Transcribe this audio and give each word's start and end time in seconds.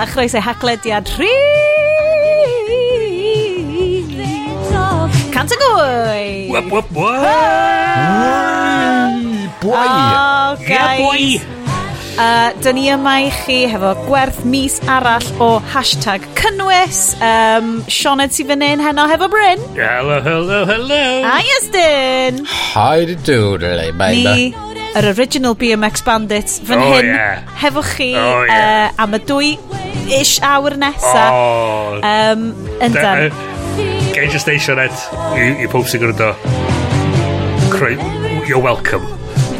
a 0.00 0.06
chroes 0.08 0.32
ei 0.34 0.40
haglediad 0.40 1.08
rhi... 1.18 1.28
Cant 5.34 5.52
y 5.52 5.56
gwy! 5.60 6.28
Wap, 6.54 6.70
wap, 6.72 6.88
wap! 6.96 7.20
Bwai! 9.60 9.84
Oh, 9.84 10.56
guys! 10.56 10.68
Yeah, 10.68 10.96
bwai! 11.02 11.24
Uh, 12.20 12.50
Dyn 12.64 12.76
ni 12.76 12.86
yma 12.92 13.14
i 13.24 13.28
chi 13.42 13.58
hefo 13.70 13.92
gwerth 14.06 14.40
mis 14.48 14.78
arall 14.88 15.28
o 15.40 15.50
hashtag 15.74 16.24
cynnwys. 16.40 17.02
Um, 17.24 17.70
Sioned 17.88 18.32
sy'n 18.36 18.48
fan 18.50 18.64
hyn 18.64 18.84
heno 18.84 19.04
hefo 19.08 19.28
Bryn. 19.32 19.60
Hello, 19.76 20.18
hello, 20.24 20.64
hello. 20.68 21.04
Hi, 21.28 21.44
Ysdyn. 21.60 22.42
Hi, 22.72 23.04
doodly, 23.28 23.92
baby. 24.00 24.24
Ni, 24.24 24.80
yr 24.96 25.12
original 25.12 25.54
BMX 25.60 26.04
Bandits, 26.08 26.58
fan 26.64 26.80
oh, 26.80 26.90
hyn 26.96 27.12
yeah. 27.12 27.44
hefo 27.62 27.84
chi 27.84 28.14
oh, 28.16 28.42
yeah. 28.48 28.90
uh, 28.96 29.04
am 29.04 29.16
y 29.16 29.22
dwy 29.28 29.54
ish 30.08 30.38
awr 30.44 30.76
nesa. 30.80 31.24
Oh, 31.30 32.00
um, 32.00 32.50
yndan. 32.80 33.30
Gael 34.14 34.30
just 34.32 34.48
neisio 34.50 34.74
net 34.78 34.94
i, 35.36 35.52
i 35.64 35.70
pob 35.70 35.86
sy'n 35.88 36.02
gwrando. 36.02 36.34
You're 38.50 38.60
welcome. 38.60 39.06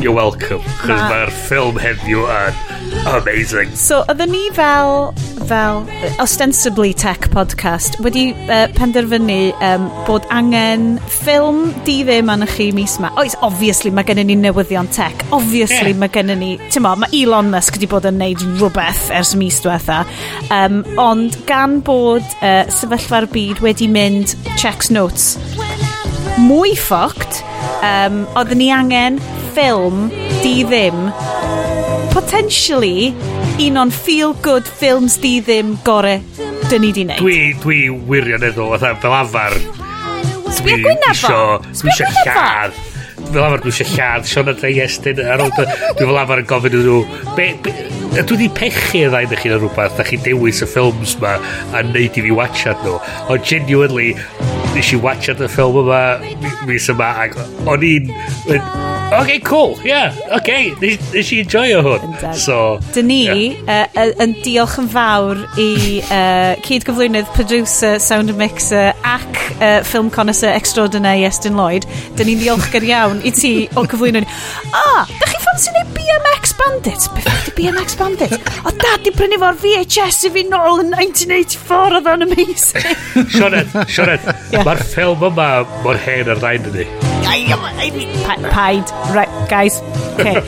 You're 0.03 0.17
welcome. 0.17 0.65
Chos 0.81 1.01
mae'r 1.09 1.31
ffilm 1.47 1.79
heddiw 1.81 2.25
yn 2.25 2.57
amazing. 3.13 3.75
So, 3.79 4.01
oedden 4.09 4.33
ni 4.35 4.49
fel, 4.57 5.13
fel 5.51 5.83
ostensibly 6.23 6.93
tech 6.95 7.25
podcast 7.35 7.97
wedi 8.05 8.29
uh, 8.31 8.69
penderfynu 8.77 9.39
um, 9.67 9.89
bod 10.07 10.23
angen 10.31 10.85
ffilm 11.11 11.73
di 11.87 11.97
ddim 12.07 12.31
yn 12.31 12.45
chi 12.53 12.69
mis 12.77 12.95
yma. 13.01 13.11
oes 13.19 13.35
obviously 13.43 13.91
mae 13.91 14.07
gennym 14.07 14.31
ni 14.31 14.37
newyddion 14.39 14.87
tech 14.95 15.25
obviously 15.35 15.91
yeah. 15.91 15.99
mae 15.99 16.13
gennym 16.15 16.39
ni 16.45 16.53
ti'n 16.69 16.87
mo 16.87 16.95
mae 17.03 17.11
Elon 17.23 17.51
Musk 17.51 17.81
wedi 17.81 17.91
bod 17.91 18.07
yn 18.07 18.21
neud 18.23 18.45
rhywbeth 18.61 19.09
ers 19.19 19.35
mis 19.41 19.59
diwetha 19.65 20.05
um, 20.55 20.85
ond 21.03 21.41
gan 21.51 21.81
bod 21.83 22.23
uh, 22.39 22.63
sefyllfa'r 22.71 23.27
byd 23.35 23.65
wedi 23.67 23.91
mynd 23.91 24.37
checks 24.55 24.93
notes 24.95 25.33
mwy 26.47 26.77
ffoct 26.79 27.43
um, 27.83 28.23
oedden 28.39 28.63
ni 28.63 28.71
angen 28.77 29.19
ffilm 29.51 30.07
di 30.45 30.61
ddim 30.63 31.09
potentially 32.21 33.15
un 33.61 33.79
o'n 33.81 33.91
feel-good 33.93 34.67
films 34.81 35.17
di 35.21 35.39
ddim 35.45 35.77
gore 35.87 36.19
dyn 36.69 36.85
ni 36.85 36.93
di 36.93 37.05
wneud. 37.07 37.23
Dwi, 37.23 37.39
dwi 37.63 37.81
wirioneddol, 38.11 38.77
fel 38.81 39.17
afar. 39.17 39.57
Sbio 40.51 40.77
gwynaf 40.85 41.25
fo? 41.25 41.41
Dwi 41.65 41.93
eisiau 41.95 42.13
lladd. 42.27 42.77
Fel 43.31 43.45
afar 43.47 43.65
dwi 43.65 43.73
eisiau 43.73 43.95
lladd. 43.95 44.29
Sean 44.29 44.53
a 44.53 44.57
Estyn 44.85 45.23
ar 45.25 45.45
ôl... 45.45 45.53
Dwi 45.57 46.05
fel 46.05 46.21
afar 46.21 46.45
yn 46.45 46.49
gofyn 46.51 46.77
iddyn 46.77 46.89
nhw... 46.91 47.33
Be, 47.39 47.51
be, 47.65 47.75
dwi 48.19 48.27
wedi 48.27 48.51
pechu 48.61 49.05
y 49.07 49.09
ddau 49.09 49.29
ydych 49.29 49.45
chi'n 49.45 49.57
rhywbeth, 49.57 49.97
da 49.97 50.07
chi 50.07 50.21
dewis 50.21 50.61
y 50.65 50.69
ffilms 50.69 51.17
ma 51.23 51.39
a 51.73 51.85
neud 51.89 52.21
i 52.21 52.27
fi 52.27 52.35
watchad 52.37 52.85
nhw. 52.85 52.99
Ond 53.33 53.49
genuinely, 53.49 54.13
nes 54.75 54.93
i 54.95 55.01
watcha 55.03 55.35
y 55.35 55.51
ffilm 55.51 55.81
yma 55.83 56.03
mis 56.69 56.89
yma 56.93 57.11
ac 57.27 57.37
o'n 57.67 57.85
i'n 57.87 58.15
OK, 59.11 59.41
cool, 59.41 59.75
yeah, 59.83 60.15
OK, 60.31 60.49
nes 60.79 61.33
i 61.35 61.41
enjoyo 61.43 61.81
hwn. 61.83 62.13
So, 62.39 62.79
Dyn 62.95 63.09
ni 63.11 63.17
yeah. 63.27 63.89
uh, 63.91 64.05
uh, 64.05 64.13
yn 64.23 64.37
diolch 64.45 64.77
yn 64.79 64.87
fawr 64.93 65.41
i 65.59 65.99
uh, 66.05 66.55
cyd-gyflwynydd, 66.63 67.27
producer, 67.35 67.99
sound 67.99 68.31
mixer 68.39 68.93
ac 69.03 69.43
uh, 69.57 69.81
film 69.83 70.13
connoisseur 70.15 70.55
extraordinaire 70.55 71.27
Estyn 71.27 71.59
Lloyd. 71.59 71.89
Dyn 72.15 72.31
ni'n 72.31 72.45
ddiolchgar 72.45 72.87
iawn 72.87 73.19
i 73.27 73.35
ti 73.35 73.55
o 73.75 73.83
cyflwyno 73.91 74.23
ni. 74.23 74.31
Ah, 74.71 75.03
da 75.11 75.27
chi 75.27 75.43
ffansi 75.43 75.75
neu 75.75 75.91
BMX 75.99 76.50
Bandits? 76.61 77.09
Beth 77.15 77.49
ydi 77.51 77.55
BMX 77.57 77.97
Bandits? 77.99 78.37
O 78.65 78.73
dad 78.83 79.05
di 79.05 79.13
prynu 79.15 79.39
fo'r 79.41 79.57
VHS 79.63 80.27
i 80.29 80.33
fi 80.35 80.45
nôl 80.49 80.83
yn 80.85 80.93
1984 80.95 81.99
oedd 81.99 82.11
o'n 82.13 82.27
amazing. 82.27 82.91
Sioned, 83.35 83.73
Sioned, 83.89 84.27
yeah. 84.53 84.65
mae'r 84.67 84.83
ffilm 84.93 85.25
yma 85.31 85.49
mor 85.85 86.01
hen 86.05 86.31
ar 86.33 86.43
ddain 86.43 86.69
ydi. 86.73 86.87
Paid, 88.51 88.91
right, 89.15 89.31
guys. 89.49 89.81
Okay. 90.19 90.41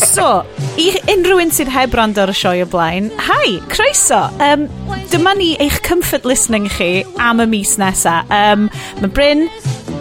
So, 0.00 0.42
i 0.80 0.88
unrhyw 1.12 1.42
un 1.44 1.52
sydd 1.54 1.70
heb 1.70 1.94
rand 1.94 2.18
ar 2.18 2.32
y 2.32 2.36
sioe 2.36 2.64
o 2.64 2.68
blaen, 2.70 3.10
hi, 3.28 3.56
croeso. 3.72 4.24
Um, 4.42 4.66
dyma 5.12 5.36
ni 5.38 5.52
eich 5.62 5.78
comfort 5.86 6.26
listening 6.26 6.70
chi 6.72 7.04
am 7.22 7.44
y 7.44 7.48
mis 7.50 7.76
nesa. 7.80 8.22
Um, 8.32 8.70
Mae 9.02 9.12
Bryn 9.12 9.46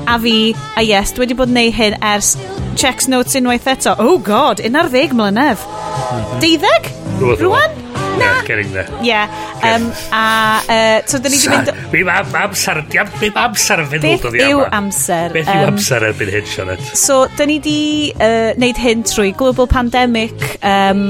a 0.07 0.17
fi 0.22 0.56
a 0.77 0.85
yes, 0.85 1.13
dwi 1.13 1.25
wedi 1.25 1.38
bod 1.38 1.51
yn 1.51 1.59
neud 1.59 1.75
hyn 1.77 1.97
ers 2.06 2.35
checks 2.75 3.08
notes 3.08 3.36
unwaith 3.40 3.68
eto. 3.72 3.96
Oh 4.00 4.19
god, 4.19 4.59
un 4.59 4.75
ar 4.75 4.91
ddeg 4.91 5.16
mlynedd. 5.16 5.63
Mm 5.66 6.22
-hmm. 6.22 6.40
Deiddeg? 6.44 6.94
Rwan? 7.40 7.84
Na. 8.18 8.25
Yeah, 8.25 8.46
getting 8.46 8.72
there. 8.72 8.88
Yeah. 9.03 9.28
Um, 9.63 9.91
a, 10.12 10.62
uh, 10.69 11.06
so, 11.06 11.19
dyn 11.19 11.31
ni 11.31 11.40
wedi 11.40 11.50
mynd... 11.52 11.91
Mi 11.91 12.02
am 12.12 12.36
amser, 12.41 12.80
mi 12.88 13.00
am 13.00 13.09
amser 13.44 13.81
yn 13.84 13.90
fynd 13.91 14.06
dod 14.24 14.36
i 14.36 14.40
yma. 14.40 14.46
Beth 14.46 14.53
yw 14.53 14.62
amser? 14.78 15.34
Beth 15.36 15.50
yw 15.52 15.66
amser 15.69 16.06
erbyn 16.09 16.31
hyn, 16.31 16.46
Sionet? 16.47 16.86
So, 16.96 17.18
dyn 17.36 17.52
ni 17.52 17.58
di 17.63 17.80
uh, 18.16 18.53
neud 18.62 18.80
hyn 18.80 19.03
trwy 19.07 19.34
global 19.36 19.68
pandemic, 19.72 20.36
um, 20.63 21.02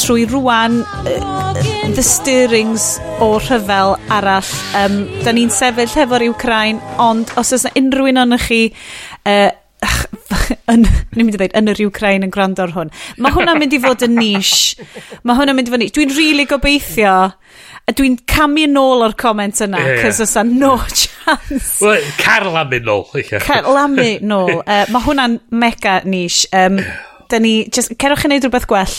trwy 0.00 0.24
rwan, 0.30 0.80
uh, 1.04 1.52
the 1.96 2.04
stirrings 2.04 2.94
o 3.24 3.34
rhyfel 3.42 3.98
arall. 4.08 4.54
Um, 4.80 5.02
dyn 5.26 5.40
ni'n 5.40 5.52
sefyll 5.52 5.92
hefo'r 5.98 6.24
Ukraine, 6.30 6.80
ond 7.02 7.34
os 7.40 7.52
oes 7.52 7.68
yna 7.68 7.76
unrhyw 7.82 8.12
un 8.14 8.24
o'n 8.24 8.38
chi 8.46 8.62
uh, 8.70 9.50
yn, 10.72 10.84
ni'n 10.84 11.26
mynd 11.26 11.34
i 11.34 11.38
ddweud, 11.38 11.54
yn 11.58 11.70
yr 11.72 11.82
Ukraine 11.86 12.26
yn 12.26 12.32
gwrando 12.34 12.64
ar 12.64 12.74
hwn. 12.74 12.90
Mae 13.22 13.34
hwnna'n 13.34 13.60
mynd 13.60 13.76
i 13.76 13.80
fod 13.82 14.04
yn 14.06 14.16
nish. 14.18 14.74
Mae 15.24 15.38
hwnna'n 15.38 15.58
mynd 15.58 15.70
i 15.70 15.72
fod 15.72 15.80
yn 15.80 15.84
nish. 15.86 15.94
Dwi'n 15.96 16.12
rili 16.12 16.28
really 16.30 16.46
gobeithio. 16.50 17.14
A 17.84 17.92
dwi'n 17.92 18.16
camu 18.30 18.64
nôl 18.72 19.04
o'r 19.04 19.16
comment 19.20 19.58
yna, 19.66 19.80
cos 20.00 20.20
yeah. 20.20 20.24
oes 20.24 20.36
no 20.48 20.76
chance. 20.88 21.82
Well, 21.84 22.04
carlamu 22.20 22.80
nôl. 22.84 23.04
Yeah. 23.20 23.44
Carlamu 23.44 24.08
nôl. 24.24 24.54
Uh, 24.64 24.84
mae 24.92 25.04
hwnna'n 25.04 25.38
mega 25.52 25.98
nish. 26.08 26.44
Um, 26.56 26.78
da 27.30 27.40
ni, 27.42 27.66
just, 27.68 27.92
cerwch 28.00 28.24
chi 28.24 28.30
wneud 28.30 28.46
rhywbeth 28.46 28.68
gwell. 28.70 28.94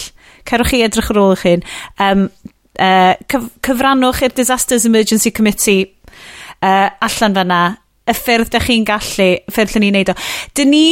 Cerwch 0.45 0.69
chi 0.73 0.83
edrych 0.85 1.09
ar 1.13 1.21
ôl 1.23 1.33
eich 1.33 1.45
hun. 1.47 1.65
Um, 2.05 2.27
uh, 2.77 3.15
cyf 3.31 3.49
cyfrannwch 3.65 4.21
i'r 4.25 4.35
Disasters 4.37 4.85
Emergency 4.85 5.33
Committee 5.33 5.87
uh, 6.61 6.89
allan 7.01 7.37
fyna 7.39 7.61
y 8.05 8.15
ffyrdd 8.15 8.53
da 8.53 8.61
chi'n 8.61 8.85
gallu, 8.87 9.29
ffyrdd 9.51 9.75
lle 9.75 9.83
ni'n 9.83 9.99
neud 9.99 10.13
o. 10.13 10.15
Dyn 10.57 10.71
ni, 10.73 10.85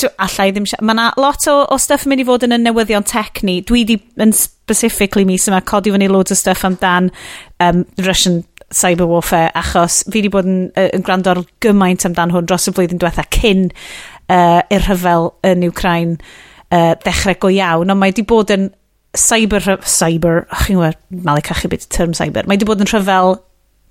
allai 0.00 0.50
ddim 0.52 0.66
siarad, 0.68 0.86
mae 0.86 0.96
yna 0.96 1.08
lot 1.20 1.46
o, 1.50 1.56
o 1.68 1.78
stuff 1.80 2.06
yn 2.06 2.12
mynd 2.12 2.22
i 2.22 2.26
fod 2.28 2.46
yn 2.46 2.56
y 2.56 2.60
newyddion 2.62 3.06
tech 3.08 3.42
ni. 3.46 3.60
Dwi 3.66 3.84
di, 3.88 3.98
yn 4.22 4.32
specifically 4.36 5.26
mis 5.28 5.48
yma, 5.50 5.60
codi 5.68 5.92
fyny 5.92 6.08
loads 6.10 6.32
o 6.32 6.38
stuff 6.38 6.64
amdan 6.68 7.10
um, 7.62 7.84
Russian 8.06 8.42
cyber 8.72 9.08
warfare, 9.08 9.50
achos 9.58 10.00
fi 10.06 10.20
wedi 10.20 10.30
bod 10.32 10.48
yn, 10.48 10.62
uh, 10.78 10.88
yn 10.96 11.04
gwrando 11.04 11.34
ar 11.34 11.42
gymaint 11.64 12.06
amdan 12.08 12.32
hwn 12.32 12.48
dros 12.48 12.70
y 12.70 12.74
flwyddyn 12.74 13.02
diwetha 13.02 13.26
cyn 13.36 13.66
uh, 13.68 14.62
i'r 14.72 14.86
rhyfel 14.86 15.28
yn 15.48 15.66
Ukraine 15.68 16.16
uh, 16.72 16.94
dechrau 17.04 17.36
go 17.42 17.52
iawn, 17.52 17.92
ond 17.92 18.00
mae 18.00 18.14
wedi 18.14 18.24
bod 18.28 18.52
yn 18.54 18.70
cyber, 19.18 19.74
cyber, 19.84 20.46
ach 20.48 20.66
chi'n 20.68 20.80
gwybod, 20.80 21.02
malu 21.26 21.44
cachu 21.44 21.68
byd 21.68 21.84
term 21.92 22.16
cyber, 22.16 22.48
mae 22.48 22.56
wedi 22.56 22.68
bod 22.68 22.80
yn 22.80 22.88
rhyfel 22.88 23.36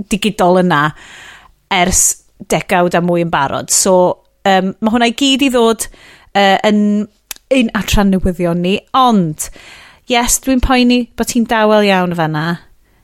digidol 0.09 0.57
yna 0.63 0.87
ers 1.71 2.07
degawd 2.49 2.97
a 2.97 3.01
mwy 3.03 3.25
yn 3.25 3.33
barod. 3.33 3.71
So, 3.73 4.23
um, 4.47 4.73
mae 4.79 4.93
hwnna 4.93 5.11
i 5.11 5.15
gyd 5.17 5.45
i 5.45 5.51
ddod 5.53 5.87
uh, 5.87 6.57
yn 6.67 6.81
un 7.51 7.71
atran 7.77 8.11
newyddion 8.13 8.63
ni, 8.63 8.77
ond, 8.97 9.49
yes, 10.11 10.39
dwi'n 10.45 10.63
poeni 10.63 11.03
bod 11.17 11.31
ti'n 11.31 11.47
dawel 11.49 11.87
iawn 11.87 12.17
fanna. 12.17 12.49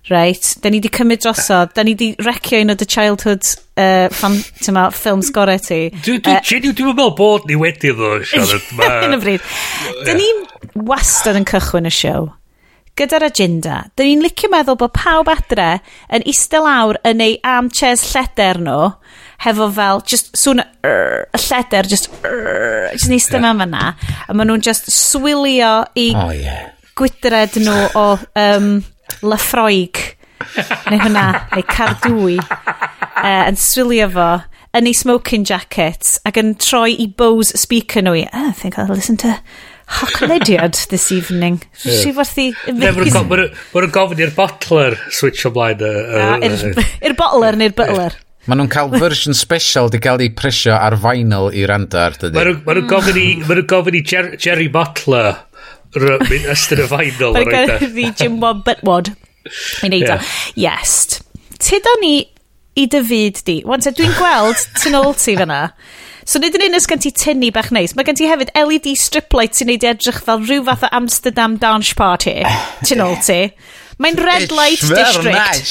Right, 0.07 0.53
da 0.63 0.69
ni 0.71 0.77
wedi 0.79 0.87
cymryd 0.95 1.19
drosodd, 1.19 1.73
da 1.75 1.83
ni 1.83 1.91
wedi 1.91 2.13
recio 2.23 2.61
un 2.63 2.71
o 2.71 2.75
dy 2.79 2.85
childhood 2.87 3.43
uh, 3.75 4.07
fan, 4.15 4.37
ma, 4.71 4.85
ffilms 4.95 5.33
gore 5.35 5.57
ti. 5.59 5.81
Dwi'n 5.91 6.21
dwi, 6.23 6.37
uh, 6.37 6.45
dwi, 6.47 6.71
dwi 6.71 6.85
meddwl 6.93 7.11
bod 7.17 7.49
ni 7.49 7.57
wedi 7.59 7.91
ddo, 7.91 8.13
Siarad. 8.23 8.71
Yn 9.09 9.17
y 9.17 9.19
bryd. 9.19 9.51
Da 10.07 10.15
ni 10.15 10.29
wastad 10.87 11.35
yn 11.35 11.47
cychwyn 11.51 11.91
y 11.91 11.91
siow 11.91 12.29
gyda'r 12.97 13.27
agenda. 13.27 13.83
da 13.95 14.05
ni'n 14.05 14.23
licio 14.25 14.49
meddwl 14.49 14.77
bod 14.79 14.95
pawb 14.95 15.29
adre 15.29 15.67
yn 16.13 16.25
eistedd 16.25 16.65
lawr 16.65 16.97
yn 17.05 17.21
ei 17.21 17.35
armchairs 17.45 18.07
lleder 18.13 18.57
nhw 18.63 18.87
hefo 19.43 19.69
fel, 19.73 20.01
just 20.07 20.31
sŵn 20.37 20.63
y 20.63 21.41
lleder, 21.43 21.87
just, 21.89 22.09
just 22.93 23.09
ni 23.11 23.19
stym 23.21 23.45
am 23.47 23.63
yna. 23.67 23.93
A 24.27 24.35
maen 24.35 24.51
nhw'n 24.51 24.65
just 24.65 24.89
swilio 24.93 25.71
i 25.97 26.09
oh, 26.15 26.33
yeah. 26.33 26.71
gwydred 26.97 27.59
nhw 27.61 27.77
o 27.97 28.07
um, 28.41 28.71
Lefroig, 29.21 30.03
neu 30.89 31.01
hwnna, 31.05 31.27
neu 31.53 31.65
Cardwy, 31.69 32.37
uh, 32.41 33.43
yn 33.47 33.59
swilio 33.61 34.09
fo 34.13 34.29
yn 34.77 34.89
ei 34.89 34.93
smoking 34.97 35.45
jacket 35.47 36.17
ac 36.27 36.37
yn 36.41 36.53
troi 36.61 36.91
i 36.99 37.07
Bose 37.07 37.57
speaker 37.57 38.03
nhw 38.05 38.17
i, 38.19 38.27
oh, 38.29 38.49
I 38.51 38.53
think 38.57 38.77
I'll 38.77 38.93
listen 38.93 39.17
to 39.23 39.37
Hocklediad 39.87 40.75
this 40.89 41.11
evening. 41.15 41.61
Yeah. 41.85 42.01
Si 42.03 42.11
werthu... 42.11 42.49
Mae'n 42.67 43.93
gofyn 43.95 44.23
i'r 44.25 44.33
butler 44.35 44.97
switch 45.15 45.45
ymlaen. 45.47 45.79
Uh, 45.79 46.17
ah, 46.19 46.33
uh, 46.43 46.87
i'r 47.07 47.15
butler 47.21 47.55
neu'r 47.61 47.75
butler. 47.77 48.17
Maen 48.47 48.61
nhw'n 48.61 48.71
cael 48.71 48.93
version 48.95 49.35
special 49.35 49.89
di 49.91 49.99
gael 49.99 50.23
ei 50.23 50.31
presio 50.31 50.77
ar 50.77 50.95
vinyl 51.03 51.49
i 51.51 51.65
randar. 51.67 52.13
ar 52.13 52.19
dydy. 52.21 52.37
Maen 52.37 52.79
nhw'n 52.79 52.87
gofyn 52.87 53.19
i, 53.19 53.27
ma 53.43 53.59
gofyn 53.73 53.99
i 53.99 54.03
Jer 54.07 54.31
Jerry 54.39 54.69
Butler 54.71 55.35
mynd 55.97 56.49
ystod 56.53 56.83
y 56.83 56.87
vinyl. 56.87 57.35
Maen 57.35 57.51
nhw'n 57.51 57.71
gofyn 57.73 58.01
i 58.05 58.09
Jim 58.21 58.39
Bob 58.43 58.63
Bitwad. 58.67 59.11
Mae'n 59.81 59.95
neud 59.95 60.11
o. 60.15 60.17
Yes. 60.59 61.21
Tyda 61.59 61.93
ni 62.01 62.15
i 62.77 62.85
dy 62.91 63.01
fyd 63.09 63.41
di. 63.47 63.61
Wan 63.67 63.83
te, 63.83 63.91
dwi'n 63.95 64.13
gweld 64.15 64.67
ti'n 64.79 64.97
ôl 64.99 65.15
ti 65.17 65.35
fyna. 65.39 65.61
So 66.27 66.41
nid 66.43 66.55
yn 66.57 66.65
un 66.67 66.75
ysgan 66.75 66.99
ti 66.99 67.11
tynnu 67.15 67.49
bach 67.55 67.69
neis. 67.71 67.95
Mae 67.95 68.07
gen 68.07 68.17
ti 68.19 68.27
hefyd 68.27 68.51
LED 68.59 68.91
strip 68.99 69.31
light 69.35 69.55
sy'n 69.55 69.71
neud 69.71 69.85
edrych 69.87 70.19
fel 70.25 70.43
rhyw 70.43 70.65
fath 70.67 70.83
o 70.83 70.91
Amsterdam 70.95 71.55
dance 71.61 71.95
party. 71.97 72.41
Ti'n 72.83 73.03
ôl 73.03 73.15
ti. 73.23 73.41
Mae'n 73.97 74.17
red 74.21 74.45
eh, 74.45 74.55
light 74.55 74.81
district. 74.81 75.69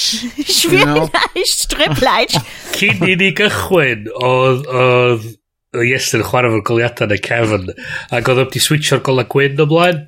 Schwer 0.51 0.95
nice. 1.17 1.53
strip 1.53 2.01
light. 2.03 2.35
Cyn 2.79 3.05
i 3.07 3.19
ni 3.21 3.33
gychwyn, 3.39 4.09
oedd... 4.15 4.71
oedd 4.71 5.35
Iestyn 5.77 6.23
yn 6.23 6.29
chwarae 6.31 6.49
fo'r 6.53 6.63
goliadau 6.65 7.09
neu 7.11 7.21
Kevin 7.21 7.67
ac 8.15 8.29
oedd 8.31 8.39
wedi 8.41 8.63
switcho'r 8.65 9.03
gola 9.05 9.27
gwyn 9.29 9.61
ymlaen 9.61 9.99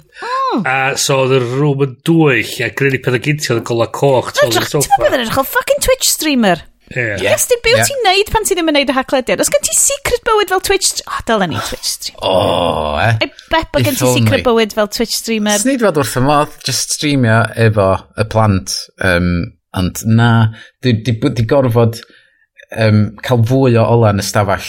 a 0.65 0.77
so 0.97 1.19
oedd 1.25 1.35
y 1.37 1.41
rhwm 1.43 1.85
yn 1.85 1.97
dwyll 2.09 2.55
a 2.65 2.71
greu 2.79 2.95
ni 2.95 3.01
pethau 3.05 3.21
gynti 3.27 3.51
oedd 3.53 3.61
y 3.61 3.67
gola 3.69 3.89
coch 3.93 4.31
Edrych, 4.47 4.71
ti'n 4.71 4.87
meddwl 4.95 5.11
yn 5.11 5.27
edrych 5.27 5.41
o 5.43 5.45
fucking 5.51 5.85
Twitch 5.85 6.09
streamer 6.09 6.65
Yeah. 6.95 7.21
Iestyn, 7.35 7.61
be 7.65 7.75
yeah. 7.75 7.85
ti'n 7.85 8.01
neud 8.07 8.31
pan 8.33 8.47
ti 8.49 8.57
ddim 8.57 8.71
yn 8.73 8.79
neud 8.79 8.93
y 8.93 8.97
haglediad? 8.97 9.43
Os 9.45 9.51
gen 9.53 9.65
ti 9.67 9.77
secret 9.77 10.25
bywyd 10.27 10.53
fel 10.53 10.63
Twitch... 10.65 11.03
O, 11.05 11.13
oh, 11.13 11.21
dylen 11.29 11.53
ni 11.53 11.61
Twitch 11.69 11.91
streamer. 11.91 12.23
O, 12.23 12.33
oh, 12.33 12.95
eh? 13.03 13.15
I 13.27 13.31
bet 13.53 13.71
bod 13.75 13.85
gen 13.87 13.99
ti 13.99 14.13
secret 14.15 14.47
bywyd 14.47 14.75
fel 14.77 14.91
Twitch 14.95 15.17
streamer. 15.19 15.61
Sneid 15.61 15.85
fod 15.85 16.01
wrth 16.01 16.17
y 16.21 16.25
modd, 16.25 16.57
just 16.65 16.97
streamio 16.97 17.43
efo 17.69 17.91
y 18.17 18.27
plant. 18.33 18.79
Um, 19.05 19.31
ond 19.77 20.05
na, 20.09 20.31
di, 20.83 20.97
di, 21.05 21.13
di 21.13 21.45
gorfod 21.49 22.01
um, 22.77 23.09
cael 23.25 23.45
fwy 23.49 23.77
o 23.79 23.85
ola 23.97 24.15
yn 24.15 24.23
y 24.23 24.27
stafell 24.27 24.69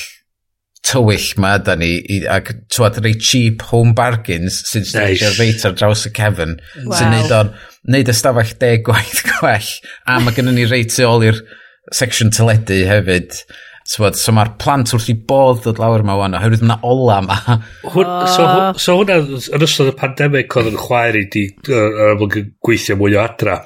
tywyll 0.89 1.33
ma 1.42 1.57
da 1.62 1.75
ni 1.77 1.92
i, 2.00 2.19
ac 2.31 2.54
twad 2.71 3.00
rei 3.04 3.16
cheap 3.19 3.63
home 3.69 3.94
bargains 3.98 4.62
sy'n 4.69 4.86
nice. 4.95 5.33
reit 5.38 5.66
ar 5.68 5.75
draws 5.77 6.06
y 6.07 6.12
cefn 6.16 6.56
wow. 6.86 6.94
sy'n 6.95 7.12
neud 7.13 7.33
o'n 7.36 7.51
neud 7.92 8.12
y 8.12 8.16
stafell 8.16 8.54
deg 8.62 8.86
gwaith 8.88 9.24
gwell 9.27 9.71
a 10.07 10.19
mae 10.24 10.36
gennym 10.36 10.56
ni 10.56 10.68
reit 10.69 10.94
tu 10.95 11.07
ôl 11.07 11.27
i'r 11.27 11.42
section 11.95 12.31
teledu 12.36 12.83
hefyd. 12.89 13.41
So, 13.89 14.06
so 14.13 14.33
mae'r 14.36 14.51
plant 14.62 14.91
wrth 14.94 15.09
i 15.09 15.15
bodd 15.30 15.63
dod 15.65 15.80
lawr 15.81 16.03
yma 16.03 16.13
wan, 16.19 16.36
oherwydd 16.38 16.62
mae'na 16.62 16.77
ola 16.86 17.19
yma. 17.24 17.38
Hwn, 17.89 18.09
so, 18.30 18.45
hw, 18.45 18.65
so 18.77 18.97
hwnna, 19.00 19.18
yn 19.57 19.65
ystod 19.65 19.89
y 19.89 19.95
pandemig, 19.97 20.57
oedd 20.59 20.69
yn 20.69 20.77
chwaer 20.77 21.18
i 21.18 21.24
di 21.33 21.47
uh, 21.74 22.13
gweithio 22.21 23.00
mwy 23.00 23.18
o 23.18 23.24
adra. 23.24 23.57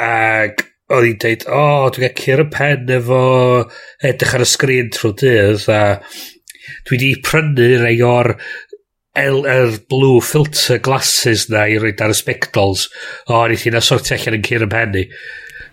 Ac 0.00 0.64
oedd 0.92 1.08
hi'n 1.08 1.20
deud, 1.20 1.46
o, 1.48 1.60
oh, 1.60 1.90
dwi'n 1.92 2.06
gael 2.06 2.22
cyr 2.22 2.44
y 2.46 2.48
pen 2.52 2.94
efo 2.96 3.22
edrych 4.08 4.36
ar 4.38 4.46
y 4.46 4.48
sgrin 4.48 4.92
trwy 4.92 5.12
dydd, 5.20 5.68
a 5.72 5.82
dwi 6.88 6.96
wedi 6.96 7.12
prynu 7.24 7.68
rei 7.82 8.00
o'r 8.06 8.34
el, 9.20 9.44
er 9.44 9.76
blue 9.92 10.20
filter 10.24 10.80
glasses 10.84 11.48
na 11.52 11.66
i 11.68 11.76
roed 11.80 12.00
ar 12.00 12.14
y 12.14 12.16
spectols 12.16 12.88
o 13.26 13.34
oh, 13.34 13.44
wnaeth 13.44 13.66
hi'n 13.66 13.76
asortio 13.80 14.16
allan 14.16 14.38
yn 14.38 14.46
cyr 14.48 14.64
y 14.64 14.68
pen 14.72 14.96
ni. 14.96 15.04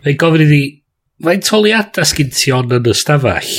Mae'n 0.03 0.19
gofyn 0.19 0.45
iddi, 0.45 0.63
Mae'n 1.25 1.43
toliadau 1.43 2.07
sgyn 2.07 2.31
ti 2.31 2.53
on 2.55 2.71
yn 2.71 2.87
y 2.87 2.95
stafell. 2.95 3.53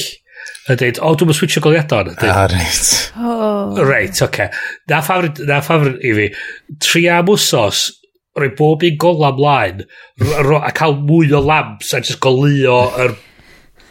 A 0.70 0.76
dweud, 0.78 1.00
o, 1.00 1.10
oh, 1.10 1.16
dwi'n 1.18 1.36
switcho 1.36 1.62
goliadau 1.64 2.04
on. 2.04 2.12
Ah, 2.24 2.44
reit. 2.50 2.90
Oh. 3.18 3.74
Reit, 3.84 4.14
oce. 4.16 4.28
Okay. 4.28 4.50
Na 4.90 5.00
ffafr, 5.04 5.32
na 5.48 5.60
ffafr 5.64 5.96
i 6.00 6.12
fi. 6.16 6.28
Tri 6.84 7.06
am 7.12 7.32
wsos, 7.32 7.88
roi 8.38 8.52
bob 8.56 8.84
un 8.86 9.00
gol 9.00 9.26
amlaen, 9.26 9.82
a 10.60 10.72
cael 10.76 10.96
mwy 11.00 11.32
o 11.34 11.42
lamps 11.44 11.92
a 11.96 12.00
just 12.00 12.20
golio 12.22 12.78
yr 13.02 13.16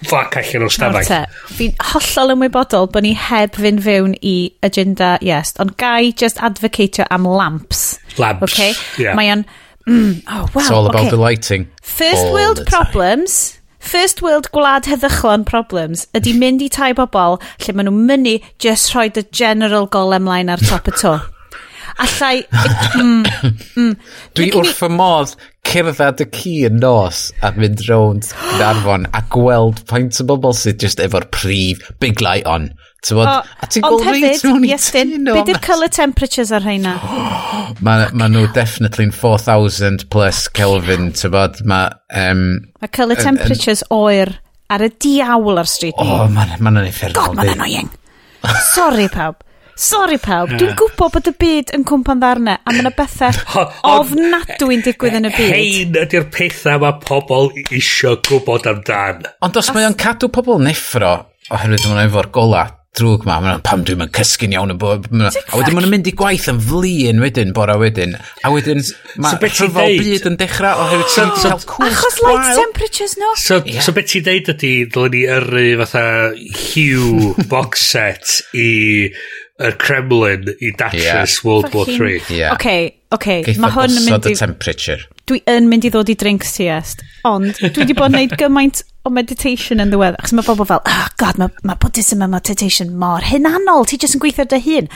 ffac 0.08 0.38
allan 0.40 0.66
o'r 0.66 0.74
stafell. 0.74 1.38
Fi'n 1.58 1.76
hollol 1.92 2.36
ymwybodol 2.36 2.90
bod 2.94 3.06
ni 3.06 3.14
heb 3.20 3.58
fynd 3.60 3.84
fewn 3.84 4.16
i 4.24 4.36
agenda, 4.66 5.18
yes, 5.26 5.54
ond 5.60 5.76
gai 5.82 6.14
just 6.16 6.40
advocatio 6.46 7.08
am 7.12 7.28
lamps. 7.28 8.00
Lamps, 8.18 8.54
okay? 8.54 8.74
yeah. 8.98 9.18
Mae 9.20 9.34
o'n... 9.36 9.46
Mm, 9.90 10.22
oh, 10.28 10.46
well, 10.54 10.66
It's 10.66 10.72
all 10.72 10.86
about 10.86 11.08
okay. 11.08 11.10
the 11.10 11.18
lighting. 11.18 11.68
First 11.82 12.22
all 12.22 12.34
world 12.34 12.66
problems, 12.68 13.59
First 13.80 14.22
world 14.22 14.52
gwlad 14.56 14.88
heddychlon 14.92 15.46
problems 15.48 16.06
ydy 16.18 16.36
mynd 16.38 16.64
i 16.66 16.70
tai 16.70 16.92
bobl 16.98 17.40
lle 17.64 17.76
maen 17.76 17.88
nhw'n 17.90 18.08
mynd 18.12 18.48
just 18.60 18.94
rhoi 18.94 19.08
the 19.16 19.24
general 19.32 19.88
golem 19.88 20.28
line 20.28 20.52
ar 20.52 20.64
top 20.70 20.92
y 20.92 20.96
to. 21.02 21.14
Allai... 22.00 22.44
mm, 22.96 23.24
mm. 23.76 23.96
Dwi 24.36 24.52
wrth 24.56 24.76
fy 24.78 24.92
modd 24.94 25.34
cerdded 25.70 26.24
y 26.24 26.28
ci 26.36 26.54
yn 26.68 26.80
nos 26.84 27.26
a 27.46 27.52
mynd 27.56 27.84
rownd 27.88 28.30
yn 28.56 28.64
arfon 28.68 29.08
a 29.16 29.24
gweld 29.36 29.82
faint 29.90 30.20
o 30.24 30.28
bobl 30.30 30.56
sydd 30.58 30.80
just 30.84 31.02
efo'r 31.04 31.28
prif 31.36 31.84
big 32.04 32.24
light 32.26 32.48
on 32.48 32.72
Tywod, 33.08 33.30
o, 33.32 33.36
a 33.64 33.68
ti'n 33.72 33.86
gweld 33.86 34.08
reit 34.10 34.44
mewn 34.44 34.66
i 34.68 34.76
tyn 34.84 35.14
nhw. 35.24 35.38
Be 35.38 35.44
di'r 35.48 35.62
colour 35.64 35.92
temperatures 35.96 36.52
ar 36.56 36.66
rheina? 36.66 36.98
Mae 37.86 38.10
ma 38.20 38.28
nhw 38.32 38.48
definitely'n 38.56 39.14
4,000 39.16 40.10
plus 40.12 40.48
Kelvin, 40.52 41.14
tywod. 41.16 41.62
Mae 41.70 41.94
um, 42.20 42.46
ma 42.82 42.90
colour 42.92 43.20
temperatures 43.24 43.86
oer 43.96 44.34
ar 44.70 44.84
y 44.84 44.90
diawl 45.00 45.62
ar 45.62 45.70
street 45.70 45.96
ni. 45.96 46.10
O, 46.12 46.26
mae'n 46.34 46.58
ma 46.60 46.74
effernol. 46.84 47.22
God, 47.22 47.38
mae'n 47.40 47.54
annoying. 47.56 47.94
Sorry, 48.74 49.08
pawb. 49.12 49.40
Sorry 49.80 50.18
pawb, 50.20 50.52
dwi'n 50.60 50.74
gwybod 50.76 51.14
bod 51.14 51.28
y 51.30 51.32
byd 51.40 51.70
yn 51.78 51.86
cwmpan 51.88 52.20
ddarnau 52.20 52.58
a 52.60 52.74
mae 52.74 52.82
yna 52.82 52.90
bethau 52.98 53.62
ofnadwy'n 53.94 54.84
digwydd 54.84 55.16
yn 55.22 55.30
y 55.30 55.32
byd. 55.32 55.54
Hein 55.54 55.96
ydy'r 56.02 56.26
pethau 56.36 56.82
mae 56.84 56.98
pobl 57.06 57.48
isio 57.78 58.18
gwybod 58.28 58.68
amdan. 58.68 59.24
Ond 59.48 59.62
os 59.62 59.72
mae 59.72 59.88
o'n 59.88 59.96
cadw 60.04 60.28
pobl 60.36 60.60
neffro, 60.66 61.14
oherwydd 61.48 61.88
mae'n 61.88 62.10
efo'r 62.10 62.28
golau, 62.36 62.76
drwg 62.98 63.26
ma, 63.28 63.38
ma 63.44 63.56
pam 63.64 63.84
dwi'n 63.86 64.00
mynd 64.02 64.14
cysgu'n 64.18 64.56
iawn 64.56 64.74
yn 64.74 64.80
bod. 64.82 65.06
A 65.14 65.60
wedyn 65.60 65.78
maen 65.78 65.90
mynd 65.92 66.10
i 66.10 66.14
gwaith 66.18 66.48
yn 66.52 66.62
flin 66.64 67.22
wedyn, 67.24 67.54
bora 67.56 67.78
wedyn. 67.80 68.16
A 68.44 68.52
wedyn 68.54 68.82
mae 69.22 69.38
so 69.38 69.42
rhyfel 69.46 70.00
byd 70.02 70.30
yn 70.32 70.40
dechrau 70.40 70.84
oherwydd 70.86 71.12
ti'n 71.14 71.34
so, 71.36 71.44
cael 71.44 71.68
cwrs 71.70 72.00
Achos 72.00 72.22
light 72.26 72.56
temperatures, 72.58 73.18
no? 73.22 73.34
So, 73.40 73.60
yeah. 73.66 73.84
so 73.86 73.94
beth 73.96 74.10
ti'n 74.14 74.26
deud 74.26 74.50
ydy, 74.56 74.74
dylen 74.90 75.16
ni 75.16 75.26
yrru 75.38 75.68
fatha 75.84 76.06
Hugh 76.64 77.36
box 77.52 77.86
set 77.94 78.40
i 78.58 78.72
y 79.60 79.72
Kremlin 79.76 80.48
i 80.64 80.72
datrys 80.72 81.04
yeah. 81.04 81.26
World 81.44 81.74
War 81.74 81.86
3. 81.86 82.22
Yeah. 82.30 82.54
Okay, 82.56 82.96
okay. 83.12 83.42
Geith 83.44 83.60
mae 83.62 83.76
hwn 83.76 83.98
yn 84.00 84.06
mynd 84.08 84.30
i... 84.30 84.34
y 84.34 84.40
temperature 84.40 85.04
dwi 85.30 85.44
yn 85.50 85.70
mynd 85.70 85.88
i 85.88 85.94
ddod 85.94 86.12
i 86.12 86.18
drinks 86.20 86.56
siest, 86.58 87.06
ond 87.28 87.54
dwi 87.60 87.84
wedi 87.84 87.98
bod 87.98 88.12
yn 88.12 88.18
gwneud 88.18 88.40
gymaint 88.40 88.84
o 89.08 89.12
meditation 89.14 89.80
yn 89.80 89.94
ddiwedd, 89.94 90.18
achos 90.20 90.34
mae 90.36 90.46
bobl 90.46 90.68
fel, 90.68 90.82
oh, 90.84 91.06
god, 91.22 91.38
mae 91.40 91.52
ma 91.68 91.76
Buddhism 91.80 92.24
a 92.26 92.28
meditation 92.30 92.92
mor 93.00 93.24
hynanol, 93.24 93.86
ti 93.88 93.98
jyst 94.02 94.18
yn 94.18 94.24
gweithio 94.24 94.46
dy 94.52 94.60
hun. 94.66 94.90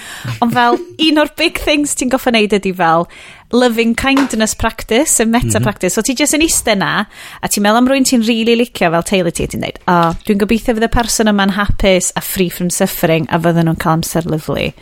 Ond 0.43 0.55
fel, 0.55 0.79
un 1.07 1.21
o'r 1.23 1.31
big 1.39 1.61
things 1.63 1.95
ti'n 1.95 2.11
goffa 2.11 2.33
wneud 2.33 2.55
ydy 2.57 2.73
fel, 2.75 3.07
loving 3.53 3.93
kindness 3.95 4.57
practice, 4.59 5.21
y 5.23 5.27
meta 5.29 5.45
mm 5.45 5.53
-hmm. 5.53 5.63
practice, 5.63 5.93
so 5.95 6.03
ti 6.03 6.15
jyst 6.19 6.35
yn 6.35 6.43
eistedd 6.43 6.81
na, 6.81 7.05
a 7.39 7.47
ti'n 7.47 7.63
meddwl 7.63 7.79
am 7.79 7.87
rwy'n 7.89 8.09
ti'n 8.09 8.25
really 8.27 8.57
licio 8.59 8.89
fel 8.91 9.07
teulu 9.07 9.31
ti, 9.31 9.47
ti'n 9.47 9.63
dweud, 9.63 9.79
o, 9.85 9.95
oh, 9.95 10.17
dwi'n 10.27 10.41
gobeithio 10.41 10.75
fydd 10.75 10.89
y 10.89 10.91
person 10.91 11.31
yma'n 11.31 11.55
hapus 11.55 12.11
a 12.19 12.21
free 12.21 12.49
from 12.49 12.73
suffering, 12.73 13.29
a 13.31 13.39
fydden 13.39 13.69
nhw'n 13.69 13.79
cael 13.79 14.01
amser 14.01 14.27
lyflu. 14.27 14.73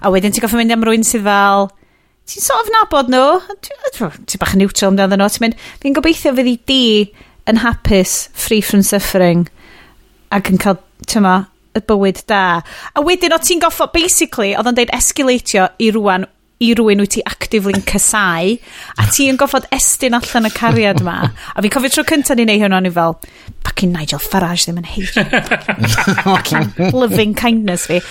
A 0.00 0.14
wedyn 0.14 0.32
ti'n 0.32 0.46
goffa 0.46 0.56
mynd 0.56 0.72
am 0.72 0.88
rwy'n 0.88 1.04
sydd 1.04 1.28
fel, 1.28 1.68
ti'n 2.30 2.44
sort 2.44 2.62
of 2.62 2.70
nabod 2.74 3.10
nhw, 3.10 3.40
ti'n 3.66 4.40
bach 4.40 4.54
yn 4.54 4.62
neutral 4.62 4.92
amdano 4.92 5.18
nhw, 5.18 5.30
ti'n 5.34 5.44
mynd, 5.48 5.62
fi'n 5.82 5.96
gobeithio 5.96 6.34
fydd 6.36 6.50
i 6.50 6.56
di 6.70 6.82
yn 7.50 7.62
hapus, 7.64 8.28
free 8.36 8.62
from 8.62 8.84
suffering, 8.86 9.48
ac 10.30 10.52
yn 10.52 10.60
cael, 10.62 10.78
ti'n 11.10 11.24
ma, 11.26 11.36
y 11.74 11.82
bywyd 11.86 12.22
da. 12.30 12.60
A 12.94 13.02
wedyn 13.02 13.34
o 13.34 13.40
ti'n 13.42 13.62
goffo, 13.62 13.88
basically, 13.94 14.52
oedd 14.54 14.70
o'n 14.70 14.78
deud 14.78 14.94
esgilatio 14.94 15.66
i 15.82 15.90
rwan 15.96 16.28
i 16.60 16.74
rwy'n 16.76 17.00
wyt 17.00 17.14
ti 17.16 17.22
actively'n 17.24 17.86
cysau 17.88 18.50
a 19.00 19.06
ti 19.08 19.30
yn 19.32 19.38
goffod 19.40 19.64
estyn 19.72 20.16
allan 20.18 20.48
y 20.48 20.52
cariad 20.52 21.00
yma. 21.00 21.16
A 21.56 21.62
fi'n 21.64 21.72
cofio 21.72 21.94
tro 21.94 22.04
cyntaf 22.10 22.36
ni'n 22.36 22.52
ei 22.52 22.60
hwn 22.60 22.76
o'n 22.76 22.88
i 22.88 22.92
fel 22.92 23.16
fucking 23.64 23.94
Nigel 23.94 24.20
Farage 24.20 24.66
ddim 24.66 24.80
yn 24.82 24.88
heitio 24.90 25.24
loving 27.00 27.32
kindness 27.38 27.86
fi. 27.88 28.02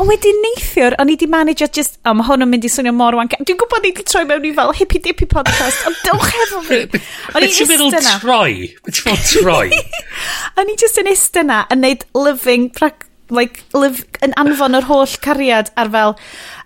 Ond 0.00 0.08
wedyn 0.08 0.40
neithiwr 0.46 0.96
o'n 1.02 1.12
i 1.12 1.18
di 1.20 1.28
manage 1.28 1.68
just 1.76 1.98
o 2.00 2.14
oh, 2.14 2.16
mae 2.16 2.28
hwn 2.30 2.46
yn 2.46 2.52
mynd 2.54 2.64
i 2.64 2.72
swnio 2.72 2.94
mor 2.96 3.18
wank 3.20 3.36
dwi'n 3.36 3.60
gwybod 3.60 3.84
ni 3.84 3.92
di 3.98 4.06
troi 4.08 4.24
mewn 4.30 4.48
i 4.48 4.54
fel 4.56 4.72
hippy 4.80 5.02
dippy 5.04 5.28
podcast 5.28 5.84
ond 5.90 6.00
dylch 6.06 6.32
efo 6.46 6.64
fi. 6.70 6.80
O'n 7.34 7.44
i 7.44 7.52
just 7.52 7.76
yna. 7.76 8.16
troi? 8.16 8.72
O'n 10.60 10.72
i 10.72 10.80
just 10.80 11.00
yn 11.04 11.12
ist 11.12 11.36
yna 11.44 11.66
yn 11.68 11.84
neud 11.84 12.08
loving 12.16 12.70
practice 12.72 13.09
like, 13.34 13.64
live 13.74 14.04
yn 14.24 14.34
anfon 14.40 14.78
yr 14.78 14.88
holl 14.90 15.18
cariad 15.24 15.72
ar 15.80 15.92
fel... 15.92 16.16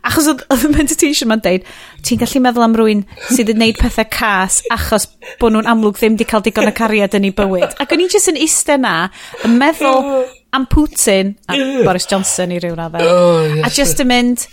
Achos 0.04 0.26
oedd 0.28 0.66
y 0.66 0.68
meditation 0.68 1.30
ma'n 1.30 1.40
deud, 1.40 1.64
ti'n 2.04 2.18
gallu 2.20 2.42
meddwl 2.44 2.64
am 2.66 2.74
rwy'n 2.76 3.06
sydd 3.30 3.54
yn 3.54 3.62
neud 3.62 3.78
pethau 3.80 4.04
cas 4.12 4.58
achos 4.74 5.06
bod 5.40 5.54
nhw'n 5.54 5.70
amlwg 5.72 5.96
ddim 5.96 6.18
di 6.20 6.26
cael 6.28 6.44
digon 6.44 6.68
o 6.68 6.74
cariad 6.76 7.16
yn 7.16 7.30
ei 7.30 7.32
bywyd. 7.32 7.78
Ac 7.80 7.94
o'n 7.96 8.04
i 8.04 8.10
jyst 8.12 8.28
yn 8.34 8.40
iste 8.44 8.76
na, 8.76 9.08
yn 9.48 9.56
meddwl 9.56 10.26
am 10.54 10.68
Putin, 10.68 11.32
a 11.48 11.56
Boris 11.86 12.04
Johnson 12.10 12.52
i 12.52 12.60
ryw 12.60 12.76
raddau. 12.76 13.00
Oh, 13.00 13.48
yes, 13.48 13.64
a 13.64 13.72
jyst 13.80 14.04
yn 14.04 14.12
mynd, 14.12 14.44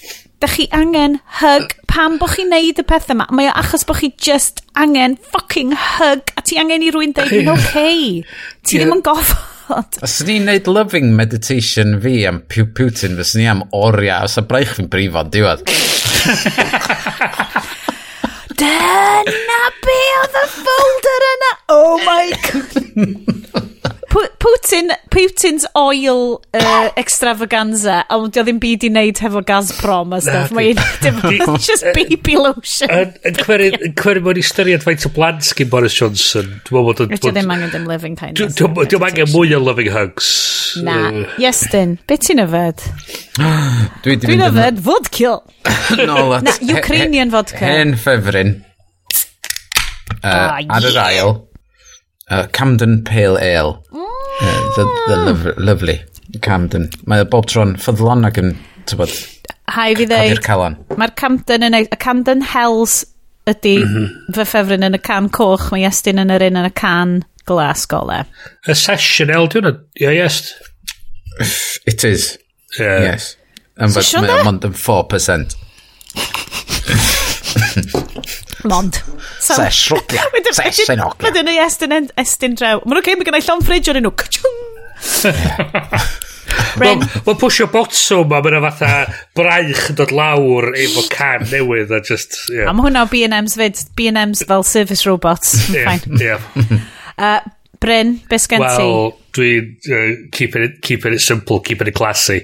da 0.41 0.47
chi 0.49 0.69
angen 0.73 1.19
hug 1.41 1.75
pam 1.91 2.15
bo 2.21 2.31
chi'n 2.31 2.49
neud 2.55 2.79
y 2.79 2.87
pethau 2.87 3.17
yma. 3.17 3.27
Mae 3.35 3.51
o 3.51 3.55
achos 3.59 3.83
bo 3.85 3.99
chi 3.99 4.13
just 4.15 4.63
angen 4.79 5.19
fucking 5.35 5.75
hug 5.75 6.31
a 6.39 6.47
ti 6.47 6.63
angen 6.63 6.87
i 6.87 6.95
rwy'n 6.95 7.13
deud, 7.17 7.35
yn 7.43 7.51
okay. 7.53 8.21
Ti 8.63 8.79
yeah. 8.79 8.85
ddim 8.85 9.01
yn 9.01 9.03
gofod 9.05 9.50
bod. 9.71 9.99
Os 10.05 10.19
ni'n 10.27 10.47
neud 10.49 10.69
loving 10.71 11.11
meditation 11.17 11.97
fi 12.03 12.25
am 12.29 12.41
Putin, 12.51 13.17
fes 13.19 13.35
ni 13.39 13.47
am 13.49 13.63
oriau, 13.77 14.27
os 14.27 14.37
y 14.39 14.45
braich 14.49 14.75
fi'n 14.77 14.91
brifo, 14.91 15.23
diwedd. 15.31 15.65
Dyna 18.61 19.61
be 19.81 19.99
oedd 20.21 20.39
y 20.43 20.45
folder 20.59 21.27
yna! 21.31 21.51
Oh 21.79 21.97
my 22.05 22.27
god! 22.47 23.57
Putin, 24.11 24.91
Putin's 25.09 25.65
oil 25.77 26.41
uh, 26.53 26.89
extravaganza, 27.01 28.01
ond 28.11 28.33
dio 28.35 28.43
ddim 28.43 28.59
byd 28.61 28.85
i 28.87 28.91
wneud 28.91 29.21
hefo 29.23 29.41
Gazprom 29.47 30.15
a 30.17 30.21
stuff. 30.23 30.51
Mae'n 30.55 30.79
just 31.67 31.85
baby 31.95 32.35
lotion. 32.35 32.91
Yn 32.91 33.37
cwerin 33.39 34.23
mewn 34.25 34.41
i 34.41 34.45
styried 34.45 34.83
faint 34.83 35.05
o 35.07 35.11
blant 35.15 35.51
gyn 35.57 35.71
Boris 35.71 35.95
Johnson. 35.95 36.57
Dwi'n 36.67 37.13
ddim 37.21 37.53
angen 37.55 37.71
dim 37.73 37.87
living 37.89 38.17
kindness. 38.19 38.57
Dwi'n 38.59 39.07
angen 39.07 39.31
mwy 39.31 39.55
o 39.55 39.61
loving 39.63 39.91
hugs. 39.93 40.31
Na. 40.83 40.97
Iestyn, 41.41 41.97
beth 42.07 42.25
ti'n 42.27 42.43
yfed? 42.43 42.83
Dwi'n 44.05 44.47
yfed 44.49 44.83
vodka. 44.87 45.37
No, 46.01 46.31
that's... 46.31 46.61
Na, 46.61 46.77
Ukrainian 46.79 47.31
vodka. 47.33 47.59
Hen 47.59 47.95
ffefryn. 47.99 48.53
Uh, 50.23 50.61
ar 50.71 50.87
yr 50.87 50.99
ail 51.03 51.33
uh, 52.31 52.47
Camden 52.57 53.03
Pale 53.03 53.37
Ale. 53.37 53.75
Mm. 53.91 54.07
Uh, 54.41 54.61
the, 54.75 54.85
the 55.07 55.17
lov 55.27 55.45
lovely 55.57 55.99
Camden. 56.41 56.89
Mae 57.05 57.27
bob 57.27 57.45
tro'n 57.51 57.75
ffyddlon 57.77 58.25
ac 58.25 58.39
yn, 58.41 58.55
tybod, 58.89 59.13
Hai 59.71 59.93
fi 59.95 60.07
ddeud, 60.09 60.41
mae'r 60.99 61.13
Camden 61.19 61.63
yn, 61.67 61.75
e- 61.77 61.87
y 61.87 61.97
Camden 62.01 62.41
Hells 62.53 63.01
ydy 63.49 63.77
mm 63.79 63.91
-hmm. 63.93 64.33
fy 64.35 64.45
ffefryn 64.47 64.87
yn 64.87 64.97
y 64.97 65.01
can 65.03 65.29
coch, 65.33 65.69
mae 65.71 65.85
Iestyn 65.87 66.21
yn 66.21 66.33
yr 66.33 66.43
un 66.49 66.59
yn 66.61 66.67
y 66.67 66.73
can 66.77 67.19
glas 67.49 67.85
gole. 67.89 68.23
Y 68.67 68.75
session 68.77 69.31
el, 69.33 69.47
dwi'n 69.51 69.71
yeah, 69.99 70.13
yes. 70.13 70.53
It 71.87 72.03
is. 72.03 72.37
Yeah. 72.77 73.11
Yes. 73.11 73.35
Yn 73.81 73.95
fod, 73.95 74.11
mae 74.21 74.43
ond 74.47 74.67
yn 74.67 74.75
4%. 74.77 75.57
Mond. 78.69 79.01
Sesh, 79.41 79.91
rwgia. 79.93 80.25
Sesh, 80.51 80.89
ein 80.93 81.03
hogia. 81.03 81.27
Wedyn 81.27 81.51
ei 81.51 81.61
estyn, 81.63 82.09
estyn 82.19 82.57
draw. 82.59 82.81
Mae'n 82.85 83.01
oce, 83.01 83.15
mae 83.17 83.29
gen 83.29 83.39
llon 83.47 83.63
ffridge 83.65 83.93
o'r 83.93 84.01
enw. 84.01 84.11
Ren. 86.81 87.01
Mae'n 87.25 87.39
pwysio 87.39 87.67
botwm 87.71 88.33
a 88.35 88.41
mae'n 88.43 88.59
fatha 88.65 88.91
braich 89.37 89.87
yn 89.91 89.97
dod 89.99 90.13
lawr 90.15 90.71
efo 90.75 91.05
can 91.11 91.47
newydd 91.51 91.93
a 91.95 92.01
just... 92.05 92.37
Yeah. 92.51 92.69
A 92.69 92.75
mae 92.75 92.87
hwnna 92.87 93.05
o 93.05 93.11
B&M's 93.11 93.57
fyd. 93.59 93.81
B&M's 93.97 94.43
fel 94.47 94.65
service 94.67 95.07
robots. 95.07 95.55
yeah, 95.75 95.97
yeah. 96.19 96.39
uh, 97.17 97.39
Bryn, 97.81 98.19
beth 98.29 98.45
sgen 98.45 98.61
ti? 98.61 98.85
Wel, 98.85 99.11
dwi'n 99.35 99.71
uh, 99.89 100.09
keeping, 100.35 100.67
it, 100.67 100.81
keeping 100.85 101.17
it 101.17 101.23
simple, 101.25 101.59
keeping 101.65 101.89
it 101.89 101.97
classy 101.97 102.43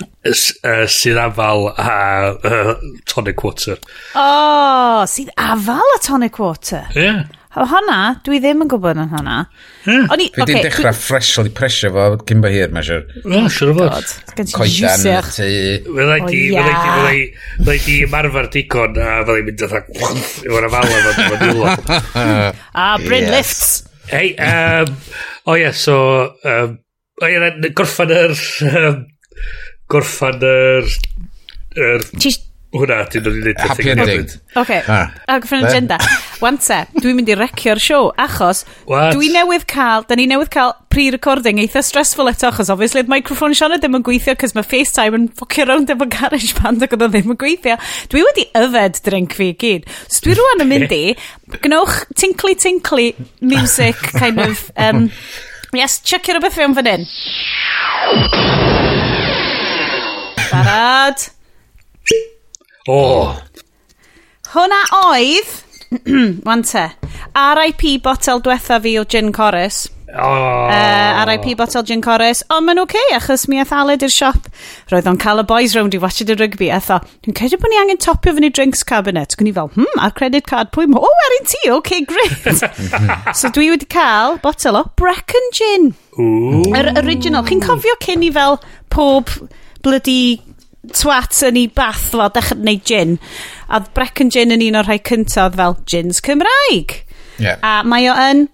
uh, 0.00 0.86
sydd 0.90 1.18
afal 1.20 1.68
a 1.74 1.98
uh, 2.32 2.72
tonic 3.10 3.44
water. 3.44 3.78
O, 4.14 4.22
oh, 4.22 5.02
sydd 5.10 5.32
afal 5.36 5.96
a 5.96 6.00
tonic 6.04 6.38
water? 6.38 6.86
Ie. 6.94 7.04
Yeah. 7.04 7.28
O, 7.58 7.64
honna, 7.66 8.20
dwi 8.22 8.38
ddim 8.38 8.60
yn 8.62 8.68
gwybod 8.70 8.98
yn 9.02 9.08
honna. 9.10 9.40
Yeah. 9.82 10.04
Oni, 10.14 10.28
dwi 10.36 10.44
okay, 10.44 10.60
dechrau 10.68 10.92
dwi... 10.92 11.00
ffresol 11.02 11.48
i 11.48 11.52
presio 11.54 11.90
fo 11.90 12.04
cyn 12.28 12.44
bo 12.44 12.52
hir, 12.52 12.70
mae 12.70 12.86
siwr. 12.86 13.08
O, 13.26 13.40
siwr 13.50 13.72
o 13.72 13.74
fod. 13.80 14.12
Gen 14.38 14.46
ti 14.46 14.68
juicer. 14.76 15.26
Fyddai 15.34 16.20
di, 16.28 16.44
fyddai 16.54 16.76
di, 16.76 17.24
fyddai 17.56 17.76
di 17.88 17.96
ymarfer 18.06 18.50
digon 18.54 19.00
a 19.02 19.16
fyddai'n 19.24 19.48
mynd 19.48 19.64
atha 19.66 19.82
efo'r 20.46 20.68
afal 20.68 20.94
efo'r 21.00 21.64
A 21.66 22.54
ah, 22.84 22.94
Bryn 23.02 23.26
Lifts. 23.34 23.80
Hei, 24.12 24.30
um, 24.38 24.94
o 25.42 25.50
oh 25.50 25.58
ie, 25.58 25.64
yeah, 25.64 25.74
so, 25.74 25.96
um, 26.46 26.78
o 27.18 27.26
ie, 27.26 27.34
yeah, 27.34 27.74
gorffan 27.74 28.14
yr 28.14 28.38
um, 28.70 29.02
gorffan 29.90 30.46
yr... 30.46 30.86
yr 31.76 32.06
hwnna, 32.70 33.00
dwi'n 33.10 33.24
dod 33.24 33.34
i 33.34 33.40
ddweud. 33.42 33.60
Happy 33.66 33.90
ending. 33.90 34.28
Oce, 34.60 34.76
a 34.86 35.38
gyffredin 35.42 35.66
agenda. 35.66 35.96
Wante, 36.42 36.76
dwi'n 37.00 37.16
mynd 37.18 37.32
i 37.32 37.36
recio'r 37.38 37.80
siow, 37.82 38.10
achos 38.20 38.62
What? 38.86 39.16
dwi 39.16 39.32
newydd 39.34 39.64
cael, 39.70 40.04
da 40.06 40.14
ni 40.18 40.28
newydd 40.30 40.52
cael 40.54 40.76
pre-recording 40.94 41.58
eitha 41.62 41.82
stressful 41.82 42.30
eto, 42.30 42.52
achos 42.52 42.70
obviously 42.70 43.02
the 43.02 43.10
microphone 43.10 43.58
Sianna 43.58 43.80
ddim 43.82 43.98
yn 43.98 44.06
gweithio, 44.06 44.36
cos 44.38 44.54
mae 44.54 44.68
FaceTime 44.70 45.18
yn 45.18 45.26
ffocio 45.34 45.66
rownd 45.66 45.90
efo 45.90 46.06
garage 46.14 46.54
band 46.60 46.86
ac 46.86 46.94
oedd 46.94 47.08
o 47.08 47.10
ddim 47.10 47.34
yn 47.34 47.40
gweithio. 47.42 47.76
Dwi 48.14 48.22
wedi 48.28 48.46
yfed 48.62 49.02
drink 49.08 49.34
fi 49.40 49.50
gyd. 49.58 49.90
So 50.06 50.22
dwi 50.28 50.38
rwan 50.38 50.64
yn 50.66 50.70
mynd 50.70 50.94
i, 50.94 51.04
gnewch 51.66 52.04
tinkly 52.14 52.54
tinkly 52.54 53.10
music 53.42 53.98
kind 54.14 54.38
of... 54.46 54.70
Um, 54.78 55.10
yes, 55.74 55.98
check 56.06 56.30
your 56.30 56.38
rhywbeth 56.38 56.54
fewn 56.54 56.78
fan 56.78 56.94
hyn. 56.94 58.98
Barad. 60.50 61.30
O! 62.88 62.98
Oh. 62.98 63.36
Hwna 64.50 64.82
oedd... 65.06 65.50
Wan 66.46 66.62
te. 66.66 66.88
R.I.P. 67.38 67.98
botel 68.02 68.42
diwetha 68.42 68.80
fi 68.82 68.96
o 68.98 69.04
gin 69.06 69.30
Corus. 69.32 69.84
Oh. 70.10 70.66
Uh, 70.66 70.72
eh, 70.74 71.20
R.I.P. 71.22 71.54
botel 71.54 71.84
gin 71.86 72.02
Corus. 72.02 72.42
Ond 72.50 72.66
ma'n 72.66 72.80
oce, 72.82 72.98
okay, 72.98 73.14
achos 73.14 73.46
mi 73.50 73.60
ath 73.62 73.70
Aled 73.74 74.02
i'r 74.02 74.10
siop. 74.10 74.48
Roedd 74.90 75.06
o'n 75.06 75.20
cael 75.22 75.44
y 75.44 75.46
boys 75.46 75.76
round 75.78 75.94
i 75.94 76.02
watched 76.02 76.34
y 76.34 76.38
rygbi. 76.38 76.72
Etho, 76.74 76.98
dwi'n 77.22 77.38
credu 77.38 77.60
bod 77.62 77.70
ni 77.70 77.78
angen 77.78 78.02
topio 78.02 78.34
fyny 78.34 78.50
drinks 78.50 78.82
cabinet. 78.86 79.38
Gwni 79.38 79.54
fel, 79.54 79.70
hmm, 79.76 80.02
a'r 80.02 80.14
credit 80.18 80.50
card 80.50 80.74
pwy 80.74 80.90
mo? 80.90 80.98
O, 80.98 81.06
oh, 81.06 81.24
erin 81.28 81.46
ti, 81.46 81.62
oce, 81.70 81.78
okay, 81.78 82.02
great. 82.10 82.66
so 83.38 83.54
dwi 83.54 83.70
wedi 83.76 83.90
cael 83.90 84.40
botel 84.42 84.82
o 84.82 84.86
Brecon 84.98 85.50
Gin. 85.54 85.90
Yr 86.74 86.94
original. 87.04 87.46
Chi'n 87.46 87.62
cofio 87.62 87.94
cyn 88.02 88.26
i 88.26 88.34
fel 88.34 88.58
pob 88.90 89.30
bloody 89.82 90.40
twat 90.96 91.36
yn 91.46 91.58
ei 91.60 91.68
bath 91.76 92.08
fel 92.12 92.32
dechrau 92.34 92.60
gwneud 92.60 92.82
gin. 92.88 93.18
A 93.68 93.82
brec 93.94 94.22
yn 94.24 94.32
gin 94.32 94.54
yn 94.54 94.64
un 94.64 94.80
o'r 94.80 94.88
rhai 94.88 94.98
cyntaf 95.06 95.56
fel 95.58 95.76
gins 95.90 96.22
Cymraeg. 96.24 96.96
Yeah. 97.40 97.60
A 97.62 97.80
mae 97.86 98.08
o 98.10 98.16
yn 98.30 98.48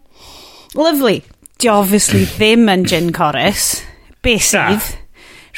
lovely. 0.78 1.22
Di 1.56 1.70
obviously 1.72 2.26
ddim 2.36 2.68
yn 2.72 2.84
gin 2.88 3.12
chorus. 3.16 3.80
Besydd. 4.26 4.82
Nah. 4.82 5.02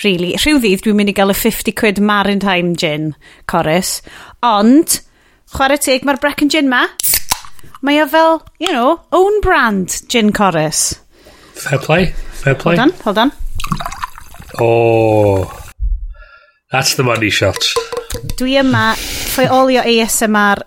Really. 0.04 0.34
Rhyw 0.38 0.60
ddydd 0.62 0.84
dwi'n 0.84 0.98
mynd 1.00 1.10
i 1.10 1.16
gael 1.16 1.34
y 1.34 1.36
50 1.36 1.74
quid 1.78 1.98
Maritime 1.98 2.76
gin 2.78 3.10
corus. 3.50 3.98
Ond, 4.46 5.00
chwarae 5.56 5.80
teg, 5.82 6.06
mae'r 6.06 6.20
brec 6.22 6.44
yn 6.46 6.52
gin 6.54 6.70
ma. 6.70 6.84
Mae 7.82 7.98
o 8.02 8.06
fel, 8.10 8.42
you 8.62 8.70
know, 8.70 9.00
own 9.14 9.40
brand 9.42 10.00
gin 10.10 10.30
corus. 10.34 10.92
Fair 11.58 11.82
play. 11.82 12.12
Fair 12.38 12.54
play. 12.54 12.76
Hold 12.76 12.86
on, 12.86 12.98
hold 13.02 13.24
on. 13.26 13.34
Oh. 14.60 15.44
That's 16.72 16.94
the 16.96 17.02
money 17.02 17.30
shot. 17.30 17.60
Dwi 18.38 18.56
yma 18.60 18.96
all 19.48 19.62
olio 19.62 19.82
ASMR 19.82 20.62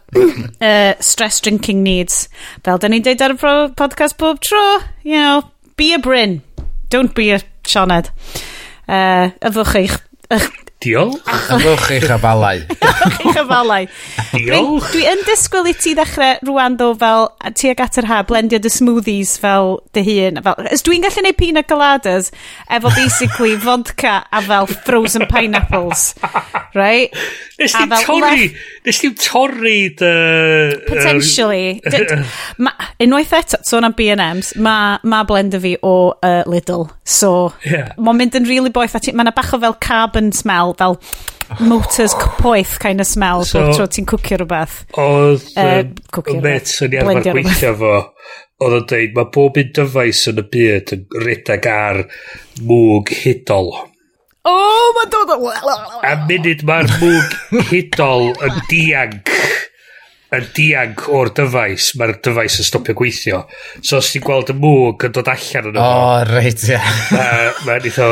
uh, 0.61 0.93
stress 0.99 1.41
drinking 1.41 1.83
needs. 1.83 2.29
Fel 2.63 2.77
da 2.77 2.89
ni'n 2.89 3.03
deud 3.05 3.21
ar 3.25 3.35
y 3.35 3.51
podcast 3.77 4.17
bob 4.17 4.39
tro, 4.39 4.61
you 5.03 5.17
know, 5.17 5.43
be 5.77 5.93
a 5.93 5.99
Bryn. 5.99 6.41
Don't 6.89 7.13
be 7.15 7.31
a 7.31 7.41
Sioned. 7.67 8.11
Uh, 8.87 9.31
yfwch 9.41 9.75
eich, 9.81 9.97
eich 10.33 10.49
Diolch. 10.81 11.21
Chylwch 11.47 11.91
eich 11.93 12.09
afalau. 12.09 12.57
Eich 12.57 13.37
afalau. 13.37 13.85
Diolch. 14.33 14.87
Dwi, 14.93 15.03
yn 15.11 15.21
disgwyl 15.27 15.69
i 15.69 15.73
ti 15.77 15.93
ddechrau 15.97 16.39
rwan 16.49 16.77
ddo 16.79 16.91
fel 17.01 17.27
tuag 17.59 17.83
at 17.85 17.99
yr 18.01 18.07
ha, 18.09 18.21
blendio 18.25 18.57
dy 18.61 18.71
smoothies 18.73 19.35
fel 19.43 19.77
dy 19.93 20.03
hun. 20.07 20.41
Fel, 20.45 20.69
ys 20.73 20.85
dwi'n 20.87 21.05
gallu 21.05 21.25
neud 21.27 21.37
pina 21.37 21.63
coladas 21.67 22.31
efo 22.65 22.93
basically 22.97 23.53
vodka 23.65 24.23
a 24.31 24.41
fel 24.41 24.69
frozen 24.87 25.27
pineapples. 25.29 26.15
Right? 26.73 27.13
Nes 27.61 27.75
ti'n 27.75 27.91
torri, 28.05 28.47
nes 28.87 29.01
ti'n 29.03 29.17
torri 29.21 29.79
dy... 29.99 30.13
Potentially. 30.87 31.81
Unwaith 33.03 33.35
eto, 33.37 33.59
sôn 33.67 33.85
am 33.87 33.95
B&M's, 33.97 34.55
mae 34.61 34.97
ma 35.07 35.21
blender 35.29 35.61
fi 35.63 35.75
o 35.85 35.95
uh, 36.13 36.41
Lidl. 36.49 36.87
So, 37.05 37.51
yeah. 37.67 37.93
mae'n 38.01 38.23
mynd 38.23 38.39
yn 38.41 38.49
really 38.49 38.73
boeth. 38.73 38.97
Mae 38.97 39.27
yna 39.27 39.35
bach 39.35 39.53
o 39.53 39.61
fel 39.61 39.77
carbon 39.83 40.31
smell, 40.35 40.73
fel 40.79 40.97
motors 41.59 42.15
poeth 42.39 42.79
kind 42.79 43.01
of 43.01 43.07
smell. 43.07 43.45
So, 43.45 43.67
tro 43.75 43.87
ti'n 43.91 44.07
cwcio 44.09 44.41
rhywbeth. 44.41 44.81
Oedd 45.01 45.45
uh, 45.59 45.83
y 45.85 46.39
met 46.41 46.73
yn 46.85 46.97
iawn 46.97 47.11
ma'r 47.11 47.29
gweithio 47.29 47.75
fo. 47.81 47.93
Oedd 48.61 48.77
yn 48.77 48.89
dweud, 48.89 49.15
mae 49.17 49.31
bob 49.33 49.57
un 49.57 49.71
dyfais 49.77 50.25
yn 50.31 50.41
y 50.41 50.47
byd 50.53 50.95
yn 50.97 51.07
rhedeg 51.23 51.71
ar 51.71 52.03
mwg 52.61 53.13
hudol. 53.23 53.73
O, 54.41 54.51
oh, 54.51 54.87
mae'n 54.97 55.11
dod 55.13 55.31
o... 55.35 55.51
A 56.01 56.15
munud 56.25 56.63
mae'r 56.65 56.87
mwg 56.97 57.65
hudol 57.69 58.31
yn 58.41 58.55
diag 58.71 59.19
yn 60.31 60.47
diag 60.55 61.03
o'r 61.11 61.29
dyfais, 61.35 61.91
mae'r 61.99 62.15
dyfais 62.23 62.57
yn 62.63 62.65
stopio 62.65 62.95
gweithio. 62.97 63.43
So 63.83 63.99
os 63.99 64.09
ti'n 64.13 64.23
gweld 64.25 64.49
y 64.53 64.55
mwg 64.57 65.05
yn 65.09 65.13
dod 65.17 65.29
allan 65.29 65.69
yn 65.69 65.77
y 65.77 65.83
O, 65.83 65.85
oh, 65.85 66.23
reit, 66.31 66.63
ie. 66.71 66.79
Mae'n 67.67 67.87
eitho 67.91 68.09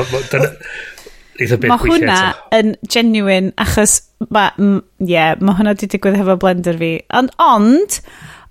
eitho 1.39 1.57
beth 1.57 1.71
Mae 1.71 1.81
hwnna 1.85 2.21
yn 2.59 2.75
genuine, 2.85 3.53
achos... 3.57 4.01
Ie, 4.19 4.81
yeah, 5.07 5.33
mae 5.39 5.55
hwnna 5.57 5.73
wedi 5.73 5.89
digwydd 5.95 6.19
hefo 6.19 6.35
blender 6.43 6.77
fi. 6.77 6.91
Ond, 7.15 7.31
ond 7.41 8.01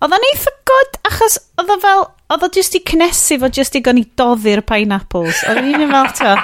oedd 0.01 0.15
o'n 0.17 0.31
eitha 0.33 0.55
god, 0.73 1.03
achos 1.13 1.39
oedd 1.61 1.77
o 1.77 1.83
fel... 1.85 2.09
Oedd 2.29 2.43
o 2.45 2.49
just 2.53 2.75
i 2.77 2.83
cnesu 2.85 3.39
fo 3.41 3.49
just 3.53 3.77
i 3.79 3.81
gynnu 3.85 4.03
doddi'r 4.19 4.61
pineapples. 4.69 5.45
Oedd 5.49 5.63
o'n 5.63 5.71
un 5.79 5.93
fel, 5.95 6.11
to 6.19 6.35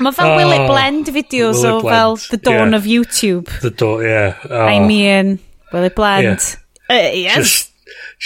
Mae 0.00 0.14
fel 0.16 0.32
oh, 0.32 0.36
Will 0.38 0.54
It 0.54 0.64
oh, 0.64 0.70
Blend 0.72 1.10
videos 1.14 1.60
will 1.62 1.78
o 1.78 1.82
blend. 1.84 1.94
fel 1.94 2.16
The 2.30 2.40
Dawn 2.48 2.72
yeah. 2.72 2.78
of 2.78 2.88
YouTube. 2.88 3.60
The 3.60 3.70
Dawn, 3.70 4.02
yeah. 4.02 4.38
Oh. 4.48 4.66
I 4.66 4.80
mean, 4.80 5.38
Will 5.72 5.84
It 5.84 5.94
Blend. 5.94 6.40
Yeah. 6.88 6.96
Uh, 6.96 7.12
yes. 7.12 7.36
Just, 7.36 7.70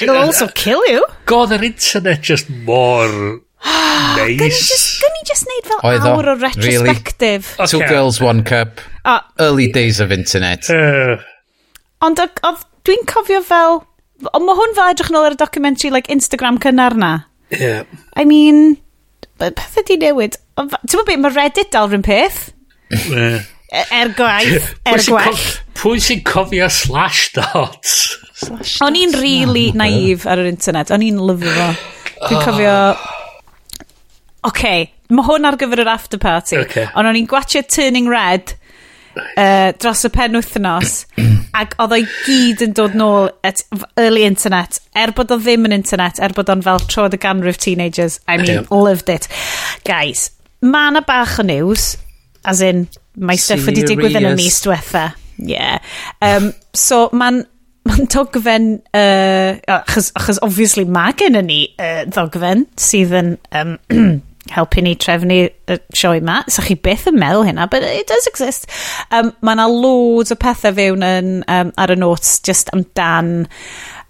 It'll 0.00 0.16
uh, 0.16 0.26
also 0.26 0.48
kill 0.48 0.84
you. 0.87 1.04
God, 1.26 1.52
yr 1.52 1.64
internet 1.64 2.22
just 2.22 2.50
mor 2.50 3.08
nice. 3.58 4.38
Gwn 4.38 4.46
i 4.46 4.50
just, 4.54 5.02
gwn 5.02 5.18
i 5.18 5.25
just 5.26 5.48
neud 5.50 5.68
fel 5.70 5.80
Oedd 5.88 6.06
awr 6.06 6.30
o 6.32 6.34
retrospective. 6.38 7.44
Really? 7.48 7.64
Okay. 7.64 7.70
Two 7.72 7.82
girls, 7.90 8.20
one 8.22 8.44
cup. 8.46 8.82
Oh. 9.04 9.20
Early 9.40 9.70
days 9.72 10.00
of 10.00 10.12
internet. 10.14 10.68
Uh. 10.70 11.18
Ond 12.06 12.20
dwi'n 12.20 13.06
cofio 13.10 13.42
fel... 13.44 13.82
Ond 14.34 14.46
mae 14.46 14.58
hwn 14.58 14.75
fel 14.75 14.92
edrych 14.92 15.10
yn 15.12 15.18
ôl 15.18 15.28
ar 15.28 15.34
y 15.37 15.38
documentary 15.38 15.90
like 15.94 16.10
Instagram 16.12 16.60
cynnar 16.62 16.96
na. 16.98 17.12
Yeah. 17.54 17.84
I 18.16 18.25
mean 18.28 18.78
pethau 19.38 19.87
di 19.87 19.99
newid. 20.00 20.38
Ti'n 20.59 20.71
meddwl 20.73 21.07
beth, 21.07 21.23
mae 21.23 21.35
Reddit 21.35 21.71
dal 21.75 21.88
rhywun 21.88 22.04
peth? 22.07 22.40
E-, 22.90 23.85
er 23.95 24.12
gwaith, 24.16 24.73
er 24.88 25.04
gwaith. 25.04 25.47
Pwy 25.78 26.02
sy'n 26.02 26.25
cofio 26.26 26.66
slash 26.73 27.28
dots? 27.37 28.16
O'n 28.83 28.99
i'n 28.99 29.14
really 29.21 29.68
naif 29.78 30.26
ar 30.26 30.42
yr 30.42 30.50
internet. 30.50 30.90
O'n 30.95 31.04
i'n 31.07 31.23
lyfio 31.30 31.54
fo. 31.54 31.71
Dwi'n 32.26 32.45
cofio... 32.47 32.76
Oce, 34.49 34.52
okay, 34.52 34.87
mae 35.12 35.26
hwn 35.26 35.47
ar 35.49 35.59
gyfer 35.61 35.83
yr 35.83 35.90
after 35.90 36.21
party. 36.23 36.59
Okay. 36.64 36.87
Ond 36.99 37.11
o'n 37.11 37.18
i'n 37.18 37.28
gwachio 37.30 37.62
Turning 37.66 38.11
Red 38.11 38.54
uh, 39.18 39.68
dros 39.80 40.06
y 40.06 40.12
pen 40.14 40.38
wythnos 40.38 41.02
ac 41.60 41.76
oedd 41.82 41.96
o'i 41.98 42.06
gyd 42.25 42.64
yn 42.68 42.75
dod 42.78 42.96
nôl 42.98 43.30
at 43.46 43.64
early 43.98 44.25
internet. 44.28 44.80
Er 44.98 45.14
bod 45.16 45.34
o 45.34 45.40
ddim 45.40 45.68
yn 45.68 45.76
internet 45.80 46.22
er 46.22 46.34
bod 46.37 46.50
o'n 46.52 46.64
fel 46.64 46.82
troed 46.88 47.16
y 47.16 47.22
ganrif 47.22 47.60
teenagers 47.62 48.20
I 48.26 48.38
mean 48.40 48.62
yeah. 48.62 48.75
loved 48.75 49.12
it. 49.12 49.30
Guys 49.88 50.30
ma 50.60 50.90
na 50.90 51.00
bach 51.00 51.38
o 51.38 51.42
news 51.42 51.96
as 52.44 52.60
in 52.60 52.87
mae 53.18 53.38
stuff 53.38 53.66
wedi 53.66 53.84
digwydd 53.87 54.18
yn 54.18 54.32
y 54.32 54.34
mis 54.38 54.60
diwetha. 54.64 55.10
Yeah. 55.38 55.78
Um, 56.22 56.52
so 56.75 57.08
ma'n 57.14 57.44
mae'n 57.88 58.08
dogfen, 58.12 58.66
uh, 58.92 59.58
achos, 59.78 60.10
achos 60.18 60.40
obviously 60.44 60.84
mae 60.84 61.14
gen 61.18 61.38
i 61.38 61.44
ni 61.46 61.60
uh, 61.80 62.02
ddogfen 62.10 62.66
sydd 62.78 63.14
yn 63.16 63.30
um, 63.56 63.76
helpu 64.55 64.83
ni 64.85 64.95
trefnu 64.99 65.38
y 65.49 65.78
sioe 65.97 66.21
yma. 66.21 66.40
So 66.50 66.64
chi 66.67 66.76
beth 66.78 67.07
yn 67.11 67.19
meddwl 67.21 67.47
hynna, 67.49 67.69
but 67.71 67.85
it 67.87 68.09
does 68.11 68.28
exist. 68.31 68.69
Um, 69.11 69.33
mae 69.43 69.59
yna 69.59 69.69
loads 69.71 70.35
o 70.35 70.38
pethau 70.40 70.75
fewn 70.76 71.07
yn, 71.07 71.33
um, 71.49 71.73
ar 71.78 71.95
y 71.95 71.99
notes 71.99 72.38
just 72.45 72.73
amdan 72.75 73.49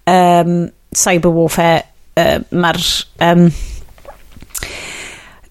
um, 0.09 0.53
cyber 0.95 1.33
warfare. 1.35 1.83
Uh, 2.17 2.39
Mae'r... 2.51 2.85
Um, 3.25 3.49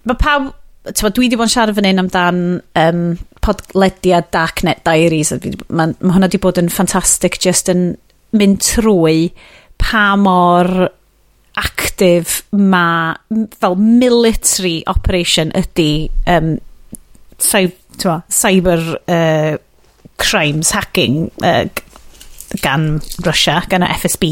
mae 0.08 0.18
pawb... 0.20 0.54
Tewa, 0.88 1.10
dwi 1.12 1.26
wedi 1.26 1.36
bod 1.36 1.50
yn 1.50 1.52
siarad 1.52 1.76
fan 1.76 1.84
hyn 1.84 2.00
amdan 2.00 2.36
um, 2.80 3.00
podlediad 3.44 4.30
Darknet 4.32 4.78
Diaries. 4.86 5.34
Mae 5.68 5.92
ma 6.00 6.14
hwnna 6.14 6.30
wedi 6.30 6.40
bod 6.40 6.60
yn 6.62 6.70
ffantastig 6.72 7.36
just 7.44 7.68
yn 7.68 7.90
mynd 8.32 8.62
trwy 8.64 9.28
pa 9.80 10.14
mor 10.16 10.88
actif 11.58 12.42
ma 12.52 13.16
fel 13.58 13.76
military 13.76 14.82
operation 14.86 15.50
ydy 15.58 16.08
um, 16.26 16.56
cyber, 17.38 18.22
cyber 18.30 18.84
uh, 19.08 19.58
crimes 20.18 20.70
hacking 20.70 21.30
uh, 21.42 21.66
gan 22.62 23.00
Russia, 23.26 23.62
gan 23.68 23.82
y 23.82 23.88
FSB. 23.92 24.24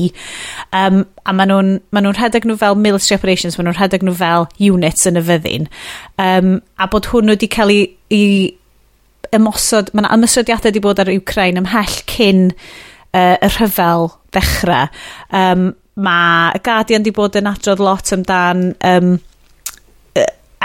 Um, 0.72 1.04
a 1.26 1.34
maen 1.36 1.50
nhw'n 1.52 1.72
ma 1.92 2.02
nhw 2.02 2.14
rhedeg 2.16 2.46
nhw 2.48 2.56
fel 2.60 2.78
military 2.80 3.18
operations, 3.18 3.58
maen 3.58 3.68
nhw'n 3.68 3.78
rhedeg 3.78 4.06
nhw 4.06 4.14
fel 4.16 4.46
units 4.70 5.08
yn 5.10 5.20
y 5.20 5.24
fyddin. 5.26 5.66
Um, 6.22 6.60
a 6.80 6.88
bod 6.92 7.10
hwnnw 7.12 7.36
wedi 7.36 7.50
cael 7.52 7.74
ei, 7.74 7.88
ei 8.14 9.36
ymosod, 9.36 9.92
mae 9.92 10.04
yna 10.04 10.14
ymysodiadau 10.16 10.70
wedi 10.70 10.84
bod 10.84 11.02
ar 11.02 11.12
Ukraine 11.12 11.60
ymhell 11.60 11.98
cyn 12.08 12.46
uh, 12.52 13.36
y 13.36 13.50
rhyfel 13.58 14.08
ddechrau. 14.34 14.88
Um, 15.34 15.74
mae 15.96 16.52
y 16.56 16.60
Guardian 16.64 17.04
di 17.06 17.12
bod 17.14 17.38
yn 17.38 17.48
adrodd 17.48 17.80
lot 17.80 18.12
amdan 18.12 18.68
um, 18.84 19.16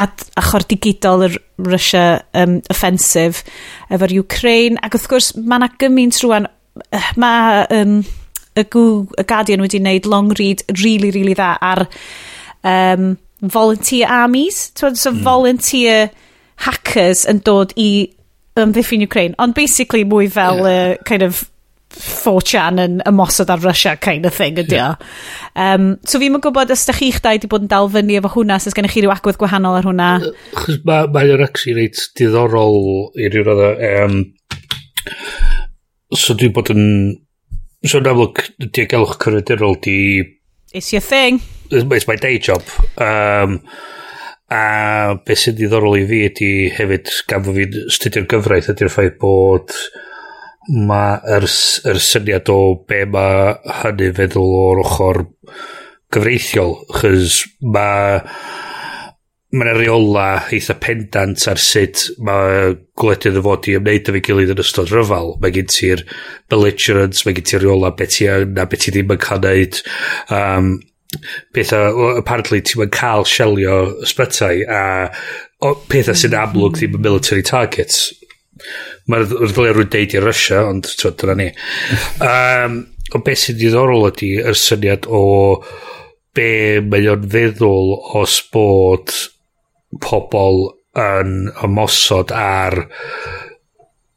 ad, 0.02 0.26
achor 0.40 0.66
digidol 0.68 1.26
yr 1.28 1.38
Russia 1.62 2.22
um, 2.38 2.60
offensive 2.74 3.44
efo'r 3.92 4.16
Ukraine 4.22 4.80
ac 4.84 4.98
wrth 4.98 5.10
gwrs 5.12 5.32
mae 5.40 5.62
yna 5.62 5.70
gymaint 5.82 6.20
rwan 6.24 6.50
mae 7.20 7.66
um, 7.78 8.00
y, 8.56 8.64
Google, 8.64 9.12
y 9.20 9.28
Guardian 9.28 9.64
wedi 9.64 9.82
wneud 9.82 10.10
long 10.10 10.32
read 10.40 10.64
really 10.82 11.12
really 11.12 11.36
dda 11.38 11.54
ar 11.62 11.86
um, 12.64 13.14
volunteer 13.42 14.10
armies 14.10 14.72
so 14.76 14.92
mm. 14.92 15.22
volunteer 15.26 16.10
hackers 16.68 17.26
yn 17.30 17.42
dod 17.46 17.74
i 17.80 17.92
ymddiffyn 18.60 19.06
Ukraine 19.08 19.38
ond 19.42 19.56
basically 19.58 20.04
mwy 20.06 20.30
fel 20.32 20.66
yeah. 20.66 20.92
uh, 20.92 21.08
kind 21.08 21.24
of 21.26 21.46
4chan 21.92 22.80
yn 22.82 23.00
ymosod 23.10 23.52
ar 23.54 23.62
Russia 23.64 23.96
kind 24.00 24.26
of 24.26 24.36
thing 24.36 24.60
ydy 24.62 24.80
o. 24.80 24.92
Yeah. 24.92 25.76
Um, 25.76 25.88
so 26.08 26.22
fi'n 26.22 26.34
mynd 26.34 26.46
gwybod 26.46 26.72
os 26.74 26.86
da 26.88 26.96
chi'ch 26.96 27.20
dau 27.24 27.36
wedi 27.36 27.50
bod 27.52 27.66
yn 27.66 27.72
dal 27.72 27.90
fyny 27.92 28.20
efo 28.20 28.32
hwnna, 28.36 28.60
so 28.62 28.74
gennych 28.76 28.96
chi 28.96 29.04
rhyw 29.04 29.14
agwedd 29.14 29.40
gwahanol 29.42 29.80
ar 29.80 29.90
hwnna? 29.90 30.12
Chos 30.56 30.80
mae 30.88 31.10
ma 31.12 31.26
o'r 31.36 31.46
actually 31.48 31.78
reit 31.80 32.04
diddorol 32.20 32.80
i 33.20 33.32
ryw 33.32 33.48
roedd 33.48 33.84
um, 33.92 34.22
so 36.16 36.36
dwi'n 36.38 36.56
bod 36.56 36.72
yn 36.74 36.86
so 37.88 38.00
yn 38.00 38.12
amlwg 38.12 38.46
diogelwch 38.62 39.18
cyrraedurol 39.24 39.80
di 39.84 39.98
It's 40.74 40.94
your 40.94 41.02
thing. 41.02 41.42
It's 41.70 42.08
my 42.08 42.16
day 42.16 42.40
job. 42.40 42.64
Um, 42.96 43.60
a 44.52 45.16
beth 45.26 45.42
sy'n 45.44 45.58
diddorol 45.58 45.98
i 46.00 46.06
fi 46.08 46.22
ydy 46.28 46.52
hefyd 46.76 47.12
gan 47.28 47.44
fod 47.46 47.60
fi'n 47.60 47.92
studio'r 47.96 48.28
gyfraith 48.32 48.72
ydy'r 48.74 48.92
ffaith 48.92 49.18
bod 49.20 49.76
mae'r 50.70 51.48
yr, 51.48 51.48
yr 51.90 52.02
syniad 52.06 52.50
o 52.54 52.60
be 52.88 53.04
mae 53.10 53.56
hynny 53.82 54.12
feddwl 54.18 54.58
o'r 54.60 54.84
ochr 54.84 55.24
gyfreithiol, 56.14 56.76
chys 57.00 57.42
mae 57.62 58.20
mae'n 59.52 59.76
reola 59.76 60.28
eitha 60.56 60.78
pendant 60.80 61.42
ar 61.52 61.60
sut 61.60 62.06
mae 62.24 62.76
gwledydd 63.02 63.40
y 63.42 63.44
fod 63.44 63.68
i 63.68 63.74
ymwneud 63.76 64.12
efo'i 64.12 64.22
gilydd 64.24 64.54
yn 64.54 64.62
ystod 64.64 64.94
rhyfel. 64.94 65.34
Mae 65.44 65.52
gen 65.58 65.68
ti'r 65.72 66.06
belligerence, 66.52 67.26
mae 67.26 67.36
gen 67.36 67.50
ti'r 67.50 67.66
reola 67.66 67.92
beth 67.98 68.16
ti 68.16 68.30
yn 68.32 68.62
a 68.62 68.68
beth 68.72 68.86
ti 68.86 68.96
ddim 68.96 69.12
yn 69.12 69.22
cael 69.26 69.44
neud. 69.44 69.82
Um, 70.38 70.72
pethau, 71.52 72.14
apparently 72.22 72.62
ti'n 72.64 72.86
yn 72.86 72.94
cael 72.96 73.28
sielio 73.28 73.78
ysbytau 74.08 74.64
a 74.72 74.84
o, 75.60 75.74
pethau 75.92 76.16
sy'n 76.16 76.38
amlwg 76.40 76.80
ddim 76.80 76.96
yn 76.96 77.04
military 77.10 77.44
targets 77.44 78.08
Mae'r 79.12 79.28
ddylai 79.32 79.76
rwy'n 79.76 79.92
deud 79.94 80.16
i 80.16 80.24
Russia, 80.24 80.64
ond 80.70 80.90
twyd, 80.90 81.18
dyna 81.22 81.38
ni. 81.40 81.50
Um, 82.32 82.82
o 83.12 83.20
beth 83.26 83.42
sy'n 83.44 83.58
diddorol 83.60 84.08
ydy 84.12 84.34
y 84.40 84.54
syniad 84.56 85.08
o 85.12 85.24
be 86.36 86.80
mae 86.88 87.10
o'n 87.12 87.26
feddwl 87.32 87.90
os 88.22 88.38
bod 88.54 89.12
pobl 90.04 90.62
yn 91.02 91.50
ymosod 91.66 92.32
ar 92.36 92.78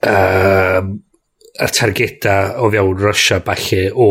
um, 0.07 0.95
y 1.55 1.69
targeda 1.75 2.37
o 2.63 2.71
fewn 2.71 2.99
Russia 2.99 3.41
falle 3.47 3.85
o 3.95 4.09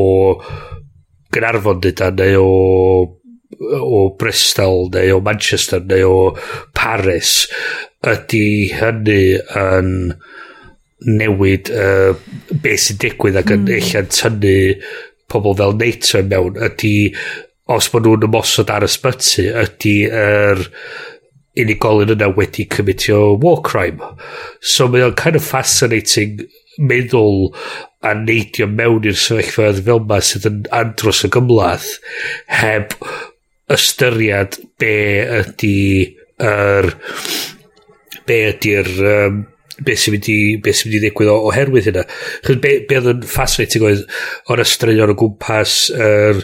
Gynarfon 1.34 1.82
dyda 1.84 2.12
neu 2.15 2.43
o 2.43 2.54
o 3.60 4.04
Bristol 4.20 4.89
neu 4.94 5.18
o 5.18 5.24
Manchester 5.24 5.84
neu 5.89 6.12
o 6.12 6.24
Paris 6.78 7.46
ydy 8.13 8.46
hynny 8.80 9.24
yn 9.60 9.89
newid 11.04 11.72
uh, 11.76 12.13
beth 12.63 12.86
sy'n 12.88 13.02
digwydd 13.04 13.39
ac 13.42 13.56
yn 13.56 13.66
mm. 13.66 13.74
ella'n 13.80 14.12
tynnu 14.13 14.58
pobl 15.32 15.58
fel 15.60 15.76
NATO 15.80 16.22
mewn 16.28 16.60
ydy 16.70 16.94
os 17.74 17.89
maen 17.94 18.06
nhw'n 18.08 18.28
ymosod 18.28 18.72
ar 18.72 18.86
ysbyty 18.88 19.50
ydy 19.63 19.98
yr 20.10 20.63
er 20.63 20.70
unigolyn 21.63 22.13
yna 22.16 22.32
wedi 22.38 22.66
cymitio 22.74 23.20
war 23.44 23.62
crime 23.66 24.02
so 24.60 24.88
mae 24.89 25.06
o'n 25.06 25.18
kind 25.20 25.38
of 25.38 25.46
fascinating 25.46 26.42
meddwl 26.78 27.52
a 28.04 28.13
neidio 28.18 28.68
mewn 28.70 29.06
i'r 29.10 29.20
sefyllfa 29.20 29.70
fel 29.86 30.02
yma 30.02 30.20
sydd 30.26 30.50
yn 30.50 30.63
andros 30.80 31.22
o 31.28 31.30
gymlaeth 31.36 31.92
heb 32.62 32.98
ystyried 33.71 34.60
be 34.80 34.93
ydy 35.39 35.80
yr 36.43 36.89
be 38.28 38.39
ydy'r 38.52 38.89
um, 39.08 39.41
be 39.84 39.95
sy'n 39.97 40.15
mynd 40.15 40.30
i 40.32 40.38
be 40.63 40.73
sy'n 40.76 40.89
mynd 40.89 40.99
i 40.99 41.04
ddigwydd 41.04 41.32
o, 41.32 41.38
oherwydd 41.49 41.89
hynna. 41.89 42.06
Chyd 42.45 42.63
be, 42.63 42.73
be 42.88 42.99
oedd 42.99 43.12
yn 43.13 43.28
fascinating 43.28 43.86
oedd 43.88 44.04
o'r 44.52 44.63
ystryd 44.63 45.02
o'r 45.04 45.15
gwmpas 45.19 45.78
yr 45.95 46.43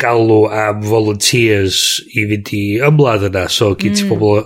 galw 0.00 0.46
am 0.48 0.78
volunteers 0.80 1.98
i 2.16 2.22
fynd 2.30 2.50
i 2.56 2.60
ymladd 2.86 3.26
yna 3.28 3.42
so 3.52 3.74
gyd 3.76 3.90
mm. 3.92 3.98
ti 3.98 4.06
pobl 4.08 4.38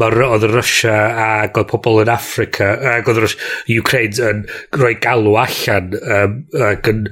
mae'r 0.00 0.16
oedd 0.26 0.44
Russia 0.50 0.96
ac 1.22 1.56
oedd 1.56 1.70
pobl 1.70 2.02
yn 2.02 2.10
Africa 2.12 2.74
ac 2.90 3.08
oedd 3.08 3.32
Ukraine 3.72 4.28
yn 4.28 4.42
rhoi 4.76 4.92
galw 5.00 5.38
allan 5.40 5.96
um, 6.02 6.34
ac 6.68 6.90
yn 6.92 7.06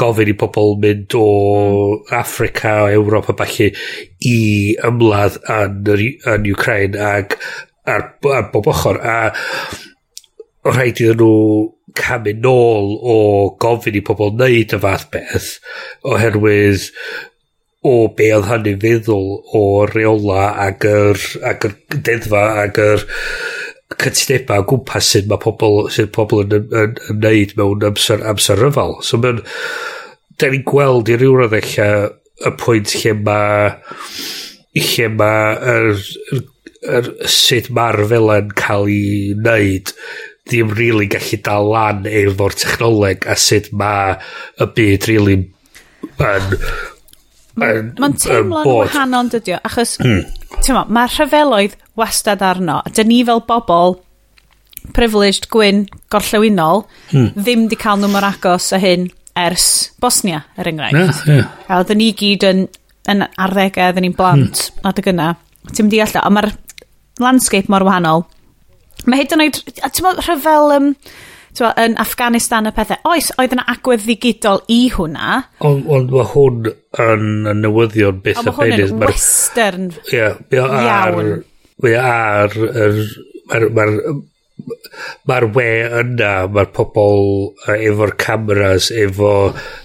gofyn 0.00 0.32
i 0.32 0.36
pobl 0.40 0.78
mynd 0.80 1.18
o 1.20 1.26
mm. 1.26 2.14
Africa 2.16 2.78
o 2.86 2.88
Ewrop 2.94 3.28
a 3.28 3.36
falle 3.42 3.68
i 4.32 4.38
ymladd 4.88 5.36
yn, 5.52 5.92
yn 6.32 6.48
Ukraine 6.54 6.96
ac 7.12 7.36
ar, 7.84 8.08
ar 8.24 8.48
bob 8.54 8.72
ochr 8.72 9.02
a 9.04 9.18
rhaid 10.64 10.96
iddyn 10.96 11.20
nhw 11.20 11.36
camu 11.98 12.34
nôl 12.44 12.94
o 12.98 13.18
gofyn 13.62 13.98
i 13.98 14.02
pobl 14.06 14.32
wneud 14.36 14.74
y 14.76 14.80
fath 14.82 15.08
beth 15.14 15.50
oherwydd 16.08 16.88
o 17.82 17.94
be 18.16 18.28
oedd 18.36 18.48
hynny'n 18.50 18.80
feddwl 18.82 19.28
o 19.58 19.62
reola 19.90 20.52
ac 20.66 20.86
yr, 20.88 21.22
ac 21.50 21.66
yr 21.68 21.76
deddfa 21.92 22.42
ac 22.62 22.78
yr 22.82 23.06
cytundeba 24.02 24.60
o 24.62 24.66
gwmpas 24.70 25.10
sydd 25.14 25.28
mae 25.30 25.42
pobl, 25.42 25.88
sydd 25.92 26.12
pobl 26.14 26.44
yn, 26.44 26.54
yn, 26.58 26.68
yn 26.82 27.00
ymwneud 27.12 27.56
mewn 27.58 27.88
amser, 27.90 28.22
amser 28.28 28.62
ryfal. 28.62 28.96
So 29.04 29.18
mae'n, 29.20 29.42
da 30.38 30.50
ni'n 30.50 30.64
gweld 30.68 31.10
i 31.12 31.18
ryw 31.18 31.36
roedd 31.40 31.58
eich 31.58 31.76
y 31.82 32.54
pwynt 32.62 32.94
lle 33.02 33.16
mae 33.18 33.72
lle 34.72 35.08
mae 35.12 35.56
er, 35.74 35.88
er, 36.32 36.44
er, 36.96 37.10
sut 37.30 37.68
mae'r 37.74 38.06
fel 38.10 38.32
yn 38.38 38.54
cael 38.58 38.88
ei 38.90 39.34
wneud 39.36 39.92
ddim 40.50 40.72
really 40.74 41.06
gallu 41.10 41.38
dal 41.44 41.68
lan 41.70 42.06
efo'r 42.08 42.56
technoleg 42.58 43.26
a 43.30 43.36
sut 43.38 43.70
mae 43.72 44.16
y 44.60 44.68
byd 44.76 45.08
really 45.10 45.38
yn 45.38 45.48
Mae'n 47.52 48.14
teimlo'n 48.16 48.64
wahanol 48.64 49.28
dydio, 49.32 49.58
achos 49.60 49.98
mm. 50.00 50.22
mae'r 50.88 51.12
rhyfeloedd 51.18 51.76
wastad 52.00 52.40
arno. 52.46 52.78
a 52.80 52.92
Dyn 52.96 53.10
ni 53.10 53.20
fel 53.28 53.42
bobl 53.44 53.98
privileged 54.96 55.50
gwyn 55.52 55.84
gorllewinol 56.10 56.86
mm. 57.12 57.28
ddim 57.36 57.66
di 57.68 57.78
cael 57.78 58.00
nhw 58.00 58.10
mor 58.14 58.24
agos 58.26 58.70
a 58.72 58.80
hyn 58.82 59.10
ers 59.38 59.92
Bosnia, 60.00 60.42
er 60.56 60.68
enghraifft. 60.72 61.26
Yeah, 61.26 61.42
yeah. 61.42 61.52
A 61.68 61.80
oedden 61.82 62.00
ni 62.00 62.10
gyd 62.16 62.46
yn, 62.48 62.66
yn 63.12 63.26
arddegau, 63.28 63.90
oedden 63.90 64.08
ni'n 64.08 64.16
blant 64.16 64.64
mm. 64.64 64.84
adeg 64.88 65.12
yna. 65.12 65.32
Ti'n 65.70 65.86
mynd 65.86 65.96
i 65.96 66.02
allan, 66.04 66.24
ond 66.24 66.38
mae'r 66.38 66.50
landscape 67.22 67.72
mor 67.72 67.84
wahanol. 67.86 68.26
Mae 69.06 69.22
hyd 69.22 69.36
yn 69.36 69.46
oed, 69.46 69.60
ti'n 69.82 70.08
meddwl, 70.08 70.24
rhyfel... 70.24 70.74
Um, 70.78 70.90
Tewa, 71.52 71.74
yn 71.76 71.98
Afghanistan 72.00 72.64
y 72.64 72.70
pethau. 72.72 72.96
Oes, 73.10 73.26
oedd 73.36 73.52
yna 73.52 73.66
agwedd 73.68 74.06
ddigidol 74.06 74.62
i 74.72 74.86
hwnna. 74.94 75.34
Ond 75.68 75.84
on, 75.84 76.06
mae 76.08 76.24
hwn 76.30 76.70
yn 77.04 77.50
y 77.50 77.52
newyddion 77.58 78.22
beth 78.24 78.40
a 78.40 78.54
benydd. 78.56 78.56
Mae 78.56 78.72
hwn 78.78 78.94
yn 78.94 79.02
western 79.04 79.90
yeah, 80.08 80.38
iawn. 80.48 81.34
Mae 81.84 81.98
ar... 82.00 82.56
Mae'r 83.52 83.68
ma 83.76 83.84
ma 85.28 85.38
we 85.54 85.66
yna, 86.00 86.32
mae'r 86.52 86.70
pobl 86.76 87.52
efo'r 87.74 88.14
cameras, 88.20 88.90
efo 88.94 89.32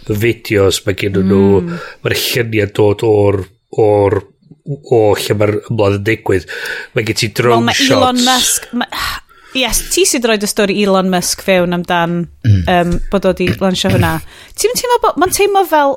fideos, 0.07 0.81
mae 0.85 0.97
gen 0.99 1.17
nhw, 1.17 1.43
mm. 1.61 1.85
mae'r 2.03 2.17
lluniau 2.23 2.73
dod 2.77 3.05
o'r, 3.07 3.39
or 3.83 4.19
o 4.67 4.99
lle 5.15 5.37
mae'r 5.39 5.55
ymladd 5.71 5.97
yn 5.99 6.05
digwydd. 6.07 6.47
Mae 6.95 7.07
gen 7.07 7.19
ti 7.21 7.31
drone 7.35 7.65
well, 7.65 7.77
shots. 7.77 7.97
Elon 7.97 8.23
Musk... 8.25 8.67
Ma, 8.77 8.87
yes, 9.57 9.81
ti 9.93 10.05
sydd 10.09 10.27
roed 10.27 10.43
y 10.43 10.49
stori 10.51 10.77
Elon 10.83 11.11
Musk 11.13 11.43
fewn 11.45 11.75
amdan 11.77 12.17
mm. 12.45 12.63
um, 12.73 12.95
bod 13.11 13.27
o 13.29 13.35
di 13.37 13.49
lansio 13.61 13.91
hwnna. 13.93 14.17
Ti'n 14.59 14.75
teimlo 14.79 14.99
bod... 15.05 15.21
Mae'n 15.21 15.37
teimlo 15.37 15.63
fel... 15.69 15.95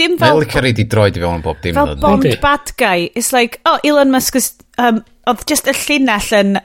Dim 0.00 0.16
fel... 0.20 0.40
Fel 0.40 0.48
cyrraedd 0.54 0.80
i 0.80 0.86
droed 0.90 1.18
i 1.18 1.22
fewn 1.22 1.44
bob 1.44 1.60
dim. 1.64 1.76
Fel 1.76 1.94
bond 2.00 2.26
bad 2.42 2.72
guy. 2.80 3.10
It's 3.14 3.34
like, 3.36 3.60
oh, 3.68 3.78
Elon 3.86 4.12
Musk 4.14 4.38
is... 4.40 4.54
Um, 4.80 5.02
oedd 5.28 5.44
just 5.50 5.68
y 5.68 5.76
llinell 5.76 6.32
yn 6.38 6.56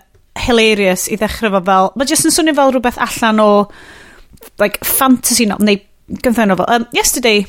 hilarious 0.45 1.09
i 1.11 1.19
ddechrau 1.19 1.53
fo 1.57 1.61
fel... 1.67 1.91
Mae 1.99 2.09
just 2.09 2.27
yn 2.27 2.33
swnio 2.35 2.55
fel 2.57 2.73
rhywbeth 2.73 3.01
allan 3.05 3.43
o... 3.43 3.51
Like, 4.61 4.81
fantasy 4.87 5.47
novel. 5.49 5.67
Neu, 5.67 5.79
gyntaf 6.21 6.47
novel. 6.47 6.67
Um, 6.71 6.85
yesterday, 6.95 7.45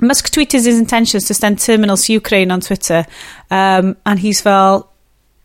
Musk 0.00 0.32
tweeted 0.32 0.64
his 0.64 0.78
intentions 0.78 1.26
to 1.26 1.34
send 1.34 1.58
terminals 1.58 2.06
to 2.06 2.12
Ukraine 2.12 2.50
on 2.50 2.60
Twitter, 2.60 3.06
um, 3.50 3.96
and 4.06 4.18
he's 4.18 4.40
fel, 4.40 4.90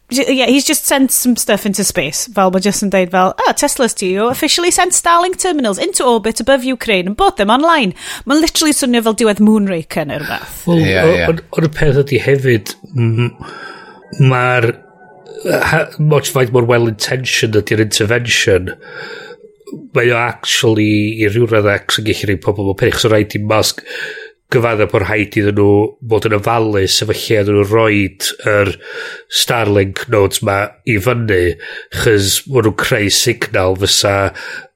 yeah, 0.09 0.47
he's 0.47 0.65
just 0.65 0.85
sent 0.85 1.11
some 1.11 1.35
stuff 1.35 1.65
into 1.65 1.83
space. 1.83 2.27
Fel 2.33 2.51
mae 2.51 2.63
just 2.65 2.83
yn 2.85 2.91
deud 2.93 3.11
fel, 3.13 3.33
oh, 3.37 3.53
Tesla's 3.53 3.93
to 4.01 4.07
you 4.07 4.27
officially 4.27 4.71
sent 4.71 4.97
Starlink 4.97 5.39
terminals 5.39 5.77
into 5.77 6.05
orbit 6.05 6.39
above 6.39 6.63
Ukraine 6.63 7.07
and 7.07 7.17
bought 7.17 7.37
them 7.37 7.49
online. 7.53 7.93
Mae'n 8.25 8.41
literally 8.41 8.73
swnio 8.73 9.03
fel 9.05 9.17
diwedd 9.21 9.41
Moonraker 9.43 10.07
neu 10.09 10.21
rhywbeth. 10.23 10.65
well, 10.67 10.81
yeah, 10.81 11.05
yeah. 11.13 11.41
o'r 11.53 11.69
peth 11.75 12.01
ydy 12.05 12.21
hefyd, 12.25 12.73
mae'r 14.19 14.71
much 15.99 16.33
faint 16.33 16.51
mor 16.55 16.65
well-intentioned 16.67 17.55
ydy'r 17.61 17.85
intervention, 17.85 18.73
mae 19.93 20.09
o 20.09 20.17
actually 20.17 20.89
i 21.21 21.29
rhyw 21.29 21.45
radd 21.51 21.69
ac 21.69 21.93
sy'n 21.95 22.09
gallu 22.09 22.31
rhaid 22.31 22.43
pobl 22.43 22.73
o 22.73 22.75
pech. 22.77 22.97
So 22.97 23.13
rhaid 23.13 23.37
i 23.37 23.43
Musk 23.45 23.85
gyfadda 24.49 24.87
bod 24.89 25.03
rhaid 25.03 25.35
iddyn 25.37 25.59
nhw 25.59 25.73
bod 26.09 26.25
yn 26.25 26.35
ofalus 26.39 26.95
efo 27.03 27.13
lle 27.13 27.41
iddyn 27.43 27.59
nhw 27.59 27.65
roed 27.69 28.29
yr 28.49 28.71
Starlink 29.41 30.07
nodes 30.09 30.41
ma 30.45 30.55
i 30.89 30.95
fyny 31.05 31.53
chys 31.99 32.39
bod 32.47 32.65
nhw'n 32.65 32.79
creu 32.81 33.11
signal 33.13 33.77
fysa 33.83 34.15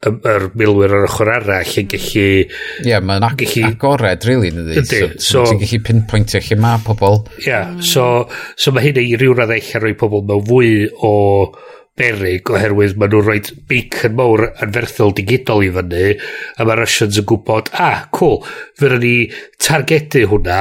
y, 0.06 0.14
yr 0.14 0.46
milwyr 0.60 0.94
ar 1.00 1.08
ochr 1.08 1.34
arall 1.40 1.74
yn 1.82 1.90
gallu 1.90 2.28
ie 2.28 2.46
yeah, 2.86 3.02
mae'n 3.02 3.26
ag 3.26 3.42
gallu, 3.42 3.66
agored 3.72 4.30
really 4.30 4.54
ydy 4.54 4.86
so, 4.86 5.10
so, 5.18 5.46
ti'n 5.50 5.64
gallu 5.64 5.82
pinpointio 5.90 6.44
lle 6.46 6.60
mae 6.62 6.84
pobl 6.86 7.24
ie 7.42 7.50
yeah, 7.50 7.74
so, 7.82 8.28
so 8.54 8.76
mae 8.76 8.92
hynny 8.92 9.08
i 9.10 9.18
ryw 9.18 9.34
raddau 9.40 9.58
eich 9.58 9.74
rhoi 9.80 9.96
pobl 9.98 10.22
mewn 10.30 10.46
fwy 10.52 10.74
o 11.02 11.16
berig 12.00 12.50
oherwydd 12.50 12.96
maen 12.98 13.12
nhw'n 13.14 13.26
rhoi 13.28 13.42
beacon 13.70 14.16
mawr 14.18 14.48
anferthol 14.66 15.12
digidol 15.14 15.62
i 15.62 15.70
fyny 15.76 16.16
a 16.58 16.66
mae 16.66 16.78
Russians 16.80 17.20
yn 17.22 17.28
gwybod 17.30 17.70
ah 17.86 18.08
cool 18.18 18.40
fyna 18.82 18.98
ni 19.04 19.14
targedu 19.62 20.24
hwnna 20.32 20.58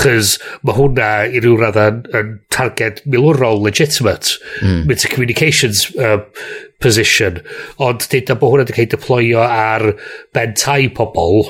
chys 0.00 0.34
mae 0.66 0.78
hwnna 0.80 1.10
i 1.30 1.44
ryw 1.44 1.54
radd 1.60 1.78
yn 1.84 2.02
yn 2.20 2.34
target 2.56 3.04
milwrol 3.06 3.62
legitimate 3.62 4.34
mm. 4.64 4.90
it's 4.90 5.06
a 5.06 5.12
communications 5.14 5.86
uh, 5.94 6.18
position 6.82 7.38
ond 7.78 8.10
dyd 8.10 8.34
bod 8.34 8.56
hwnna 8.56 8.66
wedi 8.66 8.78
cael 8.80 8.92
deployo 8.96 9.46
ar 9.46 9.88
ben 10.34 10.58
tai 10.58 10.88
pobl 10.98 11.44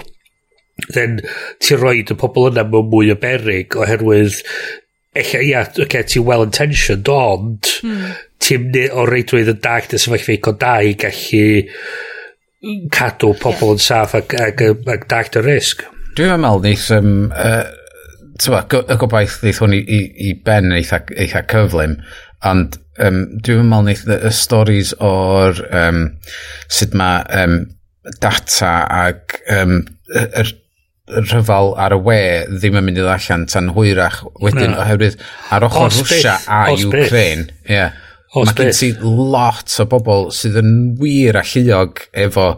then 0.92 1.22
ti'n 1.64 1.80
rhoi 1.80 2.02
y 2.04 2.20
pobl 2.20 2.52
yna 2.52 2.68
mewn 2.68 2.92
mwy 2.92 3.14
o 3.16 3.20
berig 3.24 3.80
oherwydd 3.80 4.42
Echa, 5.14 5.38
ia, 5.38 5.60
okay, 5.78 6.02
ti'n 6.02 6.24
well-intentioned, 6.26 7.06
ond 7.06 7.68
mm 7.86 8.14
ti'n 8.44 8.74
o 8.92 9.06
reidrwydd 9.08 9.54
yn 9.54 9.62
dag 9.64 9.88
dy 9.88 10.00
sefyllfa 10.00 10.36
icon 10.36 10.58
da 10.60 10.74
i 10.84 10.94
gallu 11.00 11.46
cadw 12.92 13.32
pobl 13.40 13.74
yn 13.74 13.82
saff 13.82 14.14
ac, 14.18 14.36
ac, 14.40 14.62
ac, 14.64 15.08
dag 15.10 15.30
dy 15.32 15.42
risg. 15.44 15.84
Dwi'n 16.16 16.40
meddwl 16.40 16.62
neith, 16.64 16.86
um, 16.94 17.14
uh, 17.34 17.64
tywa, 18.40 18.64
y 18.80 18.98
gobaith 19.00 19.40
neith 19.44 19.60
hwn 19.62 19.76
i, 19.76 19.82
i, 19.82 20.00
i 20.28 20.34
ben 20.46 20.72
eitha, 20.76 21.02
eitha 21.16 21.44
cyflym, 21.50 21.98
ond 22.46 22.78
um, 23.04 23.22
dwi'n 23.44 23.68
meddwl 23.70 23.88
neith 23.90 24.04
y 24.08 24.34
storys 24.34 24.94
o'r 25.04 25.64
um, 25.70 26.04
sut 26.72 26.94
mae 26.96 27.24
um, 27.42 27.58
data 28.20 28.76
ac 29.08 29.40
um, 29.52 29.80
yr 30.14 30.52
rhyfal 31.04 31.74
ar 31.80 31.92
y 31.92 31.98
we 32.00 32.20
ddim 32.48 32.78
yn 32.80 32.86
mynd 32.86 33.00
i 33.00 33.04
ddallan 33.04 33.44
tan 33.50 33.68
hwyrach 33.76 34.22
wedyn 34.40 34.72
no. 34.72 34.80
oherwydd 34.80 35.18
ar 35.52 35.66
ochr 35.66 35.90
Rwysia 35.92 36.38
a 36.48 36.62
Ukraine. 36.72 37.50
Yeah. 37.68 37.92
Mae 38.34 38.56
gen 38.58 38.72
ti 38.74 38.90
lot 39.00 39.76
o 39.78 39.86
bobl 39.90 40.30
sydd 40.34 40.58
yn 40.58 40.72
wir 40.98 41.38
a 41.38 41.44
lluog 41.46 42.02
efo 42.24 42.48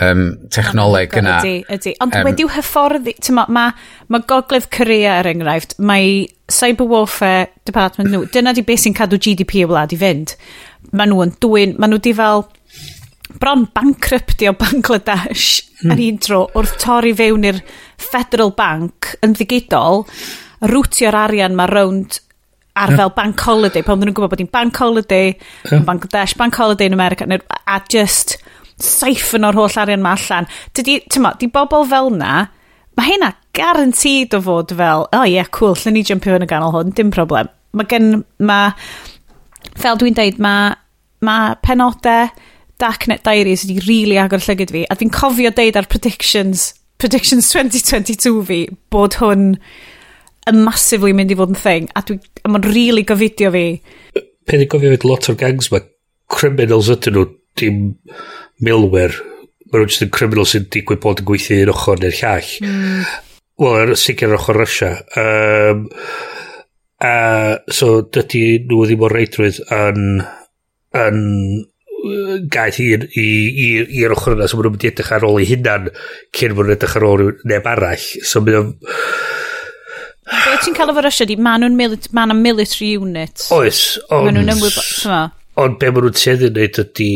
um, 0.00 0.24
technoleg 0.54 1.12
oh 1.14 1.20
yna. 1.20 1.38
Ydy, 1.42 1.54
ydy. 1.76 1.94
Ond 2.04 2.16
um, 2.16 2.26
wedi'w 2.28 2.50
hyfforddi, 2.54 3.14
ma, 3.36 3.44
ma, 3.52 3.66
ma 4.08 4.22
gogledd 4.30 4.70
Corea 4.74 5.18
er 5.20 5.30
enghraifft, 5.32 5.76
mae 5.78 6.28
cyber 6.48 6.88
warfare 6.88 7.48
department 7.68 8.12
nhw, 8.12 8.24
dyna 8.32 8.54
di 8.56 8.64
beth 8.66 8.86
sy'n 8.86 8.96
cadw 8.96 9.20
GDP 9.20 9.64
y 9.64 9.68
wlad 9.68 9.92
i 9.92 10.00
fynd. 10.00 10.36
Mae 10.96 11.10
nhw 11.10 11.26
yn 11.26 11.34
dwy'n, 11.42 11.76
mae 11.76 11.92
nhw 11.92 12.00
di 12.04 12.14
fel 12.16 12.46
bron 13.38 13.66
bankruptio 13.74 14.54
Bangladesh 14.56 15.60
hmm. 15.82 15.92
ar 15.92 16.00
un 16.00 16.22
tro 16.24 16.40
wrth 16.56 16.78
torri 16.80 17.12
fewn 17.16 17.44
i'r 17.50 17.60
Federal 18.00 18.54
Bank 18.56 19.12
yn 19.24 19.36
ddigidol, 19.36 20.06
rwtio'r 20.64 21.18
arian 21.26 21.58
mae 21.58 21.70
rownd 21.70 22.22
ar 22.78 22.94
fel 22.96 23.10
bank 23.16 23.42
holiday, 23.46 23.82
pan 23.86 23.98
nhw'n 24.00 24.14
gwybod 24.16 24.32
bod 24.32 24.42
hi'n 24.42 24.52
bank 24.52 24.78
holiday, 24.78 25.32
yeah. 25.70 25.82
Bangladesh, 25.86 26.36
bank 26.38 26.58
holiday 26.58 26.90
yn 26.90 26.96
America, 26.96 27.26
a 27.26 27.80
just 27.90 28.38
saifon 28.82 29.46
o'r 29.48 29.58
holl 29.58 29.78
arian 29.82 30.04
ma 30.04 30.14
allan. 30.16 30.48
Dydy, 30.78 31.00
tyma, 31.10 31.34
di 31.40 31.50
bobl 31.52 31.86
fel 31.90 32.12
na, 32.14 32.46
mae 32.98 33.12
hynna 33.12 33.32
garantid 33.58 34.34
o 34.38 34.42
fod 34.44 34.74
fel, 34.78 35.08
oh, 35.12 35.26
yeah, 35.26 35.48
cool, 35.54 35.76
lle 35.78 35.94
ni 35.94 36.04
jumpio 36.06 36.36
yn 36.38 36.46
y 36.46 36.50
ganol 36.50 36.74
hwn, 36.76 36.94
dim 36.96 37.10
problem. 37.14 37.50
Mae 37.76 37.90
gen, 37.90 38.22
mae, 38.38 38.70
fel 39.78 39.98
dwi'n 40.00 40.16
deud, 40.18 40.38
mae 40.42 40.76
ma 41.24 41.38
penodau 41.66 42.30
Darknet 42.78 43.24
Diaries 43.26 43.64
wedi 43.66 43.82
really 43.88 44.18
agor 44.22 44.42
llygyd 44.44 44.70
fi, 44.70 44.84
a 44.86 44.94
dwi'n 44.94 45.10
cofio 45.14 45.50
deud 45.54 45.78
ar 45.78 45.88
predictions, 45.90 46.70
predictions 47.02 47.50
2022 47.50 48.34
fi, 48.46 48.60
bod 48.94 49.18
hwn 49.18 49.56
yn 50.50 50.62
massively 50.64 51.14
mynd 51.16 51.32
i 51.32 51.38
fod 51.38 51.52
yn 51.54 51.60
thing, 51.60 51.88
a, 51.94 52.02
dwi, 52.06 52.18
a 52.44 52.50
mae'n 52.50 52.68
really 52.68 53.04
gofidio 53.08 53.52
fi. 53.54 53.66
Peth 54.48 54.64
i 54.64 54.68
gofio 54.70 54.92
fyd 54.94 55.06
lot 55.08 55.28
o'r 55.30 55.38
gangs 55.40 55.70
mae 55.72 55.84
criminals 56.32 56.90
ydyn 56.92 57.16
nhw, 57.16 57.26
dim 57.58 57.80
milwyr. 58.64 59.16
Mae 59.68 59.82
nhw'n 59.82 59.92
just 59.92 60.04
yn 60.06 60.12
criminals 60.14 60.54
sy'n 60.54 60.68
digwydd 60.72 61.02
bod 61.04 61.22
yn 61.22 61.28
gweithio 61.28 61.62
un 61.64 61.72
ochr 61.74 62.02
neu'r 62.02 62.18
llall. 62.20 62.52
Mm. 62.64 63.06
Wel, 63.58 63.94
sicr 63.98 64.30
yr 64.30 64.38
ochr 64.38 64.56
Russia. 64.56 64.92
Um, 65.18 65.86
a, 67.04 67.14
so, 67.74 67.98
dydy 68.14 68.44
nhw 68.68 68.84
ddim 68.86 69.02
o'r 69.06 69.16
reidrwydd 69.18 69.60
yn, 69.74 70.22
yn 70.98 71.18
gaeth 72.52 72.78
i'r 72.80 74.14
ochr 74.14 74.36
yna, 74.36 74.46
so 74.46 74.56
maen 74.56 74.68
nhw'n 74.68 74.76
mynd 74.76 74.86
i 74.86 74.90
edrych 74.92 75.12
ar 75.16 75.26
ôl 75.26 75.40
ei 75.42 75.48
hunan 75.50 75.88
cyn 76.36 76.54
maen 76.54 76.68
nhw'n 76.68 76.76
edrych 76.76 76.96
ar 76.98 77.06
ôl 77.08 77.24
neb 77.50 77.68
arall. 77.68 78.06
So, 78.22 78.42
maen 78.44 78.72
Be 80.28 80.56
ti'n 80.62 80.76
cael 80.76 80.92
efo 80.92 81.04
Russia 81.04 81.26
di, 81.28 81.36
ma' 81.36 81.56
nhw'n 81.60 81.76
mili- 81.78 82.12
ma' 82.12 82.26
'na 82.28 82.36
military 82.36 82.94
unit. 82.96 83.46
Oes, 83.54 83.98
ond... 84.10 84.28
Ma' 84.28 84.34
nhw'n 84.36 84.52
ymwybod. 84.54 85.36
Ond 85.58 85.78
be 85.80 85.92
maen 85.92 86.08
nhw'n 86.08 86.18
tueddu 86.18 86.50
wneud 86.52 86.82
ydy, 86.84 87.12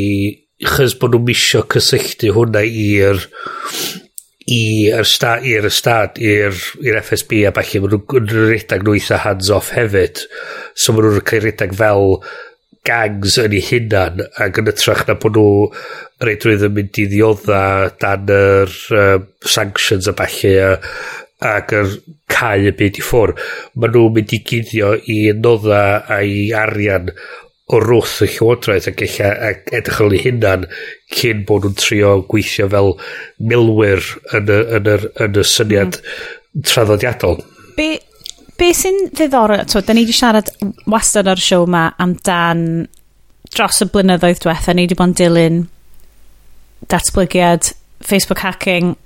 chys 0.63 0.97
bod 1.01 1.17
nhw'n 1.17 1.27
misio 1.29 1.65
cysylltu 1.75 2.33
hwnna 2.37 2.65
i'r 2.67 3.27
i'r 4.53 5.07
stad, 5.07 5.45
i'r 5.47 5.69
stad, 5.71 6.19
i'r 6.19 7.03
FSB 7.03 7.45
a 7.49 7.53
falle 7.55 7.83
maen 7.85 7.99
nhw'n 7.99 8.33
redag 8.53 8.87
nhw 8.87 8.97
eitha 8.99 9.21
hands-off 9.27 9.75
hefyd. 9.77 10.25
So 10.75 10.97
maen 10.97 11.11
nhw'n 11.11 11.29
cael 11.29 11.47
redag 11.47 11.77
fel 11.79 12.19
gangs 12.87 13.37
yn 13.39 13.53
eu 13.55 13.63
hunan 13.63 14.25
ac 14.43 14.59
yn 14.59 14.71
ytrach 14.73 15.05
na 15.07 15.15
bod 15.23 15.37
nhw 15.39 15.69
reid 16.27 16.43
rwydd 16.47 16.65
yn 16.67 16.75
mynd 16.75 16.99
i 16.99 17.05
ddiodda 17.11 17.61
dan 18.03 18.33
yr 18.35 18.73
um, 18.99 19.29
sanctions 19.47 20.11
a 20.11 20.15
falle 20.19 20.53
a 20.59 20.73
ac 21.43 21.75
yr 21.77 21.95
cael 22.33 22.69
y 22.71 22.75
byd 22.79 22.99
i 23.01 23.05
ffwr, 23.05 23.35
maen 23.77 23.95
nhw'n 23.95 24.15
mynd 24.17 24.35
i 24.37 24.43
guddio 24.49 24.93
i 25.11 25.19
nodda 25.39 25.83
a 26.11 26.21
i 26.27 26.51
arian 26.57 27.11
o 27.73 27.81
rwth 27.81 28.21
y 28.27 28.29
llywodraeth 28.35 28.89
ac 28.91 29.03
eich 29.07 29.19
edrych 29.23 30.01
ar 30.05 30.15
ei 30.17 30.23
hunan 30.27 30.67
cyn 31.17 31.45
bod 31.49 31.67
nhw'n 31.67 31.77
trio 31.81 32.15
gweithio 32.29 32.69
fel 32.73 32.95
milwyr 33.51 34.03
yn 34.39 34.51
y, 34.51 34.63
yn 34.79 34.91
y, 34.93 34.97
yn 35.27 35.39
y 35.41 35.45
syniad 35.49 35.99
mm. 36.01 36.65
traddodiadol. 36.69 37.39
Be, 37.79 37.89
be 38.61 38.73
sy'n 38.77 39.07
ddiddorol, 39.13 39.65
to, 39.71 39.85
da 39.85 39.97
ni 39.97 40.05
wedi 40.05 40.17
siarad 40.17 40.51
wastad 40.91 41.31
ar 41.31 41.41
y 41.41 41.47
siow 41.47 41.69
ma 41.71 41.87
amdan 42.03 42.67
dros 43.53 43.85
y 43.85 43.89
blynyddoedd 43.93 44.43
diwetha, 44.43 44.75
ni 44.75 44.87
wedi 44.87 44.99
bod 44.99 45.13
yn 45.13 45.17
dilyn 45.21 45.63
datblygiad 46.93 47.73
Facebook 48.03 48.43
hacking, 48.43 48.97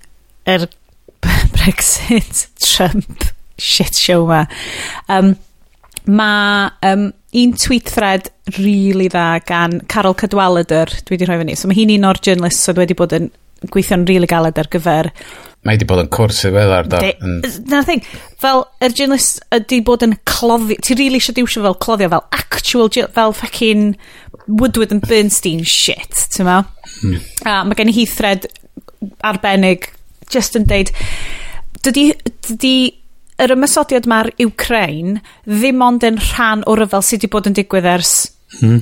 yr 0.48 0.66
er 0.66 0.74
Brexit, 1.22 2.46
Trump, 2.60 3.24
shit 3.58 3.94
show 3.94 4.26
ma. 4.26 4.44
Um, 5.08 5.36
ma 6.06 6.70
um, 6.82 7.12
un 7.32 7.52
tweet 7.58 7.88
thread 7.90 8.30
really 8.58 9.08
dda 9.08 9.40
gan 9.46 9.80
Carol 9.88 10.14
Cadwallader, 10.14 10.92
dwi 11.06 11.16
wedi 11.16 11.28
rhoi 11.28 11.40
fyny. 11.42 11.56
So 11.58 11.68
mae 11.68 11.78
hi'n 11.78 11.96
un 11.96 12.08
o'r 12.10 12.22
journalist 12.22 12.62
sydd 12.62 12.78
so 12.78 12.84
wedi 12.84 12.96
bod 12.98 13.16
yn 13.16 13.30
gweithio'n 13.72 14.06
really 14.08 14.28
galed 14.30 14.58
ar 14.60 14.70
gyfer... 14.72 15.10
Mae 15.66 15.74
wedi 15.74 15.88
bod 15.88 16.04
yn 16.04 16.10
cwrs 16.14 16.44
i 16.46 16.52
feddar. 16.54 16.86
Mm. 16.86 17.40
Na'r 17.72 17.86
thing, 17.88 18.04
fel, 18.38 18.62
yr 18.78 18.86
er 18.86 18.94
journalist 18.94 19.40
wedi 19.50 19.80
bod 19.86 20.04
yn 20.06 20.14
cloddio, 20.28 20.78
ti 20.84 20.94
really 20.94 21.18
eisiau 21.18 21.34
diwsio 21.34 21.64
fel 21.64 21.78
cloddio, 21.82 22.12
fel 22.12 22.26
actual, 22.36 22.92
fel 23.16 23.34
fucking 23.34 23.96
Woodward 24.46 24.92
and 24.94 25.02
Bernstein 25.08 25.64
shit, 25.66 26.28
ti'n 26.36 26.46
ma? 26.46 26.60
Mm. 27.02 27.18
A 27.48 27.58
mae 27.66 27.78
gen 27.78 27.90
i 27.90 27.96
hi 27.96 28.06
thread 28.06 28.46
arbennig 29.26 29.90
just 30.32 30.56
yn 30.58 30.66
deud, 30.68 30.92
dydy, 31.84 32.10
dydy 32.48 32.76
yr 33.42 33.52
ymysodiad 33.52 34.08
mae'r 34.08 34.32
Ukraine 34.46 35.20
ddim 35.44 35.84
ond 35.84 36.06
yn 36.06 36.20
rhan 36.30 36.64
o 36.66 36.76
ryfel 36.78 37.04
sydd 37.04 37.26
wedi 37.26 37.32
bod 37.34 37.50
yn 37.50 37.56
digwydd 37.58 37.88
ers 37.90 38.14
hmm. 38.60 38.80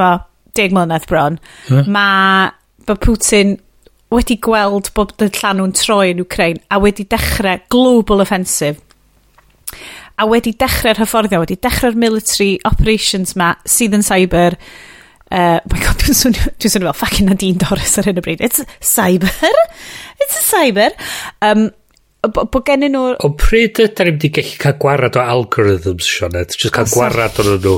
ma, 0.00 0.10
deg 0.56 0.74
mlynedd 0.74 1.06
bron. 1.10 1.38
Hmm. 1.68 1.92
Mae 1.92 2.50
bod 2.88 3.02
Putin 3.04 3.56
wedi 4.14 4.38
gweld 4.42 4.92
bod 4.96 5.14
y 5.20 5.28
llanw'n 5.40 5.74
troi 5.76 6.12
yn 6.14 6.22
Ukraine 6.22 6.62
a 6.70 6.80
wedi 6.80 7.04
dechrau 7.10 7.60
global 7.72 8.22
offensive 8.24 8.80
a 10.16 10.24
wedi 10.30 10.54
dechrau'r 10.56 11.02
hyfforddio, 11.02 11.42
wedi 11.42 11.58
dechrau'r 11.60 11.98
military 11.98 12.56
operations 12.68 13.34
ma 13.36 13.52
sydd 13.68 13.98
yn 13.98 14.06
cyber 14.06 14.56
Uh, 15.30 15.58
my 15.72 15.80
god, 15.82 15.96
dwi'n 16.02 16.14
swnio, 16.14 16.52
dwi 16.54 16.70
swnio 16.70 16.92
fel 16.92 17.00
fucking 17.00 17.30
Nadine 17.30 17.58
Doris 17.62 17.96
ar 17.98 18.06
hyn 18.06 18.20
o 18.20 18.22
bryd. 18.24 18.44
It's 18.46 18.62
cyber. 18.84 19.32
It's 20.22 20.38
a 20.38 20.44
cyber. 20.46 20.92
Um, 21.42 21.68
bod 22.32 22.62
gen 22.66 22.86
nhw... 22.86 23.02
O 23.26 23.30
pryd 23.38 23.80
ydyn 23.82 24.08
ni'n 24.10 24.20
mynd 24.20 24.36
gallu 24.38 24.60
cael 24.62 24.78
gwarad 24.82 25.18
o 25.18 25.24
algorithms, 25.34 26.06
Sionet? 26.10 26.54
Just 26.58 26.74
cael 26.74 26.88
gwarad 26.90 27.36
o'n 27.42 27.50
nhw 27.62 27.74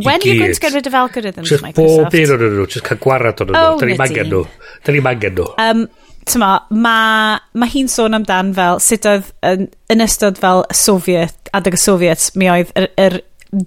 When 0.00 0.14
are 0.14 0.26
you 0.26 0.38
going 0.40 0.54
to 0.54 0.60
get 0.62 0.74
rid 0.74 0.88
of 0.90 0.96
algorithms, 0.98 1.50
just 1.50 1.66
Microsoft? 1.66 2.14
Just 2.14 2.32
bob 2.32 2.38
un 2.38 2.46
o'n 2.48 2.56
nhw, 2.58 2.66
just 2.70 2.86
cael 2.88 3.02
gwarad 3.02 3.42
o'n 3.44 3.52
nhw. 3.52 3.60
Oh, 3.60 3.76
Da 3.80 3.90
ni'n 3.90 4.00
mangen 4.00 4.32
nhw. 4.32 4.42
Da 4.86 4.94
ni'n 4.94 5.06
mangen 5.06 5.38
nhw. 5.38 5.50
Um, 5.62 5.86
Tyma, 6.24 6.54
mae 6.72 7.36
ma 7.60 7.66
hi'n 7.68 7.90
sôn 7.92 8.16
amdan 8.16 8.54
fel 8.56 8.78
sut 8.80 9.04
oedd 9.10 9.26
yn, 9.44 9.66
yn 9.92 10.00
ystod 10.00 10.38
fel 10.40 10.62
Soviet, 10.72 11.50
adeg 11.52 11.76
y 11.76 11.80
Soviet, 11.82 12.30
mi 12.40 12.48
oedd 12.48 12.72
yr, 12.80 12.88
yr 12.96 13.18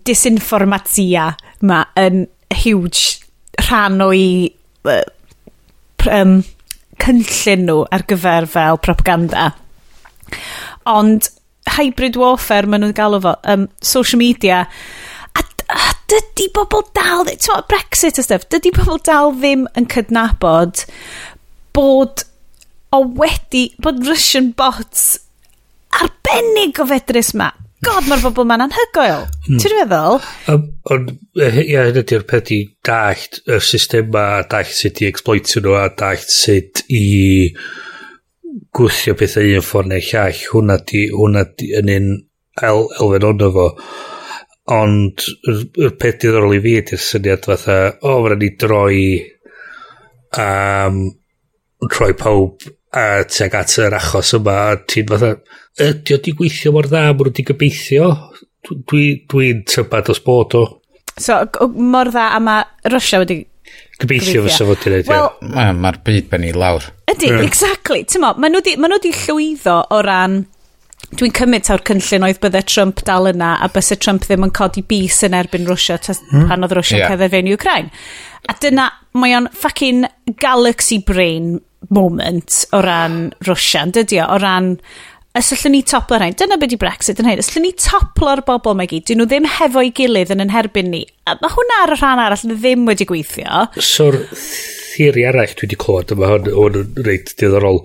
disinformatia 0.08 1.30
ma 1.70 1.84
yn 2.02 2.26
huge 2.56 3.20
rhan 3.68 4.02
o'i 4.04 4.54
uh, 4.88 5.02
um, 6.12 6.40
cynllun 7.02 7.66
nhw 7.68 7.82
ar 7.94 8.06
gyfer 8.10 8.48
fel 8.52 8.80
propaganda. 8.84 9.52
Ond 10.88 11.30
hybrid 11.78 12.18
warfare 12.20 12.70
maen 12.70 12.86
nhw'n 12.86 12.96
galw 12.98 13.20
fo, 13.24 13.36
um, 13.52 13.68
social 13.82 14.22
media, 14.22 14.64
a, 15.36 15.44
a 15.74 15.92
dydy 16.12 16.48
bobl 16.56 16.86
dal, 16.96 17.28
to, 17.28 17.60
Brexit 17.70 18.20
a 18.22 18.26
stuff, 18.26 18.48
dydy 18.52 18.72
bobl 18.76 19.02
dal 19.04 19.36
ddim 19.36 19.68
yn 19.78 19.90
cydnabod 19.92 20.86
bod 21.76 22.24
o 22.96 23.04
wedi, 23.20 23.68
bod 23.84 24.06
Russian 24.08 24.54
bots 24.58 25.18
arbennig 25.98 26.80
o 26.80 26.88
fedrus 26.88 27.34
ma, 27.38 27.52
god, 27.86 28.08
mae'r 28.08 28.24
bobl 28.26 28.48
ma'n 28.50 28.64
anhygoel. 28.66 29.26
Hmm. 29.48 29.60
Ti'n 29.62 29.76
meddwl? 29.78 30.22
Ond, 30.94 31.12
ia, 31.38 31.84
hyn 31.88 32.00
ydy'r 32.02 32.26
peth 32.30 32.54
i 32.56 32.62
dallt 32.88 33.42
y 33.46 33.60
system 33.64 34.10
ma, 34.16 34.26
dallt 34.50 34.74
sut 34.74 35.04
i 35.04 35.10
exploitio 35.10 35.64
nhw, 35.64 35.76
a 35.80 35.88
dallt 35.98 36.32
sut 36.34 36.84
i 36.90 37.04
gwyllio 38.78 39.16
pethau 39.20 39.58
un 39.60 39.66
ffordd 39.66 39.92
neu 39.94 40.06
llall. 40.10 40.44
Hwna 40.52 40.80
di, 40.90 41.04
hwna 41.14 41.46
di, 41.54 41.72
yn 41.78 41.94
un 41.94 42.12
el, 42.68 42.84
elfen 43.00 43.30
ond 43.32 43.48
fo. 43.58 43.68
Ond, 44.78 45.28
y 45.48 45.92
peth 45.96 46.24
diddorol 46.24 46.58
i 46.58 46.64
fi 46.64 46.74
ydy'r 46.82 47.04
syniad 47.04 47.46
fatha, 47.48 47.78
o, 48.02 48.18
oh, 48.18 48.24
mae'n 48.26 48.42
ni 48.42 48.50
droi 48.60 49.04
um, 50.42 51.06
troi 51.88 52.12
pawb 52.18 52.66
a 52.98 53.28
teg 53.30 53.56
at 53.58 53.76
yr 53.84 53.98
achos 53.98 54.34
yma, 54.38 54.58
a 54.72 54.80
ti'n 54.90 55.08
fatha, 55.12 55.36
ydy 55.88 56.16
o 56.16 56.22
di 56.24 56.34
gweithio 56.38 56.74
mor 56.76 56.90
dda, 56.90 57.04
mwyn 57.14 57.32
wedi 57.32 57.46
gobeithio, 57.48 58.10
dwi'n 58.68 58.84
dwi, 58.90 59.04
dwi 59.30 59.52
tybad 59.70 60.12
os 60.14 60.24
bod 60.26 60.58
o. 60.58 60.66
So, 61.18 61.40
mor 61.78 62.12
dda, 62.14 62.32
a 62.36 62.42
mae 62.44 62.92
Russia 62.94 63.22
wedi 63.24 63.44
Gobeithio 63.98 64.44
fysa 64.46 64.66
fod 64.68 64.84
i'n 64.86 64.94
wneud, 64.94 65.08
well, 65.10 65.32
Mae'r 65.42 65.80
ma 65.82 65.92
byd 66.06 66.28
benni 66.30 66.52
lawr. 66.54 66.86
Ydy, 67.10 67.32
yeah. 67.32 67.42
exactly. 67.46 68.04
Ti'n 68.06 68.22
mo, 68.22 68.36
maen 68.38 68.54
nhw 68.54 68.62
di, 68.66 68.76
ma 68.80 68.90
di 69.02 69.14
llwyddo 69.24 69.80
o 69.96 70.04
ran... 70.06 70.44
Dwi'n 71.08 71.32
cymryd 71.32 71.64
taw'r 71.64 71.82
cynllun 71.88 72.26
oedd 72.28 72.40
byddai 72.44 72.66
Trump 72.68 73.00
dal 73.08 73.30
yna 73.30 73.54
a 73.64 73.70
bys 73.72 73.94
y 73.94 73.98
Trump 74.02 74.26
ddim 74.28 74.44
yn 74.44 74.52
codi 74.52 74.82
bus 74.84 75.22
yn 75.24 75.38
erbyn 75.38 75.64
Rwysia 75.70 75.96
mm. 76.02 76.50
pan 76.50 76.66
oedd 76.66 76.74
Rwysia 76.76 76.98
yeah. 77.00 77.14
cerdded 77.14 77.32
fe'n 77.32 77.48
Ukraine. 77.54 77.94
A 78.52 78.56
dyna, 78.60 78.90
mae 79.16 79.38
o'n 79.38 79.48
fucking 79.56 80.04
galaxy 80.42 80.98
brain 81.08 81.62
moment 81.94 82.64
o 82.76 82.82
ran 82.84 83.28
Rwysia, 83.46 83.86
yn 83.88 83.94
dydio, 83.96 84.26
o 84.34 84.40
ran 84.42 84.76
os 85.38 85.52
allwn 85.54 85.76
ni 85.76 85.84
toplo'r 85.86 86.24
rhain, 86.24 86.36
dyna 86.38 86.58
beth 86.60 86.74
i 86.74 86.80
Brexit 86.82 87.20
yn 87.22 87.30
hyn, 87.30 87.42
os 87.42 87.52
allwn 87.52 87.68
ni 87.68 87.74
toplo'r 87.78 88.42
bobl 88.48 88.78
mae 88.78 88.90
gyd, 88.90 89.06
dyn 89.10 89.22
nhw 89.22 89.28
ddim 89.30 89.50
hefo'i 89.58 89.92
gilydd 89.98 90.34
yn 90.34 90.44
enherbyn 90.48 90.90
ni. 90.94 91.04
A 91.30 91.38
mae 91.42 91.54
hwnna 91.54 91.82
ar 91.84 91.94
y 91.94 92.00
rhan 92.00 92.24
arall 92.24 92.46
yn 92.48 92.56
ddim 92.56 92.88
wedi 92.90 93.08
gweithio. 93.10 93.68
So'r 93.78 94.20
theori 94.34 95.28
arall 95.30 95.54
dwi 95.54 95.68
wedi 95.68 95.80
clywed, 95.84 96.14
yma 96.16 96.32
hwn, 96.34 96.52
hwn 96.58 96.80
yn 96.82 97.08
reit 97.08 97.34
diddorol, 97.38 97.84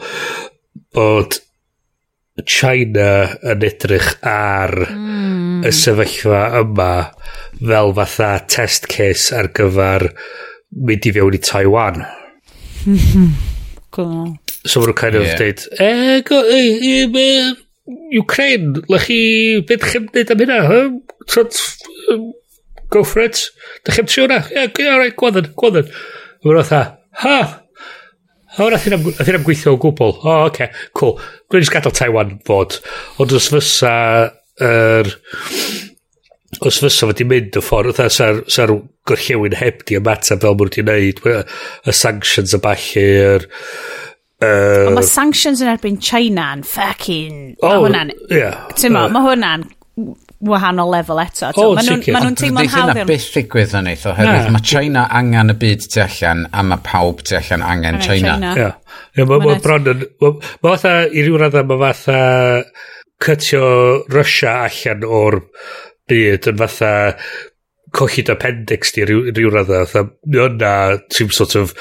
bod 0.96 1.40
China 2.48 3.10
yn 3.44 3.66
edrych 3.68 4.14
ar 4.24 4.72
mm. 4.88 5.60
y 5.60 5.68
hmm. 5.68 5.76
sefyllfa 5.76 6.42
yma 6.62 6.92
fel 7.60 7.92
fatha 7.98 8.32
test 8.48 8.88
case 8.90 9.36
ar 9.36 9.52
gyfer 9.52 10.08
mynd 10.72 11.08
i 11.08 11.16
fewn 11.18 11.36
i 11.36 11.42
Taiwan. 11.44 12.04
Cool. 13.92 14.37
So 14.64 14.81
maen 14.81 14.92
nhw'n 14.92 14.98
kind 14.98 15.18
of 15.18 15.26
yeah. 15.26 15.40
deud, 15.40 15.64
e, 15.76 16.20
go, 16.28 16.38
e, 16.48 16.61
e, 16.90 16.92
e, 17.07 18.18
Ukraine, 18.20 18.85
lech 18.92 19.09
chi, 19.09 19.18
beth 19.68 19.88
chi'n 19.90 20.07
dweud 20.12 20.33
am 20.33 20.44
hynna? 20.44 20.61
Huh? 20.68 20.85
Trot, 21.28 21.59
um, 22.14 22.31
go 22.94 23.02
for 23.05 23.24
it. 23.26 23.42
Da 23.85 23.96
chi'n 23.96 24.09
trio 24.09 24.28
hwnna? 24.28 24.44
Ie, 24.52 24.68
yeah, 24.68 24.94
alright, 24.94 25.18
gwadden, 25.18 25.50
gwadden. 25.59 25.90
Maen 26.42 26.57
nhw'n 26.57 26.70
dda, 26.70 26.85
ha, 27.24 27.37
O, 28.61 28.66
nath 28.68 28.85
hyn 28.85 28.98
am 28.98 29.44
gweithio 29.46 29.72
o 29.72 29.78
gwbl. 29.81 30.11
O, 30.12 30.28
oh, 30.28 30.42
oce, 30.44 30.50
okay, 30.50 30.83
cool. 30.98 31.14
Gwneud 31.48 31.64
jyst 31.64 31.72
gadael 31.72 31.94
Taiwan 31.96 32.35
fod. 32.44 32.76
Ond 33.22 33.33
os 33.33 33.48
fysa 33.48 33.94
yr... 34.61 35.09
Er, 35.09 35.16
os 36.68 36.81
fysa 36.83 37.09
fod 37.11 37.18
di 37.20 37.27
mynd 37.29 37.59
y 37.59 37.64
ffordd, 37.64 37.98
oedd 37.98 38.14
sa'r 38.14 38.42
sa 38.51 38.66
gorllewin 39.09 39.59
heb 39.59 39.85
di 39.88 39.98
ymateb 39.98 40.42
fel 40.42 40.57
mwyn 40.59 40.72
ti'n 40.77 40.88
neud, 40.90 41.22
y 41.27 41.96
sanctions 41.96 42.57
y 42.57 42.62
ballu'r... 42.62 43.46
Uh, 44.42 44.88
Ond 44.88 44.96
mae 44.98 45.07
sanctions 45.07 45.61
yn 45.62 45.70
erbyn 45.70 46.01
China 46.03 46.48
yn 46.57 46.64
ffacin... 46.66 47.53
Oh, 47.62 47.68
mae 47.68 47.85
hwnna'n... 47.85 48.12
Yeah, 48.33 48.64
uh, 48.75 48.90
mae 48.90 49.27
hwnna'n 49.29 49.68
wahanol 50.42 50.90
lefel 50.90 51.20
eto. 51.22 51.53
Oh, 51.55 51.77
Maen 51.77 51.87
nhw'n 51.87 52.16
ma 52.16 52.22
nhw 52.25 52.33
teimlo'n 52.40 52.70
hawdd. 52.72 52.90
Dyna 52.96 53.07
byth 53.07 53.29
ddigwydd 53.37 53.77
yn 53.79 53.90
eitho, 53.92 54.11
oherwydd 54.11 54.48
mae 54.57 54.64
China 54.66 55.05
angen 55.18 55.55
y 55.55 55.57
byd 55.62 55.87
tu 55.87 56.03
allan, 56.03 56.42
a 56.51 56.64
mae 56.66 56.83
pawb 56.83 57.22
tu 57.22 57.37
allan 57.38 57.62
angen 57.66 58.01
China. 58.03 58.35
China. 58.40 58.72
Ie, 59.14 59.27
mae 59.29 59.61
bron 59.62 59.92
yn... 59.92 60.03
Mae 60.25 60.64
fatha, 60.64 60.96
i 61.07 61.22
ryw 61.22 61.38
radda, 61.44 61.62
mae 61.68 61.79
fatha 61.85 62.18
cytio 63.22 63.64
Russia 64.11 64.57
allan 64.66 65.07
o'r 65.07 65.38
byd 66.12 66.53
yn 66.53 66.61
fatha 66.61 66.92
collid 67.92 68.31
appendix 68.33 68.92
di 68.96 69.05
rhyw, 69.05 69.29
rhyw 69.37 69.51
radda. 69.53 69.83
fatha 69.85 70.09
mae 70.33 70.46
yna, 70.48 70.72
ti'n 71.12 71.33
sort 71.37 71.55
of, 71.61 71.75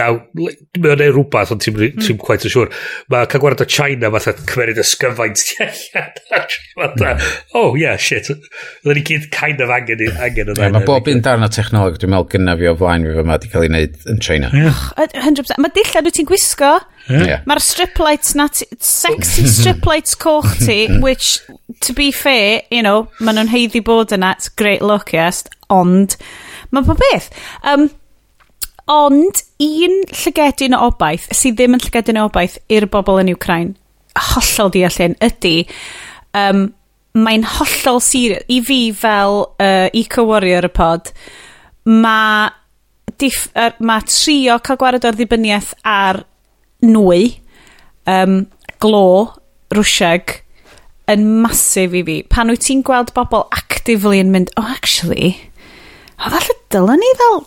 naw, 0.00 0.16
mae 0.38 0.94
yna 0.94 1.08
rhywbeth, 1.12 1.52
ond 1.54 1.62
ti'n 1.64 1.76
mm. 1.76 2.20
quite 2.24 2.48
yn 2.48 2.54
siŵr. 2.54 2.72
Mae 3.12 3.28
cael 3.30 3.42
gwared 3.44 3.64
o 3.64 3.68
China, 3.68 4.10
fatha 4.16 4.34
cymerid 4.38 4.80
ysgyfaint 4.84 5.44
ti 5.44 5.60
allan. 5.66 6.14
Hmm. 6.78 7.18
oh, 7.58 7.74
yeah, 7.74 7.96
shit. 7.98 8.28
Oedden 8.30 8.94
ni 8.94 9.02
gyd 9.02 9.24
kind 9.34 9.58
of 9.64 9.72
angen, 9.74 9.98
angen 10.22 10.52
yna. 10.52 10.60
Yeah, 10.60 10.70
mae 10.76 10.86
bob 10.86 11.08
un 11.10 11.22
darn 11.26 11.42
o 11.42 11.48
technoleg, 11.50 11.98
dwi'n 11.98 12.12
meddwl 12.14 12.28
gyna 12.36 12.54
fi 12.60 12.68
o 12.70 12.74
flaen 12.78 13.06
fi 13.08 13.16
fe 13.16 13.24
ma, 13.26 13.38
di 13.42 13.50
cael 13.50 13.66
ei 13.66 13.72
wneud 13.72 13.96
yn 14.14 14.22
China. 14.22 14.50
100%. 14.54 15.58
Mae 15.58 15.74
dillad 15.74 16.06
wyt 16.06 16.18
ti'n 16.20 16.28
gwisgo, 16.30 16.70
Yeah. 17.08 17.40
Mae'r 17.48 17.60
strip 17.64 17.98
lights 18.02 18.34
na 18.36 18.48
ti, 18.52 18.66
sexy 18.84 19.46
strip 19.58 19.86
lights 19.88 20.14
coch 20.14 20.48
ti, 20.60 20.86
which, 21.00 21.40
to 21.80 21.94
be 21.96 22.10
fair, 22.12 22.62
you 22.70 22.82
know, 22.82 23.08
maen 23.20 23.40
nhw'n 23.40 23.52
heiddi 23.52 23.82
bod 23.84 24.12
yna, 24.14 24.34
it's 24.36 24.52
great 24.52 24.84
look, 24.84 25.14
yes, 25.16 25.44
ond, 25.72 26.18
mae 26.70 26.84
po 26.84 26.96
beth. 26.98 27.30
Um, 27.64 27.88
ond, 28.92 29.42
un 29.64 29.96
llygedyn 30.12 30.76
o 30.76 30.84
obaith, 30.90 31.30
sydd 31.36 31.56
ddim 31.58 31.78
yn 31.78 31.84
llygedyn 31.86 32.20
o 32.20 32.26
obaith 32.28 32.58
i'r 32.72 32.88
bobl 32.92 33.22
yn 33.24 33.32
Ukraine, 33.32 33.76
hollol 34.34 34.72
deall 34.74 35.16
ydy, 35.24 35.56
um, 36.36 36.68
mae'n 37.18 37.48
hollol 37.56 38.02
sir 38.04 38.36
i 38.52 38.60
fi 38.64 38.80
fel 38.92 39.42
uh, 39.56 39.88
eco-warrior 39.96 40.68
y 40.68 40.74
pod 40.76 41.12
mae 41.88 42.52
Er, 43.18 43.72
ma 43.82 43.96
trio 44.06 44.60
cael 44.62 44.78
gwared 44.78 45.06
o'r 45.08 45.16
ddibyniaeth 45.18 45.72
ar 45.90 46.20
nwy, 46.84 47.38
um, 48.10 48.42
glo, 48.82 49.06
rwsiag, 49.74 50.38
yn 51.08 51.24
masif 51.42 51.96
i 51.96 52.02
fi. 52.04 52.18
Pan 52.28 52.52
wyt 52.52 52.66
ti'n 52.66 52.84
gweld 52.86 53.14
bobl 53.16 53.46
actively 53.56 54.20
yn 54.22 54.32
mynd, 54.34 54.52
oh 54.60 54.68
actually, 54.68 55.34
o 56.18 56.32
falle 56.34 56.58
dylen 56.74 57.00
ni 57.00 57.14
fel 57.20 57.42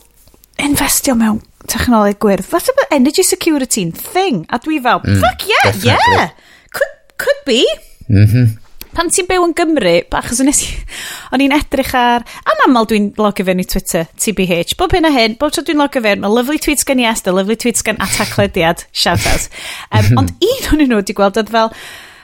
investio 0.62 1.16
mewn 1.18 1.42
technoleg 1.72 2.20
gwyrdd. 2.22 2.48
Falle 2.48 2.76
bod 2.78 2.96
energy 2.98 3.24
security 3.26 3.86
thing. 3.92 4.46
A 4.50 4.60
dwi 4.62 4.82
fel, 4.84 5.04
mm, 5.06 5.22
fuck 5.22 5.46
yeah, 5.50 5.72
definitely. 5.72 6.18
yeah, 6.18 6.30
could, 6.74 6.94
could 7.22 7.42
be. 7.46 7.62
Mm 8.10 8.26
-hmm 8.26 8.48
pan 8.96 9.10
ti'n 9.14 9.28
byw 9.30 9.48
yn 9.48 9.56
Gymru, 9.58 9.96
achos 10.20 10.44
nes 10.46 10.62
i, 10.66 10.70
o'n 11.36 11.44
i'n 11.46 11.56
edrych 11.56 11.94
ar, 11.98 12.26
am 12.44 12.64
aml 12.68 12.90
dwi'n 12.90 13.10
logio 13.22 13.48
fewn 13.48 13.64
i 13.64 13.68
Twitter, 13.68 14.08
TBH, 14.20 14.76
bob 14.80 14.94
hyn 14.96 15.10
a 15.10 15.14
hyn, 15.16 15.40
bob 15.40 15.56
tro 15.56 15.64
dwi'n 15.68 15.82
logio 15.82 16.04
fewn, 16.04 16.24
mae 16.24 16.34
lovely 16.34 16.62
tweets 16.62 16.88
gen 16.88 17.04
i 17.04 17.10
Esther, 17.10 17.36
lovely 17.36 17.58
tweets 17.60 17.86
gen 17.88 18.00
Ataklediad, 18.04 18.86
shout 19.04 19.26
out. 19.32 19.50
Um, 19.92 20.14
ond 20.22 20.34
un 20.36 20.72
o'n 20.76 20.88
nhw 20.88 21.04
wedi 21.04 21.18
gweld 21.18 21.42
oedd 21.42 21.54
fel, 21.54 21.76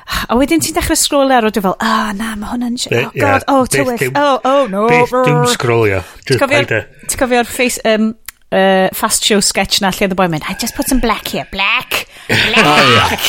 A 0.08 0.38
wedyn 0.40 0.62
ti'n 0.64 0.72
dechrau 0.72 0.96
scrollio 0.96 1.36
ar 1.36 1.46
ôl, 1.50 1.52
e 1.52 1.62
fel, 1.64 1.74
ah, 1.84 1.90
oh, 1.98 2.12
na, 2.16 2.30
mae 2.40 2.54
hwnna'n... 2.54 2.78
Oh, 2.96 3.10
god, 3.12 3.44
oh, 3.52 3.66
tywyll, 3.68 4.00
oh, 4.16 4.38
oh, 4.48 4.62
no. 4.72 4.86
Beth 4.88 5.12
dwi'n 5.12 5.42
scrollio. 5.52 6.00
Ti'n 6.24 6.40
e. 6.40 6.80
cofio'r 7.20 7.50
face, 7.52 7.84
um, 7.92 8.14
uh, 8.56 8.88
fast 8.96 9.28
show 9.28 9.44
sketch 9.44 9.82
na 9.84 9.92
lle 9.92 10.08
oedd 10.08 10.16
y 10.16 10.20
boi'n 10.20 10.32
mynd, 10.32 10.48
I 10.48 10.56
just 10.60 10.80
put 10.80 10.88
some 10.88 11.04
black 11.04 11.28
here, 11.36 11.44
black, 11.52 12.06
oh, 12.32 12.40
black. 12.56 13.28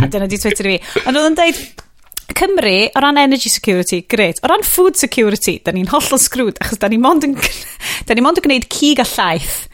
a 0.00 0.08
dyna 0.08 0.30
di 0.30 0.40
Twitter 0.40 0.70
i 0.70 0.78
fi. 0.78 1.02
Ond 1.04 1.20
oedd 1.20 1.28
yn 1.34 1.38
dweud, 1.42 1.85
Cymru, 2.34 2.90
o 2.90 3.00
ran 3.00 3.18
energy 3.18 3.48
security, 3.48 4.02
great. 4.02 4.40
O 4.42 4.48
ran 4.50 4.64
food 4.66 4.96
security, 4.98 5.60
da 5.62 5.74
ni'n 5.74 5.88
hollol 5.90 6.20
sgrwyd, 6.20 6.58
achos 6.62 6.80
da 6.82 6.90
ni 6.90 6.98
mond 6.98 7.26
yn, 7.26 7.36
da 8.08 8.16
ni 8.16 8.24
mond 8.24 8.40
yn 8.40 8.46
gwneud 8.48 8.68
cig 8.72 9.02
a 9.02 9.06
llaeth. 9.06 9.66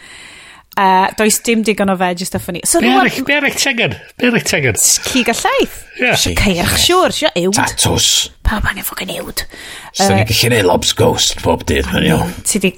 Uh, 0.73 1.11
does 1.19 1.37
dim 1.45 1.61
digon 1.61 1.93
o 1.93 1.97
veg 2.01 2.23
i 2.25 2.27
stuff 2.29 2.49
o'n 2.49 2.57
i. 2.57 2.63
So, 2.69 2.81
be 2.81 2.89
arach, 2.89 3.19
be 3.29 3.35
arach 3.37 3.59
tegan? 3.61 3.97
Be 4.17 4.31
arach 4.31 4.47
tegan? 4.49 4.79
Cig 4.81 5.29
a 5.29 5.35
llaeth? 5.37 5.77
Ie. 6.01 6.15
Si 6.17 6.33
ceirch 6.39 6.79
siwr, 6.81 7.13
sio 7.13 7.33
iwd. 7.37 7.59
Tatws. 7.59 8.09
Pa 8.47 8.61
ban 8.65 8.81
efo 8.81 8.97
gen 8.97 9.13
iwd. 9.13 9.45
So, 9.93 10.09
ni'n 10.13 10.25
gallu 10.31 10.53
neud 10.55 10.69
lobs 10.71 10.95
ghost 10.97 11.43
bob 11.45 11.67
dydd, 11.69 11.91
mae'n 11.93 12.09
iawn. 12.09 12.33
Ti 12.49 12.63
di... 12.65 12.73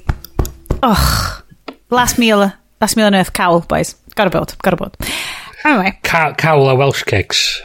Och. 0.83 1.07
Last 1.95 2.19
meal, 2.19 2.43
last 2.83 2.99
meal 2.99 3.07
on 3.07 3.15
earth, 3.15 3.31
cawl, 3.37 3.63
boys. 3.69 3.95
Gotta 4.15 4.31
bod, 4.33 4.57
gotta 4.63 4.79
bod. 4.79 4.99
Anyway. 5.63 5.95
Cawl 6.03 6.69
a 6.69 6.75
Welsh 6.75 7.03
cakes. 7.03 7.61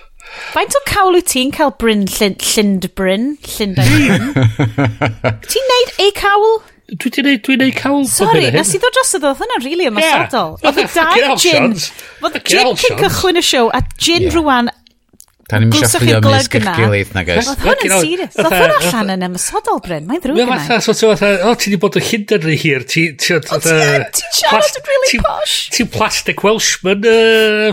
Faint 0.51 0.75
o 0.75 0.83
cawl 0.89 1.17
wyt 1.19 1.31
ti'n 1.33 1.51
cael 1.55 1.73
Bryn 1.81 2.05
Llyn, 2.11 2.37
Llynd 2.39 2.89
Bryn? 2.99 3.33
ti'n 3.47 3.75
neud 5.73 5.95
ei 6.03 6.13
cawl? 6.17 6.61
Dwi 6.91 7.13
ti'n 7.15 7.27
neud, 7.27 7.43
dwi'n 7.47 7.61
neud 7.63 7.77
cawl. 7.79 8.05
Sorry, 8.11 8.49
nes 8.55 8.73
i 8.75 8.81
ddod 8.83 8.95
dros 8.97 9.15
y 9.15 9.21
ddod 9.23 9.43
yna'n 9.47 9.63
rili 9.63 9.71
really 9.71 9.91
ymasadol. 9.91 10.57
Yeah. 10.59 10.71
Oedd 10.71 10.81
y 10.83 10.87
dau 10.95 11.37
gin. 11.39 11.77
Oedd 12.27 12.39
gin 12.51 12.73
cyn 12.83 12.99
cychwyn 13.05 13.39
y 13.39 13.45
siow, 13.47 13.71
a 13.75 13.83
gin 13.99 14.27
yeah. 14.27 14.35
rwan 14.39 14.71
Da 15.51 15.59
ni'n 15.59 15.73
siarad 15.75 16.05
chi 16.05 16.13
am 16.15 16.27
ysg 16.31 16.57
eich 16.61 16.69
gilydd 16.79 17.11
na 17.17 17.23
gais. 17.27 17.49
Oedd 17.51 17.65
hwn 17.65 17.81
yn 17.83 17.95
serious. 18.05 18.37
Oedd 18.39 18.55
hwn 18.55 18.75
allan 18.77 19.09
yn 19.17 19.25
ymysodol, 19.27 19.81
Bryn. 19.83 20.05
Mae'n 20.07 20.21
ddrwg 20.23 20.43
yma. 20.45 20.59
Mae'n 20.61 20.85
fath 20.87 21.03
o, 21.03 21.11
o, 21.51 21.55
ti 21.59 21.73
di 21.73 21.79
bod 21.83 21.99
yn 21.99 22.05
hyn 22.07 22.27
yn 22.37 22.45
rhy 22.45 22.57
hir. 22.61 22.85
Ti'n 22.87 23.17
siarad 23.25 23.49
yn 23.51 24.87
really 24.87 25.21
posh. 25.25 25.57
Ti'n 25.75 25.91
plastic 25.91 26.45
Welshman 26.47 27.03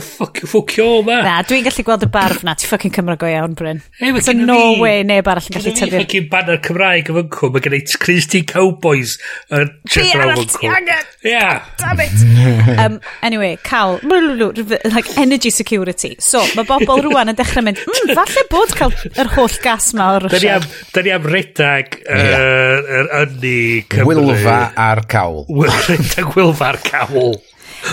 ffwcio 0.07 0.87
yma. 1.03 1.19
Na, 1.27 1.35
dwi'n 1.45 1.67
gallu 1.67 1.85
gweld 1.91 2.07
y 2.07 2.11
barf 2.17 2.41
na. 2.47 2.55
Ti'n 2.57 2.71
ffocin 2.71 2.95
Cymru 2.97 3.17
go 3.21 3.29
iawn, 3.29 3.53
Bryn. 3.59 3.83
So 4.25 4.33
no 4.33 4.59
way 4.81 5.03
neb 5.05 5.29
arall 5.29 5.45
yn 5.51 5.57
gallu 5.59 5.75
tyfu. 5.77 5.93
Ffocin 6.01 6.29
banner 6.33 6.57
Cymraeg 6.65 7.13
y 7.13 7.17
fyncw. 7.19 7.51
Mae 7.53 7.65
gen 7.67 7.77
i 7.77 7.83
Christy 8.01 8.41
Cowboys 8.47 9.17
yn 9.53 9.69
siarad 9.85 10.33
o'r 10.33 10.49
fyncw. 10.49 10.73
Yeah. 11.23 11.65
Damn 11.77 11.99
it. 11.99 12.11
Um, 12.77 12.99
anyway, 13.21 13.57
cael, 13.63 13.99
like 14.03 15.17
energy 15.17 15.49
security. 15.49 16.15
So, 16.19 16.43
mae 16.55 16.65
bobl 16.67 17.01
rwan 17.07 17.31
yn 17.31 17.37
dechrau 17.37 17.63
mynd, 17.65 17.79
mm, 17.81 18.11
falle 18.17 18.43
bod 18.51 18.73
cael 18.77 18.93
yr 19.17 19.31
holl 19.33 19.55
gas 19.63 19.89
ma 19.97 20.11
o'r 20.17 20.27
Rysia. 20.27 20.59
Da 20.93 21.01
ni 21.05 21.13
am 21.15 21.25
redag 21.25 21.97
uh, 22.03 22.99
yn 22.99 23.09
ynni 23.23 23.57
Cymru. 23.89 24.27
Wylfa 24.27 24.57
ar 24.83 25.01
cawl. 25.09 25.45
Redag 25.87 26.35
wylfa 26.37 26.69
ar 26.73 26.81
cawl. 26.85 27.33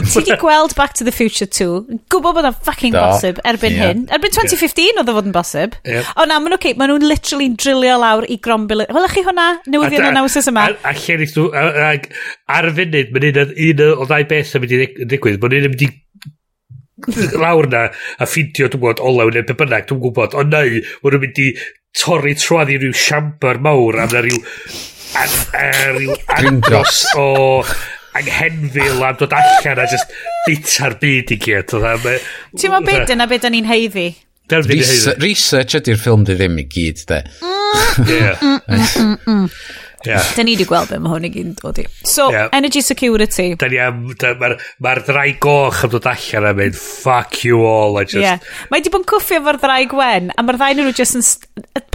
Ti 0.03 0.23
di 0.27 0.37
gweld 0.41 0.75
Back 0.79 0.95
to 0.99 1.07
the 1.07 1.13
Future 1.15 1.47
2, 1.47 1.99
gwybod 2.13 2.37
bod 2.37 2.49
o'n 2.49 2.57
fucking 2.67 2.95
da. 2.97 3.07
bosib 3.09 3.41
erbyn 3.47 3.77
yeah. 3.77 3.91
hyn. 3.93 4.05
Erbyn 4.15 4.35
2015 4.35 4.85
yeah. 4.85 5.01
oedd 5.03 5.13
o 5.13 5.17
fod 5.19 5.29
yn 5.31 5.35
bosib. 5.37 5.77
Yeah. 5.87 6.09
O 6.19 6.27
na, 6.27 6.39
maen 6.39 6.51
nhw'n 6.51 6.59
okay, 6.59 6.77
maen 6.79 6.93
nhw'n 6.93 7.07
literally 7.09 7.51
drilio 7.55 7.99
lawr 8.03 8.29
i 8.29 8.39
grombil. 8.45 8.87
Wel, 8.89 9.11
chi 9.13 9.25
hwnna, 9.27 9.49
newyddion 9.71 10.09
yn 10.11 10.23
awsus 10.23 10.51
yma. 10.51 10.69
A, 10.73 10.79
a, 10.91 10.95
lle 10.99 11.19
nid 11.21 11.37
nhw, 11.37 11.51
ar 12.59 12.71
y 12.71 12.75
funud, 12.81 13.15
mae'n 13.15 13.29
un, 13.45 13.55
un 13.69 13.85
o 13.93 14.09
ddau 14.09 14.31
beth 14.35 14.57
yn 14.59 14.65
mynd 14.65 14.75
i 14.77 14.89
ddigwydd. 15.05 15.41
Mae'n 15.43 15.59
un 15.61 15.69
yn 15.69 15.77
mynd 15.77 15.87
i 15.87 15.93
lawr 17.43 17.69
na 17.71 17.87
a 18.19 18.27
ffidio 18.27 18.69
dwi'n 18.71 18.81
gwybod 18.81 19.03
olew 19.05 19.33
neu 19.35 19.47
pe 19.47 19.57
bynnag 19.59 19.89
dwi'n 19.89 20.03
gwybod 20.05 20.37
o 20.39 20.45
neu 20.47 20.79
maen 20.79 21.17
nhw'n 21.17 21.25
mynd 21.25 21.41
i 21.43 21.49
torri 22.01 22.35
troedd 22.39 22.73
i 22.75 22.79
ryw 22.81 22.95
siambar 22.99 23.61
mawr 23.65 24.01
a 24.03 24.07
na 24.13 24.23
ryw 24.25 24.39
a, 25.19 25.27
a 25.59 25.67
ryw 25.97 26.15
andros 26.39 27.03
o 27.19 27.27
anghenfil 28.19 29.03
am 29.05 29.17
dod 29.21 29.35
allan 29.39 29.83
a 29.83 29.87
just 29.91 30.09
bita'r 30.49 30.95
byd 31.01 31.29
i 31.35 31.37
gyd. 31.47 31.75
E? 31.75 31.77
Ti'n 32.61 32.75
ma 32.75 32.81
byd 32.85 33.15
yna 33.17 33.27
byd 33.31 33.49
o'n 33.51 33.59
i'n 33.61 33.71
heiddi? 33.71 34.09
Research 35.25 35.73
ydy'r 35.79 36.01
ffilm 36.01 36.23
di 36.29 36.35
ddim 36.37 36.57
i 36.61 36.67
gyd, 36.69 36.99
de. 37.09 37.19
Yeah. 40.05 40.23
Da 40.37 40.45
ni 40.45 40.55
wedi 40.55 40.67
gweld 40.69 40.91
be 40.93 40.99
mae 41.01 41.15
hwn 41.15 41.27
i 41.29 41.31
gyd 41.33 41.47
yn 41.49 41.55
dod 41.59 41.79
i. 41.81 41.87
So, 42.05 42.29
yeah. 42.33 42.49
energy 42.57 42.83
security. 42.85 43.55
Da 43.61 43.69
ni 43.73 43.81
am... 43.81 44.03
Mae'r 44.13 44.57
ma 44.85 44.95
ddrai 44.99 45.27
goch 45.43 45.85
am 45.87 45.93
dod 45.95 46.09
allan 46.11 46.49
a 46.51 46.53
mynd, 46.57 46.77
fuck 46.79 47.41
you 47.47 47.63
all, 47.69 47.97
I 48.01 48.05
just... 48.05 48.21
Yeah. 48.23 48.43
Mae 48.71 48.83
wedi 48.83 48.93
bod 48.93 49.05
yn 49.05 49.09
cwffio 49.15 49.41
fo'r 49.47 49.61
ddrai 49.63 49.87
gwen, 49.91 50.29
a 50.35 50.45
mae'r 50.45 50.61
ddau 50.61 50.77
nhw 50.81 50.93
just 50.97 51.19
yn 51.19 51.25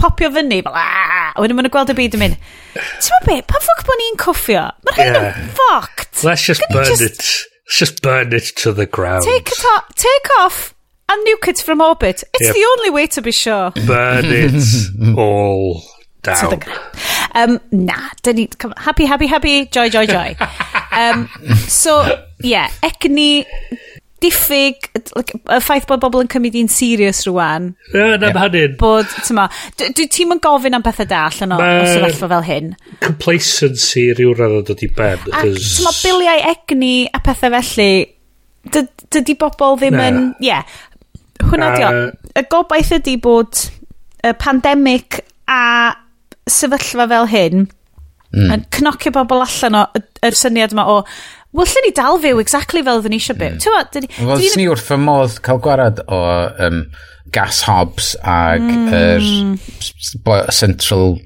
popio 0.00 0.32
fyny, 0.34 0.62
fel 0.66 0.80
aaa, 0.80 1.30
a 1.34 1.44
wedyn 1.44 1.58
maen 1.58 1.68
nhw'n 1.68 1.76
gweld 1.76 1.94
y 1.94 1.98
byd 2.00 2.18
yn 2.18 2.24
mynd, 2.24 2.50
ti'n 2.74 3.14
ma 3.14 3.22
be, 3.28 3.38
pa 3.46 3.62
ffoc 3.62 3.86
bod 3.86 4.02
ni'n 4.02 4.20
cwffio? 4.24 4.66
Mae'r 4.88 5.00
hyn 5.00 5.14
yeah. 5.14 5.30
yn 5.30 5.54
fucked. 5.60 6.24
Let's 6.26 6.44
just 6.46 6.66
Can 6.66 6.76
burn 6.76 6.90
just... 6.90 7.06
it. 7.06 7.22
Let's 7.70 7.78
just 7.78 8.02
burn 8.02 8.32
it 8.34 8.50
to 8.64 8.72
the 8.74 8.86
ground. 8.86 9.22
Take, 9.22 9.46
it 9.46 9.64
off, 9.76 9.94
take 9.94 10.30
off 10.40 10.74
and 11.08 11.26
nuke 11.26 11.48
it 11.48 11.60
from 11.60 11.80
orbit. 11.80 12.24
It's 12.34 12.46
yep. 12.46 12.54
the 12.54 12.66
only 12.76 12.90
way 12.90 13.06
to 13.06 13.22
be 13.22 13.30
sure. 13.30 13.70
Burn 13.86 14.24
it 14.26 15.16
all 15.18 15.82
down. 16.22 16.60
Um, 17.34 17.60
na, 17.70 18.10
dyn 18.24 18.36
ni, 18.36 18.46
come, 18.46 18.74
happy, 18.76 19.06
happy, 19.06 19.26
happy, 19.26 19.66
joy, 19.66 19.88
joy, 19.88 20.06
joy. 20.06 20.36
um, 20.96 21.28
so, 21.68 22.02
yeah, 22.42 22.68
egni, 22.82 23.46
diffyg, 24.20 24.88
like, 25.16 25.32
y 25.38 25.58
ffaith 25.64 25.86
bod 25.88 26.02
bobl 26.02 26.24
yn 26.24 26.30
cymryd 26.32 26.58
i'n 26.60 26.68
serious 26.72 27.22
rwan. 27.28 27.70
Ie, 27.92 27.96
yeah, 27.96 28.16
na 28.20 28.30
yeah. 28.30 28.42
hynny'n. 28.44 28.76
Bod, 28.80 29.08
ti'n 29.24 29.38
ma, 29.38 29.46
dwi 29.80 30.06
ti'n 30.12 30.30
ma'n 30.32 30.42
gofyn 30.44 30.76
am 30.76 30.84
bethau 30.84 31.08
da 31.08 31.24
allan 31.30 31.56
o 31.56 31.60
sefyllfa 31.62 32.30
fel 32.34 32.46
hyn. 32.48 32.74
Complacency 33.06 34.10
rhyw 34.12 34.34
radd 34.36 34.58
o 34.58 34.62
dod 34.72 34.84
i 34.84 34.90
ben. 34.96 35.24
A 35.32 35.44
ti'n 35.46 35.86
ma, 35.86 35.94
biliau 36.02 36.44
egni 36.52 36.94
a 37.08 37.22
pethau 37.24 37.56
felly, 37.56 37.90
dydy 38.70 39.38
bobl 39.40 39.78
ddim 39.80 39.96
na. 39.96 40.10
yn, 40.10 40.22
ie, 40.42 40.50
yeah, 40.50 40.78
hwnna 41.46 41.72
dio. 41.78 41.90
Y 42.36 42.44
gobaith 42.52 42.92
ydy 42.98 43.16
bod 43.22 43.64
y 44.20 44.34
pandemig 44.36 45.22
a 45.48 45.62
sefyllfa 46.48 47.06
fel 47.10 47.28
hyn, 47.30 47.66
mm. 48.34 48.48
yn 48.54 48.64
cnocio 48.76 49.12
bobl 49.14 49.44
allan 49.44 49.78
o 49.82 49.84
y, 49.98 50.02
yr 50.28 50.38
syniad 50.38 50.74
yma 50.74 50.86
o, 50.90 50.96
wel, 51.56 51.68
lle 51.68 51.84
ni 51.86 51.94
dal 51.96 52.20
fyw 52.22 52.42
exactly 52.42 52.84
fel 52.86 53.02
ydyn 53.02 53.16
ni 53.16 53.20
eisiau 53.20 53.38
byw. 53.40 53.56
Mm. 53.56 53.90
Ti'n? 53.94 54.10
Wel, 54.28 54.44
ni 54.60 54.68
wrth 54.70 54.86
fy 54.90 55.00
modd 55.00 55.40
cael 55.46 55.62
gwarad 55.64 56.02
o 56.06 56.20
um, 56.66 56.84
gas 57.34 57.64
hobs 57.68 58.14
ag 58.26 58.64
mm. 58.64 58.88
er, 58.96 60.50
central 60.54 61.18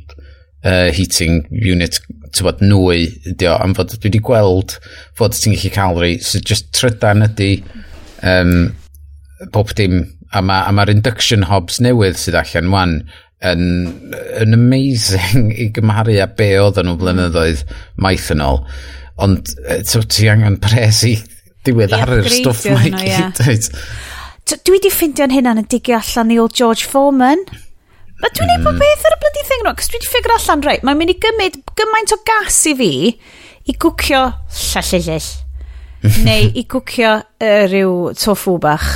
uh, 0.64 0.90
heating 0.96 1.44
unit 1.50 2.00
tywod 2.34 2.62
nwy 2.64 3.06
ydi 3.30 3.48
o, 3.50 3.58
am 3.62 3.76
fod 3.76 3.92
dwi 3.92 4.08
wedi 4.08 4.22
gweld 4.24 4.78
fod 5.18 5.36
ti'n 5.36 5.54
gallu 5.56 5.74
cael 5.74 6.00
rei, 6.02 6.18
so 6.18 6.40
just 6.42 6.72
trydan 6.76 7.24
ydi 7.28 7.52
um, 8.26 8.72
bob 9.54 9.72
dim 9.78 10.02
a 10.34 10.40
mae'r 10.42 10.66
ma, 10.66 10.68
a 10.68 10.72
ma 10.74 10.84
induction 10.90 11.46
hobs 11.46 11.78
newydd 11.84 12.18
sydd 12.18 12.38
allan 12.40 12.72
wan 12.72 12.94
yn, 13.42 13.64
yn 14.40 14.56
amazing 14.56 15.50
i 15.52 15.68
gymharu 15.74 16.16
a 16.22 16.28
be 16.38 16.50
oedd 16.62 16.80
nhw 16.84 16.96
blynyddoedd 17.00 17.64
maith 18.00 18.30
yn 18.34 18.44
ôl. 18.44 18.62
Ond 19.24 19.52
ti 20.10 20.28
angen 20.30 20.58
pres 20.62 21.04
i 21.08 21.14
diweddaru'r 21.66 22.28
stwff 22.30 22.66
mae 22.70 22.90
i 22.90 22.94
gyd. 22.94 23.78
Dwi 24.54 24.76
wedi 24.76 24.90
ffindio'n 24.92 25.32
hynna'n 25.32 25.62
y 25.62 25.68
digio 25.72 25.96
allan 26.00 26.32
i 26.34 26.40
old 26.40 26.56
George 26.56 26.88
Foreman. 26.88 27.46
Mae 28.20 28.34
dwi'n 28.36 28.52
ei 28.52 28.60
bod 28.62 28.76
mm. 28.76 28.82
beth 28.82 29.06
ar 29.08 29.16
y 29.16 29.20
bloody 29.22 29.46
thing 29.48 29.64
nhw, 29.64 29.72
cos 29.78 29.88
dwi 29.90 29.98
wedi 29.98 30.10
ffigur 30.10 30.34
allan, 30.36 30.66
reit, 30.66 30.84
mae'n 30.86 31.00
mynd 31.00 31.14
i 31.14 31.16
gymryd 31.22 31.56
gymaint 31.78 32.14
o 32.14 32.20
gas 32.28 32.60
i 32.70 32.74
fi 32.78 32.92
i 33.64 33.74
gwcio 33.80 34.20
llallill 34.60 35.32
neu 36.24 36.50
i 36.52 36.64
gwcio 36.68 37.14
uh, 37.16 37.64
rhyw 37.70 38.12
tofu 38.20 38.58
bach 38.60 38.88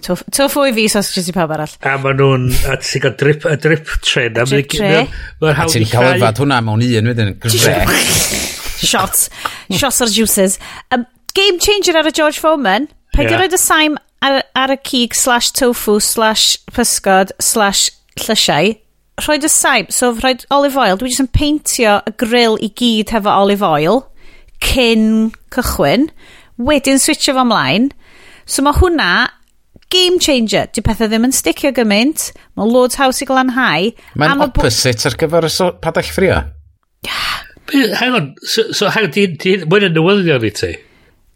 Twff 0.00 0.56
o 0.56 0.64
i 0.68 0.72
fi 0.76 0.86
sausages 0.88 1.28
i 1.28 1.34
pawb 1.36 1.52
arall. 1.56 1.74
A 1.84 1.96
maen 2.00 2.18
nhw'n, 2.20 2.46
a 2.72 2.78
ti'n 2.80 3.02
cael 3.04 3.16
drip, 3.20 3.46
a 3.48 3.56
drip 3.60 3.90
tren. 4.04 4.38
A 4.38 4.46
drip 4.48 4.70
tre. 4.72 5.02
A 5.50 5.66
ti'n 5.68 5.88
cael 5.90 6.16
yfad 6.16 6.40
hwnna 6.42 6.60
mewn 6.64 6.84
un 6.86 7.10
wedyn. 7.12 7.34
Shots. 8.82 9.28
Shots 9.70 10.00
o'r 10.02 10.10
juices. 10.10 10.58
Um, 10.90 11.06
game 11.34 11.60
changer 11.62 11.98
ar 11.98 12.08
y 12.08 12.14
George 12.14 12.40
Foreman. 12.42 12.88
Peidio 13.14 13.36
yeah. 13.36 13.42
roed 13.42 13.54
y 13.54 13.60
saim 13.60 13.98
ar, 14.24 14.40
ar 14.56 14.72
y 14.74 14.78
cig 14.88 15.14
slash 15.14 15.52
tofu 15.52 15.98
slash 16.00 16.56
pysgod 16.72 17.34
slash 17.40 17.90
llysiau. 18.18 18.72
Rhoed 19.22 19.44
y 19.44 19.50
saim, 19.52 19.90
so 19.92 20.14
rhoed 20.16 20.46
olive 20.50 20.78
oil. 20.80 20.96
Dwi 20.98 21.12
jyst 21.12 21.26
yn 21.26 21.30
peintio 21.36 21.98
y 22.08 22.14
grill 22.18 22.56
i 22.64 22.72
gyd 22.80 23.12
hefo 23.14 23.34
olive 23.42 23.66
oil 23.66 24.06
cyn 24.62 25.32
cychwyn. 25.52 26.08
Wedyn 26.62 27.00
switcho 27.02 27.36
fo 27.36 27.44
ymlaen. 27.44 27.90
So 28.46 28.64
mae 28.64 28.74
hwnna 28.78 29.12
game 29.92 30.20
changer. 30.22 30.70
Di 30.72 30.84
pethau 30.84 31.10
ddim 31.10 31.28
yn 31.28 31.34
sticio 31.36 31.72
gymaint. 31.76 32.30
Mae 32.58 32.68
loads 32.68 32.98
haws 33.00 33.22
i 33.22 33.28
glanhau. 33.28 33.90
Mae'n 34.20 34.46
opposite 34.48 35.10
ar 35.10 35.18
gyfer 35.20 35.48
y 35.48 35.52
so, 35.52 35.72
padall 35.82 36.08
ffrio. 36.08 36.40
Hang 37.72 38.16
on, 38.16 38.32
so, 38.44 38.66
so 38.74 38.90
hang 38.92 39.08
on, 39.08 39.68
mae'n 39.70 39.88
yn 39.88 39.94
newyddion 39.96 40.48
i 40.48 40.52
ti? 40.56 40.72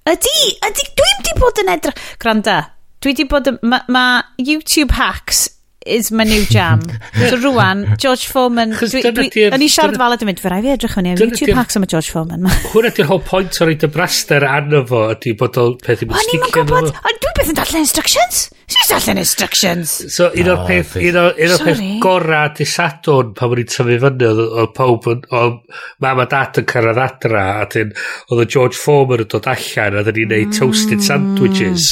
Ydy. 0.06 0.38
Ydy. 0.68 0.88
dwi'n 0.98 1.22
di 1.26 1.36
bod 1.40 1.60
yn 1.62 1.72
edrych... 1.72 2.00
Granda, 2.22 2.56
dwi 3.02 3.14
di 3.16 3.26
bod 3.28 3.48
yn... 3.50 3.60
Mae 3.66 3.86
ma 3.92 4.06
YouTube 4.40 4.96
hacks 4.98 5.46
is 5.86 6.10
my 6.10 6.24
new 6.24 6.44
jam. 6.46 6.80
so 7.30 7.36
rwan, 7.38 7.96
George 7.98 8.26
Foreman... 8.26 8.74
Yn 8.76 9.64
i 9.64 9.68
siarad 9.70 9.98
faled 10.00 10.24
yn 10.24 10.30
mynd, 10.30 10.42
fe 10.42 10.52
rai 10.52 10.60
fi 10.64 10.74
edrych 10.74 10.96
fyny 10.98 11.14
am 11.14 11.22
YouTube 11.22 11.56
hacks 11.56 11.78
am 11.78 11.86
y 11.86 11.90
George 11.90 12.12
Foreman 12.12 12.46
Hwna 12.72 12.92
Hwn 12.96 13.08
whole 13.08 13.22
point 13.24 13.60
o'r 13.62 13.72
y 13.72 13.90
braster 13.92 14.44
arno 14.46 14.82
fo, 14.88 15.06
ydy 15.14 15.36
bod 15.38 15.58
o 15.62 15.68
peth 15.82 16.04
i'n 16.04 16.12
sticio. 16.12 16.42
O'n 16.42 16.50
i'n 16.50 16.54
gwybod, 16.58 16.90
ond 16.92 17.22
dwi 17.22 17.34
beth 17.38 17.52
yn 17.52 17.58
darllen 17.60 17.86
instructions? 17.86 18.42
Si'n 18.66 18.90
darllen 18.90 19.22
instructions? 19.22 19.94
So, 20.10 20.28
un 20.34 20.50
o'r 20.50 20.64
peth, 20.66 20.96
un 20.98 21.20
o'r 21.22 21.36
peth 21.38 21.82
gora 22.02 22.42
di 22.56 22.66
Sadwn 22.66 23.32
pan 23.38 23.54
o'n 23.54 23.62
i'n 23.62 23.70
tyfu 23.70 23.98
fyny, 24.02 24.26
oedd 24.26 24.72
pawb 24.76 25.06
yn, 25.12 25.24
oedd 25.38 25.60
mam 26.02 26.22
a 26.24 26.28
dad 26.32 26.62
yn 26.62 26.68
cyrraedd 26.72 27.02
adra, 27.04 27.46
a 27.62 27.68
dyn, 27.70 27.94
oedd 28.32 28.42
y 28.42 28.48
George 28.56 28.80
Foreman 28.80 29.22
yn 29.26 29.30
dod 29.36 29.50
allan, 29.52 30.00
a 30.00 30.06
dyn 30.06 30.18
ni'n 30.20 30.32
neud 30.34 30.50
mm. 30.50 30.56
toasted 30.58 31.04
sandwiches, 31.06 31.90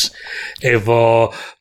efo 0.75 1.03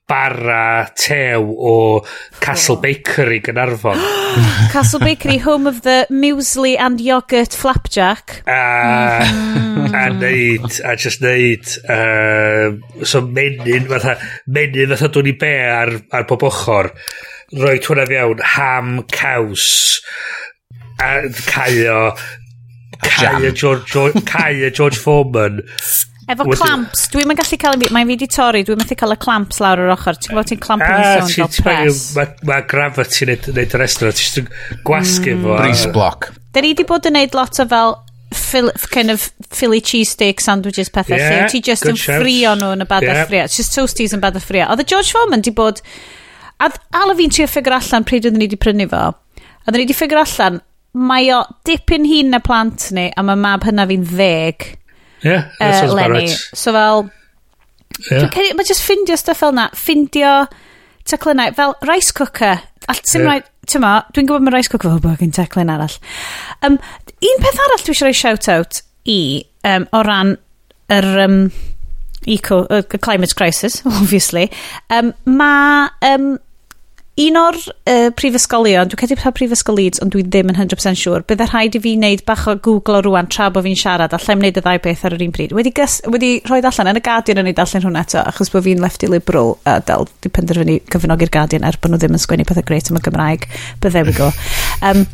bara 0.08 0.90
tew 0.96 1.56
o 1.58 2.06
Castle 2.40 2.78
Bakery 2.78 3.40
Gynarfon. 3.42 4.00
Castle 4.72 5.00
Bakery, 5.00 5.38
home 5.38 5.68
of 5.68 5.82
the 5.82 6.06
muesli 6.12 6.78
and 6.78 7.00
yogurt 7.00 7.54
flapjack. 7.54 8.44
A, 8.48 9.24
mm. 9.24 9.94
a 9.94 10.10
neud, 10.12 10.82
a 10.84 10.96
just 10.96 11.22
neud, 11.22 11.66
uh, 11.88 13.04
so 13.06 13.22
menyn 13.22 13.88
fatha, 13.88 14.18
menyn 14.48 14.92
fatha 14.94 15.12
dwi'n 15.14 15.32
i 15.32 15.36
be 15.40 15.56
ar, 15.72 15.96
ar 16.12 16.28
bob 16.30 16.48
ochr, 16.50 16.92
roi 17.64 17.78
hwnna 17.80 18.08
fewn 18.10 18.48
ham, 18.58 18.96
caws, 19.14 19.68
a 21.00 21.30
caio, 21.48 22.00
caio 23.04 23.52
George, 23.54 23.86
George, 23.88 24.26
caio 24.28 24.70
George 24.70 25.00
Foreman, 25.00 25.64
Efo 26.32 26.46
Wedi... 26.48 26.60
clamps, 26.62 27.08
dwi'n 27.12 27.34
yn 27.34 27.40
gallu 27.40 27.60
cael, 27.60 27.82
mae'n 27.96 28.12
fi 28.14 28.16
di 28.22 28.30
torri, 28.32 28.64
dwi'n 28.68 28.80
methu 28.80 28.96
cael 29.00 29.16
y 29.16 29.18
clamps 29.20 29.60
lawr 29.64 29.82
yr 29.84 29.92
ochr. 29.96 30.16
Ti'n 30.20 30.32
gwybod 30.32 30.52
ti'n 30.52 30.62
clamp 30.64 30.86
yn 30.86 30.96
ah, 30.96 31.28
sôn 31.28 31.52
fel 31.52 31.66
press. 31.66 32.06
Mae 32.16 32.32
ma 32.48 32.62
gravity 32.70 33.28
yn 33.28 33.44
neud 33.58 33.76
yr 33.76 33.86
estro, 33.88 34.14
ti'n 34.16 34.48
gwasgu 34.88 35.36
mm. 35.36 35.44
fo. 35.44 35.60
Breeze 35.60 35.92
block. 35.96 36.32
Da 36.56 36.64
ni 36.64 36.74
di 36.78 36.88
bod 36.88 37.10
yn 37.10 37.18
neud 37.18 37.38
lot 37.38 37.60
o 37.60 37.68
fel 37.68 37.96
Phil, 38.34 38.72
kind 38.90 39.12
of 39.12 39.32
Philly 39.50 39.80
cheesesteak 39.82 40.42
sandwiches 40.42 40.90
pethau 40.90 41.18
yeah, 41.18 41.44
lle 41.44 41.50
ti 41.52 41.62
just 41.62 41.86
yn 41.86 41.98
ffrio 42.00 42.56
nhw 42.58 42.72
yn 42.74 42.82
y 42.82 42.88
bad 42.90 43.06
yeah. 43.06 43.20
ffrio 43.28 43.46
it's 43.46 43.58
just 43.60 43.76
toasties 43.78 44.16
yn 44.16 44.24
bad 44.24 44.38
ffrio 44.42 44.66
oedd 44.74 44.82
y 44.82 44.88
George 44.90 45.14
Foreman 45.14 45.44
di 45.46 45.54
bod 45.54 45.84
a 46.58 46.72
ala 46.98 47.14
fi'n 47.20 47.34
trio 47.34 47.46
ffigur 47.50 47.76
allan 47.78 48.08
pryd 48.10 48.26
oedden 48.26 48.42
ni 48.42 48.48
di 48.50 48.58
prynu 48.58 48.88
fo 48.90 49.02
a 49.12 49.12
oedden 49.68 49.84
ni 49.84 49.86
di 49.90 49.98
ffigur 49.98 50.24
allan 50.24 50.62
mae 50.94 51.30
o 51.36 51.44
dipyn 51.70 52.08
hun 52.10 52.34
na 52.34 52.42
plant 52.44 52.90
ni 52.98 53.10
a 53.14 53.26
mae 53.28 53.38
mab 53.44 53.68
hynna 53.70 53.86
fi'n 53.90 54.08
ddeg 54.10 54.70
Yeah, 55.24 55.52
uh, 55.60 55.94
Lenny. 55.94 56.28
Right. 56.28 56.38
So 56.54 56.74
fel... 56.76 57.10
Yeah. 58.10 58.30
Mae 58.58 58.68
just 58.68 58.84
ffindio 58.84 59.18
stuff 59.20 59.40
fel 59.44 59.54
na. 59.56 59.70
Ffindio 59.78 60.48
teclynau. 61.08 61.54
Fel 61.56 61.76
rice 61.88 62.12
cooker. 62.16 62.62
A 62.90 62.96
ti'n 63.00 63.28
yeah. 63.28 63.44
Tyma, 63.70 63.94
dwi'n 64.12 64.28
gwybod 64.28 64.44
mae 64.44 64.58
rice 64.58 64.72
cooker 64.72 64.92
fel 64.92 65.04
bod 65.04 65.22
gen 65.22 65.32
teclyn 65.32 65.72
arall. 65.72 65.94
Um, 66.68 66.76
un 67.24 67.44
peth 67.44 67.62
arall 67.64 67.80
dwi 67.80 67.94
eisiau 67.94 68.10
rhoi 68.10 68.18
shout-out 68.20 68.82
i 69.08 69.20
um, 69.70 69.86
o 69.96 70.02
ran 70.04 70.34
yr 70.92 71.08
um, 71.24 71.38
eco, 72.28 72.64
uh, 72.68 72.82
climate 73.00 73.36
crisis, 73.40 73.82
obviously. 74.02 74.50
Um, 74.92 75.14
mae 75.24 75.88
um, 76.10 76.34
un 77.14 77.36
o'r 77.38 77.58
uh, 77.62 78.08
prifysgolion, 78.18 78.90
dwi'n 78.90 79.02
cedi 79.04 79.16
pa 79.20 79.30
Leeds, 79.74 80.02
ond 80.02 80.16
dwi 80.16 80.24
ddim 80.26 80.50
yn 80.50 80.58
100% 80.58 80.98
siŵr, 80.98 81.26
bydde 81.30 81.46
rhaid 81.52 81.76
i 81.78 81.82
fi 81.84 81.92
wneud 81.94 82.24
bach 82.26 82.48
o 82.50 82.56
Google 82.58 82.98
o 82.98 83.02
rwan 83.06 83.30
tra 83.30 83.52
bod 83.54 83.68
fi'n 83.68 83.78
siarad 83.78 84.16
a 84.16 84.18
lle 84.18 84.36
wneud 84.40 84.58
y 84.58 84.64
ddau 84.66 84.82
beth 84.82 85.04
ar 85.06 85.14
yr 85.14 85.26
un 85.28 85.36
pryd. 85.36 85.54
Wedi, 85.54 85.70
gys, 85.78 86.00
wedi 86.10 86.32
rhoi 86.48 86.64
allan 86.66 86.90
yn 86.90 86.98
y 86.98 87.04
Guardian 87.06 87.44
yn 87.44 87.52
ei 87.52 87.58
darllen 87.60 87.86
hwnna 87.86 88.02
eto, 88.08 88.24
achos 88.26 88.50
bod 88.54 88.66
fi'n 88.66 88.82
lefty 88.82 89.12
liberal 89.12 89.54
a 89.70 89.78
dal 89.86 90.10
di 90.26 90.34
penderfynu 90.34 90.80
cyfnogi'r 90.90 91.34
Guardian 91.38 91.70
er 91.70 91.78
bod 91.78 91.94
nhw 91.94 92.02
ddim 92.02 92.18
yn 92.18 92.24
sgwennu 92.26 92.50
pethau 92.50 92.66
greit 92.66 92.90
am 92.90 92.98
y 92.98 93.04
Gymraeg. 93.06 93.48
But 93.80 93.94
there 93.94 94.10
we 94.10 94.18
go. 94.18 94.32
Um, 94.84 95.06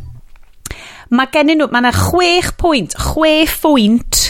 mae 1.13 1.29
gennyn 1.29 1.59
nhw, 1.59 1.67
mae 1.69 1.83
yna 1.83 1.91
chwech 1.93 2.53
pwynt, 2.57 2.95
chwech 2.97 3.59
pwynt 3.61 4.23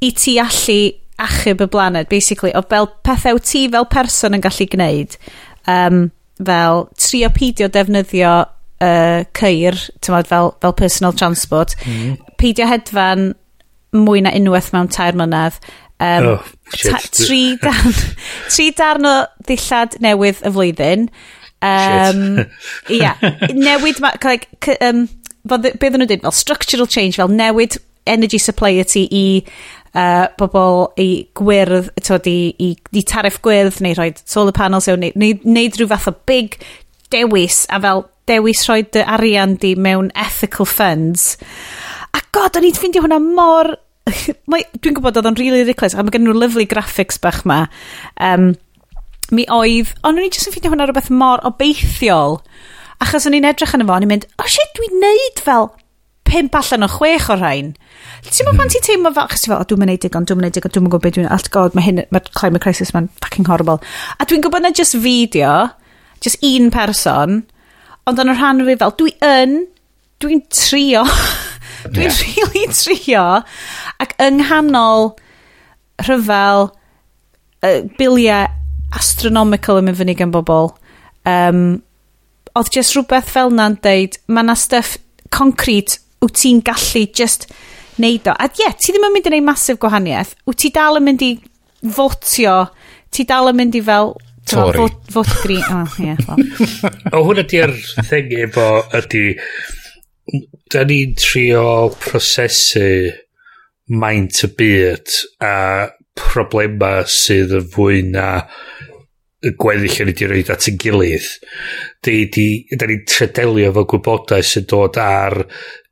i 0.00 0.08
ti 0.16 0.38
allu 0.40 0.78
achub 1.20 1.66
y 1.66 1.68
blaned, 1.74 2.08
basically, 2.08 2.54
o 2.56 2.62
fel 2.70 2.88
pethau 3.04 3.42
ti 3.42 3.66
fel 3.68 3.90
person 3.90 4.38
yn 4.38 4.46
gallu 4.46 4.70
gwneud. 4.72 5.18
Um, 5.68 6.04
fel 6.40 6.86
trio 7.00 7.30
peidio 7.34 7.68
defnyddio 7.72 8.32
uh, 8.42 9.22
ceir, 9.36 9.78
tymod, 10.00 10.30
fel, 10.30 10.52
fel 10.62 10.76
personal 10.78 11.16
transport, 11.16 11.76
mm. 11.86 12.18
peidio 12.40 12.66
hedfan 12.70 13.32
mwy 13.92 14.22
na 14.24 14.32
unwaith 14.36 14.72
mewn 14.72 14.88
tair 14.92 15.18
mlynedd, 15.18 15.60
Um, 16.02 16.24
oh, 16.26 16.44
ta, 16.82 16.98
tri, 17.14 17.56
darn, 17.62 17.92
tri 18.50 18.72
darn 18.74 19.06
o 19.06 19.12
ddillad 19.46 20.00
newydd 20.02 20.40
y 20.42 20.50
flwyddyn. 20.50 21.04
Um, 21.62 22.40
ia, 22.90 23.12
newid, 23.54 24.00
like, 24.02 24.48
um, 24.82 25.04
beth 25.46 25.78
nhw'n 25.78 26.08
dweud, 26.08 26.24
fel 26.24 26.34
structural 26.34 26.90
change, 26.90 27.20
fel 27.20 27.30
newid 27.30 27.78
energy 28.10 28.40
supply 28.42 28.82
ti 28.82 29.04
i 29.14 29.24
uh, 29.94 30.26
bobl 30.40 30.86
i 31.00 31.08
gwyrdd, 31.38 31.92
tywed, 32.00 32.28
i, 32.30 32.38
i, 32.62 32.70
i 32.96 33.04
tariff 33.08 33.40
gwyrdd, 33.44 33.80
neu 33.84 33.96
rhoi 33.98 34.10
solar 34.22 34.56
panels, 34.56 34.88
neu 34.88 35.12
neu, 35.18 35.38
neud 35.44 35.78
rhyw 35.78 35.90
fath 35.92 36.10
o 36.10 36.16
big 36.28 36.58
dewis, 37.12 37.64
a 37.68 37.80
fel 37.82 38.06
dewis 38.30 38.64
rhoi 38.68 38.82
dy 38.94 39.04
arian 39.16 39.56
di 39.60 39.74
mewn 39.76 40.10
ethical 40.18 40.68
funds. 40.68 41.36
A 42.12 42.22
god, 42.34 42.58
o'n 42.58 42.68
i'n 42.68 42.76
ffeindio 42.78 43.04
hwnna 43.04 43.20
mor... 43.22 43.74
Dwi'n 44.82 44.96
gwybod 44.96 45.18
oedd 45.20 45.28
o'n 45.30 45.38
really 45.38 45.62
ridiculous, 45.62 45.94
a 45.94 46.02
mae 46.02 46.14
gen 46.14 46.26
nhw 46.26 46.34
lovely 46.36 46.66
graphics 46.68 47.20
bach 47.22 47.42
ma. 47.48 47.64
Um, 48.20 48.52
mi 49.32 49.46
oedd... 49.52 49.94
Ond 50.02 50.16
o'n 50.16 50.26
i'n 50.26 50.34
just 50.34 50.48
yn 50.48 50.56
ffeindio 50.56 50.72
hwnna 50.74 50.88
rhywbeth 50.88 51.12
mor 51.14 51.44
obeithiol. 51.48 52.40
Achos 53.02 53.26
o'n 53.26 53.36
i'n 53.36 53.46
edrych 53.48 53.74
yn 53.76 53.84
y 53.84 53.86
fo, 53.88 53.96
o'n 53.96 54.06
i'n 54.06 54.12
mynd, 54.12 54.28
o 54.38 54.44
oh 54.44 54.50
shit, 54.50 54.74
dwi'n 54.78 55.00
neud 55.02 55.42
fel 55.42 55.70
pimp 56.32 56.56
allan 56.56 56.86
o 56.86 56.88
chwech 56.90 57.28
o 57.32 57.36
rhain. 57.36 57.72
Ti'n 58.24 58.46
meddwl 58.46 58.56
pan 58.56 58.64
hmm. 58.64 58.72
ti'n 58.72 58.86
teimlo 58.86 59.12
fel, 59.16 59.28
chos 59.32 59.44
ti'n 59.44 59.52
fel, 59.52 59.64
dwi'n 59.68 59.82
mynd 59.82 60.04
digon, 60.04 60.26
dwi'n 60.28 60.40
mynd 60.40 60.56
digon, 60.56 60.72
dwi'n 60.72 60.86
mynd 60.86 60.94
gwybod, 60.94 61.04
beth 61.04 61.16
dwi'n 61.18 61.30
alt 61.36 61.50
god, 61.54 61.76
mae 61.76 61.84
hyn, 61.84 62.02
mae'r 62.14 62.30
climate 62.32 62.64
crisis 62.64 62.92
ma'n 62.96 63.10
fucking 63.20 63.48
horrible. 63.50 63.82
A 64.16 64.26
dwi'n 64.28 64.44
gwybod 64.44 64.64
na 64.64 64.72
just 64.72 64.96
fideo, 64.96 65.52
just 66.24 66.40
un 66.46 66.70
person, 66.72 67.42
ond 68.08 68.22
yn 68.22 68.32
y 68.32 68.36
rhan 68.38 68.64
fi 68.68 68.78
fel, 68.80 68.94
dwi 69.02 69.14
yn, 69.26 69.56
dwi'n 70.22 70.44
trio, 70.54 71.04
dwi'n 71.92 72.08
yeah. 72.08 72.20
really 72.22 72.66
trio, 72.72 73.26
ac 74.02 74.16
yng 74.22 74.40
nghanol 74.40 75.12
rhyfel 76.06 76.70
uh, 76.70 77.80
biliau 77.98 78.48
astronomical 78.96 79.80
yn 79.80 79.90
mynd 79.90 80.00
fyny 80.00 80.16
gan 80.16 80.32
bobl, 80.32 80.72
um, 81.28 81.82
oedd 82.56 82.72
just 82.72 82.96
rhywbeth 82.96 83.28
fel 83.32 83.52
na'n 83.52 83.76
deud, 83.84 84.16
mae 84.32 84.46
na 84.48 84.56
stuff 84.58 84.96
concrete 85.32 85.98
wyt 86.22 86.38
ti'n 86.38 86.62
gallu 86.66 87.06
just 87.18 87.48
neud 88.02 88.28
o. 88.30 88.34
A 88.34 88.48
ie, 88.48 88.64
yeah, 88.64 88.76
ti 88.78 88.92
ddim 88.92 89.08
yn 89.08 89.16
mynd 89.16 89.28
i 89.28 89.34
neud 89.36 89.48
masif 89.48 89.80
gwahaniaeth. 89.82 90.36
Wyt 90.48 90.60
ti 90.64 90.72
dal 90.74 91.00
yn 91.00 91.08
mynd 91.08 91.24
i 91.26 91.32
fotio, 91.96 92.58
ti 93.12 93.26
dal 93.28 93.52
yn 93.52 93.58
mynd 93.62 93.78
i 93.78 93.84
fel... 93.86 94.14
Tori. 94.52 94.74
Fot, 94.74 94.96
fot 95.14 95.28
green. 95.44 95.62
O, 95.70 95.84
oh, 95.84 95.92
ie. 96.02 96.08
Yeah, 96.08 96.18
well. 96.26 96.96
o, 97.14 97.20
hwn 97.28 97.42
ydy'r 97.44 97.74
thing 98.08 98.32
efo 98.42 98.68
ydy... 98.98 99.26
Da 100.72 100.86
ni'n 100.88 101.12
trio 101.18 101.64
prosesu 102.00 103.10
maint 103.92 104.38
y 104.46 104.48
byd 104.56 105.16
a 105.44 105.54
problema 106.16 107.02
sydd 107.10 107.52
yn 107.58 107.66
fwy 107.74 108.00
na 108.08 108.26
y 109.42 109.52
gweddill 109.58 110.04
yn 110.04 110.12
ydy 110.12 110.28
rhaid 110.30 110.52
at 110.54 110.68
y 110.70 110.74
gilydd. 110.80 111.28
Da 112.06 112.88
ni'n 112.88 113.04
tredelio 113.10 113.72
fo 113.76 113.86
gwybodaeth 113.90 114.52
sy'n 114.54 114.68
dod 114.70 114.98
ar 115.02 115.42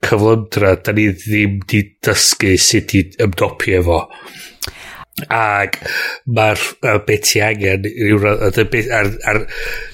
cyflymdra, 0.07 0.77
da 0.85 0.95
ni 0.97 1.11
ddim 1.13 1.61
di 1.69 1.83
dysgu 2.05 2.55
sut 2.61 2.95
i 2.97 3.05
ymdopi 3.27 3.77
efo. 3.81 4.01
Ac 5.37 5.77
mae'r 6.33 6.63
uh, 6.87 6.99
be 7.05 7.19
ti 7.21 7.43
angen 7.45 7.85
yw, 7.91 8.23
ar, 8.25 9.11
ar, 9.29 9.43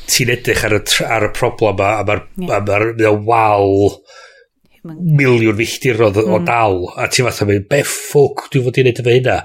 ti'n 0.06 0.30
edrych 0.36 0.62
ar 0.68 0.76
y, 0.78 0.82
ar 1.02 1.26
y 1.26 1.32
problem 1.34 1.82
a, 1.82 1.96
a 1.98 2.06
mae'r 2.06 2.22
yeah. 2.36 2.62
ma 2.62 3.16
ma 3.16 3.18
wal 3.26 3.96
miliwn 4.86 5.56
filltirodd 5.58 6.20
mm. 6.20 6.32
o 6.34 6.40
dal 6.46 6.84
a 7.00 7.08
ti 7.10 7.24
fatha 7.26 7.46
mynd 7.48 7.66
be 7.70 7.82
ffwc 7.82 8.46
dwi'n 8.52 8.66
fod 8.66 8.80
i'n 8.80 8.88
neud 8.88 9.00
efo 9.02 9.14
hynna 9.14 9.36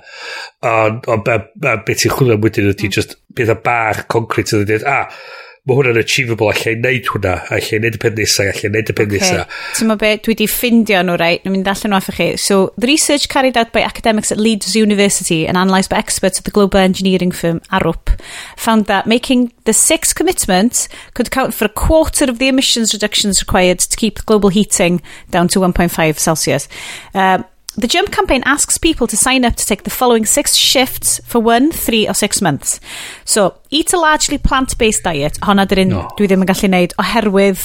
ond 0.70 1.07
on, 1.09 1.14
on, 1.16 1.24
be, 1.26 1.76
be 1.88 1.95
ti'n 1.97 2.14
chwilio 2.14 2.38
wedyn 2.43 2.72
ydy 2.72 2.89
mm. 2.89 2.95
just 2.97 3.18
beth 3.38 3.53
a 3.53 3.57
bach 3.68 4.03
concret 4.12 4.53
yn 4.57 4.66
dweud 4.70 4.86
a 4.86 4.97
ah, 4.99 5.22
mae 5.70 5.78
hwnna'n 5.78 5.99
achievable 6.01 6.47
allai 6.49 6.72
wneud 6.74 7.09
hwnna 7.12 7.32
allai 7.53 7.78
wneud 7.78 7.93
y 7.93 7.99
pen 8.01 8.16
nesaf 8.18 8.47
allai 8.49 8.70
wneud 8.72 8.88
y 8.89 8.95
pen 8.97 9.12
nesaf 9.14 9.43
okay. 9.43 9.76
ti'n 9.78 9.91
be 10.01 10.09
dwi 10.26 10.34
wedi 10.34 10.47
ffindio 10.49 11.01
nhw 11.05 11.18
rai 11.22 11.36
nhw'n 11.43 11.53
mynd 11.53 11.70
allan 11.70 11.93
nhw 11.93 12.16
chi. 12.18 12.30
So 12.41 12.74
the 12.82 12.89
research 12.89 13.28
carried 13.30 13.59
out 13.62 13.70
by 13.76 13.84
academics 13.86 14.34
at 14.34 14.41
Leeds 14.41 14.74
University 14.74 15.45
and 15.45 15.62
analysed 15.62 15.93
by 15.93 15.99
experts 16.01 16.41
at 16.41 16.49
the 16.49 16.55
global 16.55 16.82
engineering 16.82 17.30
firm 17.30 17.62
Arup 17.70 18.09
found 18.57 18.89
that 18.89 19.05
making 19.05 19.51
the 19.70 19.74
six 19.74 20.14
commitments 20.18 20.89
could 21.14 21.28
account 21.28 21.53
for 21.53 21.66
a 21.66 21.70
quarter 21.70 22.26
of 22.26 22.39
the 22.39 22.47
emissions 22.47 22.93
reductions 22.97 23.43
required 23.43 23.78
to 23.86 23.97
keep 23.97 24.26
global 24.26 24.49
heating 24.49 24.99
down 25.30 25.47
to 25.49 25.59
1.5 25.59 26.18
Celsius. 26.18 26.68
Um, 27.14 27.45
The 27.78 27.88
Jump 27.88 28.11
campaign 28.11 28.43
asks 28.45 28.78
people 28.78 29.07
to 29.07 29.15
sign 29.15 29.45
up 29.45 29.55
to 29.55 29.65
take 29.65 29.84
the 29.84 29.89
following 29.89 30.26
six 30.26 30.55
shifts 30.55 31.22
for 31.24 31.39
one, 31.39 31.72
three 31.72 32.07
or 32.07 32.13
six 32.13 32.41
months. 32.41 32.82
So, 33.24 33.55
eat 33.69 33.93
a 33.93 33.99
largely 33.99 34.38
plant-based 34.38 35.03
diet. 35.03 35.39
Honna 35.41 35.65
dyn 35.65 35.93
no. 35.93 36.01
dwi 36.19 36.28
ddim 36.28 36.43
yn 36.43 36.49
gallu 36.51 36.69
neud 36.74 36.95
oherwydd 36.99 37.63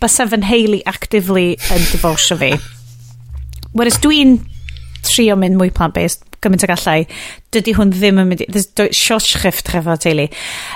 bysef 0.00 0.32
yn 0.36 0.46
heili 0.48 0.80
actively 0.88 1.58
yn 1.72 1.84
divorcio 1.92 2.38
fi. 2.40 2.54
Whereas 3.76 4.00
dwi'n 4.00 4.38
trio 5.06 5.36
mynd 5.38 5.58
mwy 5.60 5.72
plant-based 5.74 6.28
gymaint 6.42 6.64
o 6.66 6.68
gallai. 6.70 7.06
Dydy 7.54 7.74
hwn 7.78 7.92
ddim 7.94 8.20
yn 8.22 8.30
mynd 8.30 8.44
i... 8.44 8.48
There's 8.50 8.70
llosgriff 8.74 9.62
trefo 9.66 9.96
teulu. 10.00 10.28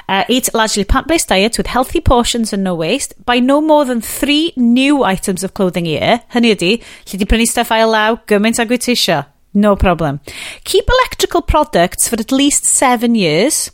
Uh, 0.07 0.23
eat 0.33 0.53
largely 0.55 0.85
plant-based 0.85 1.33
diet 1.33 1.59
with 1.59 1.73
healthy 1.73 2.01
portions 2.01 2.53
and 2.53 2.65
no 2.65 2.75
waste. 2.79 3.15
Buy 3.27 3.41
no 3.41 3.61
more 3.61 3.85
than 3.85 4.01
three 4.01 4.53
new 4.57 5.03
items 5.05 5.43
of 5.43 5.55
clothing 5.55 5.87
a 5.87 5.97
year. 5.97 6.21
Hynny 6.35 6.55
ydy, 6.55 6.75
lle 7.11 7.19
di 7.21 7.29
prynu 7.29 7.49
stuff 7.51 7.75
ail 7.75 7.91
law, 7.91 8.21
gymaint 8.31 8.63
ag 8.63 8.71
wyt 8.71 8.87
No 9.57 9.75
problem. 9.75 10.21
Keep 10.65 10.85
electrical 10.87 11.41
products 11.41 12.09
for 12.09 12.21
at 12.21 12.31
least 12.31 12.67
seven 12.67 13.15
years. 13.15 13.71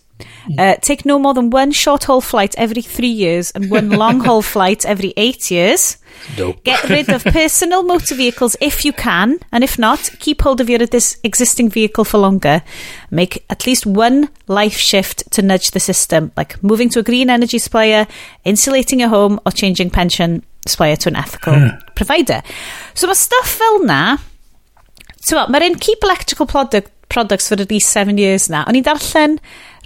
Uh, 0.59 0.75
take 0.81 1.05
no 1.05 1.19
more 1.19 1.35
than 1.35 1.51
one 1.51 1.73
short 1.73 2.05
haul 2.05 2.21
flight 2.21 2.55
every 2.59 2.83
three 2.83 3.09
years 3.09 3.51
and 3.53 3.71
one 3.71 3.91
long 4.03 4.21
haul 4.21 4.43
flight 4.43 4.85
every 4.85 5.13
eight 5.17 5.51
years. 5.51 5.97
nope. 6.37 6.63
Get 6.65 6.89
rid 6.89 7.09
of 7.09 7.25
personal 7.33 7.83
motor 7.83 8.15
vehicles 8.15 8.57
if 8.61 8.85
you 8.85 8.93
can, 8.93 9.39
and 9.51 9.65
if 9.65 9.79
not, 9.79 10.11
keep 10.19 10.43
hold 10.43 10.61
of 10.61 10.69
your 10.69 10.79
dis- 10.79 11.19
existing 11.25 11.69
vehicle 11.71 12.05
for 12.05 12.19
longer. 12.19 12.63
Make 13.11 13.45
at 13.51 13.67
least 13.67 13.87
one 13.87 14.29
life 14.49 14.77
shift 14.77 15.31
to 15.33 15.43
nudge 15.43 15.71
the 15.71 15.81
system, 15.81 16.33
like 16.37 16.63
moving 16.63 16.89
to 16.91 17.01
a 17.01 17.03
green 17.03 17.31
energy 17.31 17.59
supplier, 17.59 18.07
insulating 18.45 19.01
your 19.01 19.09
home, 19.09 19.41
or 19.47 19.53
changing 19.53 19.91
pension 19.91 20.43
supplier 20.67 20.97
to 20.97 21.09
an 21.09 21.17
ethical 21.17 21.71
provider. 21.95 22.43
So 22.95 23.07
mae 23.07 23.15
stuff 23.19 23.49
fel 23.49 23.83
na, 23.85 24.17
so 25.23 25.47
mae'r 25.47 25.71
un 25.71 25.79
keep 25.79 26.03
electrical 26.03 26.47
product, 26.47 26.91
products 27.09 27.49
for 27.49 27.61
at 27.61 27.71
least 27.71 27.91
seven 27.93 28.19
years 28.19 28.49
na. 28.51 28.65
O'n 28.69 28.79
i'n 28.79 28.87
darllen 28.87 29.39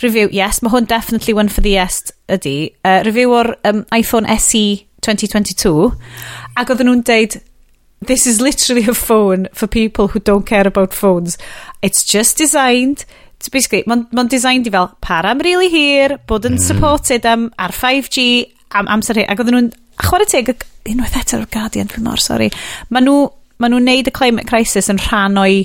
review, 0.03 0.29
yes, 0.33 0.63
mae 0.63 0.73
hwn 0.73 0.89
definitely 0.89 1.35
one 1.37 1.49
for 1.49 1.65
the 1.65 1.77
est 1.81 2.13
ydy. 2.33 2.75
Uh, 2.85 3.03
review 3.07 3.33
o'r 3.37 3.55
um, 3.65 3.85
iPhone 3.97 4.29
SE 4.37 4.65
2022. 5.07 5.75
Ac 6.57 6.73
oedden 6.73 6.91
nhw'n 6.91 7.05
deud, 7.07 7.39
this 8.07 8.27
is 8.27 8.41
literally 8.41 8.87
a 8.89 8.95
phone 8.95 9.49
for 9.53 9.67
people 9.67 10.09
who 10.09 10.21
don't 10.21 10.47
care 10.47 10.67
about 10.67 10.95
phones. 10.95 11.39
It's 11.83 12.05
just 12.05 12.37
designed 12.37 13.07
to 13.41 13.51
basically, 13.51 13.85
mae'n 13.87 14.07
ma 14.17 14.25
designed 14.25 14.69
i 14.69 14.73
fel 14.73 14.93
para 15.05 15.31
am 15.31 15.43
really 15.45 15.69
hir, 15.73 16.19
bod 16.27 16.47
yn 16.49 16.57
mm. 16.57 16.67
supported 16.67 17.27
am, 17.29 17.51
ar 17.59 17.75
5G, 17.77 18.47
am 18.77 18.89
amser 18.93 19.21
hir. 19.21 19.29
Ac 19.31 19.43
oedden 19.43 19.59
nhw'n 19.59 19.73
chwarae 20.03 20.29
teg, 20.31 20.55
unwaith 20.89 21.19
eto 21.21 21.41
o'r 21.41 21.51
Guardian, 21.53 21.91
dwi'n 21.93 22.07
mor, 22.07 22.23
sori. 22.23 22.49
Mae 22.91 23.05
nhw, 23.05 23.27
ma 23.61 23.71
nhw'n 23.71 23.87
neud 23.89 24.11
y 24.11 24.15
climate 24.17 24.49
crisis 24.49 24.91
yn 24.93 25.01
rhan 25.07 25.41
o'i 25.41 25.65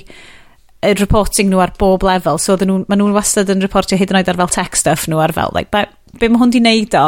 reporting 0.98 1.50
nhw 1.50 1.62
ar 1.62 1.74
bob 1.78 2.04
lefel 2.06 2.40
so 2.42 2.56
nhw, 2.58 2.82
maen 2.88 3.02
nhw'n 3.02 3.16
wastad 3.16 3.50
yn 3.52 3.62
reportio 3.62 3.98
hyd 4.00 4.12
yn 4.12 4.20
oed 4.20 4.30
ar 4.32 4.40
fel 4.40 4.54
tech 4.54 4.78
stuff 4.78 5.08
nhw 5.10 5.20
ar 5.22 5.34
fel 5.36 5.52
like, 5.54 5.70
ba, 5.74 5.86
be 6.18 6.28
mae 6.28 6.42
hwn 6.42 6.54
di 6.54 6.62
neud 6.64 6.96
o 6.98 7.06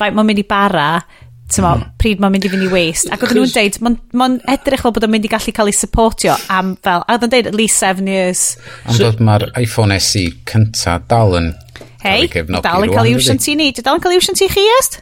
faint 0.00 0.16
mae'n 0.16 0.30
mynd 0.30 0.42
i 0.42 0.46
bara 0.48 0.86
tymo, 1.50 1.72
mm. 1.74 1.90
pryd 2.00 2.22
mae'n 2.22 2.34
mynd 2.34 2.46
i 2.46 2.50
fynd 2.52 2.66
i 2.66 2.70
waste. 2.70 3.10
Ac 3.10 3.24
oedden 3.24 3.40
nhw'n 3.40 3.52
deud, 3.54 3.78
mae'n 3.82 3.98
ma 4.18 4.28
edrych 4.54 4.84
fel 4.84 4.94
bod 4.94 5.06
o'n 5.06 5.12
mynd 5.12 5.26
i 5.26 5.32
gallu 5.32 5.54
cael 5.56 5.70
ei 5.70 5.76
supportio 5.76 6.36
am 6.54 6.76
fel, 6.84 7.04
a 7.04 7.16
oedden 7.16 7.32
deud 7.32 7.50
at 7.50 7.58
least 7.58 7.82
seven 7.82 8.10
years. 8.10 8.54
Ond 8.86 8.98
so, 9.00 9.10
mae'r 9.26 9.48
iPhone 9.60 9.98
SE 9.98 10.26
cynta 10.50 11.00
dal 11.10 11.36
yn 11.40 11.52
Hei, 12.04 12.30
dal 12.30 12.86
yn 12.86 12.94
cael 12.94 13.10
ei 13.10 13.16
wsion 13.18 13.40
ti 13.42 13.56
ni. 13.58 13.70
Di 13.76 13.84
dal 13.84 13.98
yn 13.98 14.04
cael 14.04 14.16
ei 14.16 14.22
wsion 14.22 14.38
ti 14.38 14.48
chi 14.52 14.64
est? 14.78 15.00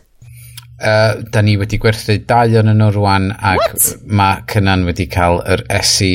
Uh, 0.79 1.25
da 1.35 1.43
ni 1.43 1.57
wedi 1.59 1.79
gwerthu 1.83 2.21
dau 2.27 2.59
yn 2.61 2.71
nhw 2.71 2.93
rwan 2.95 3.33
ac 3.35 3.65
What? 3.65 3.87
mae 4.07 4.43
cynnan 4.51 4.87
wedi 4.87 5.09
cael 5.11 5.43
yr 5.43 5.65
SE 5.83 6.13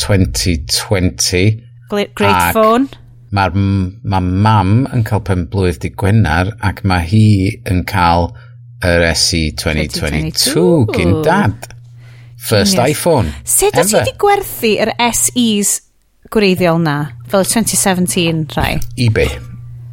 2020. 0.00 1.62
Great 1.90 2.18
ac 2.20 2.52
phone. 2.56 2.88
Mae'r 3.32 3.54
ma 3.56 4.20
mam 4.20 4.72
yn 4.92 5.04
cael 5.08 5.22
pen 5.24 5.46
blwydd 5.52 5.80
di 5.84 5.90
Gwener 5.96 6.52
ac 6.64 6.82
mae 6.88 7.06
hi 7.08 7.26
yn 7.68 7.84
cael 7.88 8.30
yr 8.84 9.06
SE 9.16 9.44
2022, 9.56 10.50
2022. 10.52 10.96
gyn 10.96 11.14
dad. 11.24 11.70
First 12.42 12.76
Genius. 12.76 12.98
iPhone. 12.98 13.32
Sut 13.46 13.78
o 13.78 13.84
ti 13.86 13.96
wedi 13.96 14.14
gwerthu 14.18 14.74
yr 14.82 14.92
SEs 15.14 15.76
gwreiddiol 16.32 16.80
na? 16.82 16.96
Fel 17.30 17.46
2017 17.46 18.56
rai? 18.58 18.76
eBay. 18.98 19.30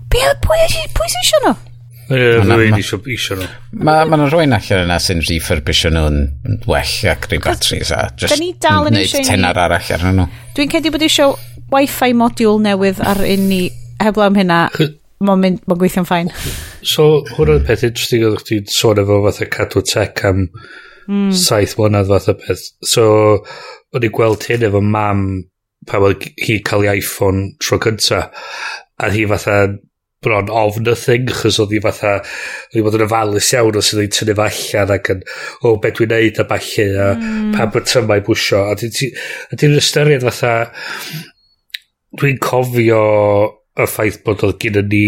Be, 0.09 0.23
pwy, 0.43 0.63
pwy 0.97 1.11
sy'n 1.13 1.27
siarad 1.29 1.51
nhw? 1.51 1.68
Rwy'n 2.09 2.77
isio, 2.79 2.97
isio 3.13 3.37
nhw. 3.37 3.47
Mae 3.85 4.05
yna 4.07 4.29
rhywun 4.29 4.55
allan 4.57 4.85
yna 4.87 4.97
sy'n 5.03 5.21
refurbisio 5.27 5.91
nhw'n 5.93 6.23
well 6.69 6.95
ac 7.11 7.27
rhyw 7.29 7.43
batteries 7.43 7.91
a 7.93 8.07
just 8.17 8.39
ni 8.41 8.55
dal 8.61 8.89
yn 8.89 8.97
neud 8.97 9.27
tenar 9.27 9.59
arall 9.61 9.91
arnyn 9.95 10.23
nhw. 10.23 10.27
Dwi'n 10.57 10.71
cedi 10.73 10.93
bod 10.93 11.05
eisiau 11.05 11.35
wifi 11.73 12.15
module 12.17 12.63
newydd 12.65 13.03
ar 13.05 13.21
un 13.25 13.45
ni 13.51 13.61
heblaw 14.01 14.31
am 14.31 14.39
hynna. 14.39 14.63
Mae'n 15.19 15.41
mynd, 15.43 15.63
mae'n 15.67 15.79
gweithio'n 15.81 16.07
ffain. 16.07 16.29
So, 16.87 17.25
hwnna'n 17.35 17.65
peth 17.67 17.83
interesting 17.83 18.23
oedd 18.23 18.39
chdi'n 18.39 18.69
sôn 18.71 19.01
efo 19.01 19.17
fatha 19.25 19.49
cadw 19.51 19.81
tech 19.83 20.23
am 20.29 20.45
mm. 20.47 21.33
saith 21.35 21.75
mlynedd 21.75 22.07
fatha 22.07 22.37
peth. 22.39 22.63
So, 22.87 23.03
o'n 23.91 24.07
i 24.07 24.11
gweld 24.15 24.47
hyn 24.47 24.63
efo 24.69 24.79
mam 24.79 25.25
pan 25.89 26.05
oedd 26.07 26.23
hi 26.45 26.61
cael 26.63 26.87
ei 26.87 27.03
iPhone 27.03 27.49
tro 27.59 27.81
cynta. 27.83 28.29
A 28.99 29.11
hi 29.11 29.25
fatha 29.27 29.59
bron 30.23 30.49
of 30.51 30.79
nothing, 30.83 31.29
chos 31.31 31.59
oedd 31.63 31.75
hi 31.75 31.81
fatha, 31.83 32.17
oedd 32.19 32.79
hi 32.79 32.83
bod 32.85 32.97
yn 32.97 33.05
ofalus 33.05 33.51
iawn 33.55 33.79
os 33.79 33.93
oedd 33.93 34.03
hi'n 34.03 34.15
tynnu 34.17 34.35
fo 34.39 34.47
allan 34.47 34.95
ac 34.97 35.13
yn, 35.15 35.21
o, 35.61 35.71
oh, 35.71 35.77
be 35.83 35.93
dwi'n 35.95 36.11
neud 36.13 36.41
a 36.41 36.47
falle, 36.49 36.89
a 36.89 37.07
mm. 37.15 37.53
pa 37.55 37.69
bwtrymau 37.73 38.25
bwysio. 38.27 38.65
A 38.71 38.75
dwi'n 39.59 39.77
ystyried 39.79 40.25
fatha, 40.27 40.55
dwi'n 42.19 42.41
cofio 42.43 43.05
y 43.79 43.87
ffaith 43.87 44.19
bod 44.25 44.43
oedd 44.47 44.59
gyda 44.61 44.83
ni 44.89 45.05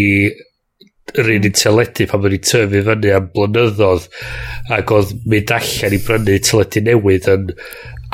yr 1.18 1.28
un 1.34 1.46
i'n 1.48 1.56
teledu 1.58 2.06
pan 2.08 2.22
bod 2.22 2.32
ni'n 2.32 2.44
tyfu 2.46 2.82
fyny 2.86 3.10
am 3.12 3.26
blynyddoedd 3.34 4.06
ac 4.78 4.92
oedd 4.96 5.16
mynd 5.28 5.52
allan 5.58 5.96
i 5.96 6.00
brynu 6.06 6.38
teledu 6.46 6.84
newydd 6.86 7.28
yn 7.34 7.50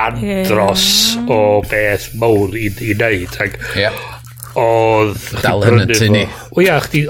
andros 0.03 0.87
yeah. 1.15 1.31
o 1.35 1.39
beth 1.69 2.09
mawr 2.19 2.57
i, 2.59 2.71
i 2.83 2.95
wneud 2.95 3.39
ac 3.45 3.59
yeah 3.79 3.99
oedd... 4.59 5.31
Dal 5.45 5.65
yn 5.69 5.85
y 5.85 5.87
tynnu. 5.95 6.25
O 6.55 6.65
ia, 6.65 6.79
o'ch 6.81 6.91
di, 6.93 7.05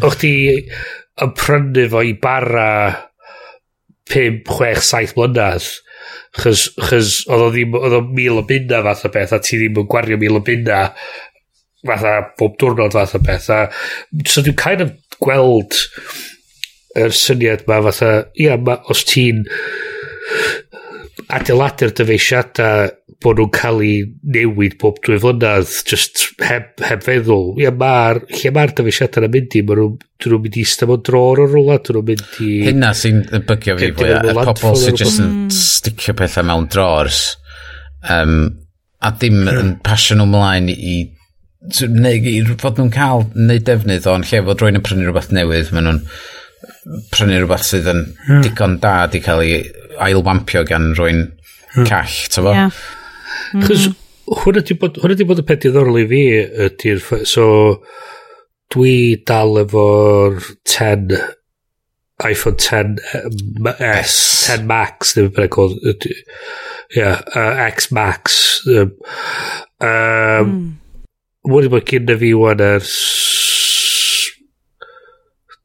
o'ch 0.00 0.18
di 0.22 0.32
yn 1.24 1.34
prynu 1.36 1.86
fo 1.92 2.02
i 2.06 2.14
bara 2.22 2.68
5, 4.12 4.42
6, 4.48 4.82
7 4.86 5.16
mlynedd. 5.18 5.68
Chos, 6.38 6.68
chos 6.76 7.22
oedd 7.28 7.46
o 7.46 7.50
ddim, 7.52 7.74
oedd 7.78 7.96
o 7.98 8.02
mil 8.06 8.40
o 8.40 8.44
bunna 8.46 8.82
fath 8.86 9.06
o 9.08 9.12
beth, 9.14 9.34
a 9.34 9.40
ti 9.42 9.58
ddim 9.58 9.82
yn 9.82 9.90
gwario 9.90 10.18
mil 10.20 10.38
o 10.38 10.44
bunna 10.44 10.84
fatha 11.88 12.14
bob 12.38 12.56
diwrnod 12.60 12.94
fath 12.94 13.16
o 13.18 13.22
beth. 13.24 13.50
A, 13.54 13.60
so 14.26 14.44
dwi'n 14.44 14.58
kind 14.60 14.84
of 14.84 14.94
gweld 15.18 15.76
yr 16.98 17.14
syniad 17.14 17.66
ma 17.68 17.80
fatha, 17.88 18.12
ia, 18.40 18.56
ma, 18.60 18.78
os 18.92 19.04
ti'n 19.08 19.44
adeiladu'r 21.26 21.92
dyfeisiadau 21.98 22.92
bod 23.24 23.40
nhw'n 23.40 23.50
cael 23.56 23.80
ei 23.82 23.96
newid 24.36 24.76
bob 24.78 25.00
dwy 25.02 25.18
flynydd 25.22 25.72
just 25.90 26.22
heb, 26.44 26.70
heb 26.86 27.02
feddwl. 27.06 27.56
Ia, 27.58 27.72
mae'r 27.74 28.22
lle 28.30 28.54
mae'r 28.54 28.74
dyfeisiadau 28.78 29.26
yn 29.26 29.34
mynd 29.34 29.58
i, 29.58 29.64
maen 29.66 29.82
nhw'n 29.82 29.98
nhw 30.28 30.40
mynd 30.44 30.60
i 30.60 30.64
stafo 30.68 31.00
dror 31.08 31.42
o'r 31.44 31.52
rwla, 31.56 31.80
dyn 31.82 31.98
nhw'n 31.98 32.08
mynd 32.12 32.38
i... 32.46 32.52
Hynna 32.68 32.94
sy'n 32.96 33.24
bygio 33.50 33.76
fi, 33.80 33.90
fwy, 33.98 34.14
y 34.14 34.38
pobl 34.38 34.78
sy'n 34.78 35.02
just 35.02 35.22
yn 35.24 35.28
mm. 35.28 35.52
sticio 35.58 36.14
pethau 36.18 36.46
mewn 36.46 36.70
drors, 36.72 37.24
um, 38.14 38.40
a 38.98 39.12
dim 39.14 39.42
hmm. 39.44 39.60
yn 39.60 39.76
pasio 39.84 40.16
nhw 40.18 40.26
mlaen 40.30 40.70
i 40.72 40.98
neu 41.90 42.30
i 42.30 42.38
fod 42.58 42.78
nhw'n 42.78 42.90
cael 42.94 43.26
neu 43.34 43.60
defnydd 43.66 44.06
o'n 44.10 44.24
lle 44.26 44.42
fod 44.46 44.62
rwy'n 44.62 44.78
yn 44.78 44.84
prynu 44.86 45.06
rhywbeth 45.06 45.30
newydd 45.34 45.70
maen 45.74 45.88
nhw'n 45.88 46.00
prynu 47.14 47.38
rhywbeth 47.38 47.66
sydd 47.66 47.90
yn 47.92 48.04
hmm. 48.26 48.42
digon 48.46 48.78
da 48.82 48.94
di 49.10 49.22
cael 49.22 49.42
ei 49.44 49.60
ailwampio 50.04 50.64
gan 50.68 50.92
rwy'n 50.98 51.24
hmm. 51.74 51.88
call, 51.88 52.20
ta 52.32 52.44
fo? 52.44 52.54
Yeah. 52.54 52.84
Chos 53.64 53.88
mm. 53.88 53.96
hwnna 54.42 54.62
di 54.66 54.76
bod, 54.78 54.98
hwnna 55.02 55.16
di 55.16 55.26
bod 55.28 55.42
y 55.42 55.46
peth 55.48 55.64
diddorol 55.64 56.02
i 56.02 56.06
fi, 56.10 56.22
ydy'r, 56.66 57.02
so, 57.28 57.46
dwi 58.72 58.94
dal 59.28 59.60
efo'r 59.62 60.40
10, 60.68 61.14
iPhone 62.28 62.58
10 62.58 62.98
S, 63.78 64.16
10 64.48 64.66
Max, 64.68 65.14
ddim 65.14 65.30
yn 65.30 65.36
bynnag 65.36 65.58
oedd, 65.62 66.08
yeah, 66.96 67.22
uh, 67.34 67.62
X 67.68 67.92
Max. 67.94 68.42
Um, 68.66 68.92
um, 69.80 70.52
mm. 70.52 70.68
Wedi 71.48 71.72
bod 71.72 71.86
gyda 71.88 72.18
fi 72.20 72.34
wan 72.36 72.60
ers 72.64 72.98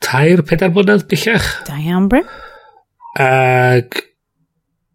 tair, 0.03 0.43
pedair 0.47 0.71
mlynedd 0.71 1.07
bellach. 1.11 1.49
Da 1.67 1.79
iawn, 1.81 2.07
Bryn. 2.11 2.27
Ac 3.19 4.03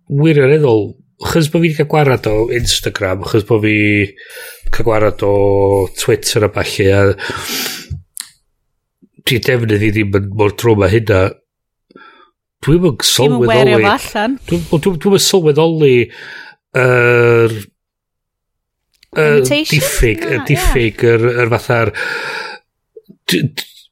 wirioneddol, 0.09 0.93
chys 1.29 1.49
bod 1.53 1.63
fi 1.63 1.69
wedi 1.69 1.77
cael 1.79 1.91
gwarad 1.91 2.29
o 2.31 2.37
Instagram, 2.55 3.25
chys 3.29 3.47
bod 3.49 3.65
fi 3.65 3.77
cael 4.73 4.87
gwarad 4.87 5.25
o 5.27 5.35
Twitter 5.99 6.47
a 6.47 6.53
falle, 6.55 6.89
a 6.95 7.01
di 9.29 9.41
defnydd 9.45 9.85
i 9.85 9.91
ddim 9.93 10.15
yn 10.17 10.29
mor 10.39 10.55
drwm 10.57 10.85
a 10.87 10.91
hynna. 10.93 11.23
Dwi'n 12.65 12.85
mynd 12.85 13.05
sylweddoli... 13.07 13.51
Dwi'n 13.55 13.75
mynd 13.75 13.91
allan. 13.93 14.39
Dwi'n 14.49 15.13
mynd 15.13 15.25
sylweddoli 15.25 15.97
yr... 16.85 17.59
Er, 19.19 19.39
diffyg, 19.49 20.25
y 20.29 20.37
ah, 20.37 20.45
diffyg, 20.49 21.05
yr 21.09 21.29
er, 21.35 21.53
fatha'r... 21.55 21.93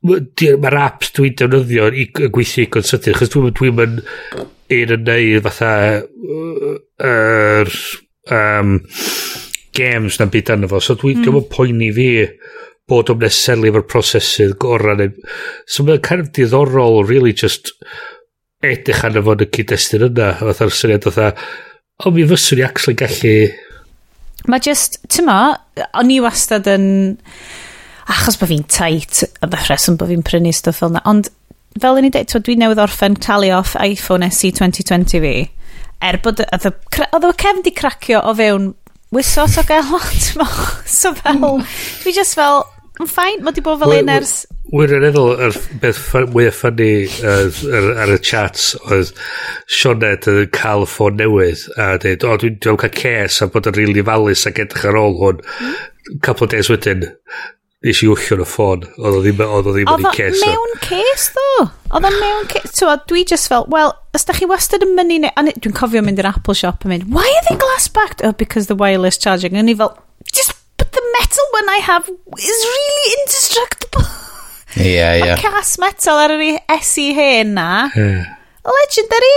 Mae'r 0.06 0.78
apps 0.78 1.12
dwi'n 1.16 1.36
defnyddio 1.40 1.88
i 1.90 2.08
gweithio 2.14 2.66
i 2.66 2.70
gonsydyn, 2.72 3.16
chos 3.18 3.32
dwi'n 3.32 3.76
mynd 3.76 4.04
un 4.72 4.94
yn 4.96 5.06
neud 5.06 5.44
fatha 5.46 5.72
yr 7.06 7.70
um, 8.34 8.78
games 9.76 10.18
na'n 10.18 10.32
byd 10.32 10.52
arno 10.54 10.70
fo. 10.70 10.80
So 10.82 10.96
dwi'n 10.98 11.20
mm. 11.20 11.26
gwybod 11.26 11.48
poeni 11.52 11.92
fi 11.94 12.08
bod 12.86 13.10
o'n 13.12 13.22
neselu 13.22 13.70
efo'r 13.70 13.86
prosesydd 13.90 14.56
gorau. 14.62 15.08
So 15.66 15.86
mae'n 15.86 16.02
kind 16.06 16.24
of 16.24 16.32
diddorol, 16.36 17.02
really, 17.06 17.34
just 17.34 17.72
edrych 18.64 19.04
arno 19.06 19.22
fo'n 19.26 19.46
y 19.46 19.50
cyd-destun 19.58 20.08
yna. 20.10 20.32
Fatha'r 20.40 20.74
syniad 20.74 21.06
fatha, 21.06 21.32
o 22.04 22.12
mi 22.14 22.26
fyswn 22.28 22.62
i 22.62 22.66
actually 22.66 22.98
gallu... 22.98 23.36
Mae 24.46 24.62
just, 24.62 25.00
ti'n 25.10 25.26
ma, 25.26 25.40
o'n 25.98 26.12
i 26.14 26.20
wastad 26.22 26.68
yn... 26.70 26.86
Achos 28.06 28.36
bod 28.38 28.52
fi'n 28.52 28.62
tight, 28.70 29.24
y 29.42 29.46
beth 29.50 29.66
reswm 29.66 29.96
bod 29.98 30.12
fi'n 30.12 30.22
prynu 30.22 30.52
stwff 30.54 30.78
fel 30.78 30.92
yna, 30.92 31.02
ond 31.10 31.32
fel 31.82 32.00
yn 32.00 32.08
i 32.08 32.12
dweud, 32.14 32.34
dwi 32.46 32.56
newydd 32.60 32.82
orffen 32.82 33.18
talu 33.22 33.52
off 33.56 33.76
iPhone 33.82 34.30
SE 34.30 34.52
2020 34.52 35.22
fi. 35.24 35.36
Er 36.04 36.20
bod, 36.24 36.42
oedd 36.44 36.66
y 36.68 37.36
cefn 37.40 37.62
di 37.64 37.72
cracio 37.76 38.20
o 38.20 38.34
fewn 38.36 38.72
wisos 39.14 39.56
o 39.58 39.64
gael 39.66 39.86
lot 39.90 40.26
So 40.86 41.14
fel, 41.14 41.38
mm. 41.38 41.64
dwi 42.02 42.12
just 42.16 42.36
fel, 42.36 42.64
yn 43.00 43.08
ffain, 43.10 43.42
mae 43.44 43.56
di 43.56 43.64
bod 43.64 43.80
fel 43.82 43.96
un 43.98 44.12
ers... 44.12 44.36
Wyr 44.74 44.96
yn 44.96 45.04
eddol, 45.06 45.36
yr 45.46 45.58
beth 45.82 46.00
mwy 46.32 46.48
o 46.50 46.52
ffynnu 46.54 46.88
ar 48.02 48.12
y 48.12 48.16
chats 48.18 48.72
oedd 48.82 49.12
Sionet 49.70 50.26
yn 50.32 50.48
cael 50.54 50.82
y 50.82 50.88
ffôn 50.90 51.20
newydd 51.20 51.68
a 51.78 51.92
dweud, 52.02 52.26
o, 52.26 52.38
dwi'n 52.42 52.80
cael 52.82 53.28
ces 53.30 53.44
a 53.46 53.50
bod 53.52 53.68
yn 53.70 53.76
rili 53.78 54.02
falus 54.06 54.46
ac 54.50 54.58
edrych 54.64 54.88
ar 54.90 54.98
ôl 54.98 55.20
hwn. 55.20 55.44
Mm. 55.44 55.76
Couple 56.24 56.48
of 56.48 56.54
days 56.54 56.70
wedyn, 56.72 57.06
nes 57.86 58.02
i 58.02 58.08
wllio'n 58.10 58.42
y 58.42 58.46
ffôn. 58.50 58.86
Oedd 58.98 59.18
o 59.18 59.22
ddim, 59.22 59.42
oedd 59.46 59.70
o 59.70 59.74
ddim 59.76 59.90
yn 59.92 60.08
ei 60.10 60.16
ces. 60.16 60.42
Oedd 60.42 60.56
mewn 60.58 60.74
ces, 60.82 61.28
ddo. 61.36 61.66
Oedd 61.92 62.08
o 62.08 62.12
mewn 62.16 62.48
ces. 62.50 62.74
So, 62.80 62.90
dwi 63.08 63.22
just 63.30 63.50
fel, 63.52 63.66
well, 63.72 63.94
os 64.16 64.26
da 64.26 64.34
chi 64.36 64.48
wastad 64.50 64.84
yn 64.86 64.96
mynd 64.98 65.14
i... 65.16 65.20
Dwi'n 65.54 65.76
cofio 65.76 66.02
mynd 66.04 66.22
i'r 66.22 66.30
Apple 66.32 66.56
shop 66.58 66.86
yn 66.86 66.94
mynd, 66.94 67.08
why 67.14 67.26
are 67.26 67.44
they 67.48 67.58
glass 67.62 67.86
backed? 67.88 68.24
Oh, 68.26 68.34
because 68.34 68.66
the 68.66 68.78
wireless 68.78 69.20
charging. 69.22 69.56
And 69.56 69.70
i 69.70 69.76
fel, 69.78 69.94
just, 70.32 70.56
but 70.76 70.90
the 70.92 71.04
metal 71.18 71.46
one 71.60 71.70
I 71.70 71.80
have 71.86 72.08
is 72.08 72.64
really 72.72 73.06
indestructible. 73.20 74.08
Ie, 74.76 74.96
yeah, 74.96 75.14
ie. 75.14 75.22
Yeah. 75.22 75.36
Mae 75.36 75.44
cas 75.46 75.76
metal 75.80 76.18
ar 76.20 76.34
yr 76.34 76.58
SE 76.82 77.06
hen 77.16 77.54
na. 77.56 77.70
Yeah. 77.96 78.34
Legendary. 78.66 79.36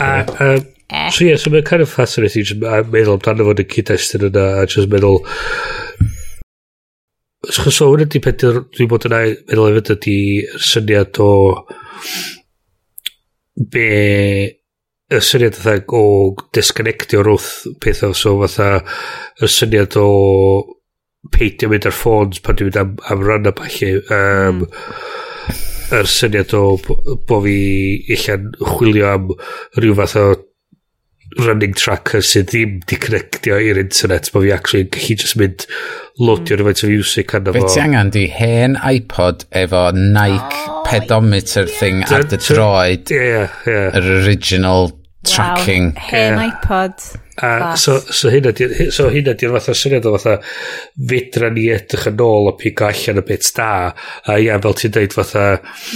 A, 0.00 0.24
um, 0.40 0.62
so 1.10 1.26
ie, 1.26 1.36
so 1.36 1.50
mae'n 1.52 1.66
kind 1.66 1.82
of 1.84 1.90
fascinating, 1.92 2.46
a 2.64 2.80
meddwl 2.86 3.18
amdano 3.18 3.44
fod 3.50 3.60
y 3.60 3.66
cyd-destun 3.74 4.28
yna, 4.30 4.46
a 4.62 4.66
just 4.70 4.88
meddwl, 4.92 5.18
Chos 7.44 7.76
so 7.76 7.90
hwn 7.90 8.06
ydy 8.06 8.20
peth 8.24 8.42
dwi'n 8.42 8.88
bod 8.90 9.04
yna 9.06 9.18
meddwl 9.28 9.76
efo 9.76 9.94
ydy 9.94 10.16
syniad 10.68 11.18
o 11.22 11.32
be 13.72 13.90
y 15.06 15.20
syniad 15.22 15.58
fatha 15.58 15.98
o 16.00 16.32
disconnectio 16.56 17.20
wrth 17.22 17.50
pethau 17.84 18.16
so 18.16 18.32
fatha 18.40 18.80
y 19.38 19.50
syniad 19.52 19.98
o 20.00 20.08
peidio 21.36 21.70
mynd 21.70 21.86
ar 21.90 21.94
ffôns 21.94 22.42
pan 22.42 22.58
dwi'n 22.58 22.72
mynd 22.72 22.80
am, 22.82 22.96
am 23.12 23.22
rhan 23.22 23.50
a 23.50 23.54
falle 23.60 23.92
um, 24.16 24.64
hmm. 24.64 24.66
yr 26.00 26.10
syniad 26.10 26.56
o 26.58 26.64
bo 27.28 27.40
fi 27.44 27.58
allan 28.16 28.50
chwilio 28.72 29.12
am 29.12 29.30
rhyw 29.76 29.94
fath 30.00 30.18
o 30.24 30.26
running 31.38 31.74
tracker 31.76 32.24
sydd 32.24 32.50
ddim 32.52 32.78
di 32.88 32.98
connectio 33.00 33.58
i'r 33.60 33.80
internet 33.80 34.30
bod 34.32 34.46
fi 34.46 34.52
actually 34.54 34.86
yn 34.86 34.92
gallu 34.94 35.16
just 35.22 35.36
mynd 35.40 35.66
loadio'r 36.22 36.64
faint 36.68 36.84
o 36.84 36.90
music 36.92 37.34
arno 37.36 37.52
fo. 37.52 37.60
Be 37.60 37.74
ti 37.74 37.82
angen 37.82 38.12
di 38.14 38.24
hen 38.32 38.78
iPod 38.80 39.46
efo 39.64 39.82
Nike 39.96 40.62
oh, 40.70 40.80
pedometer 40.88 41.66
yeah. 41.66 41.76
thing 41.80 42.02
ar 42.08 42.24
dy 42.30 42.40
droed 42.40 43.12
yeah, 43.12 43.52
yeah. 43.68 44.00
yr 44.00 44.10
original 44.22 44.90
tracking. 45.26 45.92
Wow, 45.92 46.08
hen 46.08 46.40
yeah. 46.40 46.48
iPod. 46.48 47.06
A, 47.44 47.74
so, 47.76 47.98
so 48.00 48.30
hynna 48.32 48.54
di'r 48.56 48.88
so 48.96 49.10
hynna 49.12 49.34
di 49.36 49.50
fatha 49.52 49.74
syniad 49.76 50.06
o 50.08 50.14
fatha 50.14 50.38
fedra 51.10 51.50
ni 51.52 51.66
edrych 51.74 52.06
yn 52.08 52.22
ôl 52.24 52.48
o 52.48 52.54
pig 52.56 52.80
allan 52.86 53.20
y 53.20 53.26
bit 53.28 53.50
da 53.58 53.68
a 53.92 54.38
ia 54.40 54.56
fel 54.64 54.78
ti'n 54.80 54.94
deud 54.96 55.18
fatha 55.18 55.44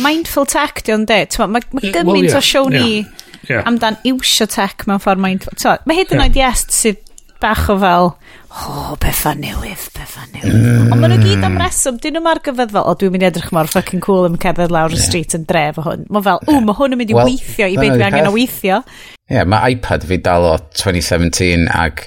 Mindful 0.04 0.50
tech 0.52 0.84
di 0.84 0.92
o'n 0.92 1.08
de 1.08 1.22
mae 1.40 1.48
ma, 1.56 1.64
ma 1.64 1.84
gymaint 1.86 2.12
well, 2.12 2.28
yeah, 2.28 2.36
o 2.36 2.44
show 2.44 2.68
ni 2.68 2.84
yeah 2.98 3.29
yeah. 3.48 3.62
amdan 3.68 4.00
iwsio 4.08 4.48
tech 4.50 4.86
mewn 4.90 5.02
ffordd 5.02 5.22
mae'n... 5.22 5.40
So, 5.56 5.76
mae 5.88 6.02
hyd 6.02 6.12
yn 6.16 6.24
oed 6.26 6.38
yes 6.38 6.66
sydd 6.74 7.00
bach 7.40 7.70
o 7.72 7.76
fel, 7.80 8.10
o, 8.50 8.56
oh, 8.68 8.96
bethau 9.00 9.32
newydd, 9.40 9.86
bethau 9.96 10.26
newydd. 10.34 10.58
Mm. 10.58 10.90
Ond 10.92 11.00
maen 11.00 11.14
nhw 11.14 11.22
gyd 11.24 11.46
am 11.46 11.54
mm. 11.54 11.62
reswm, 11.62 12.00
dyn 12.02 12.18
nhw 12.18 12.22
nhw'n 12.26 12.42
gyfedd 12.44 12.74
fel, 12.74 12.84
o, 12.84 12.92
dwi'n 13.00 13.14
mynd 13.14 13.26
edrych 13.30 13.48
mor 13.56 13.70
fucking 13.70 14.04
cool 14.04 14.28
yn 14.28 14.36
cerdded 14.42 14.74
lawr 14.74 14.92
y 14.92 14.98
yeah. 14.98 15.06
street 15.06 15.36
yn 15.38 15.46
dref 15.48 15.80
o 15.80 15.86
hwn. 15.86 16.04
Mae 16.12 16.26
fel, 16.26 16.42
o, 16.44 16.52
yeah. 16.52 16.66
mae 16.66 16.76
hwn 16.76 16.96
yn 16.96 17.00
mynd 17.00 17.14
i 17.14 17.16
well, 17.16 17.30
weithio, 17.30 17.70
i 17.70 17.80
beth 17.80 17.96
no, 17.96 18.10
angen 18.10 18.28
o 18.28 18.34
weithio. 18.36 18.82
Ie, 18.84 19.38
yeah, 19.38 19.48
mae 19.48 19.76
iPad 19.76 20.04
fi 20.10 20.20
dal 20.26 20.48
o 20.50 20.54
2017 20.82 21.64
ac 21.72 22.04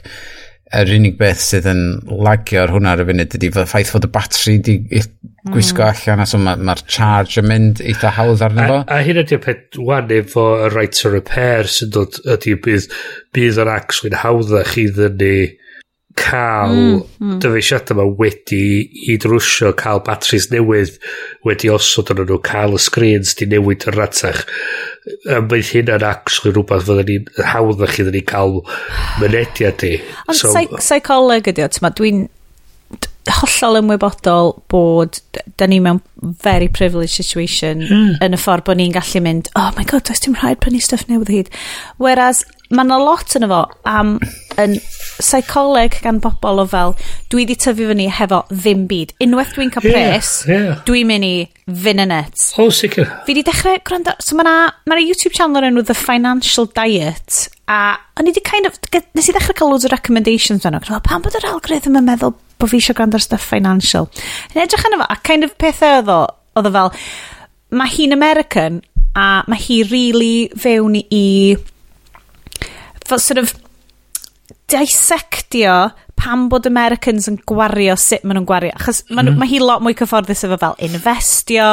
yr 0.79 0.93
unig 0.95 1.17
beth 1.19 1.41
sydd 1.43 1.67
yn 1.69 1.81
lagio 2.25 2.63
ar 2.63 2.73
hwnna 2.73 2.95
ar 2.95 3.03
y 3.03 3.07
funud 3.09 3.35
ydy 3.37 3.49
fy 3.53 3.65
ffaith 3.69 3.91
fod 3.93 4.07
y 4.07 4.11
batri 4.13 4.55
di 4.65 4.77
gwisgo 4.89 5.83
mm. 5.83 5.89
allan 5.89 6.23
a 6.23 6.27
so 6.29 6.39
mae'r 6.41 6.63
ma 6.65 6.75
charge 6.81 7.41
yn 7.41 7.49
mynd 7.49 7.81
eitha 7.83 8.13
hawdd 8.17 8.45
arno 8.47 8.67
fo. 8.69 8.77
A, 8.83 8.99
a 8.99 9.01
hyn 9.05 9.21
ydy'r 9.23 9.43
peth 9.43 9.79
wan 9.89 10.13
efo 10.15 10.45
y 10.63 10.69
right 10.73 10.95
to 10.99 11.11
repair 11.13 11.69
sy'n 11.69 11.91
dod 11.93 12.21
ydy 12.35 12.55
bydd, 12.63 12.87
bydd 13.35 13.59
yr 13.63 13.73
ax 13.75 14.01
wyn 14.05 14.17
hawddach 14.23 14.77
i 14.81 14.87
ddynnu 14.95 15.35
cael 16.19 16.75
mm, 16.75 16.97
mm. 17.19 17.37
dyfeisiadau 17.41 17.97
yma 17.97 18.05
wedi 18.19 18.65
i 19.09 19.15
drwsio 19.21 19.71
cael 19.77 20.03
batris 20.05 20.49
newydd 20.51 20.99
wedi 21.47 21.71
osod 21.73 22.11
yn 22.13 22.21
nhw 22.23 22.37
cael 22.45 22.77
y 22.77 22.81
screens 22.81 23.33
di 23.39 23.47
newid 23.49 23.87
yn 23.89 23.97
ratach 23.97 24.43
um, 25.29 25.49
mae 25.51 25.65
hynna'n 25.69 26.05
actually 26.07 26.53
rhywbeth 26.53 26.87
fydden 26.87 27.09
ni'n 27.09 27.49
hawddach 27.53 27.99
iddyn 28.01 28.17
ni 28.17 28.23
cael 28.33 28.61
mynediad 29.21 29.83
i. 29.87 29.97
Ond 30.27 30.39
so, 30.39 30.53
psycholeg 30.77 31.51
ydi 31.53 31.65
o, 31.65 31.91
dwi'n 31.99 32.25
hollol 33.31 33.79
ymwybodol 33.79 34.51
bod 34.71 35.19
da 35.59 35.67
ni 35.67 35.79
mewn 35.83 36.01
very 36.43 36.67
privileged 36.67 37.15
situation 37.15 37.85
mm. 37.85 38.17
yn 38.23 38.35
y 38.35 38.39
ffordd 38.39 38.65
bod 38.67 38.79
ni'n 38.79 38.95
gallu 38.95 39.21
mynd 39.23 39.47
oh 39.59 39.69
my 39.77 39.85
god, 39.87 40.03
does 40.09 40.23
dim 40.23 40.35
rhaid 40.39 40.59
prynu 40.63 40.81
stuff 40.83 41.05
newydd 41.07 41.31
hyd 41.31 41.51
whereas 42.03 42.43
mae 42.73 42.87
yna 42.87 42.99
lot 43.01 43.35
yn 43.37 43.47
efo 43.47 43.61
am 43.89 44.17
yn 44.61 44.75
psycholeg 45.19 45.97
gan 46.03 46.19
bobl 46.21 46.61
o 46.63 46.65
fel 46.69 46.95
dwi 47.31 47.45
di 47.49 47.57
tyfu 47.59 47.89
fyny 47.89 48.07
hefo 48.13 48.43
ddim 48.51 48.85
byd. 48.89 49.15
Unwaith 49.23 49.53
dwi'n 49.55 49.73
cael 49.73 49.85
pres 49.85 50.31
yeah, 50.49 50.67
yeah. 50.67 50.79
dwi'n 50.87 51.09
mynd 51.09 51.27
i 51.27 51.33
Fynanet 51.63 52.47
o 52.59 52.67
sicr 52.73 53.07
fi 53.27 53.35
di 53.37 53.43
dechrau 53.45 53.79
gwrando 53.87 54.15
so 54.19 54.35
mae 54.35 54.45
yna 54.45 54.55
ma 54.89 54.99
YouTube 54.99 55.35
channel 55.37 55.61
o'r 55.61 55.69
enw 55.69 55.85
The 55.87 55.97
Financial 55.97 56.67
Diet 56.75 57.45
a 57.71 57.81
o'n 58.19 58.29
i 58.29 58.33
di 58.35 58.43
kind 58.43 58.67
of 58.67 58.79
nes 59.15 59.29
i 59.29 59.35
ddechrau 59.35 59.57
cael 59.59 59.71
loads 59.71 59.87
o 59.87 59.93
recommendations 59.93 60.65
fan 60.65 60.77
o 60.77 61.03
pan 61.05 61.23
bod 61.23 61.37
yr 61.39 61.47
algorithm 61.53 61.99
yn 62.01 62.09
meddwl 62.09 62.35
bod 62.59 62.71
fi 62.71 62.81
eisiau 62.81 62.97
gwrando 62.97 63.19
ar 63.19 63.23
stuff 63.23 63.45
financial? 63.53 64.09
Yn 64.53 64.63
edrych 64.65 64.87
yn 64.89 64.97
efo 64.97 65.07
a 65.07 65.19
kind 65.23 65.47
of 65.47 65.55
pethau 65.61 66.01
oedd 66.01 66.11
o 66.11 66.21
oedd 66.59 66.69
o 66.69 66.73
fel 66.75 66.91
mae 67.73 67.93
hi'n 67.95 68.15
American 68.15 68.81
a 69.15 69.43
mae 69.47 69.61
hi 69.61 69.79
really 69.89 70.49
fewn 70.59 70.99
i 71.03 71.55
fel 73.13 73.21
sort 73.21 73.43
of 73.43 73.53
dissectio 74.71 75.91
pam 76.19 76.47
bod 76.51 76.67
Americans 76.69 77.27
yn 77.29 77.39
gwario 77.49 77.95
sut 77.99 78.23
maen 78.23 78.39
nhw'n 78.39 78.47
gwario. 78.47 78.75
Achos 78.77 79.03
ma, 79.09 79.21
mm. 79.21 79.27
Mm-hmm. 79.27 79.41
mae 79.41 79.51
hi 79.51 79.59
lot 79.63 79.83
mwy 79.83 79.97
cyfforddus 79.97 80.45
efo 80.47 80.59
fel 80.61 80.77
investio, 80.87 81.67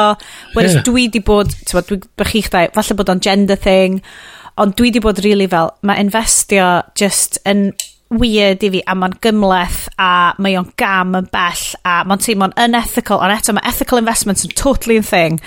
Whereas 0.55 0.77
yeah. 0.79 0.85
dwi 0.87 1.07
di 1.11 1.21
bod, 1.25 1.53
ti'n 1.65 1.79
bod, 1.79 2.09
bych 2.19 2.33
chi'ch 2.35 2.51
dau, 2.53 2.73
falle 2.75 2.97
bod 2.99 3.13
o'n 3.13 3.23
gender 3.23 3.59
thing, 3.59 4.01
ond 4.61 4.75
dwi 4.79 4.91
di 4.93 5.03
bod 5.03 5.21
really 5.25 5.47
fel, 5.51 5.71
mae 5.87 6.03
investio 6.03 6.73
just 6.99 7.39
yn 7.47 7.71
weird 8.11 8.63
i 8.67 8.71
fi 8.73 8.81
a 8.83 8.95
mae'n 8.97 9.15
gymleth 9.23 9.85
a 10.01 10.33
mae 10.43 10.57
o'n 10.59 10.67
gam 10.79 11.15
yn 11.15 11.29
bell 11.31 11.63
a 11.87 12.01
mae'n 12.07 12.19
teimlo'n 12.19 12.57
unethical 12.59 13.21
ond 13.23 13.31
eto 13.37 13.55
mae 13.55 13.69
ethical 13.69 14.01
investments 14.01 14.43
yn 14.43 14.51
totally 14.59 14.97
yn 14.99 15.07
thing 15.07 15.39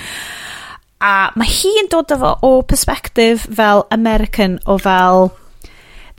a 1.05 1.28
mae 1.36 1.51
hi'n 1.51 1.90
dod 1.92 2.14
efo 2.16 2.32
o 2.40 2.55
perspective 2.64 3.45
fel 3.61 3.84
American 3.92 4.57
o 4.64 4.78
fel 4.80 5.28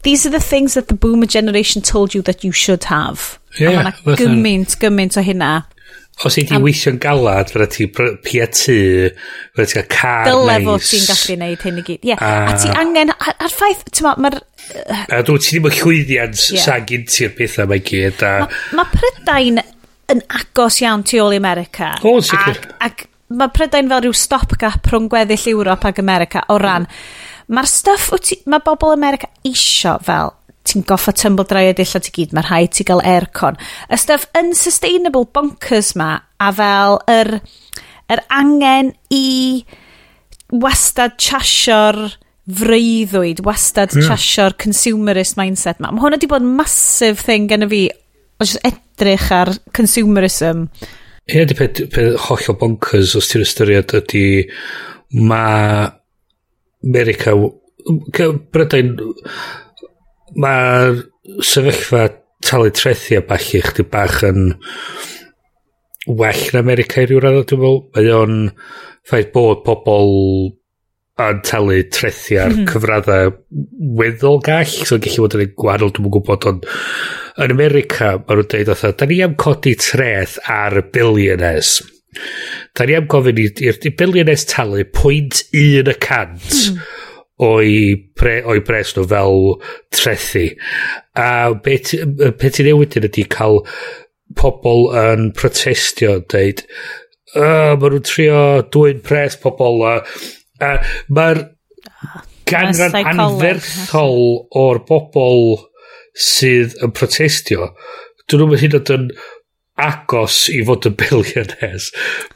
these 0.06 0.26
are 0.26 0.30
the 0.30 0.40
things 0.40 0.76
that 0.76 0.88
the 0.88 0.94
boomer 0.94 1.26
generation 1.26 1.82
told 1.82 2.14
you 2.14 2.22
that 2.22 2.44
you 2.44 2.52
should 2.52 2.84
have. 2.86 3.40
Yeah, 3.60 3.82
a 3.82 3.84
mae 3.84 4.20
gymaint, 4.20 4.78
gymaint 4.80 5.18
o 5.18 5.24
hynna. 5.26 5.54
Os 6.24 6.38
i 6.40 6.46
ti 6.48 6.56
weithio'n 6.62 7.00
galad, 7.04 7.50
fydda 7.52 7.66
ti 7.74 7.88
pia 7.90 8.46
tu, 8.48 8.76
fydda 9.58 9.66
ti'n 9.72 9.80
cael 9.82 9.90
car 9.92 10.30
Dyle 10.30 10.46
nice. 10.54 10.68
fod 10.68 10.86
ti'n 10.92 11.08
gallu 11.10 11.38
neud 11.42 11.66
hyn 11.68 11.82
i 11.82 11.86
gyd. 11.90 12.06
Yeah. 12.08 12.22
A, 12.22 12.54
a 12.54 12.60
ti 12.62 12.72
angen, 12.84 13.12
a'r 13.16 13.52
ffaith, 13.52 13.84
ti'n 13.90 14.08
ma, 14.08 14.14
mae'r... 14.28 14.40
Uh, 14.86 15.02
a 15.18 15.24
dwi'n 15.28 15.44
ti 15.44 15.56
ddim 15.56 15.68
yn 15.72 15.76
llwyddiant 15.82 16.46
yeah. 16.54 16.64
sa 16.68 16.78
gynti'r 16.94 17.36
pethau 17.36 17.72
mae 17.74 17.84
gyd. 17.90 18.24
A... 18.24 18.36
Mae 18.46 18.80
ma 18.80 18.88
Prydain 18.94 19.60
yn 20.14 20.24
agos 20.40 20.80
iawn 20.86 21.04
tu 21.10 21.20
ôl 21.24 21.36
i 21.36 21.42
America. 21.42 21.96
O, 22.06 22.20
sicr. 22.24 22.62
Ac, 22.78 23.08
ac 23.08 23.08
mae 23.36 23.52
Prydain 23.58 23.92
fel 23.92 24.06
rhyw 24.06 24.16
stopgap 24.16 24.92
rhwng 24.94 25.10
gweddill 25.12 25.52
Ewrop 25.56 25.90
ac 25.92 26.04
America 26.06 26.46
o 26.54 26.62
ran... 26.62 26.88
Mm 26.88 27.24
Mae'r 27.54 27.70
stuff, 27.70 28.10
ti, 28.26 28.40
mae 28.50 28.64
bobl 28.66 28.94
America 28.96 29.30
isio 29.46 29.98
fel 30.06 30.34
ti'n 30.66 30.86
goffa 30.90 31.14
tumble 31.14 31.46
dry 31.46 31.70
a 31.70 31.74
dillad 31.78 32.06
ti 32.06 32.14
gyd, 32.16 32.34
mae 32.34 32.46
rhaid 32.48 32.74
ti 32.74 32.86
gael 32.88 33.04
aircon. 33.06 33.58
Y 33.90 34.00
stuff 34.02 34.28
unsustainable 34.38 35.28
bonkers 35.36 35.94
ma, 36.00 36.16
a 36.42 36.52
fel 36.58 37.00
yr, 37.12 37.36
yr 38.12 38.22
angen 38.34 38.94
i 39.14 39.26
wastad 40.54 41.20
chasio'r 41.22 42.18
freuddwyd, 42.46 43.42
wastad 43.46 43.94
hmm. 43.94 44.04
yeah. 44.04 44.14
chasio'r 44.14 44.58
consumerist 44.62 45.38
mindset 45.40 45.82
ma. 45.82 45.92
Mae 45.94 46.04
hwnna 46.04 46.20
wedi 46.20 46.30
bod 46.34 46.46
massive 46.46 47.22
thing 47.26 47.50
gen 47.50 47.66
i 47.66 47.72
fi, 47.72 47.82
o 48.40 48.46
jyst 48.46 48.62
edrych 48.66 49.30
ar 49.34 49.54
consumerism. 49.76 50.66
Ie, 51.26 51.40
yeah, 51.40 51.46
di 51.50 51.58
peth, 51.58 51.86
peth 51.94 52.18
hollol 52.28 52.58
bonkers 52.62 53.16
os 53.18 53.30
ti'n 53.32 53.46
ystyried 53.46 53.96
ydy 53.98 54.26
mae 55.26 55.88
America, 56.86 57.36
Brydain, 58.54 58.96
mae'r 60.42 61.02
sefyllfa 61.46 62.08
talu 62.46 62.72
trethu 62.76 63.20
a 63.20 63.24
bachu 63.26 63.62
chdi 63.66 63.86
bach 63.90 64.22
yn 64.28 64.52
well 66.06 66.44
yn 66.52 66.60
America 66.60 67.02
i 67.02 67.10
ryw 67.10 67.24
raddo, 67.24 67.46
dwi'n 67.50 67.64
meddwl. 67.64 67.82
Mae 67.96 68.12
o'n 68.14 68.38
ffaith 69.06 69.32
bod 69.34 69.64
pobl 69.66 70.14
yn 71.26 71.42
talu 71.48 71.80
trethu 71.96 72.38
ar 72.42 72.52
mm 72.52 72.58
-hmm. 72.60 72.70
cyfraddau 72.74 73.34
weddol 74.02 74.42
gall, 74.46 74.78
so'n 74.90 75.04
gallu 75.06 75.26
bod 75.26 75.38
yn 75.40 75.54
gwahanol, 75.56 75.94
dwi'n 75.96 76.12
gwybod, 76.18 76.48
ond 76.52 76.70
yn 77.46 77.56
America, 77.56 78.16
maen 78.20 78.42
nhw'n 78.42 78.52
dweud 78.52 78.74
oedd, 78.76 78.98
da 79.00 79.10
ni 79.10 79.22
am 79.24 79.38
codi 79.40 79.76
treth 79.80 80.38
ar 80.52 80.78
y 80.82 80.86
billionaires 80.92 81.78
da 82.76 82.86
ni 82.88 82.98
am 82.98 83.08
gofyn 83.12 83.40
i'r 83.40 83.82
billionaires 84.00 84.46
talu 84.52 84.84
0.1 84.84 85.92
y 85.92 85.98
cant 86.04 86.56
o'i, 87.42 87.96
pre, 88.16 88.40
o'i 88.48 88.62
pres 88.64 88.94
nhw 88.96 89.06
fel 89.12 89.40
trethu. 89.96 90.46
A 91.20 91.54
beth 91.64 91.94
be 92.40 92.52
ti'n 92.52 92.70
newid 92.70 92.96
yn 93.00 93.08
ydy 93.10 93.26
cael 93.32 93.62
pobl 94.40 94.90
yn 95.00 95.30
protestio, 95.38 96.18
dweud, 96.32 96.64
uh, 97.36 97.76
maen 97.76 97.98
nhw'n 97.98 98.08
trio 98.08 98.42
dwy'n 98.74 99.04
pres 99.06 99.38
pobl. 99.42 99.84
Uh, 99.86 100.00
uh, 100.64 100.96
Mae'r 101.16 101.44
ganran 102.50 103.22
anferthol 103.26 104.20
o'r 104.56 104.82
bobl 104.88 105.58
sydd 106.16 106.78
yn 106.86 106.96
protestio, 106.96 107.74
dyn 108.30 108.46
nhw'n 108.46 108.62
hyn 108.64 108.80
oed 108.80 108.94
yn 108.96 109.10
agos 109.76 110.46
i 110.54 110.62
fod 110.66 110.88
yn 110.90 110.96
billionaires. 111.00 111.92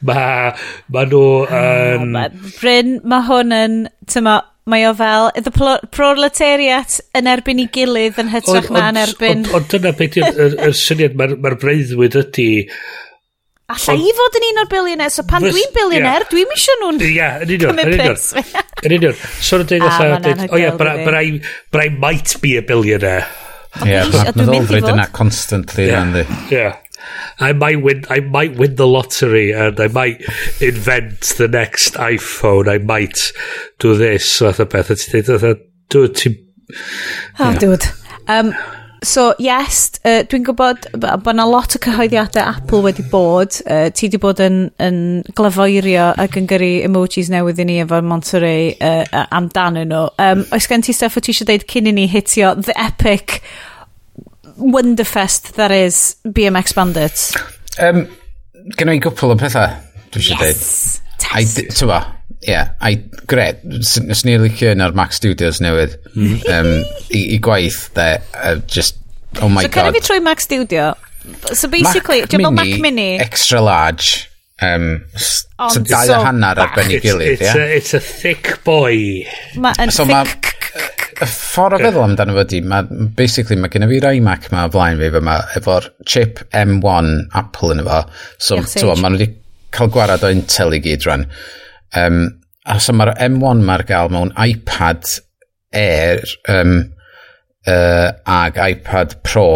Mae 0.06 0.52
ma 0.92 1.04
nhw 1.08 1.24
yn... 1.46 2.16
Um, 2.20 2.40
Bryn, 2.60 2.96
mae 3.08 3.26
hwn 3.28 3.54
yn, 3.56 3.76
tyma, 4.10 4.36
mae 4.70 4.86
o 4.88 4.94
fel 4.96 5.30
the 5.36 5.52
proletariat 5.96 6.98
yn 7.16 7.30
erbyn 7.30 7.62
i 7.62 7.68
gilydd 7.72 8.20
yn 8.20 8.32
hytrach 8.32 8.70
na 8.74 8.88
yn 8.92 9.00
erbyn... 9.06 9.46
Ond 9.48 9.62
on, 9.62 9.68
dyna 9.72 9.94
beth 9.96 10.18
yw'r 10.20 10.76
syniad 10.76 11.16
mae'r 11.18 11.38
ma 11.40 11.54
breuddwyd 11.62 12.18
ydy... 12.24 12.50
Alla 13.70 13.94
i 13.94 14.12
fod 14.18 14.36
yn 14.40 14.46
un 14.48 14.64
o'r 14.64 14.70
billionaires, 14.70 15.16
so 15.20 15.22
pan 15.30 15.44
dwi'n 15.46 15.74
billionaire, 15.76 16.24
yeah. 16.24 16.30
dwi'n 16.32 16.48
misio 16.50 16.74
nhw'n 16.80 16.96
yeah, 17.06 17.36
cymryd 17.46 18.00
pres. 18.00 18.24
Yn 18.84 18.94
union. 18.96 19.14
So 19.38 19.60
nhw'n 19.60 19.68
dweud, 19.70 19.84
ah, 19.86 20.48
o 20.50 20.58
ia, 20.58 20.72
but 20.74 21.78
I 21.78 21.92
might 21.94 22.34
be 22.42 22.56
a 22.58 22.64
billionaire. 22.66 23.28
Yeah, 23.86 24.10
a 24.10 24.10
dwi'n 24.10 24.10
mynd 24.10 24.26
i 24.26 24.26
fod. 24.26 24.40
Meddylfryd 24.42 24.88
yna 24.90 25.06
constantly, 25.14 25.86
yeah. 25.86 26.34
yeah. 26.50 26.80
I 27.38 27.52
might 27.52 27.82
win. 27.82 28.04
I 28.10 28.20
might 28.20 28.56
win 28.56 28.76
the 28.76 28.86
lottery, 28.86 29.52
and 29.52 29.78
I 29.80 29.88
might 29.88 30.22
invent 30.60 31.20
the 31.38 31.48
next 31.48 31.94
iPhone. 31.94 32.68
I 32.68 32.78
might 32.78 33.32
do 33.78 33.96
this 33.96 34.38
fath 34.38 34.60
o 34.60 34.64
beth. 34.64 34.90
A 34.90 34.96
ti'n 34.96 35.24
dweud, 35.24 35.64
dwi 35.90 36.12
ti... 36.14 36.36
Ah, 37.38 37.56
dude 37.58 37.88
Um, 38.30 38.54
so, 39.02 39.34
yes, 39.42 39.98
uh, 40.04 40.20
dwi'n 40.28 40.44
gwybod 40.46 40.84
bod 41.00 41.30
yna 41.32 41.46
lot 41.48 41.74
o 41.74 41.80
cyhoeddiadau 41.82 42.44
Apple 42.46 42.82
wedi 42.84 43.02
bod. 43.10 43.56
Uh, 43.64 43.88
ti 43.90 44.06
wedi 44.06 44.20
bod 44.22 44.42
yn, 44.44 44.60
yn 44.78 45.00
glafeirio 45.34 46.12
ac 46.20 46.38
yn 46.38 46.46
gyrru 46.50 46.70
emojis 46.86 47.32
newydd 47.32 47.62
i 47.64 47.66
ni 47.66 47.80
efo 47.82 47.98
Monterey 48.06 48.76
uh, 48.76 49.24
amdanyn 49.34 49.90
nhw. 49.90 50.04
Um, 50.22 50.44
oes 50.54 50.68
gen 50.70 50.86
ti 50.86 50.94
stuff 50.94 51.18
o 51.18 51.24
ti 51.24 51.34
eisiau 51.34 51.48
deud 51.50 51.66
cyn 51.72 51.90
i 51.90 51.96
ni 51.96 52.06
hitio 52.12 52.54
the 52.60 52.76
epic 52.78 53.40
Wonderfest 54.60 55.54
that 55.54 55.70
is 55.70 56.16
BMX 56.26 56.74
Bandits? 56.74 57.34
Um, 57.80 58.06
gen 58.76 58.92
i 58.92 58.98
gwpl 59.00 59.34
o 59.34 59.36
pethau, 59.40 59.76
dwi 60.12 60.22
eisiau 60.22 60.40
yes. 60.44 60.62
dweud. 60.62 61.18
Test. 61.20 61.60
Tyfa, 61.76 62.00
ie. 62.40 62.50
Yeah, 62.52 62.72
I, 62.80 62.94
gred, 63.28 63.64
nes 63.64 64.24
ni'n 64.24 64.40
licio 64.44 64.70
yn 64.72 64.84
ar 64.84 64.94
Mac 64.96 65.12
Studios 65.16 65.60
newydd 65.60 65.98
um, 66.16 66.70
i, 67.12 67.20
i 67.34 67.38
gwaith, 67.42 67.82
de, 67.96 68.14
uh, 68.36 68.56
just, 68.64 69.00
oh 69.40 69.48
my 69.48 69.66
so 69.66 69.68
god. 69.68 69.74
So 69.74 69.76
cynnig 69.76 69.98
fi 69.98 70.04
trwy 70.06 70.24
Mac 70.24 70.44
Studio. 70.44 70.90
So 71.52 71.68
basically, 71.68 72.22
Mac 72.24 72.32
dwi'n 72.32 72.46
Mini, 72.48 72.56
Mac 72.56 72.84
Mini, 72.86 73.08
extra 73.20 73.60
large, 73.64 74.26
Um, 74.60 75.06
Ond 75.56 75.72
so 75.72 75.80
dau 75.80 76.04
so 76.04 76.18
a 76.18 76.24
hanner 76.26 76.58
ar 76.60 76.74
ben 76.76 76.90
ei 76.92 76.98
gilydd, 77.00 77.30
ie? 77.30 77.36
It's, 77.38 77.46
yeah? 77.46 77.62
a, 77.62 77.76
it's 77.78 77.94
a 77.96 78.00
thick 78.00 78.58
boy. 78.64 79.24
Ma, 79.56 79.72
yn 79.80 79.92
so 79.94 80.04
thick 80.04 80.50
y 81.20 81.26
ffordd 81.28 81.76
o 81.76 81.80
feddwl 81.82 82.04
amdano 82.04 82.34
fo 82.36 82.44
di, 82.48 82.60
ma, 82.64 82.80
basically 83.16 83.58
mae 83.60 83.72
gen 83.72 83.84
i 83.84 83.90
fi'r 83.90 84.08
iMac 84.10 84.46
Mac 84.46 84.52
ma 84.54 84.66
o 84.68 84.72
flaen 84.72 85.00
fi 85.00 85.10
yma, 85.20 85.36
efo'r 85.58 85.88
chip 86.08 86.40
M1 86.56 87.10
Apple 87.36 87.74
yn 87.74 87.82
efo. 87.84 88.02
So, 88.38 88.60
tywa, 88.64 88.96
maen 89.00 89.16
nhw 89.16 89.24
wedi 89.24 89.34
cael 89.74 89.90
gwarad 89.94 90.24
o 90.26 90.30
Intel 90.34 90.78
i 90.78 90.80
gyd 90.84 91.04
rhan. 91.08 91.26
Um, 91.98 92.22
a 92.64 92.78
so 92.80 92.94
mae'r 92.96 93.12
M1 93.26 93.66
ma'r 93.66 93.84
gael 93.88 94.12
mewn 94.14 94.32
iPad 94.38 95.06
Air 95.76 96.24
um, 96.50 96.74
uh, 97.68 98.10
ag 98.26 98.58
iPad 98.64 99.20
Pro, 99.26 99.48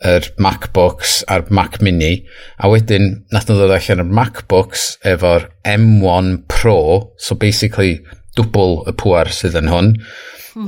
yr 0.00 0.30
MacBooks 0.40 1.18
a'r 1.28 1.44
Mac 1.52 1.80
Mini, 1.84 2.22
a 2.56 2.70
wedyn 2.72 3.10
nath 3.34 3.50
nhw 3.50 3.58
ddod 3.58 3.74
allan 3.76 4.04
yr 4.06 4.14
MacBooks 4.20 4.86
efo'r 5.10 5.50
M1 5.68 6.32
Pro, 6.48 6.78
so 7.20 7.36
basically 7.36 7.98
dwbl 8.38 8.76
y 8.90 8.94
pwer 9.00 9.32
sydd 9.34 9.58
yn 9.60 9.70
hwn. 9.72 9.90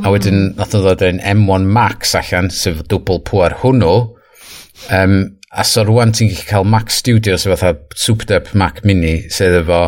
A 0.06 0.12
wedyn, 0.14 0.38
mhm. 0.38 0.56
nath 0.58 0.74
o 0.78 0.82
ddod 0.82 1.04
yn 1.06 1.20
M1 1.34 1.68
Max 1.76 2.16
allan, 2.18 2.50
sef 2.54 2.82
dwbl 2.90 3.22
pwer 3.28 3.58
hwnnw. 3.62 3.94
Um, 4.94 5.16
a 5.52 5.64
so 5.68 5.84
rwan 5.84 6.14
ti'n 6.16 6.30
gallu 6.32 6.48
cael 6.48 6.68
Mac 6.74 6.92
Studio, 6.94 7.36
sef 7.36 7.54
fatha 7.54 7.74
souped 7.98 8.32
up 8.34 8.52
Mac 8.54 8.84
Mini, 8.88 9.18
sydd 9.32 9.60
efo 9.62 9.82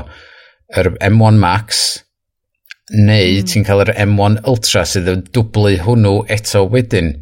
yr 0.76 0.90
M1 1.08 1.40
Max, 1.40 1.84
neu 2.92 3.40
mm. 3.40 3.48
ti'n 3.48 3.66
cael 3.66 3.84
yr 3.86 3.94
M1 4.04 4.42
Ultra 4.50 4.84
sydd 4.88 5.10
yn 5.14 5.24
dwblu 5.34 5.76
hwnnw 5.86 6.18
eto 6.34 6.66
wedyn. 6.70 7.14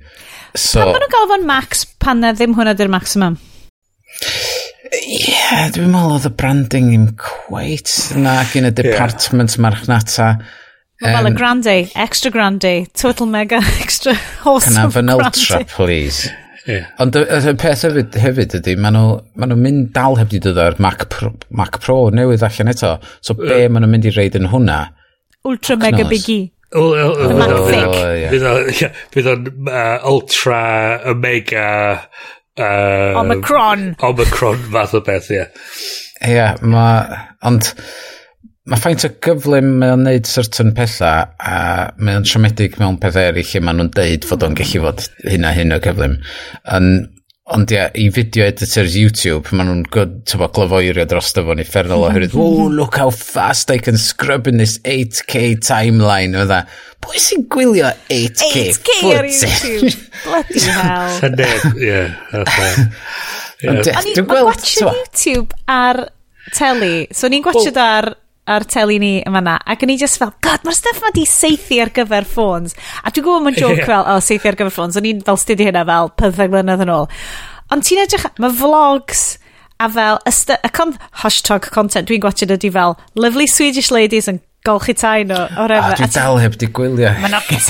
So, 0.59 0.83
pan 0.83 0.91
maen 0.91 1.01
nhw'n 1.05 1.15
gael 1.15 1.31
fo'n 1.31 1.49
max 1.49 1.87
pan 2.03 2.21
na 2.21 2.33
ddim 2.37 2.57
hwnna 2.59 2.75
dy'r 2.77 2.91
maximum? 2.93 3.39
Ie, 4.83 5.31
yeah, 5.31 5.69
dwi'n 5.71 5.93
meddwl 5.93 6.17
oedd 6.17 6.25
y 6.27 6.31
branding 6.35 6.89
ddim 6.91 7.05
quite 7.21 8.17
na 8.19 8.41
gyn 8.51 8.67
y 8.67 8.73
department 8.75 9.55
yeah. 9.55 9.63
marchnata. 9.63 10.27
Mae 11.03 11.15
fel 11.17 11.29
y 11.29 11.33
grande, 11.37 11.75
extra 11.99 12.31
grande, 12.35 12.73
total 12.99 13.27
mega, 13.31 13.61
extra 13.85 14.13
awesome 14.45 14.75
Can 14.75 14.81
have 14.81 14.97
an 14.99 15.07
grande. 15.07 15.25
ultra, 15.31 15.65
please. 15.71 16.31
Yeah. 16.67 16.87
Ond 17.03 17.15
y, 17.19 17.23
y 17.23 17.55
peth 17.59 17.83
hefyd, 17.87 18.15
hefyd 18.23 18.55
ydy, 18.59 18.75
maen 18.79 18.95
nhw'n 18.99 19.23
ma 19.39 19.47
nhw 19.51 19.59
mynd 19.59 19.93
dal 19.95 20.17
heb 20.19 20.29
di 20.31 20.39
dod 20.43 20.59
o'r 20.63 20.77
Mac 20.83 21.01
Pro, 21.11 21.29
Mac 21.59 21.75
Pro 21.83 21.97
newydd 22.15 22.45
allan 22.47 22.71
eto. 22.75 22.91
So 23.23 23.35
be 23.39 23.47
yeah. 23.51 23.71
maen 23.71 23.83
nhw'n 23.87 23.95
mynd 23.97 24.07
i 24.11 24.13
reid 24.15 24.35
yn 24.39 24.51
hwnna? 24.51 24.79
Ultra 25.47 25.75
Cnos. 25.79 25.87
mega 25.87 26.05
biggie. 26.11 26.45
E. 26.47 26.49
Fydd 29.13 29.27
o'n 29.35 29.43
ultra, 30.09 30.61
mega, 31.19 31.67
Uh, 32.59 33.19
Omicron. 33.21 33.93
Omicron 34.05 34.65
fath 34.73 34.97
o 34.99 35.03
beth, 35.05 35.31
ie. 35.33 35.45
Ie, 36.23 36.35
yeah, 36.35 36.59
ma, 36.63 36.87
Ond 37.49 37.73
mae 38.71 38.79
ffaint 38.79 39.03
o 39.09 39.11
gyflym 39.25 39.73
mae 39.81 39.91
o'n 39.97 40.05
neud 40.07 40.29
certain 40.31 40.71
pethau 40.77 41.25
a 41.43 41.57
mae 41.99 42.21
o'n 42.21 42.27
siomedig 42.29 42.77
mewn 42.79 43.01
pethau 43.03 43.33
eraill 43.33 43.49
lle 43.49 43.63
maen 43.67 43.81
nhw'n 43.81 43.91
deud 43.97 44.29
fod 44.29 44.47
o'n 44.47 44.55
gallu 44.59 44.85
fod 44.85 45.03
hyn 45.27 45.49
a 45.49 45.51
hyn 45.57 45.75
o 45.75 45.81
gyflym. 45.83 46.21
Yn 46.77 46.93
Ond 47.53 47.73
ia, 47.75 47.89
i 48.01 48.07
video 48.13 48.47
editors 48.49 48.95
YouTube, 48.97 49.53
maen 49.53 49.69
nhw'n 49.69 49.83
glyfoerio 49.93 51.05
dros 51.09 51.35
dyfo'n 51.37 51.61
effernol 51.61 52.07
oherwydd, 52.07 52.37
oh, 52.41 52.69
look 52.73 52.97
how 53.01 53.11
fast 53.13 53.71
I 53.75 53.77
can 53.83 53.99
scrub 54.01 54.49
in 54.49 54.63
this 54.63 54.79
8K 54.89 55.59
timeline. 55.61 56.37
Fydda, 56.39 56.63
e, 56.65 56.97
pwy 57.05 57.21
sy'n 57.21 57.45
gwylio 57.53 57.91
8K, 58.09 58.65
8K 58.71 58.97
footage? 59.03 60.01
Bloody 60.25 60.65
hell. 60.65 61.13
Sa'n 61.19 61.37
neb, 61.37 61.69
ie. 61.77 62.01
Dwi'n 63.63 63.83
gweld... 63.85 64.27
Mae'n 64.33 64.49
watch 64.49 64.75
YouTube 64.81 65.61
ar 65.71 66.07
teli. 66.57 66.95
So 67.15 67.29
ni'n 67.31 67.45
gwachod 67.45 67.79
ar 67.81 68.15
ar 68.51 68.65
teli 68.67 68.99
ni 68.99 69.13
yma 69.27 69.43
na, 69.45 69.57
ac 69.71 69.85
o'n 69.85 69.93
i 69.95 69.99
just 70.01 70.19
fel, 70.19 70.33
god, 70.43 70.65
mae'r 70.67 70.77
stuff 70.77 71.03
ma 71.05 71.13
di 71.15 71.25
seithi 71.29 71.79
ar 71.83 71.93
gyfer 71.95 72.27
ffôns. 72.29 72.75
A 73.03 73.13
dwi'n 73.13 73.27
gwybod 73.27 73.47
mae'n 73.47 73.59
joke 73.59 73.79
yeah. 73.79 73.89
fel, 73.89 74.07
o, 74.11 74.19
seithi 74.25 74.51
ar 74.51 74.59
gyfer 74.59 74.75
ffôns, 74.75 74.99
o'n 74.99 75.09
i'n 75.09 75.23
fel 75.27 75.39
studi 75.41 75.69
hynna 75.69 75.85
fel 75.89 76.11
15 76.19 76.51
mlynedd 76.53 76.83
yn 76.87 76.95
ôl. 76.95 77.07
Ond 77.73 77.87
ti'n 77.87 78.03
edrych, 78.03 78.27
mae 78.43 78.55
vlogs 78.59 79.27
a 79.83 79.89
fel, 79.91 80.19
y, 80.27 80.35
y 80.59 80.73
con, 80.75 80.97
hashtag 81.23 81.71
content 81.75 82.11
dwi'n 82.11 82.23
gwachod 82.25 82.55
ydy 82.59 82.73
fel, 82.75 82.99
lovely 83.19 83.47
Swedish 83.51 83.93
ladies 83.95 84.31
yn 84.31 84.43
golchi 84.67 84.95
tai 84.95 85.25
nhw 85.27 85.39
o'r 85.59 85.73
efo. 85.75 85.91
A 85.91 85.97
dwi 85.99 86.09
dal 86.15 86.39
heb 86.39 86.57
di 86.61 86.69
gwylio. 86.75 87.11
Mae'n 87.23 87.35
ogys 87.41 87.67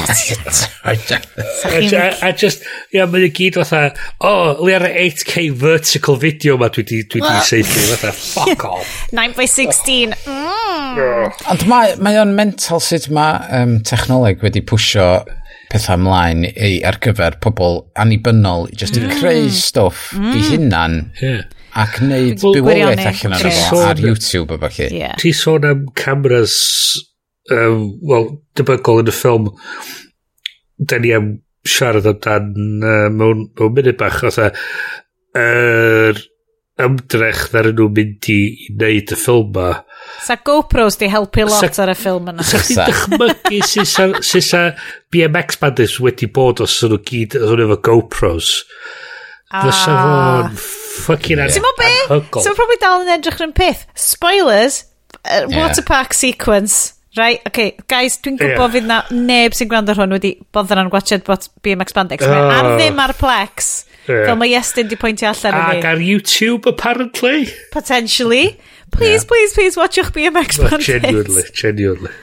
A 2.22 2.32
just, 2.36 2.66
ia, 2.92 3.06
mae'n 3.08 3.32
gyd 3.36 3.56
fatha, 3.60 3.82
o, 4.18 4.32
oh, 4.32 4.64
le 4.66 4.76
ar 4.76 4.84
8K 4.88 5.46
vertical 5.62 6.18
video 6.20 6.58
ma 6.60 6.68
dwi 6.72 6.84
di, 6.88 7.00
dwi 7.08 7.22
di 7.24 7.32
seithi, 7.48 7.86
fatha, 7.94 8.12
fuck 8.16 8.66
off. 8.72 8.90
9x16, 9.16 10.16
mm. 10.26 11.38
Ond 11.54 11.64
mae, 11.70 11.96
mae 12.02 12.20
o'n 12.20 12.36
mental 12.36 12.82
sut 12.84 13.08
mae 13.14 13.40
um, 13.62 13.78
technoleg 13.88 14.44
wedi 14.44 14.64
pwysio 14.68 15.08
pethau 15.72 15.96
ymlaen 15.96 16.44
i, 16.50 16.82
ar 16.84 17.00
gyfer 17.00 17.40
pobl 17.40 17.80
annibynnol, 17.96 18.68
just 18.76 19.00
i 19.00 19.08
creu 19.16 19.48
stwff 19.56 20.12
i 20.20 20.44
hunan. 20.50 21.00
Yeah 21.24 21.48
ac 21.72 22.00
wneud 22.02 22.42
well, 22.42 22.56
bywoliaeth 22.58 23.06
allan 23.08 23.36
ar 23.38 23.46
yeah. 23.48 23.78
ar 23.88 24.02
YouTube 24.02 24.58
a 24.58 24.68
chi. 24.72 24.88
Yeah. 24.92 25.14
Ti 25.20 25.32
sôn 25.36 25.68
am 25.68 25.86
cameras, 25.96 26.56
um, 27.52 27.86
wel, 28.08 28.28
debygol 28.58 29.00
yn 29.02 29.12
y 29.12 29.14
ffilm, 29.16 29.48
da 30.76 30.98
ni 31.00 31.14
am 31.16 31.32
siarad 31.68 32.08
amdan 32.10 32.52
uh, 32.82 33.08
mewn, 33.14 33.46
mewn 33.56 33.72
munud 33.78 33.96
bach, 34.00 34.20
oedd 34.26 34.42
e, 34.42 34.50
yr 35.42 36.20
ymdrech 36.82 37.46
ddar 37.52 37.70
nhw 37.70 37.88
mynd 37.96 38.28
i 38.32 38.38
wneud 38.74 39.14
y 39.14 39.18
ffilm 39.22 39.52
ma. 39.56 39.70
Sa 40.26 40.36
GoPros 40.44 40.98
di 41.00 41.08
helpu 41.12 41.46
lot 41.46 41.62
sa, 41.62 41.86
ar 41.86 41.94
y 41.94 41.96
ffilm 41.96 42.28
yna. 42.34 42.44
Sa 42.44 42.60
chdi 42.60 42.76
dychmygu 42.90 43.62
sy'n 43.70 43.88
sa, 43.88 44.08
sy 44.20 44.44
sa 44.44 44.62
BMX 45.14 45.60
bandys 45.62 45.96
wedi 46.04 46.28
bod 46.28 46.60
os 46.64 46.76
ydyn 46.82 46.98
nhw 46.98 47.02
gyd, 47.08 47.40
os 47.40 47.56
nhw 47.56 47.66
efo 47.70 47.80
GoPros. 47.88 48.54
Ah. 49.52 49.64
Fysa 49.64 49.98
fo'n 50.02 50.80
Fucking 50.92 51.40
ar... 51.42 51.52
Ti'n 51.52 51.68
be? 51.78 51.92
So, 52.42 52.54
probably 52.54 52.80
dal 52.82 53.04
yn 53.04 53.12
edrych 53.16 53.40
yn 53.44 53.54
peth. 53.56 53.86
Spoilers, 53.98 54.84
uh, 55.24 55.46
yeah. 55.48 55.56
water 55.56 55.84
park 55.86 56.14
sequence. 56.14 56.94
Right, 57.16 57.44
okay, 57.44 57.76
guys, 57.92 58.16
dwi'n 58.24 58.38
gwybod 58.40 58.56
yeah. 58.56 58.72
fydd 58.72 58.86
na 58.88 58.98
neb 59.12 59.56
sy'n 59.56 59.68
gwrando 59.68 59.92
hwn 59.98 60.14
wedi 60.16 60.30
boddran 60.56 60.86
yn 60.86 60.92
gwachod 60.92 61.26
bod 61.26 61.44
BMX 61.64 61.96
Bandex. 61.96 62.24
Oh. 62.24 62.52
Ar 62.52 62.70
ddim 62.78 63.00
ar 63.04 63.12
Plex. 63.18 63.72
Yeah. 64.06 64.24
Fel 64.26 64.38
mae 64.40 64.54
Iestyn 64.56 64.88
di 64.90 64.96
pwyntio 64.98 65.28
allan 65.28 65.58
i. 65.58 65.76
Ac 65.76 65.88
ar 65.92 66.00
YouTube, 66.02 66.70
apparently. 66.70 67.46
Potentially. 67.74 68.56
Please, 68.92 69.22
yeah. 69.22 69.28
please, 69.28 69.54
please, 69.54 69.76
watch 69.76 70.00
your 70.00 70.06
BMX 70.06 70.58
Bandex. 70.64 70.88
Genuinely, 70.88 71.44
genuinely. 71.52 72.14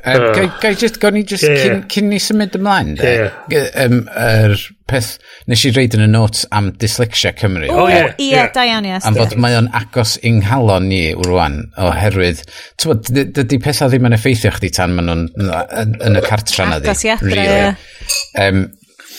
Um, 0.00 0.22
uh, 0.22 0.46
gai, 0.62 0.72
just, 0.74 0.98
gawn 1.00 1.12
ni 1.12 1.22
just, 1.22 1.44
yeah. 1.44 1.58
cyn, 1.60 1.82
cyn 1.92 2.06
ni 2.08 2.18
symud 2.22 2.54
ymlaen, 2.56 2.94
de, 2.96 3.10
yeah. 3.52 3.66
um, 3.82 4.06
er 4.16 4.54
peth, 4.88 5.10
nes 5.50 5.64
i 5.68 5.72
reid 5.76 5.92
yn 5.98 6.06
y 6.06 6.08
notes 6.08 6.46
am 6.56 6.70
Dyslexia 6.80 7.34
Cymru. 7.36 7.68
O, 7.68 7.82
oh, 7.82 7.90
ie, 7.90 7.98
yeah, 7.98 8.14
yeah. 8.24 8.48
da 8.54 8.64
iawn, 8.64 8.88
yes. 8.88 9.04
Am 9.08 9.18
bod 9.18 9.36
mae 9.36 9.58
o'n 9.58 9.68
agos 9.76 10.16
i'n 10.24 10.40
halon 10.48 10.88
ni 10.88 11.02
rwan, 11.26 11.60
oherwydd, 11.84 12.40
tywod, 12.80 13.12
dydy 13.12 13.60
pethau 13.60 13.92
ddim 13.92 14.08
yn 14.08 14.16
effeithio 14.16 14.54
chdi 14.56 14.72
tan 14.78 14.96
maen 14.96 15.10
nhw'n 15.10 15.96
yn 16.08 16.16
y 16.16 16.24
cartra 16.24 16.70
na 16.70 16.80
di. 16.80 16.88
Agos 16.88 17.04
i 17.04 17.14
adre, 17.16 17.48
Um, 18.40 18.64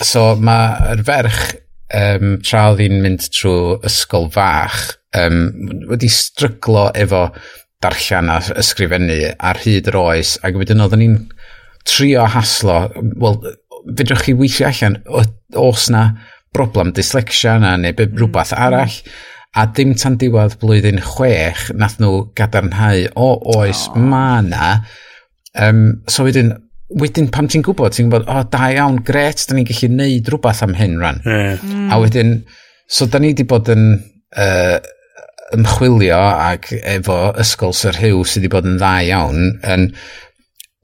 so 0.03 0.33
mae'r 0.41 1.05
ferch 1.07 1.53
um, 1.95 2.39
tra 2.43 2.71
oedd 2.71 2.81
hi'n 2.83 3.01
mynd 3.03 3.29
trwy 3.35 3.77
ysgol 3.87 4.29
fach, 4.33 4.95
um, 5.17 5.43
wedi 5.91 6.09
stryglo 6.11 6.89
efo 6.97 7.27
darllen 7.81 8.29
a 8.29 8.39
ysgrifennu 8.61 9.19
ar 9.37 9.59
hyd 9.63 9.89
yr 9.91 9.99
oes 10.01 10.35
ac 10.45 10.57
wedyn 10.59 10.83
oedden 10.85 11.01
ni'n 11.03 11.17
trio 11.87 12.27
haslo 12.29 12.77
wel 13.21 13.39
fedrwch 13.97 14.27
chi 14.27 14.37
weithio 14.37 14.69
allan 14.69 14.99
os 15.57 15.89
na 15.93 16.05
broblem 16.53 16.91
dyslexia 16.95 17.57
na 17.59 17.75
neu 17.79 17.95
be, 17.97 18.07
mm. 18.07 18.17
rhywbeth 18.19 18.53
arall 18.53 18.97
a 19.57 19.65
dim 19.75 19.93
tan 19.99 20.17
diwedd 20.19 20.57
blwyddyn 20.61 21.01
chwech 21.03 21.69
nath 21.75 21.97
nhw 22.01 22.27
gadarnhau 22.37 23.07
o 23.19 23.31
oes 23.57 23.87
oh. 23.89 23.99
ma 24.11 24.41
na 24.45 24.67
um, 25.59 26.03
so 26.07 26.27
wedyn 26.27 26.53
wedyn 27.01 27.29
pam 27.31 27.47
ti'n 27.51 27.63
gwybod 27.65 27.95
ti'n 27.95 28.09
gwybod 28.09 28.27
o 28.27 28.37
oh, 28.39 28.47
da 28.51 28.69
iawn 28.75 28.99
gret 29.07 29.43
da 29.47 29.55
ni'n 29.55 29.67
gallu 29.67 29.91
neud 29.95 30.31
rhywbeth 30.31 30.63
am 30.67 30.75
hyn 30.77 30.97
rhan. 30.99 31.21
yeah. 31.25 31.59
mm. 31.59 31.91
a 31.91 31.99
wedyn 32.03 32.33
so 32.91 33.07
da 33.07 33.19
ni 33.19 33.31
wedi 33.31 33.47
bod 33.47 33.71
yn 33.71 33.85
uh, 34.35 34.77
ymchwilio 35.55 36.17
ac 36.17 36.71
efo 36.79 37.19
ysgol 37.41 37.75
Sir 37.77 37.97
Hugh 37.99 38.25
sydd 38.25 38.45
wedi 38.45 38.53
bod 38.53 38.69
yn 38.69 38.77
dda 38.79 38.91
iawn 39.07 39.47
yn 39.73 39.87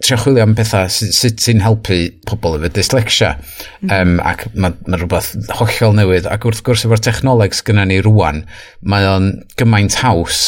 trio 0.04 0.20
chwilio 0.22 0.44
am 0.46 0.54
bethau 0.58 0.90
sut 0.94 1.42
sy'n 1.42 1.64
helpu 1.66 1.98
pobl 2.30 2.60
efo 2.60 2.70
dyslexia 2.76 3.32
mm. 3.38 3.94
um, 3.96 4.14
ac 4.22 4.46
mae 4.54 4.76
ma 4.86 5.00
rhywbeth 5.00 5.32
hollol 5.58 5.98
newydd 5.98 6.30
ac 6.30 6.46
wrth 6.46 6.62
gwrs 6.68 6.86
efo'r 6.86 7.02
technoleg 7.08 7.58
sgynna 7.58 7.88
ni 7.90 7.98
rwan 8.06 8.44
mae 8.86 9.08
o'n 9.10 9.32
gymaint 9.58 9.98
haws 10.04 10.44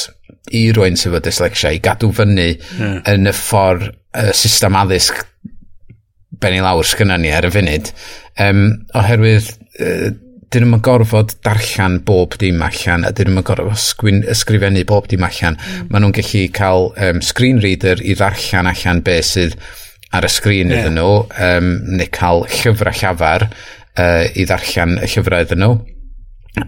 i 0.54 0.68
rwy'n 0.76 1.00
sydd 1.00 1.16
efo 1.16 1.24
dyslexia 1.26 1.74
i 1.74 1.82
gadw 1.82 2.12
fyny 2.16 2.52
mm. 2.60 3.02
yn 3.10 3.30
y 3.30 3.36
ffordd 3.36 3.90
y 4.20 4.30
system 4.38 4.78
addysg 4.78 5.24
ben 6.40 6.56
i 6.56 6.62
lawr 6.64 6.88
sgynna 6.88 7.18
ni 7.20 7.34
ar 7.34 7.50
y 7.50 7.54
funud 7.54 7.90
um, 8.46 8.66
oherwydd 9.02 9.50
uh, 9.82 10.12
dyn 10.54 10.66
nhw'n 10.66 10.82
gorfod 10.82 11.36
darllen 11.46 12.00
bob 12.06 12.34
dim 12.42 12.62
allan 12.66 13.06
a 13.06 13.12
dyn 13.14 13.30
nhw'n 13.34 13.46
gorfod 13.46 13.78
sgwyn, 13.78 14.24
ysgrifennu 14.34 14.82
bob 14.90 15.10
dim 15.12 15.26
allan. 15.26 15.60
Mm. 15.60 15.92
Maen 15.92 16.06
nhw'n 16.06 16.16
gallu 16.18 16.42
cael 16.56 16.90
um, 17.06 17.22
screen 17.26 17.62
reader 17.62 18.02
i 18.02 18.16
ddarllen 18.18 18.70
allan 18.72 19.04
be 19.06 19.20
sydd 19.26 19.58
ar 20.16 20.26
y 20.26 20.32
sgrin 20.34 20.74
yeah. 20.74 20.82
iddyn 20.82 20.98
nhw, 20.98 21.12
um, 21.46 21.70
neu 22.00 22.10
cael 22.16 22.46
llyfrau 22.50 22.98
llafar 23.02 23.46
uh, 23.46 24.26
i 24.34 24.48
ddarllen 24.50 24.98
y 24.98 25.10
llyfrau 25.14 25.46
iddyn 25.46 25.62
nhw. 25.66 25.76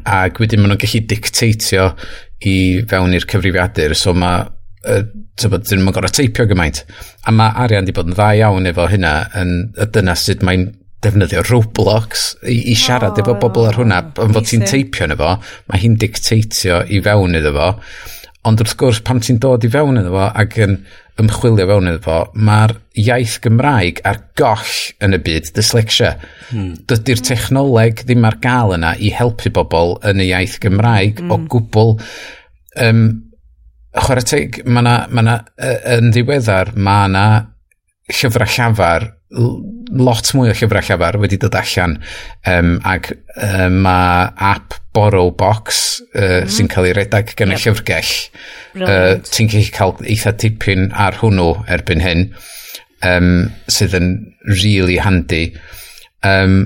Ac 0.05 0.41
wedyn 0.43 0.61
maen 0.61 0.75
nhw'n 0.75 0.83
gallu 0.85 1.01
dictatio 1.09 1.87
i 2.45 2.55
fewn 2.89 3.17
i'r 3.17 3.25
cyfrifiadur, 3.33 3.97
so 3.97 4.13
mae 4.13 4.45
uh, 4.45 5.01
tybod, 5.41 5.65
dyn 5.65 5.81
nhw'n 5.81 5.97
gorfod 5.97 6.19
teipio 6.19 6.45
gymaint. 6.53 6.83
A 7.25 7.33
mae 7.33 7.57
arian 7.65 7.87
wedi 7.87 7.97
bod 7.97 8.13
yn 8.13 8.17
dda 8.19 8.29
iawn 8.43 8.69
efo 8.69 8.85
hynna, 8.93 9.15
yn, 9.41 9.57
y 9.73 9.89
dyna 9.89 10.13
sut 10.19 10.45
mae'n 10.45 10.69
defnyddio 11.01 11.43
Roblox 11.49 12.31
i, 12.45 12.57
i 12.71 12.77
siarad 12.77 13.17
oh, 13.17 13.23
efo 13.23 13.37
bobl 13.41 13.67
ar 13.69 13.79
hwnna. 13.81 14.01
yn 14.21 14.33
fod 14.35 14.49
ti'n 14.49 14.65
teipio 14.69 15.07
yn 15.07 15.15
efo 15.15 15.35
mae 15.41 15.81
hi'n 15.81 15.97
dicteitio 16.01 16.81
i 16.89 17.01
fewn 17.03 17.37
iddo 17.39 17.53
fo. 17.55 17.69
Ond 18.49 18.61
wrth 18.63 18.73
gwrs, 18.77 18.99
pam 19.05 19.21
ti'n 19.21 19.39
dod 19.41 19.65
i 19.65 19.69
fewn 19.69 20.01
iddo 20.01 20.13
fo 20.13 20.27
ac 20.43 20.57
yn 20.65 20.77
ymchwilio 21.21 21.67
fewn 21.69 21.89
iddo 21.91 22.01
fo, 22.05 22.19
mae'r 22.33 22.75
iaith 23.03 23.39
Gymraeg 23.43 24.01
ar 24.07 24.21
goll 24.39 24.77
yn 25.05 25.17
y 25.17 25.21
byd 25.25 25.51
dyslexia. 25.57 26.15
Hmm. 26.51 26.75
Dydy'r 26.89 27.25
technoleg 27.27 28.05
ddim 28.05 28.25
ar 28.27 28.37
gael 28.43 28.75
yna 28.77 28.95
i 28.97 29.13
helpu 29.17 29.53
bobl 29.53 29.97
yn 30.09 30.23
y 30.23 30.31
iaith 30.31 30.59
Gymraeg 30.63 31.21
hmm. 31.21 31.33
o 31.33 31.41
gwbl. 31.51 31.95
Um, 32.81 33.05
chwarae 33.97 34.25
teg, 34.25 34.61
mae 34.65 34.85
yna, 34.85 34.97
ma 35.11 35.25
yna, 35.25 35.39
yn 35.97 36.13
ddiweddar, 36.13 36.75
mae 36.77 37.09
yna 37.09 37.25
llyfrau 38.11 38.53
llafar 38.57 39.09
lot 39.31 40.31
mwy 40.35 40.51
o 40.51 40.55
llyfrau 40.55 40.83
llafar 40.83 41.17
wedi 41.21 41.39
dod 41.39 41.55
allan 41.55 41.97
um, 42.47 42.73
ac 42.87 43.11
um, 43.13 43.77
mae 43.85 44.25
app 44.51 44.75
Borrow 44.95 45.31
Box 45.31 46.01
uh, 46.15 46.41
mm. 46.41 46.51
sy'n 46.51 46.71
cael 46.71 46.89
ei 46.89 46.95
redag 46.97 47.31
gan 47.39 47.53
yep. 47.53 47.61
y 47.61 47.69
llyfrgell 47.69 48.11
uh, 48.83 49.21
ti'n 49.31 49.51
gallu 49.51 49.71
cael 49.77 49.95
eitha 50.03 50.35
tipyn 50.43 50.89
ar 50.91 51.21
hwnnw 51.21 51.53
erbyn 51.71 52.03
hyn 52.03 52.27
um, 53.07 53.31
sydd 53.71 53.95
yn 54.01 54.11
really 54.49 54.99
handy 55.03 55.45
um, 56.27 56.59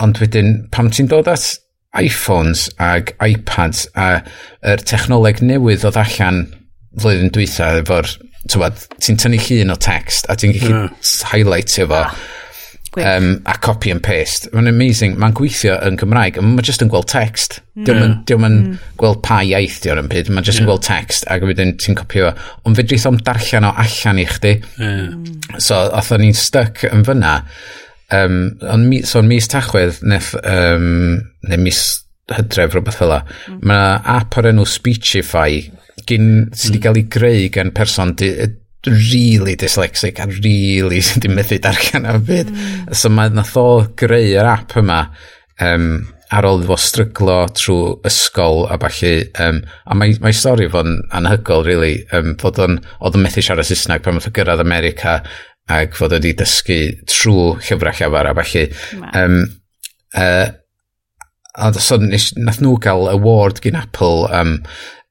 ond 0.00 0.20
wedyn 0.20 0.66
pam 0.74 0.92
ti'n 0.92 1.08
dod 1.10 1.28
at 1.30 1.54
iPhones 1.96 2.68
ag 2.78 3.14
iPads 3.18 3.86
a 3.98 4.20
yr 4.20 4.76
er 4.76 4.84
technoleg 4.86 5.40
newydd 5.42 5.88
oedd 5.88 5.98
allan 5.98 6.44
flwyddyn 7.00 7.32
dwytha 7.34 7.72
efo'r 7.80 8.12
ti'n 8.48 9.18
tynnu 9.20 9.40
llun 9.44 9.74
o 9.74 9.78
text 9.80 10.28
a 10.30 10.36
ti'n 10.38 10.54
gallu 10.56 10.70
hmm. 10.72 10.92
yeah. 10.94 11.32
highlightio 11.32 11.88
fo 11.90 12.04
ah, 12.04 12.14
um, 12.96 13.42
a 13.46 13.56
copy 13.58 13.90
and 13.90 14.02
paste. 14.02 14.48
Mae'n 14.52 14.68
amazing. 14.68 15.16
Mae'n 15.20 15.34
gweithio 15.36 15.76
yn 15.86 15.98
Cymraeg. 16.00 16.40
Mae'n 16.42 16.66
just 16.66 16.82
yn 16.82 16.90
gweld 16.90 17.08
text. 17.10 17.60
Mm. 17.78 17.84
Diolch 17.86 18.46
yn 18.48 18.56
mm. 18.56 18.80
gweld 19.00 19.20
pa 19.26 19.40
iaith 19.46 19.78
diolch 19.84 20.02
yn 20.02 20.10
byd. 20.10 20.32
Mae'n 20.32 20.46
just 20.46 20.58
yeah. 20.58 20.64
yn 20.64 20.66
hmm. 20.66 20.72
gweld 20.72 20.86
text 20.88 21.28
ac 21.30 21.46
wedyn 21.46 21.76
ti'n 21.80 21.98
copio 21.98 22.30
fo. 22.30 22.48
Ond 22.66 22.78
fe 22.80 22.86
drith 22.86 23.06
o'n 23.10 23.20
darllen 23.26 23.68
o 23.68 23.72
allan 23.84 24.22
i 24.22 24.26
chdi. 24.30 24.56
Yeah. 24.80 25.06
So, 25.58 25.78
oedden 25.88 26.26
ni'n 26.26 26.38
stuck 26.38 26.84
yn 26.90 27.06
fyna. 27.06 27.40
Um, 28.10 28.40
on, 28.66 28.88
mi, 28.90 29.04
so, 29.06 29.22
mis 29.22 29.46
tachwedd, 29.50 30.00
neth, 30.10 30.32
um, 30.42 31.20
neu 31.46 31.62
mis 31.62 31.84
hydref 32.30 32.74
rhywbeth 32.74 32.98
fel 32.98 33.12
la. 33.14 33.20
Mm. 33.46 33.62
Mae 33.70 34.00
app 34.18 34.38
o'r 34.40 34.50
enw 34.50 34.66
Speechify 34.68 35.62
gyn, 36.08 36.48
sydd 36.54 36.74
wedi 36.74 36.82
cael 36.84 36.96
mm. 36.96 37.02
ei 37.02 37.10
greu 37.16 37.50
gan 37.54 37.74
person 37.76 38.14
di, 38.18 38.30
really 38.86 39.56
dyslexic 39.60 40.20
a 40.22 40.26
really 40.40 41.02
sydd 41.04 41.26
wedi 41.26 41.34
methu 41.36 41.60
darllen 41.62 42.08
o'r 42.08 42.22
byd. 42.24 42.54
Mm. 42.54 42.94
So 42.96 43.12
mae 43.12 43.32
nath 43.34 43.56
o 43.60 43.68
greu 43.98 44.32
yr 44.40 44.48
app 44.48 44.76
yma 44.80 45.02
um, 45.60 45.92
ar 46.30 46.46
ôl 46.46 46.62
fo 46.66 46.76
stryglo 46.78 47.40
trwy 47.58 47.96
ysgol 48.06 48.64
a 48.70 48.78
falle, 48.80 49.14
um, 49.42 49.60
a 49.84 49.96
mae, 49.98 50.14
mae 50.22 50.36
stori 50.36 50.68
fo'n 50.70 51.00
anhygol, 51.18 51.64
really, 51.66 52.04
um, 52.16 52.36
fod 52.40 52.60
o'n, 52.62 52.78
oedd 53.02 53.18
yn 53.18 53.24
methu 53.26 53.42
siarad 53.42 53.66
Saesneg 53.66 54.04
pan 54.04 54.16
mae'n 54.16 54.36
gyrraedd 54.36 54.62
America 54.62 55.18
ac 55.70 55.98
fod 55.98 56.14
wedi 56.14 56.32
dysgu 56.38 56.78
trwy 57.10 57.58
llyfrau 57.66 57.98
llafar 57.98 58.30
a 58.30 58.36
falle. 58.38 58.64
Um, 59.10 59.36
uh, 60.14 60.46
a 61.60 61.72
so 61.82 61.98
nes, 61.98 62.30
nath 62.38 62.62
nhw 62.62 62.76
gael 62.82 63.10
award 63.10 63.58
gyn 63.64 63.78
Apple 63.78 64.28
um, 64.30 64.60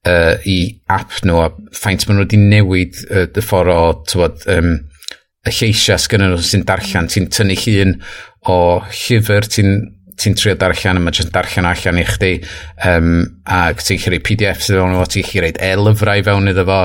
uh, 0.07 0.35
i 0.47 0.57
app 0.91 1.19
nhw 1.25 1.41
a 1.43 1.49
ffaint 1.75 2.05
maen 2.07 2.19
nhw 2.19 2.25
wedi 2.27 2.41
newid 2.41 2.99
uh, 3.09 3.25
y 3.27 3.43
ffordd 3.43 3.73
o 3.73 3.83
tywod, 4.09 4.43
um, 4.55 4.75
y 5.47 5.55
lleisiau 5.55 5.99
sgynny 5.99 6.29
nhw 6.29 6.43
sy'n 6.43 6.65
darllen 6.67 7.09
ti'n 7.11 7.29
tynnu 7.33 7.57
llun 7.59 7.95
o 8.51 8.59
llyfr 8.87 9.49
ti'n 9.51 9.79
ti'n 10.19 10.35
trio 10.35 10.55
darllen 10.59 10.99
a 10.99 11.03
mae 11.03 11.15
jyst 11.15 11.31
darllen 11.35 11.67
allan 11.69 12.01
i 12.01 12.05
chdi 12.07 12.31
um, 12.89 13.23
ac 13.47 13.83
ti'n 13.85 14.01
chi'n 14.03 14.19
PDF 14.25 14.63
sydd 14.65 14.79
fewn 14.79 14.97
o 14.99 15.05
ti'n 15.07 15.27
chi'n 15.27 15.45
rhaid 15.45 15.61
e-lyfrau 15.69 16.23
fewn 16.27 16.51
iddo 16.51 16.65
fo 16.67 16.79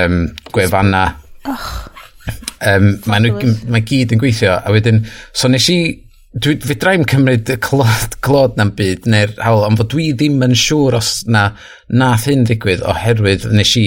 um, 0.00 0.16
gwefanna 0.54 1.04
oh. 1.50 1.68
um, 2.72 2.88
mae, 3.06 3.22
nhw, 3.22 3.52
mae 3.70 3.86
gyd 3.86 4.16
yn 4.16 4.22
gweithio 4.22 4.56
a 4.58 4.74
wedyn 4.74 5.04
so 5.30 5.50
nes 5.50 5.68
i 5.70 5.78
dwi, 6.32 6.56
fi 6.64 6.76
drai'n 6.80 7.04
cymryd 7.08 7.50
y 7.52 7.58
clod, 7.62 8.16
clod 8.24 8.56
na'n 8.58 8.72
byd 8.78 9.08
neu'r 9.12 9.34
hawl, 9.44 9.66
ond 9.68 9.80
fod 9.80 9.92
dwi 9.92 10.10
ddim 10.16 10.40
yn 10.46 10.56
siŵr 10.56 10.96
os 10.98 11.12
na 11.28 11.50
nath 11.92 12.28
hyn 12.30 12.46
ddigwydd 12.48 12.84
oherwydd 12.88 13.48
nes 13.52 13.74
i 13.80 13.86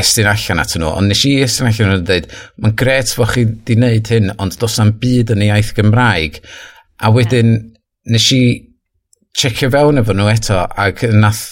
estyn 0.00 0.28
allan 0.28 0.60
at 0.60 0.76
nhw, 0.76 0.92
ond 0.92 1.08
nes 1.12 1.24
i 1.28 1.34
estyn 1.44 1.68
allan 1.70 1.92
nhw'n 1.92 2.06
dweud, 2.08 2.30
mae'n 2.60 2.76
gret 2.80 3.12
fod 3.16 3.32
chi 3.32 3.44
wedi 3.48 3.76
wneud 3.78 4.12
hyn, 4.12 4.32
ond 4.42 4.56
dos 4.60 4.78
na'm 4.80 4.94
byd 5.00 5.32
yn 5.32 5.44
ei 5.44 5.52
iaith 5.52 5.72
Gymraeg. 5.76 6.40
A 7.04 7.12
wedyn 7.12 7.54
nes 8.12 8.26
i 8.36 8.42
checio 9.36 9.70
fewn 9.72 10.00
efo 10.00 10.16
nhw 10.16 10.28
eto, 10.32 10.62
ac 10.64 11.04
nath 11.12 11.44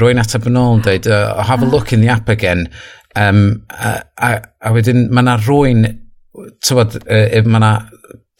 rwy'n 0.00 0.20
ateb 0.20 0.48
yn 0.50 0.60
ôl 0.60 0.78
yn 0.78 0.84
dweud, 0.84 1.08
uh, 1.08 1.44
have 1.44 1.64
a 1.64 1.68
look 1.68 1.92
in 1.92 2.04
the 2.04 2.12
app 2.12 2.28
again. 2.32 2.66
Um, 3.16 3.64
a, 3.72 3.98
a, 4.16 4.32
a 4.60 4.72
wedyn 4.76 5.06
mae 5.08 5.24
yna 5.24 5.38
rwy'n 5.40 5.86
tywod, 6.64 6.98
uh, 7.00 7.22
e, 7.32 7.40
mae 7.44 7.60
yna 7.62 7.72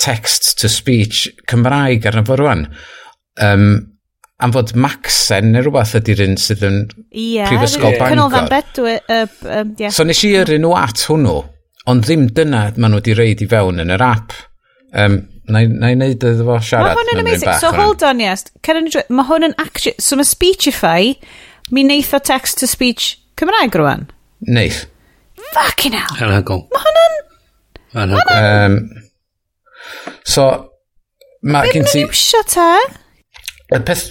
text-to-speech 0.02 1.44
Cymraeg 1.48 2.06
arno 2.10 2.24
fo 2.26 2.38
rwan. 2.40 2.66
Um, 3.42 3.68
am 4.42 4.52
fod 4.52 4.74
Maxen 4.76 5.52
neu 5.54 5.64
rhywbeth 5.64 5.94
ydy'r 6.00 6.24
un 6.26 6.36
sydd 6.40 6.64
yn 6.66 6.82
yeah, 7.10 7.48
prifysgol 7.48 7.94
yeah. 7.94 8.02
Bangor. 8.02 8.16
Canolfan 8.16 8.50
Bedwy. 8.52 8.96
Uh, 9.08 9.26
um, 9.48 9.72
yeah. 9.80 9.94
So 9.94 10.04
nes 10.04 10.20
i 10.28 10.34
yr 10.36 10.52
un 10.58 10.68
at 10.76 11.06
hwnnw, 11.08 11.38
ond 11.88 12.04
ddim 12.04 12.28
dyna 12.36 12.66
maen 12.76 12.92
nhw 12.92 13.00
wedi 13.00 13.16
reid 13.16 13.44
i 13.44 13.48
fewn 13.50 13.80
yn 13.84 13.94
yr 13.96 14.04
app. 14.04 14.36
Um, 14.96 15.22
na 15.48 15.62
i 15.62 15.68
wneud 15.70 16.16
iddo 16.16 16.34
fo 16.44 16.58
siarad. 16.60 16.92
Mae 16.92 17.00
hwn 17.00 17.14
yn 17.14 17.22
amazing. 17.22 17.48
Bach, 17.48 17.60
So 17.62 17.70
hwn. 17.70 17.80
hold 17.80 18.04
on, 18.06 18.20
yes. 18.22 18.46
Mae 19.08 19.28
hwn 19.30 19.48
yn 19.48 19.56
actually... 19.62 19.96
So 20.02 20.18
mae 20.18 20.28
Speechify, 20.28 21.14
mi 21.72 21.86
neith 21.86 22.12
o 22.16 22.20
text-to-speech 22.20 23.08
Cymraeg 23.38 23.76
rwan? 23.78 24.08
Neith. 24.48 24.84
Fucking 25.54 25.96
hell. 25.96 26.20
Anhygol. 26.26 26.64
Mae 26.74 26.84
hwn 26.84 27.02
yn... 27.04 27.18
Anhygol. 28.02 28.36
Um, 28.36 29.05
So, 30.26 30.46
mae 31.46 31.72
gen 31.72 31.88
ti... 31.88 32.04
Beth 32.04 32.12
miwsio 32.12 32.42
te? 32.50 32.68
Y 33.76 33.80
peth, 33.86 34.04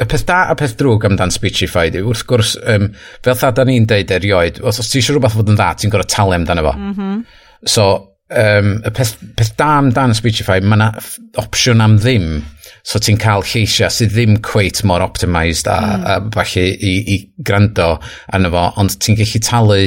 y 0.00 0.08
peth 0.08 0.24
da 0.28 0.44
a 0.52 0.56
peth 0.58 0.76
drwg 0.80 1.08
amdan 1.10 1.34
Speechify, 1.34 1.90
yw 1.92 2.12
wrth 2.12 2.24
gwrs, 2.28 2.54
um, 2.74 2.88
fel 3.24 3.38
tha 3.40 3.52
da 3.56 3.66
ni'n 3.68 3.88
deud 3.90 4.14
erioed, 4.16 4.62
os, 4.64 4.80
os 4.82 4.88
ti 4.92 5.00
eisiau 5.00 5.18
rhywbeth 5.18 5.36
fod 5.38 5.52
yn 5.52 5.58
dda, 5.58 5.68
ti'n 5.78 5.92
gorau 5.92 6.08
talu 6.08 6.36
amdano 6.36 6.64
fo. 6.68 6.74
Mm 6.78 6.94
-hmm. 6.96 7.20
So, 7.74 7.88
um, 8.32 8.72
y 8.82 8.90
peth, 8.96 9.16
peth 9.36 9.54
da 9.58 9.76
amdan 9.80 10.16
Speechify, 10.16 10.60
mae 10.64 10.78
yna 10.78 10.90
opsiwn 11.42 11.84
am 11.84 11.98
ddim. 12.00 12.42
So 12.82 12.98
ti'n 12.98 13.20
cael 13.20 13.44
lleisiau 13.46 13.92
sydd 13.92 14.14
ddim 14.16 14.40
cweit 14.42 14.82
mor 14.88 15.04
optimised 15.04 15.68
a, 15.70 15.78
mm. 15.78 16.06
a 16.08 16.16
falle 16.34 16.64
i, 16.72 16.94
i 17.14 17.18
grando 17.38 17.94
arno 18.32 18.50
fo, 18.54 18.64
ond 18.82 18.96
ti'n 18.98 19.18
gallu 19.20 19.42
talu 19.46 19.78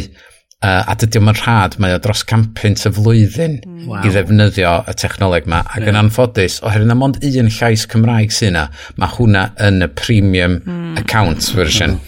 Uh, 0.66 0.82
a 0.90 0.96
dydy 0.98 1.20
o'n 1.20 1.36
rhad, 1.36 1.76
mae 1.84 1.94
o 1.94 2.00
dros 2.02 2.24
campynt 2.26 2.88
y 2.88 2.92
flwyddyn 2.96 3.60
wow. 3.86 4.00
i 4.02 4.10
ddefnyddio 4.10 4.72
y 4.90 4.96
technoleg 4.98 5.46
yma. 5.46 5.60
Ac 5.68 5.84
yeah. 5.84 5.92
yn 5.92 6.00
anffodus, 6.00 6.56
oherwydd 6.66 6.90
na 6.90 6.96
mond 6.98 7.20
un 7.22 7.52
llais 7.54 7.84
Cymraeg 7.92 8.34
sy'n 8.34 8.56
yna, 8.56 8.64
mae 8.98 9.14
hwnna 9.18 9.44
yn 9.68 9.86
y 9.86 9.90
premium 10.00 10.58
mm. 10.64 10.96
account 11.04 11.52
version. 11.54 12.00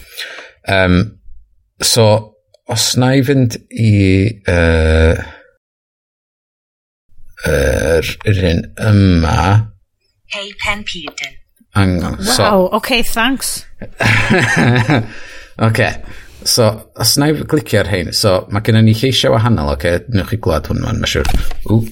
Um, 0.66 0.98
so, 1.78 2.08
os 2.66 2.90
na 2.98 3.12
i 3.14 3.22
fynd 3.28 3.60
i... 3.70 3.92
Uh, 4.50 5.22
yr 7.46 8.14
er, 8.26 8.40
un 8.50 8.64
yma... 8.88 9.42
Hey, 10.34 10.50
Pen 10.64 10.82
Peden. 10.88 11.36
Angon. 11.78 12.18
Wow, 12.18 12.34
so, 12.34 12.48
okay, 12.80 13.02
thanks. 13.02 13.66
okay. 15.70 16.02
So, 16.48 16.68
os 16.96 17.16
na 17.20 17.28
i 17.28 17.34
glicio 17.36 17.82
ar 17.82 17.90
hein, 17.92 18.12
so 18.16 18.46
mae 18.48 18.64
gennym 18.64 18.86
ni 18.88 18.94
lleisiau 18.96 19.34
wahanol, 19.34 19.74
oce? 19.74 19.90
Okay? 19.98 20.14
newch 20.16 20.30
chi 20.32 20.38
glad 20.46 20.70
hwn 20.70 20.80
ma'n, 20.84 21.00
mae 21.02 21.10
siwr. 21.12 21.28
Ww. 21.68 21.82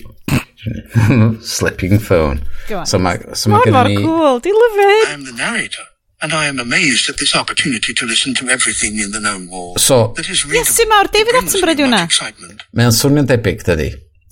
Slipping 1.57 1.99
phone. 2.01 2.41
Go 2.71 2.85
So, 2.89 2.99
ma, 2.99 3.13
so 3.35 3.53
mae 3.53 3.67
gennym 3.67 3.91
ni... 3.91 3.99
cool, 4.01 4.41
do 4.41 4.49
you 4.49 4.57
love 4.63 4.81
it? 4.87 5.13
I'm 5.13 5.27
the 5.29 5.37
narrator. 5.37 5.85
And 6.23 6.33
I 6.33 6.47
am 6.47 6.59
amazed 6.59 7.11
at 7.11 7.19
this 7.19 7.37
opportunity 7.37 7.93
to 7.93 8.07
listen 8.07 8.35
to 8.37 8.49
everything 8.49 8.99
in 8.99 9.13
the 9.13 9.21
known 9.21 9.51
world. 9.51 9.79
So, 9.79 10.15
that 10.17 10.31
is 10.31 10.47
yes, 10.49 10.73
sy'n 10.73 10.89
mawr, 10.89 11.11
David 11.13 11.37
Attenborough 11.43 11.77
di 11.77 11.85
hwnna. 11.85 12.07
Mae'n 12.81 12.95
swnio'n 12.97 13.29
debyg, 13.29 13.61
dydi. 13.69 13.91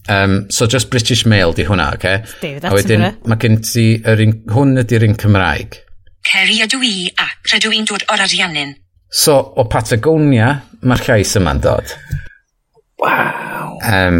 Um, 0.08 0.46
so 0.50 0.66
just 0.66 0.88
British 0.92 1.26
Mail 1.28 1.52
di 1.52 1.66
hwnna, 1.68 1.90
oce? 1.92 2.00
Okay? 2.00 2.38
David 2.40 2.70
Attenborough. 2.70 3.28
Mae 3.28 3.42
gen 3.44 3.60
ti, 3.60 3.84
hwn 4.00 4.80
ydy'r 4.80 5.04
un 5.10 5.18
Cymraeg. 5.20 5.76
Ceri 6.24 6.62
ydw 6.64 6.80
i 6.88 6.94
a 7.20 7.28
rydw 7.52 7.74
i'n 7.76 7.92
dod 7.92 8.08
o'r 8.08 8.24
Ariannin. 8.24 8.72
So, 9.14 9.36
o 9.54 9.62
Patagonia, 9.70 10.48
mae'r 10.82 11.04
llais 11.06 11.36
yma'n 11.38 11.60
dod. 11.62 11.92
Wow. 12.98 13.76
Um, 13.86 14.16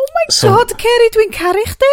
oh 0.00 0.06
my 0.14 0.22
so, 0.32 0.54
god, 0.54 0.72
Ceri, 0.80 1.08
dwi'n 1.12 1.32
caru 1.34 1.64
chdi? 1.68 1.90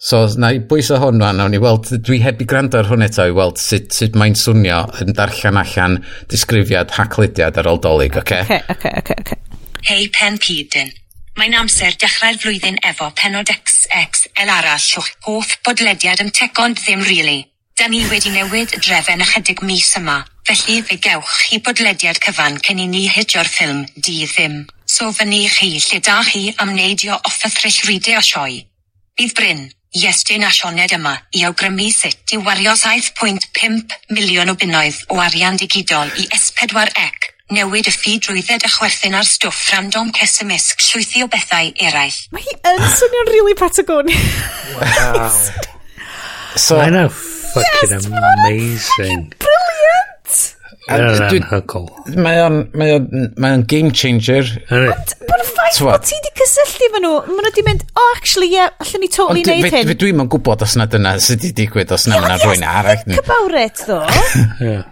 So, 0.00 0.22
na 0.40 0.54
i 0.56 0.60
bwysa 0.70 0.96
hwn 1.02 1.20
fan, 1.20 1.36
nawn 1.36 1.52
ni 1.52 1.60
weld, 1.60 1.90
dwi 2.06 2.22
heb 2.24 2.40
i 2.40 2.46
gwrando 2.48 2.80
ar 2.80 2.88
hwn 2.88 3.04
eto 3.04 3.26
i 3.28 3.34
weld 3.36 3.60
sut, 3.60 3.90
sut 3.92 4.16
mae'n 4.16 4.38
swnio 4.40 4.78
yn 5.04 5.12
darllen 5.18 5.60
allan 5.60 5.98
disgrifiad 6.32 6.94
hacludiad 6.96 7.60
ar 7.60 7.68
ôl 7.68 7.82
dolyg, 7.84 8.16
oce? 8.22 8.38
Okay? 8.40 8.62
Oce, 8.62 8.78
okay, 8.78 8.94
oce, 9.02 9.18
okay, 9.20 9.36
oce. 9.36 9.82
Hei 9.90 10.06
Pen 10.16 10.38
Pidyn, 10.40 10.94
mae'n 11.36 11.58
amser 11.60 11.98
dechrau'r 12.00 12.40
flwyddyn 12.40 12.80
efo 12.88 13.10
penod 13.20 13.52
XXL 13.52 14.54
arall 14.54 14.88
o'ch 15.02 15.12
hoff 15.28 15.52
bodlediad 15.68 16.24
yn 16.24 16.32
tecond 16.32 16.80
ddim 16.80 17.04
rili. 17.04 17.20
Really. 17.20 17.38
Da 17.76 17.90
ni 17.92 18.00
wedi 18.08 18.32
newid 18.32 18.72
y 18.72 18.80
drefen 18.80 19.20
ychydig 19.20 19.60
mis 19.68 19.90
yma, 20.00 20.22
Felly 20.46 20.78
fe 20.86 20.94
gewch 21.02 21.38
chi 21.48 21.56
bodlediad 21.58 22.20
cyfan 22.22 22.60
cyn 22.62 22.78
i 22.78 22.84
ni 22.86 23.00
hedio'r 23.10 23.48
ffilm 23.50 23.80
di 23.98 24.20
ddim, 24.30 24.60
so 24.86 25.08
fyny 25.10 25.32
ni 25.32 25.48
chi 25.50 25.72
lle 25.74 25.98
da 25.98 26.20
chi 26.22 26.52
am 26.62 26.70
neidio 26.76 27.16
off 27.18 27.40
y 27.48 27.50
thrillride 27.50 28.14
a 28.14 28.22
sioe. 28.22 28.60
Bydd 29.18 29.34
Bryn, 29.34 29.64
Iestyn 29.98 30.46
a 30.46 30.52
Sioned 30.54 30.94
yma 30.94 31.16
i 31.34 31.42
awgrymu 31.48 31.88
sut 31.90 32.36
i 32.36 32.38
wario 32.46 32.76
7.5 32.78 33.96
miliwn 34.14 34.52
o 34.52 34.54
bunnoedd 34.60 35.00
o 35.10 35.18
arian 35.24 35.58
digidol 35.58 36.14
i 36.14 36.28
S4C, 36.38 37.32
newid 37.56 37.90
y 37.90 37.96
ffi 37.96 38.14
drwydded 38.22 38.68
a 38.68 38.70
chwerthin 38.70 39.18
ar 39.18 39.26
stwff 39.26 39.72
random 39.72 40.14
cesymysg 40.14 40.86
llwythi 40.92 41.26
o 41.26 41.30
bethau 41.32 41.74
eraill. 41.88 42.20
Mae 42.30 42.46
hi 42.46 42.54
yn 42.70 42.86
swnio'n 43.00 43.32
really 43.34 43.58
Patagonia. 43.58 44.22
Wow. 44.78 45.26
so, 46.68 46.78
I 46.78 46.90
know, 46.94 47.08
fucking 47.08 47.96
yes, 47.96 48.06
amazing 48.06 49.32
anhygol. 50.92 51.86
Mae 52.14 52.40
o'n 52.44 52.58
mae 52.78 52.96
o'n 52.96 53.06
mae 53.36 53.56
o'n 53.56 53.64
game 53.70 53.92
changer. 53.94 54.50
Ond 54.70 55.14
bod 55.26 55.42
y 55.42 55.46
ffaith 55.50 55.80
bod 55.84 56.06
ti 56.06 56.18
wedi 56.18 56.34
cysylltu 56.40 56.88
efo 56.88 57.02
nhw, 57.02 57.14
maen 57.28 57.40
nhw 57.40 57.50
wedi 57.50 57.66
mynd, 57.66 57.86
oh 57.98 58.10
actually, 58.16 58.50
ie, 58.52 58.60
yeah, 58.60 58.74
allan 58.82 59.04
ni 59.04 59.12
totally 59.12 59.46
neud 59.46 59.70
hyn. 59.70 59.80
Ond 59.82 60.02
dwi'n 60.02 60.20
ma'n 60.20 60.32
gwybod 60.32 60.66
os 60.66 60.76
na 60.78 60.88
dyna 60.90 61.16
sydd 61.22 61.42
wedi 61.42 61.54
digwydd, 61.62 61.94
os 61.96 62.06
na 62.10 62.20
yna 62.22 62.38
rwy'n 62.42 62.66
arall. 62.66 63.02
Think 63.06 63.24
about 63.24 63.58
it, 63.62 63.82
though. 63.86 64.06
yeah. 64.68 64.84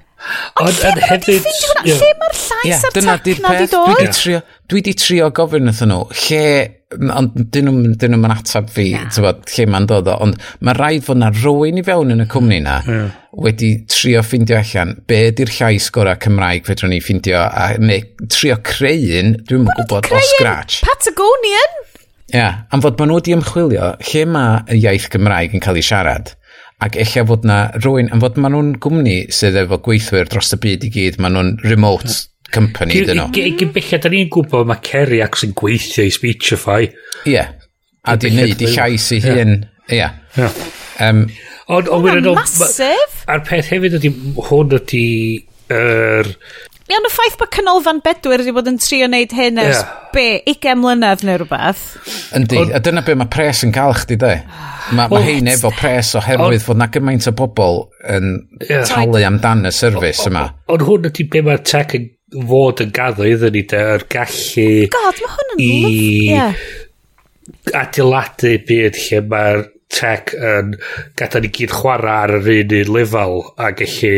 Ond 0.62 0.78
lle 0.78 0.92
mae 0.94 1.08
hefyd... 1.10 1.48
Lle 1.84 2.12
mae'r 2.20 2.38
llais 2.38 2.86
a'r 2.86 2.94
tac 2.94 3.04
na 3.42 3.56
di 3.58 3.68
dod? 3.72 4.22
Dwi 4.70 4.82
di 4.86 4.94
trio 4.96 5.28
gofyn 5.34 5.68
wrthyn 5.70 5.92
nhw, 5.92 6.08
lle... 6.24 6.46
Ond 6.94 7.34
dyn 7.50 7.66
nhw'n 7.66 8.30
atab 8.30 8.68
fi, 8.70 8.92
tybod, 9.10 9.40
lle 9.50 9.64
mae'n 9.66 9.88
dod 9.90 10.08
o. 10.12 10.14
Ond 10.22 10.38
mae 10.62 10.76
rhaid 10.78 11.02
fod 11.08 11.18
na 11.18 11.32
rwy'n 11.34 11.80
i 11.80 11.84
fewn 11.86 12.14
yn 12.14 12.22
y 12.22 12.28
cwmni 12.30 12.60
na 12.62 12.76
wedi 13.34 13.72
trio 13.90 14.22
ffindio 14.22 14.60
allan 14.60 14.92
be 15.10 15.18
di'r 15.34 15.50
llais 15.56 15.88
gorau 15.94 16.14
Cymraeg 16.22 16.68
fedrwn 16.68 16.94
ni 16.94 17.00
ffindio 17.02 17.40
a 17.42 17.72
neu 17.82 18.28
trio 18.30 18.60
creu 18.62 19.08
un, 19.18 19.34
dwi'n 19.42 19.64
mwyn 19.64 19.80
gwybod 19.80 20.06
o 20.06 20.22
scratch. 20.30 20.84
Patagonian? 20.86 21.74
Ia, 22.30 22.38
yeah, 22.38 22.62
am 22.70 22.82
fod 22.84 23.00
maen 23.00 23.10
nhw 23.10 23.18
wedi 23.18 23.34
ymchwilio 23.34 23.90
lle 24.12 24.24
mae 24.30 24.62
y 24.70 24.78
iaith 24.84 25.10
Gymraeg 25.12 25.58
yn 25.58 25.66
cael 25.66 25.82
ei 25.82 25.86
siarad 25.90 26.36
ac 26.84 26.98
eich 27.00 27.16
fod 27.28 27.46
na 27.48 27.58
rwy'n, 27.80 28.10
am 28.12 28.22
fod 28.22 28.38
maen 28.40 28.54
nhw'n 28.56 28.70
gwmni 28.84 29.18
sydd 29.32 29.58
efo 29.62 29.80
gweithwyr 29.84 30.30
dros 30.30 30.52
y 30.56 30.60
byd 30.64 30.86
i 30.88 30.92
gyd, 30.94 31.18
maen 31.22 31.36
nhw'n 31.38 31.52
remote 31.64 32.16
company, 32.54 33.00
dyn 33.08 33.20
nhw. 33.22 33.30
Gyn 33.34 33.72
bellad, 33.74 34.04
da 34.04 34.12
ni'n 34.12 34.30
gwybod 34.32 34.68
mae 34.70 34.82
Kerry 34.84 35.22
ac 35.24 35.40
sy'n 35.40 35.56
gweithio 35.58 36.06
i 36.06 36.12
Speechify. 36.14 36.86
Ie, 37.24 37.32
yeah. 37.32 37.54
a 38.04 38.18
di 38.20 38.30
wneud 38.34 38.62
i 38.62 38.70
llais 38.74 39.08
i 39.16 39.20
hun. 39.24 39.58
Ie. 39.92 40.06
Um, 41.02 41.26
Ond, 41.64 41.88
ond, 41.88 42.08
ond, 42.12 42.26
masif! 42.36 43.22
A'r 43.32 43.40
peth 43.48 43.70
hefyd 43.72 43.96
ydy, 43.96 44.10
hwn 44.50 44.74
ydy, 44.76 45.06
er, 45.72 46.28
Iawn 46.84 47.06
y 47.08 47.08
ffaith 47.08 47.38
bod 47.40 47.48
Canolfan 47.48 48.02
Bedwyr 48.04 48.42
wedi 48.42 48.52
bod 48.52 48.66
yn 48.68 48.76
trio 48.76 49.06
wneud 49.08 49.32
hyn 49.32 49.56
ers 49.62 49.78
yeah. 49.78 49.92
be, 50.12 50.24
20 50.44 50.74
mlynedd 50.82 51.22
neu 51.24 51.38
rhywbeth. 51.40 51.84
Yndi, 52.36 52.58
a 52.76 52.80
dyna 52.84 53.00
be 53.06 53.14
mae 53.16 53.30
pres 53.32 53.62
yn 53.64 53.70
cael 53.72 53.94
chdi 53.96 54.18
de. 54.20 54.32
Mae 54.92 55.08
ma 55.08 55.20
hein 55.24 55.46
efo 55.48 55.70
pres 55.72 56.10
oherwydd 56.20 56.60
fod 56.66 56.76
na 56.76 56.90
gymaint 56.92 57.24
o 57.30 57.32
bobl 57.38 57.86
yn 58.12 58.34
yeah. 58.66 58.84
talu 58.90 59.22
amdan 59.24 59.64
y 59.64 59.72
servis 59.72 60.20
yma. 60.28 60.42
Ond 60.74 60.84
hwn 60.84 61.08
ydy 61.08 61.24
be 61.32 61.40
mae'r 61.46 61.62
tech 61.64 61.94
yn 61.96 62.10
fod 62.50 62.82
yn 62.84 62.92
gaddo 62.98 63.24
iddyn 63.30 63.56
ni 63.56 63.62
de, 63.70 63.80
yr 63.94 64.04
gallu... 64.12 64.66
God, 64.92 65.22
mae 65.24 65.32
hwn 65.38 65.54
yn 65.54 65.62
i... 65.64 65.70
Yeah. 66.34 66.66
adeiladu 67.80 68.58
byd 68.68 68.98
lle 69.06 69.22
mae'r 69.30 69.62
tech 69.94 70.34
yn 70.36 70.76
gadael 71.16 71.46
ni 71.46 71.52
gyd 71.56 71.72
chwarae 71.72 72.18
ar 72.26 72.34
yr 72.42 72.52
un 72.58 72.76
un 72.82 72.92
lefel 72.98 73.40
a 73.56 73.72
gallu 73.80 74.12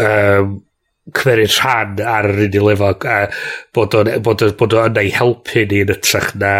um, 0.00 0.56
cymeru 1.16 1.46
rhan 1.48 2.00
ar 2.04 2.28
yr 2.28 2.42
un 2.44 2.44
unig 2.48 2.66
lefel 2.66 3.08
a 3.08 3.16
bod 3.74 3.96
o'n 3.98 4.10
bod, 4.24 4.42
on, 4.44 4.54
bod 4.58 4.76
on 4.76 5.00
ei 5.00 5.10
helpu 5.14 5.64
ni 5.70 5.82
yn 5.84 5.92
ytrach 5.94 6.34
na 6.40 6.52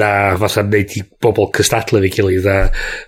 na 0.00 0.10
fatha 0.40 0.64
neud 0.66 0.96
i 0.96 1.02
bobl 1.22 1.50
cystadlu 1.56 2.00
fi 2.06 2.12
gilydd 2.16 2.48
a 2.50 2.56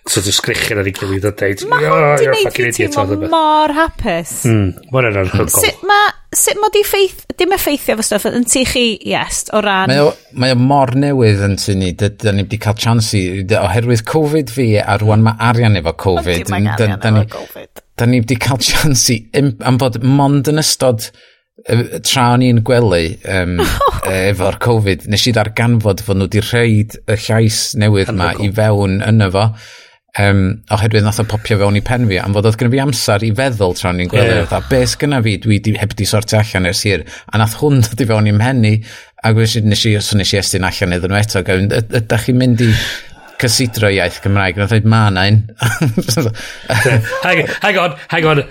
sort 0.08 0.26
of 0.26 0.36
sgrichyn 0.36 0.82
ar 0.82 0.90
ei 0.90 0.94
gilydd 0.96 1.28
a 1.30 1.34
deud 1.42 1.64
mae 1.70 1.88
hwn 1.88 2.20
di 2.20 2.28
neud 2.28 2.68
i 2.68 2.72
teimlo 2.76 3.18
e. 3.18 3.32
mor 3.32 3.74
hapus. 3.78 4.34
Mm, 4.48 4.70
mae'n 4.92 5.10
yn 5.12 5.20
anhygol 5.24 5.52
sut 5.56 5.84
mae 5.88 6.12
sut 6.36 6.60
mod 6.60 6.76
i 6.76 6.84
ffeith 6.84 7.24
dim 7.40 7.56
effeithio 7.56 7.96
fo 7.98 8.04
stwff 8.04 8.28
yn 8.28 8.46
tu 8.48 8.64
chi 8.68 8.86
yes 9.08 9.46
o 9.56 9.64
ran 9.64 9.88
mae 9.88 10.04
o, 10.04 10.12
mae 10.36 10.52
o 10.52 10.60
mor 10.60 10.92
newydd 10.98 11.44
yn 11.48 11.58
tu 11.60 11.76
ni 11.78 11.94
da 11.96 12.10
ni 12.34 12.44
wedi 12.44 12.60
cael 12.60 12.76
chance 12.76 13.16
i 13.16 13.44
oherwydd 13.62 14.04
Covid 14.08 14.52
fi 14.52 14.70
a 14.82 14.98
rwan 15.00 15.24
mae 15.24 15.38
arian 15.50 15.80
efo 15.80 15.96
Covid 16.08 16.44
ond 16.44 16.50
dim 16.52 16.58
mae 16.58 16.74
arian 16.76 17.22
efo 17.24 17.38
Covid 17.38 17.87
da 17.98 18.06
ni 18.06 18.22
wedi 18.22 18.38
cael 18.40 18.62
chans 18.62 19.08
i, 19.14 19.18
am 19.38 19.80
fod 19.80 20.00
mond 20.04 20.50
yn 20.50 20.62
ystod 20.62 21.10
tra 22.06 22.28
o'n 22.34 22.44
i'n 22.46 22.62
gwely 22.66 23.16
um, 23.34 23.58
efo'r 24.12 24.60
Covid, 24.62 25.08
nes 25.10 25.26
i 25.26 25.34
ddarganfod 25.34 26.04
fod 26.06 26.20
nhw 26.20 26.28
wedi 26.30 26.44
rhaid 26.44 26.96
y 27.02 27.18
llais 27.26 27.60
newydd 27.82 28.14
yma 28.14 28.32
i 28.38 28.50
fewn 28.54 29.00
yno 29.04 29.30
fo 29.34 29.48
um, 30.22 30.42
oherwydd 30.74 31.06
nath 31.06 31.20
o 31.22 31.26
popio 31.28 31.58
fewn 31.60 31.78
i 31.78 31.82
pen 31.84 32.06
fi 32.10 32.20
am 32.22 32.36
fod 32.36 32.48
oedd 32.48 32.58
gen 32.60 32.72
fi 32.72 32.80
amser 32.82 33.26
i 33.26 33.32
feddwl 33.40 33.76
tra 33.78 33.90
o'n 33.90 34.02
i'n 34.04 34.12
gwely 34.12 34.38
yeah. 34.38 34.70
be 34.70 34.80
sgynna 34.88 35.20
fi? 35.24 35.36
Dwi 35.42 35.58
di, 35.64 35.74
heb 35.78 35.94
di 35.98 36.06
sortio 36.08 36.40
allan 36.40 36.70
ers 36.70 36.84
hir. 36.86 37.04
A 37.32 37.42
nath 37.42 37.58
hwn 37.60 37.82
dod 37.86 38.04
i 38.04 38.08
fewn 38.08 38.30
i'n 38.30 38.38
mhen 38.38 38.64
i 38.68 38.74
a 39.26 39.32
nes 39.34 39.84
i, 39.90 39.96
so 39.98 40.16
nes 40.18 40.32
i 40.32 40.38
estyn 40.38 40.66
allan 40.66 40.94
iddyn 40.94 41.10
nhw 41.10 41.20
eto 41.20 41.42
gawin 41.46 41.72
ydych 41.74 42.28
chi'n 42.28 42.38
mynd 42.38 42.62
i 42.62 42.70
cysidro 43.42 43.90
iaith 43.92 44.20
Gymraeg. 44.24 44.58
Nath 44.58 44.72
dweud 44.72 44.88
ma 44.88 45.04
na 45.14 45.26
un. 45.30 45.42
hang, 47.26 47.44
hang 47.62 47.78
on, 47.84 47.96
hang 48.12 48.26
on. 48.32 48.42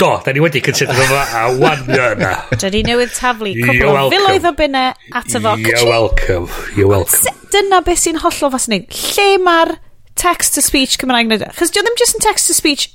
Do, 0.00 0.10
da 0.24 0.34
ni 0.34 0.42
wedi 0.42 0.62
cysidro 0.64 1.06
fo 1.08 1.20
a 1.22 1.44
wan 1.60 1.84
yna. 1.86 2.32
Da 2.60 2.70
ni 2.72 2.82
newydd 2.86 3.14
taflu 3.16 3.54
cwbl 3.58 4.00
o 4.02 4.10
filoedd 4.12 4.48
o 4.50 4.54
bunne 4.58 4.84
at 4.92 5.30
y 5.30 5.42
fo. 5.44 5.56
You're 5.60 5.88
welcome, 5.88 6.48
you're 6.76 6.90
welcome. 6.90 7.34
Dyna 7.54 7.80
beth 7.86 8.02
sy'n 8.02 8.20
hollol 8.24 8.54
fas 8.56 8.68
ni. 8.72 8.82
Lle 9.14 9.28
mae'r 9.44 9.76
text-to-speech 10.20 10.98
Cymraeg 11.02 11.30
wneud? 11.30 11.46
Chos 11.58 11.72
di 11.74 11.82
ddim 11.82 11.98
just 12.00 12.18
yn 12.18 12.24
text-to-speech 12.24 12.88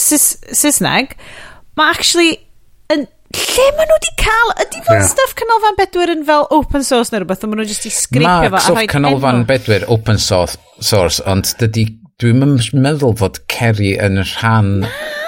Saesneg. 0.00 1.14
Mae 1.78 1.90
actually 1.90 2.32
yn 2.92 3.06
lle 3.34 3.66
maen 3.76 3.90
nhw 3.90 3.98
wedi 3.98 4.12
cael 4.20 4.54
ydy 4.64 4.80
fel 4.86 4.98
yeah. 5.00 5.10
stuff 5.10 5.34
canolfan 5.40 5.78
bedwyr 5.80 6.14
yn 6.14 6.24
fel 6.28 6.48
open 6.54 6.86
source 6.86 7.12
neu 7.12 7.22
rhywbeth 7.22 7.44
maen 7.46 7.62
nhw 7.62 7.68
jyst 7.72 7.88
i 7.88 7.92
sgripio 7.94 8.50
fo 8.54 8.64
stuff 8.68 8.88
canolfan 8.94 9.44
bedwyr 9.48 9.86
open 9.94 10.20
source, 10.22 10.58
source 10.80 11.22
ond 11.30 11.54
dydy 11.60 11.86
dwi'n 12.22 12.42
meddwl 12.78 13.16
fod 13.18 13.40
Kerry 13.50 13.94
yn 14.00 14.20
rhan 14.22 14.74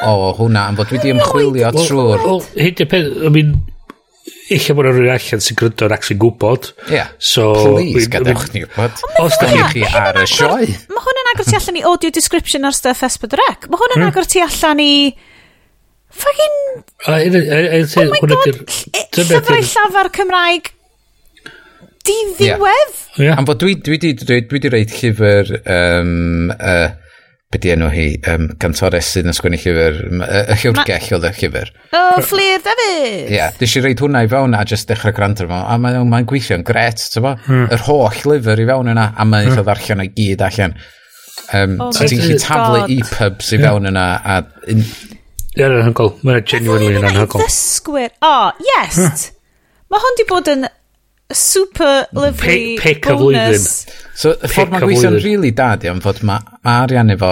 o 0.06 0.12
hwnna 0.38 0.68
am 0.70 0.76
fod 0.78 0.92
wedi 0.94 1.10
ymchwilio 1.14 1.72
trwy'r 1.74 2.20
well, 2.22 2.28
well, 2.28 2.44
hyn 2.54 2.92
peth 2.92 3.24
I 3.26 3.32
mean 3.32 3.56
Eich 4.46 4.68
bod 4.78 4.86
rhywun 4.86 5.10
allan 5.10 5.40
sy'n 5.42 5.56
grydo'n 5.58 5.92
ac 5.96 6.04
sy'n 6.06 6.18
gwybod. 6.22 6.68
Yeah. 6.92 7.08
So, 7.18 7.48
Please, 7.74 8.06
gadewch 8.10 8.44
ni 8.54 8.62
wybod. 8.62 9.00
Os 9.18 9.34
da 9.42 9.48
chi 9.72 9.82
ar 9.86 10.20
y 10.22 10.26
sioe. 10.30 10.68
Mae 10.92 11.02
hwn 11.02 11.18
yn 11.22 11.30
agor 11.32 11.48
ti 11.48 11.56
allan 11.58 11.78
i 11.80 11.82
audio 11.90 12.12
description 12.14 12.68
ar 12.68 12.76
stuff 12.76 13.02
S4C. 13.02 13.66
Mae 13.66 13.80
hwn 13.80 13.96
yn 13.96 14.04
hmm. 14.04 14.12
agor 14.12 14.30
ti 14.30 14.44
allan 14.44 14.82
i... 14.84 14.92
Fucking... 16.16 16.56
Oh 17.06 17.12
my 17.12 18.20
god, 18.24 18.46
eh, 18.56 19.06
llyfrau 19.16 19.60
llafar 19.60 20.10
Cymraeg 20.16 20.72
di 22.06 22.18
ddiwedd. 22.36 23.00
Am 23.34 23.48
fod 23.48 23.60
dwi, 23.62 23.74
dwi, 23.82 23.98
dwi, 24.02 24.14
dwi, 24.20 24.38
dwi 24.50 24.62
di 24.62 24.70
reid 24.72 24.94
llyfr, 24.94 25.52
um, 25.72 26.52
uh, 26.54 26.88
be 27.52 27.60
di 27.62 27.72
enw 27.74 27.88
hi, 27.92 28.06
um, 28.32 28.48
cantores 28.62 29.10
sydd 29.14 29.30
yn 29.30 29.36
sgwennu 29.36 29.58
llyfr, 29.62 29.98
y 30.26 30.58
llyfrgell 30.62 31.16
oedd 31.16 31.28
y 31.30 31.32
llyfr. 31.40 31.72
O, 31.96 32.04
Fleer 32.26 32.62
Davies. 32.64 33.32
Ie, 33.34 33.48
nes 33.62 33.76
i 33.78 33.84
reid 33.84 34.02
hwnna 34.04 34.24
i 34.26 34.30
fewn 34.30 34.56
a 34.58 34.62
just 34.68 34.90
dechrau 34.90 35.14
gwrando 35.16 35.48
fo, 35.50 35.62
a 35.62 35.78
mae'n 35.82 36.06
mae 36.10 36.28
gweithio'n 36.28 36.66
gret, 36.66 37.02
ti'n 37.12 37.26
bo? 37.26 37.34
Mm. 37.46 37.66
Yr 37.74 37.86
holl 37.88 38.22
lyfr 38.32 38.62
i 38.62 38.68
fewn 38.70 38.94
yna, 38.94 39.10
a 39.14 39.28
mae'n 39.28 39.50
eitha 39.50 39.66
ddarllen 39.66 40.06
o'i 40.06 40.12
gyd 40.14 40.46
allan. 40.46 40.78
Um, 41.54 41.76
oh 41.82 41.92
so 41.94 42.06
ti'n 42.06 42.22
gallu 42.22 42.40
taflu 42.42 42.86
e-pubs 42.96 43.52
i 43.54 43.62
fewn 43.62 43.90
yna, 43.92 44.08
a 44.22 44.40
Yn 45.56 45.76
anhygol. 45.78 46.12
Mae'n 46.26 46.42
genuinely 46.48 46.98
yn 47.00 47.06
anhygol. 47.08 47.44
ddysgwyr. 47.44 48.10
O, 48.20 48.32
oh, 48.32 48.66
yes! 48.66 49.30
Mae 49.92 50.02
hwn 50.02 50.18
di 50.18 50.26
bod 50.28 50.50
yn 50.52 50.66
super 51.32 52.06
lovely 52.12 52.76
pick, 52.76 52.82
pick 52.82 53.06
y 53.06 53.14
flwyddyn. 53.14 53.56
bonus. 53.56 53.86
So, 54.14 54.34
y 54.34 54.50
ffordd 54.50 54.74
mae'n 54.74 54.82
Pic 54.82 54.90
gweithio'n 54.90 55.16
flwyddyn. 55.16 55.24
rili 55.24 55.54
da 55.56 55.70
di, 55.80 55.88
am 55.90 56.02
fod 56.04 56.20
mae 56.26 56.44
ma 56.44 56.76
arian 56.82 57.14
efo 57.14 57.30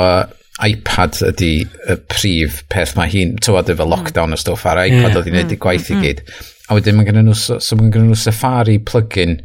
iPad 0.65 1.19
ydy 1.33 1.53
y 1.67 1.99
prif 2.11 2.63
peth 2.71 2.95
mae 2.99 3.11
hi'n 3.11 3.37
tywod 3.43 3.73
efo 3.75 3.85
hmm. 3.85 3.93
lockdown 3.95 4.37
o 4.37 4.39
stwff 4.39 4.67
ar 4.71 4.85
iPad 4.87 5.11
Ie. 5.11 5.19
oedd 5.19 5.29
hi'n 5.29 5.39
neud 5.41 5.47
i 5.47 5.57
hmm. 5.57 5.63
gwaith 5.67 5.91
i 5.91 5.97
hmm. 5.97 6.07
gyd. 6.07 6.25
A 6.65 6.79
wedyn 6.79 6.99
mae 6.99 7.09
gennym 7.09 7.29
nhw, 7.29 7.37
so 7.39 7.61
so 7.61 7.79
mae 7.79 7.93
gennym 7.93 8.15
nhw 8.15 8.21
Safari 8.23 8.79
plug-in 8.81 9.39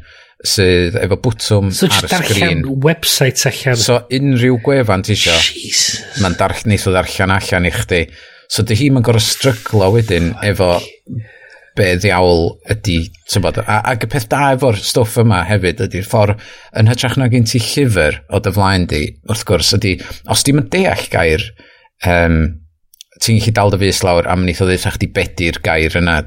sydd 0.45 0.95
efo 1.01 1.17
bwtwm 1.19 1.71
So, 1.75 1.89
ar 1.89 1.95
jyst 1.97 2.05
y 2.05 2.09
sgrin. 2.13 2.61
darllen 2.63 2.83
website 2.85 3.49
allan. 3.49 3.79
So 3.81 3.99
unrhyw 4.15 4.59
gwefan 4.63 5.03
ti 5.03 5.17
isio, 5.17 5.35
Jesus. 5.49 6.21
mae'n 6.23 6.37
darch, 6.39 6.63
neith 6.69 6.87
o 6.87 6.93
ddarllen 6.95 7.33
allan 7.35 7.67
i 7.67 7.73
chdi 7.75 8.05
So 8.49 8.65
dy 8.65 8.77
hi 8.79 8.89
mae'n 8.93 9.05
gorau 9.05 9.21
stryglo 9.21 9.91
wedyn 9.93 10.31
efo 10.45 10.71
be 11.77 11.89
ddiawl 12.01 12.47
ydy, 12.73 12.97
tybod, 13.29 13.61
a, 13.61 13.79
ac 13.91 14.07
y 14.07 14.09
peth 14.11 14.27
da 14.31 14.53
efo'r 14.55 14.79
stwff 14.83 15.19
yma 15.21 15.43
hefyd 15.47 15.83
ydy'r 15.85 16.07
ffordd 16.07 16.41
yn 16.81 16.89
hytrach 16.91 17.15
na 17.19 17.29
gen 17.31 17.45
ti 17.47 17.61
llyfr 17.63 18.17
o 18.33 18.41
dy 18.43 18.53
flaen 18.55 18.87
di, 18.89 19.03
wrth 19.29 19.45
gwrs, 19.47 19.75
ydy, 19.77 19.93
os 20.33 20.43
di'n 20.47 20.63
deall 20.73 21.05
gair, 21.13 21.45
um, 22.09 22.41
ti'n 23.21 23.39
gallu 23.39 23.55
dal 23.55 23.73
dy 23.75 23.81
fus 23.85 24.01
lawr 24.07 24.27
a 24.27 24.35
mynd 24.39 24.51
i 24.51 24.57
ddeitha 24.57 24.95
chdi 24.97 25.11
bedi'r 25.15 25.61
gair 25.63 25.99
yna, 26.01 26.19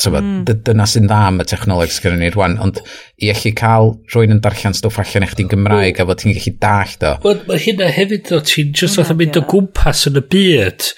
mm. 0.00 0.44
dyna 0.64 0.86
sy'n 0.88 1.06
dda 1.06 1.18
am 1.28 1.42
y 1.42 1.46
technoleg 1.48 1.92
sy'n 1.92 2.16
ni 2.20 2.30
rwan, 2.32 2.56
ond 2.64 2.80
i 3.22 3.28
allu 3.32 3.52
cael 3.58 3.90
rhywun 4.10 4.34
yn 4.36 4.40
darllen 4.42 4.74
stwff 4.76 5.00
allan 5.02 5.26
eich 5.26 5.34
di'n 5.38 5.50
Gymraeg 5.52 6.00
a 6.00 6.06
fod 6.08 6.22
ti'n 6.22 6.34
gallu 6.36 6.54
dallt 6.62 7.04
o. 7.06 7.12
Wel, 7.26 7.42
mae 7.48 7.60
hynna 7.62 7.90
hefyd, 7.92 8.32
o 8.32 8.40
ti'n 8.48 8.72
just 8.78 8.98
fatha 8.98 9.16
mynd 9.18 9.38
o 9.38 9.44
gwmpas 9.52 10.06
yn 10.10 10.18
y 10.18 10.24
byd, 10.34 10.88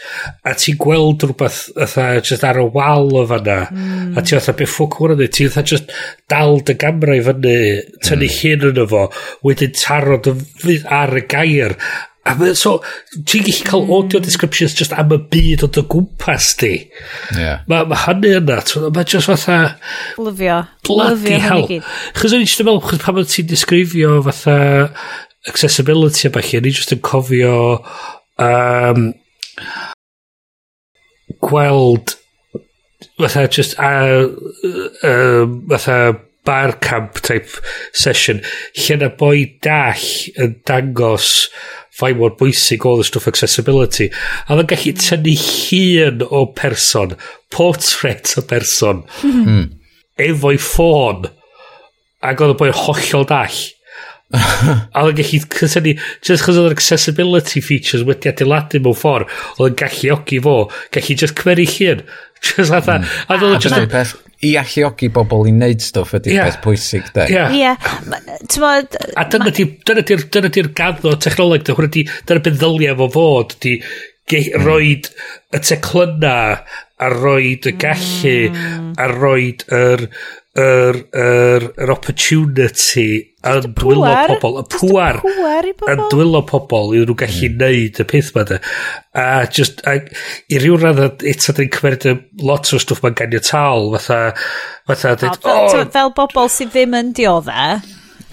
a 0.47 0.55
ti'n 0.55 0.79
gweld 0.81 1.27
rhywbeth 1.27 1.61
fatha 1.75 2.09
just 2.23 2.47
ar 2.47 2.63
y 2.63 2.69
wal 2.79 3.11
o 3.19 3.27
fanna, 3.31 3.59
a 4.15 4.23
ti'n 4.23 4.39
fatha 4.39 4.57
beth 4.63 4.73
ffwc 4.77 4.99
hwn 5.01 5.17
ydy, 5.19 5.31
ti'n 5.41 5.53
fatha 5.53 5.75
just 5.75 5.95
dal 6.31 6.61
dy 6.63 6.79
Gymraeg 6.87 7.27
fyny, 7.29 7.61
tynnu 8.07 8.31
mm. 8.31 8.35
hyn 8.39 8.69
yn 8.71 8.83
fo, 8.95 9.07
wedyn 9.45 9.75
tarod 9.83 10.33
ar 11.03 11.19
y 11.19 11.27
gair, 11.35 11.77
A 12.25 12.33
mae, 12.41 12.55
so, 12.57 12.79
ti'n 13.29 13.45
gallu 13.45 13.67
cael 13.69 13.83
hmm. 13.85 13.95
audio 13.99 14.21
descriptions 14.25 14.77
just 14.79 14.95
am 14.97 15.13
y 15.13 15.19
byd 15.33 15.67
o 15.67 15.69
dy 15.77 15.85
gwmpas 15.93 16.55
di. 16.63 16.73
Yeah. 17.37 17.65
Mae 17.69 17.85
ma 17.91 17.99
hynny 18.07 18.33
yna, 18.39 18.63
mae 18.95 19.05
just 19.05 19.29
fatha... 19.29 19.59
Lyfio. 20.17 20.63
Bloody 20.89 21.35
Lyfio 21.35 21.43
hell. 21.45 21.69
Chos 22.17 22.33
o'n 22.33 22.47
i'n 22.47 22.51
meddwl, 22.65 22.83
chos 22.89 23.05
pan 23.05 23.19
mae 23.19 23.29
ti'n 23.29 23.51
disgrifio 23.51 24.17
fatha 24.25 24.57
accessibility 25.51 26.29
a 26.29 26.33
bach, 26.33 26.53
o'n 26.57 26.65
i'n 26.65 26.77
just 26.81 26.97
yn 26.97 27.03
cofio 27.05 27.57
um, 28.41 29.11
gweld 31.45 32.17
fatha 33.19 33.49
just 33.49 33.77
a, 33.79 33.93
uh, 34.25 34.89
um, 35.05 35.59
fatha 35.69 35.99
bar 36.45 36.73
camp 36.73 37.21
type 37.25 37.49
session 37.93 38.43
lle 38.77 38.97
na 39.01 39.09
boi 39.21 39.45
dall 39.65 40.09
yn 40.41 40.59
dangos 40.69 41.31
fain 41.95 42.19
mor 42.19 42.35
bwysig 42.39 42.85
oedd 42.89 43.05
y 43.05 43.07
stwff 43.09 43.31
accessibility. 43.31 44.11
A 44.49 44.57
mae'n 44.57 44.71
gallu 44.71 44.95
tynnu 44.99 45.37
hun 45.45 46.27
o 46.27 46.45
person, 46.57 47.15
portrait 47.55 48.35
o 48.41 48.45
person, 48.51 49.05
mm. 49.23 49.63
efo'i 50.27 50.59
ffôn, 50.63 51.29
ac 52.25 52.43
oedd 52.43 52.57
y 52.57 52.59
boi'n 52.63 52.77
hollol 52.85 53.29
dall. 53.31 53.63
a 54.35 55.05
oedd 55.05 55.15
yn 55.15 55.21
gallu 55.21 55.41
cysynu, 55.55 55.95
just 56.25 56.43
chos 56.43 56.59
oedd 56.59 56.73
yr 56.73 56.75
accessibility 56.75 57.63
features 57.63 58.03
wedi 58.09 58.33
adeiladu 58.33 58.81
mewn 58.83 58.99
ffordd, 58.99 59.31
oedd 59.59 59.71
yn 59.71 59.81
galluogi 59.85 60.41
fo, 60.43 60.57
gallu 60.95 61.19
just 61.23 61.39
cymeru 61.39 61.69
llun. 61.77 62.07
Just 62.45 62.69
like 62.71 62.85
that. 62.85 63.01
Mm. 63.01 63.31
A 63.33 63.37
oedd 63.41 63.63
just 63.65 64.19
i 64.45 64.55
alluogi 64.61 65.11
bobl 65.15 65.49
i 65.49 65.55
wneud 65.55 65.85
stwff 65.85 66.17
ydy'r 66.19 66.37
yeah. 66.37 66.49
peth 66.51 66.61
pwysig 66.65 67.11
de. 67.17 67.27
Ie. 67.31 67.37
Yeah. 67.37 67.55
Yeah. 67.59 67.77
A 69.21 69.27
dyna 69.33 69.53
di'r 69.55 70.27
dyna 70.31 70.53
di'r 70.55 70.73
gaddo 70.77 71.15
technoleg, 71.21 71.67
dyna 71.69 71.91
di, 71.91 72.07
dyna 72.29 72.45
beth 72.45 72.59
beddylia 72.61 72.97
fo 73.01 73.11
fod, 73.15 73.57
di 73.65 73.79
mm. 73.81 74.65
roed 74.65 75.11
y 75.55 75.61
teclynna, 75.61 76.39
a 77.05 77.11
roed 77.13 77.69
y 77.69 77.75
gallu, 77.81 78.39
a 79.01 79.11
roed 79.13 79.67
yr 79.75 80.09
yr, 80.55 80.99
yr, 81.19 81.65
yr 81.83 81.91
opportunity 81.91 83.07
a 83.45 83.57
dwylo 83.65 84.13
pobl, 84.29 84.61
y 84.61 84.65
pŵar 84.71 85.19
yn 85.91 86.03
dwylo 86.13 86.45
pobl 86.47 86.95
i 86.95 87.01
nhw 87.03 87.17
gallu 87.19 87.49
mm. 87.51 87.57
mm. 87.57 87.65
neud 87.65 87.99
y 87.99 88.07
peth 88.13 88.31
yma 88.31 88.61
a 89.19 89.27
just 89.51 89.83
a, 89.91 89.97
i 90.47 90.61
ryw 90.63 90.79
radd 90.79 91.27
eto 91.27 91.57
dyn 91.59 91.73
ni'n 91.75 92.07
y 92.13 92.15
lot 92.47 92.71
o 92.71 92.81
stwff 92.81 93.03
mae'n 93.03 93.19
ganio 93.19 93.43
tal 93.43 93.91
fatha 93.97 94.21
fatha 94.87 95.17
dweud, 95.19 95.43
oh, 95.43 95.67
fel, 95.75 95.83
oh. 95.83 95.93
fel 95.99 96.15
bobl 96.21 96.51
sydd 96.53 96.73
ddim 96.77 96.99
yn 97.03 97.13
diodda 97.19 97.83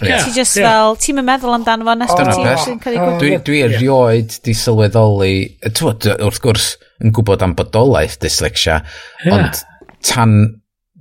Yeah. 0.02 0.24
Ti 0.24 0.32
just 0.34 0.56
yeah. 0.58 0.66
fel, 0.66 0.96
ti'n 0.98 1.20
meddwl 1.22 1.54
amdano 1.54 1.86
fo 1.86 1.92
nes 1.94 2.10
ti'n 2.10 2.80
cael 2.82 2.96
ei 2.96 2.98
gwybod. 2.98 3.44
Dwi 3.46 3.60
erioed 3.68 4.34
di 4.42 4.54
sylweddoli, 4.58 5.36
wrth 5.62 6.40
gwrs, 6.42 6.64
yn 7.06 7.14
gwybod 7.14 7.44
am 7.46 7.54
bodolaeth 7.54 8.16
dyslexia, 8.24 8.80
yeah. 9.22 9.36
ond 9.36 9.62
tan 10.02 10.34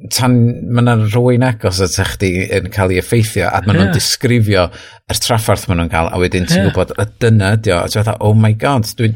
tan 0.10 0.36
mae 0.74 0.82
yna 0.82 0.96
rwy'n 1.04 1.46
agos 1.46 1.82
at 1.84 1.98
eich 2.02 2.16
di 2.22 2.32
yn 2.58 2.70
cael 2.74 2.94
ei 2.94 3.02
effeithio 3.02 3.48
a 3.50 3.60
maen 3.66 3.78
nhw'n 3.78 3.90
yeah. 3.90 3.98
disgrifio 3.98 4.64
yr 5.12 5.22
traffarth 5.22 5.68
maen 5.70 5.82
nhw'n 5.82 5.92
cael 5.92 6.10
a 6.10 6.22
wedyn 6.22 6.48
ti'n 6.50 6.64
yeah. 6.64 6.70
gwybod 6.70 6.96
y 6.98 7.06
dyna 7.22 7.52
ydi 7.58 7.76
o 7.76 7.82
a 7.84 7.92
ti'n 7.92 8.10
oh 8.18 8.34
my 8.38 8.54
god 8.58 8.90
dwi... 8.98 9.12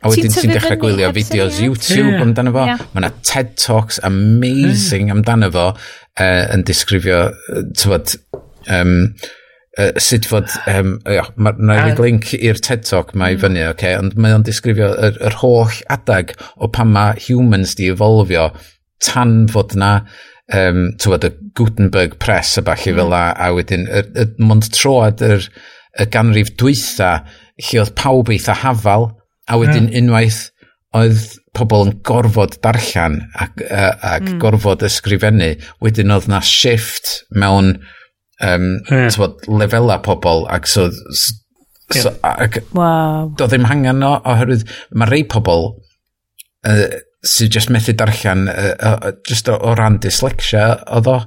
a 0.00 0.12
wedyn 0.12 0.32
ti'n 0.32 0.54
dechrau 0.54 0.80
gwylio 0.80 1.12
fideos 1.18 1.60
YouTube 1.60 2.14
yeah. 2.14 2.24
amdano 2.24 2.54
fo 2.56 2.64
yeah. 2.70 2.80
mae 2.94 3.04
yna 3.04 3.12
TED 3.28 3.52
Talks 3.60 4.00
amazing 4.08 5.10
yeah. 5.10 5.18
amdano 5.18 5.52
fo 5.52 5.68
uh, 5.74 6.42
yn 6.54 6.64
disgrifio 6.68 7.22
tyfod 7.76 8.16
um, 8.72 8.96
uh, 9.76 9.92
sut 10.00 10.28
fod 10.32 10.48
um, 10.70 10.96
ia, 11.12 11.28
mae 11.36 11.60
yna 11.60 11.96
link 12.00 12.32
i'r 12.40 12.60
TED 12.62 12.88
Talk 12.88 13.12
mae 13.12 13.36
mm. 13.36 13.44
fyny 13.44 13.66
okay? 13.68 14.00
ond 14.00 14.16
mae 14.16 14.38
o'n 14.38 14.48
disgrifio 14.48 14.94
yr, 14.96 15.20
yr 15.28 15.40
holl 15.44 15.82
adag 15.92 16.32
o 16.56 16.72
pan 16.72 16.92
mae 16.96 17.20
humans 17.28 17.76
di 17.76 17.92
evolfio 17.92 18.48
tan 19.04 19.46
fod 19.52 19.76
na 19.78 19.92
um, 20.54 20.92
tywed, 21.00 21.26
y 21.28 21.32
Gutenberg 21.58 22.18
Press 22.22 22.56
a 22.58 22.64
falle 22.66 22.92
mm. 22.92 23.00
fel 23.00 23.16
a, 23.16 23.24
a 23.32 23.50
wedyn, 23.56 23.86
y, 23.88 24.04
y, 24.22 24.28
mond 24.42 24.68
troad 24.74 25.22
yr, 25.26 25.46
y 26.00 26.08
ganrif 26.12 26.54
dwytha, 26.60 27.12
lle 27.60 27.82
oedd 27.82 27.94
pawb 27.98 28.32
eitha 28.32 28.56
hafal, 28.62 29.10
a 29.50 29.58
wedyn 29.60 29.88
mm. 29.90 29.96
unwaith 30.00 30.42
oedd 30.96 31.22
pobl 31.56 31.86
yn 31.86 31.94
gorfod 32.06 32.58
darllen 32.64 33.18
ac, 33.40 33.60
ac 33.68 34.26
mm. 34.26 34.38
gorfod 34.42 34.84
ysgrifennu, 34.86 35.54
wedyn 35.84 36.12
oedd 36.14 36.28
na 36.30 36.40
shift 36.44 37.22
mewn 37.36 37.76
um, 38.42 38.66
yeah. 38.90 39.28
lefela 39.48 39.98
pobl 40.04 40.46
ac 40.52 40.68
so, 40.68 40.88
so, 40.90 41.34
yeah. 41.94 42.02
so 42.02 42.14
ac, 42.28 42.60
wow. 42.76 43.30
doedd 43.38 43.54
ddim 43.54 43.68
hangen 43.70 44.04
o 44.04 44.14
oherwydd 44.34 44.66
mae 44.96 45.10
rei 45.12 45.24
pobl 45.28 45.70
uh, 46.68 46.86
sydd 47.22 47.54
just 47.54 47.70
methu 47.70 47.94
darllen, 47.94 48.48
uh, 48.50 48.74
uh, 48.78 49.12
just 49.28 49.48
o, 49.48 49.56
o 49.56 49.74
ran 49.78 50.00
dyslexia, 50.02 50.66
oedd 50.96 51.10
o, 51.10 51.18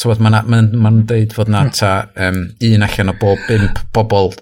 tywod, 0.00 0.22
mae'n 0.22 0.38
ma, 0.50 0.60
ma 0.84 0.92
n 0.92 1.02
deud 1.08 1.34
fod 1.36 1.50
na 1.52 1.64
hmm. 1.66 1.74
ta 1.78 1.94
um, 2.28 2.44
un 2.68 2.86
allan 2.86 3.12
o 3.12 3.16
bob 3.20 3.42
bimp 3.48 3.82
bobl 3.94 4.32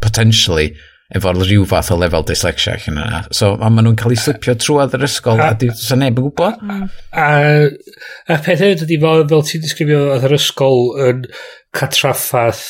potentially 0.00 0.70
efo 1.16 1.32
rhyw 1.32 1.64
fath 1.68 1.88
o 1.94 1.96
lefel 1.96 2.24
dyslexia 2.28 2.74
allan 2.76 3.00
yna. 3.00 3.20
So, 3.34 3.54
a 3.56 3.70
maen 3.72 3.86
nhw'n 3.88 3.96
cael 4.00 4.14
eu 4.14 4.20
slipio 4.20 4.54
trwad 4.60 4.96
yr 4.96 5.06
ysgol 5.08 5.40
a, 5.40 5.52
a 5.54 5.58
di, 5.58 5.70
sa 5.72 5.96
neb 5.96 6.20
yn 6.20 6.28
gwybod. 6.28 6.58
Hmm. 6.60 6.88
A, 7.16 7.28
a 8.28 8.36
peth 8.44 8.60
hefyd 8.60 8.84
ydy 8.86 9.00
fel, 9.02 9.24
fel 9.30 9.46
ti'n 9.48 9.64
disgrifio 9.64 10.02
oedd 10.12 10.28
yr 10.28 10.36
ysgol 10.36 10.82
yn 11.08 11.24
catraffath... 11.76 12.64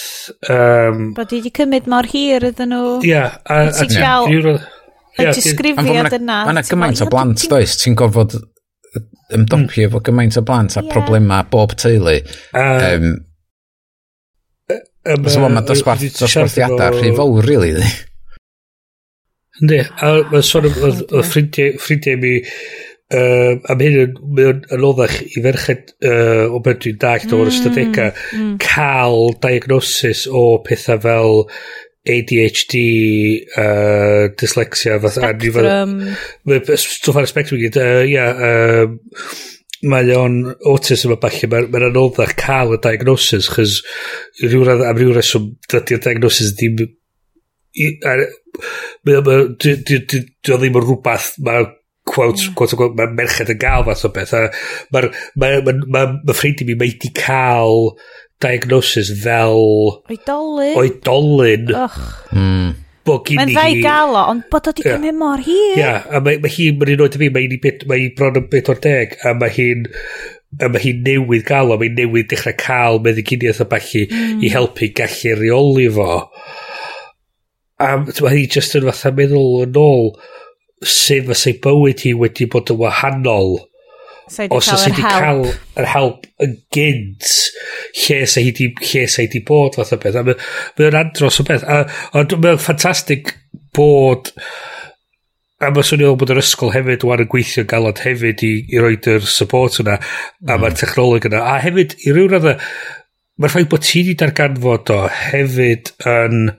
Um, 0.54 1.12
Bod 1.18 1.34
i 1.34 1.40
wedi 1.40 1.54
cymryd 1.54 1.90
mor 1.90 2.06
hir 2.10 2.46
ydyn 2.50 2.74
nhw. 2.74 2.98
Ia. 3.02 3.10
Yeah, 3.10 3.38
a, 3.44 3.68
a, 3.74 4.54
a, 4.54 4.58
y 5.18 5.28
disgrifiad 5.36 6.16
yna. 6.18 6.40
Mae 6.46 6.54
yna 6.54 6.64
gymaint 6.68 7.04
o 7.04 7.08
blant, 7.12 7.46
does? 7.50 7.76
Ti'n 7.82 7.96
gorfod 7.98 8.36
ymdopi 9.34 9.82
hmm. 9.82 9.88
efo 9.88 10.02
gymaint 10.04 10.38
o 10.40 10.44
blant 10.46 10.78
a 10.80 10.84
problemau 10.88 11.48
bob 11.52 11.76
teulu. 11.78 12.18
Um, 12.56 13.08
um, 14.70 15.28
so, 15.28 15.46
mae 15.46 15.64
dosbarthiadau 15.68 17.00
rhy 17.00 17.14
fawr, 17.16 17.42
really, 17.46 17.74
di. 17.78 17.88
Ynddi, 19.58 19.80
a 19.82 20.12
mae'n 20.30 20.44
sôn 20.46 20.68
o 20.70 21.22
ffrindiau 21.26 22.20
mi 22.22 22.36
uh, 23.10 23.56
am 23.72 23.82
hyn 23.82 23.96
yn, 24.04 24.14
yn, 24.44 24.60
yn 24.76 24.84
oddach 24.86 25.16
i 25.24 25.42
ferched 25.42 25.94
uh, 26.06 26.46
o 26.52 26.60
beth 26.64 26.84
dwi'n 26.84 27.00
dallt 27.02 27.34
o'r 27.34 27.50
ystadegau 27.50 28.12
cael 28.62 29.32
diagnosis 29.42 30.26
o 30.30 30.44
pethau 30.66 31.02
fel 31.04 31.42
ADHD, 32.14 32.80
uh, 33.58 34.24
dyslexia, 34.38 34.98
fath... 35.02 35.18
Spectrum. 35.20 35.94
Mae 36.48 36.78
stwff 36.80 37.20
ar 37.20 37.28
y 37.28 37.30
spectrum 37.30 37.62
gyd, 37.62 37.78
ia. 38.10 38.26
Mae 39.88 40.14
o'n 40.18 40.40
autism 40.66 41.14
a 41.14 41.18
falle, 41.22 41.50
mae'n 41.52 41.68
ma 41.70 41.82
anoddach 41.86 42.34
cael 42.40 42.74
y 42.74 42.80
diagnosis, 42.82 43.50
chys 43.54 43.80
am 44.42 44.98
ryw 44.98 45.12
reswm, 45.16 45.52
dydy'r 45.70 46.04
diagnosis 46.06 46.54
ddim... 46.58 46.86
Dio 49.06 49.20
ddim 50.58 50.78
yn 50.80 50.82
rhywbeth, 50.82 51.36
mae 51.46 51.68
quote, 52.08 52.42
mm. 52.42 52.54
quote, 52.54 52.76
quote, 52.76 52.96
mae 52.98 53.12
merched 53.14 53.52
yn 53.52 53.60
gael 53.60 53.84
fath 53.86 54.06
o 54.08 54.12
beth. 54.14 54.34
Mae'r 54.94 55.10
ma, 55.38 55.50
ma, 55.66 55.74
ma, 55.86 56.04
ma 56.24 56.36
ffrindu 56.36 56.66
mi 56.66 56.76
mae 56.78 56.94
wedi 56.94 57.12
cael 57.16 57.92
diagnosis 58.42 59.10
fel... 59.22 60.02
Oedolyn. 60.08 60.76
Oedolyn. 60.76 61.74
Och. 61.74 61.98
Mm. 62.32 62.76
Bo 63.08 63.18
gyn 63.24 63.40
Mae'n 63.40 63.52
ddau 63.54 63.76
gael 63.82 64.16
o, 64.18 64.24
ond 64.34 64.48
bod 64.52 64.68
o 64.68 64.72
di 64.76 64.84
yeah. 64.84 64.96
cymryd 64.96 65.16
mor 65.16 65.42
hir. 65.42 65.78
Ia, 65.80 65.92
a 66.12 66.20
mae, 66.24 66.40
mae 66.42 66.52
hi, 66.52 66.70
mae'n 66.76 66.94
un 66.94 67.04
oed 67.06 67.16
i 67.16 67.22
fi, 67.22 67.30
mae 67.34 67.46
hi'n 67.46 67.84
mae 67.88 68.02
hi 68.02 68.10
bron 68.18 68.40
yn 68.42 68.48
40, 68.52 69.14
a 69.24 69.32
mae 69.38 69.54
hi'n 69.54 69.86
a 70.64 70.68
mae 70.72 70.82
hi'n 70.82 71.00
newydd 71.06 71.46
gael 71.48 71.72
o, 71.72 71.78
mae 71.80 71.88
hi'n 71.88 71.96
newydd 72.02 72.28
dechrau 72.32 72.56
cael 72.60 73.00
meddyginiaeth 73.04 73.62
a 73.64 73.68
bachu 73.68 74.04
mm. 74.06 74.18
i 74.18 74.48
hmm. 74.48 74.52
helpu 74.54 74.90
gallu 74.96 75.34
reoli 75.40 75.88
fo. 75.96 76.10
A 77.80 77.94
mae 78.02 78.34
hi 78.34 78.44
just 78.52 78.76
yn 78.76 78.86
fatha 78.90 79.14
meddwl 79.16 79.64
yn 79.64 79.80
ôl 79.80 80.12
sef 80.84 81.26
fysa'i 81.32 81.56
bywyd 81.64 82.04
hi 82.04 82.14
wedi 82.16 82.48
bod 82.52 82.74
yn 82.74 82.80
wahanol. 82.84 83.58
Mm 83.58 83.77
os 84.28 84.70
oes 84.72 84.86
wedi 84.86 85.04
cael 85.04 85.44
yr 85.48 85.90
help 85.92 86.26
yn 86.44 86.56
gynt 86.74 87.28
lle 88.04 88.22
sa 88.30 88.42
hi 88.44 88.52
di, 88.56 88.70
lle 88.70 89.04
sa 89.08 89.24
hi 89.24 89.28
di 89.32 89.42
bod 89.46 89.78
fath 89.78 89.94
o 89.96 90.00
beth. 90.02 90.18
A 90.18 90.24
mae 90.26 90.88
o'n 90.88 90.98
andros 90.98 91.40
o 91.42 91.46
beth. 91.48 91.64
A, 91.64 91.84
ond 92.18 92.34
mae'n 92.38 92.60
ffantastig 92.62 93.32
bod 93.76 94.32
a 95.58 95.72
mae 95.74 95.86
swnio 95.86 96.14
bod 96.18 96.30
yr 96.30 96.42
ysgol 96.42 96.74
hefyd 96.74 97.06
wan 97.08 97.24
yn 97.24 97.30
gweithio 97.32 97.64
galod 97.68 98.04
hefyd 98.04 98.44
i, 98.46 98.52
i 98.70 98.82
roed 98.82 99.08
yr 99.10 99.24
support 99.26 99.80
yna 99.82 99.98
a 99.98 100.02
mm. 100.04 100.60
mae'r 100.62 100.78
technoleg 100.78 101.28
yna. 101.30 101.42
A 101.42 101.58
hefyd 101.64 101.96
i 102.06 102.14
ryw 102.14 102.28
radd 102.30 102.50
mae'r 103.38 103.54
ffaith 103.54 103.70
bod 103.72 103.86
ti 103.86 104.02
wedi 104.02 104.18
darganfod 104.18 104.92
o 104.94 105.00
hefyd 105.14 105.92
yn 106.10 106.50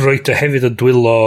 roed 0.00 0.28
o 0.32 0.36
hefyd 0.36 0.68
yn 0.70 0.78
dwylo 0.80 1.18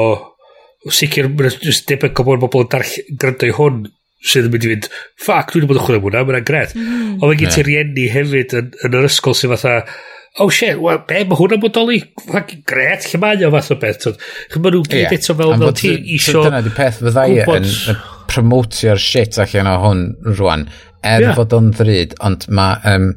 sicr, 0.94 1.30
mae'n 1.32 1.84
debyg 1.90 2.20
o 2.20 2.26
bod 2.28 2.42
bobl 2.44 2.66
yn 2.66 3.18
gryndo 3.22 3.50
i 3.50 3.54
hwn 3.56 3.84
sydd 4.24 4.48
yn 4.48 4.54
mynd 4.54 4.66
i 4.66 4.72
fynd, 4.72 4.90
ffac, 5.20 5.52
dwi'n 5.52 5.68
bod 5.70 5.80
yn 5.80 5.86
chwilio 5.86 6.14
am 6.16 6.32
mae'n 6.32 6.48
gred. 6.48 6.74
Mm. 6.78 6.88
Mm-hmm. 6.88 7.14
Ond 7.20 7.30
mae 7.30 7.40
gen 7.42 7.54
ti 7.54 7.66
rieni 7.68 8.10
hefyd 8.14 8.58
yn, 8.60 8.74
yn 8.88 8.98
yr 9.00 9.08
ysgol 9.10 9.36
sydd 9.38 9.54
fatha, 9.56 9.76
oh 10.40 10.50
shit, 10.50 10.80
well, 10.82 11.02
be, 11.08 11.22
mae 11.28 11.40
hwnna'n 11.40 11.62
bodoli, 11.62 12.00
ffac, 12.24 12.56
gret, 12.70 13.06
lle 13.12 13.22
mae 13.22 13.44
o 13.46 13.52
fath 13.54 13.74
o 13.76 13.80
beth. 13.84 14.08
Chyn 14.08 14.64
maen 14.64 14.78
nhw 14.78 14.84
gyd 14.88 15.04
yeah. 15.04 15.16
eto 15.20 15.38
fel, 15.38 15.54
fel 15.60 15.78
ti 15.78 15.94
isio... 16.16 16.48
Dyna 16.48 16.64
di 16.66 16.74
peth 16.74 17.04
fyddai 17.04 17.30
yn, 17.44 17.70
yn 17.94 18.02
promotio'r 18.32 19.02
shit 19.02 19.40
allan 19.44 19.70
o 19.70 19.78
hwn 19.84 20.06
rwan, 20.34 20.68
er 21.04 21.28
yeah. 21.28 21.36
fod 21.38 21.54
o'n 21.58 21.74
ddryd, 21.76 22.16
ond 22.24 22.48
mae, 22.56 22.80
um, 22.94 23.10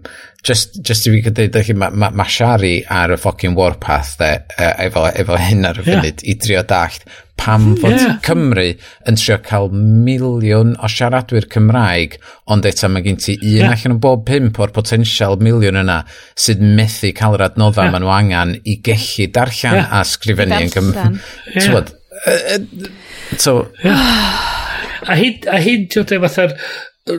just, 0.46 0.80
just 0.84 1.06
i 1.06 1.14
fi 1.14 1.22
gyda'i 1.28 1.64
chi, 1.70 1.76
mae 1.78 1.94
ma, 1.94 2.10
ma 2.10 2.26
Shari 2.28 2.80
ar 2.92 3.14
y 3.14 3.20
ffocin 3.20 3.56
warpath 3.56 4.16
de, 4.20 4.32
uh, 4.58 4.74
efo, 4.84 5.06
efo 5.14 5.38
hyn 5.40 5.70
ar 5.70 5.80
y 5.80 5.86
funud, 5.86 6.10
yeah. 6.10 6.26
i 6.34 6.36
drio 6.42 6.66
dallt 6.66 7.06
pam 7.36 7.62
hmm. 7.62 7.76
fod 7.82 7.94
yeah. 7.94 8.16
Cymru 8.24 8.66
yn 9.08 9.18
trio 9.20 9.36
cael 9.44 9.70
miliwn 9.74 10.74
o 10.80 10.90
siaradwyr 10.90 11.48
Cymraeg, 11.52 12.16
ond 12.52 12.66
eto 12.68 12.90
mae 12.92 13.04
gen 13.04 13.20
ti 13.22 13.36
un 13.36 13.46
yeah. 13.52 13.74
allan 13.74 13.96
o 13.96 14.00
bob 14.06 14.24
pimp 14.28 14.60
o'r 14.62 14.74
potensial 14.76 15.38
miliwn 15.42 15.80
yna 15.82 16.00
sydd 16.46 16.64
methu 16.64 17.12
cael 17.16 17.38
yr 17.38 17.46
adnodda 17.50 17.86
yeah. 17.86 17.94
maen 17.94 18.06
nhw 18.06 18.14
angen 18.16 18.56
i 18.64 18.78
gellu 18.88 19.28
darllen 19.36 19.80
yeah. 19.82 19.94
a 20.00 20.02
sgrifennu 20.08 20.64
yn 20.66 20.74
Cymru. 20.74 21.06
Yeah. 21.54 21.94
So, 23.36 23.68
yeah. 23.84 25.06
a 25.06 25.16
hyn, 25.18 25.40
a 25.52 25.60
hyn, 25.60 25.88
ti'n 25.92 26.06
dweud 26.08 26.24
fatha'r 26.26 26.54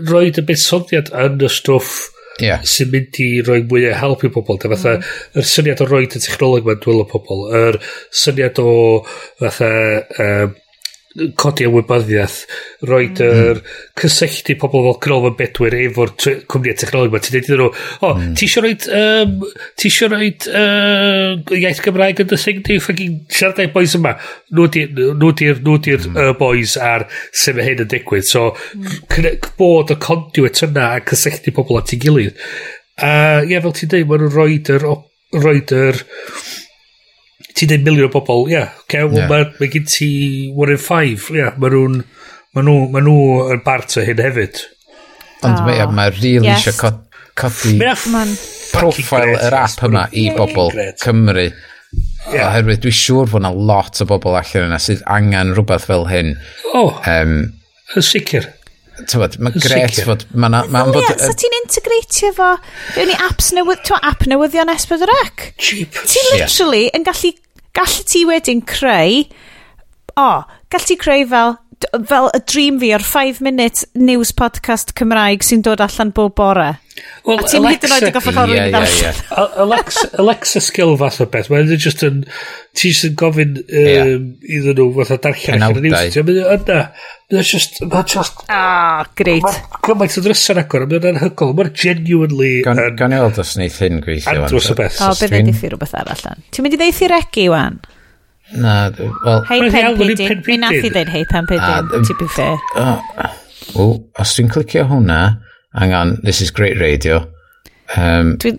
roed 0.09 0.39
y 0.41 0.43
buddsoddiad 0.47 1.13
yn 1.15 1.43
y 1.45 1.51
stwff 1.51 2.16
yeah. 2.43 2.63
sy'n 2.67 2.93
mynd 2.93 3.19
i 3.23 3.29
roi 3.45 3.61
mwy 3.63 3.87
o 3.91 3.95
help 3.97 4.25
i 4.27 4.31
pobl. 4.33 4.59
Da 4.61 4.71
fatha, 4.73 4.97
mm. 4.99 5.41
yr 5.41 5.49
syniad 5.55 5.83
o 5.83 5.89
roed 5.89 6.17
y 6.17 6.23
technoleg 6.23 6.67
mae'n 6.67 6.81
dwylo 6.83 7.07
pobl, 7.09 7.47
yr 7.57 7.79
syniad 8.23 8.61
o 8.63 8.71
fatha 9.41 9.73
um, 10.23 10.55
codi 11.39 11.65
ymwybyddiaeth, 11.67 12.37
roed 12.87 13.21
mm. 13.21 13.39
yr 13.41 13.59
mm. 13.61 13.71
cysylltu 14.01 14.55
pobl 14.61 14.85
fel 14.85 14.97
Cnolfan 15.05 15.37
Bedwyr 15.39 15.75
efo'r 15.79 16.13
cwmnïau 16.21 16.73
e 16.73 16.77
technoleg 16.81 17.11
yma. 17.11 17.21
Ti'n 17.23 17.33
dweud 17.33 17.47
iddyn 17.47 17.61
nhw, 17.61 17.69
o, 18.01 18.11
mm. 18.11 18.35
ti 18.37 18.47
eisiau 18.47 18.65
roed, 18.65 18.87
um, 18.99 19.33
ti 19.79 19.89
eisiau 19.89 20.11
roed 20.13 20.47
uh, 20.51 21.57
iaith 21.57 21.81
Gymraeg 21.85 22.21
yn 22.23 22.35
y 22.37 22.41
thing, 22.43 22.61
di 22.67 22.79
ffagin 22.83 23.17
siarad 23.33 23.63
ei 23.63 23.71
boys 23.73 23.97
yma. 23.97 24.13
Nw 24.53 24.69
di'r 24.73 25.57
mm. 25.63 26.13
uh, 26.13 26.31
boys 26.37 26.77
ar 26.81 27.07
sef 27.31 27.57
hyn 27.63 27.83
yn 27.85 27.91
digwydd. 27.93 28.29
So, 28.29 28.51
mm. 28.77 29.51
bod 29.59 29.93
y 29.93 29.99
conduit 30.03 30.63
yna 30.67 30.93
a 30.95 31.03
cysylltu 31.07 31.55
pobl 31.57 31.81
at 31.81 31.95
ei 31.95 32.01
gilydd. 32.05 32.45
A 33.01 33.11
ie, 33.45 33.57
fel 33.61 33.75
ti'n 33.77 33.93
dweud, 33.93 34.07
maen 34.09 34.25
nhw'n 34.25 34.37
roed 34.37 34.73
yr, 34.73 34.87
roed 35.37 35.73
yr, 35.77 36.05
ti'n 37.57 37.71
dweud 37.71 37.87
miliwn 37.87 38.09
o 38.09 38.13
bobl, 38.13 38.45
ie, 38.47 38.55
yeah, 38.57 38.77
okay, 38.85 39.03
well, 39.03 39.23
yeah. 39.23 39.31
mae 39.31 39.49
ma 39.57 39.71
gen 39.73 39.87
ti 39.89 40.09
one 40.53 40.75
in 40.75 40.81
five, 40.81 41.29
ie, 41.33 41.41
yeah, 41.41 41.57
mae 41.57 41.73
nhw'n 41.73 42.01
ma 42.57 42.63
nhw, 42.65 42.77
ma 42.93 43.03
nhw 43.03 43.17
yn 43.53 43.63
bart 43.65 43.97
o 43.99 44.05
hyn 44.05 44.21
hefyd. 44.23 44.61
Ond 45.45 45.61
oh. 45.61 45.71
yeah, 45.71 45.89
mae 45.93 46.13
really 46.17 46.49
yes. 46.49 46.67
eisiau 46.67 46.95
codi 47.37 47.83
profil 48.73 49.35
yr 49.37 49.57
app 49.57 49.83
yma 49.85 50.07
i 50.17 50.29
bobl 50.35 50.73
Cymru. 51.01 51.49
Yeah. 52.27 52.49
Oherwydd 52.49 52.81
dwi'n 52.83 52.95
siŵr 52.97 53.29
fod 53.31 53.43
yna 53.43 53.53
lot 53.69 54.01
o 54.03 54.07
bobl 54.09 54.35
allan 54.35 54.67
yna 54.67 54.79
sydd 54.83 55.05
angen 55.07 55.53
rhywbeth 55.55 55.85
fel 55.87 56.07
hyn. 56.09 56.33
Oh, 56.73 56.97
um, 57.07 57.37
yn 57.95 58.05
sicr. 58.05 58.49
Tywed, 58.97 59.37
mae'n 59.45 59.61
gret 59.61 59.99
fod... 60.07 60.25
Mae'n 60.33 60.55
ma, 60.55 60.63
ma, 60.65 60.81
ma 60.87 60.95
bod... 60.95 61.05
Ie, 61.05 61.15
so 61.21 61.29
ti'n 61.37 61.55
integratio 61.59 62.31
fo... 62.35 62.49
Fewn 62.95 63.13
i 63.13 63.17
apps 63.27 63.51
newydd... 63.53 63.83
Twa 63.85 63.99
app 64.09 64.25
newyddion 64.27 64.73
S4C? 64.73 65.51
Cheap. 65.61 65.99
Ti 66.09 66.23
literally 66.31 66.87
yn 66.97 67.05
gallu 67.05 67.35
gall 67.77 67.97
ti 68.09 68.23
wedyn 68.25 68.63
creu, 68.65 69.21
o, 70.17 70.23
oh, 70.23 70.59
gall 70.73 70.87
ti 70.89 70.97
creu 70.97 71.27
fel, 71.29 71.57
fel 72.09 72.31
y 72.33 72.41
dream 72.49 72.79
fi 72.81 72.89
o'r 72.97 73.05
5 73.05 73.43
minute 73.45 73.85
news 73.93 74.33
podcast 74.33 74.95
Cymraeg 74.97 75.45
sy'n 75.45 75.61
dod 75.65 75.83
allan 75.85 76.13
bob 76.17 76.33
bore. 76.39 76.71
Well, 77.27 77.41
a 77.43 77.49
ti'n 77.51 77.65
hyd 77.67 77.83
yn 77.83 77.93
oed 77.95 78.05
yn 78.07 78.13
goffa 78.15 78.31
gorau 78.35 78.55
i 78.55 78.71
ddall. 78.71 79.21
Alexa, 79.63 80.07
Alexa 80.23 80.61
skill 80.63 80.93
fath 80.99 81.19
o 81.23 81.27
beth, 81.31 81.49
mae'n 81.51 81.71
just 81.75 82.03
yn, 82.07 82.21
ti'n 82.77 82.93
just 82.93 83.07
yn 83.09 83.15
gofyn 83.19 83.57
um, 83.59 83.65
yeah. 83.75 84.11
iddyn 84.57 84.77
nhw 84.77 84.85
fath 84.95 85.11
o 85.11 85.17
darllen 85.25 85.65
allan 85.67 85.87
yn 85.89 85.97
iwsio. 85.97 86.23
Mae'n 86.27 86.39
yna, 86.55 86.77
mae'n 87.33 87.49
just, 87.49 87.81
mae'n 87.83 88.07
just... 88.13 88.45
Ah, 88.53 89.03
greit. 89.19 89.43
Mae'n 89.43 89.81
gymaint 89.89 90.15
o 90.15 90.23
drysau'n 90.23 90.61
agor, 90.63 90.85
mae'n 90.93 91.09
anhygol, 91.11 91.51
mae'n 91.57 91.73
genuinely... 91.83 92.53
Gan 92.67 92.79
i 93.17 93.19
weld 93.25 93.41
os 93.43 93.51
wneud 93.57 93.75
hyn 93.83 93.99
gweithio. 94.05 94.37
Andros 94.45 94.69
o 94.71 94.77
beth. 94.79 95.01
O, 95.03 95.11
beth 95.19 95.35
yn 95.41 95.51
diffu 95.51 95.73
rhywbeth 95.73 95.97
arall. 95.99 96.45
Ti'n 96.55 96.63
mynd 96.63 96.77
i 96.77 96.79
ddeithi 96.79 97.09
regu 97.11 97.49
wan? 97.51 97.81
Na, 98.55 98.77
wel... 98.95 99.43
Hei 99.49 99.67
pen 99.73 99.99
pidin. 99.99 100.39
Mi 100.47 100.55
nath 100.61 100.79
i 100.79 100.93
ddeud 100.93 101.11
hei 101.11 101.27
pen 101.27 101.51
pidin, 101.51 101.91
ah, 101.91 102.07
to 102.07 102.15
be 102.15 102.29
fair. 102.31 102.55
Ah, 102.79 103.35
o, 103.75 103.89
os 104.15 104.37
dwi'n 104.39 104.53
clicio 104.55 104.87
hwnna 104.87 105.19
hang 105.77 105.93
on, 105.93 106.17
this 106.23 106.41
is 106.41 106.51
great 106.51 106.79
radio. 106.79 107.21
Um, 107.95 108.37
Dwi, 108.41 108.57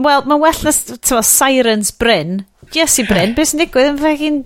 Wel, 0.00 0.22
mae'n 0.24 0.40
well 0.40 0.62
na 0.64 0.72
tywa, 0.72 1.20
Sirens 1.26 1.90
Bryn. 1.92 2.46
Jesse 2.72 3.04
Bryn, 3.04 3.34
beth 3.36 3.50
sy'n 3.50 3.60
digwydd 3.60 3.90
yn 3.90 3.98
fegin 4.00 4.38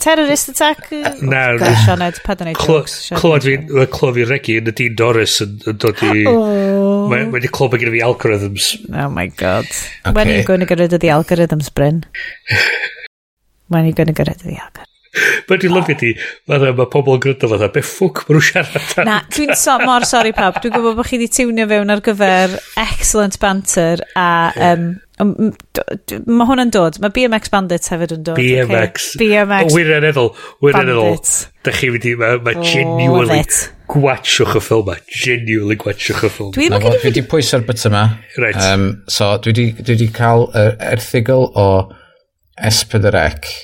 terrorist 0.00 0.50
attack? 0.52 0.90
Na. 1.24 1.44
Sioned, 1.86 2.20
pad 2.26 2.42
o'n 2.44 2.50
ei 2.50 2.58
jokes. 2.58 2.98
Clywed 3.16 3.46
fi, 3.46 3.56
clywed 3.94 4.18
fi 4.18 4.26
regi 4.28 4.58
yn 4.60 4.68
y 4.68 4.74
Dean 4.76 4.98
Doris 4.98 5.38
yn 5.44 5.56
dod 5.80 6.04
i... 6.04 6.26
Mae 6.26 7.30
wedi 7.32 7.52
clywed 7.52 7.80
gyda 7.80 7.94
fi 7.96 8.04
algorithms. 8.10 8.70
Oh 8.90 9.08
my 9.14 9.28
god. 9.40 9.68
Okay. 9.70 10.14
When 10.18 10.28
are 10.28 10.36
you 10.36 10.44
going 10.44 10.60
to 10.60 10.68
get 10.68 10.82
rid 10.84 10.92
of 10.92 11.00
the 11.00 11.14
algorithms, 11.16 11.72
Bryn? 11.72 12.04
When 13.70 13.84
are 13.84 13.86
you 13.86 13.94
going 13.94 14.08
to 14.10 14.12
get 14.12 14.26
rid 14.26 14.36
of 14.36 14.42
the 14.42 14.58
algorithms? 14.58 14.89
Mae 15.10 15.58
dwi'n 15.58 15.72
lyfio 15.74 15.96
di, 15.98 16.12
fatha, 16.46 16.70
mae 16.78 16.90
pobl 16.92 17.16
yn 17.16 17.22
gryndo 17.24 17.48
fatha, 17.50 17.68
be 17.74 17.82
ffwc 17.82 18.24
mae 18.28 18.36
nhw'n 18.36 18.46
siarad. 18.46 18.90
Na, 19.08 19.16
dwi'n 19.34 19.56
so, 19.58 19.74
mor 19.82 20.06
sori 20.06 20.30
pawb, 20.36 20.60
dwi'n 20.62 20.76
gwybod 20.76 20.98
bod 21.00 21.08
chi 21.08 21.18
wedi 21.18 21.30
tiwnio 21.34 21.66
fewn 21.70 21.90
ar 21.90 22.02
gyfer 22.06 22.54
excellent 22.78 23.40
banter 23.42 24.04
a 24.14 24.28
um, 24.70 24.92
mae 25.20 26.46
hwn 26.48 26.62
yn 26.64 26.70
dod, 26.74 26.98
mae 27.02 27.12
BMX 27.14 27.50
Bandits 27.52 27.90
hefyd 27.92 28.14
yn 28.16 28.24
dod. 28.26 28.38
BMX. 28.38 29.10
Okay? 29.16 29.26
BMX. 29.26 29.74
Wirioneddol, 29.76 30.30
wirioneddol. 30.64 31.16
Da 31.66 31.74
chi 31.76 31.90
wedi, 31.92 32.14
mae 32.20 32.38
ma 32.44 32.54
genuinely 32.62 33.42
gwachwch 33.90 34.56
y 34.56 34.62
ffilm 34.62 34.86
ma. 34.88 34.96
Genuinely 35.10 35.76
gwachwch 35.80 36.22
y 36.22 36.30
ffilm. 36.30 36.52
Dwi'n 36.56 36.76
gwybod. 36.76 37.00
Fi 37.02 37.10
wedi 37.10 37.24
pwyso'r 37.34 37.66
bit 37.68 37.82
yma. 37.90 38.04
Right. 38.38 38.60
Um, 38.62 38.86
so, 39.10 39.32
dwi 39.44 39.72
wedi 39.82 40.08
cael 40.14 40.46
uh, 40.54 40.70
erthigol 40.92 41.50
o 41.58 41.66
S4C. 42.70 43.56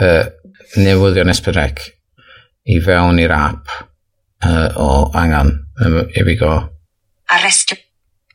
Uh, 0.00 0.30
newyddion 0.76 1.32
esbyrec 1.32 1.82
i 2.72 2.78
fewn 2.84 3.20
i'r 3.22 3.34
app 3.36 3.72
uh, 4.46 4.68
o 4.76 5.10
angan. 5.18 5.52
Um, 5.82 6.08
here 6.14 6.26
we 6.26 6.36
go. 6.36 6.52
Arrestio. 7.30 7.78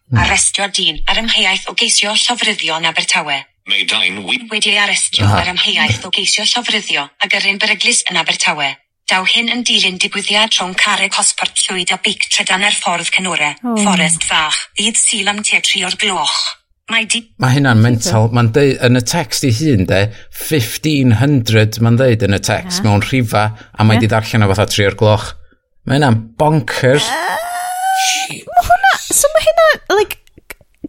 Hmm. 0.08 0.22
Arrestio 0.24 0.68
dyn 0.72 1.02
ar 1.10 1.20
ymheiaeth 1.22 1.68
o 1.72 1.76
geisio 1.76 2.14
llofruddio 2.16 2.78
yn 2.80 2.90
Abertawe. 2.90 3.38
Mae 3.68 3.84
dain 3.90 4.22
wy... 4.24 4.40
Wedi 4.52 4.72
ei 4.72 4.80
arestio 4.80 5.26
Aha. 5.28 5.42
ar 5.42 5.50
ymheiaeth 5.52 6.06
o 6.08 6.12
geisio 6.16 6.46
llofruddio 6.48 7.04
a 7.04 7.28
gyrru'n 7.28 7.58
un 7.58 7.64
beryglis 7.64 8.06
yn 8.08 8.20
Abertawe. 8.22 8.70
Daw 9.08 9.24
hyn 9.28 9.52
yn 9.52 9.64
dilyn 9.68 10.00
digwyddiad 10.04 10.56
rhwng 10.56 10.76
carreg 10.80 11.16
hosbart 11.16 11.60
llwyd 11.64 11.92
a 11.96 12.00
bic 12.04 12.28
trydan 12.32 12.66
ar 12.68 12.76
ffordd 12.76 13.12
canore, 13.16 13.54
oh. 13.64 13.76
fforest 13.80 14.24
fach, 14.28 14.58
ddydd 14.76 15.00
syl 15.00 15.32
am 15.32 15.44
te 15.48 15.60
tri 15.64 15.84
o'r 15.88 15.96
gloch. 16.00 16.40
Mae 16.88 17.08
di... 17.12 17.20
Mae 17.44 17.58
hynna'n 17.58 17.82
mental. 17.84 18.30
Mae'n 18.36 18.54
deud, 18.56 18.78
yn 18.88 19.00
y 19.00 19.02
text 19.04 19.44
i 19.44 19.52
hun, 19.58 19.84
de, 19.90 20.06
1500 20.32 21.82
mae'n 21.84 21.98
deud 22.00 22.22
yn 22.24 22.38
y 22.38 22.40
text 22.40 22.80
yeah. 22.80 22.86
mewn 22.88 23.04
rhifa, 23.04 23.44
a 23.76 23.88
mae 23.88 23.98
yeah. 23.98 24.06
di 24.06 24.12
ddarllen 24.14 24.46
o 24.46 24.52
fatha 24.54 24.68
tri 24.72 24.86
o'r 24.88 24.96
gloch. 25.00 25.34
Mae 25.88 26.00
hynna'n 26.00 26.22
bonkers. 26.40 27.10
Ah! 27.12 27.34
Uh, 27.98 28.40
mae 28.48 28.70
hwnna, 28.70 28.94
so 29.04 29.34
mae 29.34 29.46
hynna, 29.50 29.68
like, 29.98 30.22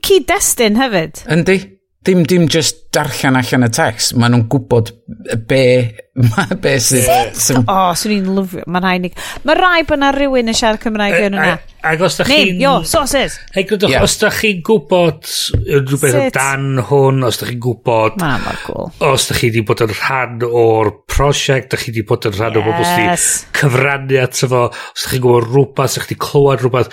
cyd-destun 0.07 0.79
hefyd. 0.79 1.25
Yndi. 1.35 1.59
Dim, 2.07 2.23
dim 2.25 2.47
just 2.49 2.87
darllen 2.95 3.37
allan 3.37 3.67
y 3.67 3.69
text. 3.75 4.15
maen 4.17 4.33
nhw'n 4.33 4.45
gwybod 4.49 4.93
be, 5.51 5.65
be 6.63 6.77
sydd... 6.81 7.35
Sy... 7.37 7.59
O, 7.59 7.81
swn 7.99 8.15
i'n 8.21 8.31
lyfio. 8.39 8.63
Mae'n 8.71 8.87
rhaid... 8.87 9.19
Mae 9.45 9.59
rhaid 9.59 9.91
bod 9.91 9.99
yna 9.99 10.13
rhywun 10.15 10.49
yn 10.55 10.57
siarad 10.57 10.81
Cymraeg 10.85 11.19
yn 11.27 11.37
hwnna. 11.37 11.59
Ac 11.79 12.01
os 12.03 12.17
da 12.19 12.25
chi'n... 12.27 12.57
Name, 12.57 12.63
yo, 12.65 12.73
sources! 12.89 13.37
Ac 13.55 13.71
yeah. 13.87 14.03
os 14.03 14.17
da 14.19 14.33
chi'n 14.35 14.65
gwybod 14.67 15.29
rhywbeth 15.69 16.17
o 16.19 16.25
dan 16.35 16.83
hwn, 16.89 17.23
os 17.29 17.39
da 17.39 17.47
chi'n 17.47 17.61
gwybod... 17.63 18.19
Ma, 18.23 18.33
mor 18.43 18.59
cool. 18.65 18.91
Os 19.07 19.29
da 19.31 19.37
chi 19.39 19.53
wedi 19.53 19.63
bod 19.67 19.85
yn 19.87 19.95
rhan 19.95 20.43
o'r 20.49 20.91
prosiect, 21.07 21.71
da 21.71 21.79
chi 21.79 21.93
wedi 21.93 22.03
bod 22.09 22.27
yn 22.27 22.35
rhan 22.35 22.59
yes. 22.59 22.61
o 22.61 22.67
bobl 22.67 22.89
sydd 22.91 23.57
cyfrannu 23.61 24.21
at 24.25 24.43
efo, 24.49 24.65
os 24.75 25.07
da 25.07 25.15
chi'n 25.15 25.25
gwybod 25.25 25.49
rhywbeth, 25.53 25.87
os 25.87 25.99
da 25.99 26.03
chi 26.03 26.11
wedi 26.11 26.21
clywed 26.27 26.65
rhywbeth, 26.67 26.93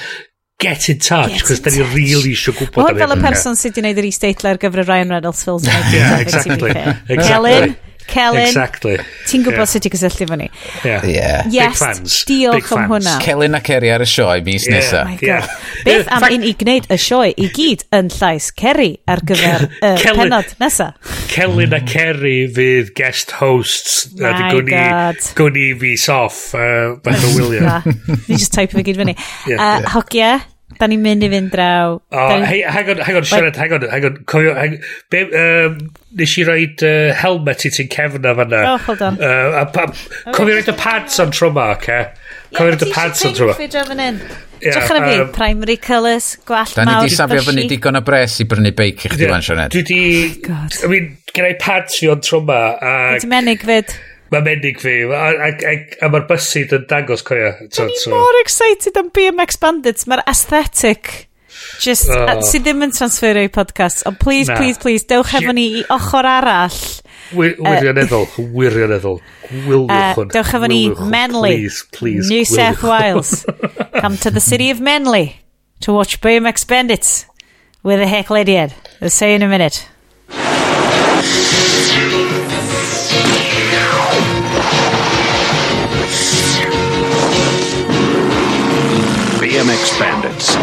get 0.61 0.89
in 0.93 0.99
touch, 0.99 1.41
cos 1.43 1.65
da 1.65 1.73
ni 1.73 1.81
really 1.95 2.35
eisiau 2.35 2.55
gwybod 2.55 2.85
am 2.85 2.93
hyn. 2.93 3.01
fel 3.01 3.17
y 3.17 3.19
person 3.25 3.57
sydd 3.57 3.73
wedi 3.73 3.81
gwneud 3.81 4.03
yr 4.03 4.09
e-statler 4.11 4.61
gyfer 4.61 4.85
y 4.85 4.87
Ryan 4.87 5.17
Reynolds 5.17 5.43
films. 5.47 5.65
yeah, 5.95 6.21
exactly. 6.21 6.71
exactly. 6.71 7.25
Helen, 7.25 7.75
Celyn, 8.09 8.47
exactly. 8.47 8.97
ti'n 9.29 9.43
gwybod 9.45 9.63
yeah. 9.63 9.71
sut 9.71 9.87
i 9.87 9.91
gysylltu 9.93 10.27
fo 10.29 10.37
ni. 10.39 10.47
Yeah. 10.83 11.05
yeah. 11.09 11.47
Yes, 11.51 11.79
Big 11.79 11.81
fans. 11.81 12.17
diolch 12.29 12.61
Big 12.61 12.71
am 12.77 12.91
hwnna. 12.91 13.15
Celyn 13.23 13.57
a 13.57 13.61
Ceri 13.65 13.91
ar 13.93 14.05
y 14.05 14.09
sioe 14.09 14.39
mis 14.45 14.67
yeah. 14.67 14.77
nesaf. 14.77 15.11
Oh 15.11 15.25
yeah. 15.25 15.49
Beth 15.87 16.11
am 16.15 16.27
un 16.29 16.45
i 16.45 16.53
gwneud 16.59 16.89
y 16.91 16.99
sioe 17.01 17.33
i 17.33 17.49
gyd 17.55 17.85
yn 17.95 18.11
llais 18.15 18.49
Kerry 18.61 18.91
ar 19.11 19.23
gyfer 19.27 19.67
y 19.81 19.91
uh, 19.91 20.07
penod 20.19 20.55
nesaf? 20.61 21.13
Celyn 21.33 21.75
a 21.75 21.81
Kerry 21.85 22.45
fydd 22.55 22.93
guest 22.97 23.37
hosts. 23.41 24.11
My 24.19 24.31
uh, 24.31 24.61
god. 24.69 25.21
Gwni 25.37 25.69
fi 25.81 25.95
soff, 25.99 26.41
uh, 26.57 26.95
Beth 27.03 27.29
o 27.29 27.35
William. 27.37 27.81
Fi 28.25 28.37
just 28.37 28.53
type 28.55 28.75
fy 28.75 28.85
gyd 28.85 29.01
fyny. 29.01 29.17
Yeah, 29.45 29.57
uh, 29.57 29.79
yeah. 29.79 29.89
Hogia, 29.95 30.33
Da 30.79 30.89
ni'n 30.91 31.03
mynd 31.03 31.23
i 31.23 31.29
fynd 31.31 31.53
draw. 31.53 31.97
O, 31.97 32.23
oh, 32.23 32.45
hang 32.45 32.89
on, 32.91 33.03
hang 33.05 33.19
on, 33.19 33.27
Siarad, 33.27 33.59
hang 33.59 33.75
on, 33.77 33.85
hang 33.91 34.07
on, 34.09 34.17
cofio, 34.29 34.55
hang, 34.57 34.79
be, 35.13 35.21
um, 35.39 35.77
nes 36.19 36.33
i 36.41 36.47
roed 36.47 36.83
uh, 36.87 37.13
helmet 37.21 37.67
i 37.67 37.71
ti'n 37.75 37.91
cefn 37.93 38.27
o 38.27 38.33
fanna. 38.41 38.63
Oh, 38.73 38.81
hold 38.89 39.05
on. 39.05 39.21
Uh, 39.21 39.61
a, 39.61 39.67
a, 39.67 40.33
cofio 40.35 40.57
roed 40.57 40.73
y 40.73 40.75
pads 40.81 41.21
on 41.23 41.31
tro 41.35 41.51
ma, 41.55 41.69
ce? 41.85 42.01
Cofio 42.51 42.73
roed 42.73 42.87
y 42.87 42.91
pads 42.91 43.23
on 43.29 43.37
tro 43.37 43.51
ma. 43.51 43.55
Ie, 43.55 43.71
ti'n 43.71 43.87
fynd 43.93 44.27
Drach 44.65 44.91
ar 44.93 44.99
y 45.01 45.05
fi, 45.05 45.23
primary 45.35 45.75
colours, 45.77 46.35
gwallt 46.47 46.77
mawr, 46.79 46.87
Da 46.87 47.03
ni 47.03 47.09
di 47.09 47.15
safio 47.15 47.43
fyny 47.45 47.67
digon 47.69 47.99
o 47.99 48.01
bres 48.05 48.39
i 48.41 48.47
brynu 48.49 48.71
beic 48.75 49.05
i 49.05 49.11
chdi 49.11 49.29
fan, 49.29 49.43
Sianed. 49.45 49.75
Dwi 49.75 49.83
di... 49.85 50.01
Oh, 50.49 50.67
I 50.87 50.91
mean, 50.91 51.09
gen 51.35 51.49
i 51.49 51.55
pads 51.59 51.99
fi 51.99 52.09
on 52.13 52.23
tro 52.25 52.41
ma. 52.45 52.59
Dwi 52.79 53.23
di 53.23 53.31
menig 53.31 53.65
fyd. 53.67 53.95
Mae 54.33 54.41
menig 54.41 54.79
fi, 54.81 54.95
a, 55.05 55.27
a, 55.47 55.51
a, 55.53 55.75
a 56.01 56.09
mae'r 56.09 56.25
bysyd 56.29 56.73
yn 56.75 56.87
dangos 56.89 57.21
coia. 57.25 57.53
Dwi'n 57.69 57.93
so. 58.01 58.11
mor 58.13 58.41
excited 58.41 58.97
am 58.97 59.11
BMX 59.13 59.59
Bandits, 59.61 60.07
mae'r 60.09 60.23
aesthetic 60.29 61.27
just, 61.79 62.09
uh, 62.09 62.13
oh. 62.13 62.25
uh, 62.33 62.43
sydd 62.45 62.65
ddim 62.65 62.83
yn 62.85 62.93
transferio 62.95 63.45
i 63.45 63.51
podcast, 63.53 64.03
ond 64.09 64.19
please, 64.21 64.49
Na. 64.49 64.57
please, 64.59 64.81
please, 64.81 65.05
dewch 65.07 65.35
efo 65.37 65.53
ni 65.55 65.67
i 65.79 65.83
ochr 65.93 66.27
arall. 66.27 66.75
Uh, 67.35 67.37
wirioneddol, 67.37 68.27
wirioneddol, 68.55 69.21
gwylwch 69.51 69.93
uh, 69.93 70.11
hwn. 70.17 70.33
Dewch 70.33 70.53
efo 70.57 70.69
ni 70.71 70.81
Menly, 71.13 71.55
please, 71.55 71.85
please, 71.95 72.29
New 72.31 72.45
South 72.49 72.83
Wales. 72.85 73.45
Come 74.01 74.17
to 74.25 74.31
the 74.31 74.43
city 74.43 74.69
of 74.73 74.83
Menly 74.83 75.35
to 75.81 75.93
watch 75.93 76.19
BMX 76.21 76.67
Bandits 76.67 77.25
with 77.83 78.01
a 78.01 78.07
heck 78.07 78.29
lady 78.29 78.55
head. 78.55 78.73
I'll 79.01 79.09
see 79.09 79.29
you 79.29 79.35
in 79.35 79.43
a 79.43 79.49
minute. 79.49 79.87
BMX 89.55 89.97
bandits. 89.97 90.53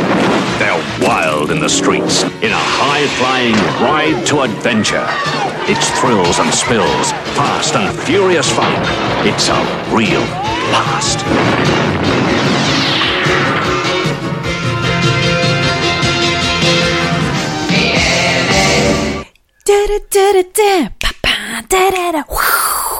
They're 0.58 0.76
wild 1.00 1.50
in 1.50 1.60
the 1.60 1.68
streets 1.68 2.24
in 2.44 2.52
a 2.52 2.64
high 2.76 3.08
flying 3.16 3.56
ride 3.80 4.20
to 4.26 4.42
adventure. 4.42 5.06
It's 5.64 5.88
thrills 5.98 6.38
and 6.38 6.52
spills, 6.52 7.12
fast 7.32 7.74
and 7.74 7.88
furious 8.00 8.52
fun. 8.52 8.70
It's 9.24 9.48
a 9.48 9.56
real 9.96 10.20
blast. 10.68 11.24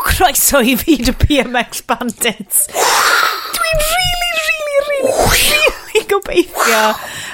Croeso 0.06 0.58
i 0.64 0.76
fi 0.76 0.96
dy 0.96 1.12
BMX 1.12 1.84
Bandits. 1.84 2.66
Dwi'n 3.56 3.78
really, 3.92 4.30
really, 4.40 4.62
really, 4.68 5.16
really 5.20 5.51
gobeithio 6.12 6.82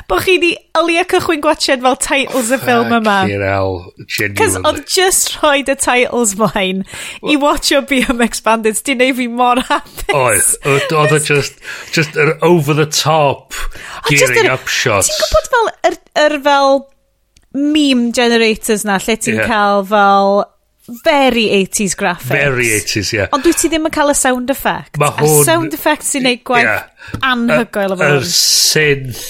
bod 0.08 0.24
chi 0.24 0.38
di 0.42 0.52
ylio 0.78 1.04
cychwyn 1.10 1.42
gwachod 1.44 1.84
fel 1.84 1.98
titles 2.04 2.52
y 2.54 2.58
ffilm 2.62 2.94
yma. 2.98 3.16
Fucking 3.26 3.44
hell, 3.44 3.80
Cos 4.38 4.58
oedd 4.62 4.82
just 4.88 5.34
rhoi 5.36 5.60
y 5.60 5.76
titles 5.76 6.34
mlaen 6.40 6.84
i 7.28 7.38
watcho 7.42 7.82
BMX 7.90 8.44
Bandits 8.46 8.84
di 8.86 8.96
neu 8.98 9.14
fi 9.18 9.28
mor 9.28 9.62
hapus. 9.68 10.54
Oedd, 10.64 10.94
oedd 10.94 11.16
o 11.16 11.22
just, 11.30 11.58
just 11.94 12.16
yr 12.16 12.36
over 12.46 12.76
the 12.78 12.86
top 12.86 13.56
gearing 14.08 14.50
up 14.52 14.68
shots. 14.68 15.10
Ti'n 15.10 15.24
gwybod 15.24 15.50
fel, 15.54 15.72
yr, 15.90 15.98
yr 16.26 16.38
fel 16.46 16.80
meme 17.58 18.12
generators 18.16 18.84
na, 18.88 18.98
lle 19.02 19.18
ti'n 19.18 19.42
yeah. 19.42 19.50
cael 19.50 19.84
fel 19.88 20.44
very 21.04 21.46
80s 21.64 21.96
graphics. 21.96 22.32
Very 22.32 22.66
80s, 22.78 23.12
ie. 23.12 23.18
Yeah. 23.18 23.32
Ond 23.36 23.44
dwi 23.44 23.54
ti 23.56 23.70
ddim 23.70 23.88
yn 23.88 23.94
cael 23.94 24.12
y 24.12 24.16
sound 24.18 24.52
effect. 24.54 24.98
Mae 25.00 25.14
hwn... 25.18 25.34
A 25.42 25.48
sound 25.48 25.76
effect 25.76 26.06
sy'n 26.08 26.26
neud 26.26 26.44
gwaith 26.48 26.68
yeah. 26.68 27.18
anhygoel 27.32 27.96
efo 27.96 28.04
hwn. 28.04 28.20
Yr 28.20 28.30
synth 28.32 29.26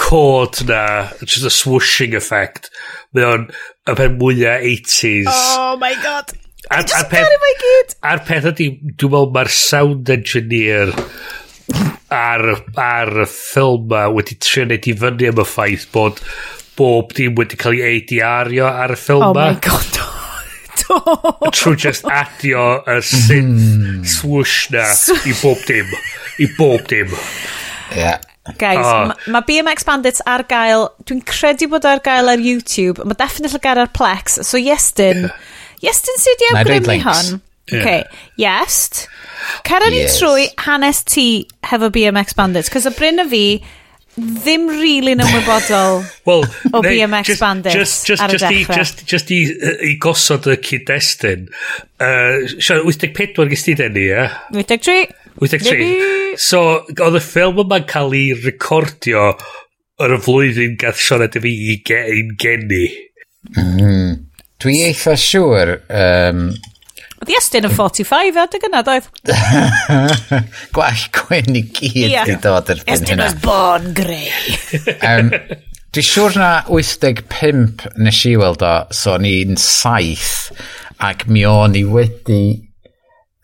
cod 0.00 0.62
na, 0.68 0.84
just 1.24 1.48
a 1.48 1.52
swooshing 1.52 2.14
effect. 2.18 2.70
Mae 3.16 3.26
o'n 3.26 3.48
y 3.50 3.98
pen 3.98 4.16
mwyaf 4.20 4.64
80s. 4.70 5.32
Oh 5.34 5.74
my 5.82 5.92
god. 6.04 6.32
Ar, 6.70 6.84
just 6.86 7.00
ar 7.00 7.10
peth, 7.10 7.36
my 7.42 7.52
gyd. 7.58 7.94
A'r 8.06 8.24
peth 8.28 8.48
ydy, 8.52 8.70
dwi'n 8.94 9.14
meddwl 9.14 9.30
mae'r 9.34 9.50
sound 9.54 10.10
engineer 10.12 10.94
ar, 12.10 12.44
ar 12.78 13.12
y 13.24 13.26
ffilm 13.30 13.88
ma 13.90 14.06
wedi 14.14 14.38
trio 14.42 14.66
neud 14.68 14.86
i 14.90 14.94
fyny 15.02 15.30
am 15.30 15.42
y 15.42 15.46
ffaith 15.46 15.88
bod 15.94 16.20
bob 16.78 17.14
dim 17.16 17.34
wedi 17.38 17.58
cael 17.60 17.78
ei 17.78 18.00
ADR-io 18.00 18.70
ar 18.70 18.94
y 18.94 19.00
ffilm 19.00 19.30
oh 19.30 19.34
ma. 19.34 19.50
Oh 19.50 19.56
my 19.56 19.64
god. 19.66 19.99
Do. 20.78 20.98
Trwy 21.56 21.76
just 21.76 22.06
adio 22.06 22.80
y 22.86 22.98
synth 23.04 24.08
swoosh 24.16 24.70
na 24.74 24.88
i 25.26 25.34
bob 25.42 25.62
dim. 25.66 25.94
I 26.38 26.50
bob 26.58 26.86
dim. 26.90 27.14
Yeah. 27.94 28.20
Guys, 28.58 28.80
oh. 28.80 29.10
mae 29.10 29.34
ma 29.34 29.42
BMX 29.46 29.84
Bandits 29.86 30.22
ar 30.26 30.46
gael, 30.48 30.88
dwi'n 31.06 31.20
credu 31.28 31.68
bod 31.70 31.84
ar 31.86 32.00
gael 32.04 32.30
ar 32.32 32.40
YouTube, 32.40 33.04
mae 33.04 33.18
definitely 33.18 33.60
gael 33.62 33.82
ar 33.82 33.90
Plex, 33.92 34.40
so 34.46 34.58
Iestyn, 34.58 35.26
yeah. 35.28 35.90
Iestyn 35.90 36.20
sydd 36.22 36.40
wedi 36.40 36.50
awgrymu 36.56 36.96
hon. 37.04 37.40
Yeah. 37.70 37.80
Okay. 37.80 38.00
cer 38.40 39.06
Cera 39.64 39.90
yes. 39.92 39.92
ni 39.92 40.18
trwy 40.18 40.46
hanes 40.64 41.04
ti 41.06 41.26
hefo 41.68 41.90
BMX 41.92 42.34
Bandits, 42.36 42.72
cos 42.72 42.88
y 42.88 42.94
Bryn 42.96 43.22
a 43.22 43.28
fi, 43.28 43.44
ddim 44.20 44.68
really 44.70 45.14
yn 45.16 45.22
ymwybodol 45.24 46.00
well, 46.28 46.44
o 46.70 46.80
neu, 46.80 46.90
BMX 46.90 47.32
just, 47.32 47.42
bandits 47.42 47.76
just, 47.76 48.06
just, 48.10 48.24
ar 48.24 48.34
y 48.34 48.40
dechrau. 48.40 48.78
Just, 48.80 49.04
just 49.08 49.32
i, 49.34 49.40
i 49.90 49.94
gosod 50.02 50.48
y 50.50 50.56
cyd-destun. 50.66 51.48
Uh, 52.00 52.46
Sian, 52.58 52.84
84 52.84 53.50
gys 53.52 53.66
ti 53.66 53.76
denu, 53.78 54.06
ie? 54.06 54.26
83. 54.56 55.10
83. 55.40 56.38
So, 56.40 56.62
oedd 56.90 57.18
y 57.18 57.24
ffilm 57.24 57.62
yma'n 57.64 57.86
cael 57.90 58.16
ei 58.16 58.32
recordio 58.38 59.30
yr 60.00 60.16
y 60.16 60.20
flwyddyn 60.24 60.76
gath 60.80 61.00
Sian 61.00 61.26
a 61.26 61.30
fi 61.32 61.54
i 61.74 61.78
gen, 61.86 62.34
geni. 62.40 62.86
Mm. 63.56 64.26
Dwi 64.60 64.82
eitha 64.90 65.16
siŵr 65.16 65.78
um, 65.88 66.50
Oedd 67.20 67.34
Iestyn 67.34 67.66
yn 67.68 67.72
45 67.76 68.38
adeg 68.40 68.62
yna, 68.64 68.80
doedd? 68.80 69.08
Gwall 70.76 71.02
gwen 71.18 71.58
i 71.58 71.62
gyd 71.68 72.06
yeah. 72.06 72.30
i 72.32 72.36
dod 72.40 72.70
erbyn 72.72 72.94
Iestyn 72.94 73.12
hynna. 73.12 73.26
Iestyn 73.26 73.42
was 73.42 73.42
born 73.44 73.90
grey. 73.96 74.30
um, 75.10 75.28
Dwi'n 75.90 76.06
siŵr 76.06 76.38
na 76.40 76.48
85 76.70 77.84
nes 78.00 78.22
i 78.30 78.32
weld 78.40 78.64
o, 78.64 78.72
so 78.96 79.18
ni'n 79.20 79.60
saith, 79.60 80.48
ac 80.96 81.26
mi 81.28 81.44
o'n 81.48 81.76
i 81.76 81.84
wedi... 81.84 82.42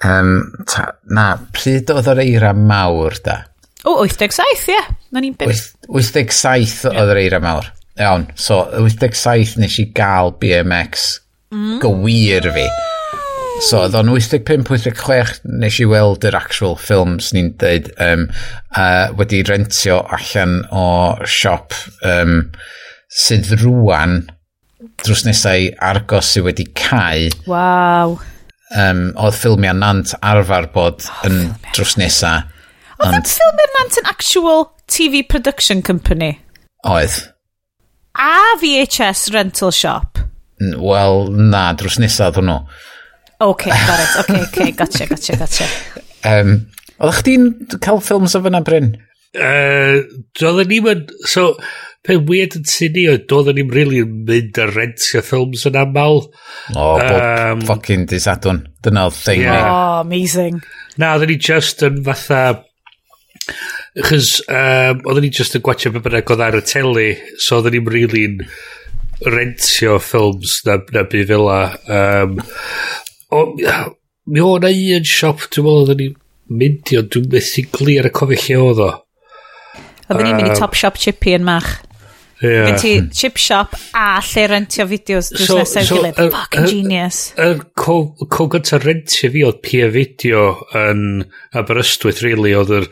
Um, 0.06 0.38
ta, 0.68 0.90
na, 1.12 1.28
pryd 1.56 1.92
oedd 1.92 2.08
o'r 2.12 2.24
eira 2.24 2.56
mawr, 2.56 3.20
da? 3.24 3.42
O, 3.84 3.98
87, 4.06 4.70
ie. 4.72 4.76
Yeah. 4.76 4.90
Na 5.12 5.20
ni'n 5.24 5.36
87 5.36 6.88
oedd 6.94 7.12
yr 7.12 7.24
eira 7.26 7.44
mawr. 7.44 7.68
Iawn, 8.00 8.30
so 8.40 8.62
87 8.72 9.60
nes 9.60 9.80
i 9.84 9.90
gael 9.96 10.32
BMX 10.40 11.08
mm. 11.52 11.80
gywir 11.84 12.54
fi. 12.56 12.64
Mm 12.64 12.92
So, 13.64 13.78
oedd 13.80 13.94
o'n 13.96 14.10
85-86 14.12 15.38
nes 15.48 15.76
i 15.80 15.86
weld 15.88 16.24
yr 16.28 16.36
actual 16.36 16.74
ffilm 16.76 17.16
sy'n 17.24 17.38
ni'n 17.38 17.46
dweud 17.60 17.86
um, 18.04 18.24
uh, 18.76 19.06
wedi 19.16 19.40
rentio 19.48 20.02
allan 20.12 20.58
o 20.68 20.86
siop 21.24 21.72
um, 22.04 22.50
sydd 23.08 23.54
rwan 23.62 24.18
drws 25.00 25.24
nesau 25.26 25.70
argos 25.88 26.34
sydd 26.34 26.44
wedi 26.50 26.66
cael. 26.76 27.32
Waw. 27.48 28.18
Um, 28.76 29.00
oedd 29.16 29.38
ffilmiau 29.38 29.78
Nant 29.78 30.12
arfer 30.20 30.68
bod 30.74 31.06
oh, 31.06 31.22
yn 31.28 31.54
drws 31.72 31.96
nesau. 32.00 32.44
Oedd 33.00 33.30
ffilmiau 33.30 33.72
Nant 33.78 34.00
yn 34.02 34.10
actual 34.12 34.66
TV 34.84 35.22
production 35.24 35.80
company? 35.86 36.34
Oedd. 36.84 37.22
A 38.20 38.58
VHS 38.60 39.30
rental 39.32 39.72
shop? 39.72 40.20
Wel, 40.60 41.32
na, 41.32 41.70
drws 41.76 41.98
nesaf 42.00 42.36
oedd 42.36 42.44
hwnnw. 42.44 42.60
OK, 43.40 43.68
got 43.68 44.00
it. 44.00 44.12
OK, 44.20 44.42
OK, 44.42 44.70
gotcha, 44.72 45.06
gotcha, 45.06 45.36
gotcha. 45.36 45.66
Um, 46.24 46.54
Oedda 46.96 47.18
chdi'n 47.18 47.50
cael 47.84 48.00
ffilms 48.00 48.34
o 48.38 48.40
fyna, 48.44 48.62
Bryn? 48.64 48.94
Uh, 49.36 50.00
Doedden 50.38 50.70
ni'n 50.70 50.86
mynd... 50.86 51.10
So, 51.28 51.50
pe 52.06 52.16
weird 52.16 52.54
yn 52.56 52.64
syni 52.70 53.04
oedd, 53.10 53.26
doedden 53.28 53.58
ni'n 53.58 53.72
really 53.74 54.00
yn 54.04 54.22
mynd 54.28 54.60
a 54.62 54.68
rentio 54.70 55.20
ffilms 55.26 55.66
yn 55.68 55.76
aml. 55.76 56.22
O, 56.72 56.78
oh, 56.78 56.94
um, 57.02 57.60
bob 57.60 57.82
ffocin 57.82 58.06
disadwn. 58.08 58.62
Dyna 58.86 59.08
oedd 59.10 59.18
thing 59.18 59.42
yeah. 59.44 59.66
Oh, 59.66 59.98
amazing. 60.06 60.62
Na, 60.96 61.12
oedden 61.16 61.34
ni 61.34 61.36
just 61.36 61.84
yn 61.86 62.00
fatha... 62.06 62.62
Chos, 64.06 64.38
um, 64.48 65.04
oedden 65.04 65.26
ni 65.26 65.32
just 65.34 65.58
yn 65.58 65.64
gwachio 65.66 65.92
be 65.92 66.00
bynnag 66.04 66.32
oedd 66.32 66.46
ar 66.46 66.56
y 66.56 66.64
teli, 66.64 67.10
so 67.36 67.60
oedden 67.60 67.76
ni'n 67.76 67.92
really 67.92 68.24
yn 68.30 68.40
rentio 69.36 69.98
ffilms 70.00 70.62
na, 70.64 70.80
na 70.96 71.04
bu 71.12 71.26
fel 71.28 71.52
Um, 71.52 72.40
o, 73.30 73.42
mi 74.26 74.44
o 74.44 74.52
na 74.62 74.70
un 74.70 75.08
siop, 75.08 75.48
dwi'n 75.50 75.66
meddwl 75.66 75.82
oedden 75.82 76.02
ni'n 76.02 76.14
mynd 76.60 76.92
i, 76.92 77.00
ond 77.00 77.10
dwi'n 77.14 77.28
methu 77.32 77.66
glir 77.74 78.08
y 78.08 78.14
cofio 78.14 78.38
lle 78.44 78.62
oedd 78.62 78.84
o. 78.86 78.92
Oedden 80.06 80.24
ni'n 80.28 80.40
mynd 80.40 80.54
i 80.54 80.60
Top 80.60 80.78
Shop 80.78 80.98
Chippy 81.00 81.36
yn 81.38 81.46
mach. 81.46 81.74
Yeah. 82.42 82.66
Gen 82.66 82.76
ti 82.76 82.90
chip 83.16 83.38
shop 83.40 83.72
a 83.96 84.18
lle 84.20 84.42
rentio 84.50 84.84
fideos 84.90 85.30
drws 85.32 85.48
so, 85.48 85.56
nesaf 85.56 85.86
so, 85.88 85.96
gilydd. 85.96 86.18
Er, 86.20 86.32
Fucking 86.34 86.66
genius. 86.68 87.20
Yr 87.38 87.46
er, 87.46 87.62
er, 87.62 88.26
co 88.28 88.46
gyntaf 88.52 88.84
rentio 88.84 89.30
fi 89.32 89.44
oedd 89.46 89.62
pia 89.64 89.88
fideo 89.94 90.42
yn 90.76 91.06
Aberystwyth, 91.56 92.20
really, 92.26 92.52
oedd 92.58 92.74
yr 92.76 92.90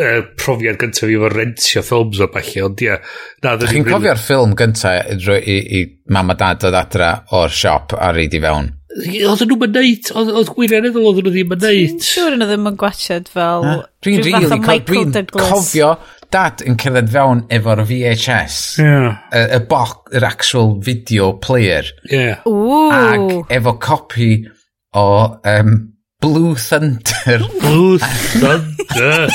er, 0.00 0.26
profiad 0.34 0.80
gyntaf 0.82 1.06
fi 1.06 1.14
efo 1.14 1.30
rentio 1.30 1.84
ffilms 1.86 2.24
o 2.26 2.30
falle, 2.34 2.66
ond 2.66 2.82
ie. 2.82 2.98
Na, 3.46 3.54
Chi'n 3.62 3.86
cofio'r 3.86 4.22
ffilm 4.24 4.58
gyntaf 4.58 5.14
i, 5.22 5.38
i, 5.38 5.58
i 5.78 5.84
mam 6.10 6.34
a 6.34 6.38
dad 6.42 6.66
oedd 6.66 6.80
adra 6.82 7.12
o'r 7.38 7.54
siop 7.54 7.94
a 7.94 8.10
reid 8.16 8.34
i 8.34 8.42
fewn? 8.42 8.72
Oedden 8.92 9.48
nhw'n 9.48 9.60
mynd 9.62 10.10
oedd 10.20 10.50
gwirioneddol 10.52 11.06
oedden 11.10 11.28
nhw 11.28 11.34
ddim 11.34 11.54
yn 11.56 11.62
neud. 11.64 11.94
Ti'n 11.94 12.08
siŵr 12.08 12.36
yn 12.36 12.44
ddim 12.44 12.68
yn 12.68 12.80
gwachod 12.80 13.30
fel... 13.32 13.68
Dwi'n 14.02 14.24
really, 14.26 14.58
co 14.60 14.76
dwi'n 14.88 15.14
cofio 15.32 15.92
dad 16.32 16.62
yn 16.66 16.76
cerdded 16.80 17.10
fewn 17.12 17.44
efo'r 17.52 17.84
VHS. 17.88 18.58
Yeah. 18.80 19.20
Y, 19.32 19.44
y 19.56 19.60
boc, 19.68 20.10
yr 20.16 20.26
actual 20.26 20.74
video 20.84 21.32
player. 21.44 21.88
Yeah. 22.10 22.44
Ooh. 22.48 22.92
Ag 22.92 23.52
efo 23.52 23.76
copi 23.82 24.32
o 24.96 25.06
um, 25.48 25.74
Blue 26.22 26.54
Thunder. 26.54 27.38
Blue 27.60 27.98
Thunder. 27.98 29.28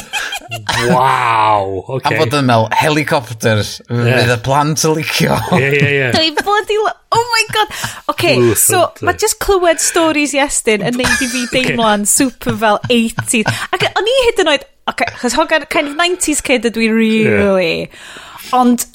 Waw. 0.88 1.84
Okay. 1.98 2.16
A 2.16 2.20
bod 2.22 2.36
yn 2.38 2.48
meddwl, 2.48 2.70
helicopters, 2.72 3.74
yeah. 3.90 4.22
fydd 4.22 4.32
y 4.32 4.38
plant 4.46 4.86
yn 4.88 4.96
licio. 4.96 5.36
Ie, 5.58 5.68
ie, 5.68 5.90
ie. 5.98 6.08
Da 6.16 6.24
bloody... 6.48 6.80
Oh 7.12 7.26
my 7.34 7.44
god. 7.52 7.76
Okay, 8.14 8.40
Blue 8.40 8.56
so 8.56 8.86
mae 9.04 9.20
just 9.20 9.42
clywed 9.44 9.84
stories 9.84 10.36
Iestyn 10.38 10.86
yn 10.88 10.96
neud 11.00 11.24
i 11.24 11.30
fi 11.32 11.44
deimlo'n 11.52 12.08
okay. 12.08 12.14
super 12.14 12.56
fel 12.64 12.80
80s. 12.88 13.52
Ac 13.76 13.88
o'n 13.92 14.12
i 14.14 14.18
hyd 14.30 14.44
yn 14.46 14.54
oed... 14.56 14.68
Okay, 14.88 15.12
chos 15.20 15.36
hogan 15.36 15.68
kind 15.68 15.92
of 15.92 16.00
90s 16.00 16.40
kid 16.48 16.68
ydw 16.72 16.88
i 16.88 16.92
really. 16.96 17.72
Yeah. 17.84 18.56
Ond, 18.56 18.88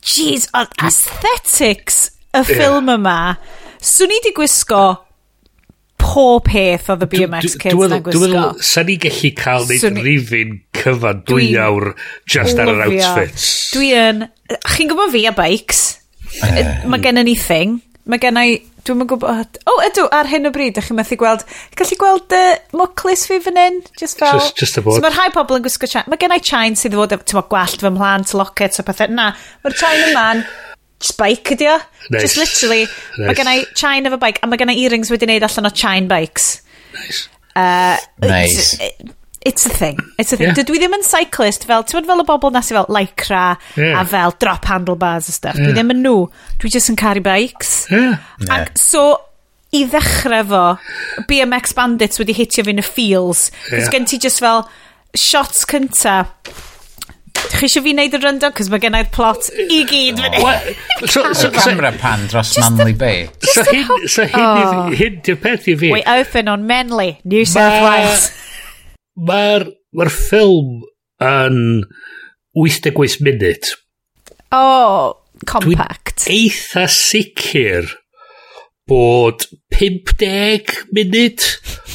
jeez, 0.00 0.48
aesthetics 0.56 2.06
y 2.32 2.46
ffilm 2.48 2.88
yeah. 2.88 2.96
yma. 2.96 3.18
Swn 3.84 4.16
i 4.16 4.22
di 4.24 4.32
gwisgo 4.32 4.86
pob 6.04 6.44
peth 6.46 6.90
oedd 6.92 7.06
y 7.06 7.08
BMX 7.14 7.56
kids 7.62 7.80
na 7.90 7.98
gwisgo. 8.04 8.12
Dwi'n 8.12 8.34
meddwl, 8.34 8.60
sa'n 8.68 8.88
ni 8.90 8.98
gallu 9.02 9.30
cael 9.38 9.66
neud 9.70 9.82
so, 9.82 9.90
rifin 10.04 10.54
cyfan 10.76 11.24
dwy 11.28 11.48
awr 11.60 11.90
just 12.30 12.60
ar 12.60 12.72
yr 12.74 12.84
outfits. 12.88 13.48
Dwi 13.74 13.90
yn... 13.98 14.22
Chi'n 14.74 14.92
gwybod 14.92 15.14
fi 15.14 15.24
a 15.30 15.34
bikes? 15.36 15.82
Mae 16.90 17.02
gen 17.02 17.22
i 17.22 17.26
ni 17.30 17.36
thing. 17.40 17.80
Mae 18.10 18.22
gen 18.22 18.40
i... 18.40 18.60
Dwi'n 18.84 19.00
mynd 19.00 19.08
gwybod... 19.14 19.60
O, 19.64 19.72
oh, 19.72 19.80
ydw, 19.86 20.04
ar 20.12 20.28
hyn 20.28 20.50
o 20.50 20.52
bryd, 20.52 20.74
ydych 20.74 20.90
chi'n 20.90 20.98
methu 20.98 21.16
gweld... 21.20 21.46
Gallu 21.78 21.96
gweld 22.02 22.36
uh, 22.36 22.50
moclis 22.76 23.24
fi 23.30 23.40
fan 23.40 23.56
hyn? 23.56 23.80
Just 23.96 24.20
fel... 24.20 24.36
Just, 24.42 24.60
just 24.60 24.76
a 24.76 24.84
bod. 24.84 24.98
So, 24.98 25.04
mae 25.06 25.14
rhai 25.14 25.30
pobl 25.32 25.56
yn 25.56 25.64
gwisgo 25.64 25.88
chain. 25.88 26.04
Mae 26.12 26.20
gen 26.20 26.36
i 26.36 26.40
chain 26.44 26.76
sydd 26.76 26.98
wedi 27.00 27.16
bod, 27.16 27.24
ti'n 27.32 27.48
gwallt 27.48 27.80
fy 27.80 27.94
mhlant, 27.94 28.36
lockets 28.36 28.82
a 28.82 28.84
pethau. 28.84 29.14
Na, 29.16 29.30
mae'r 29.64 29.78
chain 29.80 30.04
yma'n 30.10 30.44
just 31.00 31.18
bike 31.18 31.56
ydi 31.56 31.68
o. 31.70 31.78
Nice. 32.10 32.22
Just 32.22 32.38
literally, 32.40 32.86
nice. 33.18 33.44
mae 33.44 33.60
i 33.60 33.66
chine 33.76 34.10
efo 34.10 34.20
bike, 34.20 34.42
a 34.42 34.50
mae 34.50 34.60
gen 34.60 34.72
i 34.72 34.78
earrings 34.84 35.12
wedi 35.12 35.28
wneud 35.28 35.46
allan 35.48 35.70
o 35.70 35.74
chine 35.74 36.08
bikes. 36.10 36.56
Nice. 36.94 37.28
Uh, 37.54 37.98
nice. 38.22 38.74
It's, 38.80 39.14
it's 39.44 39.66
a 39.66 39.68
thing. 39.68 39.98
It's 40.18 40.32
a 40.32 40.36
thing. 40.36 40.48
Yeah. 40.48 40.56
Dydw 40.56 40.74
i 40.78 40.80
ddim 40.80 40.96
yn 40.96 41.04
cyclist 41.06 41.66
fel, 41.68 41.84
ti'n 41.86 42.08
fel 42.08 42.22
y 42.22 42.26
bobl 42.26 42.52
nes 42.54 42.72
i 42.72 42.76
fel 42.78 42.88
lycra 42.96 43.44
yeah. 43.76 44.00
a 44.00 44.04
fel 44.08 44.34
drop 44.40 44.64
handlebars 44.70 45.28
a 45.28 45.36
stuff. 45.36 45.58
Yeah. 45.58 45.68
Dwi 45.68 45.76
ddim 45.76 45.92
yn 45.94 46.02
nhw. 46.06 46.24
Dwi 46.62 46.72
just 46.72 46.92
yn 46.92 46.98
caru 47.00 47.22
bikes. 47.24 47.74
Yeah. 47.92 48.16
Ac 48.48 48.72
yeah. 48.72 48.72
so, 48.80 49.04
i 49.74 49.84
ddechrau 49.90 50.46
fo, 50.48 50.64
BMX 51.28 51.76
Bandits 51.76 52.22
wedi 52.22 52.36
hitio 52.36 52.64
fi 52.64 52.72
yn 52.72 52.82
y 52.82 52.86
feels. 52.86 53.50
Yeah. 53.68 53.90
Gen 53.92 54.08
ti 54.08 54.20
just 54.22 54.40
fel, 54.42 54.64
shots 55.18 55.66
cynta, 55.68 56.22
Chi 57.52 57.66
eisiau 57.68 57.84
fi 57.84 57.92
wneud 57.94 58.16
y 58.16 58.20
rundown? 58.22 58.54
Cos 58.56 58.70
mae 58.72 58.82
gennau'r 58.82 59.10
plot 59.14 59.50
i 59.64 59.82
gyd 59.88 60.20
fyny. 60.22 60.40
hyn. 60.40 61.08
So, 61.08 61.24
so, 61.36 61.50
camera 61.54 61.92
pan 62.00 62.26
dros 62.30 62.54
Manly 62.60 62.96
Bay. 62.98 63.28
So 63.44 63.64
hyn, 63.68 64.08
so 64.08 64.26
oh. 64.26 64.54
hyn, 64.62 64.96
hyn 64.98 65.20
di'r 65.26 65.40
peth 65.42 65.68
i 65.70 65.76
fi. 65.80 65.92
We 65.94 66.02
open 66.10 66.50
on 66.52 66.66
Manly, 66.70 67.18
New 67.24 67.44
South 67.48 67.80
Wales. 67.84 68.30
Mae'r 69.28 69.68
ma 69.94 70.08
ffilm 70.10 70.80
yn 71.24 71.58
88 72.58 73.20
munud. 73.24 73.74
Oh, 74.54 75.20
compact. 75.46 76.24
Dwi'n 76.24 76.48
eitha 76.48 76.86
sicr 76.90 77.92
bod 78.90 79.46
50 79.74 80.72
munud 80.94 81.44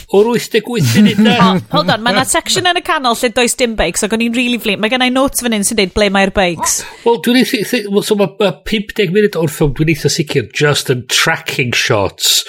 o'r 0.09 0.31
88 0.33 0.95
munud 0.95 1.21
na. 1.21 1.35
oh, 1.43 1.59
hold 1.75 1.93
on, 1.93 2.01
mae 2.01 2.15
yna 2.17 2.25
section 2.27 2.69
yn 2.69 2.79
y 2.79 2.83
canol 2.85 3.17
lle 3.19 3.29
does 3.35 3.55
dim 3.59 3.75
bikes, 3.79 4.05
ac 4.05 4.15
o'n 4.15 4.25
i'n 4.25 4.33
really 4.35 4.57
flin. 4.61 4.81
Mae 4.81 4.91
gen 4.91 5.05
i 5.05 5.11
notes 5.13 5.45
fan 5.45 5.53
hyn 5.55 5.67
sy'n 5.67 5.77
deud 5.79 5.93
ble 5.95 6.09
mae'r 6.13 6.33
bikes. 6.35 6.79
Wel, 7.05 7.21
dwi'n 7.25 7.43
eitha, 7.43 7.83
so 8.05 8.17
mae 8.17 8.33
ma 8.41 8.51
50 8.71 9.13
munud 9.13 9.37
o'r 9.39 9.53
ffilm, 9.53 9.77
dwi'n 9.77 9.93
eitha 9.93 10.11
sicr, 10.13 10.49
just 10.55 10.89
yn 10.93 11.05
tracking 11.13 11.77
shots 11.77 12.41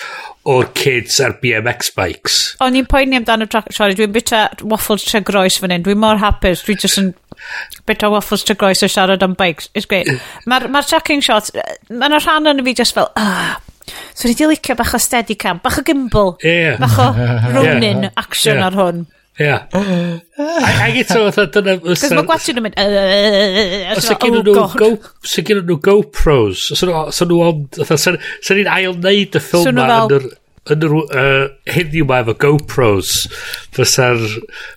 o'r 0.49 0.71
kids 0.73 1.19
ar 1.21 1.37
BMX 1.43 1.93
bikes. 1.97 2.39
O'n 2.65 2.79
i'n 2.79 2.89
poeni 2.89 3.19
amdano 3.19 3.45
track, 3.51 3.69
sorry, 3.77 3.97
dwi'n 3.99 4.15
bita 4.15 4.47
waffles 4.65 5.05
tre 5.05 5.21
groes 5.27 5.61
fan 5.61 5.75
hyn, 5.75 5.85
dwi'n 5.85 6.01
mor 6.01 6.21
hapus, 6.23 6.65
dwi'n 6.65 6.81
just 6.81 7.01
yn 7.03 7.13
bita 7.89 8.09
waffles 8.13 8.47
tre 8.49 8.57
groes 8.57 8.81
o 8.87 8.89
siarad 8.89 9.25
am 9.27 9.37
bikes. 9.37 9.69
It's 9.77 9.89
great. 9.91 10.09
Mae'r 10.49 10.71
ma 10.73 10.81
tracking 10.87 11.21
shots, 11.25 11.53
mae'n 11.93 12.17
rhan 12.17 12.55
yn 12.55 12.65
y 12.65 12.71
fi 12.71 12.79
just 12.81 12.97
fel, 12.97 13.13
ah, 13.21 13.59
So 14.15 14.29
ni 14.29 14.37
di 14.39 14.49
licio 14.51 14.77
bach 14.79 14.95
o 14.97 15.01
steady 15.03 15.37
cam, 15.41 15.63
bach 15.65 15.81
o 15.81 15.87
gimbal, 15.87 16.37
yeah. 16.45 16.77
bach 16.81 16.99
o 16.99 17.09
ronin 17.57 18.07
yeah. 18.09 18.21
action 18.21 18.59
yeah. 18.59 18.69
ar 18.69 18.79
hwn. 18.79 19.07
Ia. 19.41 19.57
Ac 19.71 20.99
eto, 21.01 21.23
dyna... 21.55 21.79
Cos 21.81 22.05
mae 22.13 22.27
gwasio 22.29 22.53
nhw'n 22.57 22.67
mynd... 22.67 22.77
Os 23.95 24.11
ydyn 24.11 24.21
gen 24.21 24.37
oh, 24.37 24.45
nhw 24.45 24.67
go, 24.77 24.91
so 25.25 25.45
gen 25.47 25.63
nhw 25.65 25.79
GoPros, 25.87 26.67
os 26.75 26.85
nhw 26.85 27.41
ond... 27.47 27.81
Sa'n 27.89 28.21
ni'n 28.59 28.69
ail 28.69 28.93
wneud 28.99 29.41
y 29.41 29.43
ffilm 29.47 29.73
yma 29.73 30.05
yn 30.05 30.17
yr 30.19 30.31
yn 30.71 30.85
yr 30.85 30.93
uh, 31.01 31.47
heddiw 31.73 32.05
ma 32.07 32.21
efo 32.21 32.35
GoPros 32.43 33.15
fysa'r 33.75 34.21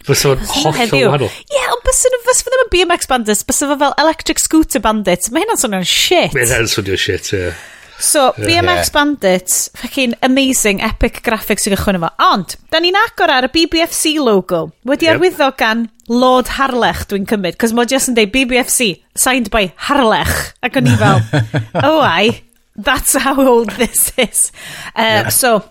fysa'n 0.08 0.46
hollol 0.48 1.04
wahanol 1.04 1.28
ie 1.28 1.58
yeah, 1.58 1.74
ond 1.74 1.84
bys 1.84 2.00
yn 2.08 2.16
fys 2.24 2.40
fy 2.46 2.54
ddim 2.54 2.64
yn 2.64 2.72
BMX 2.72 3.12
bandits 3.12 3.44
bys 3.50 3.60
efo 3.66 3.76
fel 3.82 3.98
electric 4.02 4.40
scooter 4.42 4.82
bandits 4.84 5.34
mae 5.34 5.44
hynna'n 5.44 5.60
swnio'n 5.60 5.90
shit 5.90 6.32
mae 6.32 6.48
hynna'n 6.48 6.72
swnio'n 6.72 7.04
shit 7.04 7.34
ie 7.36 7.42
yeah. 7.42 7.64
So, 8.04 8.34
BMX 8.36 8.90
yeah. 8.90 8.90
Bandits, 8.92 9.70
fucking 9.80 10.14
amazing, 10.22 10.82
epic 10.84 11.22
graphics 11.24 11.70
i 11.70 11.72
gychwyn 11.72 11.96
efo. 11.96 12.10
Ond, 12.26 12.58
da 12.74 12.82
ni'n 12.84 12.98
agor 13.00 13.32
ar 13.32 13.48
y 13.48 13.52
BBFC 13.54 14.18
logo, 14.20 14.66
wedi 14.90 15.08
yep. 15.08 15.16
arwyddo 15.16 15.48
gan 15.56 15.86
Lord 16.12 16.52
Harlech, 16.58 17.06
dwi'n 17.08 17.24
cymryd, 17.30 17.56
cos 17.62 17.72
mod 17.72 17.94
jyst 17.94 18.12
yn 18.12 18.18
deud 18.18 18.34
BBFC, 18.34 18.90
signed 19.16 19.48
by 19.54 19.70
Harlech, 19.88 20.34
ac 20.68 20.82
o'n 20.82 20.90
i 20.92 20.98
fel, 21.00 21.24
oh 21.88 22.02
I, 22.04 22.42
that's 22.76 23.16
how 23.16 23.38
old 23.40 23.72
this 23.80 24.12
is. 24.20 24.50
Uh, 24.92 25.24
yeah. 25.24 25.30
So, 25.32 25.62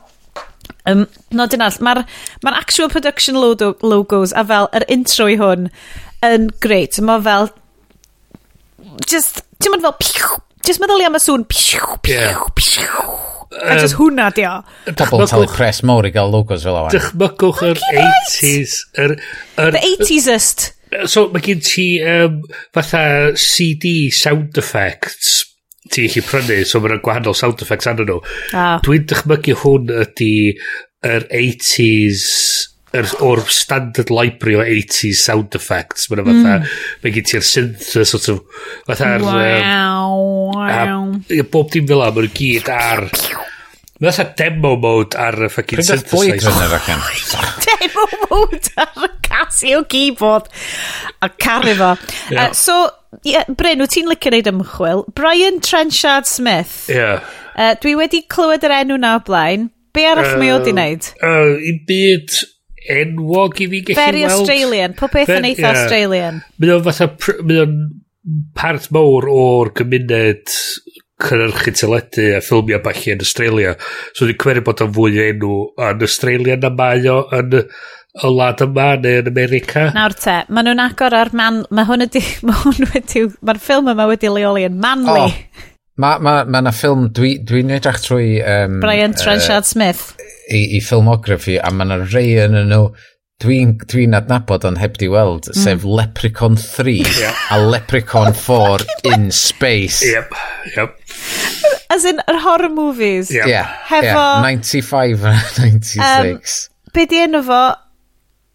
Um, 0.83 1.05
nodyn 1.31 1.63
all, 1.63 1.77
mae'r 1.79 2.01
ma 2.43 2.53
actual 2.59 2.89
production 2.91 3.37
logo, 3.39 3.69
logos 3.87 4.33
a 4.35 4.43
fel 4.47 4.67
yr 4.75 4.83
intro 4.91 5.29
i 5.31 5.37
hwn 5.39 5.69
yn 6.27 6.49
great. 6.65 6.99
Mae 7.07 7.23
fel, 7.23 7.51
just, 9.07 9.45
ti'n 9.63 9.77
mynd 9.77 9.87
fel, 9.87 9.95
piw, 10.03 10.33
Just 10.67 10.83
meddwl 10.83 11.03
i 11.03 11.09
am 11.09 11.19
y 11.19 11.21
sŵn. 11.23 11.45
Piw, 11.51 11.97
piw, 12.07 12.15
yeah. 12.15 12.43
piw. 12.59 13.07
A 13.53 13.77
just 13.77 13.99
hwnna 13.99 14.31
di 14.35 14.45
o. 14.49 14.59
Pobl 14.97 15.25
yn 15.25 15.31
talu 15.31 15.49
pres 15.51 15.83
mawr 15.87 16.09
i 16.09 16.13
gael 16.15 16.31
logos 16.33 16.65
fel 16.67 16.79
awan. 16.79 16.95
Dychmygwch 16.95 17.63
yr 17.69 17.81
80s. 17.91 18.77
Yr, 19.03 19.17
yr, 19.61 19.77
The 19.77 19.83
80s. 20.07 20.71
So 21.09 21.27
mae 21.33 21.45
gen 21.45 21.63
ti 21.65 21.87
um, 22.05 22.43
fatha 22.77 23.33
CD 23.41 24.11
sound 24.13 24.59
effects 24.61 25.41
ti 25.93 26.07
gallu 26.09 26.25
prynu, 26.29 26.59
so 26.69 26.81
mae'n 26.81 27.03
gwahanol 27.05 27.37
sound 27.37 27.63
effects 27.65 27.89
arnyn 27.91 28.09
nhw. 28.09 28.21
Oh. 28.57 28.77
Dwi'n 28.87 29.07
dychmygu 29.11 29.57
hwn 29.65 29.91
ydy 30.05 30.35
yr 31.09 31.27
80s 31.29 32.27
er, 32.97 33.09
o'r 33.25 33.43
standard 33.53 34.13
library 34.13 34.59
o 34.59 34.65
80s 34.65 35.23
sound 35.27 35.57
effects. 35.59 36.09
Mae'n 36.11 36.27
fatha, 36.29 36.59
mae 37.03 37.15
gen 37.15 37.29
ti'r 37.31 37.47
synth, 37.47 37.89
sort 38.09 38.29
of, 38.33 38.43
fatha'r... 38.89 39.25
Wow, 39.27 40.19
wow. 40.57 41.09
A, 41.17 41.47
bob 41.53 41.73
dim 41.73 41.89
fel 41.91 42.05
am 42.05 42.19
mae'n 42.19 42.37
gyd 42.37 42.71
ar... 42.73 43.07
Mae'n 44.03 44.17
fatha 44.17 44.33
demo 44.39 44.75
mode 44.83 45.19
ar 45.21 45.37
y 45.47 45.51
ffacin 45.53 45.85
synthesizer. 45.87 46.57
Demo 47.69 48.07
mode 48.25 48.73
ar 48.83 49.05
y 49.07 49.11
Casio 49.29 49.85
keyboard. 49.87 50.49
A 51.23 51.31
caru 51.31 51.77
fo. 51.79 51.93
Yeah. 52.31 52.49
Uh, 52.49 52.53
so, 52.53 52.91
yeah, 53.23 53.47
Bryn, 53.47 53.85
wyt 53.85 53.95
ti'n 53.95 54.11
licio 54.11 54.33
neud 54.35 54.51
ymchwil? 54.51 55.05
Brian 55.15 55.63
Trenchard 55.63 56.27
Smith. 56.27 56.91
Yeah. 56.91 57.23
Uh, 57.55 57.77
dwi 57.79 57.95
wedi 58.01 58.25
clywed 58.33 58.67
yr 58.67 58.75
enw 58.81 58.99
na 58.99 59.21
o 59.21 59.23
blaen. 59.23 59.71
Be 59.95 60.09
arall 60.09 60.35
uh, 60.35 60.41
mae 60.41 60.51
o 60.51 60.59
di 60.65 60.75
wneud? 60.75 61.13
Uh, 61.23 61.55
I 61.63 61.77
byd 61.87 62.43
enwog 62.91 63.61
i 63.61 63.69
fi 63.71 63.83
gallu 63.89 63.99
Very 64.01 64.25
weld. 64.27 64.41
Australian. 64.41 64.97
Po 64.99 65.11
beth 65.13 65.35
yn 65.37 65.49
eitha 65.51 65.67
yeah. 65.69 65.83
Australian. 65.83 66.41
Mynd 66.59 66.75
o'n 66.77 66.87
fatha, 66.89 67.11
mynd 67.43 67.63
o'n 67.65 67.79
part 68.59 68.91
mawr 68.95 69.29
o'r 69.31 69.73
gymuned 69.79 70.57
cynhyrchu 71.23 71.75
teledu 71.79 72.29
a 72.37 72.43
ffilmio 72.43 72.83
bachu 72.83 73.15
yn 73.15 73.25
Australia. 73.25 73.75
So 74.13 74.27
dwi'n 74.27 74.39
cymeriad 74.43 74.67
bod 74.67 74.85
o'n 74.85 74.95
fwy 74.97 75.19
o 75.19 75.27
enw 75.31 75.57
yn 75.89 76.07
Australia 76.09 76.59
na 76.59 76.71
mae 76.75 77.03
o 77.11 77.19
yn 77.39 77.59
y 78.13 78.29
lad 78.29 78.61
yma 78.61 78.89
neu 79.01 79.23
yn 79.23 79.31
America. 79.31 79.87
Nawr 79.95 80.15
te, 80.19 80.37
maen 80.53 80.69
nhw'n 80.69 80.85
agor 80.85 81.17
ar 81.17 81.33
man... 81.37 81.63
Mae 81.73 81.89
hwn 81.89 82.07
ydi... 82.09 82.21
Mae 82.49 82.59
hwn 82.67 82.91
wedi... 82.93 83.27
Mae'r 83.41 83.61
ffilm 83.63 83.93
yma 83.95 84.09
wedi 84.11 84.33
leoli 84.33 84.67
yn 84.69 84.81
manly. 84.83 85.31
Oh. 85.31 85.69
Mae 86.01 86.21
ma, 86.25 86.39
ma 86.49 86.63
na 86.65 86.73
ffilm, 86.73 87.11
dwi'n 87.13 87.43
dwi, 87.45 87.63
edrych 87.77 87.99
trwy... 88.01 88.29
Um, 88.49 88.79
Brian 88.81 89.13
Trenchard 89.13 89.67
uh, 89.67 89.69
Smith. 89.69 90.15
I, 90.49 90.79
I 90.79 90.81
filmography, 90.81 91.59
a 91.61 91.69
mae 91.73 91.85
yna 91.85 91.99
rei 92.07 92.39
yn 92.41 92.57
nhw 92.71 92.87
dwi'n 93.43 93.75
dwi, 93.91 94.07
adnabod 94.17 94.65
ond 94.69 94.81
heb 94.81 94.97
di 95.01 95.11
weld, 95.13 95.51
mm. 95.51 95.59
sef 95.59 95.85
Leprechaun 95.85 96.57
3 96.63 96.97
a 97.53 97.59
Leprechaun 97.61 98.33
4 98.47 98.87
in 99.13 99.31
space. 99.37 100.01
Yep, 100.07 100.33
yep. 100.77 100.97
As 101.93 102.07
in, 102.09 102.23
yr 102.31 102.41
horror 102.41 102.73
movies. 102.73 103.29
Yep. 103.35 103.47
Yeah, 103.51 103.69
hefo, 103.91 104.09
yeah, 104.09 104.41
95 104.41 105.25
a 105.29 105.37
96. 105.61 106.01
Um, 106.01 106.91
be 106.97 107.07
di 107.07 107.21
enw 107.27 107.45
fo? 107.45 107.63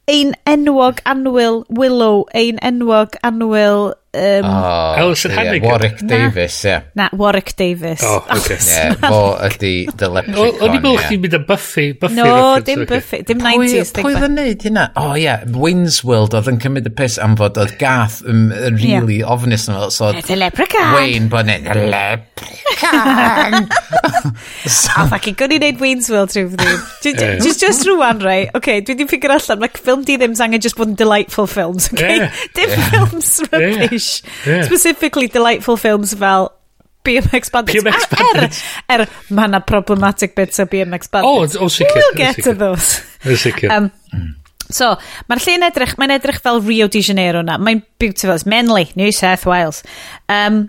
Ein 0.07 0.33
enwog 0.47 1.01
anwyl 1.05 1.65
Willow, 1.69 2.25
ein 2.33 2.61
enwog 2.63 3.17
anwyl 3.27 3.91
Um, 4.17 4.45
oh, 4.45 4.95
Alison 4.97 5.31
yeah, 5.31 5.37
Hannigan. 5.37 5.69
Warwick 5.69 6.01
na, 6.01 6.07
Davis, 6.07 6.65
ie. 6.65 6.69
Yeah. 6.69 6.81
Na, 6.95 7.09
Warwick 7.13 7.55
Davis. 7.55 8.01
Oh, 8.03 8.25
oh, 8.25 8.37
okay. 8.37 8.57
yeah, 8.65 8.95
fo 8.97 9.19
ydi 9.45 9.73
The 9.93 10.09
Leprechaun. 10.09 10.57
O'n 10.57 10.73
i'n 10.73 10.81
meddwl 10.81 10.97
chdi'n 11.03 11.21
mynd 11.21 11.35
â 11.37 11.41
Buffy. 11.45 11.85
Buffy 12.01 12.17
no, 12.17 12.31
dim 12.65 12.81
Buffy. 12.89 13.21
Dim 13.27 13.43
90s. 13.45 13.93
Pwy 13.99 14.15
oedd 14.15 14.25
yn 14.25 14.37
neud 14.39 14.65
hynna? 14.65 14.87
O, 14.97 15.11
oh, 15.11 15.13
ie. 15.13 15.27
Yeah. 15.27 15.45
Wayne's 15.53 15.99
World 16.07 16.33
oedd 16.37 16.49
yn 16.49 16.57
cymryd 16.63 16.89
y 16.89 16.93
piss 16.97 17.19
am 17.21 17.37
fod 17.37 17.59
oedd 17.61 17.75
gath 17.81 18.23
yn 18.25 18.47
really 18.79 19.19
yeah. 19.19 19.35
ofnus 19.35 19.67
yn 19.69 19.77
fel. 19.77 19.93
So, 19.93 20.09
The 20.17 20.39
Leprechaun. 20.39 20.95
Wayne 20.97 21.29
bod 21.33 21.53
yn 21.53 21.69
The 21.69 21.85
Leprechaun. 21.93 23.69
so, 24.65 24.97
oh, 24.97 25.07
fucking, 25.13 25.37
gwni 25.37 25.61
neud 25.61 25.83
Wayne's 25.83 26.09
World 26.13 26.33
rhyw 26.33 26.49
ddim. 26.57 26.81
Just, 27.45 27.61
just 27.61 27.85
rwan, 27.85 28.25
rai. 28.25 28.39
Okay, 28.57 28.81
dwi 28.81 28.97
di 28.97 29.05
ffigur 29.09 29.37
allan. 29.37 29.61
Mae 29.61 29.77
ffilm 29.77 30.07
di 30.07 30.17
ddim 30.17 30.33
angen 30.41 30.63
just 30.63 30.79
bod 30.79 30.89
yn 30.95 30.97
delightful 30.97 31.45
films, 31.49 31.91
okay? 31.93 32.17
Yeah. 32.23 32.43
Dim 32.57 32.73
yeah. 32.73 32.89
films 32.95 33.31
rubbish 33.51 34.06
niche. 34.07 34.23
Yeah. 34.45 34.63
Specifically 34.63 35.27
delightful 35.27 35.77
films 35.77 36.13
fel 36.13 36.51
BMX 37.05 37.51
Bandits. 37.51 37.83
BMX 37.83 38.03
er, 38.03 38.17
Bandits. 38.17 38.63
Er, 38.89 39.01
er 39.01 39.07
mae 39.29 39.47
yna 39.47 39.61
problematic 39.65 40.35
bits 40.35 40.59
o 40.59 40.65
BMX 40.65 41.11
Bandits. 41.11 41.55
Oh, 41.55 41.65
o, 41.65 41.69
sicr. 41.71 41.95
We'll 41.95 42.17
get 42.17 42.43
to 42.43 42.53
those. 42.53 43.01
O, 43.25 43.37
sicr. 43.39 43.71
Um. 43.71 43.91
So, 44.67 44.97
mae'r 45.31 45.39
lle 45.45 45.53
yn 45.55 45.63
edrych, 45.69 45.93
mae'n 45.95 46.11
edrych 46.17 46.41
fel 46.43 46.57
Rio 46.59 46.89
de 46.91 46.99
Janeiro 46.99 47.39
na. 47.45 47.55
Mae'n 47.55 47.85
beautiful. 48.03 48.35
It's 48.35 48.43
Menly, 48.43 48.89
New 48.99 49.13
South 49.15 49.45
Wales. 49.47 49.79
Um, 50.27 50.65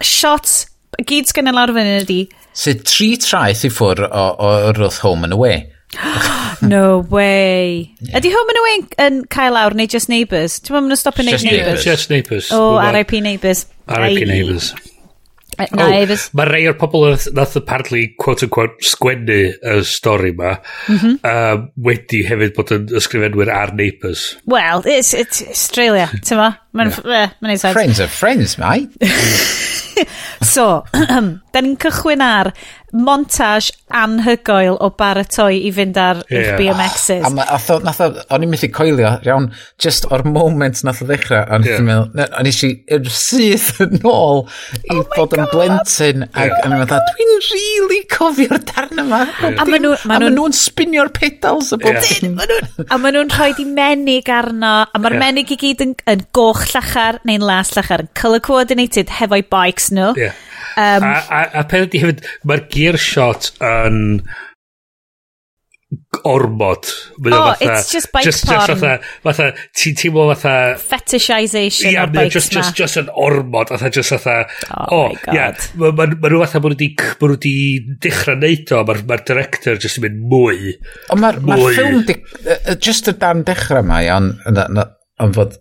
shots, 0.00 0.62
gyd 1.04 1.28
sgan 1.28 1.52
yn 1.52 1.58
lawr 1.58 1.74
fan 1.76 1.90
ydi, 1.98 2.22
Sut 2.54 2.84
tri 2.86 3.16
traeth 3.18 3.64
i 3.66 3.68
ffwr 3.72 4.04
o, 4.06 4.24
o, 4.38 4.50
wrth 4.70 5.00
home 5.02 5.26
and 5.26 5.34
away. 5.34 5.73
no 6.62 7.04
way. 7.10 7.94
Yeah. 8.00 8.18
Ydy 8.18 8.32
Home 8.34 8.48
and 8.52 8.62
Away 8.62 8.78
yn 9.06 9.20
cael 9.32 9.54
lawr 9.56 9.76
neu 9.78 9.90
Just 9.90 10.10
Neighbours? 10.12 10.58
Ti'n 10.60 10.74
meddwl 10.74 10.88
maen 10.88 10.94
nhw'n 10.94 11.02
stopio 11.02 11.28
neud 11.28 11.46
Neighbours? 11.46 11.86
Just 11.86 12.10
Neighbours. 12.10 12.50
O, 12.54 12.74
oh, 12.74 12.90
RIP 12.94 13.16
Neighbours. 13.24 13.66
RIP 13.88 14.26
Neighbours. 14.28 14.72
Na, 15.54 15.86
oh, 15.86 16.14
Mae 16.34 16.48
rei 16.48 16.64
o'r 16.66 16.74
pobl 16.78 17.04
nath 17.36 17.54
apparently, 17.58 18.08
quote-unquote, 18.18 18.82
sgwennu 18.90 19.36
y 19.54 19.76
stori 19.86 20.32
ma, 20.34 20.56
mm 20.88 20.98
-hmm. 20.98 21.68
wedi 21.86 22.24
hefyd 22.26 22.56
bod 22.56 22.72
yn 22.74 22.88
ysgrifenwyr 22.98 23.52
ar 23.54 23.74
Neighbours. 23.78 24.34
Well, 24.50 24.82
it's, 24.84 25.14
it's 25.14 25.44
Australia, 25.46 26.08
ti'n 26.26 26.40
ma? 26.40 26.50
Mae'n 26.74 26.90
yeah. 27.04 27.30
ma 27.40 27.54
sense. 27.54 27.72
Friends 27.72 28.00
are 28.00 28.10
friends, 28.10 28.58
mate. 28.58 28.90
so, 30.54 30.82
da 31.54 31.62
ni'n 31.62 31.78
cychwyn 31.78 32.24
ar 32.24 32.50
montage 32.94 33.72
anhygoel 33.94 34.76
o 34.82 34.90
baratoi 34.98 35.58
i 35.66 35.70
fynd 35.74 35.98
ar 35.98 36.20
yeah. 36.28 36.54
eich 36.54 36.60
BMXs. 36.60 37.26
A, 37.26 37.30
ma, 37.34 37.46
a 37.50 37.58
tho, 37.62 37.78
nath 37.84 38.00
o, 38.04 38.08
o'n 38.34 38.46
i'n 38.46 38.52
methu 38.52 38.70
coelio, 38.74 39.10
iawn, 39.26 39.50
just 39.82 40.06
o'r 40.14 40.24
moment 40.28 40.82
nath 40.86 41.02
o 41.02 41.08
ddechrau, 41.08 41.42
o'n 41.54 41.66
yeah. 41.66 41.80
i'n 41.80 41.88
meddwl, 41.88 42.24
o'n 42.40 42.50
i 42.50 42.54
i'r 42.96 43.10
syth 43.10 43.82
yn 43.84 43.98
ôl 44.10 44.44
i 44.80 44.94
oh 44.94 45.04
bod 45.14 45.36
yn 45.38 45.46
blentyn, 45.52 46.26
ac 46.30 46.54
o'n 46.60 46.76
i'n 46.76 46.82
meddwl, 46.84 47.02
dwi'n 47.10 47.34
really 47.50 48.00
cofio'r 48.14 48.62
darn 48.70 49.04
yma. 49.04 49.22
Yeah. 49.42 49.58
A 49.58 49.68
maen 49.68 49.86
nhw'n 49.88 50.46
ma 50.46 50.48
spinio'r 50.58 51.12
pedals 51.14 51.74
o 51.74 51.80
bob 51.82 52.00
dim. 52.06 52.38
A 52.38 52.98
maen 53.00 53.18
nhw'n 53.18 53.34
rhoi 53.34 53.52
di 53.58 53.66
menig 53.68 54.30
arno, 54.32 54.76
a 54.86 55.02
mae'r 55.02 55.18
yeah. 55.18 55.26
menig 55.26 55.54
i 55.54 55.60
gyd 55.60 55.84
yn, 55.84 55.94
yn 56.10 56.26
goch 56.36 56.64
llachar 56.72 57.20
neu'n 57.28 57.44
las 57.44 57.74
llachar, 57.74 58.06
yn 58.06 58.12
colour 58.18 58.42
coordinated 58.44 59.12
hefo'i 59.18 59.46
bikes 59.50 59.90
nhw. 59.94 60.12
Yeah. 60.20 60.38
Um, 60.76 61.06
a, 61.10 61.14
a, 61.20 61.44
a 61.60 61.68
pen 61.70 61.86
ydi 61.88 62.02
hefyd, 62.02 62.26
mae'r 62.48 62.66
gear 62.72 63.00
shot 63.00 63.52
yn 63.64 64.02
ormod. 66.24 66.86
Oh, 66.86 67.30
fatha, 67.30 67.56
it's 67.60 67.92
just 67.92 68.10
bike 68.12 68.24
just, 68.24 68.46
porn. 68.46 68.58
Just 68.58 68.80
fatha, 68.80 68.92
fatha 69.22 69.46
ti'n 69.78 69.96
teimlo 69.98 70.26
fatha... 70.32 70.54
Fetishisation 70.80 71.92
yeah, 71.92 72.06
o'r 72.06 72.12
bikes 72.14 72.34
just, 72.34 72.54
ma. 72.54 72.60
just, 72.60 72.78
just 72.78 73.00
yn 73.02 73.10
ormod, 73.10 73.70
fatha, 73.70 73.90
just 73.94 74.14
fatha... 74.14 74.36
Oh, 74.70 74.86
oh 74.90 75.08
my 75.08 75.18
god. 75.22 75.34
Yeah, 75.34 75.66
ma, 75.80 75.90
ma, 75.90 76.08
ma 76.10 76.32
nhw 76.32 76.40
fatha, 76.44 76.62
ma 76.64 76.72
nhw 76.72 76.90
wedi 77.34 77.50
dechrau 78.02 78.38
neud 78.40 78.74
o, 78.74 78.82
mae'r 78.88 79.02
ma 79.10 79.20
director 79.30 79.78
just 79.82 80.00
yn 80.00 80.08
mynd 80.08 80.24
mwy. 80.32 80.74
Ond 81.14 81.24
mae'r 81.24 81.42
ma 81.44 81.60
ffilm, 81.62 82.00
di, 82.08 82.18
uh, 82.46 82.78
just 82.78 83.10
y 83.10 83.16
dan 83.20 83.44
dechrau 83.46 83.86
mae, 83.86 84.10
ond 84.14 84.40
yn 84.48 85.36
fod 85.36 85.60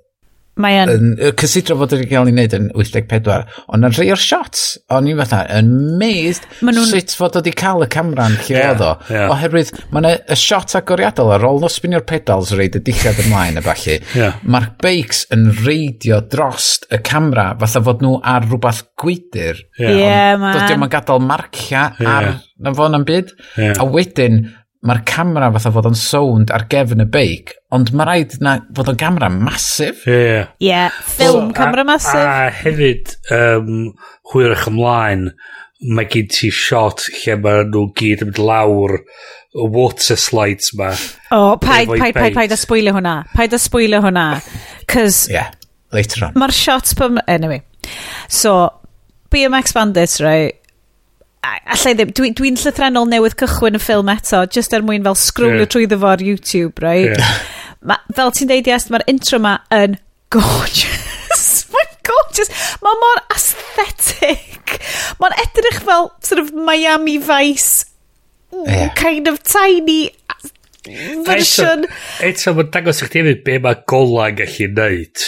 Mae 0.61 0.75
yn... 0.83 0.91
yn 1.17 1.33
cysidro 1.39 1.79
fod 1.79 1.95
wedi 1.95 2.05
cael 2.11 2.29
ei 2.29 2.35
wneud 2.35 2.53
yn 2.53 2.67
84, 2.77 3.45
ond 3.73 3.87
yn 3.87 3.95
rhai 3.95 4.05
o'r 4.13 4.21
shots, 4.21 4.65
o'n 4.93 5.07
i'n 5.09 5.17
fatha, 5.23 5.39
yn 5.57 5.71
meist 5.97 6.45
nhw'n... 6.61 6.85
sut 6.91 7.15
fod 7.17 7.39
wedi 7.39 7.55
cael 7.57 7.81
y 7.81 7.87
camera'n 7.93 8.37
lle 8.43 8.53
yeah, 8.53 8.73
oedd 8.75 8.83
o. 8.85 8.91
Yeah. 9.09 9.33
Oherwydd, 9.33 9.73
mae 9.89 10.03
yna 10.03 10.13
y 10.29 10.37
shot 10.37 10.75
agoriadol 10.77 11.33
ar 11.33 11.47
ôl 11.49 11.57
nosbinio'r 11.63 12.05
pedals 12.09 12.53
reid 12.53 12.77
y 12.77 12.83
dillad 12.85 13.23
ymlaen 13.25 13.57
y 13.57 13.65
falle. 13.65 13.97
Yeah. 14.13 14.37
Mae'r 14.45 14.69
beics 14.85 15.25
yn 15.33 15.49
reidio 15.63 16.21
drost 16.29 16.85
y 16.93 17.01
camera, 17.01 17.49
fatha 17.63 17.81
fod 17.89 18.05
nhw 18.05 18.19
ar 18.21 18.45
rhywbeth 18.45 18.85
gwydr. 19.01 19.63
Ie, 19.79 19.87
yeah. 19.87 20.01
yeah, 20.03 20.33
man. 20.37 20.59
Dydw 20.59 20.77
i'n 20.77 20.91
gadael 20.93 21.29
marcia 21.33 21.87
yeah. 21.97 22.13
ar 22.13 22.33
na 22.63 22.77
fo 22.77 22.87
na'n 22.93 23.07
byd. 23.07 23.33
Yeah. 23.57 23.79
A 23.81 23.89
wedyn, 23.89 24.43
mae'r 24.83 25.03
camera 25.07 25.49
fatha 25.55 25.71
fod 25.71 25.87
yn 25.91 25.97
sound 25.97 26.51
ar 26.53 26.65
gefn 26.71 27.05
y 27.05 27.07
beic, 27.09 27.53
ond 27.75 27.93
mae 27.95 28.07
rhaid 28.09 28.35
na 28.43 28.57
fod 28.75 28.91
yn 28.91 28.99
camera 28.99 29.29
masif. 29.31 30.03
Ie. 30.09 30.17
Yeah. 30.17 30.49
yeah, 30.63 31.01
film 31.15 31.49
so, 31.49 31.57
camera 31.57 31.85
masif. 31.87 32.19
A, 32.19 32.49
a 32.49 32.55
hefyd, 32.63 33.13
um, 33.35 33.93
hwyrach 34.33 34.67
ymlaen, 34.71 35.29
mae 35.83 36.07
gen 36.11 36.27
ti 36.31 36.51
shot 36.53 37.05
lle 37.11 37.37
mae 37.43 37.63
nhw 37.69 37.87
gyd 37.99 38.23
yn 38.25 38.31
mynd 38.31 38.43
lawr 38.43 38.97
y 39.53 39.67
water 39.71 40.19
slides 40.19 40.73
ma. 40.79 40.91
O, 41.29 41.39
oh, 41.39 41.57
paid, 41.61 41.91
paid, 41.91 42.15
paid, 42.15 42.35
paid 42.35 42.55
a 42.55 42.59
sbwylio 42.59 42.95
hwnna. 42.97 43.17
Paid 43.35 43.55
a 43.55 43.61
sbwylio 43.61 44.01
hwnna. 44.03 44.27
Cys... 44.89 45.27
yeah, 45.31 45.51
later 45.95 46.27
on. 46.27 46.35
Mae'r 46.39 46.55
shots... 46.55 46.95
Anyway. 47.27 47.61
So, 48.27 48.73
BMX 49.31 49.73
Bandits, 49.73 50.19
right? 50.21 50.59
allai 51.43 51.93
ddim, 51.97 52.13
dwi'n 52.15 52.35
dwi, 52.37 52.51
dwi 52.53 52.63
llythrenol 52.63 53.09
newydd 53.11 53.35
cychwyn 53.39 53.77
y 53.77 53.81
ffilm 53.83 54.11
eto, 54.13 54.43
just 54.47 54.73
er 54.75 54.85
mwyn 54.85 55.03
fel 55.07 55.17
sgrwlio 55.19 55.63
yeah. 55.63 55.71
trwy 55.73 55.87
ddefo 55.91 56.09
ar 56.13 56.23
YouTube, 56.23 56.83
right? 56.83 57.11
Yeah. 57.11 57.37
Ma, 57.83 57.99
fel 58.15 58.31
ti'n 58.35 58.51
deud, 58.51 58.69
yes, 58.71 58.87
mae'r 58.93 59.03
intro 59.11 59.39
ma 59.43 59.57
yn 59.75 59.97
gorgeous. 60.33 61.65
mae'n 61.73 61.97
gorgeous. 62.07 62.51
Mae 62.85 62.99
mor 63.01 63.23
aesthetic. 63.35 64.77
Mae'n 65.19 65.35
edrych 65.43 65.81
fel 65.83 66.11
sort 66.23 66.41
of 66.43 66.53
Miami 66.55 67.17
Vice 67.19 67.85
mm, 68.53 68.67
yeah. 68.67 68.93
kind 68.95 69.27
of 69.27 69.43
tiny 69.43 70.13
fersiwn... 71.27 71.85
Eto, 72.25 72.53
mae'n 72.57 72.71
dangos 72.73 73.01
i 73.03 73.07
chdi 73.07 73.21
efo 73.23 73.33
be 73.45 73.57
mae 73.63 73.79
gola 73.89 74.27
yn 74.31 74.37
gallu 74.39 74.67
neud. 74.77 75.25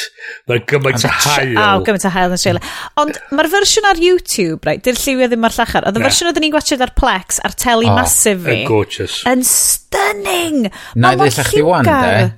Mae'n 0.49 0.65
gymaint 0.71 1.05
o 1.07 1.11
hael. 1.23 1.53
O, 1.55 1.67
gymaint 1.87 2.07
o 2.07 2.11
hael 2.15 2.31
yn 2.31 2.37
Australia. 2.37 2.73
Ond 3.01 3.19
mae'r 3.35 3.51
fersiwn 3.53 3.89
ar 3.89 4.01
YouTube, 4.01 4.59
right, 4.67 4.83
dy'r 4.85 4.99
lliwio 4.99 5.29
ddim 5.31 5.47
ar 5.47 5.55
llachar, 5.57 5.87
Oedd 5.87 5.99
y 5.99 6.05
fersiwn 6.05 6.31
oedden 6.31 6.45
ni'n 6.47 6.55
gwachod 6.55 6.85
ar 6.85 6.95
Plex, 6.99 7.39
ar 7.47 7.55
teli 7.61 7.91
oh, 7.91 7.95
masif 7.99 8.43
fi. 8.47 8.57
gorgeous. 8.67 9.21
Yn 9.29 9.45
stunning! 9.47 10.67
Na, 10.99 11.15
ddech 11.19 11.53
chi 11.53 11.63
wan, 11.65 11.87
de? 11.87 12.33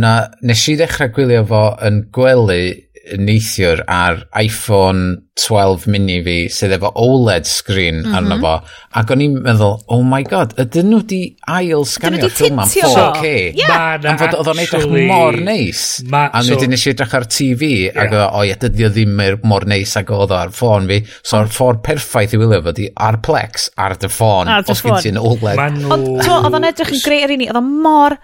Na, 0.00 0.16
nes 0.44 0.66
i 0.68 0.76
ddechrau 0.76 1.12
gwylio 1.16 1.44
fo 1.48 1.62
yn 1.86 2.02
gwely 2.12 2.85
neithiwr 3.18 3.84
ar 3.86 4.24
iPhone 4.40 5.22
12 5.36 5.84
mini 5.92 6.16
fi 6.24 6.36
sydd 6.52 6.72
efo 6.78 6.90
OLED 6.96 7.46
screen 7.46 8.00
mm 8.00 8.06
-hmm. 8.06 8.16
arno 8.16 8.38
fo 8.40 8.52
ac 9.00 9.10
o'n 9.12 9.24
i'n 9.26 9.34
meddwl 9.44 9.74
oh 9.92 10.02
my 10.12 10.22
god 10.24 10.54
ydyn 10.62 10.88
nhw 10.90 11.02
di 11.10 11.20
ail 11.58 11.84
sganio 11.86 12.30
ffilm 12.32 12.62
am 12.64 12.70
4K 12.72 13.32
yeah. 13.60 13.98
am 14.00 14.20
fod 14.22 14.36
oedd 14.38 14.50
o'n 14.52 14.62
edrych 14.64 14.86
mor 15.10 15.36
neis. 15.48 15.82
ma, 16.08 16.24
a 16.32 16.42
so, 16.42 16.54
wedyn 16.54 16.72
nes 16.72 16.86
i 16.86 16.92
edrych 16.94 17.14
ar 17.18 17.28
TV 17.36 17.70
yeah. 17.72 18.00
ac 18.06 18.16
o 18.30 18.44
ie 18.48 18.56
dydy 18.64 18.88
o 18.88 18.90
ddim 18.94 19.20
mor 19.44 19.68
neis 19.68 19.92
ac 20.00 20.14
oedd 20.16 20.32
o 20.32 20.38
ar 20.38 20.54
ffôn 20.56 20.88
fi. 20.88 21.02
So 21.20 21.42
o'r 21.42 21.52
ffordd 21.52 21.84
perffaith 21.90 22.34
i 22.34 22.40
wylio 22.40 22.62
fo 22.64 22.72
di 22.76 22.88
ar 23.08 23.20
Plex 23.26 23.68
ar 23.76 23.98
dy 24.00 24.10
ffôn. 24.12 24.50
os 24.64 24.82
gyd 24.86 25.04
ti'n 25.04 25.20
OLED 25.20 25.62
ond 25.84 26.24
oedd 26.24 26.58
o'n 26.58 26.70
edrych 26.72 26.96
yn 26.96 27.04
greu 27.04 27.28
ar 27.28 27.36
un 27.36 27.44
i 27.44 27.52
oedd 27.52 27.60
o 27.60 27.64
mor 27.66 28.16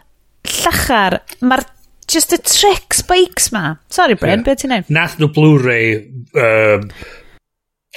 llachar. 0.48 1.20
Mae'r 1.44 1.66
just 2.08 2.32
y 2.32 2.38
tricks 2.38 3.02
bikes 3.02 3.50
ma. 3.52 3.76
Sorry, 3.88 4.14
Bryn, 4.14 4.40
yeah. 4.40 4.46
beth 4.46 4.62
ti'n 4.62 4.72
neud? 4.74 4.92
Nath 4.92 5.18
nhw 5.20 5.30
Blu-ray 5.32 5.98
um, 6.38 6.88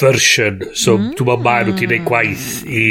version, 0.01 0.59
so 0.75 0.97
mm. 0.97 1.13
dwi'n 1.15 1.29
meddwl 1.29 1.43
maen 1.45 1.69
nhw 1.69 1.75
wedi 1.75 1.87
gwneud 1.87 2.07
gwaith 2.09 2.47
i... 2.67 2.85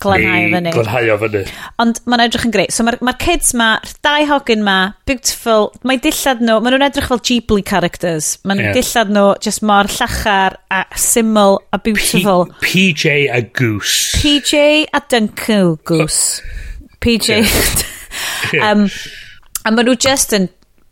Glanhau 0.00 0.46
o 0.46 0.50
fyny. 0.54 0.72
Glanhau 0.76 1.10
o 1.10 1.16
fyny. 1.24 1.42
Ond 1.82 2.00
mae'n 2.06 2.24
edrych 2.24 2.46
yn 2.46 2.54
greu. 2.54 2.70
So 2.72 2.86
mae'r 2.86 3.00
ma 3.04 3.14
kids 3.20 3.50
ma, 3.58 3.70
dau 4.06 4.28
hogyn 4.30 4.62
ma, 4.66 4.76
beautiful, 5.10 5.70
mae 5.84 6.00
dillad 6.02 6.44
nhw, 6.44 6.60
maen 6.62 6.76
nhw'n 6.76 6.86
edrych 6.86 7.10
fel 7.10 7.22
Ghibli 7.26 7.64
characters. 7.66 8.36
Mae'n 8.46 8.62
yeah. 8.62 8.76
dillad 8.78 9.10
nhw 9.16 9.26
just 9.42 9.64
mor 9.66 9.90
llachar 9.90 10.56
a 10.70 10.84
syml 10.94 11.58
a 11.74 11.82
beautiful. 11.82 12.46
P 12.62 12.90
PJ 12.94 13.26
a 13.34 13.42
Goose. 13.42 14.14
PJ 14.22 14.86
a 14.94 15.02
Duncan 15.10 15.76
Goose. 15.84 16.40
PJ... 17.02 17.42
Yeah. 18.52 18.70
um, 18.70 18.88
A 19.64 19.72
maen 19.74 19.90
nhw 19.90 19.98
just 20.00 20.34
yn 20.36 20.48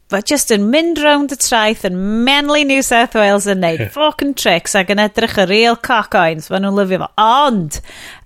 Fa 0.09 0.23
just 0.24 0.49
yn 0.55 0.70
mynd 0.73 0.97
round 1.05 1.35
y 1.35 1.36
traeth 1.36 1.82
yn 1.85 1.99
menly 2.24 2.62
New 2.65 2.81
South 2.81 3.12
Wales 3.19 3.45
yn 3.53 3.61
neud 3.61 3.82
fucking 3.93 4.32
tricks 4.40 4.73
ac 4.78 4.89
yn 4.95 5.03
edrych 5.03 5.35
y 5.43 5.45
real 5.51 5.77
cock-oins. 5.85 6.47
Maen 6.49 6.65
nhw'n 6.65 6.78
lyfio 6.78 7.03
fo. 7.03 7.09
Ond, 7.20 7.77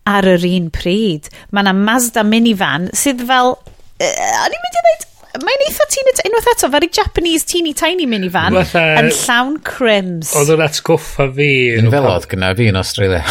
ar 0.06 0.28
yr 0.30 0.46
un 0.46 0.68
pryd, 0.70 1.26
mae 1.50 1.66
yna 1.66 1.74
Mazda 1.74 2.22
minivan 2.22 2.86
sydd 2.94 3.26
fel... 3.26 3.56
Uh, 3.98 4.06
o'n 4.06 4.54
i'n 4.54 4.62
mynd 4.62 4.78
i 4.78 4.84
ddweud, 4.84 5.04
mae'n 5.42 5.66
eitha 5.66 5.90
teen, 5.90 6.14
unwaith 6.30 6.50
eto, 6.54 6.70
fel 6.70 6.86
Japanese 7.00 7.50
teeny 7.50 7.74
tiny 7.74 8.06
minivan 8.06 8.60
Fatha, 8.60 8.86
yn 9.02 9.10
llawn 9.18 9.58
crims. 9.66 10.36
Oedd 10.38 10.54
o'n 10.54 10.62
atgoffa 10.70 11.26
fi. 11.34 11.52
Yn 11.82 11.90
felodd 11.90 12.30
gyda 12.30 12.54
fi 12.62 12.70
yn 12.70 12.78
Australia. 12.78 13.24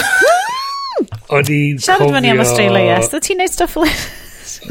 o'n 1.31 1.47
i'n 1.47 1.79
cofio... 1.79 1.87
Siarad 1.87 2.17
fyny 2.17 2.35
am 2.35 2.43
Australia, 2.43 2.97
yes. 2.97 3.15
Ti'n 3.15 3.39
neud 3.45 3.55
stuff 3.55 3.79
like... 3.79 4.11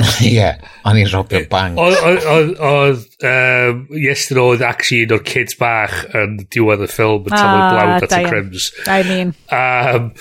Ie, 0.26 0.48
o'n 0.88 0.98
i'n 1.00 1.10
robio 1.12 1.42
bank. 1.50 1.78
Oedd, 1.80 3.04
um, 3.26 3.84
yesterday 3.96 4.42
oedd 4.44 4.64
actually 4.66 5.04
un 5.06 5.14
o'r 5.16 5.24
kids 5.26 5.58
bach 5.60 6.02
yn 6.16 6.40
diwedd 6.52 6.84
y 6.86 6.90
ffilm 6.90 7.28
yn 7.28 7.36
taflu 7.36 7.60
ah, 7.60 7.70
blawd 7.74 8.08
at 8.08 8.18
y 8.18 8.24
crims. 8.28 8.72
I 8.86 9.00
mean. 9.08 9.34
Um, 9.54 10.12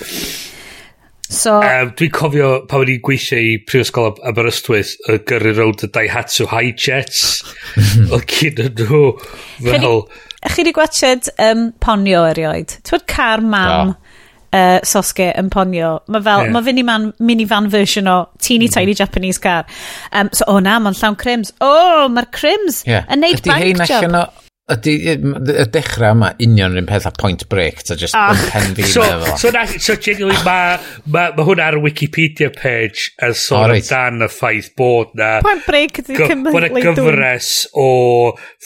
So, 1.30 1.60
um, 1.62 1.92
dwi'n 1.94 2.10
cofio 2.10 2.46
pan 2.66 2.82
o'n 2.82 2.88
i'n 2.90 3.02
gweithio 3.06 3.36
i 3.38 3.52
Prifysgol 3.62 4.16
Aberystwyth 4.26 4.96
y 5.06 5.14
gyrru 5.30 5.52
rownd 5.54 5.84
y 5.86 5.88
Daihatsu 5.94 6.48
High 6.50 6.72
Jets 6.74 7.44
o 8.16 8.18
cyn 8.32 8.58
yn 8.64 8.74
nhw 8.80 9.04
fel... 9.62 10.02
Chi 10.40 10.64
wedi 10.64 10.72
gwachod 10.74 11.30
um, 11.44 11.68
ponio 11.78 12.24
erioed? 12.32 12.74
Ti'n 12.82 13.06
car 13.06 13.44
mam? 13.46 13.92
No 13.92 14.09
uh, 14.52 14.78
Sosuke 14.86 15.30
yn 15.38 15.50
ponio. 15.52 15.96
Mae 16.10 16.24
fel, 16.26 16.44
yeah. 16.46 16.52
mae 16.54 16.66
minivan, 16.66 17.08
minivan 17.22 17.70
version 17.72 18.10
o 18.10 18.18
teeny 18.38 18.68
mm. 18.68 18.74
tiny 18.76 18.96
Japanese 18.98 19.42
car. 19.42 19.66
Um, 20.12 20.30
so, 20.32 20.46
o 20.46 20.56
oh, 20.56 20.64
na, 20.64 20.78
mae'n 20.82 20.98
llawn 20.98 21.18
crims. 21.20 21.54
O, 21.60 21.70
oh, 21.70 22.06
mae'r 22.12 22.30
crims 22.34 22.84
yeah. 22.88 23.08
yn 23.10 23.24
neud 23.24 23.42
bank 23.46 23.64
job. 23.64 23.68
Ydy 23.70 23.74
hein 23.74 23.86
allan 23.88 24.20
o, 24.22 24.49
Ydy, 24.70 24.94
y 25.10 25.64
dechrau 25.74 26.14
yma, 26.14 26.28
union 26.38 26.70
rhywun 26.70 26.86
peth 26.86 27.06
a 27.08 27.10
point 27.10 27.42
break, 27.50 27.82
ta 27.86 27.96
just 27.98 28.14
ah, 28.14 28.30
pen 28.52 28.76
fi 28.76 28.86
so, 28.86 29.02
meddwl. 29.02 29.36
So, 29.40 29.50
na, 29.54 29.64
so 29.66 29.96
genuinely, 29.96 30.38
mae 30.46 30.78
ma, 31.10 31.24
ma 31.34 31.46
hwnna 31.48 31.66
ar 31.70 31.78
y 31.80 31.82
Wikipedia 31.88 32.52
page 32.54 33.08
yn 33.18 33.34
sôn 33.34 33.64
oh, 33.64 33.72
right. 33.72 33.88
dan 33.90 34.22
y 34.22 34.28
ffaith 34.30 34.70
bod 34.78 35.16
na... 35.18 35.32
Point 35.42 35.66
break 35.66 35.98
ydy 36.04 36.18
Cymru. 36.20 36.54
Bod 36.54 36.68
y 36.68 36.84
gyfres 36.84 37.50
o 37.74 37.88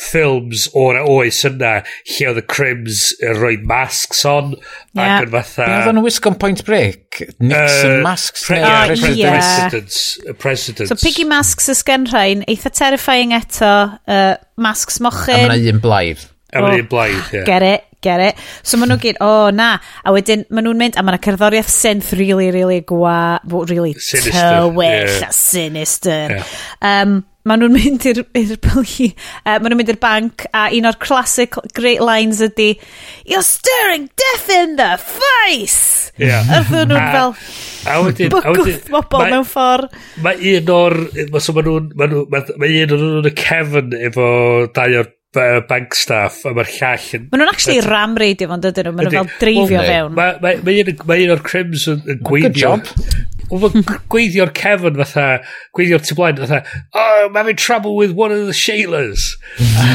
ffilms 0.04 0.66
o'r 0.76 1.00
oes 1.08 1.40
yna, 1.48 1.74
lle 2.12 2.30
oedd 2.32 2.42
y 2.42 2.46
crims 2.52 3.06
yn 3.24 3.40
rhoi 3.40 3.56
masks 3.64 4.24
on, 4.28 4.54
yeah. 4.92 5.20
ac 5.22 5.28
yn 5.28 5.34
fatha... 5.38 5.68
Be 5.70 5.80
oedd 5.80 5.92
nhw'n 5.94 6.08
wisgo'n 6.10 6.38
point 6.40 6.64
break? 6.68 7.22
Nixon 7.40 8.00
uh, 8.00 8.00
masks? 8.04 8.44
Pre 8.48 8.60
yeah, 8.60 8.86
president. 8.90 9.20
yeah. 9.22 9.38
Presidents, 9.40 10.00
presidents. 10.42 10.92
So, 10.92 11.00
piggy 11.00 11.24
masks 11.28 11.72
ysgen 11.72 12.04
rhain, 12.12 12.44
eitha 12.50 12.72
terrifying 12.74 13.32
eto, 13.36 13.72
uh, 14.04 14.34
masks 14.60 15.00
mochyn. 15.04 15.46
A 15.46 15.50
mae'na 15.50 15.74
un 15.74 15.82
blaidd. 15.82 16.24
A 16.54 16.60
oh, 16.60 16.66
mae'n 16.68 16.84
un 16.84 16.88
blaidd, 16.90 17.18
ie. 17.18 17.40
Yeah. 17.40 17.44
Get 17.48 17.66
it, 17.66 17.86
get 18.04 18.22
it. 18.22 18.40
So 18.62 18.78
maen 18.78 18.92
nhw 18.94 19.00
gyd, 19.02 19.20
o 19.24 19.28
oh, 19.28 19.50
na. 19.54 19.74
A 20.04 20.14
wedyn, 20.14 20.46
maen 20.54 20.68
nhw'n 20.68 20.80
mynd, 20.80 20.98
a 21.00 21.04
mae'na 21.06 21.20
cerddoriaeth 21.24 21.70
synth 21.72 22.12
really, 22.18 22.50
really 22.54 22.80
gwa, 22.86 23.40
really 23.70 23.94
sinister. 23.98 24.38
tywyll 24.38 25.08
yeah. 25.08 25.28
a 25.28 25.32
sinister. 25.34 26.38
Yeah. 26.38 26.50
Um, 26.80 27.22
maen 27.44 27.60
nhw'n 27.60 27.74
mynd 27.76 28.04
i'r 28.08 28.22
bylgi, 28.64 29.10
uh, 29.44 29.58
maen 29.58 29.66
nhw'n 29.68 29.80
mynd 29.82 29.90
i'r 29.92 30.00
banc, 30.00 30.46
a 30.56 30.68
un 30.72 30.88
o'r 30.88 30.96
classic 31.02 31.58
great 31.76 32.00
lines 32.00 32.40
ydy, 32.44 32.70
You're 33.28 33.44
staring 33.44 34.08
death 34.16 34.48
in 34.48 34.76
the 34.80 34.94
face! 35.00 36.12
Yeah. 36.16 36.46
A 36.48 36.62
ddyn 36.64 36.88
nhw'n 36.88 37.10
fel, 37.12 37.34
a 37.90 37.98
wedyn, 38.06 38.32
bygwth 38.32 38.88
bobl 38.92 39.26
mewn 39.32 39.48
ffordd 39.50 39.92
Mae 40.24 40.54
un 40.54 40.72
o'r, 40.72 40.96
so 41.36 41.52
maen 41.56 41.68
nhw'n, 41.68 41.90
mae 41.98 42.12
nhw, 42.14 42.24
ma, 42.32 42.40
mae 42.62 42.80
un 42.86 42.96
o'r 42.96 43.04
nhw'n 43.04 43.28
y 43.28 43.34
cefn 43.42 43.98
efo 43.98 44.30
dau 44.72 44.98
o'r 45.02 45.12
bank 45.68 45.98
staff 45.98 46.44
a 46.46 46.54
mae'r 46.54 46.72
llall 46.78 47.06
yn... 47.18 47.28
Maen 47.28 47.42
nhw'n 47.42 47.52
actually 47.52 47.84
ram 47.84 48.16
radio 48.24 48.48
fo'n 48.54 48.64
dydyn 48.64 48.88
nhw, 48.88 48.96
maen 48.96 49.10
nhw 49.10 49.16
fel 49.18 49.32
dreifio 49.42 49.84
fewn. 49.84 50.16
Mae 50.16 50.36
ma, 50.40 50.56
ma 51.10 51.20
un 51.26 51.34
o'r 51.34 51.44
crims 51.44 51.88
yn 51.90 52.22
gweinio... 52.24 52.48
Good 52.48 52.60
job. 52.62 53.32
Mae'n 53.54 54.00
gweithio'r 54.12 54.52
cefn 54.56 54.98
fatha, 55.00 55.26
gweithio'r 55.76 56.04
tu 56.04 56.16
blaen 56.18 56.40
fatha, 56.42 56.62
oh, 56.92 57.26
I'm 57.26 57.34
having 57.38 57.56
trouble 57.56 57.96
with 57.96 58.12
one 58.12 58.32
of 58.32 58.46
the 58.46 58.56
Shailers. 58.56 59.36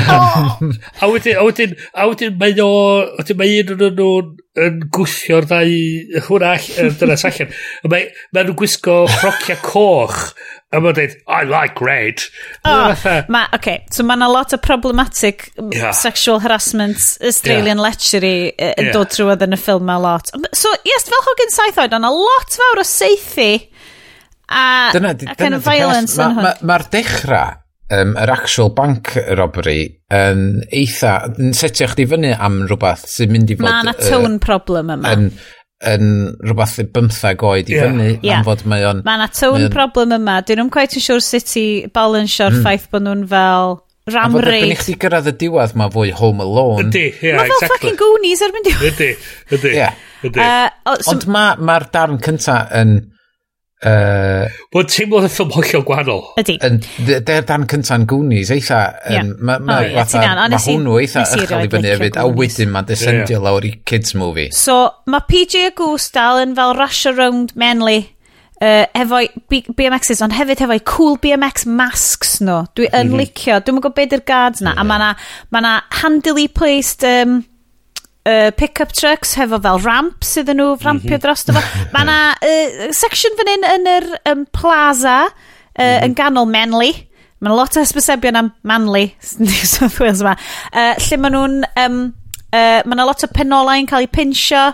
oh! 0.09 0.57
a 1.01 1.09
wedyn, 1.11 1.35
a 1.37 1.45
wedyn, 1.47 1.75
a 1.93 2.07
wedyn 2.09 2.37
mae 2.39 2.55
o, 2.63 2.69
a 3.03 3.23
wedyn 3.23 3.41
mae 3.41 3.59
un 3.63 3.73
o'n 3.75 3.97
nhw'n 3.99 4.37
yn 4.67 4.79
gwthio'r 4.93 5.47
ddau 5.49 6.23
hwrach 6.27 6.69
er, 6.79 6.93
dyna 6.99 7.17
allan. 7.29 7.53
Mae, 7.91 8.07
mae 8.35 8.47
nhw'n 8.47 8.57
gwisgo 8.59 9.01
ffrocia 9.09 9.57
coch 9.63 10.23
a 10.69 10.81
mae'n 10.83 10.97
dweud, 10.97 11.15
I 11.25 11.45
like 11.49 11.81
red. 11.81 12.21
Oh, 12.67 12.93
ma, 13.33 13.45
okay. 13.57 13.85
so 13.93 14.05
mae 14.05 14.19
yna 14.19 14.27
lot 14.29 14.53
o 14.53 14.59
problematic 14.61 15.47
yeah. 15.73 15.91
sexual 15.97 16.41
harassment, 16.43 16.99
Australian 17.25 17.79
yeah. 17.79 17.85
lechery 17.87 18.35
e, 18.51 18.73
yn 18.75 18.89
yeah. 18.89 18.93
dod 18.93 19.09
trwy 19.15 19.33
yn 19.47 19.57
y 19.57 19.59
ffilm 19.59 19.87
ma 19.89 19.97
lot. 20.01 20.29
So, 20.53 20.73
yes, 20.85 21.09
fel 21.09 21.25
Hogan 21.25 21.55
saith 21.55 21.81
oed, 21.81 21.95
yna 21.97 22.13
lot 22.13 22.59
fawr 22.59 22.83
o 22.83 22.85
seithi 22.85 23.53
a, 24.49 24.91
dyna, 24.93 25.15
a 25.25 25.39
kind 25.39 25.57
of 25.57 25.65
violence 25.65 26.19
yn 26.19 26.37
hwn. 26.37 26.45
Mae'r 26.45 26.61
ma, 26.61 26.77
ma 26.77 26.93
dechrau 26.93 27.57
um, 27.93 28.15
yr 28.17 28.31
actual 28.33 28.73
bank 28.77 29.13
robbery 29.37 29.81
yn 30.13 30.63
eitha, 30.73 31.13
yn 31.37 31.55
setio 31.57 31.89
chdi 31.91 32.07
fyny 32.09 32.33
am 32.35 32.63
rhywbeth 32.67 33.05
sy'n 33.09 33.33
mynd 33.33 33.53
i 33.53 33.57
fod... 33.57 33.67
Mae 33.67 33.85
yna 33.85 33.95
tone 33.99 34.35
uh, 34.37 34.41
problem 34.43 34.93
yma. 34.95 35.13
Yn, 35.13 35.27
yn 35.89 36.07
rhywbeth 36.45 36.79
bymthag 36.95 37.45
oed 37.45 37.69
i 37.69 37.77
yeah. 37.77 37.89
fyny 37.89 38.09
yeah. 38.15 38.39
am 38.39 38.47
fod 38.47 38.65
mae 38.69 38.87
o'n... 38.89 39.03
Mae 39.07 39.21
yna 39.21 39.29
tone 39.35 39.67
mae 39.67 39.75
problem 39.75 40.15
yma. 40.19 40.39
Dyn 40.47 40.61
nhw'n 40.63 40.73
quite 40.73 40.99
yn 40.99 41.05
siŵr 41.05 41.23
sut 41.25 41.53
i 41.61 41.67
balansio'r 41.93 42.57
mm. 42.57 42.65
ffaith 42.65 42.89
bod 42.93 43.05
nhw'n 43.07 43.27
fel 43.33 43.77
ram 44.09 44.39
reid. 44.41 44.65
Mae'n 44.65 44.75
eich 44.75 44.87
di 44.87 44.97
gyrraedd 45.01 45.29
y 45.29 45.35
diwedd 45.43 45.77
mae 45.77 45.93
fwy 45.93 46.13
Home 46.17 46.45
Alone. 46.45 46.89
Ydy, 46.89 47.05
yeah, 47.21 47.37
Mae 47.37 47.51
fel 47.51 47.59
exactly. 47.59 47.75
fucking 47.75 48.01
Goonies 48.01 48.43
erbyn 48.47 48.65
diwedd. 48.65 48.89
Ydy, 48.89 49.11
ydy. 49.57 49.77
Yeah. 49.77 50.03
ydy. 50.25 50.41
Uh, 50.41 50.67
oh, 50.89 50.99
so... 51.01 51.13
Ond 51.13 51.29
mae'r 51.29 51.65
ma 51.69 51.79
darn 51.93 52.21
cynta 52.25 52.63
yn... 52.81 52.99
Uh, 53.79 54.49
Wel, 54.75 54.83
teimlo 54.91 55.21
y 55.23 55.29
ffilm 55.31 55.53
hollol 55.55 55.83
gwahanol. 55.87 56.23
Ydy. 56.41 56.57
De'r 57.23 57.45
dan 57.47 57.63
cynta'n 57.71 58.03
Goonies, 58.09 58.51
eitha... 58.51 58.79
Yeah. 59.07 59.23
Um, 59.23 59.29
ma, 59.39 59.55
ma, 59.63 59.77
oh, 59.79 59.85
yeah, 59.87 60.03
fatha, 60.03 60.47
ma 60.51 60.59
hwnnw 60.59 60.97
eitha 60.99 61.23
ychel 61.37 61.63
i 61.63 61.69
fyny 61.71 61.93
hefyd, 61.93 62.19
a 62.19 62.25
wedyn 62.27 62.73
mae'n 62.73 62.89
descendio 62.89 63.37
yeah. 63.37 63.45
lawr 63.45 63.67
i 63.69 63.71
kids 63.87 64.11
movie. 64.19 64.49
So, 64.55 64.81
mae 65.07 65.23
PJ 65.29 65.69
a 65.69 65.75
Goose 65.77 66.11
dal 66.15 66.41
yn 66.43 66.57
fel 66.59 66.75
rush 66.75 67.05
around 67.07 67.55
Menly 67.59 68.01
uh, 68.59 68.83
efo'i 68.99 69.31
BMXs, 69.47 70.25
ond 70.27 70.35
hefyd 70.35 70.65
efo'i 70.67 70.83
cool 70.89 71.15
BMX 71.23 71.63
masks 71.71 72.41
nhw. 72.43 72.65
Dwi 72.75 72.89
yn 72.91 73.07
mm 73.07 73.13
-hmm. 73.13 73.23
licio, 73.23 73.61
dwi'n 73.63 73.79
gwybod 73.79 73.95
beth 74.01 74.17
yw'r 74.19 74.25
guards 74.27 74.65
na, 74.65 74.75
yeah. 74.75 74.83
a 74.83 74.89
mae 74.91 75.05
na, 75.05 75.13
ma 75.55 75.63
na 75.63 75.77
handily 76.01 76.49
placed... 76.51 77.07
Um, 77.07 77.45
uh, 78.29 78.51
pick-up 78.57 78.93
trucks 78.93 79.35
hefo 79.39 79.59
fel 79.63 79.81
ramp 79.83 80.25
sydd 80.25 80.51
nhw 80.53 80.75
rampio 80.83 81.15
mhm. 81.17 81.23
dros 81.25 81.45
dyfa. 81.47 81.63
Mae 81.93 82.05
yna 82.05 82.19
uh, 82.35 82.89
section 82.95 83.37
fan 83.39 83.53
hyn 83.53 83.67
yn 83.73 83.89
yr 83.97 84.09
um, 84.31 84.45
plaza 84.55 85.17
uh, 85.29 85.97
yn 86.05 86.15
ganol 86.17 86.49
Menly. 86.49 86.93
Mae 87.39 87.55
lot 87.55 87.77
o 87.79 87.83
hysbysebion 87.83 88.35
am 88.35 88.53
Manly, 88.67 89.13
South 89.73 89.99
Wales 90.01 90.23
yma, 90.23 90.35
uh, 90.73 90.93
lle 90.99 91.19
mae 91.23 91.35
nhw'n... 91.35 91.59
Um, 91.79 91.99
uh, 92.51 92.79
mae 92.83 92.95
yna 92.97 93.05
lot 93.07 93.23
o 93.23 93.29
penolau 93.31 93.79
yn 93.79 93.87
cael 93.89 94.07
eu 94.07 94.11
pinsio. 94.11 94.69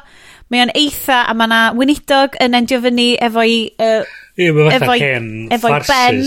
Mae 0.49 0.61
o'n 0.65 0.73
eitha 0.77 1.23
a 1.29 1.33
mae 1.37 1.49
yna 1.49 1.61
wynidog 1.77 2.37
yn 2.43 2.57
endio 2.57 2.81
fyny 2.83 3.13
efo'i... 3.25 3.59
Uh, 3.81 4.01
Ie, 4.35 4.49
mae 4.51 4.79
fatha 4.81 4.97
hen 4.99 5.29
efo'i 5.55 5.77
ben 5.87 6.17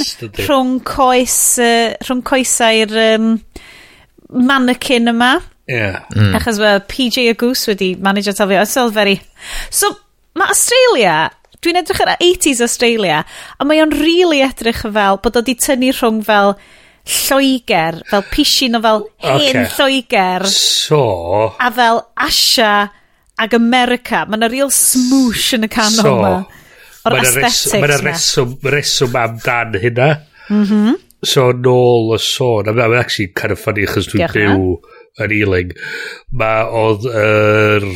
rhwng 0.46 0.78
coes, 0.86 1.36
uh, 1.60 1.92
rhwng 2.06 2.22
coesau'r 2.26 2.94
um, 3.02 3.34
mannequin 4.48 5.12
yma. 5.12 5.34
Yeah. 5.68 6.04
Mm. 6.16 6.32
Achos 6.38 6.58
mae 6.62 6.80
PJ 6.88 7.28
a 7.30 7.36
Goose 7.38 7.68
wedi 7.72 7.92
manager 8.00 8.32
tafio. 8.32 8.62
It's 8.62 8.76
all 8.76 8.90
very... 8.90 9.20
So, 9.70 9.92
mae 10.38 10.54
Australia... 10.54 11.28
Dwi'n 11.58 11.80
edrych 11.80 11.98
ar 12.04 12.12
80s 12.22 12.60
Australia, 12.62 13.24
a 13.58 13.64
mae 13.66 13.80
o'n 13.82 13.90
really 13.90 14.44
edrych 14.46 14.84
fel 14.94 15.16
bod 15.18 15.34
o 15.34 15.40
wedi 15.42 15.56
tynnu 15.58 15.88
rhwng 15.90 16.20
fel 16.22 16.52
Lloegr, 17.08 17.98
fel 18.06 18.22
pisin 18.30 18.78
o 18.78 18.80
fel 18.84 19.02
hen 19.24 19.58
okay. 19.64 19.64
Lloegr. 19.74 20.46
So... 20.52 21.00
A 21.58 21.70
fel 21.74 21.98
Asia 22.14 22.70
ag 23.42 23.56
America. 23.58 24.22
Mae 24.28 24.38
yna 24.38 24.50
real 24.52 24.70
smoosh 24.74 25.56
yn 25.58 25.66
y 25.66 25.70
canol 25.72 26.06
so, 26.06 26.14
yma. 26.14 26.32
O'r 27.08 27.18
aesthetics 27.18 27.64
yma. 27.72 27.80
Mae 27.82 27.90
yna 27.90 27.98
reswm, 28.06 28.54
reswm 28.76 29.18
amdan 29.24 29.78
hynna. 29.82 30.08
Mm 30.48 30.64
-hmm. 30.64 30.96
So 31.26 31.48
nôl 31.50 32.14
y 32.14 32.20
sôn, 32.22 32.70
mae'n 32.70 33.00
actually 33.00 33.32
kind 33.34 33.56
of 33.56 33.58
funny 33.58 33.88
achos 33.88 34.06
dwi'n 34.12 34.30
byw 34.30 34.78
yn 35.24 35.34
Ealing, 35.38 35.72
mae 36.40 36.68
oedd 36.82 37.08
yr 37.12 37.88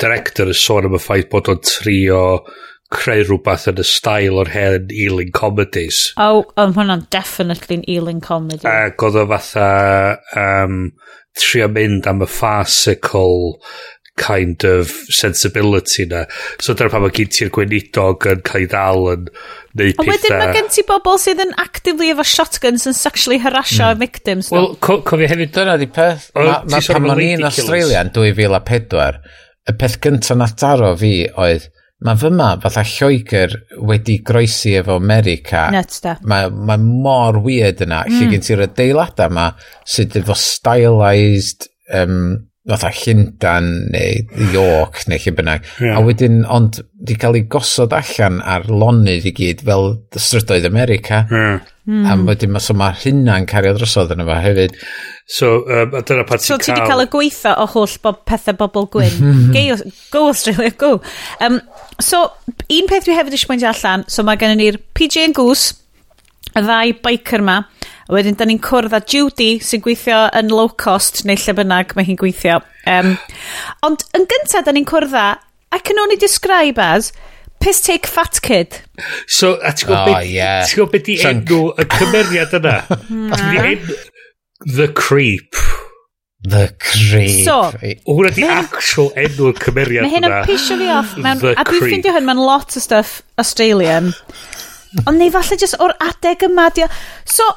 director 0.00 0.50
yn 0.50 0.58
sôn 0.58 0.88
am 0.88 0.96
y 0.96 1.02
ffaith 1.02 1.30
bod 1.32 1.50
o'n 1.52 1.64
trio 1.66 2.22
creu 2.94 3.24
rhywbeth 3.24 3.66
yn 3.72 3.80
y 3.82 3.86
stael 3.88 4.38
o'r 4.42 4.52
hen 4.54 4.92
Ealing 4.92 5.32
Comedies. 5.34 6.12
O, 6.20 6.28
oh, 6.28 6.44
ond 6.60 6.76
hwnna'n 6.78 7.06
definitely 7.14 7.80
yn 7.80 7.88
Ealing 7.90 8.22
Comedy. 8.24 8.66
Ac 8.70 9.02
oedd 9.06 9.18
o 9.18 9.26
fatha 9.32 9.68
um, 10.38 10.86
trio 11.38 11.68
mynd 11.72 12.06
am 12.10 12.22
y 12.24 12.30
farcical 12.30 13.56
kind 14.16 14.64
of 14.64 14.90
sensibility 15.10 16.06
na. 16.06 16.24
So 16.62 16.74
dyna 16.74 16.92
pa 16.92 17.00
mae 17.02 17.14
gen 17.14 17.30
ti'r 17.34 17.50
gweinidog 17.54 18.28
yn 18.30 18.42
cael 18.46 18.64
ei 18.64 18.68
ddal 18.70 19.08
yn 19.12 19.28
neud 19.74 19.96
pethau. 19.98 20.06
A 20.06 20.10
wedyn 20.10 20.36
mae 20.38 20.56
gen 20.56 20.72
ti 20.74 20.84
bobl 20.88 21.20
sydd 21.20 21.42
yn 21.44 21.54
actively 21.62 22.12
efo 22.14 22.26
shotguns 22.34 22.86
yn 22.90 22.96
sexually 22.96 23.40
harassio 23.42 23.90
mm. 23.90 24.02
victims. 24.02 24.50
Wel, 24.54 24.74
co 24.78 25.00
cofio 25.06 25.30
hefyd 25.32 25.54
dyna 25.56 25.78
di 25.80 25.90
peth. 25.90 26.30
Mae 26.38 26.82
pan 26.86 27.10
o'n 27.10 27.24
i'n 27.26 27.46
Australia 27.50 28.04
yn 28.06 28.12
2004, 28.14 29.22
y 29.70 29.78
peth 29.80 29.98
gyntaf 30.04 30.38
na 30.38 30.50
daro 30.60 30.94
fi 31.00 31.16
oedd 31.34 31.70
Mae 32.04 32.18
fy 32.20 32.28
ma, 32.36 32.50
fatha 32.60 32.82
Lloegr 32.84 33.54
wedi 33.88 34.18
groesi 34.26 34.74
efo 34.76 34.98
America. 35.00 35.68
Nuts 35.72 36.02
da. 36.04 36.18
Mae 36.28 36.50
ma 36.52 36.74
mor 36.76 37.38
weird 37.46 37.80
yna. 37.86 38.02
Mm. 38.04 38.18
Lle 38.18 38.26
gen 38.34 38.44
ti'r 38.44 38.64
adeiladau 38.66 39.30
yma 39.32 39.46
sydd 39.88 40.18
efo 40.20 40.36
stylized 40.36 41.64
um, 41.96 42.34
fatha 42.64 42.90
Llundan 42.96 43.66
neu 43.92 44.52
York 44.54 45.04
neu 45.10 45.20
lle 45.20 45.32
bynnag. 45.36 45.66
Yeah. 45.82 45.98
A 45.98 46.04
wedyn, 46.04 46.42
ond 46.48 46.80
di 47.04 47.16
cael 47.20 47.36
ei 47.36 47.44
gosod 47.52 47.92
allan 47.92 48.40
ar 48.40 48.64
lonydd 48.70 49.26
i 49.28 49.34
gyd 49.36 49.64
fel 49.66 49.90
strydoedd 50.16 50.68
America. 50.68 51.24
Yeah. 51.28 51.60
Mm. 51.84 52.06
A 52.08 52.14
hmm. 52.14 52.22
wedyn 52.30 52.54
mae 52.54 52.64
so 52.64 52.72
mae 52.80 52.96
hynna'n 52.96 53.44
cario 53.44 53.74
drosodd 53.76 54.14
yn 54.14 54.24
yma 54.24 54.38
hefyd. 54.40 54.78
So, 55.28 55.66
um, 55.68 55.92
a 55.92 56.00
dyna 56.00 56.24
pan 56.24 56.40
so, 56.40 56.56
ti 56.56 56.70
cael... 56.70 56.78
So 56.78 56.80
ti 56.80 56.88
cael 56.88 57.04
y 57.04 57.08
gweitha 57.12 57.52
o 57.60 57.66
holl 57.74 57.98
bob 58.04 58.22
pethau 58.28 58.56
bobl 58.56 58.88
gwyn. 58.94 59.52
go 60.14 60.26
Australia, 60.30 60.72
go. 60.80 60.94
Um, 61.44 61.60
so, 62.00 62.24
un 62.72 62.88
peth 62.88 63.04
dwi 63.04 63.18
hefyd 63.18 63.36
eisiau 63.36 63.52
pwyntio 63.52 63.68
allan, 63.74 64.08
so 64.08 64.24
mae 64.24 64.40
gennym 64.40 64.62
ni'r 64.62 64.80
PJ 64.96 65.28
and 65.28 65.36
Goose, 65.36 65.76
y 66.54 66.64
ddau 66.64 66.96
biker 67.04 67.44
ma, 67.44 67.60
A 68.04 68.12
wedyn, 68.12 68.36
da 68.36 68.44
ni'n 68.48 68.60
cwrdd 68.60 68.94
â 68.96 69.00
Judy 69.08 69.54
sy'n 69.64 69.82
gweithio 69.84 70.26
yn 70.36 70.52
low 70.52 70.68
cost 70.80 71.22
neu 71.24 71.38
lle 71.40 71.54
bynnag 71.56 71.94
mae 71.96 72.04
hi'n 72.08 72.20
gweithio. 72.20 72.58
Um, 72.90 73.14
ond 73.86 74.04
yn 74.16 74.26
gyntaf, 74.28 74.66
da 74.66 74.74
ni'n 74.76 74.88
cwrdd 74.88 75.16
â, 75.16 75.28
I 75.72 75.80
can 75.80 75.98
only 75.98 76.18
describe 76.20 76.78
as, 76.78 77.12
piss 77.64 77.80
take 77.80 78.06
fat 78.06 78.40
kid. 78.42 78.80
So, 79.26 79.56
a 79.56 79.72
ti'n 79.72 79.88
gwybod 79.88 80.02
oh, 80.02 80.12
beth 80.12 80.28
yeah. 80.28 80.90
be 80.92 81.00
di 81.06 81.16
enw 81.24 81.62
y 81.80 81.86
cymeriad 81.96 82.58
yna? 82.60 82.76
The 84.76 84.88
Creep. 84.94 85.56
The 86.44 86.66
Creep. 86.78 87.44
So, 87.48 87.72
hwnna 88.04 88.34
di 88.36 88.44
actual 88.44 89.10
enw'r 89.16 89.56
cymeriad 89.64 90.04
yna. 90.04 90.10
Mae 90.10 90.16
hyn 90.18 90.28
yn 90.28 90.36
pisio 90.48 90.76
fi 90.80 90.90
off. 90.92 91.16
Man, 91.24 91.40
a 91.40 91.64
dwi'n 91.64 91.88
ffeindio 91.88 92.12
hyn 92.18 92.28
mae'n 92.28 92.44
lot 92.44 92.76
o 92.76 92.84
stuff 92.84 93.22
Australian. 93.40 94.12
Ond 95.08 95.18
neu 95.18 95.32
falle 95.34 95.58
jyst 95.58 95.80
o'r 95.82 95.96
adeg 96.04 96.44
yma. 96.46 96.68
Dio. 96.76 96.86
So, 97.24 97.48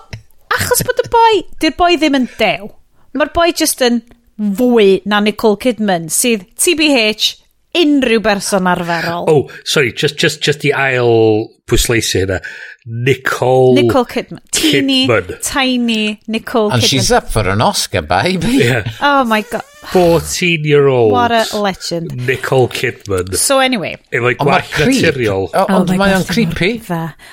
Achos 0.56 0.84
bod 0.88 1.02
y 1.04 1.10
boi, 1.12 1.34
di'r 1.62 1.76
boi 1.80 1.96
ddim 1.98 2.18
yn 2.22 2.30
dew. 2.40 2.70
Mae'r 3.18 3.34
boi 3.36 3.50
just 3.56 3.82
yn 3.86 4.02
fwy 4.38 5.02
na 5.10 5.20
Nicole 5.26 5.60
Kidman, 5.62 6.08
sydd 6.14 6.46
TBH 6.62 7.34
unrhyw 7.78 8.22
berson 8.24 8.70
arferol. 8.70 9.28
Oh, 9.30 9.50
sorry, 9.66 9.92
just, 9.92 10.18
just, 10.18 10.42
just 10.42 10.66
i 10.66 10.72
ail 10.72 11.48
pwysleisu 11.68 12.24
hynna. 12.24 12.40
Nicole... 12.86 13.76
Nicole 13.76 14.06
Kidman. 14.06 14.42
Teeny, 14.52 15.08
Kidman. 15.08 15.42
tiny 15.44 16.20
Nicole 16.28 16.72
And 16.72 16.82
Kidman. 16.82 16.84
And 16.84 16.84
she's 16.84 17.12
up 17.12 17.30
for 17.30 17.48
an 17.50 17.62
Oscar, 17.62 18.02
baby. 18.02 18.48
Yeah. 18.64 18.90
Oh 19.02 19.24
my 19.26 19.42
god. 19.42 19.64
14-year-old. 19.92 21.12
What 21.12 21.32
a 21.32 21.46
legend. 21.60 22.16
Nicole 22.26 22.70
Kidman. 22.70 23.36
So 23.36 23.60
anyway. 23.60 23.98
Efo 24.12 24.32
oh, 24.32 24.36
gwallt 24.46 24.72
naturiol. 24.80 25.50
Oh, 25.54 25.66
oh 25.68 25.82
ond 25.82 25.96
mae'n 25.98 26.24
creepy. 26.30 26.78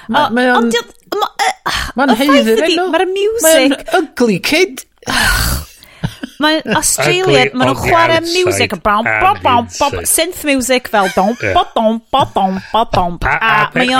Mae 0.08 0.50
o'n... 0.50 0.72
Mae'n 1.96 2.12
heiddi 2.18 2.54
enw. 2.68 2.88
Mae'r 2.92 3.06
music... 3.08 3.44
Mae'n 3.46 3.74
ugly 3.98 4.38
kid. 4.44 4.82
Mae'n 6.44 6.72
Australian, 6.80 7.52
maen 7.56 7.70
nhw'n 7.70 7.78
chwarae 7.80 8.20
music, 8.26 8.74
bom, 8.84 9.06
bom, 9.06 9.38
bom, 9.44 9.68
bom, 9.78 9.98
synth 10.08 10.42
music 10.48 10.90
fel 10.92 11.08
dom, 11.14 11.32
bo, 11.40 11.62
dom, 11.76 12.00
bo, 12.12 12.24
dom, 12.34 12.58
bo, 12.72 12.82
dom. 12.92 13.18
A 13.24 13.70
maen 13.76 13.92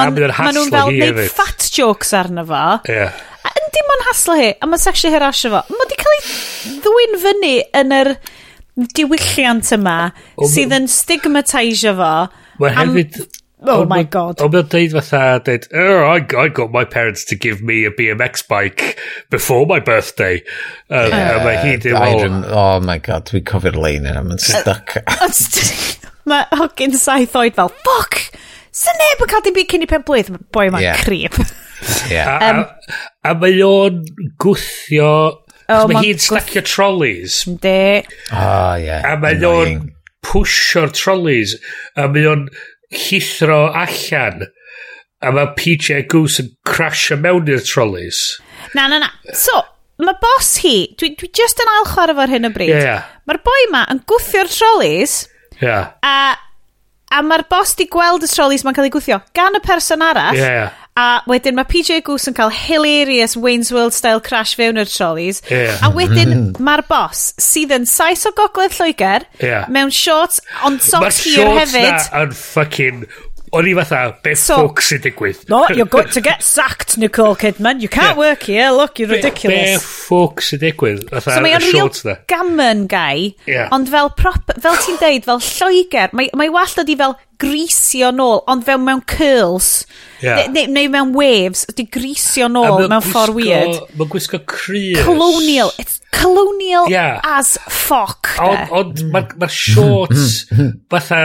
nhw'n 0.58 0.72
fel 0.74 0.92
neud 0.98 1.20
fat 1.32 1.68
jokes 1.72 2.12
arno 2.18 2.44
fo. 2.48 2.64
A 3.44 3.52
Yndi 3.60 3.84
ma'n 3.88 4.04
haslo 4.08 4.36
hi, 4.40 4.50
a 4.56 4.68
ma'n 4.68 4.80
sexually 4.80 5.14
harassio 5.14 5.52
fo. 5.54 5.62
Mae 5.70 5.84
wedi 5.84 6.00
cael 6.00 6.16
ei 6.16 6.76
ddwy'n 6.84 7.16
fyny 7.22 7.54
yn 7.80 7.96
yr 8.00 8.12
diwylliant 8.98 9.72
yma 9.76 9.96
sydd 10.50 10.74
yn 10.74 10.90
stigmatisio 10.90 11.94
fo. 12.00 12.12
Mae 12.60 12.76
hefyd 12.76 13.18
oh 13.66 13.84
my 13.88 14.02
god. 14.02 14.40
Ond 14.44 14.54
mae'n 14.54 14.70
deud 14.72 14.94
fatha, 14.96 15.40
deud, 15.46 15.68
oh, 15.74 16.04
I, 16.06 16.18
I 16.38 16.48
got 16.48 16.72
my 16.74 16.84
parents 16.84 17.24
to 17.30 17.36
give 17.36 17.62
me 17.62 17.84
a 17.84 17.90
BMX 17.90 18.46
bike 18.48 18.98
before 19.30 19.66
my 19.66 19.80
birthday. 19.80 20.40
Um, 20.90 21.10
yeah, 21.10 21.36
uh, 21.36 21.44
mae 21.44 21.60
hi 21.62 21.76
ddim 21.82 21.98
oh. 21.98 22.54
oh 22.54 22.80
my 22.84 22.98
god, 22.98 23.28
dwi'n 23.30 23.46
cofio'r 23.48 23.78
lein 23.80 24.08
yna, 24.10 24.24
mae'n 24.26 24.42
stuck. 24.42 24.98
mae 26.30 26.48
hogyn 26.60 26.98
saith 26.98 27.36
oed 27.38 27.56
fel, 27.58 27.72
fuck! 27.86 28.20
Sy'n 28.74 28.98
neb 28.98 29.22
yn 29.22 29.30
cael 29.30 29.42
dim 29.46 29.54
byd 29.54 29.70
cyn 29.70 29.86
i 29.86 29.90
pen 29.90 30.04
blwydd, 30.06 30.32
boi 30.54 30.66
mae'n 30.74 30.82
yeah. 30.82 31.02
creep. 31.06 31.36
yeah. 32.10 32.42
um, 32.42 32.62
a, 32.64 33.00
a 33.30 33.34
mae 33.38 33.60
o'n 33.62 34.02
gwthio... 34.42 35.10
Oh, 35.70 35.86
mae 35.88 36.02
hi'n 36.04 36.20
stacio 36.20 36.60
trolleys. 36.66 37.38
De. 37.62 38.02
Oh, 38.34 38.74
yeah. 38.76 39.06
A 39.08 39.14
mae 39.22 39.38
o'n 39.48 39.78
pwysio'r 40.26 40.92
trolleys. 40.96 41.54
A 41.96 42.08
mae 42.10 42.26
o'n 42.32 42.48
llithro 42.92 43.66
allan 43.70 44.44
a 45.24 45.32
mae 45.32 45.52
PJ 45.56 46.04
Goose 46.10 46.42
yn 46.44 46.50
crasio 46.68 47.16
mewn 47.20 47.48
i'r 47.48 47.62
trolleys. 47.64 48.20
Na, 48.76 48.86
na, 48.90 49.00
na. 49.00 49.10
So, 49.36 49.56
mae 50.04 50.16
bos 50.20 50.50
hi, 50.64 50.76
dwi, 51.00 51.14
dwi 51.18 51.30
just 51.36 51.62
yn 51.62 51.70
ail 51.76 51.88
chwarae 51.92 52.16
fo'r 52.18 52.34
hyn 52.34 52.48
o 52.48 52.52
bryd. 52.54 52.72
Yeah, 52.74 52.88
yeah. 52.88 53.12
Mae'r 53.28 53.40
boi 53.46 53.60
ma 53.72 53.84
yn 53.92 54.02
gwthio'r 54.10 54.50
trolleys 54.52 55.16
yeah. 55.62 55.94
a, 56.04 56.34
a 57.14 57.22
mae'r 57.24 57.46
bos 57.50 57.76
di 57.78 57.88
gweld 57.90 58.26
y 58.26 58.30
trolleys 58.30 58.66
mae'n 58.66 58.76
cael 58.76 58.90
ei 58.90 58.94
gwthio 58.94 59.20
gan 59.36 59.56
y 59.56 59.62
person 59.64 60.04
arall. 60.04 60.38
Yeah, 60.38 60.58
yeah. 60.60 60.83
A 60.94 61.24
wedyn 61.26 61.56
mae 61.58 61.66
PJ 61.66 62.04
Goose 62.06 62.30
yn 62.30 62.36
cael 62.38 62.52
hilarious 62.54 63.34
Wayne's 63.34 63.72
World 63.74 63.96
style 63.96 64.20
crash 64.22 64.54
fewn 64.54 64.78
yr 64.78 64.86
trolleys. 64.86 65.40
Yeah. 65.50 65.80
A 65.82 65.90
wedyn 65.90 66.30
mm-hmm. 66.30 66.62
mae'r 66.62 66.84
bos 66.86 67.32
sydd 67.42 67.74
yn 67.74 67.88
sais 67.90 68.22
o 68.28 68.34
gogledd 68.38 68.76
Lloegr 68.78 69.26
yeah. 69.42 69.66
mewn 69.74 69.90
shorts 69.90 70.38
ond 70.62 70.84
socks 70.84 71.24
hir 71.26 71.50
hefyd. 71.58 71.80
Mae'r 71.82 71.98
shorts 71.98 72.12
na 72.14 72.22
yn 72.22 72.36
fucking 72.38 73.06
o'n 73.54 73.68
i 73.70 73.74
fatha, 73.78 74.00
beth 74.24 74.40
so, 74.40 74.56
ffwc 74.62 74.84
sy'n 74.88 75.02
digwydd? 75.04 75.44
no, 75.52 75.62
you're 75.76 75.90
going 75.90 76.10
to 76.14 76.22
get 76.24 76.42
sacked, 76.42 76.96
Nicole 76.98 77.36
Kidman. 77.36 77.80
You 77.80 77.88
can't 77.88 78.14
yeah. 78.16 78.18
work 78.18 78.44
here. 78.44 78.70
Look, 78.70 78.98
you're 78.98 79.10
ridiculous. 79.10 79.58
Be, 79.58 79.74
beth 79.74 79.86
ffwc 79.88 80.46
sy'n 80.48 80.64
digwydd? 80.64 81.04
Fatha, 81.10 81.36
so 81.36 81.44
mae 81.44 81.54
o'n 81.58 81.68
real 81.68 81.92
gammon 82.30 82.86
guy, 82.90 83.34
yeah. 83.50 83.68
ond 83.74 83.90
fel, 83.92 84.10
prop, 84.18 84.50
fel 84.58 84.80
ti'n 84.84 84.98
deud, 85.02 85.28
fel 85.28 85.44
lloegr, 85.44 86.16
mae, 86.16 86.32
mae 86.36 86.52
wallad 86.54 86.90
i 86.90 86.98
fel 86.98 87.16
grisio 87.40 88.10
nôl, 88.14 88.42
ond 88.50 88.64
fel 88.66 88.80
mewn 88.82 89.02
curls. 89.10 89.84
Yeah. 90.22 90.46
Neu, 90.52 90.68
neu 90.72 90.90
mewn 90.92 91.12
waves. 91.16 91.64
Ydy 91.70 91.86
grisio 91.92 92.48
nôl 92.52 92.86
mewn 92.86 93.04
ffordd 93.04 93.36
weird. 93.36 93.82
Mae'n 93.98 94.12
gwisgo 94.12 94.40
creus. 94.48 95.02
Colonial. 95.04 95.72
It's 95.78 96.00
colonial 96.14 96.88
yeah. 96.88 97.20
as 97.24 97.58
fuck. 97.68 98.30
Ond 98.42 98.70
on, 98.70 98.94
mm. 98.94 99.12
mae'r 99.14 99.36
ma 99.40 99.50
shorts, 99.50 100.44
fatha 100.92 101.20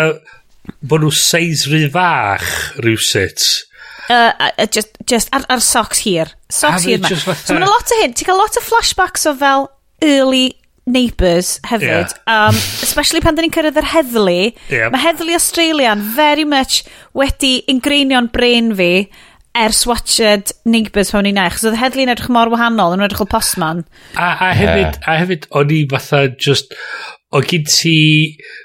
bod 0.81 1.05
nhw 1.05 1.11
seis 1.15 1.65
rhy 1.69 1.87
fach 1.93 2.47
rhywsut. 2.83 3.45
Uh, 4.09 4.33
uh, 4.39 4.65
just, 4.65 4.95
just 5.05 5.29
ar, 5.35 5.45
ar 5.49 5.61
socks 5.61 5.99
hir. 6.05 6.31
Socks 6.49 6.87
hir 6.89 6.97
ma. 7.03 7.11
So 7.13 7.53
mae'n 7.53 7.67
lot 7.69 7.93
o 7.93 7.99
hyn. 8.01 8.15
Ti'n 8.17 8.29
cael 8.29 8.39
lot 8.41 8.57
o 8.57 8.63
flashbacks 8.65 9.27
o 9.29 9.35
fel 9.37 9.69
early 10.01 10.55
neighbours 10.89 11.59
hefyd. 11.69 12.09
Yeah. 12.09 12.47
Um, 12.49 12.57
especially 12.81 13.21
pan 13.21 13.37
da 13.37 13.45
ni'n 13.45 13.53
cyrraedd 13.53 13.77
yr 13.77 13.89
heddlu. 13.91 14.37
Yeah. 14.73 14.89
Mae 14.93 15.03
heddlu 15.03 15.35
Australian 15.37 16.01
very 16.15 16.47
much 16.49 16.81
wedi 17.17 17.59
ingreinio'n 17.69 18.31
brain 18.33 18.73
fi 18.79 19.09
ers 19.59 19.83
watched 19.89 20.55
Neighbours 20.65 21.13
pan 21.13 21.21
o'n 21.21 21.29
i'n 21.29 21.41
eich. 21.43 21.59
So, 21.59 21.69
oedd 21.69 21.79
heddlu'n 21.81 22.13
edrych 22.13 22.31
mor 22.33 22.49
wahanol, 22.53 22.95
yn 22.97 23.05
edrych 23.05 23.25
o 23.25 23.29
postman. 23.29 23.85
A, 24.15 24.31
a 24.49 24.49
hefyd, 24.57 24.97
yeah. 24.97 25.05
a 25.05 25.19
hefyd, 25.21 25.45
o'n 25.57 25.73
i 25.75 25.83
fatha 25.93 26.25
just, 26.41 26.73
o 27.29 27.43
gyd 27.45 27.69
ti... 27.69 27.77
Si 27.77 28.58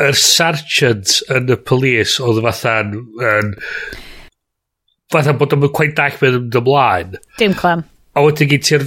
yr 0.00 0.16
sergeant 0.18 1.20
yn 1.32 1.52
y 1.52 1.58
polis 1.66 2.16
oedd 2.24 2.42
fatha'n... 2.46 2.96
Yn, 3.32 3.54
fatha 5.10 5.34
bod 5.34 5.56
o'n 5.56 5.70
quite 5.74 5.96
dach 5.98 6.20
mynd 6.22 6.58
ymlaen. 6.60 7.16
Dim 7.40 7.56
clem 7.58 7.86
A 8.14 8.22
wedyn 8.26 8.50
gyd 8.50 8.66
ti'r 8.66 8.84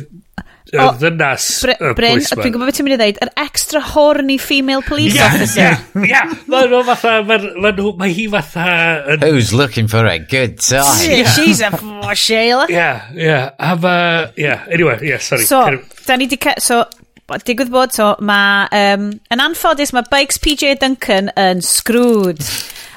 y 0.73 0.85
ddynas 0.97 1.45
Bryn, 1.63 2.23
dwi'n 2.23 2.53
gwybod 2.55 2.69
beth 2.69 2.77
ti'n 2.79 2.87
mynd 2.87 2.95
i 2.95 2.97
ddeud, 2.99 3.19
yr 3.21 3.31
extra 3.43 3.81
horny 3.93 4.39
female 4.41 4.81
police 4.83 5.15
yeah, 5.15 5.27
officer. 5.29 5.61
Ia, 5.61 5.75
ia, 6.01 6.07
yeah. 6.09 6.33
nhw 6.49 6.81
fatha, 6.87 7.13
mae 7.27 8.15
hi 8.15 8.25
fatha... 8.33 8.65
Who's 9.21 9.53
looking 9.53 9.87
for 9.91 10.07
a 10.09 10.17
good 10.17 10.57
time? 10.59 11.05
Yeah. 11.05 11.29
She's 11.35 11.61
a 11.61 11.71
Sheila. 12.15 12.67
Ia, 12.71 12.89
ia. 13.13 13.39
Have 13.59 13.85
a, 13.85 14.33
Ia, 14.39 14.57
anyway, 14.71 14.97
ia, 15.03 15.19
sorry. 15.19 15.45
So, 15.45 15.61
da 16.07 16.17
ni 16.17 16.27
di... 16.27 16.39
So, 16.57 16.83
digwydd 17.47 17.71
bod 17.73 17.93
to, 17.95 18.13
mae, 18.25 18.67
um, 18.75 19.09
yn 19.33 19.43
anffodus, 19.43 19.93
mae 19.95 20.07
Bikes 20.11 20.39
PJ 20.43 20.77
Duncan 20.81 21.31
yn 21.39 21.63
screwed. 21.65 22.43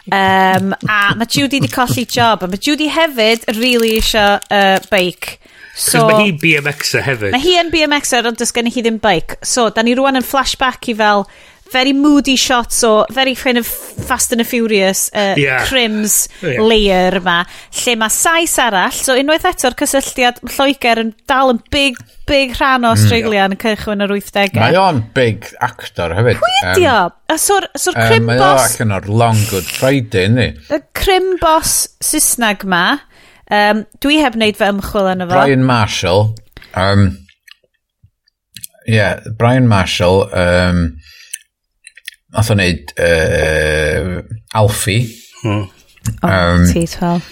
Um, 0.07 0.71
a 0.87 1.17
mae 1.19 1.27
Judy 1.27 1.59
wedi 1.59 1.73
colli 1.73 2.05
job, 2.07 2.45
a 2.45 2.51
mae 2.51 2.63
Judy 2.63 2.87
hefyd 2.93 3.47
really 3.57 3.97
eisiau 3.99 4.39
uh, 4.39 4.79
bike. 4.91 5.39
So, 5.77 6.07
mae 6.09 6.29
hi 6.29 6.37
BMXer 6.41 7.05
hefyd. 7.05 7.35
Mae 7.35 7.43
hi 7.43 7.57
yn 7.61 7.73
BMXer, 7.73 8.29
ond 8.31 8.39
does 8.41 8.55
gen 8.55 8.71
i 8.71 8.73
hi 8.73 8.85
ddim 8.87 9.01
bike. 9.03 9.41
So, 9.45 9.69
da 9.75 9.85
ni 9.85 9.97
rwan 9.99 10.17
yn 10.21 10.25
flashback 10.25 10.89
i 10.89 10.97
fel 10.97 11.27
very 11.73 11.93
moody 11.93 12.37
shots 12.37 12.83
o 12.85 13.07
very 13.11 13.35
kind 13.35 13.59
of 13.59 13.67
Fast 13.67 14.33
and 14.33 14.41
the 14.41 14.45
Furious 14.45 15.11
uh, 15.15 15.35
yeah. 15.37 15.67
crims 15.67 16.29
yeah. 16.43 16.61
layer 16.61 17.19
yma 17.19 17.41
lle 17.83 17.97
mae 17.99 18.13
sais 18.13 18.57
arall 18.63 18.95
so 18.95 19.17
unwaith 19.19 19.47
eto'r 19.51 19.77
cysylltiad 19.81 20.43
Lloegr 20.47 21.03
yn 21.03 21.13
dal 21.31 21.53
yn 21.55 21.61
big 21.75 21.99
big 22.29 22.55
rhan 22.59 22.85
o 22.85 22.93
mm. 22.93 22.95
Australian 22.95 23.55
mm. 23.55 23.61
cychwyn 23.63 24.07
yr 24.07 24.15
80au 24.17 24.63
mae 24.63 24.79
o'n 24.81 25.03
big 25.17 25.51
actor 25.65 26.15
hefyd 26.17 26.41
pwy 26.43 26.55
ydi 26.71 26.89
o? 26.91 26.97
Um, 27.11 27.43
so'r 27.43 27.69
so 27.75 27.95
crim 27.97 28.31
um, 28.31 28.33
boss 28.33 28.39
mae 28.39 28.47
o 28.47 28.63
ac 28.63 28.81
yn 28.87 28.97
o'r 28.99 29.11
long 29.25 29.43
good 29.51 29.69
Friday 29.79 30.31
ni 30.33 30.49
y 30.55 30.81
crim 30.97 31.35
boss 31.43 31.87
Saesneg 32.05 32.67
ma 32.69 32.87
um, 33.51 33.85
dwi 34.03 34.21
heb 34.23 34.39
wneud 34.39 34.59
fy 34.59 34.71
ymchwil 34.75 35.13
yn 35.15 35.27
efo 35.27 35.35
Brian 35.35 35.67
Marshall 35.67 36.29
um, 36.79 37.09
yeah 38.87 39.19
Brian 39.39 39.67
Marshall 39.71 40.27
um, 40.31 40.89
Nath 42.37 42.53
o'n 42.53 42.61
neud 42.61 42.93
uh, 43.01 44.23
Alfie. 44.55 45.07
Hmm. 45.43 45.67
Oh, 46.23 46.29
um, 46.29 46.67
T12. 46.69 47.23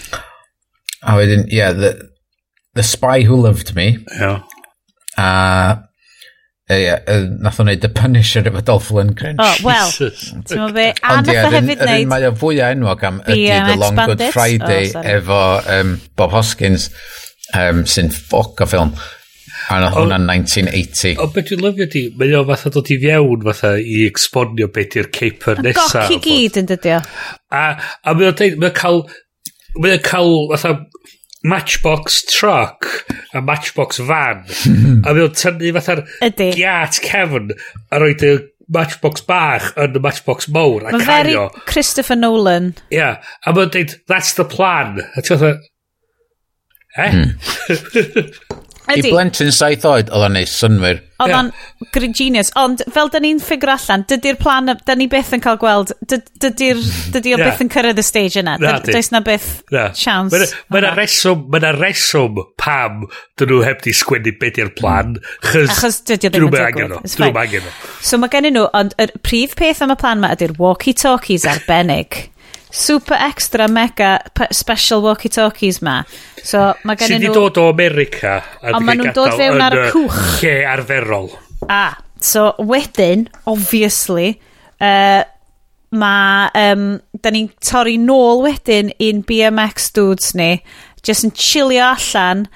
A 1.04 1.16
wedyn, 1.18 1.44
yeah, 1.52 1.72
the, 1.72 2.08
the 2.74 2.82
Spy 2.82 3.22
Who 3.22 3.36
Loved 3.36 3.74
Me. 3.76 3.98
Yeah. 4.18 4.42
A 5.18 5.84
Uh, 6.64 6.78
yeah, 6.80 7.00
uh, 7.12 7.26
nath 7.44 7.58
o'n 7.60 7.68
neud 7.68 7.82
The 7.82 7.90
Punisher 7.92 8.40
efo 8.48 8.62
Dolph 8.64 8.86
Lundgren. 8.96 9.36
Oh, 9.36 9.56
wel, 9.66 9.90
ti'n 9.92 10.62
mwyn 10.62 10.72
be, 10.72 10.86
a 10.96 11.18
nath 11.20 11.42
o 11.42 11.50
hefyd 11.52 11.82
neud... 11.84 12.06
Mae 12.08 12.24
o 12.24 12.30
fwy 12.40 12.62
enwog 12.64 13.04
am 13.04 13.18
ydy 13.26 13.42
The 13.50 13.74
uh, 13.74 13.76
Long 13.82 13.98
Good 14.00 14.24
Friday 14.32 14.88
oh, 14.96 15.02
efo 15.12 15.40
um, 15.74 15.90
Bob 16.16 16.32
Hoskins, 16.32 16.86
um, 17.52 17.82
sy'n 17.84 18.08
ffoc 18.16 18.64
o 18.64 18.68
ffilm. 18.70 18.94
A 19.72 19.78
oedd 19.80 19.96
hwnna'n 19.96 20.26
1980. 20.28 21.18
O, 21.22 21.28
beth 21.32 21.50
dwi'n 21.50 21.62
lyfio 21.64 21.88
di, 21.92 22.04
mae 22.20 22.34
o 22.36 22.42
fatha 22.48 22.72
dod 22.74 22.90
i 22.92 22.98
fiewn 23.00 23.44
fatha 23.46 23.74
i 23.80 24.02
exponio 24.08 24.68
beth 24.74 24.98
i'r 25.00 25.10
caper 25.14 25.62
nesaf. 25.64 26.08
Goc 26.10 26.16
i 26.16 26.20
gyd 26.26 26.60
yn 26.60 26.70
dydio. 26.72 27.00
A, 27.54 27.64
a 28.04 28.16
mae 28.16 28.30
o'n 28.30 28.38
deud, 28.40 28.58
mae 28.60 28.72
o'n 28.72 28.76
cael, 28.76 29.04
mae 29.78 29.96
o'n 29.96 30.04
cael 30.04 30.34
fatha 30.52 30.74
matchbox 31.44 32.22
truck 32.32 32.88
a 33.34 33.40
matchbox 33.40 33.98
van. 33.98 34.44
a 35.06 35.12
mae 35.14 35.26
o'n 35.28 35.38
tynnu 35.38 35.72
fatha'r 35.78 36.04
giat 36.56 37.00
cefn 37.04 37.52
a 37.54 38.02
roed 38.02 38.24
y 38.24 38.34
matchbox 38.74 39.24
bach 39.28 39.72
yn 39.80 39.96
y 39.98 40.02
matchbox 40.02 40.48
mowr 40.52 40.88
a 40.88 40.94
cario. 40.96 41.04
Mae'n 41.04 41.06
very 41.06 41.66
Christopher 41.68 42.16
Nolan. 42.16 42.72
Ia, 42.88 42.98
yeah. 42.98 43.36
a 43.44 43.52
mae'n 43.56 43.72
deud, 43.74 43.96
that's 44.08 44.34
the 44.40 44.44
plan. 44.48 45.00
A 45.04 45.24
ti'n 45.24 45.40
fatha, 45.40 45.54
eh? 46.96 47.10
Hmm. 47.12 48.30
Ydy. 48.84 49.08
I 49.08 49.12
blentyn 49.14 49.52
saith 49.54 49.84
oed, 49.88 50.10
oedd 50.12 50.26
o'n 50.26 50.34
neis 50.36 50.52
synwyr. 50.60 50.98
Oedd 51.22 51.32
o'n 51.32 51.46
yeah. 51.48 51.90
green 51.94 52.12
genius. 52.16 52.50
Ond 52.60 52.82
fel 52.92 53.08
da 53.12 53.20
ni'n 53.22 53.38
ffigur 53.40 53.70
allan, 53.72 54.02
dydy'r 54.10 54.36
plan, 54.36 54.68
da 54.68 54.96
ni 54.98 55.06
byth 55.08 55.30
yn 55.36 55.44
cael 55.44 55.56
gweld, 55.62 55.94
dydy'r, 56.10 56.82
dydy 57.14 57.32
o 57.32 57.38
byth 57.40 57.62
yn 57.64 57.70
cyrraedd 57.72 58.02
y 58.02 58.04
stage 58.04 58.42
yna. 58.42 58.58
Does 58.84 59.08
na 59.14 59.22
byth 59.24 59.48
siawns. 59.72 60.36
Mae 60.68 60.82
yna 60.82 60.92
reswm, 60.98 61.46
mae 61.48 61.62
yna 61.62 61.72
reswm 61.78 62.42
pam 62.60 63.06
dyn 63.40 63.52
nhw 63.54 63.62
heb 63.64 63.80
di 63.86 63.96
sgwennu 63.96 64.36
beth 64.42 64.60
i'r 64.60 64.74
plan. 64.76 65.16
Mm. 65.16 65.72
Achos 65.72 66.02
dydy 66.04 66.34
ddim 66.34 66.50
yn 66.50 66.52
digwydd. 66.52 67.08
Drwm 67.16 67.40
angen 67.40 67.64
nhw. 67.64 67.72
So 68.04 68.20
mae 68.20 68.34
gen 68.36 68.50
nhw, 68.52 68.68
ond 68.76 68.92
y 69.00 69.08
prif 69.24 69.56
peth 69.60 69.80
am 69.86 69.96
y 69.96 69.98
plan 70.04 70.20
yma 70.20 70.34
ydy'r 70.36 70.58
walkie-talkies 70.60 71.48
arbennig 71.48 72.26
super 72.74 73.14
extra 73.14 73.68
mega 73.70 74.18
special 74.50 75.02
walkie-talkies 75.04 75.80
ma. 75.86 76.00
So 76.42 76.72
mae 76.82 76.98
gennyn 76.98 77.22
nhw... 77.22 77.30
Sydd 77.30 77.38
dod 77.38 77.60
o 77.62 77.68
America. 77.70 78.40
a 78.60 78.74
Ond 78.74 78.88
maen 78.88 79.00
nhw'n 79.00 79.14
dod 79.14 79.36
fewn 79.38 79.62
ar 79.62 79.76
y 79.78 79.84
cwch. 79.94 80.24
Lle 80.42 80.56
arferol. 80.72 81.30
a 81.70 81.84
so 82.24 82.50
wedyn, 82.58 83.28
obviously, 83.50 84.34
uh, 84.80 85.22
mae... 85.94 86.50
Um, 86.58 86.86
da 87.22 87.32
ni'n 87.32 87.50
torri 87.62 87.96
nôl 88.00 88.42
wedyn 88.44 88.90
i'n 88.98 89.22
BMX 89.28 89.92
dudes 89.96 90.34
ni. 90.36 90.56
Just 91.06 91.28
yn 91.28 91.34
chillio 91.36 91.92
allan. 91.92 92.46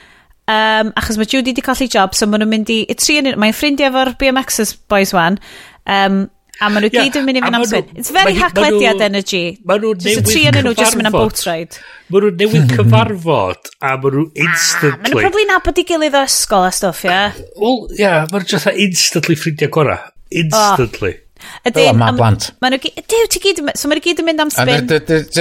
Um, 0.49 0.91
achos 0.97 1.21
mae 1.21 1.29
Judy 1.29 1.53
wedi 1.53 1.63
colli 1.63 1.91
job, 1.93 2.17
so 2.17 2.27
maen 2.27 2.43
nhw'n 2.43 2.55
mynd 2.57 2.75
i... 2.75 2.81
i 2.89 2.99
tri 2.99 3.21
yn... 3.21 3.31
Mae'n 3.39 3.55
ffrindiau 3.55 3.93
efo'r 3.93 4.17
BMXers 4.19 4.75
boys 4.91 5.15
wan. 5.15 5.39
Um, 5.87 6.27
A 6.59 6.67
maen 6.73 6.83
nhw 6.83 6.91
yeah, 6.91 7.07
gyd 7.07 7.17
yn 7.21 7.27
mynd 7.29 7.39
i 7.39 7.43
fynd 7.45 7.57
am 7.57 7.65
swing. 7.71 7.91
It's 7.95 8.11
very 8.11 8.35
hacklediad 8.35 9.03
energy. 9.07 9.43
Maen 9.63 9.85
nhw 9.85 9.93
newydd 9.95 10.27
cyfarfod. 10.27 10.33
Tri 10.33 10.41
yn 10.51 10.57
nhw 10.67 10.73
just 10.75 10.99
mynd 10.99 11.11
am 11.11 11.15
boat 11.15 11.43
ride. 11.47 11.79
Maen 12.11 12.27
nhw 12.27 12.33
newydd 12.41 12.75
cyfarfod 12.75 13.71
a 13.79 13.93
maen 13.93 14.09
ah, 14.11 14.17
nhw 14.17 14.25
instantly... 14.43 14.91
Maen 14.97 15.15
nhw 15.15 15.23
probably 15.23 15.47
nabod 15.53 15.79
i 15.79 15.87
gilydd 15.87 16.19
o 16.19 16.25
ysgol 16.27 16.67
a 16.67 16.75
stwff, 16.75 17.05
ie? 17.07 17.21
Wel, 17.63 17.79
ie, 17.93 18.03
yeah, 18.03 18.27
maen 18.33 18.43
nhw 18.43 18.51
just 18.57 18.73
instantly 18.75 19.39
ffrindiau 19.39 19.75
gora. 19.79 19.97
Instantly. 20.43 21.15
Oh. 21.15 21.25
Ydyn, 21.71 21.93
oh, 21.93 21.97
mae 22.03 22.19
blant. 22.19 22.51
Maen 22.59 22.75
nhw 22.75 22.83
gyd, 22.89 23.01
dew, 23.15 23.31
ti 23.31 23.45
gyd, 23.47 23.63
so 23.79 23.87
maen 23.87 24.01
nhw 24.01 24.07
gyd 24.09 24.27
yn 24.27 24.31
mynd 24.33 24.47
am 24.49 24.51
spin. 24.51 24.91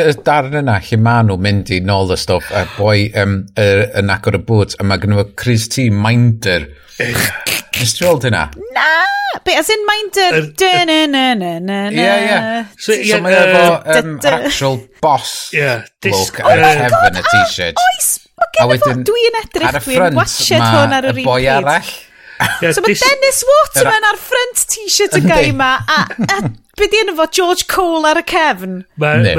Y 0.06 0.16
darn 0.22 0.62
yna, 0.62 0.78
lle 0.86 1.02
maen 1.02 1.32
nhw 1.32 1.42
mynd 1.50 1.74
i 1.74 1.82
nôl 1.82 2.14
y 2.14 2.22
stwff, 2.22 2.54
a 2.54 2.68
boi 2.78 3.08
um, 3.18 3.40
yn 3.58 4.14
agor 4.14 4.38
y 4.38 4.46
bwt, 4.54 4.78
a 4.78 4.86
mae 4.86 5.02
gen 5.02 5.18
nhw 5.18 5.32
Chris 5.34 5.66
T. 5.74 5.90
Minder. 5.90 6.70
Nes 7.02 7.98
ti 7.98 8.06
weld 8.06 8.30
hynna? 8.30 8.52
Na! 8.78 8.92
Be, 9.46 9.54
as 9.60 9.70
in 9.74 9.84
mae'n 9.88 10.10
dy... 10.16 10.26
Ie, 11.94 12.02
ie. 12.02 12.38
So 12.82 12.96
mae 13.24 13.36
efo 13.38 13.64
actual 14.32 14.78
boss 15.04 15.34
look 15.54 16.40
ar 16.44 16.60
y 16.64 16.74
cefn 16.82 17.20
y 17.22 17.24
t-shirt. 17.30 17.82
Oes, 17.84 18.10
o 18.38 18.50
gen 18.58 18.74
i 18.76 18.78
dwi'n 19.12 19.40
edrych, 19.44 19.80
dwi'n 19.88 20.18
watched 20.18 20.52
hwn 20.62 20.96
ar 20.98 21.10
yr 21.10 21.16
un 21.16 21.24
peth. 21.24 21.30
boi 21.30 21.48
arall. 21.56 21.94
So 22.76 22.84
mae 22.86 22.94
Dennis 23.02 23.40
Waterman 23.50 24.06
ar 24.12 24.20
front 24.22 24.66
t-shirt 24.76 25.18
y 25.18 25.24
gai 25.26 25.50
ma, 25.58 25.72
a 25.90 26.06
be 26.78 26.86
di 26.92 27.00
enw 27.02 27.16
fo 27.18 27.26
George 27.34 27.66
Cole 27.72 28.06
ar 28.12 28.20
y 28.22 28.26
cefn? 28.30 28.80
Mae 29.02 29.34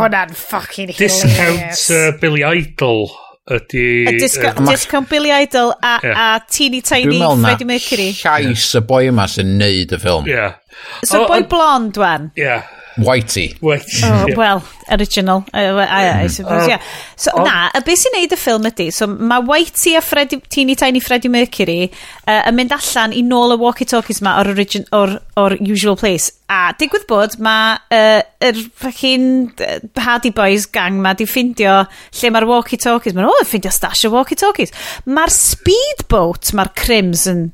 hwnna'n 0.00 0.32
ffucking 0.38 0.94
hilarious. 0.96 1.84
Discount 1.84 2.20
Billy 2.22 2.44
Idol 2.48 3.10
ydy... 3.46 4.06
A 4.08 4.16
disco, 4.18 4.48
uh, 4.48 4.66
discount 4.66 5.08
Billy 5.08 5.30
Idol 5.30 5.74
a, 5.82 6.00
yeah. 6.02 6.24
a 6.36 6.44
Teeny 6.50 6.80
Tiny 6.82 7.20
Freddie 7.20 7.68
Mercury. 7.68 8.10
Dwi'n 8.12 8.22
meddwl 8.22 8.48
na 8.48 8.54
llais 8.54 8.66
y 8.78 8.82
boi 8.88 9.04
yma 9.12 9.28
sy'n 9.30 9.54
neud 9.60 9.94
y 9.94 10.00
ffilm. 10.02 10.26
Yeah. 10.30 10.58
So 11.04 11.22
oh, 11.22 11.28
boi 11.30 11.42
blond, 11.50 11.96
wan? 12.02 12.30
Yeah. 12.36 12.66
Whitey. 12.96 13.58
Whitey. 13.58 14.02
Oh, 14.04 14.26
well, 14.36 14.64
original. 14.90 15.44
Uh, 15.52 15.86
I, 15.88 16.22
I 16.22 16.26
suppose, 16.28 16.64
uh, 16.64 16.68
yeah. 16.68 16.82
So, 17.16 17.30
oh. 17.34 17.44
na, 17.44 17.68
y 17.76 17.82
beth 17.84 18.00
sy'n 18.00 18.14
neud 18.16 18.32
y 18.32 18.38
ffilm 18.40 18.68
ydy, 18.70 18.86
so 18.94 19.08
mae 19.10 19.44
Whitey 19.44 19.96
a 19.98 20.02
Freddy, 20.04 20.38
Teeny 20.52 20.76
Tiny 20.78 21.02
Freddie 21.04 21.30
Mercury 21.32 21.90
uh, 21.90 22.40
yn 22.48 22.56
mynd 22.56 22.72
allan 22.76 23.12
i 23.12 23.20
nôl 23.26 23.52
y 23.52 23.58
walkie-talkies 23.60 24.22
ma 24.24 24.38
o'r, 24.40 24.52
origin, 24.54 24.88
or, 24.96 25.18
or 25.36 25.58
usual 25.60 25.98
place. 26.00 26.32
A 26.48 26.72
digwydd 26.78 27.04
bod, 27.10 27.36
mae 27.42 27.76
uh, 27.92 28.24
yr 28.48 28.64
fucking 28.80 29.60
Hardy 30.00 30.32
Boys 30.32 30.68
gang 30.72 31.02
ma 31.02 31.12
di 31.18 31.28
ffindio 31.28 31.82
lle 31.86 32.32
mae'r 32.32 32.48
walkie-talkies. 32.48 33.16
Mae'n, 33.16 33.28
o, 33.28 33.36
oh, 33.36 33.46
ffindio 33.46 33.74
stash 33.74 34.06
o 34.08 34.14
walkie-talkies. 34.16 34.72
Mae'r 35.10 35.36
speedboat, 35.36 36.54
mae'r 36.56 36.72
Crims 36.78 37.28
yn 37.32 37.50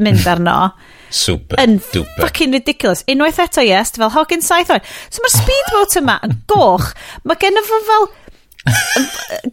mynd 0.00 0.28
arno. 0.28 0.60
Super. 1.16 1.60
Yn 1.62 1.80
duper. 1.92 2.26
fucking 2.26 2.54
ridiculous. 2.56 3.04
Unwaith 3.10 3.40
eto 3.46 3.64
i 3.64 3.72
est, 3.76 3.98
fel 4.00 4.12
hogyn 4.12 4.44
saith 4.44 4.74
oed. 4.74 4.94
So 5.08 5.24
mae'r 5.24 5.36
speedboat 5.38 5.98
yma 6.02 6.20
yn 6.26 6.38
goch. 6.52 6.92
Mae 7.24 7.40
gen 7.42 7.64
fo 7.66 7.82
fel... 7.90 8.08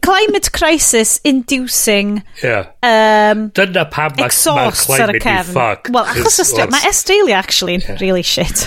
climate 0.01 0.51
crisis 0.51 1.19
inducing 1.23 2.23
yeah. 2.41 2.65
um, 2.81 3.49
dyna 3.53 3.83
pam 3.91 4.15
mae'r 4.17 4.33
climate 4.33 5.19
yn 5.21 5.43
ffuck 5.49 5.91
well 5.93 6.07
achos 6.09 6.39
Australia 6.41 6.71
mae 6.73 6.87
Australia 6.89 7.37
actually 7.37 7.75
yeah. 7.77 7.99
really 8.01 8.23
shit 8.25 8.63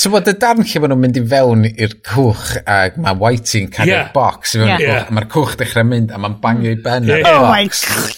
so 0.00 0.12
bod 0.14 0.30
y 0.30 0.34
darn 0.40 0.64
lle 0.64 0.80
maen 0.80 0.94
nhw'n 0.94 1.02
mynd 1.02 1.20
i 1.20 1.24
fewn 1.34 1.66
i'r 1.68 1.98
cwch 2.08 2.54
a 2.62 2.78
mae 2.96 3.20
Whitey'n 3.20 3.68
cael 3.74 3.92
yeah. 3.92 4.08
box 4.16 4.56
i 4.56 4.62
fewn 4.62 4.72
yeah. 4.72 4.86
yeah. 4.86 5.12
mae'r 5.12 5.28
cwch 5.36 5.58
dechrau 5.60 5.88
mynd 5.88 6.14
a 6.14 6.22
mae'n 6.24 6.38
bangio 6.40 6.72
i 6.72 6.80
ben 6.88 7.12
yeah. 7.12 7.28
oh 7.34 7.50
my 7.50 7.68
god 7.68 8.16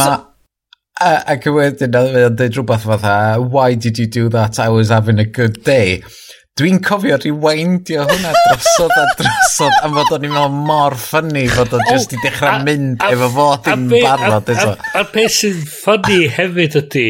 so, 0.00 0.10
A, 0.96 1.10
ac 1.34 1.44
wedyn 1.52 1.96
oedd 1.98 2.14
e'n 2.16 2.36
dweud 2.38 2.54
rhywbeth 2.56 2.86
fatha, 2.88 3.16
why 3.40 3.74
did 3.74 3.98
you 4.00 4.06
do 4.06 4.30
that, 4.32 4.58
I 4.58 4.70
was 4.72 4.88
having 4.88 5.18
a 5.20 5.26
good 5.28 5.62
day. 5.64 6.00
Dwi'n 6.56 6.78
cofio 6.80 7.18
rewindio 7.20 8.06
hwnna 8.08 8.30
drosodd 8.32 8.94
a 8.96 9.02
drosodd 9.18 9.74
am 9.84 9.92
fod 9.98 10.14
o'n 10.16 10.24
i'n 10.24 10.32
meddwl 10.32 10.54
mor 10.70 10.96
ffynnu 10.96 11.42
fod 11.52 11.74
o'n 11.76 11.84
just 11.90 12.14
i 12.16 12.20
dechrau 12.22 12.62
mynd 12.64 13.04
efo 13.04 13.28
fod 13.34 13.68
yn 13.74 13.84
barod 13.92 14.48
eto. 14.54 14.72
A'r 14.96 15.10
peth 15.12 15.36
sy'n 15.36 15.58
ffynnu 15.68 16.30
hefyd 16.38 16.78
ydy, 16.80 17.04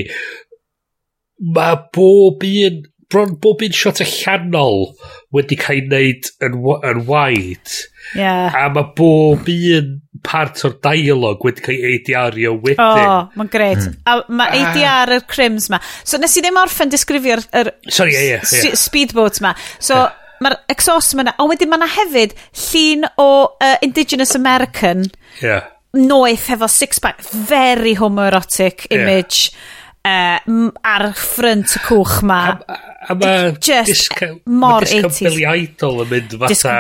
mae 1.55 1.79
bob 1.95 2.43
un 2.51 2.83
bron 3.11 3.37
bob 3.41 3.63
un 3.63 3.75
shot 3.75 4.01
allanol 4.03 4.89
wedi 5.35 5.59
cael 5.61 5.79
ei 5.79 5.87
wneud 5.87 6.31
yn, 6.43 6.57
yn 6.91 7.05
waid. 7.09 7.77
Yeah. 8.17 8.55
A 8.55 8.67
mae 8.73 8.91
bob 8.99 9.49
un 9.53 9.93
part 10.27 10.63
o'r 10.67 10.77
dialog 10.83 11.45
wedi 11.47 11.65
cael 11.67 11.87
ei 11.87 12.01
ADR-io 12.01 12.57
wedyn. 12.65 12.83
O, 12.83 13.07
oh, 13.07 13.23
mae'n 13.39 13.53
gret. 13.53 13.85
Mm. 13.85 13.97
A 14.11 14.17
mae 14.41 14.61
ADR 14.61 15.15
ah. 15.15 15.17
yr 15.19 15.27
crims 15.31 15.71
ma. 15.73 15.81
So 16.03 16.21
nes 16.23 16.35
i 16.39 16.45
ddim 16.45 16.61
orffen 16.61 16.93
disgrifio'r 16.93 17.47
er, 17.63 17.73
Sorry, 17.89 18.17
yeah, 18.17 18.29
yeah, 18.35 18.53
yeah. 18.65 18.79
speedboat 18.81 19.41
ma. 19.45 19.55
So 19.79 20.01
yeah. 20.03 20.19
mae'r 20.43 20.59
exhaust 20.75 21.15
ma 21.19 21.29
na. 21.29 21.39
O, 21.39 21.49
wedyn 21.53 21.71
mae 21.71 21.85
na 21.85 21.91
hefyd 22.01 22.35
llun 22.67 23.09
o 23.23 23.31
uh, 23.55 23.73
Indigenous 23.87 24.35
American. 24.39 25.07
Yeah. 25.43 25.71
Noeth 25.97 26.51
efo 26.53 26.67
six-pack. 26.69 27.23
Very 27.47 27.95
homoerotic 27.97 28.91
image. 28.91 29.51
Yeah 29.53 29.75
uh, 30.07 30.71
ar 30.87 31.11
ffrynt 31.17 31.77
y 31.77 31.83
cwch 31.87 32.21
ma. 32.27 32.41
A, 32.55 32.79
A 33.07 33.15
mae 33.15 33.55
disco, 33.63 34.33
mor 34.51 34.85
disco 34.87 35.13
Billy 35.21 35.47
Idol 35.47 36.03
yn 36.03 36.11
mynd 36.11 36.37
fatha 36.43 36.77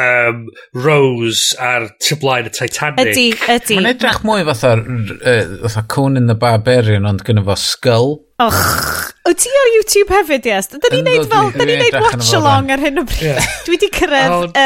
um, 0.00 0.48
Rose 0.74 1.54
ar 1.62 1.88
tyblaen 2.02 2.48
y 2.50 2.52
Titanic. 2.54 3.12
Ydy, 3.12 3.26
ydy. 3.54 3.78
Mae'n 3.78 3.90
edrych 3.92 4.20
mwy 4.26 4.46
fatha, 4.48 4.74
uh, 4.80 5.56
fatha 5.66 5.84
Conan 5.94 6.30
the 6.30 6.36
Barbarian 6.38 7.06
ond 7.08 7.24
gyda 7.26 7.44
fo 7.46 7.58
skull. 7.60 8.16
Och, 8.42 8.54
wyt 9.24 9.38
ti 9.38 9.48
o 9.48 9.64
YouTube 9.76 10.10
hefyd, 10.10 10.46
yes? 10.48 10.66
Da 10.72 10.90
ni'n 10.90 11.06
neud 11.06 11.28
fel, 11.30 11.52
da 11.54 11.66
ni'n 11.68 11.78
neud 11.84 11.96
watch 12.02 12.32
along 12.34 12.72
ar 12.74 12.82
hyn 12.82 12.98
o 12.98 13.04
bryd. 13.06 13.38
Dwi 13.66 13.76
wedi 13.76 13.90
cyrraedd 13.94 14.56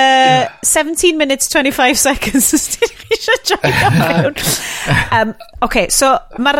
17 0.64 1.18
minutes 1.20 1.52
25 1.52 2.00
seconds 2.00 2.48
os 2.56 2.64
ti'n 2.72 2.94
eisiau 3.12 3.42
joio 3.52 3.92
mewn. 3.98 4.40
Um, 5.12 5.34
okay, 5.60 5.88
so, 5.92 6.14
ma, 6.40 6.54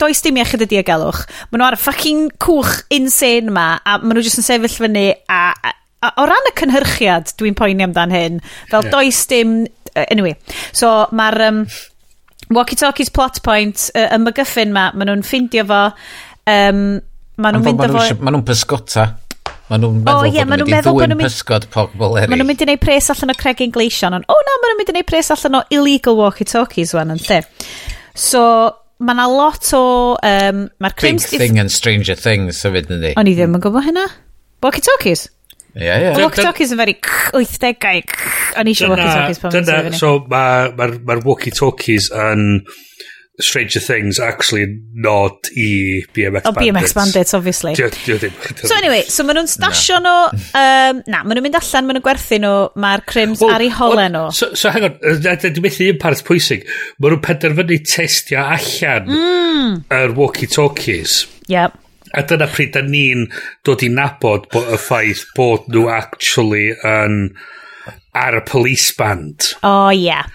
does 0.00 0.22
dim 0.24 0.38
iechyd 0.40 0.64
y 0.64 0.68
diogelwch. 0.70 1.26
Maen 1.50 1.60
nhw 1.60 1.68
ar 1.68 1.76
fucking 1.80 2.30
cwch 2.40 2.78
insane 2.96 3.52
ma, 3.52 3.74
a 3.84 3.98
maen 4.00 4.16
nhw 4.16 4.24
jyst 4.24 4.40
yn 4.40 4.46
sefyll 4.46 4.78
fyny, 4.86 5.08
a, 5.28 5.40
a, 5.52 5.72
a 6.00 6.14
o 6.22 6.28
ran 6.30 6.48
y 6.48 6.52
cynhyrchiad, 6.56 7.34
dwi'n 7.40 7.58
poeni 7.60 7.84
amdan 7.84 8.14
hyn, 8.14 8.40
fel 8.72 8.86
yeah. 8.86 8.94
does 8.94 9.26
dim... 9.28 9.58
Anyway, 10.08 10.38
so 10.72 11.02
mae'r... 11.12 11.44
Um, 11.50 11.66
Walkie 12.50 12.76
Talkies 12.76 13.08
plot 13.08 13.42
point, 13.42 13.88
y 13.96 14.04
uh, 14.04 14.18
mygyffin 14.20 14.72
ma, 14.72 14.90
maen 14.92 15.08
nhw'n 15.08 15.24
ffindio 15.26 15.64
fo 15.68 15.80
Um, 16.44 16.80
maen 17.40 17.56
nhw'n 17.56 17.66
mynd 17.70 17.84
efo... 17.88 18.06
Ma 18.20 18.32
nhw'n 18.34 18.46
pysgota. 18.46 19.06
Maen 19.70 19.80
nhw'n 19.80 20.00
meddwl 20.04 20.26
oh, 20.26 20.28
yeah, 20.28 20.44
bod 20.44 20.60
nhw'n 20.60 20.68
mynd 20.68 20.76
i 20.76 20.82
ddwy'n 20.84 21.20
pysgod 21.24 21.68
pobl 21.72 22.18
eraill. 22.18 22.32
Ma 22.32 22.38
nhw'n 22.38 22.50
mynd 22.50 22.64
i 22.64 22.68
wneud 22.68 22.82
pres 22.82 23.08
allan 23.14 23.32
o 23.32 23.36
Craig 23.40 23.62
Ingleision, 23.64 24.16
ond 24.18 24.28
o 24.28 24.36
na, 24.36 24.56
maen 24.60 24.74
nhw'n 24.74 24.80
mynd 24.82 24.92
i 24.92 24.96
wneud 24.98 25.08
pres 25.08 25.32
allan 25.32 25.60
o 25.60 25.62
illegal 25.72 26.18
walkie-talkies 26.20 26.92
wan 26.96 27.14
yn 27.14 27.22
lle. 27.24 27.40
So, 28.12 28.42
ma 29.00 29.16
na 29.16 29.28
lot 29.30 29.70
o... 29.76 29.84
Um, 30.20 30.66
Mae'r 30.84 30.98
crims... 31.00 31.30
Big 31.32 31.46
thing 31.46 31.62
and 31.62 31.72
Stranger 31.72 32.18
Things 32.18 32.60
hefyd 32.66 32.92
yn 32.92 33.00
di. 33.06 33.14
O'n 33.20 33.30
i 33.30 33.36
ddim 33.38 33.56
yn 33.56 33.64
gwybod 33.64 33.88
hynna. 33.88 34.04
Walkie-talkies? 34.64 35.26
Ie, 35.74 35.88
ie. 35.88 36.12
Walkie-talkies 36.20 36.76
yn 36.76 36.82
feri 36.84 36.98
80au. 37.00 38.04
O'n 38.60 38.68
i 38.68 38.76
eisiau 38.76 38.92
walkie-talkies 38.92 39.40
pan 39.42 39.56
Dyna, 39.56 39.96
so 39.98 40.18
mae'r 40.28 40.76
ma, 40.76 40.90
ma 41.08 41.22
walkie-talkies 41.24 42.12
yn... 42.28 42.60
Stranger 43.40 43.80
Things 43.80 44.20
actually 44.20 44.78
nod 44.92 45.32
i 45.56 46.04
BMX 46.14 46.42
oh, 46.44 46.52
Bandits. 46.52 46.92
BMX 46.92 46.94
Bandits, 46.94 47.34
obviously. 47.34 47.74
Dio, 47.74 47.88
dio 47.90 48.16
ddim. 48.16 48.32
So 48.68 48.76
anyway, 48.76 49.02
so 49.10 49.24
maen 49.26 49.40
nhw'n 49.40 49.50
stasio 49.50 49.98
nhw, 50.04 50.12
um, 50.60 51.00
na, 51.10 51.22
maen 51.24 51.34
nhw'n 51.34 51.46
mynd 51.48 51.58
allan, 51.58 51.88
maen 51.88 51.98
nhw'n 51.98 52.04
gwerthu 52.06 52.38
nhw, 52.44 52.52
mae'r 52.84 53.02
crims 53.10 53.42
well, 53.42 53.56
ar 53.56 53.64
ei 53.64 53.72
holen 53.74 54.14
nhw. 54.14 54.28
So, 54.38 54.52
so 54.54 54.70
hang 54.74 54.86
on, 54.86 55.00
dwi'n 55.02 55.64
methu 55.64 55.88
un 55.90 55.98
parth 56.02 56.22
pwysig, 56.28 56.62
maen 57.02 57.16
nhw'n 57.16 57.24
penderfynu 57.26 57.80
testio 57.90 58.44
allan 58.44 59.10
mm. 59.10 59.74
yr 59.98 60.14
walkie-talkies. 60.20 61.24
Yep. 61.50 61.80
A 62.14 62.22
dyna 62.30 62.46
pryd 62.46 62.70
da 62.76 62.84
ni'n 62.86 63.26
dod 63.66 63.82
i 63.82 63.90
nabod 63.90 64.46
bo, 64.54 64.62
y 64.62 64.78
ffaith 64.78 65.26
bod 65.34 65.66
nhw 65.74 65.90
actually 65.90 66.70
yn... 66.78 67.18
Um, 67.34 67.52
ar 68.14 68.38
y 68.38 68.42
police 68.46 68.94
band. 68.96 69.54
O, 69.62 69.68
oh. 69.68 69.90
Yeah. 69.90 70.26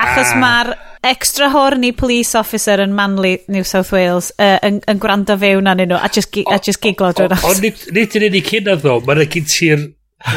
Achos 0.00 0.32
a... 0.34 0.38
mae'r 0.40 0.72
extra 1.04 1.50
horny 1.52 1.92
police 1.92 2.34
officer 2.38 2.80
yn 2.82 2.94
Manly, 2.96 3.38
New 3.48 3.64
South 3.64 3.92
Wales, 3.92 4.30
uh, 4.38 4.58
yn, 4.64 4.80
yn 4.90 5.00
gwrando 5.02 5.36
fewn 5.40 5.68
anyn 5.70 5.92
nhw, 5.92 6.00
a 6.00 6.10
just, 6.12 6.36
a 6.44 6.60
just 6.60 6.82
giglo 6.84 7.12
drwy'r 7.16 7.34
nos. 7.34 7.44
Ond 7.48 7.64
nid 7.96 8.16
yn 8.18 8.28
unig 8.30 8.52
hynna 8.52 8.76
ddo, 8.80 8.98
mae'n 9.06 9.24
gyn 9.32 9.48
ti'r 9.50 9.84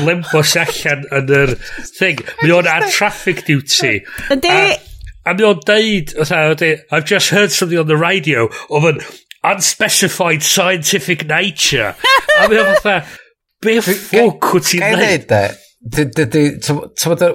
lembos 0.08 0.56
allan 0.60 1.06
yn 1.16 1.32
yr 1.42 1.54
thing. 1.98 2.24
Mae 2.42 2.56
o'n 2.58 2.72
ar 2.72 2.88
traffic 2.92 3.46
duty. 3.48 4.02
Yndi. 4.34 4.58
A 5.28 5.36
mae 5.36 5.48
o'n 5.48 5.64
deud, 5.68 6.16
I've 6.24 7.06
just 7.06 7.32
heard 7.36 7.52
something 7.52 7.80
on 7.80 7.88
the 7.88 8.00
radio 8.00 8.48
of 8.70 8.88
an 8.88 9.00
unspecified 9.44 10.44
scientific 10.44 11.26
nature. 11.28 11.96
a 12.40 12.48
mae 12.48 12.60
o'n 12.64 12.76
fatha, 12.76 13.00
be 13.64 13.80
ffwc 13.84 14.52
wyt 14.54 14.70
ti'n 14.72 14.86
neud? 15.00 15.64
dydy, 15.94 16.44
ti'n 16.64 16.82
bod 16.82 17.24
y 17.24 17.30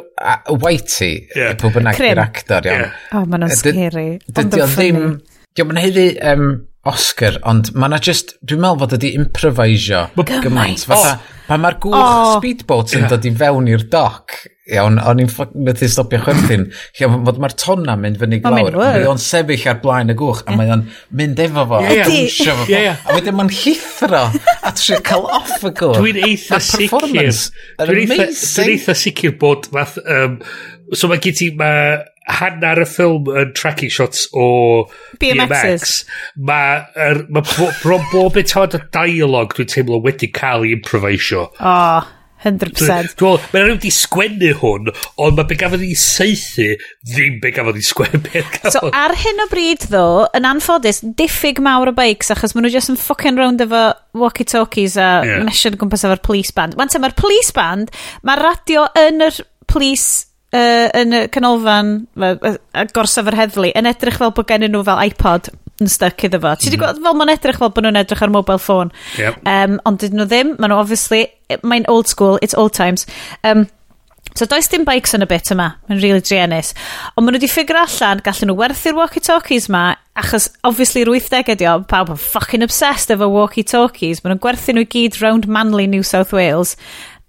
Whitey, 0.57 1.23
yeah. 1.37 1.55
pwy 1.61 1.73
bynnag 1.77 2.01
i'r 2.09 2.23
actor, 2.23 2.69
iawn. 2.69 2.85
Yeah. 2.87 3.01
Oh, 3.19 3.24
ma'n 3.29 3.49
scary. 3.55 4.07
Dydy 4.29 4.62
o 4.62 4.69
ddim, 4.70 5.01
diolch 5.57 5.74
yn 5.74 5.81
heddi 5.81 6.07
um, 6.33 6.47
Oscar, 6.93 7.39
ond 7.49 7.70
ma'n 7.79 7.95
just, 8.03 8.37
dwi'n 8.43 8.62
meddwl 8.65 8.81
fod 8.83 8.97
ydi 8.99 9.12
improvisio 9.19 10.07
gymaint. 10.19 10.87
Fatha, 10.91 11.16
pan 11.47 11.62
mae'r 11.62 11.79
gwch 11.83 12.39
speedboat 12.39 12.97
yn 12.99 13.07
dod 13.11 13.29
i 13.29 13.35
fewn 13.43 13.70
i'r 13.70 13.87
doc, 13.93 14.35
iawn, 14.70 14.98
o'n 15.02 15.22
i'n 15.24 15.30
methu 15.66 15.89
stopio 15.90 16.20
chwerthin. 16.22 16.68
Lle 16.98 17.09
fod 17.26 17.40
mae'r 17.43 17.55
tonna 17.59 17.97
mynd 17.98 18.20
fyny 18.20 18.39
glawr. 18.44 18.76
Mae 18.78 19.09
o'n 19.10 19.20
sefyll 19.22 19.64
ar 19.72 19.80
blaen 19.82 20.12
y 20.12 20.16
gwch, 20.18 20.44
a 20.47 20.55
mae 20.59 20.70
o'n 20.74 20.84
mynd 21.18 21.43
efo 21.43 21.64
fo, 21.70 21.80
a 21.82 21.97
dwnsio 22.06 22.55
fo. 22.60 22.68
A 22.70 23.16
wedyn 23.16 23.39
mae'n 23.39 23.51
llithro, 23.51 24.22
a 24.62 24.74
trio 24.78 25.01
cael 25.09 25.26
off 25.40 25.66
y 25.66 25.74
gwch. 25.80 25.98
Dwi'n 25.98 26.22
eitha 26.28 26.62
sicr. 26.62 27.09
Dwi'n 27.90 28.14
eitha 28.20 28.97
sicr 29.02 29.36
bod 29.43 29.66
fath... 29.72 29.98
Um, 30.06 30.39
so 30.94 31.09
mae 31.10 31.22
gen 31.24 31.34
ti, 31.34 31.51
mae 31.59 31.98
hanner 32.30 32.84
y 32.84 32.86
ffilm 32.86 33.26
yn 33.34 33.52
tracking 33.59 33.90
shots 33.90 34.28
o 34.39 34.86
BMX. 35.18 36.02
Mae 36.39 36.84
er, 36.94 37.24
ma 37.32 37.43
bron 37.43 38.06
bob 38.12 38.39
eto 38.39 38.62
o 38.68 38.82
dialog 38.94 39.56
dwi'n 39.59 39.72
teimlo 39.74 40.02
wedi 40.06 40.30
cael 40.30 40.68
ei 40.68 40.76
improvisio. 40.78 41.48
O. 41.59 41.72
Oh. 41.74 42.18
100%. 42.43 43.14
Dwi'n 43.19 43.39
meddwl, 43.52 43.69
rhyw 43.69 43.78
di 43.82 43.93
sgwennu 43.94 44.52
hwn, 44.60 44.90
ond 45.23 45.39
mae 45.39 45.48
be 45.51 45.59
gafodd 45.60 45.85
i 45.86 45.93
seithi 45.98 46.69
ddim 47.06 47.39
be 47.43 47.52
gafodd 47.55 47.78
i 47.81 47.85
sgwennu. 47.86 48.43
So 48.73 48.90
ar 48.90 49.14
hyn 49.19 49.44
o 49.44 49.48
bryd 49.51 49.86
ddo, 49.89 50.06
yn 50.39 50.48
anffodus, 50.48 51.02
diffyg 51.19 51.62
mawr 51.64 51.93
o 51.93 51.97
bikes, 51.97 52.32
achos 52.35 52.56
maen 52.56 52.66
nhw 52.66 52.74
jyst 52.74 52.93
yn 52.93 53.01
ffocin 53.01 53.39
rownd 53.39 53.64
efo 53.64 53.85
walkie-talkies 54.19 54.98
a 55.01 55.09
yeah. 55.27 55.47
mesion 55.47 55.78
gwmpas 55.81 56.06
efo'r 56.09 56.23
police 56.24 56.55
band. 56.56 56.77
Wan 56.81 56.93
te, 56.93 57.01
mae'r 57.02 57.16
police 57.19 57.55
band, 57.56 57.94
mae'r 58.27 58.47
radio 58.51 58.86
yn 59.06 59.24
yr 59.28 59.40
police 59.70 60.27
uh, 60.52 60.89
yn 60.98 61.16
y 61.16 61.24
canolfan 61.32 61.94
uh, 62.20 62.52
gorsaf 62.94 63.31
yr 63.31 63.39
heddlu 63.39 63.73
yn 63.78 63.90
edrych 63.90 64.20
fel 64.20 64.35
bod 64.36 64.48
gen 64.51 64.66
nhw 64.69 64.85
fel 64.86 65.02
iPod 65.09 65.52
yn 65.82 65.90
stuck 65.90 66.27
iddo 66.27 66.40
fo. 66.43 66.55
Ti 66.56 66.69
wedi 66.69 66.77
mm 66.77 66.82
-hmm. 66.82 66.85
gweld 66.85 67.06
fel 67.06 67.19
ma'n 67.19 67.32
edrych 67.32 67.60
fel 67.60 67.73
bod 67.74 67.86
nhw'n 67.86 68.01
edrych 68.02 68.23
ar 68.23 68.32
mobile 68.32 68.62
phone. 68.62 68.90
Yep. 69.19 69.40
Um, 69.48 69.78
ond 69.89 70.02
dydyn 70.02 70.20
nhw 70.20 70.28
ddim, 70.31 70.55
maen 70.59 70.73
nhw 70.73 70.82
obviously 70.82 71.24
mae'n 71.62 71.89
old 71.89 72.09
school, 72.09 72.39
it's 72.43 72.57
old 72.57 72.73
times. 72.73 73.07
Um, 73.45 73.69
So 74.35 74.47
does 74.47 74.69
dim 74.73 74.87
bikes 74.89 75.12
yn 75.12 75.24
y 75.24 75.27
bit 75.29 75.51
yma, 75.53 75.66
mae'n 75.91 75.99
really 76.01 76.23
drienus. 76.24 76.70
Ond 77.19 77.27
maen 77.27 77.35
nhw 77.35 77.41
wedi 77.43 77.51
ffigur 77.53 77.77
allan, 77.77 78.23
gallen 78.24 78.49
nhw 78.49 78.55
werthu'r 78.57 78.97
walkie-talkies 78.97 79.66
yma, 79.69 79.83
achos 80.16 80.47
obviously 80.65 81.03
yr 81.05 81.11
80au 81.12 81.53
ydi 81.53 81.69
o, 81.69 81.74
pawb 81.91 82.15
yn 82.15 82.20
fucking 82.23 82.65
obsessed 82.65 83.12
efo 83.12 83.29
walkie-talkies. 83.29 84.23
Maen 84.23 84.33
nhw'n 84.33 84.43
gwerthu 84.47 84.73
nhw 84.73 84.87
i 84.87 84.91
gyd 84.95 85.19
round 85.20 85.51
Manly, 85.53 85.85
New 85.91 86.07
South 86.07 86.33
Wales. 86.33 86.79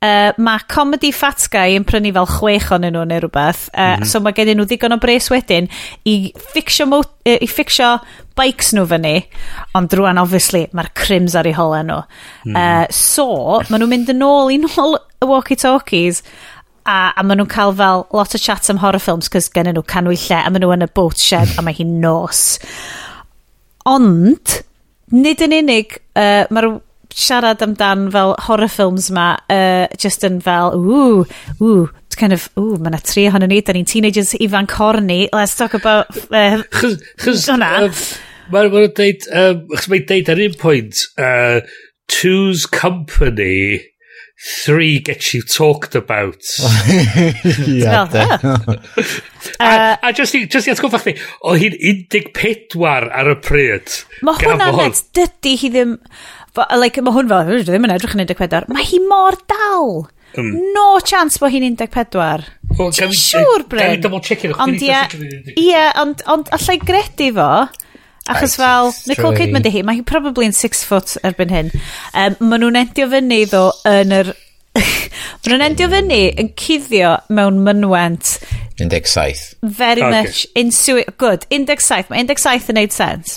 Uh, 0.03 0.33
mae 0.43 0.59
Comedy 0.67 1.13
Fat 1.15 1.45
Guy 1.53 1.77
yn 1.77 1.85
prynu 1.87 2.11
fel 2.15 2.27
chwech 2.27 2.71
o'n 2.75 2.83
nhw 2.83 3.05
neu 3.07 3.21
rhywbeth. 3.23 3.69
Uh, 3.71 3.79
mm 3.79 4.01
-hmm. 4.01 4.09
So 4.11 4.19
mae 4.19 4.35
gen 4.35 4.51
nhw 4.57 4.65
ddigon 4.67 4.95
o 4.95 4.99
bres 4.99 5.29
wedyn 5.31 5.69
i 6.03 6.33
ffixio, 6.51 6.87
mo, 6.91 6.99
i 7.23 7.47
ffixio 7.47 7.93
bikes 8.35 8.73
nhw 8.75 8.83
fyny. 8.89 9.13
Ond 9.79 9.95
rwan, 9.95 10.19
obviously, 10.19 10.65
mae'r 10.75 10.91
crims 10.99 11.37
ar 11.39 11.47
ei 11.47 11.55
hola 11.55 11.83
nhw. 11.87 12.01
Mm. 12.45 12.57
Uh, 12.57 12.85
so, 12.91 13.27
maen 13.69 13.79
nhw'n 13.79 13.93
mynd 13.95 14.11
yn 14.11 14.27
ôl 14.27 14.51
i 14.51 14.59
nôl 14.59 14.99
y 15.23 15.29
walkie-talkies 15.29 16.23
a, 16.83 17.13
a 17.15 17.23
maen 17.23 17.39
nhw'n 17.39 17.51
cael 17.51 17.75
fel 17.79 18.07
lot 18.11 18.35
o 18.35 18.41
chat 18.41 18.69
am 18.69 18.81
horror 18.83 18.99
films 18.99 19.31
cos 19.31 19.47
gen 19.55 19.71
nhw 19.71 19.85
canwyllau 19.87 20.41
a 20.43 20.51
maen 20.51 20.65
nhw 20.65 20.73
yn 20.75 20.87
y 20.87 20.91
boat 20.99 21.21
shed 21.21 21.55
a 21.55 21.63
mae 21.63 21.77
hi'n 21.77 21.99
nos. 22.03 22.59
Ond, 23.87 24.59
nid 25.15 25.43
yn 25.47 25.55
unig, 25.63 26.01
uh, 26.19 26.43
mae'r 26.51 26.73
siarad 27.13 27.61
amdan 27.65 28.09
fel 28.13 28.35
horror 28.47 28.71
films 28.71 29.09
ma, 29.13 29.33
uh, 29.49 29.85
just 29.99 30.25
yn 30.27 30.39
fel, 30.43 30.73
ooh, 30.75 31.25
ooh, 31.61 31.89
it's 32.05 32.19
kind 32.19 32.33
of, 32.33 32.49
ooh, 32.59 32.77
mae 32.77 32.93
yna 32.93 33.01
tri 33.05 33.27
ohonyn 33.29 33.51
ni, 33.53 33.61
da 33.65 33.75
ni'n 33.75 33.87
teenagers 33.89 34.35
ifanc 34.41 34.73
horny, 34.79 35.23
let's 35.33 35.55
talk 35.57 35.73
about... 35.77 36.11
Uh, 36.29 36.61
chys, 36.79 36.99
chys, 37.21 37.47
hwnna. 37.49 37.71
Um, 37.87 38.03
mae'n 38.53 38.73
ma 38.73 38.83
deud, 38.99 39.25
um, 39.31 39.63
chys 39.77 39.89
mae'n 39.93 40.05
deud 40.11 40.29
ar 40.33 40.43
un 40.43 40.59
pwynt, 40.61 41.07
uh, 41.17 41.63
two's 42.11 42.67
company, 42.69 43.81
three 44.43 44.99
gets 44.99 45.33
you 45.33 45.41
talked 45.41 45.95
about. 45.95 46.43
yeah, 47.65 48.07
well, 48.11 48.79
a, 49.59 49.97
a 50.03 50.13
just 50.13 50.35
i, 50.35 50.43
just 50.45 50.67
i 50.67 50.73
atgoffa 50.75 50.99
chdi, 51.01 51.15
o 51.41 51.55
hi'n 51.57 51.77
14 52.11 53.09
ar 53.09 53.33
y 53.33 53.37
pryd. 53.45 53.97
Mae 54.25 54.41
hwnna'n 54.41 54.81
net, 54.83 55.03
dydy 55.15 55.57
hi 55.63 55.73
ddim 55.73 55.97
like, 56.55 57.01
mae 57.01 57.15
hwn 57.15 57.31
fel, 57.31 57.47
dwi 57.49 57.63
ddim 57.67 57.87
yn 57.87 57.95
edrych 57.95 58.17
yn 58.17 58.25
14. 58.25 58.67
Mae 58.73 58.85
hi 58.89 58.99
mor 59.07 59.37
dal. 59.49 60.03
Mm. 60.37 60.73
No 60.73 60.87
chance 61.05 61.39
bod 61.41 61.53
hi'n 61.53 61.77
14. 61.77 62.49
Ti'n 62.73 63.13
siŵr, 63.13 63.67
Bryn? 63.69 63.83
Gael 63.83 64.01
double 64.01 64.21
check 64.25 64.45
it. 64.45 64.55
Ond 64.61 64.81
ie, 64.81 64.97
ie, 65.53 65.81
ond, 66.01 66.23
ond 66.31 66.49
allai 66.55 66.77
gredu 66.81 67.29
fo. 67.37 67.49
Achos 68.31 68.55
fel, 68.55 68.93
Nicole 69.09 69.35
Kidman 69.35 69.65
di 69.65 69.71
hi, 69.73 69.81
mae 69.83 69.99
hi 69.99 70.05
probably 70.07 70.47
yn 70.47 70.55
6 70.55 70.85
foot 70.87 71.17
erbyn 71.27 71.51
hyn. 71.51 71.73
Um, 72.15 72.37
maen 72.39 72.63
nhw'n 72.63 72.79
endio 72.85 73.09
fyny 73.11 73.43
ddo 73.51 73.65
yn 73.89 74.15
yr... 74.15 74.31
maen 74.79 75.51
nhw'n 75.51 75.65
endio 75.67 75.89
fyny 75.91 76.21
yn 76.39 76.53
cuddio 76.57 77.17
mewn 77.35 77.59
mynwent 77.65 78.37
17. 78.77 79.55
Very 79.61 80.01
okay. 80.01 80.23
much 80.23 80.47
insuit. 80.55 81.17
Good. 81.17 81.45
17. 81.49 82.09
Mae 82.09 82.23
17 82.25 82.71
yn 82.73 82.79
neud 82.79 82.93
sens. 82.95 83.35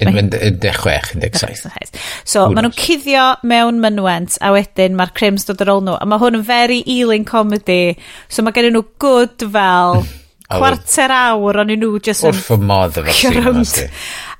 16, 1.20 1.64
17. 1.68 2.04
So, 2.24 2.46
maen 2.50 2.66
nhw'n 2.66 2.76
cuddio 2.78 3.26
mewn 3.46 3.80
mynwent 3.82 4.38
a 4.40 4.52
wedyn 4.56 4.96
mae'r 4.98 5.12
crims 5.16 5.48
dod 5.48 5.64
ar 5.64 5.74
ôl 5.74 5.82
nhw. 5.84 5.98
A 6.00 6.08
mae 6.08 6.22
hwn 6.22 6.40
yn 6.40 6.46
very 6.46 6.82
ealing 6.88 7.26
comedy. 7.28 7.96
So, 8.28 8.44
mae 8.46 8.56
gen 8.56 8.72
nhw 8.72 8.86
good 9.02 9.44
fel 9.44 10.06
cwarter 10.56 11.12
awr 11.12 11.62
o'n 11.62 11.72
nhw 11.74 11.96
just 12.00 12.24
yn... 12.24 12.32
Wrth 12.32 12.54
y 12.54 12.60
modd 12.62 13.00
efo 13.02 13.16
sy'n 13.20 13.40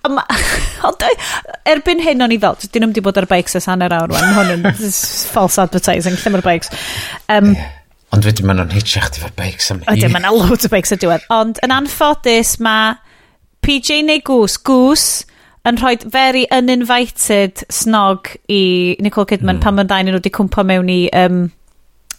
erbyn 1.72 2.02
hyn 2.04 2.22
o'n 2.22 2.32
i 2.32 2.38
fel, 2.40 2.56
dyn 2.62 2.86
nhw'n 2.86 2.94
di 2.94 3.02
bod 3.04 3.18
ar 3.18 3.26
bikes 3.30 3.58
ys 3.58 3.66
hanner 3.68 3.92
awr 3.96 4.12
wan, 4.14 4.28
hwn 4.36 4.52
yn 4.54 4.84
false 5.34 5.58
advertising, 5.60 6.14
lle 6.20 6.32
mae'r 6.32 6.46
bikes. 6.46 6.70
Um, 7.26 7.56
yeah. 7.56 7.75
Ond 8.16 8.24
wedyn 8.24 8.46
maen 8.48 8.62
nhw'n 8.62 8.72
hitio 8.72 9.02
chdi 9.04 9.20
fo 9.20 9.28
beics 9.36 9.68
am 9.74 9.82
hir. 9.82 9.92
Ydy, 9.92 10.08
maen 10.08 10.24
nhw'n 10.24 10.48
loads 10.48 10.64
o 10.64 10.72
bikes 10.72 10.94
ar 10.94 11.00
diwedd. 11.02 11.26
Ond 11.36 11.58
yn 11.66 11.74
anffodus 11.74 12.54
mae 12.64 12.94
PJ 13.66 13.98
neu 14.08 14.22
Goose, 14.24 14.56
Goose 14.64 15.26
yn 15.68 15.76
rhoi 15.80 15.98
very 16.14 16.46
uninvited 16.54 17.66
snog 17.72 18.30
i 18.48 18.96
Nicole 19.04 19.28
Kidman 19.28 19.58
mm. 19.58 19.64
pan 19.66 19.76
mae'n 19.76 19.90
dain 19.90 20.08
nhw 20.08 20.16
wedi 20.16 20.32
cwmpa 20.32 20.64
mewn 20.64 20.88
i 20.92 21.00
um, 21.24 21.42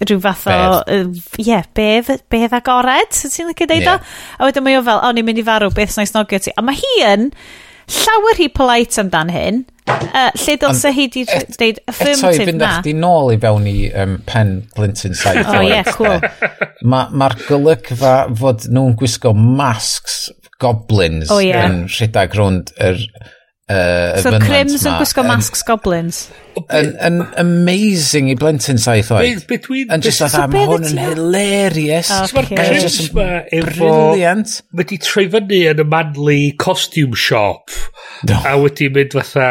rhyw 0.04 0.20
fath 0.22 0.46
o... 0.52 0.58
Ie, 0.84 1.00
uh, 1.00 1.30
yeah, 1.42 1.66
bef, 1.74 2.12
bef 2.30 2.54
agored, 2.54 3.16
ti'n 3.18 3.50
lycio 3.50 3.70
deud 3.72 3.88
yeah. 3.88 3.98
o? 3.98 4.18
A 4.38 4.52
wedyn 4.52 4.68
mae 4.68 4.78
o 4.78 4.84
fel, 4.86 5.02
o, 5.02 5.14
ni'n 5.16 5.26
mynd 5.26 5.42
i 5.42 5.48
farw, 5.48 5.72
beth 5.74 5.96
sy'n 5.96 6.12
snogio 6.12 6.44
ti. 6.44 6.54
A 6.54 6.66
mae 6.66 6.78
hi 6.78 6.94
yn 7.08 7.32
llawer 7.88 8.40
hi 8.40 8.48
polite 8.54 9.02
amdan 9.02 9.32
hyn. 9.34 9.66
Uh, 9.88 10.34
lle 10.36 10.58
ddylse 10.60 10.92
hi 10.92 11.06
di 11.12 11.24
dweud 11.24 11.78
affirmative 11.88 12.34
eto 12.34 12.44
i 12.44 12.48
fynd 12.50 12.60
na. 12.60 12.72
chdi 12.82 12.94
nôl 13.00 13.32
i 13.32 13.38
fewn 13.40 13.70
i 13.72 13.78
um, 14.04 14.18
pen 14.28 14.58
Blinton 14.76 15.16
side. 15.16 15.46
o 15.46 15.54
oh, 15.56 15.64
ie, 15.64 15.72
yeah, 15.72 15.88
cool. 15.96 16.20
Mae'r 16.84 17.16
ma 17.16 17.32
golygfa 17.48 18.18
fod 18.36 18.68
nhw'n 18.68 18.98
gwisgo 19.00 19.32
masks 19.38 20.28
goblins 20.60 21.32
oh, 21.32 21.40
yeah. 21.44 21.70
yn 21.70 21.86
rhedeg 21.88 22.36
rhwnd 22.36 22.74
yr... 22.84 23.00
Er, 23.00 23.34
Uh, 23.68 24.16
so 24.24 24.32
crims 24.40 24.86
yn 24.88 24.94
gwisgo 24.96 25.26
masks 25.28 25.60
goblins? 25.68 26.30
Yn, 26.72 26.94
yn 27.04 27.18
amazing 27.38 28.30
i 28.32 28.36
blentyn 28.40 28.80
saith 28.80 29.10
oed. 29.12 29.42
Be, 29.50 29.58
be 29.60 29.82
yn 29.92 30.04
just 30.06 30.24
so 30.24 30.30
am 30.40 30.56
hwn 30.56 30.88
yn 30.88 31.02
hilarious. 31.02 32.12
Okay. 32.32 32.56
Mae'r 32.56 32.72
crims 32.72 33.00
ma 33.18 33.28
efo... 33.44 33.74
Brilliant. 33.82 34.62
Wedi 34.72 34.96
di 34.96 35.02
troi 35.04 35.28
fyny 35.34 35.66
yn 35.74 35.84
y 35.84 35.88
manly 35.92 36.40
costume 36.64 37.20
shop. 37.20 37.76
No. 38.30 38.40
A 38.48 38.56
wedi 38.62 38.88
mynd 38.94 39.18
fatha, 39.20 39.50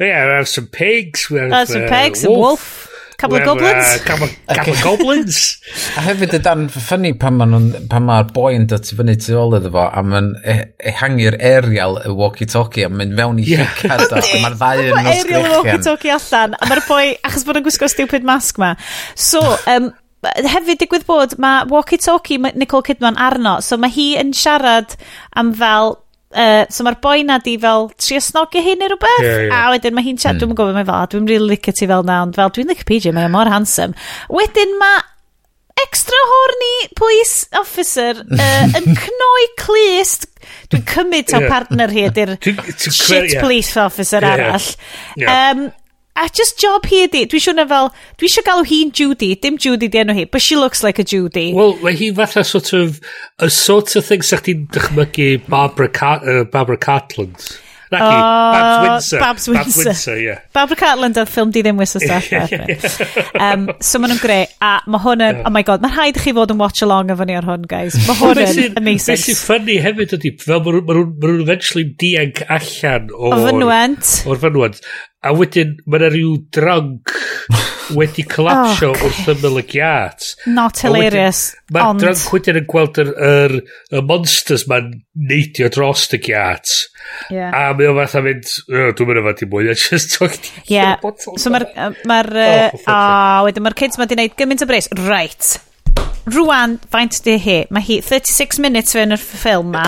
yeah, 0.00 0.24
we 0.30 0.38
have 0.38 0.48
some 0.48 0.72
pigs. 0.72 1.28
We 1.28 1.40
oh, 1.44 1.50
have, 1.50 1.68
some 1.68 1.84
uh, 1.84 1.92
pigs, 1.92 2.24
a 2.24 2.32
wolf. 2.32 2.88
Couple 3.18 3.38
of 3.38 3.44
goblins? 3.44 3.86
Uh, 3.86 3.98
couple, 4.04 4.28
couple 4.46 4.72
of 4.72 4.82
goblins. 4.82 5.38
a 5.96 6.04
hefyd 6.06 6.36
y 6.36 6.40
dan 6.42 6.66
ffynnu 6.72 7.12
pan 7.20 7.38
mae'r 7.38 8.28
boi 8.34 8.52
yn 8.56 8.66
dod 8.70 8.88
i 8.88 8.98
fyny 8.98 9.16
tu 9.20 9.36
ôl 9.38 9.56
iddo 9.58 9.72
fo, 9.74 9.86
a 9.86 10.02
mae'n 10.06 10.30
e, 10.42 10.56
ehangu'r 10.92 11.38
aerial 11.38 11.98
y 12.02 12.14
walkie-talkie, 12.18 12.86
a 12.88 12.92
mae'n 12.92 13.16
mewn 13.18 13.40
i 13.42 13.48
yeah. 13.52 13.72
llygad, 13.80 14.06
a 14.10 14.22
mae'r 14.44 14.58
ddau 14.60 14.84
yn 14.84 14.92
nos 14.92 15.02
grichian. 15.02 15.18
Aerial 15.18 15.58
walkie-talkie 15.58 16.14
allan, 16.18 16.56
a 16.58 16.70
mae'r 16.70 16.84
boi, 16.88 17.02
achos 17.28 17.48
bod 17.48 17.60
yn 17.60 17.66
gwisgo 17.66 17.90
stupid 17.92 18.26
mask 18.28 18.60
ma. 18.62 18.74
So, 19.14 19.42
um, 19.70 19.90
hefyd 20.22 20.82
digwydd 20.82 21.06
bod, 21.08 21.36
mae 21.42 21.66
walkie-talkie 21.70 22.38
Nicole 22.54 22.86
Kidman 22.86 23.18
arno, 23.20 23.58
so 23.64 23.78
mae 23.80 23.92
hi 23.92 24.12
yn 24.20 24.34
siarad 24.36 24.96
am 25.38 25.54
fel 25.58 25.96
Uh, 26.32 26.64
so 26.72 26.84
mae'r 26.86 26.96
boi 27.04 27.22
na 27.28 27.36
di 27.44 27.58
fel 27.60 27.90
trio 28.00 28.20
snogi 28.24 28.62
hi 28.64 28.72
neu 28.80 28.88
rhywbeth 28.88 29.24
yeah, 29.26 29.40
yeah. 29.46 29.56
a 29.68 29.72
wedyn 29.74 29.96
mae 29.96 30.06
hi'n 30.06 30.20
chat 30.20 30.38
mm. 30.38 30.40
dwi'n 30.40 30.54
gwybod 30.56 30.78
mae 30.78 30.86
fel 30.88 31.10
dwi'n 31.12 31.26
really 31.28 31.50
licio 31.52 31.74
ti 31.76 31.88
fel 31.90 32.06
na 32.08 32.22
ond 32.24 32.38
fel 32.38 32.52
dwi'n 32.56 32.72
licio 32.72 32.88
PJ 32.88 33.12
mae 33.16 33.28
mor 33.32 33.50
handsome 33.52 33.92
wedyn 34.32 34.72
mae 34.80 35.02
extra 35.82 36.22
horny 36.30 36.88
police 36.96 37.46
officer 37.60 38.22
uh, 38.22 38.64
yn 38.78 38.96
cnoi 38.96 39.44
clust 39.60 40.28
dwi'n 40.72 40.86
cymryd 40.88 41.28
taw 41.28 41.42
yeah. 41.44 41.52
partner 41.52 41.92
hi 41.92 42.08
ydy'r 42.08 42.34
shit 42.40 43.34
yeah. 43.34 43.38
police 43.42 43.76
officer 43.76 44.24
yeah. 44.24 44.32
arall 44.32 44.68
yeah. 45.20 45.52
Um, 45.52 45.68
a 46.16 46.28
just 46.28 46.58
job 46.60 46.84
hi 46.90 47.06
ydi, 47.06 47.24
dwi 47.30 47.40
siwr 47.40 47.56
na 47.56 47.66
fel, 47.68 47.90
dwi 48.20 48.28
eisiau 48.28 48.46
galw 48.46 48.66
hi'n 48.68 48.92
Judy, 48.92 49.32
dim 49.40 49.58
Judy 49.60 49.88
di 49.88 50.02
enw 50.02 50.16
hi, 50.18 50.26
but 50.28 50.44
she 50.44 50.56
looks 50.60 50.84
like 50.84 51.00
a 51.00 51.06
Judy. 51.08 51.50
Wel, 51.56 51.76
mae 51.84 51.96
hi 51.96 52.12
fatha 52.16 52.44
sort 52.44 52.72
of, 52.76 53.00
a 53.38 53.50
sort 53.50 53.96
of 53.96 54.06
thing 54.06 54.24
sa'ch 54.26 54.46
ti'n 54.48 54.66
dychmygu 54.76 55.34
Barbara, 55.48 55.88
Car 55.88 56.20
uh, 56.28 56.44
Barbara 56.44 56.76
Cartland. 56.76 57.52
Naci, 57.92 58.08
oh, 58.08 58.52
Babs 58.52 58.88
Windsor. 58.88 59.18
Babs 59.20 59.48
Windsor, 59.48 59.64
Babs 59.64 59.76
Windsor 59.84 60.16
yeah. 60.16 60.40
Barbara 60.56 60.76
Cartland 60.80 61.18
ar 61.20 61.28
ffilm 61.28 61.52
di 61.52 61.60
ddim 61.64 61.76
wis 61.80 61.92
ystafell. 61.98 62.54
um, 63.46 63.66
so 63.84 64.00
maen 64.00 64.14
nhw'n 64.14 64.22
greu, 64.22 64.46
a 64.64 64.72
mae 64.88 65.04
hwn 65.04 65.24
yn, 65.26 65.40
yeah. 65.40 65.48
oh 65.48 65.52
my 65.52 65.64
god, 65.68 65.84
mae'n 65.84 65.96
rhaid 65.96 66.20
i 66.20 66.24
chi 66.24 66.34
fod 66.36 66.54
yn 66.54 66.60
watch 66.62 66.84
along 66.86 67.12
efo 67.12 67.28
ni 67.28 67.36
ar 67.36 67.48
hwn, 67.48 67.68
guys. 67.68 67.98
Mae 68.08 68.16
hwn 68.22 68.42
yn 68.44 68.80
amazing. 68.80 69.12
Beth 69.12 69.26
sy'n 69.26 69.40
ffynnu 69.42 69.78
hefyd 69.84 70.16
ydy, 70.18 70.34
fel 70.40 70.64
maen 70.64 70.80
nhw'n 70.88 71.44
eventually 71.44 71.84
dianc 72.00 72.44
allan 72.48 73.12
o... 73.12 73.32
O'r 73.32 73.48
fynwent. 73.50 74.14
O'r 74.24 74.40
fynwent. 74.46 74.80
A 75.22 75.30
wedyn, 75.38 75.76
mae 75.86 76.00
yna 76.00 76.08
rhyw 76.10 76.32
drunk 76.50 77.12
wedi 77.98 78.24
collapsio 78.26 78.88
oh, 78.90 78.96
okay. 78.96 79.06
wrth 79.06 79.28
ymyl 79.36 79.60
y 79.60 79.64
giat. 79.70 80.26
Not 80.50 80.82
hilarious, 80.82 81.42
wedyn, 81.52 81.76
ma 81.76 81.84
ond... 81.92 82.02
Mae'r 82.02 82.08
drunk 82.08 82.34
wedyn 82.34 82.58
yn 82.58 82.68
gweld 82.72 82.98
yr, 83.02 83.12
yr, 83.28 83.56
y 83.94 84.02
monsters 84.08 84.66
ma'n 84.70 84.90
neidio 85.30 85.70
dros 85.74 86.08
y 86.16 86.20
giat. 86.26 86.74
Yeah. 87.30 87.54
A 87.54 87.70
mae 87.78 87.90
o 87.92 87.96
a 88.02 88.08
mynd, 88.26 88.50
oh, 88.66 88.90
dwi'n 88.98 89.12
mynd 89.12 89.22
efo 89.22 89.50
mwy, 89.54 89.70
a 89.70 89.78
just 89.78 90.16
took 90.16 90.38
Yeah, 90.70 90.98
so 91.38 91.54
mae'r... 91.54 91.68
Ma 92.10 92.22
uh, 92.26 92.70
oh, 92.72 92.88
a 92.90 93.02
wedyn 93.46 93.68
mae'r 93.68 93.78
kids 93.84 94.00
ma'n 94.00 94.10
di 94.10 94.18
wneud 94.18 94.38
gymaint 94.38 94.66
o 94.66 94.70
bres. 94.70 94.90
Right, 95.06 95.54
rwan, 96.30 96.76
faint 96.92 97.18
di 97.26 97.34
hi? 97.42 97.58
Mae 97.74 97.84
hi 97.86 97.98
36 98.04 98.60
minutes 98.62 98.94
fe 98.94 99.02
yn 99.06 99.14
y 99.16 99.18
ffilm 99.20 99.72
ma. 99.74 99.84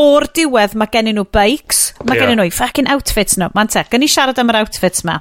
O'r 0.00 0.28
diwedd 0.36 0.76
mae 0.78 0.90
gen 0.92 1.10
nhw 1.12 1.24
bikes, 1.34 1.86
mae 2.02 2.18
yeah. 2.18 2.28
gen 2.28 2.40
nhw 2.40 2.50
fucking 2.54 2.90
outfits 2.92 3.38
nhw. 3.40 3.50
Mae'n 3.56 3.72
te, 3.72 3.84
gen 3.92 4.04
i 4.04 4.10
siarad 4.10 4.40
am 4.42 4.52
yr 4.52 4.60
outfits 4.64 5.04
ma. 5.08 5.20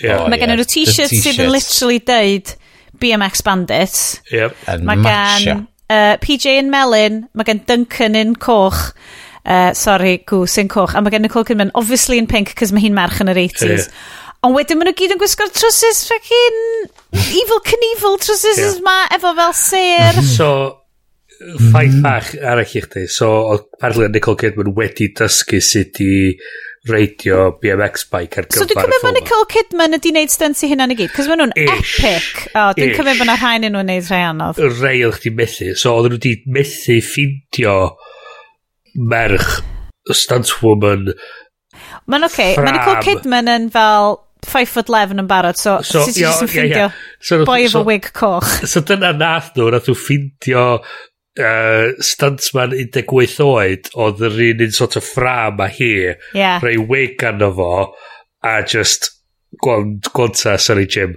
Yeah. 0.00 0.24
Mae 0.26 0.38
gen 0.38 0.46
gennyn 0.46 0.62
nhw 0.62 0.66
yeah. 0.66 0.74
t-shirts 0.74 1.24
sydd 1.24 1.42
yn 1.44 1.52
literally 1.52 2.00
deud 2.12 2.54
BMX 3.02 3.44
Bandits. 3.46 4.06
Yep. 4.32 4.64
Mae 4.86 5.04
gen 5.04 5.66
uh, 5.92 6.16
PJ 6.22 6.56
yn 6.62 6.72
melyn, 6.72 7.26
mae 7.36 7.48
gen 7.48 7.62
Duncan 7.68 8.18
yn 8.18 8.34
coch. 8.40 8.90
Uh, 9.42 9.72
sorry, 9.74 10.20
gwsyn 10.28 10.70
coch. 10.70 10.94
A 10.94 11.02
mae 11.02 11.12
gen 11.12 11.24
Nicole 11.26 11.44
Kidman, 11.48 11.72
obviously 11.74 12.20
in 12.22 12.28
pink, 12.30 12.54
cos 12.58 12.72
mae 12.72 12.84
hi'n 12.84 12.96
merch 12.96 13.20
yn 13.24 13.32
yr 13.32 13.40
80s. 13.42 13.88
Yeah. 13.88 14.20
Ond 14.42 14.56
wedyn 14.58 14.80
maen 14.80 14.88
nhw 14.90 14.98
gyd 14.98 15.12
yn 15.14 15.20
gwisgo'r 15.20 15.52
trwsus 15.54 16.00
fucking 16.08 16.56
evil 17.38 17.60
Knievel 17.62 18.16
trwsus 18.18 18.58
yeah. 18.58 18.78
ma 18.82 18.94
efo 19.14 19.30
fel 19.38 19.52
ser. 19.54 20.16
So, 20.36 20.48
ffaith 21.68 22.00
bach 22.02 22.32
arall 22.40 22.66
i 22.66 22.82
chdi. 22.82 23.04
So, 23.06 23.28
apparently 23.54 24.08
Nicole 24.10 24.40
Kidman 24.40 24.72
wedi 24.74 25.12
dysgu 25.14 25.60
sut 25.62 26.00
i 26.02 26.16
radio 26.90 27.52
BMX 27.62 28.08
bike 28.10 28.40
ar 28.42 28.48
gyfer 28.48 28.64
so, 28.64 28.66
y 28.66 28.72
ffilm. 28.72 28.80
So, 28.80 28.80
dwi'n 28.80 28.82
cymryd 28.88 29.06
bod 29.06 29.16
Nicole 29.20 29.46
Kidman 29.52 29.94
ydi 30.00 30.12
wneud 30.16 30.34
stunts 30.34 30.64
i 30.66 30.72
hynna'n 30.72 30.96
i 30.96 30.98
gyd, 30.98 31.12
cos 31.14 31.30
maen 31.30 31.44
nhw'n 31.44 31.54
epic. 31.62 32.42
O, 32.48 32.64
oh, 32.64 32.72
dwi'n 32.80 32.96
cymryd 32.98 33.22
bod 33.22 33.28
yna 33.28 33.38
rhain 33.38 33.68
yn 33.68 33.76
nhw'n 33.76 33.86
wneud 33.92 34.10
rhai 34.10 34.20
anodd. 34.32 34.60
Rai 34.80 34.96
oedd 35.06 35.20
chdi 35.20 35.34
methu. 35.38 35.70
So, 35.78 35.94
oedden 36.00 36.16
nhw 36.16 36.18
wedi 36.18 36.34
methu 36.58 36.98
ffindio 37.12 37.76
merch 39.14 39.62
stuntwoman. 40.10 41.12
Mae'n 42.10 42.26
oce. 42.26 42.50
Okay. 42.50 42.58
Mae 42.58 42.74
Nicole 42.80 43.06
Kidman 43.06 43.54
yn 43.54 43.70
fel 43.70 44.18
5 44.48 44.74
foot 44.74 44.90
11 44.90 45.22
yn 45.22 45.30
barod, 45.30 45.58
so, 45.60 45.78
so 45.86 46.02
ti 46.06 46.22
jyst 46.22 46.44
yn 46.46 46.50
ffeindio 46.50 46.88
so, 47.20 47.42
boi 47.48 47.62
efo 47.64 47.80
so, 47.80 47.86
wig 47.88 48.10
coch. 48.16 48.50
So 48.72 48.82
dyna 48.86 49.12
nath 49.16 49.52
nhw, 49.56 49.70
nath 49.74 49.88
nhw 49.90 49.96
ffindio 49.98 50.66
uh, 50.78 51.86
stuntsman 52.02 52.76
18 52.76 53.40
oed 53.46 53.92
oedd 53.94 54.24
yr 54.28 54.40
un 54.48 54.66
un 54.66 54.76
sort 54.76 54.98
of 55.00 55.06
ffram 55.06 55.62
a 55.62 55.70
hi, 55.70 55.92
yeah. 56.34 56.58
rei 56.64 56.78
wig 56.80 57.22
arno 57.28 57.52
fo, 57.58 57.72
a 58.42 58.58
just 58.66 59.12
gwant, 59.62 60.10
gwanta, 60.16 60.56
sorry 60.58 60.88
Jim. 60.90 61.14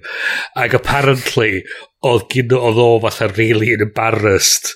Ac 0.60 0.78
apparently, 0.78 1.64
oedd 2.06 2.30
gyn 2.32 2.56
oedd 2.60 2.82
o 2.82 2.90
fatha 3.08 3.32
really 3.34 3.74
embarrassed 3.74 4.76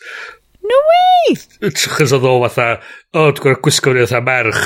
No 0.69 0.79
way! 0.89 1.35
Chos 1.73 2.13
oedd 2.13 2.27
o 2.27 2.35
fatha, 2.45 2.67
o, 3.15 3.29
dwi'n 3.31 3.41
gwrdd 3.45 3.61
gwisgo 3.65 3.93
ni 3.95 4.05
fatha 4.05 4.21
merch, 4.25 4.65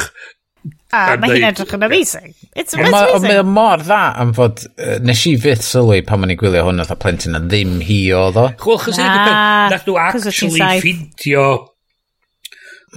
A, 0.93 1.01
a 1.15 1.17
mae 1.17 1.33
hi'n 1.33 1.47
edrych 1.49 1.73
yn 1.73 1.85
amazing. 1.87 2.31
It's, 2.53 2.75
it's 2.75 2.77
ma, 2.77 3.01
amazing. 3.01 3.23
Mae 3.25 3.41
o 3.41 3.45
mor 3.49 3.81
dda 3.81 4.01
am 4.21 4.33
fod... 4.37 4.61
Uh, 4.77 4.99
nes 5.01 5.23
i 5.29 5.33
fydd 5.41 5.63
sylwi 5.65 6.03
pan 6.05 6.21
ma'n 6.21 6.33
i 6.35 6.37
gwylio 6.37 6.67
hwn 6.67 6.83
oedd 6.83 6.93
plentyn 7.01 7.39
a 7.39 7.41
ddim 7.41 7.79
hi 7.87 7.99
oedd 8.13 8.37
o. 8.37 8.47
Chwch, 8.61 8.89
chos 8.91 8.99
nath 9.01 9.87
nhw 9.89 9.97
actually 10.03 10.61
ffidio 10.61 11.47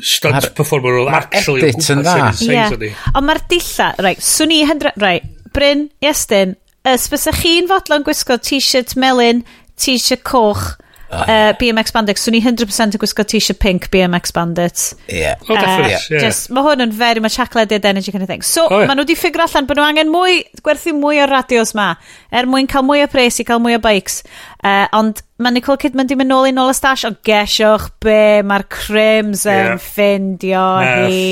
stunt 0.04 0.50
performer 0.58 1.00
oedd 1.00 1.14
actually... 1.22 1.64
Mae'r 1.64 1.72
edit 1.72 1.90
yn 1.94 2.04
dda. 2.04 2.92
Ond 3.14 3.30
mae'r 3.30 3.42
dilla... 3.48 3.90
Rai, 4.04 4.14
swn 4.20 4.52
i 4.52 4.62
hendra... 4.68 4.92
Rai, 5.00 5.16
Bryn, 5.56 5.86
Iestyn, 6.04 6.52
ys 6.84 7.06
bys 7.08 7.24
chi'n 7.40 7.70
fodlon 7.70 8.04
gwisgo 8.04 8.36
t-shirt 8.36 8.92
melyn, 9.00 9.40
t-shirt 9.80 10.20
coch, 10.28 10.74
Ah. 11.10 11.22
Uh, 11.22 11.52
BMX 11.58 11.92
Bandits. 11.94 12.24
Swn 12.26 12.38
i 12.38 12.40
100% 12.42 12.96
yn 12.96 13.02
gwisgo 13.02 13.24
t-shirt 13.26 13.60
pink 13.62 13.88
BMX 13.92 14.34
Bandits. 14.34 14.88
Yeah. 15.08 15.38
Oh, 15.48 15.54
uh, 15.54 15.86
yeah. 15.86 16.02
Just, 16.10 16.50
mae 16.50 16.66
hwn 16.66 16.82
yn 16.88 16.94
very 16.96 17.22
much 17.22 17.38
acleded 17.42 17.86
energy 17.86 18.14
kind 18.14 18.26
of 18.26 18.30
thing. 18.30 18.42
So, 18.42 18.66
oh, 18.66 18.80
yeah. 18.80 18.90
maen 18.90 18.98
nhw 18.98 19.06
wedi 19.06 19.18
ffigur 19.18 19.44
allan 19.46 19.68
bod 19.68 19.78
nhw 19.78 19.86
angen 19.86 20.10
mwy, 20.10 20.42
gwerthu 20.66 20.96
mwy 20.98 21.22
o 21.22 21.30
radios 21.30 21.76
ma, 21.78 21.92
er 22.34 22.50
mwyn 22.50 22.68
cael 22.70 22.86
mwy 22.86 23.04
o 23.06 23.08
pres 23.12 23.38
i 23.42 23.46
cael 23.46 23.62
mwy 23.62 23.78
o 23.78 23.80
bikes. 23.82 24.20
Uh, 24.66 24.88
ond 24.96 25.22
mae 25.38 25.52
Nicole 25.52 25.78
Kidman 25.78 26.08
di 26.10 26.16
mynd 26.18 26.32
nôl 26.32 26.48
i 26.48 26.52
nôl 26.56 26.72
y 26.72 26.76
stash, 26.76 27.06
o 27.06 27.12
gesiwch 27.28 27.90
be 28.02 28.42
mae'r 28.48 28.66
crims 28.72 29.44
yeah. 29.46 29.74
yn 29.76 29.82
ffindio 29.82 30.66
hi. 30.82 31.24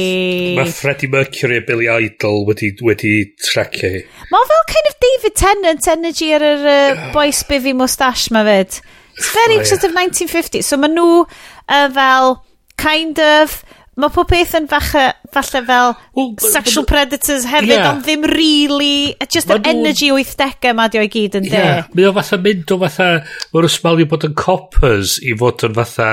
Mae 0.61 0.75
Freddie 0.77 1.11
Mercury 1.11 1.59
a 1.59 1.65
Billy 1.67 1.89
Idol 1.91 2.45
wedi, 2.47 2.71
wedi 2.85 3.17
tracio 3.43 3.91
hi. 3.97 4.05
Mae 4.31 4.51
fel 4.51 4.67
kind 4.71 4.91
of 4.93 5.01
David 5.07 5.41
Tennant 5.41 5.89
energy 5.97 6.35
ar 6.37 6.47
yr 6.53 6.69
uh, 6.69 7.07
boys 7.17 7.43
bifi 7.49 7.75
moustache 7.75 8.31
ma 8.35 8.45
fyd. 8.47 8.85
It's 9.17 9.33
very 9.33 9.61
oh, 9.61 9.63
sort 9.63 9.85
of 9.85 9.95
1950s. 9.97 10.65
So 10.65 10.79
maen 10.81 10.97
nhw 10.99 11.25
uh, 11.25 11.89
fel, 11.95 12.39
kind 12.81 13.21
of, 13.23 13.61
mae 14.01 14.11
pob 14.15 14.27
peth 14.31 14.55
yn 14.59 14.67
falle, 14.71 15.05
falle 15.35 15.63
fel 15.69 15.93
well, 16.17 16.33
but, 16.35 16.47
sexual 16.57 16.83
but, 16.85 16.93
predators 16.95 17.47
hefyd, 17.51 17.71
yeah. 17.77 17.91
ond 17.93 18.03
ddim 18.07 18.27
really, 18.33 19.15
just 19.31 19.53
yr 19.55 19.63
energy 19.71 20.11
80au 20.11 20.75
ma 20.79 20.89
di 20.91 21.03
o'i 21.03 21.11
gyd 21.13 21.39
yn 21.41 21.47
de. 21.47 21.55
Yeah. 21.55 21.87
Mae 21.95 22.09
o 22.11 22.15
fatha 22.17 22.41
mynd 22.43 22.75
o 22.75 22.81
fatha, 22.83 23.09
mae'n 23.55 23.71
ysmalio 23.71 24.11
bod 24.11 24.27
yn 24.27 24.35
coppers 24.41 25.19
i 25.23 25.37
fod 25.39 25.67
yn 25.69 25.79
fatha 25.79 26.11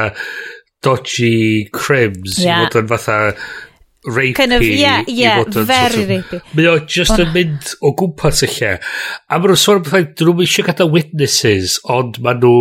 dodgy 0.86 1.68
crims, 1.73 2.38
yeah. 2.41 2.61
i 2.61 2.69
fod 2.69 2.84
yn 2.84 2.94
fatha 2.94 3.19
rapey 4.07 4.34
kind 4.34 4.53
of, 4.53 4.64
yeah, 4.64 5.03
yeah, 5.07 5.44
very 5.44 6.06
sort 6.06 6.10
of, 6.10 6.32
rapey 6.32 6.57
mae 6.57 6.69
o 6.72 6.80
just 6.86 7.14
yn 7.22 7.34
mynd 7.36 7.76
o 7.82 7.94
gwmpas 7.98 8.41
y 8.48 8.49
lle 8.56 8.73
a 8.80 9.38
mae 9.38 9.52
nhw'n 9.52 9.61
sôn 9.61 9.82
am 9.82 9.86
pethau 9.86 10.07
dyn 10.10 10.32
nhw'n 10.32 10.45
eisiau 10.48 10.68
gada 10.69 10.90
witnesses 10.90 11.78
ond 11.98 12.18
mae 12.26 12.40
nhw 12.40 12.56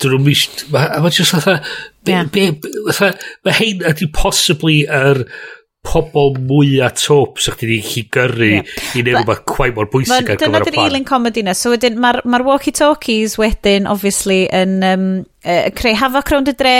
dyn 0.00 0.16
nhw'n 0.16 0.32
eisiau 0.32 0.80
a 0.80 1.02
maen 1.04 1.18
just 1.18 1.36
fatha 1.36 1.58
yeah. 2.08 2.24
be, 2.32 2.48
be, 2.62 3.12
mae 3.44 3.58
hein 3.60 3.84
ydy 3.92 4.08
possibly 4.16 4.82
yr 4.88 5.26
pobol 5.86 6.34
mwy 6.48 6.80
a 6.82 6.88
top 6.90 7.40
sy'ch 7.42 7.60
ti'n 7.60 7.84
chi 7.86 8.02
gyrru 8.14 8.48
yeah. 8.56 8.70
i 8.96 9.04
neud 9.04 9.20
rhywbeth 9.20 9.44
quite 9.46 9.76
mor 9.76 9.90
bwysig 9.92 10.16
ar 10.16 10.24
gyfer 10.24 10.34
y 10.34 10.38
plan. 10.40 10.64
Dyna 10.64 10.70
dy'r 10.72 10.80
eilen 10.82 11.06
comedy 11.06 11.44
na. 11.46 11.54
So 11.54 11.70
wedyn, 11.74 11.98
mae'r 12.02 12.22
ma, 12.24 12.38
ma 12.40 12.46
walkie-talkies 12.48 13.36
wedyn, 13.38 13.86
obviously, 13.90 14.40
yn 14.56 14.80
um, 14.86 15.04
uh, 15.46 15.68
creu 15.78 15.94
hafoc 16.00 16.32
rownd 16.34 16.50
y 16.50 16.56
dre. 16.58 16.78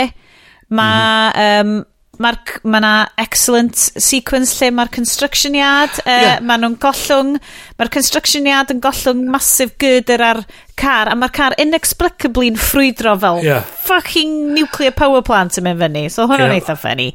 Mae 0.67 1.29
mm 1.29 1.77
um, 1.77 1.85
mae'r 2.21 2.37
mae 2.67 2.81
na 2.83 2.91
excellent 3.21 3.77
sequence 3.77 4.55
lle 4.57 4.71
mae'r 4.75 4.91
construction 4.93 5.57
yard, 5.57 5.93
uh, 6.03 6.09
e, 6.09 6.15
yeah. 6.25 6.39
mae 6.45 6.61
nhw'n 6.61 6.77
gollwng, 6.81 7.35
mae'r 7.77 7.91
construction 7.93 8.49
yard 8.49 8.73
yn 8.73 8.81
gollwng 8.83 9.25
massive 9.33 9.77
gydyr 9.81 10.23
ar 10.25 10.41
car, 10.77 11.11
a 11.11 11.17
mae'r 11.17 11.33
car 11.35 11.57
inexplicably'n 11.61 12.57
ffrwydro 12.61 13.17
fel 13.21 13.43
yeah. 13.45 13.67
fucking 13.87 14.53
nuclear 14.55 14.95
power 14.97 15.23
plant 15.25 15.59
yn 15.59 15.67
mynd 15.67 15.83
fyny, 15.85 16.07
so 16.13 16.25
hwnna'n 16.29 16.53
yeah. 16.53 16.61
eitha 16.61 16.77
ffynnu. 16.79 17.11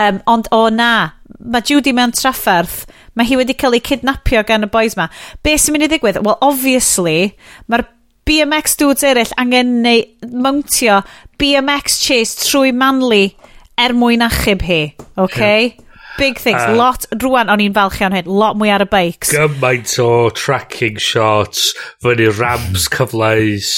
Um, 0.00 0.22
ond 0.34 0.48
o 0.54 0.64
na, 0.72 0.92
mae 1.38 1.68
Judy 1.68 1.94
mewn 1.96 2.16
trafferth, 2.16 2.86
mae 3.18 3.28
hi 3.28 3.38
wedi 3.40 3.56
cael 3.58 3.76
ei 3.76 3.84
kidnapio 3.84 4.44
gan 4.48 4.66
y 4.66 4.72
boys 4.72 4.96
ma. 4.98 5.08
Be 5.44 5.56
sy'n 5.58 5.76
mynd 5.76 5.88
i 5.88 5.92
ddigwydd? 5.92 6.22
Well, 6.24 6.38
obviously, 6.44 7.32
mae'r 7.68 7.86
BMX 8.28 8.76
dudes 8.76 9.04
eraill 9.08 9.32
angen 9.40 9.78
neu 9.80 10.02
mountio 10.28 11.00
BMX 11.40 12.02
chase 12.04 12.42
trwy 12.42 12.74
Manly 12.76 13.30
er 13.78 13.94
mwyn 13.96 14.24
achub 14.26 14.64
hi. 14.66 14.82
Okay? 15.16 15.60
Yeah. 15.66 15.84
Big 16.18 16.40
things, 16.42 16.64
uh, 16.66 16.74
lot, 16.74 17.04
rwan 17.22 17.46
o'n 17.52 17.60
i'n 17.62 17.74
falch 17.76 18.00
iawn 18.02 18.16
hyn, 18.16 18.26
lot 18.26 18.58
mwy 18.58 18.72
ar 18.74 18.82
y 18.82 18.88
bikes. 18.90 19.30
Gymaint 19.30 19.92
o 20.02 20.08
tracking 20.34 20.98
shots, 20.98 21.70
fyny 22.02 22.26
ramps 22.34 22.88
hmm. 22.88 22.96
cyfleus. 22.96 23.70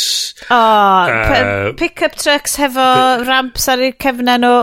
Oh, 0.49 0.57
uh, 0.57 1.75
pick-up 1.77 2.17
trucks 2.17 2.57
hefo 2.63 2.81
uh, 2.81 3.27
ramps 3.29 3.69
ar 3.69 3.85
eu 3.85 3.93
cefnau 4.01 4.41
nhw. 4.41 4.57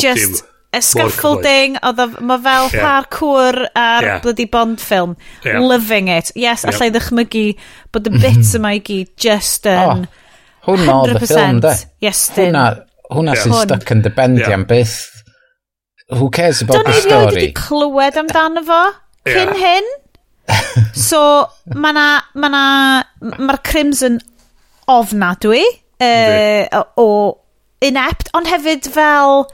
Just, 0.00 0.40
dim 0.40 0.50
A 0.74 0.80
scaffolding, 0.82 1.76
oedd 1.86 2.16
ma 2.26 2.34
fel 2.42 2.66
yeah. 2.72 2.82
parkour 2.82 3.60
ar 3.78 4.02
yeah. 4.02 4.20
bloody 4.24 4.46
Bond 4.50 4.80
film. 4.80 5.16
Yeah. 5.44 5.60
Loving 5.62 6.08
it. 6.08 6.32
Yes, 6.34 6.64
yeah. 6.64 6.72
allai 6.72 6.88
ddychmygu 6.90 7.44
bod 7.94 8.10
y 8.10 8.18
bits 8.24 8.56
yma 8.58 8.74
i 8.74 8.80
gyd 8.82 9.12
just 9.20 9.68
yn... 9.70 10.02
Um, 10.02 10.08
oh, 10.08 10.72
hwnna 10.72 10.98
oedd 11.04 11.14
y 11.14 11.22
ffilm, 11.22 11.62
de. 11.62 11.76
Yes, 12.02 12.26
Hwnna, 12.34 12.64
hwnna 13.12 13.34
yeah. 13.34 13.42
sy'n 13.44 13.58
stuck 13.64 13.92
yn 13.94 14.04
dy 14.04 14.12
bendy 14.14 14.44
yeah. 14.44 14.56
am 14.56 14.64
byth. 14.68 15.00
Who 16.12 16.28
cares 16.30 16.60
about 16.62 16.82
Don't 16.82 16.92
the 16.92 17.00
story? 17.00 17.10
Don't 17.10 17.32
i 17.32 17.40
wedi 17.40 17.52
clywed 17.58 18.20
amdano 18.20 18.64
fo 18.68 18.80
cyn 19.28 19.54
yeah. 19.54 19.60
hyn. 19.64 19.92
so, 21.08 21.20
ma 21.74 21.92
na, 21.96 22.06
ma 22.36 22.50
na, 22.52 22.64
mae'r 23.20 23.60
Crimson 23.64 24.18
ofnadwy 24.92 25.62
uh, 26.04 26.82
o 27.00 27.08
inept, 27.84 28.32
ond 28.36 28.50
hefyd 28.50 28.90
fel... 28.94 29.46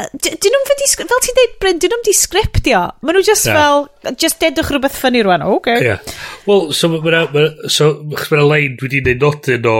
Dyn 0.00 0.54
nhw'n 0.54 0.64
fel 0.64 0.78
ti'n 0.80 1.36
deud, 1.36 1.56
Bryn, 1.60 1.80
dyn 1.82 1.92
nhw'n 1.92 2.04
di 2.06 2.14
sgriptio. 2.16 2.80
Maen 3.04 3.18
nhw 3.18 3.24
just 3.26 3.46
yeah. 3.46 3.58
fel, 3.60 4.14
just 4.18 4.40
dedwch 4.40 4.70
rhywbeth 4.72 4.96
ffynnu 4.96 5.22
rwan, 5.26 5.44
o, 5.44 5.58
okay. 5.58 5.76
Yeah. 5.84 6.14
Wel, 6.48 6.70
so 6.74 6.88
mae'na, 6.90 7.26
ma, 7.34 7.44
so, 7.68 7.92
ma 8.32 8.46
lein 8.46 8.78
wedi 8.80 9.02
neud 9.04 9.20
nodyn 9.22 9.68
o 9.68 9.76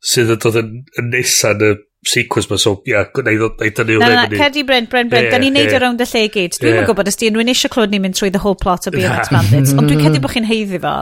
sydd 0.00 0.32
yn 0.34 0.40
dod 0.42 0.58
yn, 0.62 0.72
yn 0.98 1.12
nesa 1.12 1.52
yn 1.54 1.66
y 1.68 1.74
sequence 2.08 2.48
ma, 2.50 2.58
so 2.60 2.74
ia, 2.88 3.04
gwneud 3.14 3.44
oedd 3.46 3.82
hynny 3.82 3.98
Na, 4.00 4.08
na, 4.14 4.24
cerdi 4.32 4.64
Bryn, 4.68 4.88
Bryn, 4.90 5.10
Bryn, 5.12 5.28
da 5.32 5.40
ni'n 5.42 5.54
neud 5.56 5.74
o 5.76 5.80
rownd 5.82 6.04
y 6.04 6.08
lle 6.08 6.24
i 6.26 6.30
gyd. 6.34 6.56
Dwi'n 6.58 6.78
yeah. 6.78 6.88
gwybod, 6.88 7.10
os 7.10 7.20
di 7.20 7.28
unrhyw'n 7.30 7.52
eisiau 7.52 7.72
clywed 7.74 7.92
ni'n 7.94 8.04
mynd 8.06 8.18
trwy 8.18 8.32
the 8.34 8.42
whole 8.42 8.58
plot 8.58 8.88
o 8.88 8.94
Beyond 8.94 9.30
Bandits, 9.34 9.74
ond 9.76 9.90
dwi'n 9.90 10.02
cedi 10.06 10.22
bod 10.24 10.34
chi'n 10.34 10.48
heiddi 10.48 10.80
fo. 10.82 10.94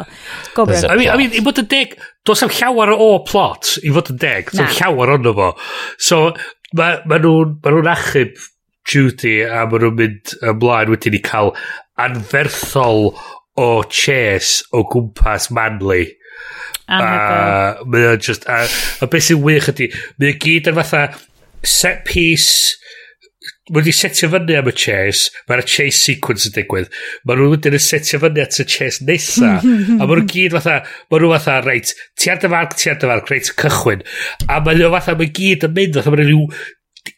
Go 0.56 0.66
Bryn. 0.68 0.88
I 0.90 0.98
mean, 0.98 1.12
I 1.14 1.16
mean, 1.20 1.36
i 1.36 1.44
fod 1.46 1.62
yn 1.62 1.70
deg, 1.72 1.96
does 2.26 2.44
am 2.46 2.52
llawer 2.58 2.92
o 2.96 3.08
plot, 3.28 3.76
i 3.86 3.94
fod 3.94 4.12
yn 4.14 4.20
deg, 4.22 4.52
does 4.52 4.64
am 4.66 4.74
llawer 4.80 5.14
ond 5.16 5.32
fo. 5.38 5.48
So, 6.10 6.20
mae 6.76 7.00
ma 7.06 7.20
nhw'n 7.22 7.56
ma 7.62 7.72
nhw 7.72 7.88
achub 7.94 8.44
Judy 8.86 9.40
a 9.42 9.64
maen 9.66 9.82
nhw'n 9.82 9.98
mynd 9.98 10.36
ymlaen 10.46 10.92
wedyn 10.92 11.16
i 11.18 11.22
cael 11.24 11.54
anferthol 11.98 13.10
o 13.56 13.68
chase 13.88 14.66
o 14.72 14.84
gwmpas 14.92 15.50
Manly. 15.54 16.04
Anhygoel. 16.86 17.82
A 17.82 17.86
mae 17.90 18.08
o'n 18.12 18.22
just... 18.22 18.48
A, 18.50 18.64
a 19.02 19.10
beth 19.10 19.28
sy'n 19.28 19.42
wych 19.44 19.70
ydy, 19.74 19.90
mae 20.20 20.34
o'n 20.34 20.42
gyd 20.42 20.72
yn 20.72 20.80
fatha 20.80 21.06
set 21.66 22.04
piece... 22.08 22.74
Mae 23.66 23.80
wedi 23.82 23.90
setio 23.94 24.28
fyny 24.30 24.54
am 24.60 24.68
y 24.70 24.72
chase, 24.78 25.32
mae'r 25.50 25.64
chase 25.66 25.98
sequence 25.98 26.46
yn 26.46 26.54
digwydd. 26.54 26.86
Mae 27.26 27.38
nhw 27.38 27.48
wedyn 27.50 27.74
yn 27.74 27.82
setio 27.82 28.20
fyny 28.22 28.38
at 28.44 28.58
y 28.62 28.66
chase 28.70 29.02
nesa. 29.06 29.56
a 29.58 30.06
mae 30.06 30.20
nhw 30.20 30.26
gyd 30.30 30.54
fatha, 30.54 30.76
mae 31.10 31.22
nhw 31.22 31.32
fatha, 31.34 31.56
reit, 31.66 31.90
ti 32.14 32.30
ar 32.30 32.38
dy 32.42 32.50
farc, 32.52 32.76
ti 32.78 32.92
ar 32.92 33.00
dy 33.02 33.10
farc, 33.10 33.32
reit, 33.34 33.50
cychwyn. 33.58 34.06
A 34.46 34.60
mae 34.62 34.78
nhw 34.78 34.92
fatha, 34.94 35.16
mae 35.18 35.34
gyd 35.34 35.66
yn 35.66 35.74
mynd, 35.74 35.98
fatha 35.98 36.14
mae 36.14 36.28
nhw 36.28 36.44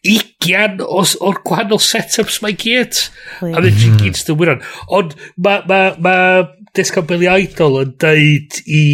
ugian 0.08 0.80
os, 0.84 1.14
o'r 1.24 1.40
gwahanol 1.46 1.80
setups 1.82 2.40
mae 2.44 2.56
gyd. 2.58 2.96
A 3.44 3.60
mae'n 3.60 4.00
gyd 4.00 4.16
sydd 4.16 4.32
yn 4.34 4.40
wyron. 4.40 4.64
Ond 4.94 5.14
mae 5.36 5.64
ma, 5.68 5.80
ma, 6.00 6.00
ma 6.04 6.16
disco 6.78 7.02
Billy 7.02 7.28
Idol 7.28 7.82
yn 7.82 7.92
deud 8.00 8.62
i 8.64 8.86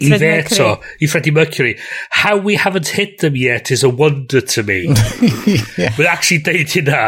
i 0.00 0.10
fe 0.18 0.30
eto, 0.40 0.68
i 1.04 1.06
Freddie 1.06 1.32
Mercury, 1.34 1.76
how 2.10 2.36
we 2.36 2.56
haven't 2.56 2.88
hit 2.88 3.18
them 3.18 3.36
yet 3.36 3.70
is 3.70 3.84
a 3.84 3.88
wonder 3.88 4.40
to 4.40 4.62
me. 4.62 4.82
yeah. 5.78 5.92
Mae'n 5.94 6.10
actually 6.10 6.40
deud 6.42 6.72
hynna 6.74 7.02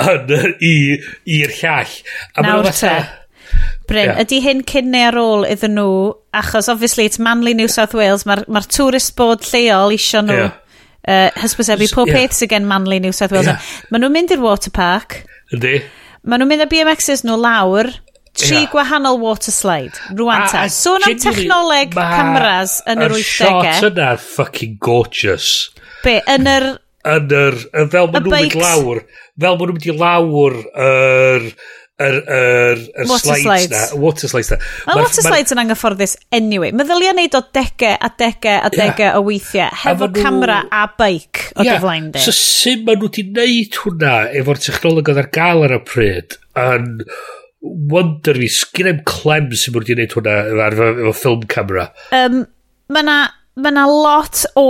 yn 0.00 0.54
i'r 0.64 1.56
llall. 1.60 1.96
A 2.36 2.44
Nawr 2.46 2.70
te. 2.72 2.94
Bryn, 3.90 4.12
yeah. 4.12 4.22
ydy 4.22 4.38
hyn 4.44 4.62
cyn 4.68 4.92
neu 4.92 5.08
ar 5.08 5.18
ôl 5.18 5.46
iddyn 5.50 5.74
nhw, 5.74 5.92
achos 6.36 6.70
obviously 6.70 7.08
it's 7.10 7.18
Manly 7.18 7.54
New 7.58 7.68
South 7.68 7.94
Wales, 7.98 8.24
mae'r 8.28 8.44
ma 8.48 8.62
tourist 8.62 9.16
board 9.18 9.42
lleol 9.50 9.96
isio 9.96 10.22
nhw 10.22 10.36
yeah. 10.38 10.52
uh, 11.10 11.40
hysbysebu 11.42 11.90
pob 11.92 12.12
yeah. 12.12 12.20
peth 12.22 12.38
sydd 12.38 12.54
gen 12.54 12.68
Manly 12.70 13.00
New 13.02 13.16
South 13.16 13.34
Wales. 13.34 13.50
Yeah. 13.50 13.72
Maen 13.90 14.06
nhw'n 14.06 14.14
mynd 14.14 14.36
i'r 14.36 14.44
water 14.44 14.72
park. 14.74 15.24
Ydy. 15.56 15.80
Maen 16.22 16.44
nhw'n 16.44 16.52
mynd 16.54 16.64
â 16.64 16.70
BMXs 16.70 17.26
nhw 17.26 17.40
lawr 17.42 17.90
tri 18.36 18.60
yeah. 18.60 18.68
gwahanol 18.72 19.18
water 19.22 19.54
slide. 19.54 19.96
Rwan 20.16 20.46
ta. 20.50 20.66
sôn 20.72 21.02
am 21.06 21.18
technoleg 21.18 21.96
cameras 21.96 22.78
yn 22.90 23.02
yr 23.06 23.16
80au 23.16 23.24
y 23.24 23.26
shot 23.32 23.90
yna'n 23.90 24.22
fucking 24.22 24.78
gorgeous. 24.82 25.70
Be 26.04 26.20
yn 26.30 26.48
yr 26.50 26.70
yn 27.10 27.32
yr 27.32 27.60
fel 27.90 28.10
maen 28.12 28.24
nhw'n 28.24 28.32
mynd 28.36 28.56
lawr 28.60 29.04
fel 29.40 29.56
maen 29.56 29.70
nhw'n 29.70 29.76
mynd 29.76 29.86
i 29.88 29.94
lawr 29.96 30.58
yr 30.86 31.46
yr 32.00 32.16
yr 32.20 32.82
yr 33.02 33.08
water 33.08 33.36
slides 33.40 33.72
na 33.72 34.00
water 34.00 34.30
slides 34.32 34.52
na. 34.52 34.58
Mae 34.88 35.02
water 35.02 35.24
slides 35.24 35.54
yn 35.54 35.62
anghyfforddus 35.64 36.16
anyway. 36.36 36.72
Meddylia 36.76 37.12
neud 37.16 37.36
o 37.36 37.42
degau 37.56 37.96
a 37.96 38.12
degau 38.20 38.56
a 38.56 38.70
degau 38.72 39.18
o 39.18 39.24
weithiau 39.26 39.68
hefo 39.82 40.10
camera 40.16 40.62
a 40.68 40.86
beic 40.98 41.50
o 41.56 41.64
yeah. 41.64 41.76
dyflaen 41.76 42.12
di 42.14 42.24
so 42.24 42.36
sut 42.36 42.86
maen 42.86 43.00
nhw 43.00 43.10
wedi 43.10 43.26
neud 43.36 43.82
hwnna 43.82 44.14
efo'r 44.40 44.64
technoleg 44.68 45.12
oedd 45.12 45.22
ar 45.24 45.30
gael 45.36 45.66
ar 45.68 45.76
y 45.76 45.82
pryd 45.88 46.38
yn 46.60 46.88
wonder 47.60 48.38
fi, 48.40 48.48
sgyn 48.52 48.88
em 48.94 49.02
clem 49.08 49.50
sy'n 49.52 49.74
mwyd 49.74 49.92
i 49.92 49.96
wneud 49.98 50.16
hwnna 50.16 50.68
efo 50.70 51.14
ffilm 51.16 51.46
camera. 51.50 51.90
Um, 52.16 52.44
mae 52.92 53.06
na, 53.06 53.18
ma 53.60 53.72
na 53.74 53.86
lot 53.90 54.44
o, 54.58 54.66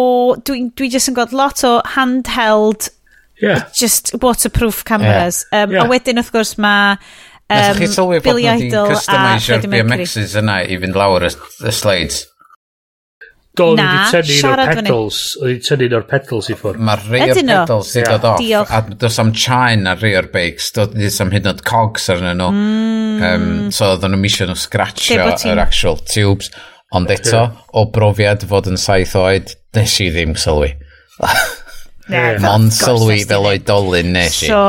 dwi, 0.47 0.67
dwi 0.79 0.91
jyst 0.93 1.13
yn 1.13 1.19
gweld 1.19 1.35
lot 1.37 1.63
o 1.67 1.77
handheld, 1.95 2.91
yeah. 3.43 3.69
just 3.77 4.15
waterproof 4.23 4.85
cameras. 4.85 5.45
Yeah. 5.51 5.65
Um, 5.65 5.77
yeah. 5.77 5.85
A 5.85 5.93
wedyn 5.93 6.21
wrth 6.21 6.33
gwrs 6.35 6.57
mae 6.61 6.97
um, 7.51 8.21
Billy 8.25 8.49
Idol 8.49 8.91
a 8.91 8.99
Freddie 8.99 9.07
Mercury. 9.07 9.07
Nethach 9.07 9.07
chi 9.07 9.07
sylwi 9.07 9.07
bod 9.07 9.15
nhw 9.47 9.55
wedi 9.55 9.73
BMXs 9.77 10.37
yna 10.43 10.61
i 10.67 10.83
fynd 10.83 10.99
lawr 10.99 11.27
y, 11.27 11.33
y 11.67 11.75
slides? 11.75 12.25
Do, 13.59 13.73
na, 13.75 14.07
wedi 14.15 14.37
tynnu 14.39 14.53
o'r 14.53 14.61
pedals. 14.71 15.21
Oedd 15.41 15.49
wedi 15.51 15.65
tynnu 15.67 15.97
o'r 15.99 16.05
pedals 16.09 16.51
i 16.53 16.57
ffwrdd. 16.59 16.83
Mae 16.87 17.01
rei 17.09 17.25
o'r 17.33 17.41
pedals 17.41 17.93
wedi 17.97 18.07
dod 18.07 18.27
off. 18.31 18.43
Diolch. 18.43 18.75
A 18.77 18.99
does 19.03 19.19
am 19.23 19.33
chain 19.35 19.89
ar 19.91 20.03
rei 20.03 20.13
o'r 20.21 20.29
beics. 20.33 20.71
Does 20.77 21.19
am 21.25 21.33
hyd 21.35 21.49
yn 21.49 21.53
oed 21.55 21.65
cogs 21.67 22.07
arnyn 22.15 22.39
nhw. 22.39 22.51
Mm. 22.55 23.25
Um, 23.31 23.49
so 23.75 23.91
oedden 23.91 24.15
nhw'n 24.15 24.23
misio 24.23 24.47
nhw 24.49 24.59
scratchio 24.59 25.27
yr 25.51 25.63
actual 25.65 25.99
tubes. 26.07 26.53
Ond 26.95 27.11
eto, 27.15 27.45
o 27.79 27.85
brofiad 27.95 28.43
fod 28.51 28.71
yn 28.71 28.79
saith 28.81 29.13
oed, 29.19 29.53
nes 29.77 29.99
i 30.03 30.09
ddim 30.15 30.33
sylwi. 30.39 30.73
Ond 32.51 32.73
sylwi 32.75 33.21
fel 33.31 33.51
oedolyn 33.53 34.15
nes 34.15 34.41
i. 34.47 34.51
So, 34.51 34.63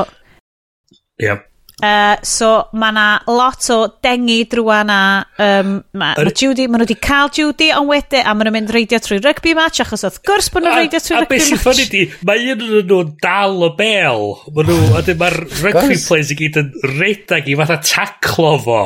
Yep. 1.21 1.47
Uh, 1.81 2.13
so 2.21 2.49
mae 2.77 2.93
na 2.93 3.05
lot 3.25 3.65
o 3.73 3.77
dengi 4.05 4.43
drwa 4.51 4.81
na 4.85 4.99
um, 5.41 5.71
ma, 5.97 6.11
er, 6.13 6.27
ma 6.29 6.33
Judy, 6.37 6.67
maen 6.69 6.83
nhw 6.83 6.85
wedi 6.85 6.97
cael 7.01 7.31
Judy 7.33 7.71
ond 7.73 7.89
wedyn 7.89 8.21
a 8.21 8.35
maen 8.35 8.45
nhw'n 8.45 8.55
mynd 8.57 8.73
reidio 8.75 8.99
trwy 9.01 9.17
rygbi 9.23 9.55
match 9.57 9.81
achos 9.81 10.05
wrth 10.05 10.19
gwrs 10.27 10.51
bod 10.53 10.67
nhw'n 10.67 10.77
reidio 10.77 11.01
trwy 11.01 11.23
rygbi 11.23 11.39
match 11.39 11.47
a 11.49 11.49
beth 11.49 11.49
sy'n 11.49 11.63
ffynnu 11.63 11.87
di 11.89 12.03
mae 12.29 12.43
un 12.53 12.61
o'n 12.67 12.91
nhw'n 12.91 13.13
dal 13.25 13.65
y 13.65 13.71
bel 13.79 14.27
mae 14.57 14.67
nhw 14.67 14.77
a 14.99 15.01
dyn 15.07 15.19
mae'r 15.23 15.37
rygbi 15.63 15.97
players 16.05 16.33
i 16.35 16.37
gyd 16.43 16.59
yn 16.61 16.69
redag 16.99 17.49
i 17.49 17.57
fatha 17.63 17.79
taclo 17.81 18.53
fo. 18.67 18.81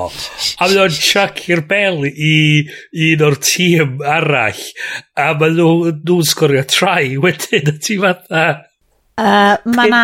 A 0.55 0.69
mae 0.69 0.77
nhw'n 0.77 0.95
chuck 0.95 1.43
i'r 1.51 1.65
bel 1.67 2.05
i 2.07 2.37
un 3.09 3.25
o'r 3.27 3.39
tîm 3.43 3.99
arall 4.15 4.63
a 5.19 5.33
maen 5.35 5.59
nhw'n 5.59 5.99
nhw 5.99 6.21
sgorio 6.31 6.63
try 6.71 7.17
wedyn 7.19 7.73
a 7.73 7.75
ti 7.75 7.99
fatha 7.99 8.47
uh, 9.19 9.55
mae 9.75 9.91
na 9.91 10.03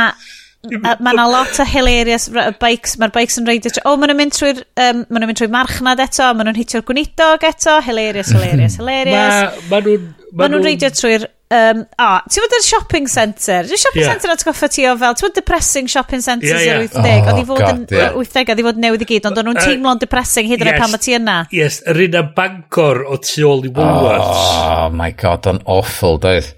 Mae 0.70 1.16
yna 1.16 1.26
lot 1.26 1.58
o 1.58 1.66
hilarious 1.66 2.28
bikes, 2.62 2.98
mae'r 3.02 3.14
bikes 3.16 3.40
yn 3.42 3.50
reidio... 3.50 3.74
O, 3.82 3.94
oh, 3.94 3.98
maen 3.98 4.12
nhw'n 4.12 4.20
mynd 4.20 4.36
trwy'r 4.38 4.62
um, 4.62 5.04
maen 5.08 5.24
nhw'n 5.24 5.32
mynd 5.32 5.40
trwy 5.42 5.50
marchnad 5.54 6.02
eto, 6.04 6.28
maen 6.38 6.52
nhw'n 6.52 6.60
hitio'r 6.62 6.86
gwneidog 6.86 7.46
eto, 7.50 7.80
hilarious, 7.88 8.30
hilarious, 8.36 8.78
hilarious. 8.82 9.62
Maen 9.72 9.88
nhw'n... 9.88 10.10
Maen 10.38 10.54
nhw'n 10.54 10.68
reidio 10.70 10.92
trwy'r... 10.94 11.26
Um, 11.52 11.82
o, 12.00 12.12
ti'n 12.32 12.46
fod 12.46 12.54
yn 12.56 12.64
shopping 12.64 13.10
centre? 13.12 13.58
Dwi'n 13.68 13.82
shopping 13.82 14.06
yeah. 14.06 14.14
centre 14.14 14.30
yn 14.30 14.38
atgoffa 14.38 14.70
ti 14.72 14.86
o 14.88 14.94
fel, 15.02 15.18
ti'n 15.18 15.26
fod 15.26 15.36
depressing 15.36 15.90
shopping 15.92 16.24
centres 16.24 16.54
yeah, 16.54 16.62
yeah. 16.64 16.78
i'r 16.78 16.94
80, 16.94 17.02
oh, 17.02 17.34
oedd 17.34 17.42
i 17.42 17.48
fod 17.50 17.66
yn 17.66 17.82
yeah. 17.92 18.16
80, 18.22 18.54
oedd 18.54 18.62
i 18.62 18.68
fod 18.70 18.80
newydd 18.86 19.04
i 19.04 19.10
gyd, 19.10 19.28
ond 19.28 19.42
o'n 19.42 19.50
nhw'n 19.50 19.60
teimlo'n 19.60 20.00
depressing 20.06 20.48
hyd 20.48 20.64
yn 20.64 20.72
yes, 20.72 20.80
pan 20.80 20.94
mae 20.94 21.04
ti 21.04 21.18
yna. 21.18 21.38
Yes, 21.52 21.82
yr 21.92 22.06
un 22.06 22.18
am 22.22 22.32
Bangor 22.38 23.04
o 23.04 23.20
tu 23.20 23.44
ôl 23.50 23.68
i 23.68 23.74
Woolworths. 23.74 24.48
Oh 24.62 24.88
my 24.96 25.12
god, 25.26 25.52
o'n 25.52 25.60
awful, 25.76 26.22
doedd. 26.24 26.54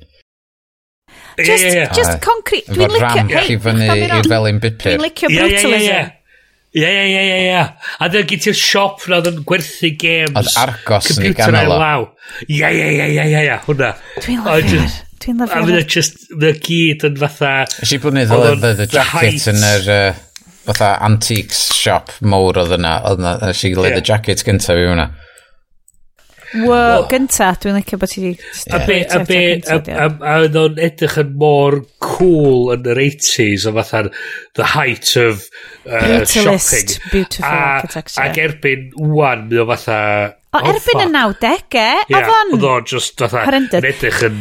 Just, 1.38 1.64
yeah, 1.64 1.74
yeah. 1.74 1.94
just 1.94 2.20
concrete. 2.22 2.68
Dwi'n 2.70 2.92
licio... 2.94 3.06
Ramp 3.08 3.32
ramp 3.34 3.50
i 3.50 3.56
fyny 3.64 3.88
i 3.88 4.04
i'r 4.10 4.28
felyn 4.30 4.60
bupur. 4.62 4.92
Dwi'n 4.92 5.06
licio 5.08 5.32
brutalism. 5.32 6.12
Ie, 6.74 6.82
ie, 6.90 7.02
ie, 7.06 7.24
ie, 7.30 7.40
ie. 7.54 7.64
A 8.02 8.10
dyna 8.10 8.26
gyd 8.30 8.44
ti'r 8.48 8.56
siop 8.58 9.04
na 9.10 9.20
oedd 9.20 9.30
yn 9.30 9.42
gwerthu 9.46 9.92
games. 10.02 10.34
Oedd 10.40 10.56
Argos 10.58 11.10
yn 11.14 11.28
ei 11.30 11.36
ganol 11.38 11.74
o. 11.76 12.06
Ie, 12.48 12.62
ie, 12.66 12.70
ie, 12.70 13.08
ie, 13.14 13.26
ie, 13.30 13.42
ie, 13.46 13.58
hwnna. 13.68 13.92
Dwi'n 14.18 14.42
lyfio'r. 14.48 14.96
Dwi'n 15.22 15.44
lyfio'r. 15.44 15.62
A 15.62 15.68
fydd 15.70 15.94
just, 15.94 16.22
fydd 16.34 16.62
gyd 16.66 17.06
yn 17.10 17.20
fatha... 17.22 17.52
Ys 17.86 17.94
i 17.94 18.02
bod 18.02 18.18
ni 18.18 18.26
ddod 18.30 18.66
y 18.74 18.88
jacket 18.90 19.50
yn 19.54 19.68
yr... 19.70 19.92
Fatha 20.64 20.94
antiques 21.04 21.66
shop 21.76 22.14
mowr 22.24 22.62
oedd 22.62 22.78
yna. 22.78 22.96
Oedd 23.10 23.22
yna, 23.22 23.36
ys 23.52 23.66
i 23.68 23.74
gilydd 23.74 24.00
y 24.00 24.04
jacket 24.08 24.46
gyntaf 24.48 24.80
i 24.80 24.86
hwnna. 24.88 25.10
Wow, 26.54 27.08
gynta, 27.10 27.50
dwi'n 27.58 27.80
licio 27.80 27.98
bod 27.98 28.12
ti 28.12 28.22
wedi... 28.22 28.48
A 28.70 28.80
be, 28.86 29.00
a 29.10 29.20
be, 29.26 29.40
a, 29.66 29.78
a, 30.06 30.36
o'n 30.62 30.78
edrych 30.82 31.16
yn 31.24 31.32
mor 31.42 31.80
cool 32.04 32.70
yn 32.76 32.86
yr 32.94 33.02
80s, 33.08 33.66
o 33.70 33.74
fatha'n 33.80 34.12
the 34.60 34.68
height 34.76 35.16
of 35.18 35.48
uh, 35.88 36.22
shopping. 36.30 36.94
beautiful 37.10 37.50
architecture. 37.50 38.22
Ac 38.28 38.40
erbyn 38.44 38.92
wan, 39.02 39.48
mi 39.50 39.62
o 39.64 39.66
fatha... 39.72 39.98
O, 40.54 40.60
oh, 40.60 40.70
erbyn 40.70 41.02
y 41.08 41.10
90au, 41.10 41.58
oedd 42.14 42.32
o'n... 42.36 42.54
Oedd 42.60 42.70
o'n 42.70 42.88
just 42.94 43.18
fatha, 43.26 43.48
yn 43.50 43.90
edrych 43.90 44.22
yn, 44.30 44.40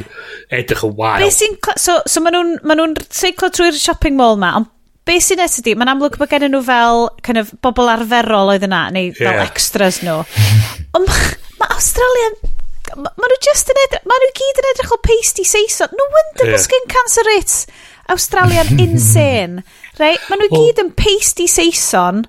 edrych 0.52 0.84
yn 0.90 0.94
wael. 1.01 1.24
Be 1.24 1.32
sy'n... 1.32 1.56
So, 1.80 2.02
so 2.05 2.24
maen 2.24 2.36
nhw'n 2.36 2.55
ma 2.68 2.76
nhw 2.76 2.93
seiclo 3.09 3.48
trwy'r 3.55 3.80
shopping 3.80 4.20
mall 4.20 4.36
ma, 4.40 4.52
ond 4.60 4.68
be 5.09 5.16
sy'n 5.22 5.40
nes 5.40 5.59
ydi, 5.62 5.74
mae'n 5.78 5.97
amlwg 5.97 6.20
bod 6.20 6.30
gen 6.30 6.51
nhw 6.52 6.60
fel 6.68 7.09
kind 7.24 7.40
of, 7.40 7.56
bobl 7.64 7.90
arferol 7.90 8.52
oedd 8.52 8.68
yna, 8.68 8.84
neu 8.94 9.10
yeah. 9.10 9.24
fel 9.24 9.47
extras 9.48 10.02
nhw. 10.05 10.20
Ond 10.98 11.09
mae 11.09 11.70
Australian... 11.77 12.36
Mae 12.93 13.31
nhw 13.31 13.39
just 13.44 13.70
yn 13.73 13.81
edrych... 13.86 14.05
Mae 14.09 14.23
nhw 14.23 14.31
gyd 14.36 14.60
yn 14.62 14.70
edrych 14.74 14.94
o 14.94 15.01
pasty 15.06 15.47
Saeson. 15.48 15.94
No 15.97 16.06
wonder 16.12 16.48
yeah. 16.48 16.56
bod 16.56 16.64
skin 16.66 16.89
cancer 16.93 17.27
rates 17.31 17.64
Australian 18.12 18.73
insane. 18.85 19.64
Right? 20.01 20.20
Mae 20.28 20.40
nhw 20.40 20.51
well, 20.52 20.69
gyd 20.69 20.82
yn 20.85 20.94
pasty 20.98 21.48
Saeson. 21.51 22.27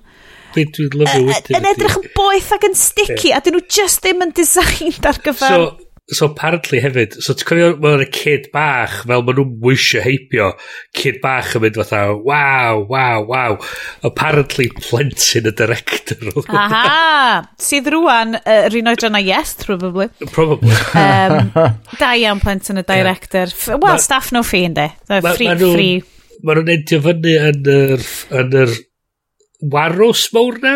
Dwi'n 0.54 0.70
lyfio 0.94 1.24
wedyn. 1.28 1.58
Yn 1.58 1.70
edrych 1.72 1.98
yn 1.98 2.10
boeth 2.16 2.52
ac 2.54 2.68
yn 2.68 2.76
sticky 2.78 3.32
yeah. 3.32 3.40
a 3.40 3.44
dyn 3.44 3.58
nhw 3.58 3.64
just 3.78 4.04
ddim 4.04 4.24
yn 4.24 4.36
designed 4.36 5.10
ar 5.10 5.20
gyfer... 5.24 5.56
So, 5.56 5.83
so 6.12 6.26
apparently 6.26 6.80
hefyd, 6.84 7.14
so 7.24 7.32
ti'n 7.32 7.48
cofio, 7.48 7.68
mae'n 7.80 8.02
y 8.04 8.08
kid 8.12 8.50
bach, 8.52 8.98
fel 9.08 9.22
maen 9.24 9.38
nhw'n 9.38 9.54
wisio 9.64 10.02
heipio, 10.04 10.50
kid 10.96 11.20
bach 11.22 11.54
yn 11.56 11.64
mynd 11.64 11.78
fatha, 11.80 12.02
waw, 12.28 12.82
waw, 12.90 13.24
waw. 13.30 13.56
Apparently 14.04 14.68
plentyn 14.84 15.48
y 15.48 15.54
director. 15.56 16.28
Aha, 16.52 17.44
sydd 17.60 17.88
rwan, 17.94 18.36
uh, 18.42 18.68
un 18.68 18.92
oedran 18.92 19.16
a 19.16 19.22
yes, 19.24 19.56
probably. 19.64 20.10
Probably. 20.34 20.76
um, 21.00 21.52
da 22.00 22.14
iawn 22.20 22.42
plentyn 22.44 22.82
y 22.82 22.86
director. 22.88 23.48
Yeah. 23.48 23.78
Well, 23.80 23.96
ma, 23.96 24.02
staff 24.02 24.32
no 24.36 24.44
fee, 24.44 24.66
ynddi. 24.68 24.90
Free, 25.08 25.22
ma 25.24 25.56
free. 25.62 25.94
Mae 26.44 26.58
nhw'n 26.58 26.74
edio 26.76 27.00
fyny 27.00 27.38
yn 27.48 27.70
yr, 27.78 28.10
yn 28.42 28.58
yr 28.60 28.76
warws 29.72 30.26
mawr 30.34 30.58
na? 30.60 30.74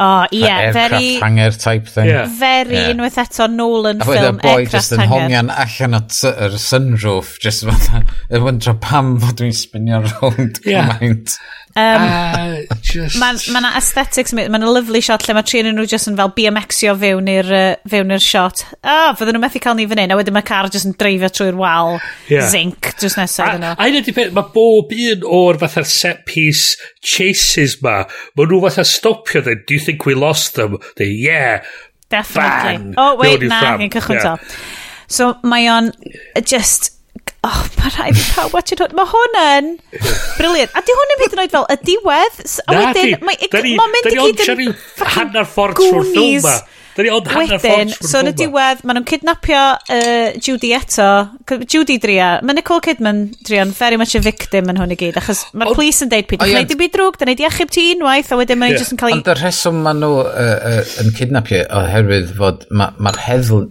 Oh, 0.00 0.24
ie, 0.32 0.40
yeah, 0.40 0.72
very... 0.72 1.18
hanger 1.20 1.50
type 1.52 1.86
thing. 1.86 2.06
Yeah. 2.08 2.26
Very 2.26 2.74
yeah. 2.74 2.90
unwaith 2.94 3.18
eto 3.20 3.50
Nolan 3.52 4.00
a 4.00 4.06
film 4.08 4.40
aircraft 4.40 4.46
hanger. 4.46 4.48
A 4.48 4.56
boi 4.56 4.72
just 4.72 4.96
yn 4.96 5.04
hongian 5.12 5.52
allan 5.52 5.98
o'r 6.00 6.58
sunroof, 6.64 7.36
just 7.44 7.68
fatha, 7.68 8.00
yn 8.32 8.46
wyntro 8.46 8.78
pam 8.80 9.18
fod 9.20 9.36
dwi'n 9.42 9.56
spinio 9.60 10.00
rownd 10.06 10.62
yeah. 10.64 10.96
gymaint. 10.96 11.36
Um, 11.76 12.02
uh, 12.02 12.74
just... 12.82 13.14
Mae'n 13.20 13.36
ma 13.54 13.60
yna 13.60 13.68
aesthetics, 13.78 14.32
mae'n 14.34 14.50
ma 14.50 14.72
lovely 14.72 14.98
shot 15.04 15.22
lle 15.28 15.36
mae 15.36 15.46
tri 15.46 15.60
nhw 15.62 15.84
just 15.86 16.08
yn 16.10 16.16
fel 16.18 16.32
BMXio 16.34 16.96
fewn 16.98 17.28
i'r 17.30 17.52
uh, 17.54 17.66
fewn 17.92 18.10
i'r 18.16 18.24
shot. 18.24 18.64
O, 18.80 18.90
oh, 18.90 19.12
fydden 19.18 19.36
nhw'n 19.36 19.44
methu 19.44 19.62
cael 19.62 19.76
ni 19.78 19.86
fan 19.90 20.00
hyn, 20.02 20.10
a 20.10 20.18
wedyn 20.18 20.34
mae 20.34 20.46
car 20.48 20.66
just 20.72 20.88
yn 20.88 20.96
dreifio 20.98 21.30
trwy'r 21.30 21.60
wal, 21.60 22.00
yeah. 22.32 22.48
zinc, 22.50 22.90
just 22.98 23.20
nesaf 23.20 23.54
yna. 23.60 23.76
A 23.76 23.86
un 23.86 24.00
di 24.02 24.16
peth, 24.16 24.32
mae 24.34 24.50
bob 24.56 24.90
un 24.96 25.28
o'r 25.38 25.60
fatha'r 25.62 25.86
set 25.92 26.24
piece 26.26 26.74
chases 27.06 27.78
ma, 27.84 28.00
mae 28.34 28.50
nhw 28.50 28.64
fatha 28.66 28.86
stopio 28.88 29.44
dweud, 29.46 29.62
do 29.68 29.78
you 29.78 29.84
think 29.90 30.06
we 30.06 30.14
lost 30.14 30.54
them. 30.54 30.78
They, 30.96 31.10
yeah, 31.10 31.64
Definitely. 32.10 32.78
Bang. 32.78 32.94
Oh, 32.98 33.14
wait, 33.16 33.42
na, 33.42 33.76
yn 33.78 33.90
cychwyn 33.90 34.18
yeah. 34.18 34.36
to. 34.36 34.56
So, 35.10 35.34
mae 35.46 35.68
o'n 35.70 35.92
just... 36.42 36.96
Oh, 37.46 37.60
mae 37.78 37.88
rhaid 37.94 38.18
i 38.18 38.24
pawb 38.34 38.52
watch 38.52 38.74
it. 38.74 38.82
Mae 38.98 39.06
hwn 39.08 39.38
yn... 39.42 39.70
Briliant. 40.36 40.74
A 40.74 40.82
di 40.84 40.96
hwn 40.98 41.14
yn 41.14 41.22
byd 41.22 41.36
yn 41.36 41.42
oed 41.44 41.54
fel 41.54 41.68
y 41.70 41.78
diwedd. 41.86 42.42
A 42.66 42.76
wedyn, 42.80 43.14
mae'n 43.22 43.94
mynd 43.94 44.10
i 44.10 44.18
gyd 44.18 44.44
yn... 44.56 44.74
Hanna'r 45.16 45.48
ffordd 45.48 45.80
trwy'r 45.80 46.10
ffilm 46.10 46.50
ni 47.06 47.12
ond 47.14 47.30
hanner 47.30 47.60
ffordd 47.62 47.90
Wedyn, 47.90 48.10
so 48.10 48.20
yn 48.22 48.30
y 48.30 48.34
diwedd, 48.38 48.82
maen 48.84 48.98
nhw'n 48.98 49.08
kidnapio 49.08 49.62
uh, 49.96 50.38
Judy 50.40 50.72
eto. 50.76 51.08
Judy 51.70 51.98
dria. 52.02 52.30
Mae 52.46 52.58
Nicole 52.58 52.84
Kidman 52.84 53.24
dria'n 53.46 53.74
very 53.76 53.98
much 54.00 54.16
a 54.18 54.22
victim 54.24 54.70
yn 54.72 54.80
hwn 54.80 54.94
i 54.94 54.98
gyd. 55.00 55.18
Achos 55.20 55.44
mae'r 55.54 55.74
police 55.76 56.06
yn 56.06 56.12
deud 56.12 56.28
pyd. 56.30 56.42
Dwi'n 56.42 56.56
gwneud 56.56 56.74
i 56.76 56.78
byd 56.84 56.94
drwg, 56.96 57.18
dwi'n 57.18 57.30
gwneud 57.30 57.44
i 57.44 57.48
achub 57.50 57.74
ti 57.74 57.86
unwaith, 57.96 58.30
a 58.32 58.40
wedyn 58.40 58.60
mae'n 58.60 58.74
yeah. 58.74 58.84
just 58.84 58.94
yn 58.96 59.00
cael 59.00 59.14
ei... 59.14 59.20
Ond 59.20 59.32
y 59.32 59.36
rheswm 59.40 59.82
maen 59.86 60.02
nhw 60.04 60.22
uh, 60.22 60.54
uh, 60.72 60.80
yn 61.02 61.12
kidnapio, 61.16 61.64
oherwydd 61.80 62.34
fod 62.38 62.66
mae'r 62.70 62.98
ma 63.00 63.14
heddl 63.26 63.68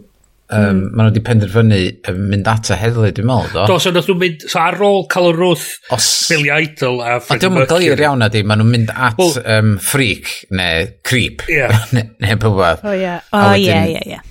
um, 0.50 0.64
hmm. 0.64 0.80
maen 0.94 1.06
nhw 1.06 1.12
wedi 1.12 1.22
penderfynu 1.26 1.80
mynd 2.18 2.50
at 2.50 2.72
y 2.74 2.78
heddlu, 2.80 3.12
dwi'n 3.16 3.28
meddwl, 3.30 3.52
do? 3.54 3.66
Do, 3.70 3.78
so 3.82 3.94
nath 3.94 4.10
nhw'n 4.10 4.22
mynd, 4.24 4.46
so 4.50 4.62
ar 4.64 4.80
ôl 4.86 5.06
cael 5.12 5.30
y 5.30 5.34
rwth 5.36 5.68
Os... 5.96 6.10
Billy 6.32 6.50
Idol 6.56 7.04
a 7.06 7.20
Freddie 7.22 7.52
Mercury. 7.54 7.68
Ond 7.68 7.86
glir 7.86 8.04
iawn 8.06 8.26
ydy, 8.26 8.44
maen 8.50 8.64
nhw'n 8.64 8.74
mynd 8.74 8.92
at 8.96 9.22
well, 9.22 9.38
um, 9.56 9.76
freak, 9.84 10.32
neu 10.56 10.90
creep, 11.06 11.46
yeah. 11.52 11.86
neu 11.96 12.10
ne, 12.26 12.36
pwbeth. 12.42 12.84
O 12.84 12.98
ie, 12.98 13.16
o 13.38 13.46
ie, 13.60 13.80
ie, 13.94 14.04
ie. 14.16 14.22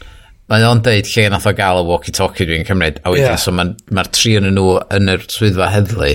Mae 0.48 0.64
o'n 0.64 0.82
deud 0.84 1.08
lle 1.12 1.28
nath 1.30 1.46
o 1.46 1.54
gael 1.54 1.82
y 1.82 1.88
walkie-talkie 1.90 2.48
dwi'n 2.48 2.66
cymryd, 2.66 3.02
a 3.04 3.12
wedyn, 3.12 3.34
yeah. 3.34 3.40
so 3.40 3.54
mae'r 3.54 3.74
ma 3.94 4.06
tri 4.08 4.38
yn 4.40 4.48
nhw 4.56 4.78
yn 4.96 5.12
yr 5.12 5.26
swyddfa 5.28 5.70
heddlu, 5.74 6.14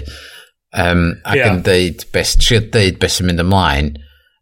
um, 0.83 1.11
ac 1.21 1.37
yeah. 1.39 1.51
yn 1.53 1.61
deud, 1.67 2.07
bes, 2.15 2.35
tri 2.41 2.59
o 2.59 2.65
deud 2.73 2.99
beth 2.99 3.19
sy'n 3.19 3.29
mynd 3.29 3.45
ymlaen, 3.45 3.93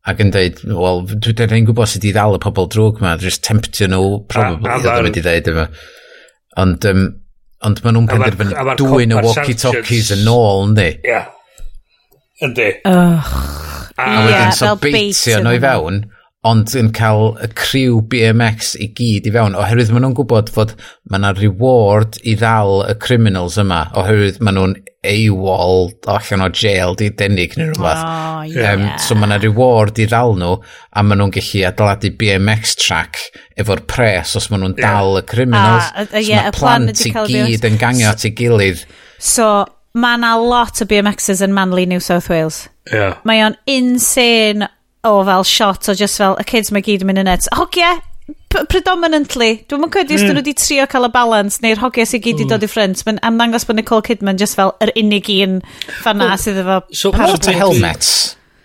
ac 0.09 0.21
yn 0.23 0.31
dweud, 0.33 0.61
wel, 0.65 1.03
dwi 1.13 1.33
ddim 1.37 1.57
yn 1.59 1.67
gwybod 1.67 1.89
sut 1.91 2.05
i 2.09 2.13
ddal 2.15 2.37
y 2.37 2.41
pobl 2.41 2.69
drwg 2.73 3.01
ma, 3.03 3.15
just 3.21 3.43
temptio 3.45 3.89
nhw, 3.91 4.05
probably, 4.31 4.71
oedd 4.73 4.87
o'n 4.89 5.09
wedi 5.09 5.21
dweud 5.25 5.49
yma. 5.51 5.67
Ond, 6.61 6.87
um, 6.89 7.03
ond 7.67 7.83
maen 7.85 7.97
nhw'n 7.99 8.09
penderfynu 8.09 8.77
dwy'n 8.81 9.13
y 9.13 9.21
walkie-talkies 9.27 10.09
yn 10.17 10.31
ôl, 10.31 10.65
yndi? 10.71 10.87
Ie. 11.05 11.21
Yndi. 12.47 12.71
Och. 12.89 13.35
A 14.01 14.09
wedyn, 14.25 14.55
so 14.57 14.73
beitio 14.81 15.43
nhw 15.45 15.53
i 15.59 15.61
fewn 15.61 16.01
ond 16.47 16.71
yn 16.73 16.87
cael 16.97 17.35
y 17.37 17.47
criw 17.53 17.99
BMX 18.09 18.71
i 18.81 18.87
gyd 18.97 19.27
i 19.29 19.33
fewn 19.33 19.53
oherwydd 19.53 19.91
maen 19.93 20.01
nhw'n 20.07 20.15
gwybod 20.17 20.47
fod 20.55 20.71
mae 21.05 21.19
yna 21.19 21.35
reward 21.37 22.17
i 22.25 22.33
ddal 22.39 22.81
y 22.87 22.95
criminals 23.03 23.59
yma 23.61 23.83
oherwydd 24.01 24.39
maen 24.41 24.57
nhw'n 24.57 24.73
eiwol 25.05 25.91
allan 26.09 26.45
o 26.45 26.47
jail 26.49 26.97
di 26.97 27.11
denig 27.17 27.53
neu 27.57 27.69
rhywbeth 27.69 28.01
oh, 28.01 28.41
yeah. 28.49 28.73
um, 28.73 28.87
so 29.01 29.17
mae 29.17 29.29
yna 29.29 29.37
reward 29.43 30.01
i 30.01 30.09
ddal 30.09 30.33
nhw 30.41 30.57
a 30.57 31.05
maen 31.05 31.21
nhw'n 31.21 31.35
gallu 31.37 31.63
adeiladu 31.69 32.13
BMX 32.17 32.73
track 32.81 33.21
efo'r 33.61 33.85
pres 33.93 34.33
os 34.41 34.49
maen 34.49 34.65
nhw'n 34.65 34.75
yeah. 34.81 34.97
dal 34.97 35.21
y 35.21 35.23
criminals 35.29 35.93
a, 35.93 36.07
y- 36.07 36.09
a, 36.09 36.09
so 36.09 36.25
yeah, 36.25 36.49
mae 36.49 36.57
plant 36.57 37.05
i 37.05 37.13
gyd 37.13 37.69
yn 37.69 37.79
gangio 37.85 38.09
at 38.15 38.25
ei 38.25 38.33
gilydd 38.41 38.85
so 39.21 39.53
mae 39.93 40.17
yna 40.17 40.35
lot 40.41 40.81
o 40.81 40.89
BMXs 40.89 41.45
yn 41.45 41.53
Manly 41.53 41.85
New 41.85 42.01
South 42.01 42.33
Wales 42.33 42.63
yeah. 42.89 43.19
mae 43.29 43.45
o'n 43.45 43.61
insane 43.69 44.73
o 45.07 45.17
fel 45.25 45.45
shot 45.47 45.89
o 45.89 45.97
just 45.97 46.19
fel, 46.21 46.37
y 46.39 46.45
kids 46.47 46.71
mae 46.73 46.83
gyd 46.85 47.05
yn 47.05 47.11
mynd 47.11 47.23
yn 47.23 47.29
nets. 47.29 47.49
Hogia, 47.57 47.95
predominantly, 48.51 49.51
dwi'n 49.69 49.81
mwyn 49.81 49.93
cwedi 49.93 50.17
os 50.17 50.21
dyn 50.21 50.31
nhw 50.31 50.35
hmm. 50.35 50.41
wedi 50.43 50.55
trio 50.59 50.85
cael 50.91 51.07
y 51.07 51.11
balance 51.13 51.63
neu'r 51.63 51.81
hogia 51.81 52.05
sy'n 52.07 52.23
gyd 52.23 52.35
i 52.35 52.43
hmm. 52.43 52.51
dod 52.51 52.65
i 52.65 52.69
ffrind. 52.69 53.01
Mae'n 53.07 53.21
amddangos 53.31 53.65
bod 53.67 53.79
Nicole 53.79 54.05
Kidman 54.05 54.39
just 54.41 54.59
fel 54.59 54.75
yr 54.83 54.93
unig 54.99 55.31
un 55.39 55.57
fanna 56.03 56.33
well, 56.33 56.43
sydd 56.43 56.61
efo... 56.61 56.77
So, 56.93 57.13
lot 57.15 57.49
o 57.49 57.55
helmets. 57.55 58.13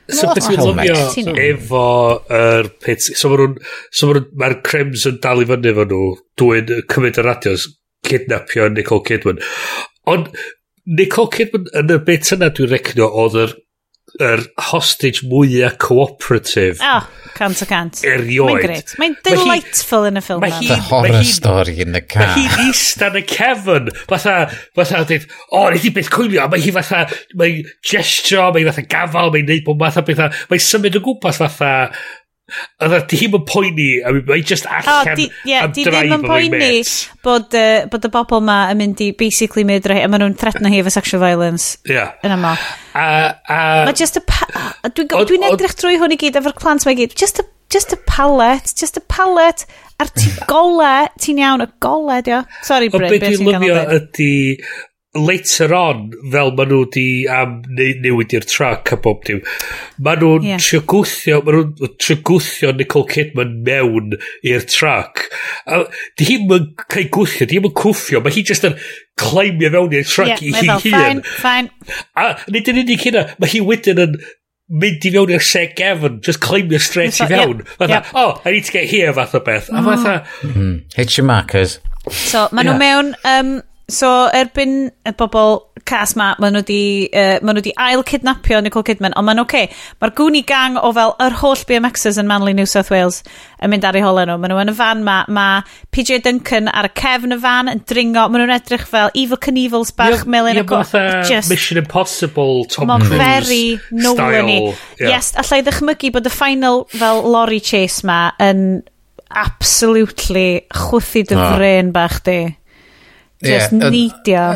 So, 0.07 0.31
beth 0.37 0.47
fi'n 0.47 0.63
lyfio 0.63 1.33
efo 1.43 1.87
yr 2.31 2.69
pit 2.85 3.03
So, 3.09 3.33
mae'r 3.33 3.57
so 3.91 4.13
ma 4.39 4.53
crems 4.67 5.07
yn 5.11 5.19
dal 5.23 5.43
i 5.43 5.49
fyny 5.49 5.73
efo 5.73 5.87
nhw, 5.89 6.13
dwi'n 6.39 6.71
cymryd 6.93 7.19
y 7.23 7.27
radios, 7.27 7.67
kidnapio 8.07 8.69
Nicole 8.71 9.03
Kidman. 9.07 9.41
Ond 10.07 10.31
Nicole 10.87 11.33
Kidman 11.35 11.71
yn 11.81 11.95
y 11.97 12.01
bit 12.07 12.31
yna 12.37 12.53
dwi'n 12.55 12.71
recnio 12.71 13.09
oedd 13.25 13.41
yr 13.43 13.57
yr 14.23 14.43
hostage 14.71 15.27
mwyaf 15.27 15.77
cooperative. 15.83 16.79
Oh, 16.81 17.05
cant 17.37 17.61
o 17.63 17.69
cant. 17.69 18.01
Erioed. 18.07 18.49
Mae'n 18.49 18.63
great. 18.65 18.95
Mae'n 19.01 19.17
delightful 19.27 20.07
yn 20.09 20.21
y 20.21 20.23
ffilm. 20.25 20.45
Mae 20.45 20.55
The 20.71 20.79
horror 20.89 21.25
story 21.27 21.77
in 21.85 21.93
the 21.97 22.03
car. 22.03 22.33
Mae 22.33 22.47
hi'n 22.55 23.09
yn 23.09 23.19
y 23.21 23.25
cefn. 23.29 23.91
Fatha, 24.09 24.37
fatha, 24.79 25.03
dweud, 25.09 25.27
o, 25.51 25.61
oh, 25.61 25.67
neith 25.75 25.89
i 25.91 25.93
beth 25.97 26.13
cwilio. 26.15 26.47
Mae 26.53 26.65
hi 26.65 26.75
fatha, 26.77 27.05
mae'n 27.37 27.73
gestio, 27.91 28.49
mae'n 28.55 28.71
fatha 28.71 28.87
gafal, 28.95 29.33
mae'n 29.35 29.51
neud 29.51 29.67
bod 29.67 29.83
fatha 29.85 30.07
beth. 30.07 30.25
Mae'n 30.53 30.67
symud 30.71 31.01
o 31.01 31.05
gwmpas 31.11 31.43
fatha, 31.43 31.73
Oedd 32.79 32.93
y 32.95 32.99
dîm 33.11 33.33
yn 33.35 33.45
poeni, 33.49 33.87
a 34.07 34.13
mae'n 34.15 34.45
just 34.47 34.69
allan 34.71 35.09
oh, 35.11 35.17
di, 35.19 35.25
yeah, 35.49 35.65
am 35.67 35.73
drive 35.75 36.15
yn 36.15 36.23
poeni 36.23 36.69
bod, 37.27 37.57
uh, 37.59 37.89
bod 37.91 38.07
y 38.07 38.11
bobl 38.15 38.45
ma 38.47 38.59
yn 38.71 38.79
mynd 38.79 39.03
i 39.03 39.09
basically 39.19 39.65
mynd 39.67 39.89
rhaid, 39.91 40.05
a 40.07 40.11
maen 40.13 40.23
nhw'n 40.23 40.37
threatno 40.39 40.71
hi 40.71 40.79
efo 40.79 40.93
sexual 40.95 41.25
violence. 41.25 41.81
Yeah. 41.91 42.15
Yn 42.23 42.37
yma. 42.37 42.55
A, 42.95 43.09
a... 43.51 43.59
Mae 43.89 43.99
just 43.99 44.21
a... 44.21 44.25
Dwi'n 44.87 45.11
dwi 45.11 45.41
edrych 45.51 45.75
drwy 45.81 45.99
hwn 45.99 46.15
i 46.15 46.21
gyd 46.23 46.39
efo'r 46.39 46.55
plant 46.61 46.87
mae 46.87 46.95
gyd. 47.01 47.19
Just 47.19 47.43
a, 47.43 47.47
just 47.73 47.97
a 47.97 47.99
pallet, 48.07 48.71
just 48.79 49.01
a 49.01 49.03
pallet. 49.11 49.67
A'r 49.99 50.13
ti 50.15 50.31
gole, 50.47 50.95
ti'n 51.19 51.43
iawn, 51.43 51.67
y 51.67 51.71
gole, 51.83 52.21
dio. 52.23 52.45
Sorry, 52.69 52.93
Bryn, 52.95 53.11
beth 53.17 53.41
sy'n 53.41 53.51
ganol 53.57 53.97
ydy 53.99 54.35
later 55.17 55.75
on, 55.75 56.11
fel 56.33 56.53
maen 56.57 56.71
nhw 56.73 56.85
di 56.95 57.07
am 57.31 57.59
newid 57.77 58.35
i'r 58.37 58.47
trac 58.47 58.93
a 58.95 58.99
bob 59.03 59.25
dim, 59.27 59.43
maen 60.03 60.23
nhw'n 60.23 60.47
yeah. 60.47 60.63
trio 60.63 60.83
gwthio, 60.93 61.41
maen 61.47 61.61
nhw'n 61.61 61.97
trio 62.03 62.21
gwthio 62.31 62.73
Nicole 62.77 63.09
Kidman 63.11 63.59
mewn 63.67 64.17
i'r 64.47 64.67
trac. 64.71 65.27
A 65.67 65.83
di 66.19 66.29
hi'n 66.31 66.49
yn 66.57 66.73
cael 66.87 67.11
gwthio, 67.15 67.49
di 67.49 67.59
hi'n 67.59 67.69
yn 67.71 67.77
cwffio, 67.83 68.23
mae 68.25 68.35
hi 68.37 68.47
jyst 68.47 68.67
yn 68.69 68.81
claimio 69.21 69.71
fewn 69.75 69.95
i'r 70.01 70.09
trac 70.11 70.33
yeah, 70.35 70.43
i 70.43 70.55
hi 70.57 70.97
hun. 70.97 71.23
Fine, 71.27 71.71
fine. 71.71 72.03
A 72.19 72.35
nid 72.53 72.73
yn 72.73 72.83
unig 72.85 73.07
hynna, 73.07 73.29
mae 73.41 73.55
hi 73.55 73.63
wedyn 73.65 74.03
yn 74.07 74.19
mynd 74.83 75.05
i 75.07 75.13
fewn 75.15 75.31
i'r 75.31 75.45
seg 75.47 75.77
gefn, 75.79 76.19
just 76.27 76.43
claimio 76.43 76.81
straight 76.83 77.21
i 77.23 77.29
fewn. 77.31 77.63
Yep, 77.63 77.77
fatha, 77.79 78.01
yep. 78.01 78.13
oh, 78.19 78.41
I 78.45 78.57
need 78.57 78.67
to 78.67 78.75
get 78.75 78.91
here 78.91 79.13
fath 79.15 79.37
o 79.39 79.41
beth. 79.47 79.71
A 79.71 79.79
mm. 79.79 79.89
fatha... 79.93 80.15
Mm. 80.43 80.77
Hitch 80.97 81.19
your 81.19 81.27
markers. 81.29 81.79
So, 82.11 82.49
maen 82.53 82.71
nhw 82.73 82.79
mewn... 82.83 83.17
Um, 83.25 83.57
So, 83.87 84.09
erbyn 84.35 84.89
y 85.07 85.13
bobl 85.15 85.61
cas 85.87 86.17
ma, 86.19 86.33
maen 86.43 86.57
nhw 86.57 86.63
di, 86.67 86.81
uh, 87.15 87.37
maen 87.47 87.55
nhw 87.55 87.63
di 87.63 87.73
ail 87.79 88.01
kidnapio 88.03 88.59
Nicole 88.65 88.83
Kidman, 88.89 89.15
ond 89.15 89.29
maen 89.29 89.39
nhw'n 89.39 89.47
okay. 89.47 89.69
Mae'r 90.03 90.13
gwni 90.19 90.41
gang 90.47 90.75
o 90.81 90.91
fel 90.97 91.15
yr 91.23 91.37
holl 91.39 91.63
BMXers 91.69 92.19
yn 92.19 92.27
Manly 92.27 92.57
New 92.59 92.67
South 92.67 92.91
Wales 92.91 93.21
yn 93.63 93.71
mynd 93.71 93.87
ar 93.87 93.95
ei 93.95 94.03
holen 94.03 94.27
nhw. 94.33 94.41
Maen 94.43 94.53
nhw 94.53 94.65
yn 94.65 94.73
y 94.73 94.75
fan 94.81 95.05
ma, 95.07 95.21
mae 95.31 95.63
PJ 95.95 96.19
Duncan 96.27 96.73
ar 96.73 96.91
y 96.91 96.93
cefn 96.99 97.37
y 97.37 97.39
fan 97.47 97.71
yn 97.71 97.85
dringo, 97.87 98.27
maen 98.27 98.43
nhw'n 98.43 98.57
edrych 98.57 98.89
fel 98.91 99.15
Evil 99.15 99.41
Knievel's 99.47 99.95
bach 99.95 100.19
yep, 100.19 100.27
melyn 100.35 100.59
yep, 100.59 100.75
ac 100.81 101.31
just... 101.31 101.55
Mission 101.55 101.79
Impossible, 101.79 102.67
Tom 102.67 102.91
Cruise 102.99 103.23
very 103.23 103.79
Nolan 103.95 104.51
i. 104.51 104.59
Yeah. 104.99 105.15
Yes, 105.15 105.31
allai 105.39 105.63
ddychmygu 105.63 106.11
bod 106.19 106.27
y 106.27 106.35
final 106.35 106.89
fel 106.91 107.23
lorry 107.23 107.63
chase 107.63 108.03
ma 108.03 108.33
yn 108.43 108.83
absolutely 109.31 110.65
chwthu 110.75 111.23
dy 111.31 111.39
ah. 111.39 111.51
fren 111.55 111.95
bach 111.95 112.25
di. 112.27 112.41
Just 113.45 113.73
yeah, 113.73 113.91
neidio. 113.91 114.47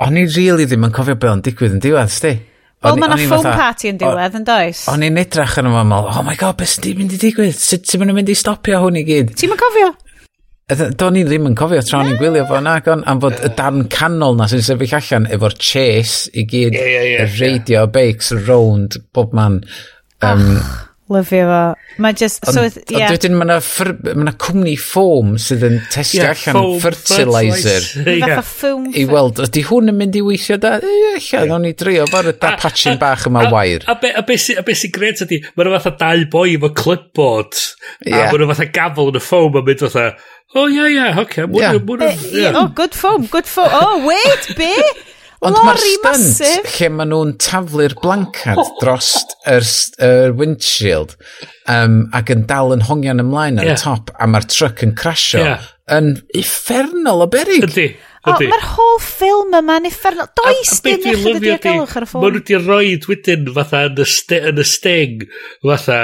O'n 0.00 0.16
i 0.16 0.24
really 0.30 0.66
ddim 0.68 0.86
yn 0.86 0.94
cofio 0.94 1.16
beth 1.20 1.34
o'n 1.34 1.42
digwydd 1.44 1.76
yn 1.76 1.82
diwedd, 1.84 2.12
sti. 2.14 2.32
Wel, 2.80 2.96
mae 2.96 3.10
yna 3.10 3.28
phone 3.28 3.54
party 3.58 3.90
yn 3.90 3.98
diwedd, 4.00 4.36
yn 4.38 4.46
does? 4.48 4.86
O'n 4.88 5.04
i'n 5.04 5.20
edrach 5.20 5.58
yn 5.60 5.68
yma, 5.68 5.82
oh 6.00 6.22
my 6.24 6.36
god, 6.40 6.56
beth 6.60 6.76
sy'n 6.78 6.96
mynd 6.96 7.16
i 7.16 7.20
digwydd? 7.20 7.58
Sut 7.58 7.84
ti'n 7.90 8.06
mynd 8.08 8.32
i 8.32 8.36
stopio 8.38 8.80
hwn 8.86 9.00
i 9.02 9.04
gyd? 9.08 9.34
Ti'n 9.36 9.52
mynd 9.52 9.60
cofio? 9.60 9.90
Do'n 10.96 11.18
i 11.18 11.24
ddim 11.26 11.48
yn 11.50 11.56
cofio 11.58 11.82
tra 11.82 11.98
o'n 11.98 12.12
i'n 12.12 12.14
ah. 12.14 12.20
gwylio 12.20 12.44
fo 12.48 12.60
na, 12.62 12.76
gan 12.86 13.02
am 13.10 13.20
fod 13.20 13.40
y 13.42 13.50
darn 13.58 13.88
canol 13.92 14.38
na 14.38 14.46
sy'n 14.48 14.62
sefyll 14.64 14.94
allan 15.00 15.26
efo'r 15.34 15.56
chase 15.58 16.30
i 16.32 16.46
gyd, 16.48 16.78
yeah, 16.78 16.92
yeah, 16.94 17.08
yeah, 17.10 17.26
y 17.26 17.40
radio 17.42 17.88
bakes 17.90 18.30
round, 18.46 19.00
bob 19.12 19.34
man. 19.36 19.60
Um, 20.22 20.46
Ach 20.56 20.86
lyfio 21.14 21.46
fo. 21.48 21.60
Mae 22.02 22.16
just... 22.16 22.44
So, 22.46 22.64
ond 22.64 22.92
yeah. 22.92 23.12
wedyn 23.12 23.36
mae 23.38 23.60
yna 24.14 24.34
cwmni 24.40 24.76
ffôm 24.80 25.34
sydd 25.42 25.66
yn 25.68 25.78
testio 25.92 26.24
yeah, 26.24 26.44
allan 26.48 26.80
fertilizer. 26.82 27.86
Fath 28.06 28.36
o 28.38 28.46
ffwm. 28.48 28.88
I 28.96 29.04
weld, 29.10 29.42
ydy 29.46 29.64
hwn 29.68 29.92
yn 29.92 30.00
mynd 30.00 30.18
i 30.18 30.24
weithio 30.26 30.58
da? 30.62 30.76
E, 30.80 30.96
lla, 31.18 31.44
yeah. 31.44 31.68
i 31.70 31.74
drio 31.84 32.08
fo'r 32.10 32.32
da 32.32 32.54
patchin 32.60 32.98
bach 33.00 33.28
yma 33.30 33.46
a, 33.48 33.54
wair. 33.54 33.86
A, 33.86 33.96
a, 33.98 34.12
a 34.22 34.26
beth 34.26 34.46
sy'n 34.46 34.64
be 34.66 34.76
sy 34.78 34.92
gret 34.94 35.24
ydy, 35.26 35.42
mae'n 35.54 35.72
fath 35.76 35.92
o 35.92 35.96
dau 36.00 36.26
boi 36.32 36.48
efo 36.56 36.72
clipboard, 36.82 37.62
yeah. 38.06 38.28
a 38.28 38.34
mae'n 38.34 38.52
fath 38.54 38.66
o 38.66 38.70
gafel 38.80 39.12
yn 39.14 39.20
y 39.20 39.24
ffom 39.24 39.58
a 39.60 39.64
mynd 39.66 39.86
fatha, 39.86 40.10
o, 40.50 40.64
oh 40.64 40.66
yeah, 40.66 40.88
yeah, 40.90 41.18
okay. 41.20 41.44
Mwna, 41.46 41.60
yeah. 41.60 41.78
Mwna, 41.78 42.06
yeah. 42.32 42.52
Oh, 42.58 42.66
good 42.74 42.94
foam, 42.94 43.26
good 43.26 43.46
foam. 43.46 43.68
Oh, 43.70 44.04
wait, 44.06 44.56
be? 44.58 44.74
Ond 45.40 45.56
mae'r 45.64 45.80
stunt 45.80 46.74
lle 46.74 46.88
maen 46.92 47.08
nhw'n 47.14 47.30
taflu'r 47.40 47.94
blancad 48.02 48.60
dros 48.82 49.08
yr, 49.48 49.64
yr 50.04 50.34
windshield 50.36 51.14
um, 51.64 52.02
ac 52.16 52.32
yn 52.34 52.44
dal 52.50 52.74
yn 52.74 52.84
hongian 52.90 53.22
ymlaen 53.22 53.60
ar 53.62 53.70
yeah. 53.70 53.78
y 53.78 53.80
top 53.80 54.12
a 54.20 54.28
mae'r 54.28 54.44
truck 54.52 54.84
yn 54.84 54.92
crasio 54.98 55.40
yeah. 55.40 55.64
yn 55.96 56.12
effernol 56.36 57.24
o 57.24 57.28
berig. 57.32 57.64
Ydy. 57.70 57.86
Ydy. 58.28 58.50
Mae'r 58.52 58.66
holl 58.74 58.98
ffilm 59.00 59.56
yma'n 59.62 59.88
effernol. 59.88 60.28
Does 60.36 60.74
dim 60.84 61.06
eich 61.08 61.24
ydy 61.30 61.40
diogelwch 61.46 61.94
ar 61.96 62.04
y 62.04 62.10
ffôn. 62.10 62.26
Mae 62.26 62.34
nhw 62.34 62.42
wedi 62.42 62.58
rhoi 62.60 62.90
wedyn 63.08 63.48
fatha 63.56 63.86
yn 63.88 64.02
y, 64.04 64.06
st 64.12 64.42
yn 64.50 64.60
y 64.60 64.66
steng 64.68 65.24
fatha 65.64 66.00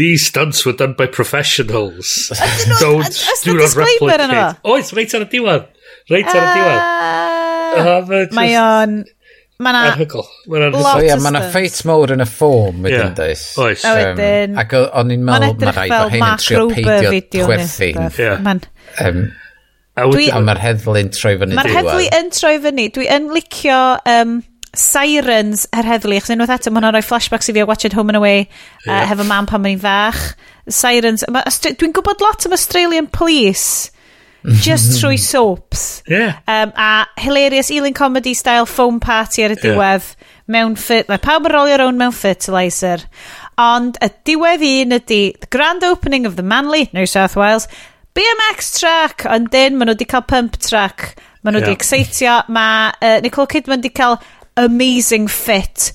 these 0.00 0.30
stunts 0.30 0.64
were 0.64 0.72
done 0.72 0.96
by 0.96 1.10
professionals. 1.12 2.32
Don't 2.80 3.20
do 3.44 3.58
not 3.60 3.76
replicate. 3.76 4.62
Oes, 4.64 4.94
reit 4.96 5.12
ar 5.12 5.28
y 5.28 5.32
diwedd. 5.36 5.68
Reit 6.08 6.32
ar 6.32 6.40
y 6.40 6.54
diwedd. 6.56 6.80
Ah. 6.80 7.37
Uh, 7.76 8.26
mae 8.36 8.58
o'n... 8.62 8.98
Mae 9.58 9.74
na... 9.74 9.84
Anhygol. 9.92 10.26
Mae 10.46 10.68
lot 10.70 11.02
o 11.02 11.16
Mae 11.24 11.34
na 11.34 11.42
ffeit 11.50 11.78
mowr 11.88 12.14
yn 12.14 12.22
y 12.22 12.28
ffôn, 12.30 12.82
wedyn 12.84 13.16
dweud. 13.18 13.46
Oes. 13.64 13.86
A 13.86 13.94
wedyn... 13.96 14.54
Ac 14.62 14.76
o'n 14.78 15.14
i'n 15.16 15.24
meddwl, 15.26 15.56
mae 15.62 15.74
rhaid 15.74 15.94
bod 15.96 16.12
hyn 16.14 16.26
yn 16.28 16.44
trio 16.44 16.66
peidio 16.74 17.48
chwerthu. 17.48 17.88
Ie. 19.98 20.28
A 20.30 20.44
mae'r 20.46 20.62
heddlu'n 20.62 21.10
troi 21.10 21.34
fyny. 21.40 21.58
Mae'r 21.58 21.74
heddlu 21.74 22.06
yn 22.20 22.30
troi 22.36 22.54
fyny. 22.68 22.86
Dwi 22.94 23.10
yn 23.16 23.34
licio... 23.34 23.80
Um, 24.06 24.38
Sirens 24.78 25.62
yr 25.72 25.86
heddlu, 25.88 26.18
achos 26.20 26.30
unwaith 26.34 26.50
eto, 26.52 26.70
mae 26.70 26.82
hwnna'n 26.82 26.92
rhoi 26.94 27.06
flashbacks 27.08 27.48
i 27.48 27.54
fi 27.56 27.62
o 27.64 27.66
Watch 27.66 27.86
It 27.88 27.94
Home 27.96 28.12
and 28.12 28.18
Away 28.20 28.42
yeah. 28.44 29.00
uh, 29.00 29.06
hefo 29.08 29.24
mam 29.26 29.48
pan 29.48 29.62
mae'n 29.64 29.80
fach. 29.80 30.20
Sirens, 30.68 31.24
Ma, 31.32 31.40
dwi'n 31.48 31.94
gwybod 31.96 32.20
lot 32.22 32.44
am 32.46 32.54
Australian 32.54 33.08
Police, 33.08 33.88
just 34.62 34.98
trwy 34.98 35.16
mm-hmm. 35.16 35.24
soaps. 35.24 36.02
Yeah. 36.08 36.38
Um, 36.46 36.72
a 36.76 37.06
hilarious 37.18 37.70
Ealing 37.70 37.94
comedy 37.94 38.34
style 38.34 38.66
foam 38.66 39.00
party 39.00 39.44
ar 39.44 39.54
y 39.54 39.60
diwedd. 39.60 40.08
Yeah. 40.08 40.34
Mewn 40.48 40.78
fit, 40.80 41.10
mae 41.10 41.20
pawb 41.20 41.44
yn 41.44 41.52
rolio 41.52 41.76
rown 41.82 41.98
mewn 42.00 42.14
fertilizer. 42.16 43.02
Ond 43.60 43.98
y 44.00 44.08
diwedd 44.24 44.64
un 44.64 44.96
ydy 44.96 45.22
the 45.42 45.50
grand 45.52 45.84
opening 45.84 46.24
of 46.24 46.38
the 46.38 46.46
Manly, 46.46 46.88
New 46.96 47.04
South 47.04 47.36
Wales, 47.36 47.68
BMX 48.16 48.78
track, 48.80 49.26
ond 49.28 49.50
dyn, 49.52 49.76
maen 49.76 49.90
nhw 49.90 49.98
wedi 49.98 50.08
cael 50.08 50.24
pump 50.26 50.56
track. 50.64 51.12
Maen 51.42 51.58
nhw 51.58 51.62
wedi 51.62 51.74
yeah. 51.74 51.78
exeitio. 51.78 52.36
Mae 52.54 52.92
uh, 53.04 53.18
Nicole 53.24 53.50
Kidman 53.52 53.82
wedi 53.82 53.92
cael 53.94 54.16
amazing 54.58 55.28
fit. 55.28 55.92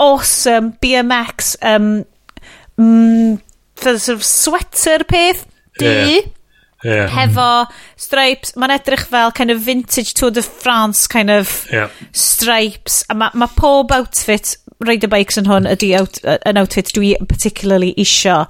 Awesome 0.00 0.72
BMX 0.82 1.56
um, 1.62 2.04
mm, 2.80 3.40
sort 3.76 4.08
of 4.08 4.24
sweater 4.24 5.04
peth. 5.04 5.46
Di. 5.78 6.22
Yeah. 6.82 7.08
Hefo 7.12 7.66
stripes, 7.96 8.56
mae'n 8.58 8.74
edrych 8.74 9.06
fel 9.10 9.32
kind 9.36 9.54
of 9.54 9.62
vintage 9.62 10.14
Tour 10.18 10.32
de 10.34 10.42
France 10.42 11.06
kind 11.06 11.30
of 11.30 11.66
yeah. 11.72 11.90
stripes. 12.12 13.02
A 13.08 13.14
mae 13.14 13.30
ma 13.38 13.48
pob 13.56 13.94
outfit 13.94 14.56
rider 14.82 15.10
bikes 15.10 15.38
yn 15.38 15.46
hwn 15.46 15.68
ydy 15.70 15.92
out, 15.98 16.18
an 16.26 16.58
outfit 16.58 16.90
dwi 16.96 17.14
particularly 17.28 17.92
isio. 18.02 18.42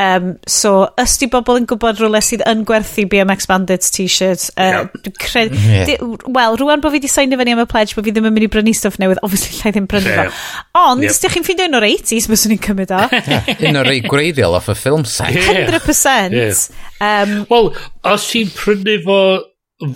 Um, 0.00 0.38
so, 0.48 0.88
ys 0.96 1.18
di 1.20 1.26
bobl 1.28 1.58
yn 1.60 1.66
gwybod 1.68 1.98
rhywle 2.00 2.22
sydd 2.24 2.40
yn 2.48 2.62
gwerthu 2.68 3.04
BMX 3.12 3.48
Bandits 3.50 3.92
t-shirts? 3.92 4.48
Uh, 4.54 4.86
yeah. 4.88 5.10
Cred... 5.20 5.52
Yeah. 5.60 6.06
Wel, 6.24 6.56
rwan 6.56 6.80
bod 6.80 6.94
fi 6.94 7.00
wedi 7.02 7.10
sain 7.12 7.36
fyny 7.36 7.52
am 7.52 7.60
y 7.60 7.66
pledge 7.68 7.92
bod 7.98 8.08
fi 8.08 8.14
ddim 8.16 8.30
yn 8.30 8.32
mynd 8.32 8.46
i 8.46 8.50
brynu 8.54 8.72
stuff 8.76 8.96
newydd, 9.02 9.20
obviously 9.26 9.58
llai 9.58 9.74
ddim 9.76 9.90
brynu 9.90 10.08
yeah. 10.08 10.32
fo. 10.32 10.64
Ond, 10.86 11.04
yep. 11.04 11.12
ydych 11.12 11.36
chi'n 11.36 11.44
ffeindio 11.44 11.68
un 11.68 11.80
o'r 11.82 11.88
80s, 11.90 12.30
bys 12.32 12.46
ni'n 12.48 12.62
cymryd 12.64 12.94
o. 12.96 13.02
un 13.68 13.80
o'r 13.82 13.90
rei 13.92 14.00
gwreiddiol 14.06 14.56
off 14.56 14.72
y 14.72 14.78
ffilm 14.78 15.04
set. 15.04 15.36
Yeah. 15.36 15.68
100%. 15.68 16.38
Yeah. 16.38 16.64
Um, 17.04 17.36
Wel, 17.52 17.72
os 18.14 18.28
ti'n 18.32 18.56
prynu 18.56 18.96
fo 19.04 19.20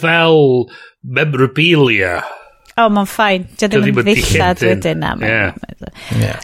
fel 0.05 0.69
memorabilia, 1.01 2.19
Oh, 2.75 2.89
o, 2.89 2.91
mae'n 2.91 3.07
ffain. 3.07 3.47
Dio 3.55 3.69
ddim 3.71 4.01
yn 4.03 4.09
ddillad 4.09 4.63
wedyn 4.67 5.05
na. 5.05 5.15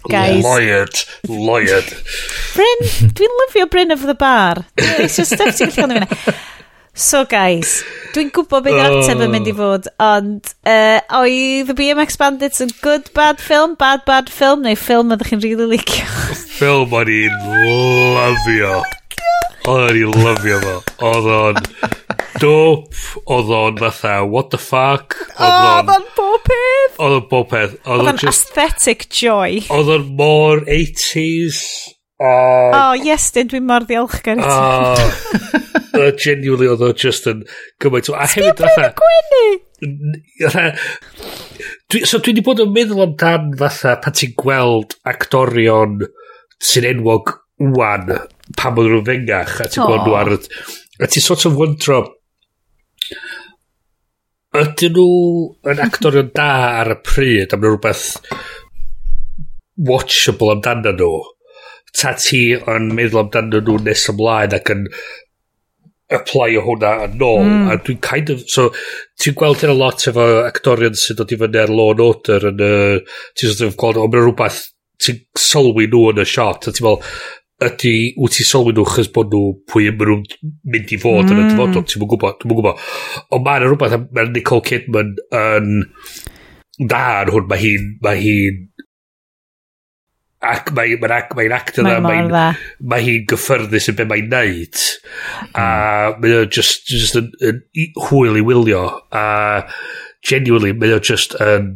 Guys. 0.06 0.44
Lawyered. 0.44 1.02
Lawyered. 1.26 1.90
Bryn, 2.54 2.86
dwi'n 3.18 3.36
lyfio 3.42 3.66
Bryn 3.70 3.90
of 3.90 4.06
the 4.06 4.14
Bar. 4.14 4.64
It's 4.78 5.18
just 5.18 5.34
stuff 5.34 5.56
ti'n 5.58 5.74
gallu 5.74 5.90
gwneud 5.90 6.06
fyna. 6.14 6.36
So 7.00 7.24
guys, 7.24 7.80
dwi'n 8.14 8.32
gwybod 8.34 8.64
beth 8.66 8.74
yw'r 8.74 8.96
ateb 9.00 9.20
yn 9.24 9.30
mynd 9.32 9.48
i 9.48 9.52
oh. 9.54 9.58
fod, 9.60 9.86
ond 10.04 10.50
uh, 10.68 10.98
oedd 11.20 11.70
The 11.70 11.76
BMX 11.78 12.18
Bandits 12.20 12.62
yn 12.64 12.72
good 12.82 13.06
bad 13.16 13.40
film, 13.40 13.76
bad 13.78 14.02
bad 14.08 14.30
film, 14.30 14.66
neu 14.66 14.78
ffilm 14.78 15.14
ydych 15.14 15.30
chi'n 15.30 15.42
really 15.44 15.68
licio? 15.70 16.06
Ffilm 16.58 16.94
o'n 16.98 17.12
i'n 17.14 17.38
lyfio. 18.18 18.80
Oh 19.70 19.78
o'n 19.78 19.96
i'n 20.02 20.18
lyfio 20.26 20.58
fo. 20.66 20.76
Oedd 21.10 21.30
o'n 21.36 21.62
Dope, 22.38 22.94
oedd 23.26 23.50
o'n 23.50 23.78
fatha, 23.80 24.20
what 24.24 24.50
the 24.54 24.58
fuck? 24.60 25.16
Oedd 25.34 25.90
o'n 25.90 26.04
bob 26.16 26.44
peth? 26.46 26.98
Oedd 27.00 27.16
o'n 27.16 27.26
bob 27.30 27.48
peth. 27.50 27.74
Oedd 27.84 28.10
o'n 28.12 28.20
aesthetic 28.30 29.08
joy. 29.10 29.64
Oedd 29.74 29.90
o'n 29.96 30.06
mor 30.18 30.62
80s. 30.70 31.64
Uh, 32.20 32.70
oh, 32.76 32.92
yes, 33.00 33.30
dyn, 33.32 33.48
dwi'n 33.50 33.64
mor 33.66 33.86
ddiolchgar 33.88 34.38
i 34.38 34.44
ti. 34.44 34.50
Uh, 35.96 36.10
genuinely, 36.20 36.68
oedd 36.70 36.84
o'n 36.84 36.96
just 37.00 37.26
yn 37.30 37.42
gymaint. 37.82 38.12
A 38.14 38.28
hefyd, 38.28 38.60
fatha... 38.60 38.92
Gwenu! 39.00 39.44
Dwi, 41.90 42.04
So 42.04 42.20
dwi 42.20 42.34
wedi 42.34 42.44
bod 42.44 42.60
yn 42.62 42.74
meddwl 42.74 43.06
amdan 43.06 43.54
fatha 43.58 43.96
pan 44.04 44.14
ti'n 44.16 44.36
gweld 44.38 44.94
actorion 45.08 45.98
sy'n 46.60 46.86
enwog 46.92 47.32
wwan 47.60 48.12
pan 48.56 48.76
bod 48.76 48.90
nhw'n 48.90 49.06
fengach 49.08 49.56
a 49.64 49.68
ti'n 49.68 49.82
oh. 49.84 49.88
gweld 49.90 50.06
nhw 50.06 50.18
ar... 50.20 50.34
A 51.00 51.08
ti'n 51.08 51.24
sort 51.24 51.46
of 51.48 51.56
wondro, 51.56 52.02
Ydyn 54.60 54.96
nhw 54.96 55.10
yn 55.70 55.82
actorion 55.84 56.30
da 56.34 56.50
ar 56.82 56.94
y 56.96 56.98
pryd, 57.06 57.52
am 57.54 57.66
rhywbeth 57.66 58.06
watchable 59.90 60.56
amdano 60.56 60.94
nhw? 60.98 61.12
Ta 61.94 62.16
ti 62.18 62.42
yn 62.58 62.90
meddwl 62.96 63.24
amdano 63.24 63.62
nhw 63.62 63.78
nes 63.86 64.06
ymlaen 64.12 64.56
ac 64.58 64.72
yn 64.74 64.86
apply 66.14 66.56
o 66.58 66.64
hwnna 66.66 66.90
yn 67.06 67.22
ôl 67.22 67.44
mm. 67.44 67.68
a 67.70 67.76
dwi'n 67.78 68.00
kind 68.02 68.32
of 68.34 68.42
so 68.50 68.68
ti'n 69.22 69.36
gweld 69.38 69.62
hyn 69.62 69.72
a 69.74 69.78
lot 69.78 70.06
efo 70.10 70.26
actorion 70.42 70.98
sy'n 70.98 71.18
dod 71.20 71.34
i 71.34 71.38
fyny 71.38 71.60
ar 71.62 71.70
Law 71.70 71.92
and 71.94 72.02
Order 72.04 72.48
yn 72.50 72.64
y 72.66 72.72
ti'n 73.38 73.52
sort 73.52 73.68
of 73.68 73.76
gweld 73.80 74.00
o 74.00 74.08
mae'n 74.08 74.26
rhywbeth 74.26 74.60
ti'n 75.00 75.20
sylwi 75.38 75.86
nhw 75.90 76.08
yn 76.10 76.22
y 76.24 76.26
shot 76.28 76.66
a 76.66 76.74
ti'n 76.74 76.88
meddwl 76.88 77.14
ydy 77.66 77.94
wyt 78.16 78.36
ti 78.38 78.46
sylwi 78.48 78.72
nhw 78.76 78.86
chys 78.88 79.10
bod 79.14 79.32
nhw 79.34 79.54
pwy 79.68 79.90
ym 79.90 79.98
nhw'n 80.00 80.24
mynd 80.72 80.94
i 80.94 80.98
fod 81.00 81.26
mm. 81.26 81.32
yn 81.32 81.40
y 81.40 81.42
hmm. 81.42 81.50
dyfodol 81.52 81.86
ti'n 81.86 82.02
mwyn 82.02 82.12
gwybod 82.14 82.38
ti'n 82.40 82.50
mwyn 82.50 82.60
gwybod 82.60 82.84
ond 83.36 83.46
mae'n 83.46 83.66
rhywbeth 83.66 83.96
mae 84.16 84.30
Nicole 84.30 84.66
Kidman 84.66 85.12
yn 85.36 85.74
da 86.90 87.04
yn 87.24 87.32
hwn 87.34 87.50
mae 87.50 87.60
hi'n 87.60 87.90
mae 88.06 88.22
hi'n 88.22 88.64
ac 90.40 90.72
mae'n 90.72 91.00
mae 91.02 91.12
ac, 91.18 91.34
mae 91.36 91.52
actor 91.52 91.84
mae 91.84 92.00
mae'n 92.00 92.30
mae 92.80 93.04
hi'n 93.04 93.26
gyffyrddus 93.28 93.90
yn 93.92 93.98
be 93.98 94.06
mae'n 94.08 94.30
neud. 94.32 94.84
A 95.52 95.66
mae'n 96.16 96.48
just, 96.48 96.88
just 96.88 97.18
yn, 97.20 97.28
yn 97.44 97.60
hwyl 98.08 98.40
i 98.40 98.44
wylio 98.46 98.86
a 99.12 99.24
genuinely 100.24 100.72
mae'n 100.72 101.04
just 101.04 101.36
yn 101.44 101.74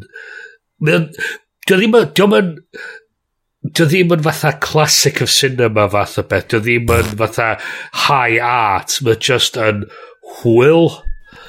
mae'n 0.80 1.10
diolch 1.68 2.14
ddim 2.16 2.38
yn 2.40 2.54
Dio 3.64 3.86
ddim 3.88 4.12
yn 4.12 4.24
fatha 4.26 4.52
classic 4.60 5.22
of 5.24 5.32
cinema 5.32 5.86
fath 5.88 6.18
o 6.20 6.26
beth. 6.28 6.50
Dio 6.52 6.60
ddim 6.60 6.90
yn 6.90 7.06
hmm. 7.08 7.16
fatha 7.22 7.48
high 8.06 8.36
art. 8.44 8.98
Mae 9.06 9.16
just 9.16 9.56
yn 9.56 9.86
hwyl. 10.40 10.90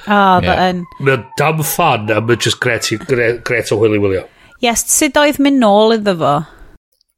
O, 0.05 0.19
dda 0.41 0.55
yn. 0.69 0.85
Mae 0.99 1.09
Mae'n 1.09 1.27
dam 1.39 1.63
fan 1.67 2.11
a 2.13 2.21
mae'n 2.23 2.41
just 2.47 2.61
gret, 2.63 2.87
gret, 3.09 3.43
gret 3.47 3.73
o 3.75 3.79
hwyl 3.81 3.97
i 3.97 4.01
wylio. 4.01 4.25
Yes, 4.63 4.85
sut 4.87 5.17
oedd 5.19 5.41
mynd 5.43 5.59
nôl 5.59 5.97
iddo 5.97 6.15
fo? 6.21 6.35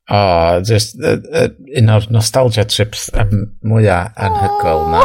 O, 0.08 0.16
oh, 0.16 0.62
just 0.64 0.96
uh, 1.04 1.18
uh, 1.36 1.50
un 1.76 1.90
o'r 1.92 2.06
nostalgia 2.16 2.64
trips 2.64 3.10
um, 3.20 3.42
mwyaf 3.68 4.16
anhygoel 4.24 4.86
oh. 4.86 4.94
na. 4.94 5.02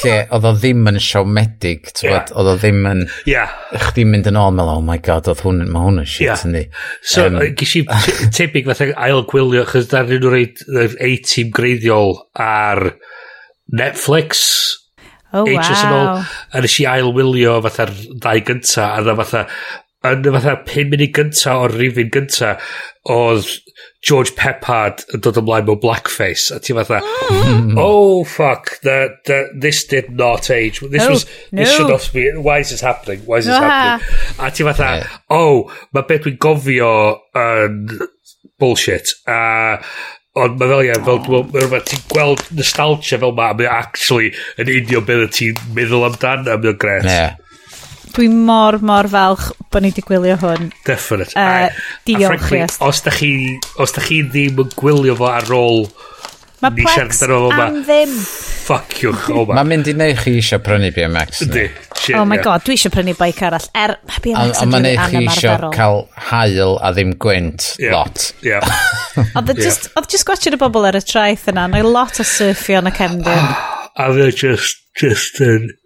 Lle, 0.00 0.16
oedd 0.34 0.48
o 0.48 0.50
ddim 0.56 0.88
yn 0.90 0.98
siomedig, 0.98 1.92
yeah. 2.02 2.24
oedd 2.34 2.50
o 2.50 2.56
ddim 2.58 2.80
yn... 2.90 3.04
Yeah. 3.30 3.52
Chdi'n 3.84 4.10
mynd 4.10 4.26
yn 4.32 4.40
ôl, 4.40 4.50
meddwl, 4.58 4.80
oh 4.80 4.82
my 4.88 4.98
god, 4.98 5.30
oedd 5.30 5.44
hwn, 5.46 5.62
mae 5.70 5.86
hwn 5.86 6.02
yn 6.02 6.10
shit 6.10 6.26
yeah. 6.26 6.42
yn 6.48 6.56
ni. 6.56 6.64
So, 7.06 7.28
um, 7.30 7.38
gys 7.60 7.76
i 7.78 7.84
tebyg 8.34 8.66
fatha 8.72 8.90
ail 9.06 9.22
gwylio, 9.30 9.62
chys 9.70 9.86
darnyn 9.94 10.18
nhw 10.24 10.34
reid 10.34 10.66
A-team 10.98 11.54
greiddiol 11.54 12.18
ar 12.34 12.96
Netflix. 13.70 14.42
Oh, 15.30 15.46
Ages 15.46 15.78
wow. 15.78 15.86
Yn 15.86 15.94
ôl, 16.00 16.26
a 16.50 16.66
nes 16.66 16.80
i 16.82 16.90
ail 16.90 17.14
wylio 17.14 17.60
fatha'r 17.68 17.94
ddau 18.10 18.42
gynta, 18.50 18.90
a 18.90 19.06
dda 19.06 19.14
fatha, 19.22 19.46
yn 20.08 20.26
y 20.26 20.32
fatha 20.34 20.56
5 20.68 20.92
munud 20.92 21.12
gynta 21.16 21.58
o'r 21.62 21.74
rifin 21.78 22.10
gynta 22.14 22.56
oedd 23.12 23.50
George 24.02 24.34
Peppard 24.38 25.04
yn 25.14 25.22
dod 25.22 25.38
ymlaen 25.38 25.66
mewn 25.68 25.80
blackface 25.82 26.50
a 26.54 26.58
ti 26.62 26.74
fatha 26.74 26.98
mm. 27.02 27.76
oh 27.78 28.24
fuck 28.26 28.80
that, 28.82 29.20
that, 29.30 29.52
this 29.62 29.84
did 29.86 30.10
not 30.10 30.50
age. 30.50 30.80
This, 30.80 31.04
no, 31.04 31.10
was, 31.10 31.26
this 31.52 31.68
no. 31.68 31.74
should 31.76 31.92
not 31.92 32.10
be 32.14 32.26
why 32.34 32.58
is 32.58 32.70
this 32.70 32.82
happening? 32.82 33.22
Why 33.26 33.38
is 33.38 33.46
this 33.46 33.58
happening? 33.58 34.08
A 34.38 34.50
ti 34.50 34.66
fatha 34.66 34.88
yeah. 34.96 35.20
oh 35.30 35.70
mae 35.94 36.08
beth 36.08 36.26
dwi'n 36.26 36.40
gofio 36.42 36.90
yn 37.38 37.78
um, 37.78 38.10
bullshit. 38.58 39.14
A 39.30 39.38
uh, 39.38 39.94
ond 40.42 40.56
mae 40.56 40.70
fel 40.70 40.86
ia 40.86 40.98
fel 41.04 41.20
oh. 41.20 41.44
rhywbeth 41.52 41.88
ti'n 41.90 42.04
gweld 42.10 42.42
nostalgia 42.56 43.18
fel 43.20 43.34
ma 43.36 43.50
a 43.52 43.56
mae 43.58 43.68
actually 43.68 44.32
yn 44.58 44.70
union 44.72 45.04
beth 45.08 45.34
ti'n 45.36 45.58
meddwl 45.76 46.06
amdan 46.08 46.48
a 46.48 46.56
mae'n 46.56 46.78
gret 46.80 47.08
yeah 47.08 47.36
dwi 48.16 48.28
mor, 48.32 48.78
mor 48.84 49.08
falch 49.12 49.50
bod 49.72 49.84
ni 49.84 49.92
wedi 49.92 50.04
gwylio 50.06 50.38
hwn. 50.42 50.70
Definite. 50.86 51.34
Uh, 51.36 51.68
diolch, 52.06 52.24
a 52.24 52.32
frankly, 52.32 52.62
yes. 52.62 52.78
os 52.84 53.02
da 53.04 53.12
chi, 53.14 53.34
os 53.82 53.94
da 53.96 54.04
chi 54.04 54.22
ddim 54.28 54.64
yn 54.64 54.72
gwylio 54.78 55.18
fo 55.18 55.30
ar 55.32 55.54
ôl 55.56 55.86
Mae 56.62 56.70
Plex 56.78 57.24
am 57.26 57.32
oh 57.34 57.48
ma. 57.50 57.64
ddim. 57.74 58.10
Fuck 58.62 59.00
you, 59.02 59.10
oh 59.34 59.42
ma. 59.48 59.56
Mae'n 59.58 59.70
mynd 59.72 59.88
i 59.90 59.94
neud 59.98 60.20
chi 60.22 60.36
eisiau 60.38 60.62
prynu 60.62 60.92
BMX. 60.94 61.42
Ydy. 61.48 61.64
Oh 62.14 62.22
my 62.28 62.38
god, 62.42 62.62
dwi 62.66 62.76
eisiau 62.76 62.92
prynu 62.94 63.16
bike 63.18 63.48
arall. 63.48 63.66
Er, 63.74 63.96
mae 64.06 64.22
BMX 64.22 64.62
yn 64.62 64.76
dwi'n 64.76 64.86
anam 64.92 65.30
arferol. 65.32 65.72
A 65.72 65.74
cael 65.74 66.04
hael 66.30 66.76
a 66.78 66.92
ddim 66.94 67.16
gwynt 67.24 67.66
yeah. 67.82 67.96
lot. 67.96 68.28
Yeah. 68.46 68.62
Oedd 69.40 69.50
e 69.50 69.58
just, 69.58 69.90
yeah. 69.90 70.06
just 70.14 70.28
gwachod 70.28 70.54
y 70.54 70.60
bobl 70.62 70.86
ar 70.86 71.00
y 71.00 71.02
traeth 71.02 71.48
yna. 71.50 71.66
Mae 71.72 71.82
lot 71.82 72.22
o 72.22 72.28
surfio 72.30 72.78
yn 72.78 72.92
y 72.92 72.94
cefndir. 73.00 73.54
a 73.98 74.10
fe 74.14 74.30
just, 74.30 74.86
just 75.02 75.42
yn... 75.42 75.66
Uh, 75.66 75.81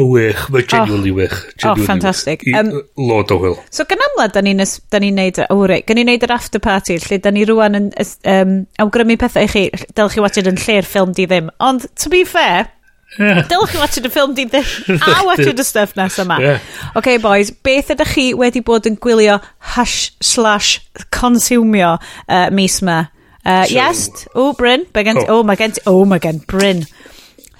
wych, 0.00 0.48
mae 0.50 0.62
oh. 0.62 0.66
genuinely 0.66 1.10
oh, 1.12 1.14
wych. 1.14 1.38
Genuinely 1.56 1.86
oh, 2.04 2.52
I- 2.52 2.58
Um, 2.58 2.82
Lord 2.96 3.30
o 3.30 3.38
wyl. 3.42 3.58
So 3.70 3.84
gan 3.88 4.00
amla, 4.08 4.28
da 4.32 4.40
ni'n 4.40 4.60
ni, 4.62 4.66
da 4.90 5.00
ni 5.02 5.10
neud, 5.12 5.40
o 5.44 5.56
oh, 5.56 5.66
rei, 5.68 5.82
gan 5.86 6.00
ni'n 6.00 6.08
neud 6.08 6.24
yr 6.24 6.32
after 6.32 6.62
party, 6.62 6.98
lle 7.02 7.18
da 7.22 7.32
ni 7.34 7.44
rwan 7.48 7.78
yn 7.78 7.90
um, 8.32 8.54
awgrymu 8.82 9.18
pethau 9.20 9.44
i 9.44 9.50
chi, 9.52 9.66
dylch 9.96 10.16
chi 10.16 10.24
watched 10.24 10.48
yn 10.48 10.60
lle'r 10.60 10.88
ffilm 10.88 11.12
di 11.16 11.28
ddim. 11.28 11.52
Ond, 11.60 11.88
to 12.00 12.12
be 12.12 12.24
fair, 12.24 12.70
Yeah. 13.18 13.42
Dylch 13.44 13.74
chi 13.74 13.80
watched 13.80 14.06
y 14.06 14.08
ffilm 14.08 14.32
di 14.32 14.46
ddim 14.48 14.64
a 15.04 15.24
watched 15.26 15.58
y 15.60 15.64
stuff 15.68 15.92
nes 15.98 16.16
yma. 16.22 16.38
Yeah. 16.40 16.62
OK, 16.96 17.18
boys, 17.20 17.50
beth 17.52 17.92
ydych 17.92 18.14
chi 18.14 18.24
wedi 18.38 18.62
bod 18.64 18.88
yn 18.88 18.96
gwylio 18.96 19.36
hash 19.74 20.14
slash 20.24 20.78
consumio 21.12 21.98
uh, 21.98 22.48
mis 22.54 22.80
yma? 22.80 23.02
Uh, 23.44 23.64
so, 23.66 23.74
yes, 23.74 24.26
o 24.38 24.52
Bryn, 24.54 24.86
oh, 24.86 24.86
oh 24.86 24.94
mae 24.94 25.04
gen, 25.04 25.18
oh 25.28 25.42
mae 25.42 25.58
gen, 25.58 25.72
oh 25.90 26.04
mae 26.06 26.22
gen, 26.22 26.38
Bryn. 26.48 26.84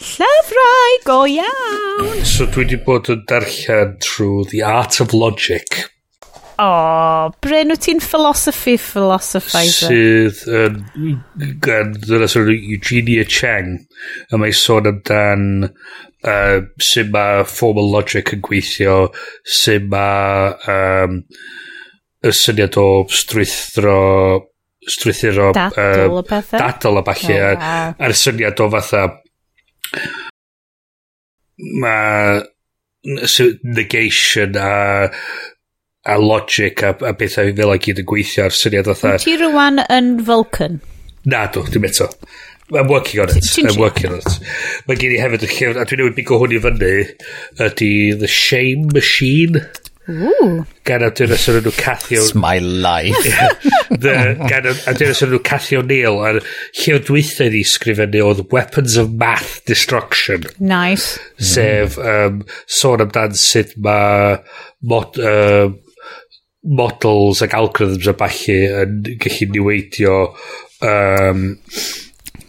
Llyfrau 0.03 0.95
go 1.07 1.17
iawn! 1.31 2.23
So 2.27 2.49
dwi 2.51 2.65
wedi 2.65 2.79
bod 2.83 3.11
yn 3.13 3.21
darllen 3.31 3.93
trwy 4.03 4.49
The 4.51 4.63
Art 4.67 4.99
of 5.05 5.15
Logic. 5.15 5.85
O, 6.59 6.67
oh, 6.67 7.31
Bryn, 7.43 7.71
wyt 7.71 7.85
ti'n 7.87 8.03
philosophy 8.03 8.75
philosophizer? 8.83 9.93
Sydd 9.93 10.43
yn 10.51 10.81
gan 11.63 11.95
dyna 12.03 12.27
sy'n 12.31 12.51
Eugenia 12.51 13.25
Cheng 13.31 13.79
a 14.31 14.43
mae 14.43 14.55
sôn 14.57 14.91
amdan 14.91 15.47
uh, 15.69 16.59
sy'n 16.83 17.15
ma 17.15 17.27
formal 17.47 17.95
logic 17.95 18.35
yn 18.37 18.43
gweithio 18.45 18.99
sy'n 19.47 19.87
ma 19.93 20.07
um, 20.75 21.21
y 22.23 22.35
syniad 22.43 22.79
o 22.79 22.89
strwythro 23.11 23.99
strwythuro 24.83 25.53
dadl 25.55 26.09
uh, 26.11 26.19
o 26.19 26.23
pethau 26.27 26.59
dadl 26.59 26.99
o 26.99 27.07
falle 27.07 27.43
oh, 27.47 27.59
wow. 27.59 27.99
a'r 28.03 28.15
syniad 28.19 28.63
o 28.63 28.71
fatha 28.75 29.09
mae 31.83 32.43
negation 33.63 34.57
a 34.57 35.11
a 36.05 36.19
logic 36.19 36.83
a, 36.83 36.91
a 37.07 37.13
bethau 37.15 37.53
fel 37.57 37.75
a 37.75 37.79
gyd 37.79 38.01
yn 38.03 38.09
gweithio 38.11 38.49
ar 38.49 38.57
syniad 38.57 38.89
fatha. 38.91 39.19
Ti 39.23 39.37
rwan 39.39 39.85
yn 39.87 40.17
Vulcan? 40.27 40.81
Na, 41.25 41.45
dw, 41.55 41.63
dim 41.71 41.87
eto. 41.87 42.09
I'm 42.73 42.89
working 42.89 43.21
on 43.21 43.29
it. 43.29 43.45
I'm 43.59 43.79
working 43.79 44.11
on 44.11 44.19
it. 44.19 44.39
Mae 44.89 44.97
gen 44.99 45.15
i 45.15 45.21
hefyd 45.21 45.45
y 45.47 45.51
llyfr, 45.51 45.79
a 45.79 45.87
dwi'n 45.87 46.03
newid 46.03 46.17
bigo 46.17 46.39
hwn 46.41 46.57
i 46.57 46.61
fyny, 46.65 46.93
ydy 47.69 47.93
The 48.23 48.31
Shame 48.31 48.89
Machine. 48.95 49.63
Ooh. 50.11 50.65
gan 50.83 51.05
awdurnes 51.07 51.45
o'r 51.51 51.61
enw 51.61 51.73
Cathy 51.79 52.17
It's 52.19 52.35
my 52.35 52.59
life. 52.59 53.23
the, 53.91 54.35
gan 54.51 54.67
awdurnes 54.73 55.23
o'r 55.23 55.35
enw 55.37 55.43
Cathy 55.47 55.79
O'Neill 55.79 56.19
a'r 56.27 56.41
lle 56.43 56.97
o 56.97 57.03
dwythau 57.07 57.53
ni 57.55 57.63
sgrifennu 57.69 58.25
oedd 58.27 58.43
Weapons 58.55 58.99
of 58.99 59.15
Math 59.21 59.61
Destruction. 59.71 60.49
Nice. 60.59 61.21
Sef 61.39 62.01
um, 62.03 62.43
sôn 62.67 63.05
amdan 63.07 63.39
sut 63.39 63.77
mae 63.79 64.41
mod, 64.91 65.21
um, 65.23 65.79
models 66.63 67.43
ac 67.47 67.55
algorithms 67.59 68.11
a 68.11 68.17
balli 68.19 68.59
yn 68.83 68.99
gallu 69.23 69.53
niweidio 69.55 70.17
um, 70.83 71.53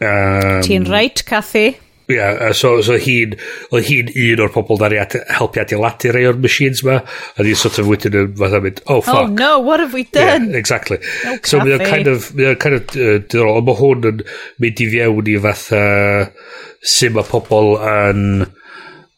Um, 0.04 0.62
Ti'n 0.66 0.88
reit, 0.90 1.24
Cathy? 1.26 1.78
Ia, 2.12 2.16
yeah, 2.18 2.52
so, 2.52 2.82
so 2.84 2.98
hi'n, 3.00 3.38
oedd 3.72 3.86
hi'n 3.88 4.10
un 4.12 4.42
o'r 4.44 4.52
pobol 4.52 4.82
na 4.82 4.90
at, 5.00 5.16
helpu 5.38 5.62
adeiladu 5.64 6.12
rei 6.12 6.26
o'r 6.28 6.40
machines 6.44 6.82
ma, 6.84 6.98
a 7.00 7.46
ni'n 7.46 7.60
sort 7.60 7.80
of 7.80 7.88
wedyn 7.88 8.18
yn 8.20 8.34
fatha 8.40 8.60
mynd, 8.64 8.82
oh, 8.88 8.98
oh 8.98 9.06
fuck. 9.06 9.22
Oh 9.22 9.28
no, 9.32 9.52
what 9.64 9.80
have 9.80 9.96
we 9.96 10.04
done? 10.12 10.50
Yeah, 10.52 10.60
exactly. 10.60 11.00
No 11.24 11.38
so 11.48 11.62
mae 11.64 11.78
o'n 11.78 11.86
kind 11.88 12.12
of, 12.12 12.28
mae 12.36 12.52
o'n 12.52 12.60
kind 12.60 12.80
of 12.80 12.98
uh, 12.98 13.22
diddorol, 13.22 13.62
ond 13.62 13.70
mae 13.70 13.80
hwn 13.80 14.10
yn 14.12 14.26
mynd 14.66 14.84
i 14.84 14.90
fiewn 14.96 15.32
i 15.32 15.38
fatha 15.48 15.86
uh, 15.86 16.52
sy'n 16.96 17.16
mae 17.16 17.32
pobl 17.32 17.78
yn... 17.80 18.28
Uh, 18.44 18.60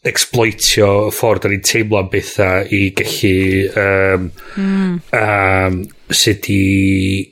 exploitio 0.05 0.89
y 1.07 1.13
ffordd 1.15 1.45
da 1.45 1.51
ni'n 1.51 1.63
teimlo 1.65 1.97
am 1.99 2.09
bethau 2.11 2.67
i 2.75 2.81
gallu 2.97 3.33
um, 3.81 4.27
mm. 4.61 4.91
um, 5.17 5.79
sut 6.13 6.49
i, 6.53 6.59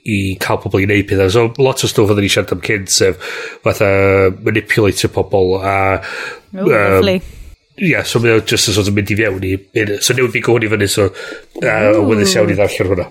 i 0.10 0.18
cael 0.42 0.60
pobl 0.64 0.82
i 0.82 0.88
wneud 0.88 1.08
pethau. 1.10 1.30
So, 1.34 1.46
lot 1.62 1.84
o 1.86 1.90
stwff 1.90 2.14
oedden 2.14 2.26
ni 2.26 2.34
siarad 2.34 2.56
am 2.56 2.64
cyn 2.66 2.90
sef 2.90 3.32
fatha 3.66 3.92
manipulator 4.42 5.14
pobl 5.14 5.58
a... 5.62 5.78
Oh, 6.54 7.14
Ie, 7.74 7.88
yeah, 7.90 8.04
so 8.06 8.20
mae 8.22 8.36
o 8.38 8.42
just 8.46 8.70
yn 8.70 8.76
sort 8.76 8.90
of 8.90 8.94
mynd 8.94 9.10
i 9.10 9.16
fewn 9.18 9.46
i... 9.50 9.56
So 10.06 10.14
newid 10.14 10.34
fi 10.36 10.44
gwni 10.46 10.70
fyny, 10.70 10.86
so 10.90 11.08
uh, 11.10 12.02
Wyddys 12.06 12.36
iawn 12.38 12.52
i 12.54 12.58
ddarllen 12.60 12.92
hwnna. 12.92 13.08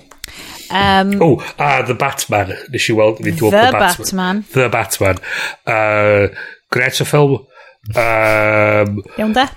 Um, 0.72 1.16
oh, 1.20 1.42
a 1.58 1.82
The 1.86 1.96
Batman. 1.98 2.54
Nes 2.70 2.86
i 2.86 2.94
weld, 2.94 3.18
fi 3.18 3.32
The, 3.32 3.50
The 3.50 3.50
Batman. 3.50 3.82
Batman. 3.98 4.44
The 4.54 4.68
Batman. 4.70 5.18
Uh, 5.66 6.28
Gret 6.72 7.02
o 7.02 7.08
ffilm 7.08 7.40
Um, 7.90 9.02
Iawn 9.18 9.34
da? 9.34 9.48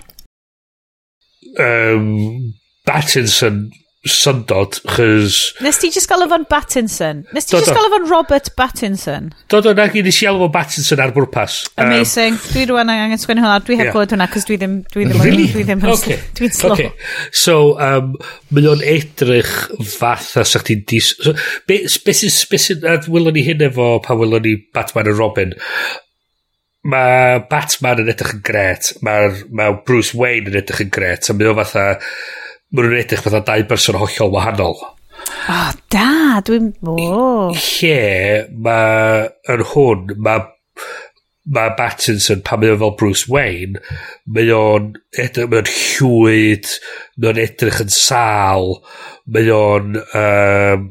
Um, 1.62 2.54
Battinson 2.86 3.70
syndod, 4.06 4.76
chys... 4.86 5.36
Nes 5.64 5.78
ti 5.82 5.88
just 5.90 6.06
gael 6.06 6.22
efo'n 6.26 6.44
Battinson? 6.50 7.24
Nes 7.34 7.46
ti 7.46 7.56
do, 7.56 7.60
just 7.62 7.74
gael 7.74 7.88
efo'n 7.88 8.04
Robert 8.10 8.50
Battinson? 8.58 9.32
Do, 9.50 9.58
do, 9.64 9.72
nag 9.74 9.96
i 9.98 10.02
nes 10.06 10.20
i 10.22 10.28
alw 10.30 10.46
Battinson 10.52 11.02
ar 11.02 11.14
bwrpas. 11.14 11.56
Amazing. 11.82 12.36
Um, 12.38 12.44
dwi 12.52 12.66
rwan 12.70 12.92
angen 12.92 13.18
sgwennu 13.18 13.42
hwnna. 13.42 13.58
Dwi 13.66 13.78
heb 13.80 13.88
yeah. 13.88 13.96
clywed 13.96 14.14
hwnna, 14.14 14.28
cos 14.30 14.46
dwi 14.46 14.60
ddim... 14.62 14.76
Dwi 14.94 15.08
ddim, 15.08 15.22
really? 15.26 15.48
Dwi 15.50 15.66
ddim 15.66 15.86
okay. 15.90 16.20
Dwi'n 16.38 16.54
slow. 16.54 16.76
Okay. 16.76 16.92
So, 17.34 17.56
um, 17.82 18.14
mae 18.54 18.70
o'n 18.70 18.84
edrych 18.94 19.54
fatha 19.96 20.46
sa 20.46 20.62
chdi 20.62 20.80
dis... 20.86 21.14
So, 21.18 21.34
be, 21.66 21.82
be 22.06 22.18
sy'n... 22.20 22.36
Be 22.52 22.62
sy'n... 22.62 22.86
Wylwn 23.10 23.34
ni 23.38 23.46
hyn 23.48 23.66
efo 23.70 23.96
pa 24.06 24.18
wylwn 24.18 24.46
ni 24.46 24.58
Batman 24.74 25.10
a 25.10 25.16
Robin 25.18 25.56
mae 26.86 27.40
Batman 27.50 28.02
yn 28.02 28.10
edrych 28.12 28.34
yn 28.36 28.42
gret, 28.46 28.92
mae, 29.06 29.30
ma 29.50 29.70
Bruce 29.86 30.16
Wayne 30.18 30.52
yn 30.52 30.60
edrych 30.60 30.84
yn 30.86 30.92
gret, 30.94 31.30
a 31.30 31.36
mae 31.36 31.50
o 31.50 31.56
fatha, 31.58 31.86
mae 32.70 32.86
nhw'n 32.86 33.00
edrych 33.00 33.24
fatha 33.24 33.42
dau 33.46 33.66
berson 33.70 33.98
hollol 34.00 34.34
wahanol. 34.34 34.76
O, 34.76 35.54
oh, 35.54 35.72
da, 35.92 36.10
dwi'n... 36.46 36.70
Oh. 36.86 37.50
Lle, 37.56 38.46
mae 38.66 39.26
yn 39.54 39.66
hwn, 39.72 40.14
mae 40.22 40.46
mae 41.46 41.70
Battinson 41.78 42.40
pan 42.46 42.58
mae 42.58 42.72
o 42.74 42.78
fel 42.80 42.94
Bruce 42.98 43.28
Wayne, 43.30 43.78
mae 44.26 44.50
o'n 44.54 44.92
edrych, 45.14 45.50
mae 45.50 45.62
o'n 45.62 45.70
llwyd, 45.70 46.72
mae 47.16 47.32
o'n 47.32 47.40
edrych 47.40 47.80
yn 47.84 47.92
sal, 47.92 48.74
mae 49.32 49.50
o'n, 49.52 49.94
um, 49.96 50.86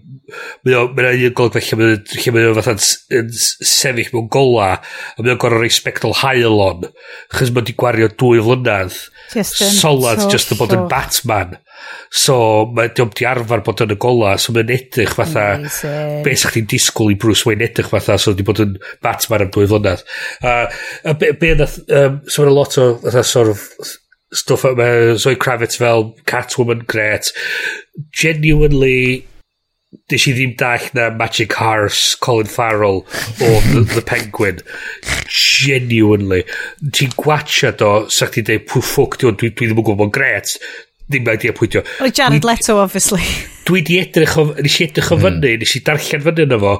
mae 0.66 0.78
o'n, 0.78 0.94
mae 0.98 1.10
o'n 1.12 1.26
un 1.28 1.36
golwg 1.38 1.58
felly, 1.60 1.78
mae 1.78 1.98
o'n, 1.98 2.32
mae 2.34 2.48
o'n 2.50 2.58
fatha 2.58 2.76
yn 3.20 3.28
sefyll 3.36 4.10
mewn 4.14 4.30
gola, 4.34 4.72
a 4.80 5.22
mae 5.22 5.36
o'n 5.36 5.42
gorau 5.42 5.62
rei 5.62 5.74
spectol 5.74 6.16
hael 6.24 6.62
on, 6.66 6.88
chys 7.36 7.52
mae 7.54 7.62
o'n 7.62 7.68
di 7.68 7.76
gwario 7.78 8.10
dwy 8.10 8.42
flynydd, 8.46 8.98
solad 9.54 10.26
just 10.32 10.56
yn 10.56 10.60
bod 10.62 10.74
yn 10.76 10.88
Batman. 10.90 11.60
So, 12.16 12.36
mae 12.74 12.90
diolch 12.96 13.14
di 13.20 13.28
arfer 13.30 13.62
bod 13.66 13.84
yn 13.86 13.94
y 13.94 13.98
gola, 14.02 14.36
so 14.42 14.56
mae'n 14.56 14.72
edrych 14.74 15.14
fatha, 15.18 15.46
Amazing. 15.60 16.24
be 16.26 16.34
sa'ch 16.40 16.56
chi'n 16.56 16.70
disgwyl 16.72 17.12
i 17.14 17.20
Bruce 17.22 17.46
Wayne 17.46 17.68
edrych 17.68 17.92
fatha, 17.92 18.18
so 18.22 18.34
di 18.34 18.46
bod 18.48 18.64
yn 18.64 18.80
Batman 19.06 19.46
am 19.46 19.54
dwy 19.54 19.68
flynydd. 19.70 20.02
Uh, 20.42 20.66
a 21.06 21.14
be, 21.20 21.34
be 21.38 21.54
nath, 21.60 21.78
um, 21.86 22.24
so 22.26 22.42
mae'n 22.42 22.56
lot 22.56 22.80
o, 22.82 22.88
fatha, 23.04 23.26
sort 23.28 23.54
of, 23.54 23.68
stwff 24.34 24.66
mae 24.78 25.16
Zoe 25.22 25.38
Kravitz 25.42 25.80
fel 25.82 26.12
Catwoman 26.30 26.86
great. 26.90 27.32
Genuinely 28.16 29.26
nes 30.12 30.26
i 30.28 30.34
ddim 30.36 30.56
dall 30.60 30.90
na 30.98 31.10
Magic 31.16 31.54
Horse, 31.56 32.18
Colin 32.20 32.50
Farrell 32.52 33.06
o 33.06 33.52
The, 33.72 33.86
the 33.94 34.04
Penguin. 34.06 34.60
Genuinely. 35.30 36.44
Ti'n 36.92 37.16
gwatcha 37.16 37.72
do 37.78 37.94
sa'ch 38.12 38.36
ti'n 38.36 38.50
dweud 38.50 38.68
pwy 38.70 38.84
ffwc 38.84 39.22
di 39.22 39.32
dwi, 39.32 39.54
dwi 39.54 39.70
ddim 39.70 39.80
yn 39.80 39.88
gwybod 39.88 40.04
bod 40.04 40.14
gret 40.18 40.58
ddim 41.06 41.26
mae 41.26 41.38
di 41.38 41.52
apwyntio 41.52 41.84
o 42.02 42.10
Jared 42.10 42.46
Leto 42.48 42.80
obviously. 42.82 43.22
Dwi 43.68 43.84
di 43.86 44.00
edrych 44.02 44.38
o 44.42 44.48
nes 44.58 44.80
i 44.80 44.88
edrych 44.88 45.12
o 45.14 45.20
fyny 45.22 45.38
hmm. 45.38 45.62
nes 45.62 45.76
i 45.78 45.84
darllen 45.86 46.26
fyny 46.26 46.46
yna 46.48 46.60
fo. 46.62 46.76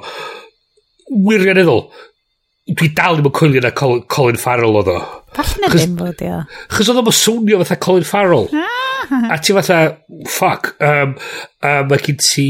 Wirioneddol 1.06 1.84
dwi 2.66 2.88
dal 2.98 3.14
ddim 3.14 3.28
yn 3.30 3.34
coelio 3.34 3.62
na 3.62 3.70
Colin, 3.70 4.02
Colin 4.10 4.40
Farrell 4.42 4.74
oedd 4.80 4.90
o. 4.90 4.96
Falle 5.36 5.60
na 5.62 5.70
ddim 5.70 5.94
fod, 6.00 6.22
ia. 6.26 6.40
Chos 6.72 6.90
oedd 6.90 6.98
o'n 6.98 7.14
swnio 7.14 7.60
fatha 7.62 7.78
Colin 7.82 8.06
Farrell. 8.06 8.48
Ah. 8.50 9.30
a 9.30 9.38
ti 9.38 9.54
fatha, 9.54 9.78
fuck. 10.26 10.72
Um, 10.82 11.14
a 11.62 11.76
mae 11.86 12.02
gen 12.02 12.18
ti 12.18 12.48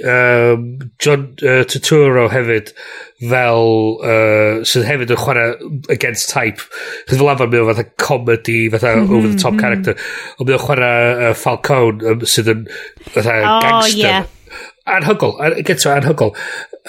um, 0.00 0.64
John 1.02 1.26
uh, 1.44 1.60
Turturro 1.68 2.24
hefyd 2.32 2.72
fel, 3.20 3.68
uh, 4.00 4.64
sydd 4.64 4.88
hefyd 4.88 5.12
yn 5.12 5.20
chwarae 5.20 5.52
against 5.92 6.32
type. 6.32 6.64
Chos 7.04 7.20
fel 7.20 7.32
arfer 7.34 7.52
mae 7.52 7.60
o 7.60 7.68
fatha 7.68 7.84
comedy, 8.00 8.62
fatha 8.72 8.96
mm 8.96 9.04
-hmm, 9.04 9.16
over 9.18 9.28
the 9.28 9.36
top 9.36 9.52
mm 9.52 9.58
-hmm. 9.58 9.62
character. 9.66 9.94
Ond 10.38 10.48
mae 10.48 10.56
o 10.56 10.64
chwarae 10.64 11.30
uh, 11.30 11.36
Falcone, 11.36 12.00
um, 12.14 12.24
sydd 12.24 12.52
yn 12.54 12.68
fatha 13.12 13.42
oh, 13.44 13.58
gangster. 13.60 14.06
Yeah 14.08 14.36
anhygol, 14.88 15.36
an, 15.44 15.58
gyda 15.66 15.94
anhygol. 15.96 16.34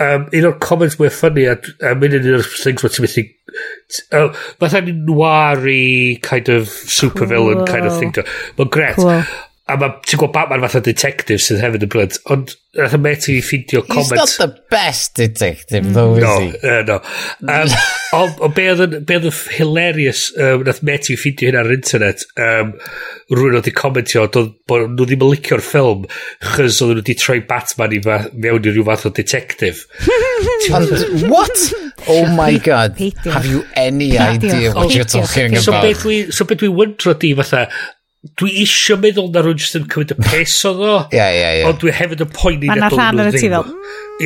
Um, 0.02 0.28
un 0.32 0.48
o'r 0.48 0.58
comments 0.64 0.98
mwy 1.00 1.12
ffynnu, 1.12 1.46
a 1.52 1.58
a 1.90 1.94
mynd 2.00 2.18
yn 2.20 2.28
un 2.32 2.40
o'r 2.40 2.50
things 2.64 2.86
mae 2.86 2.96
ti'n 2.96 3.06
mythi, 3.08 3.26
uh, 4.18 4.28
mae'n 4.64 4.92
nwari 5.10 6.18
kind 6.24 6.52
of 6.54 6.72
supervillain 6.72 7.62
cool. 7.62 7.72
kind 7.72 7.90
of 7.90 7.98
thing. 8.00 8.16
Mae'n 8.58 8.74
gret. 8.74 9.00
Cool. 9.00 9.24
A 9.72 9.78
ma, 9.80 9.94
ti'n 10.04 10.20
gwybod 10.20 10.36
Batman 10.36 10.66
fatha 10.66 10.82
detective 10.84 11.40
sydd 11.40 11.62
hefyd 11.64 11.86
yn 11.88 11.92
bryd, 11.94 12.18
ond 12.34 12.56
nath 12.76 12.96
y 12.96 13.00
met 13.04 13.28
i 13.32 13.38
ffindio 13.44 13.82
comment... 13.88 14.10
He's 14.10 14.12
not 14.20 14.34
the 14.40 14.64
best 14.72 15.16
detective, 15.16 15.94
though, 15.94 16.16
is 16.16 16.24
no, 16.24 16.40
he? 16.40 16.50
Uh, 16.60 16.82
no, 16.88 16.98
um, 17.48 17.76
Ond 18.12 18.42
on, 18.44 18.52
be 18.56 18.66
oedd 18.68 19.28
yn 19.30 19.36
hilarious, 19.56 20.26
um, 20.36 20.66
nath 20.68 20.82
met 20.88 21.08
i 21.12 21.16
ffindio 21.20 21.48
hyn 21.48 21.60
ar 21.62 21.72
internet, 21.72 22.26
um, 22.40 22.74
rwy'n 23.32 23.60
oedd 23.60 23.70
i 23.72 23.76
commentio, 23.76 24.26
comentio, 24.28 24.58
bod 24.68 24.88
nhw 24.98 25.08
ddim 25.08 25.24
yn 25.28 25.34
licio'r 25.36 25.64
ffilm, 25.64 26.04
chys 26.56 26.82
oedd 26.84 26.98
nhw 26.98 27.04
wedi 27.04 27.16
troi 27.20 27.40
Batman 27.48 27.96
i 27.96 28.02
fa, 28.04 28.20
mewn 28.34 28.68
i 28.68 28.76
rhyw 28.76 28.88
fath 28.90 29.08
o 29.08 29.14
detective. 29.22 29.86
And 30.76 31.32
what? 31.32 31.64
Oh 32.10 32.26
my 32.36 32.58
god, 32.58 33.00
have 33.30 33.46
you 33.46 33.64
any 33.76 34.18
idea 34.18 34.74
what 34.74 34.96
you're 34.96 35.08
talking 35.08 35.56
about? 35.56 35.64
So 36.36 36.46
beth 36.48 36.64
dwi'n 36.64 36.76
wyndro 36.76 37.16
di 37.20 37.36
fatha, 37.40 37.68
dwi 38.22 38.52
isio 38.62 38.98
meddwl 39.02 39.32
na 39.34 39.42
rwy'n 39.42 39.58
jyst 39.58 39.78
yn 39.80 39.88
cymryd 39.90 40.14
y 40.14 40.18
pes 40.22 40.60
o 40.70 40.76
ddo. 40.78 40.96
Ia, 41.16 41.28
ia, 41.34 41.52
ia. 41.58 41.68
Ond 41.70 41.80
dwi 41.82 41.94
hefyd 41.98 42.22
yn 42.28 42.32
poeni 42.36 42.70
na 42.70 42.90
dod 42.94 43.02
nhw 43.18 43.28
ddim. 43.34 43.56
Fel... 43.56 43.72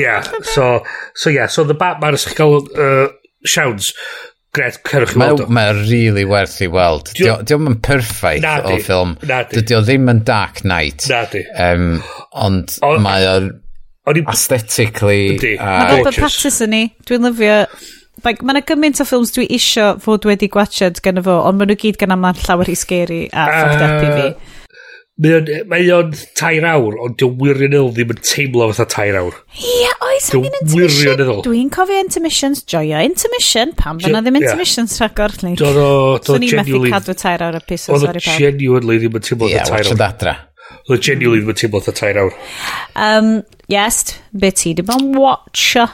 Ia, 0.02 0.16
so, 0.44 0.70
so 1.16 1.32
ia, 1.32 1.46
yeah, 1.46 1.52
so 1.52 1.64
The 1.68 1.78
Batman 1.80 2.18
os 2.18 2.26
chi'n 2.28 2.36
cael 2.36 2.58
uh, 2.60 3.06
siawns, 3.48 3.94
gret, 4.56 4.82
cerwch 4.88 5.16
i 5.16 5.22
weld 5.24 5.46
o. 5.46 5.50
Mae'n 5.56 5.84
really 5.88 6.26
werth 6.28 6.58
i 6.66 6.70
weld. 6.72 7.14
Dio 7.16 7.60
yn 7.72 7.80
perffaith 7.86 8.44
o 8.44 8.76
ffilm. 8.84 9.16
Dio 9.56 9.84
ddim 9.88 10.12
yn 10.12 10.24
Dark 10.28 10.66
Knight. 10.66 11.08
Na 11.12 11.24
di. 11.32 11.46
Um, 11.56 12.02
ond 12.36 12.76
mae 13.06 13.30
o'n 13.32 13.54
aesthetically... 14.28 15.38
Mae 15.40 15.96
Robert 15.96 16.20
Pattinson 16.20 16.76
ni, 16.76 16.90
dwi'n 17.08 17.32
lyfio 17.32 17.62
Like, 18.26 18.42
mae 18.42 18.56
yna 18.58 18.66
gymaint 18.66 19.00
o 19.04 19.06
ffilms 19.06 19.36
dwi 19.36 19.46
isio 19.54 19.94
fod 20.02 20.26
wedi 20.26 20.50
gwachod 20.52 20.98
gen 21.06 21.22
fo, 21.26 21.40
ond 21.46 21.60
maen 21.60 21.70
nhw 21.70 21.80
gyd 21.84 22.00
gan 22.02 22.16
amlan 22.16 22.38
llawer 22.42 22.72
i 22.72 22.78
scary 22.78 23.26
a 23.30 23.44
fucked 23.52 23.84
up 23.86 24.06
i 24.06 24.14
fi. 24.16 24.30
Mae 25.16 25.32
o'n 25.38 25.52
mae 25.72 25.86
o'n 25.96 26.10
tair 26.36 26.66
awr, 26.68 26.98
ond 27.06 27.14
dwi'n 27.22 27.36
wirioneddol 27.40 27.94
ddim 27.96 28.10
yn 28.12 28.18
teimlo 28.20 28.66
fatha 28.74 28.86
tair 28.92 29.16
awr. 29.16 29.38
Ie, 29.54 29.70
yeah, 29.86 30.02
oes 30.10 30.26
dwi'n 30.34 30.50
un 30.50 30.58
intermission. 30.58 31.22
Dwi'n 31.46 31.70
cofio 31.72 32.00
intermissions, 32.04 32.66
joio 32.74 33.00
intermission, 33.08 33.72
pam 33.80 34.02
fyna 34.04 34.20
ddim 34.26 34.42
intermissions 34.42 34.98
yeah. 34.98 35.06
rhagor. 35.06 35.38
Like. 35.40 35.62
Do, 35.62 35.70
do, 35.78 35.86
do, 36.18 36.34
so 36.34 36.36
ni'n 36.42 36.60
methu 36.60 36.82
cadw 36.92 37.16
tair 37.22 37.46
awr 37.46 37.60
y 37.62 37.64
pus 37.70 37.88
o 37.88 38.00
sori 38.04 38.24
pam. 38.26 38.42
Genuinely 38.42 38.98
ddim 39.06 39.16
yn 39.22 39.28
teimlo 39.30 39.52
fatha 39.54 39.70
tair 39.70 39.86
awr. 39.86 39.94
Ie, 39.94 40.08
adra. 40.10 40.36
Oedd 40.82 40.98
o 40.98 41.00
genuinely 41.08 41.44
ddim 41.46 41.54
yn 41.54 41.62
teimlo 41.62 41.84
fatha 41.86 42.00
tair 42.02 42.20
awr. 42.26 42.42
Um, 43.06 43.32
yes, 43.72 44.02
beth 44.34 44.60
ti, 44.66 44.74
dim 44.82 44.92
ond 44.98 45.16
watcha. 45.22 45.88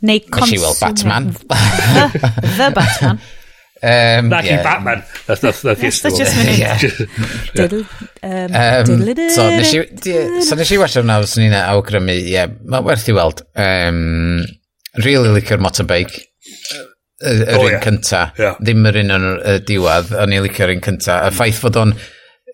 Neu 0.00 0.20
cons... 0.30 0.52
Nes 0.52 0.58
i 0.58 0.62
weld 0.62 0.80
Batman. 0.80 1.32
the, 1.32 2.32
the 2.58 2.70
Batman. 2.74 3.20
Um, 3.80 4.30
Naci 4.30 4.46
yeah. 4.46 4.62
Batman. 4.62 5.04
That's, 5.26 5.40
that's, 5.40 5.62
that's, 5.62 5.82
yes, 5.82 6.00
that's 6.02 6.18
just 6.18 6.36
me. 6.36 6.58
Yeah. 6.58 6.78
Diddle, 7.54 7.84
um, 8.22 8.54
um, 8.54 9.30
so, 9.30 9.48
nes 9.50 9.74
i, 9.74 10.40
so 10.42 10.58
nes 10.58 10.72
i 10.74 10.78
wasio 10.82 11.04
hwnna, 11.04 11.20
fos 11.22 11.36
ni'n 11.38 11.54
awgrymu, 11.60 12.16
ie, 12.16 12.32
yeah, 12.32 12.50
mae 12.66 12.82
werth 12.86 13.06
i 13.10 13.14
weld. 13.14 13.44
Um, 13.54 14.42
really 15.04 15.30
licio'r 15.36 15.62
motorbike. 15.62 16.24
Yr 17.18 17.54
oh, 17.54 17.64
un 17.64 17.72
yeah. 17.72 17.82
cynta. 17.82 18.22
Yeah. 18.38 18.58
Ddim 18.62 18.86
yr 18.90 19.00
un 19.04 19.14
yn 19.14 19.28
y 19.38 19.56
diwedd, 19.70 20.10
o'n 20.24 20.34
i 20.34 20.42
licio'r 20.42 20.74
un 20.74 20.82
cynta. 20.82 21.20
Y 21.28 21.34
ffaith 21.38 21.62
fod 21.62 21.78
o'n 21.78 21.94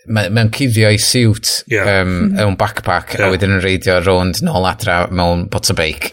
mewn 0.07 0.51
cuddio 0.53 0.91
i 0.93 0.99
siwt 1.01 1.51
yeah. 1.71 2.03
um, 2.03 2.11
mhm. 2.11 2.33
mewn 2.39 2.57
backpack 2.61 3.15
yeah. 3.17 3.29
a 3.29 3.33
wedyn 3.33 3.57
yn 3.57 3.63
reidio 3.65 3.99
rownd 4.05 4.43
nôl 4.45 4.69
adra 4.69 5.05
mewn 5.11 5.47
pot 5.53 5.71
o 5.73 5.77
beic. 5.79 6.11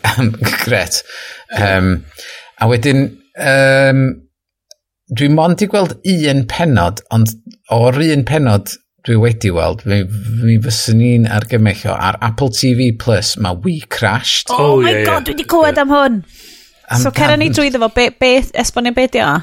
Gret. 0.64 1.02
Yeah. 1.52 1.78
Um, 1.78 1.94
a 2.62 2.70
wedyn, 2.72 3.08
um, 3.42 4.06
dwi 5.12 5.28
mond 5.34 5.64
i 5.64 5.68
gweld 5.72 5.98
un 6.08 6.46
penod, 6.52 7.04
ond 7.12 7.34
o'r 7.74 8.00
un 8.06 8.24
penod 8.28 8.76
dwi 9.08 9.18
wedi 9.18 9.50
weld, 9.54 9.84
mi, 9.90 10.04
mi 10.44 10.60
fyswn 10.62 11.02
i'n 11.04 11.26
argymell 11.26 11.88
o, 11.90 11.96
ar 11.96 12.20
Apple 12.22 12.52
TV 12.54 12.92
Plus 13.02 13.34
mae 13.42 13.58
We 13.66 13.82
Crashed. 13.90 14.54
Oh, 14.54 14.76
oh 14.76 14.76
my 14.84 14.94
yeah, 14.94 15.06
god, 15.08 15.26
yeah. 15.26 15.26
dwi 15.26 15.36
wedi 15.36 15.48
clywed 15.50 15.76
yeah. 15.76 15.88
am 15.88 15.96
hwn. 15.96 16.22
Am 16.92 17.02
so 17.02 17.12
cer 17.16 17.34
ni 17.40 17.50
drwy 17.50 17.74
ddefo, 17.74 17.90
be, 17.96 18.12
be, 18.22 18.38
esbonio 18.62 18.94
be 18.96 19.08
di 19.12 19.24
o? 19.26 19.34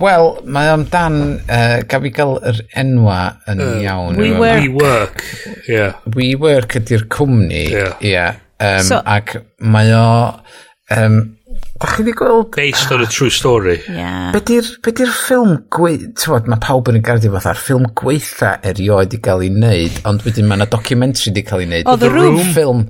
Wel, 0.00 0.32
mae 0.50 0.72
o'n 0.74 0.84
dan, 0.90 1.20
uh, 1.46 1.78
gaf 1.86 2.04
i 2.08 2.10
gael 2.14 2.36
yr 2.50 2.58
enwa 2.82 3.20
yn 3.50 3.62
uh, 3.62 3.76
iawn. 3.84 4.18
We 4.18 4.32
work. 4.34 5.22
yeah. 5.70 6.00
WeWork 6.16 6.74
ydy'r 6.80 7.06
cwmni, 7.12 7.62
yeah. 7.70 7.94
yeah. 8.02 8.42
Um, 8.58 8.82
so, 8.82 9.00
ac 9.06 9.36
mae 9.62 9.94
o... 9.94 10.04
Um, 10.96 11.22
Da 11.76 11.90
chi 11.92 12.02
wedi 12.02 12.12
gweld... 12.16 12.50
Based 12.56 12.92
on 12.92 13.02
a 13.04 13.06
true 13.06 13.30
story. 13.32 13.76
Yeah. 13.88 14.32
Be 14.32 14.40
di'r 14.40 15.12
ffilm 15.12 15.58
gweith... 15.72 16.06
Tywod, 16.20 16.48
mae 16.50 16.60
pawb 16.64 16.88
yn 16.90 16.98
y 16.98 17.02
gardi 17.04 17.30
fath 17.32 17.48
ar 17.52 17.60
ffilm 17.60 17.86
gweitha 17.96 18.54
erioed 18.66 19.12
i 19.16 19.20
gael 19.24 19.44
ei 19.44 19.52
wneud, 19.52 20.00
ond 20.08 20.24
wedyn 20.24 20.48
mae 20.48 20.60
yna 20.60 20.68
documentary 20.72 21.32
wedi 21.32 21.44
cael 21.48 21.64
ei 21.64 21.68
wneud. 21.68 21.90
Oh, 21.90 21.98
The, 22.00 22.08
the 22.08 22.14
Room. 22.16 22.40
Ffilm, 22.48 22.82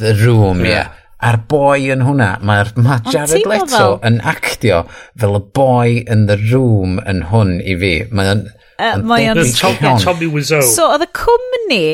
The 0.00 0.14
Room, 0.22 0.64
ie. 0.64 0.72
Yeah. 0.72 0.88
yeah 0.88 0.99
a'r 1.20 1.36
boi 1.50 1.90
yn 1.92 2.06
hwnna, 2.06 2.30
mae'r 2.46 2.72
ma 2.80 3.00
Jared 3.10 3.44
Leto 3.48 3.68
fel... 3.74 3.98
yn 4.08 4.20
actio 4.24 4.84
fel 5.20 5.36
y 5.36 5.42
boi 5.56 6.00
yn 6.10 6.24
the 6.30 6.38
room 6.48 6.98
yn 7.08 7.26
hwn 7.32 7.58
i 7.60 7.76
fi. 7.80 7.94
Mae 8.10 8.32
o'n... 8.32 8.46
Uh, 8.80 8.96
mae 9.04 9.28
o'n... 9.28 9.44
Tommy 10.00 10.30
Wiseau. 10.32 10.64
So, 10.64 10.88
oedd 10.94 11.04
y 11.04 11.10
cwmni 11.20 11.86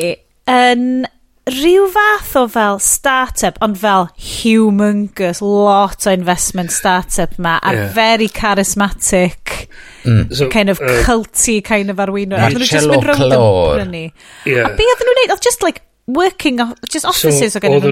yn 0.47 1.07
rhyw 1.47 1.85
fath 1.91 2.33
o 2.39 2.43
fel 2.51 2.79
start-up, 2.83 3.59
ond 3.63 3.77
fel 3.79 4.09
humongous, 4.19 5.39
lot 5.43 6.07
o 6.07 6.11
investment 6.11 6.73
start-up 6.75 7.37
ma, 7.39 7.57
a 7.63 7.73
yeah. 7.73 7.91
very 7.95 8.27
charismatic, 8.27 9.67
mm. 10.03 10.27
so, 10.35 10.49
kind 10.51 10.69
of 10.69 10.81
uh, 10.81 10.99
culty 11.07 11.61
kind 11.63 11.91
of 11.91 11.99
arweinwyr. 12.03 12.51
Marcello 12.51 12.99
Clor. 13.01 13.79
Yeah. 13.79 14.67
A 14.67 14.75
be 14.75 14.87
oedden 14.91 15.07
nhw'n 15.07 15.21
neud? 15.21 15.35
Oedd 15.35 15.43
just 15.47 15.63
like 15.63 15.83
working, 16.07 16.59
just 16.89 17.05
offices 17.05 17.53
so, 17.53 17.59
o 17.59 17.61
gen 17.61 17.73
nhw. 17.75 17.91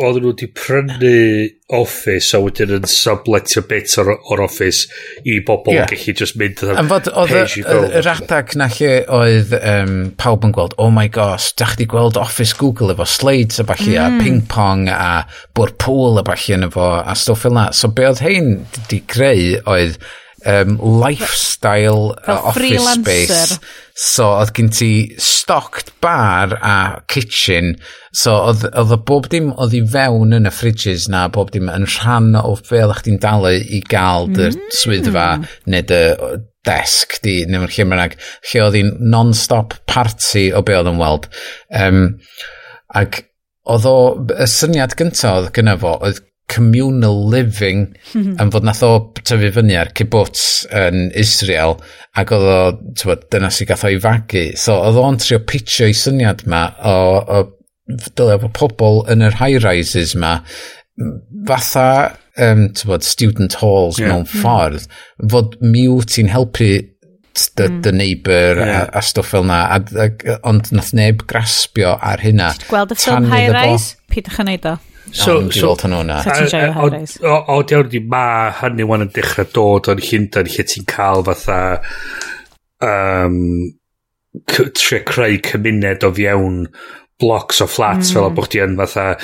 Oedden 0.00 0.22
nhw 0.24 0.32
wedi 0.32 0.48
prynu 0.56 1.12
office 1.76 2.32
a 2.36 2.40
wedyn 2.40 2.72
yn 2.78 2.88
sublet 2.88 3.52
y 3.58 3.62
bit 3.68 3.92
o'r, 4.00 4.12
or 4.32 4.42
office 4.44 4.86
i 5.26 5.36
bobl 5.44 5.74
yeah. 5.74 5.88
gallu 5.90 6.14
just 6.16 6.38
mynd 6.40 6.62
yn 6.64 6.90
fod, 6.90 7.10
oedd 7.12 7.56
yr 8.00 8.10
adag 8.14 8.54
na 8.56 8.70
lle 8.72 8.92
oedd 9.18 9.52
um, 9.60 9.96
pawb 10.20 10.46
yn 10.48 10.54
gweld, 10.56 10.76
oh 10.80 10.92
my 10.94 11.08
gosh, 11.12 11.52
da 11.60 11.68
chdi 11.74 11.88
gweld 11.92 12.16
office 12.20 12.56
Google 12.56 12.94
efo 12.94 13.08
slides 13.10 13.60
a 13.60 13.66
falle, 13.68 13.92
mm. 13.92 14.20
a 14.20 14.24
ping 14.24 14.44
pong 14.48 14.86
a 14.88 15.26
bwr 15.58 15.74
pool 15.82 16.22
a 16.22 16.24
falle 16.26 16.60
yn 16.60 16.70
efo, 16.70 16.92
a 17.02 17.18
stwff 17.18 17.44
fel 17.44 17.58
na. 17.58 17.68
So 17.76 17.92
be 17.92 18.08
oedd 18.08 18.24
hein 18.24 18.54
di 18.88 19.02
greu 19.10 19.58
oedd 19.66 20.00
um, 20.46 20.78
lifestyle 21.00 22.14
uh, 22.26 22.52
Fel 22.52 22.78
office 22.78 22.94
space. 22.94 23.58
So 23.96 24.28
oedd 24.36 24.52
gen 24.56 24.68
ti 24.76 24.90
stocked 25.22 25.94
bar 26.04 26.56
a 26.60 27.02
kitchen. 27.08 27.76
So 28.12 28.34
oedd, 28.50 28.66
oedd 28.76 28.94
bob 29.08 29.30
dim 29.32 29.52
oedd 29.56 29.76
i 29.76 29.82
fewn 29.92 30.36
yn 30.36 30.48
y 30.48 30.52
fridges 30.52 31.08
na 31.12 31.26
bob 31.32 31.52
dim 31.54 31.70
yn 31.72 31.88
rhan 31.98 32.34
o 32.38 32.54
fel 32.60 32.92
ych 32.94 33.04
chi'n 33.06 33.20
dalu 33.22 33.54
i 33.56 33.80
gael 33.88 34.28
dy 34.32 34.50
mm. 34.52 34.68
swyddfa 34.82 35.30
neu 35.72 35.88
dy 35.88 36.02
desk 36.66 37.20
di, 37.22 37.38
neu 37.46 37.62
mae'r 37.62 37.76
lle 37.76 37.88
mae'n 37.88 38.16
lle 38.18 38.62
oedd 38.64 38.78
hi'n 38.80 38.92
non-stop 39.12 39.78
party 39.88 40.48
o 40.52 40.62
be 40.66 40.76
oedd 40.76 40.90
yn 40.92 41.00
weld. 41.00 41.28
Um, 41.70 42.00
ac 42.94 43.22
oedd 43.66 43.86
o, 43.90 43.98
y 44.34 44.46
syniad 44.50 44.94
gyntaf 44.98 45.40
oedd 45.40 45.52
gyna 45.56 45.76
fo, 45.80 45.96
oedd 46.06 46.22
communal 46.48 47.26
living 47.28 47.96
mhm. 48.14 48.36
yn 48.42 48.52
fod 48.54 48.66
nath 48.66 48.84
o 48.86 48.92
tyfu 49.18 49.50
fyny 49.56 49.74
ar 49.80 49.90
kibbutz 49.96 50.66
yn 50.70 51.10
Israel 51.18 51.76
ac 52.16 52.32
oedd 52.36 52.46
o, 52.50 52.60
tywed, 52.98 53.26
dyna 53.34 53.50
sy'n 53.52 53.70
gath 53.70 53.86
i 53.88 53.98
fagu. 54.02 54.46
So 54.60 54.78
oedd 54.78 55.00
o'n 55.00 55.20
trio 55.22 55.40
pitio 55.42 55.90
i 55.90 55.96
syniad 55.96 56.46
ma 56.50 56.68
o, 56.78 56.96
o 57.20 57.42
dylai 58.18 58.38
bod 58.42 58.54
pobl 58.56 59.02
yn 59.12 59.26
yr 59.26 59.38
high-rises 59.40 60.14
ma 60.18 60.38
fatha 61.46 62.16
um, 62.40 62.68
tywed, 62.78 63.04
student 63.06 63.58
halls 63.60 63.98
yeah. 64.00 64.12
mewn 64.12 64.26
mhm. 64.26 64.42
ffordd 64.42 64.86
fod 65.32 65.58
miw 65.62 66.00
ti'n 66.06 66.30
helpu 66.32 66.70
the, 67.56 67.68
mm. 67.68 67.82
the 67.84 67.92
neighbour 67.92 68.56
yeah. 68.56 68.88
a, 68.94 68.98
a 68.98 69.02
stwff 69.04 69.34
fel 69.34 69.44
na 69.44 69.58
a, 69.76 69.80
a, 70.00 70.38
ond 70.48 70.70
nath 70.72 70.94
neb 70.96 71.26
graspio 71.28 71.92
ar 72.00 72.22
hynna 72.24 72.54
gweld 72.70 72.94
y 72.94 73.00
ffilm 73.02 73.28
high-rise? 73.28 73.98
Pidwch 74.12 74.40
yn 74.40 74.54
neud 74.54 74.70
o 74.72 74.78
So, 75.12 75.38
oh, 75.38 75.50
so, 75.50 75.72
hwnnw 75.78 76.02
na. 76.06 76.20
O, 77.52 77.60
diawn 77.62 77.90
di, 77.92 78.00
ma 78.02 78.50
hynny 78.60 78.86
wan 78.88 79.06
yn 79.06 79.12
dechrau 79.14 79.48
dod 79.54 79.90
o'n 79.92 80.02
Llundain 80.02 80.50
lle 80.50 80.66
ti'n 80.66 80.86
cael 80.90 81.24
fatha 81.28 81.58
um, 82.84 83.38
tre 84.46 85.00
creu 85.06 85.38
cymuned 85.46 86.04
o 86.04 86.12
fiewn 86.16 86.64
blocks 87.22 87.62
o 87.64 87.68
flats 87.70 88.10
mm. 88.10 88.16
fel 88.16 88.28
o 88.28 88.34
bod 88.36 88.50
ti 88.52 88.60
yn 88.60 88.76
fatha 88.80 89.14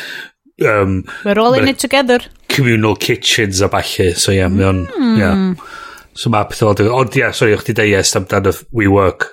um, 0.64 1.02
We're 1.24 1.40
all 1.42 1.54
in 1.58 1.68
it 1.68 1.78
together. 1.78 2.20
Communal 2.48 2.96
kitchens 2.96 3.60
a 3.60 3.68
falle. 3.68 4.12
So, 4.14 4.32
ie, 4.32 4.40
yeah, 4.40 4.48
mm. 4.48 4.58
mae 4.58 4.70
o'n... 4.70 4.84
Yeah. 5.18 5.34
Hmm. 5.34 5.54
So 6.14 6.30
mae 6.30 6.44
pethau 6.48 6.76
fel... 6.78 6.92
Ond, 6.92 7.16
ie, 7.16 7.24
yeah, 7.24 7.36
sori, 7.36 7.56
o'ch 7.56 7.66
ti 7.68 7.76
deus 7.76 8.14
amdano 8.18 8.54
WeWork. 8.76 9.30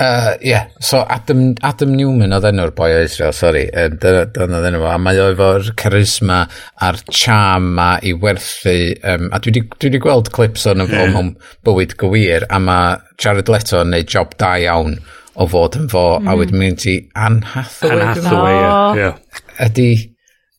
Uh, 0.00 0.38
yeah, 0.40 0.68
so 0.80 1.04
Adam, 1.10 1.54
Adam 1.60 1.90
Newman 1.92 2.32
oedd 2.32 2.46
enw'r 2.48 2.70
boi 2.72 2.88
o 2.96 3.02
Israel, 3.04 3.34
sori, 3.36 3.66
dyna 4.00 4.22
oedd 4.32 4.68
enw 4.70 4.86
a 4.88 4.94
mae 4.96 5.18
o 5.20 5.26
efo'r 5.34 5.66
charisma 5.80 6.38
a'r 6.86 6.96
charm 7.12 7.66
ma 7.76 7.90
i 8.00 8.14
werthu, 8.22 8.94
um, 9.04 9.28
a 9.28 9.40
dwi 9.44 9.60
wedi 9.60 10.00
gweld 10.00 10.30
clips 10.32 10.64
o'n 10.70 10.86
efo 10.86 10.96
yeah. 10.96 11.12
mewn 11.12 11.34
bywyd 11.68 11.92
gywir, 12.00 12.48
a 12.48 12.62
mae 12.64 12.96
Jared 13.20 13.52
Leto 13.52 13.82
yn 13.84 13.92
neud 13.92 14.08
job 14.08 14.32
da 14.40 14.54
iawn 14.62 14.96
o 15.36 15.48
fod 15.52 15.76
yn 15.76 15.92
fo, 15.92 16.06
mm. 16.16 16.24
a 16.24 16.30
mhm. 16.30 16.40
wedyn 16.40 16.62
mynd 16.64 16.86
i 16.88 16.96
Anne 17.26 17.44
Hathaway. 17.52 18.00
Anne 18.00 18.08
Hathaway, 18.14 18.56
ie. 18.56 19.02
Yeah. 19.02 19.44
Ydy, 19.68 19.90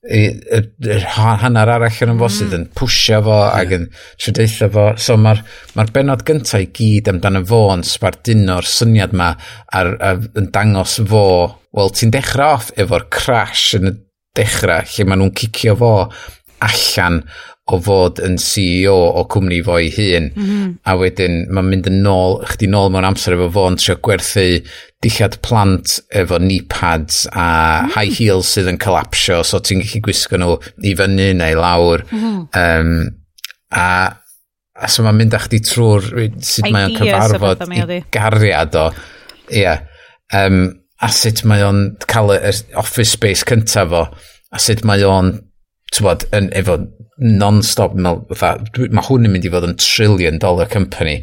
yr 0.02 1.04
hanner 1.14 1.70
arall 1.70 2.00
yn 2.02 2.14
ymfosydd 2.16 2.50
mm. 2.50 2.58
yn 2.58 2.64
pwysio 2.78 3.20
fo 3.28 3.36
yeah. 3.38 3.58
ac 3.60 3.74
yn 3.78 3.84
trydeitha 3.94 4.70
fo. 4.74 4.86
So 4.98 5.18
mae'r 5.22 5.44
ma 5.78 5.86
benod 5.94 6.26
gyntaf 6.26 6.64
i 6.64 6.70
gyd 6.74 7.12
amdano 7.12 7.44
fo 7.46 7.68
yn 7.76 7.86
sbarduno'r 7.86 8.66
syniad 8.66 9.14
ma 9.18 9.36
ar, 9.78 9.94
ar, 10.02 10.24
yn 10.42 10.50
dangos 10.56 10.98
fo, 11.06 11.26
wel 11.78 11.94
ti'n 11.94 12.14
dechrau 12.16 12.58
off 12.58 12.72
efo'r 12.82 13.06
crash 13.14 13.76
yn 13.78 13.92
y 13.92 13.96
dechrau 14.38 14.90
lle 14.90 15.06
maen 15.06 15.22
nhw'n 15.22 15.36
cicio 15.38 15.78
fo 15.78 15.94
allan 16.66 17.22
o 17.72 17.80
fod 17.84 18.20
yn 18.26 18.38
CEO 18.42 18.96
o 19.20 19.24
cwmni 19.32 19.62
fo 19.66 19.78
ei 19.80 19.92
hun 19.96 20.30
mm 20.30 20.46
-hmm. 20.46 20.72
a 20.86 20.96
wedyn 21.00 21.38
mae'n 21.50 21.70
mynd 21.72 21.90
yn 21.92 22.00
nôl 22.06 22.40
chdi 22.52 22.70
nôl 22.72 22.92
mewn 22.94 23.08
amser 23.08 23.36
efo 23.38 23.50
fo'n 23.58 23.78
trio 23.80 23.98
gwerthu 24.06 24.48
dillad 25.02 25.38
plant 25.46 25.98
efo 26.22 26.40
knee 26.42 26.66
pads 26.70 27.24
a 27.32 27.46
mm. 27.46 27.94
high 27.96 28.18
heels 28.18 28.52
sydd 28.56 28.70
yn 28.72 28.82
collapsio 28.82 29.42
so 29.48 29.60
ti'n 29.60 29.84
gallu 29.84 30.04
gwisgo 30.08 30.42
nhw 30.42 30.58
i 30.84 30.96
fyny 31.00 31.32
neu 31.40 31.60
lawr 31.60 32.06
mm 32.10 32.20
-hmm. 32.20 32.42
um, 32.64 32.92
a, 33.72 33.88
a 34.76 34.92
so 34.92 35.06
mae'n 35.06 35.22
mynd 35.22 35.38
â 35.38 35.42
chdi 35.46 35.62
trwy'r 35.70 36.12
sut 36.40 36.70
mae 36.70 36.90
o'n 36.90 37.00
cyfarfod 37.00 37.66
i 37.72 38.04
gariad 38.14 38.78
o 38.78 38.90
ia 39.50 39.62
yeah. 39.62 39.82
um, 40.46 40.68
a 41.02 41.10
sut 41.10 41.44
mae 41.50 41.64
o'n 41.66 41.86
cael 42.08 42.36
y 42.36 42.54
office 42.78 43.16
space 43.18 43.48
cyntaf 43.48 43.90
fo 43.94 44.04
a 44.52 44.60
sut 44.62 44.84
mae 44.88 45.06
o'n 45.08 45.34
tywod, 45.96 46.26
yn, 46.36 46.50
efo 46.58 46.78
non-stop, 47.22 47.96
mae 48.00 49.06
hwn 49.08 49.28
yn 49.28 49.34
mynd 49.34 49.48
i 49.48 49.54
fod 49.54 49.68
yn 49.68 49.78
trillion 49.82 50.40
dollar 50.42 50.70
company. 50.72 51.22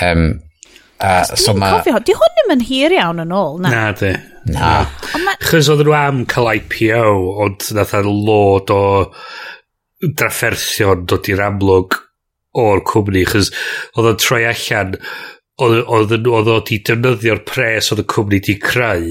Um, 0.00 0.40
a, 1.02 1.22
Dwi'n 1.26 1.40
so 1.40 1.54
ma... 1.58 1.72
cofio, 1.78 1.98
di 2.04 2.16
hwn 2.18 2.36
ddim 2.36 2.54
yn 2.56 2.66
hir 2.68 2.96
iawn 2.98 3.24
yn 3.24 3.34
ôl, 3.34 3.58
na? 3.64 3.72
Na, 3.72 3.82
di. 3.98 4.12
Na. 4.52 4.70
na. 4.84 5.24
Ma... 5.24 5.36
Chos 5.42 5.70
oedden 5.72 5.88
nhw 5.88 5.98
am 5.98 6.22
cael 6.30 6.52
IPO, 6.54 7.02
ond 7.46 7.68
nath 7.76 7.96
lod 8.06 8.72
o 8.74 8.84
drafferthion 10.02 11.06
dod 11.10 11.28
i'r 11.30 11.44
amlwg 11.48 11.98
o'r 12.62 12.82
cwmni, 12.86 13.24
chos 13.28 13.50
oedd 13.96 14.12
o'n 14.12 14.20
troi 14.20 14.42
allan 14.50 14.96
oedd 15.62 16.26
o 16.26 16.56
di 16.66 16.78
defnyddio'r 16.84 17.42
pres 17.46 17.90
oedd 17.92 18.02
y 18.02 18.06
cwmni 18.10 18.40
di 18.44 18.56
creu 18.60 19.04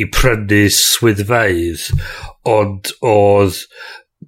i 0.00 0.06
prynu 0.12 0.62
swyddfaidd 0.72 1.84
ond 2.50 2.90
oedd 3.04 3.60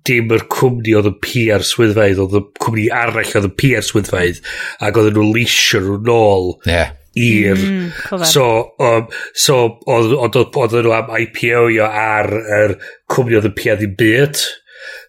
dim 0.06 0.34
yr 0.34 0.46
cwmni 0.52 0.94
oedd 0.98 1.10
yn 1.10 1.18
PR 1.24 1.64
swyddfaidd, 1.66 2.20
oedd 2.22 2.38
y 2.38 2.42
cwmni 2.62 2.86
arall 2.94 3.32
oedd 3.32 3.48
yn 3.50 3.56
PR 3.62 3.86
swyddfaidd, 3.86 4.42
ac 4.86 5.00
oedd 5.00 5.16
nhw 5.16 5.26
leisio 5.32 5.82
nhw 5.82 5.98
nôl 6.06 6.52
yeah. 6.68 6.92
i'r... 7.14 7.62
Mm, 7.62 8.22
so, 8.28 8.46
um, 8.82 9.08
so 9.34 9.58
oedd, 9.86 10.14
oedd, 10.14 10.38
oedd 10.42 10.76
oedd 10.76 10.78
nhw 10.86 10.94
am 10.96 11.10
IPO 11.22 11.66
io 11.74 11.88
ar 11.88 12.30
yr 12.60 12.78
cwmni 13.12 13.40
oedd 13.40 13.50
yn 13.50 13.58
PR 13.58 13.80
ddim 13.80 13.96
byd. 13.98 14.44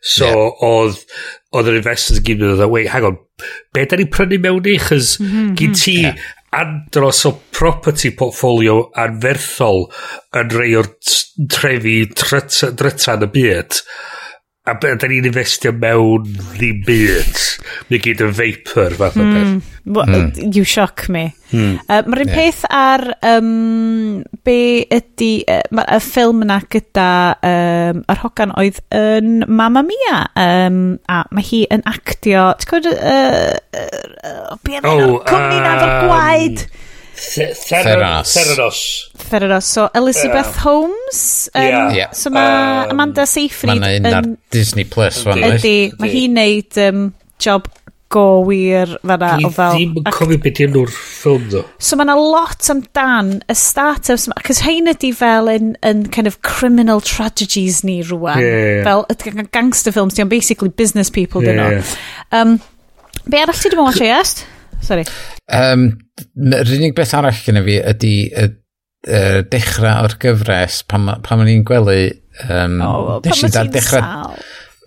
So, 0.02 0.26
yeah. 0.26 0.66
oedd, 0.66 1.04
oedd 1.56 1.70
yr 1.72 1.80
investors 1.80 2.22
yn 2.22 2.28
gyd 2.28 2.42
yn 2.42 2.58
dweud, 2.58 2.74
wait, 2.74 2.90
hang 2.94 3.08
on, 3.12 3.22
be 3.76 3.86
da 3.86 4.00
ni'n 4.00 4.12
prynu 4.14 4.42
mewn 4.44 4.68
i? 4.70 4.76
Chos 4.82 5.16
mm 5.22 5.30
-hmm, 5.30 5.54
gyd 5.60 5.74
mhm. 5.74 5.80
ti 5.84 5.96
yeah. 6.02 6.28
andros 6.58 7.24
o 7.30 7.34
property 7.56 8.14
portfolio 8.18 8.80
anferthol 8.98 9.88
yn 10.38 10.54
rei 10.56 10.74
o'r 10.80 10.92
trefi 11.54 12.00
dryta 12.14 13.18
yn 13.18 13.28
y 13.28 13.34
byd 13.36 13.82
a 14.68 14.76
be, 14.76 14.92
da 15.00 15.08
ni'n 15.08 15.28
investio 15.30 15.72
mewn 15.72 16.28
ddim 16.58 16.82
byd. 16.88 17.44
Mi 17.88 18.00
gyd 18.04 18.24
yn 18.26 18.34
vapor 18.36 18.96
fath 19.00 19.18
o 19.20 19.26
beth. 19.26 19.52
Mm. 19.54 19.76
Hmm. 19.88 20.52
You 20.52 20.66
shock 20.68 21.06
me. 21.14 21.30
Mm. 21.54 21.78
Uh, 21.88 22.02
Mae'r 22.04 22.24
un 22.26 22.32
yeah. 22.32 22.36
peth 22.36 22.64
ar 22.76 23.04
um, 23.30 24.24
be 24.44 24.58
ydy, 24.92 25.32
uh, 25.48 25.84
y 25.86 26.00
ffilm 26.04 26.44
yna 26.44 26.60
gyda 26.74 27.12
um, 27.52 28.02
yr 28.12 28.22
hogan 28.26 28.52
oedd 28.60 28.82
yn 28.96 29.46
Mamma 29.48 29.86
Mia, 29.88 30.20
um, 30.44 30.82
a 31.08 31.22
mae 31.32 31.48
hi 31.48 31.64
yn 31.72 31.86
actio, 31.88 32.50
ti'n 32.60 32.74
gwybod, 32.74 32.92
uh, 32.98 33.56
uh, 33.56 34.04
uh, 34.28 34.58
oh, 34.84 35.22
cwmni 35.24 35.62
um, 35.62 35.64
nad 35.64 35.86
o'r 35.86 35.96
gwaed. 36.10 36.68
Um, 36.68 36.84
Theranos. 37.18 38.34
Theranos. 38.34 39.12
Theranos. 39.18 39.64
So, 39.66 39.90
Elizabeth 39.96 40.54
yeah. 40.54 40.62
Holmes. 40.62 41.50
Um, 41.56 41.64
yeah. 41.96 42.12
So, 42.12 42.30
mae 42.30 42.86
um, 42.86 42.92
Amanda 42.94 43.26
Seyfried... 43.26 43.74
Mae'n 43.74 44.06
un 44.06 44.14
ar 44.14 44.30
Disney 44.54 44.86
Plus. 44.86 45.24
Ydy. 45.26 45.76
Mae 45.98 46.14
hi'n 46.14 46.38
neud 46.38 46.80
um, 46.86 47.10
job 47.42 47.68
go 48.14 48.42
wir 48.48 48.94
fanna 49.02 49.34
o 49.44 49.50
fel... 49.52 49.74
Dwi 49.76 49.88
ddim 49.90 49.98
yn 50.00 50.14
cofio 50.16 50.40
beth 50.44 50.62
yw'n 50.64 50.78
o'r 50.80 50.92
ffilm 50.96 51.48
ddo. 51.52 51.64
So 51.84 51.98
mae'na 52.00 52.16
lot 52.16 52.70
amdan 52.72 53.34
y 53.52 53.56
start-ups 53.58 54.30
yma, 54.30 54.38
cos 54.48 54.62
hein 54.64 54.88
ydi 54.94 55.12
fel 55.18 55.52
yn, 55.52 55.74
yn 55.84 56.06
kind 56.14 56.30
of 56.30 56.38
criminal 56.46 57.04
tragedies 57.04 57.82
ni 57.84 57.98
rwan. 58.08 58.40
Yeah. 58.40 58.86
Fel 58.88 59.04
y 59.12 59.48
gangster 59.52 59.96
films, 59.96 60.16
dio'n 60.16 60.32
basically 60.32 60.70
business 60.70 61.12
people, 61.12 61.44
yeah. 61.44 61.58
dyn 61.58 61.82
nhw. 61.82 61.98
Um, 62.32 62.56
be 63.28 63.42
arall 63.42 63.60
ti 63.60 63.74
ddim 63.74 63.84
yn 63.84 63.90
watch 63.90 64.00
o, 64.06 64.08
yes? 64.08 64.38
Sorry. 64.84 65.04
Um, 65.54 65.90
yr 66.36 66.72
unig 66.78 66.96
beth 66.98 67.16
arall 67.18 67.44
gyda 67.46 67.64
fi 67.66 67.78
ydy 67.94 68.14
y, 68.30 68.48
y 69.08 69.22
dechrau 69.52 70.08
o'r 70.08 70.18
gyfres 70.22 70.82
pan, 70.90 71.10
pan 71.26 71.44
o'n 71.44 71.52
i'n 71.52 71.68
gwely... 71.68 72.10
Um, 72.48 72.82
oh, 72.86 72.98
well, 73.08 73.22
pan 73.26 73.46
o'n 73.48 73.62
i'n 73.66 73.76
dechrau, 73.76 74.34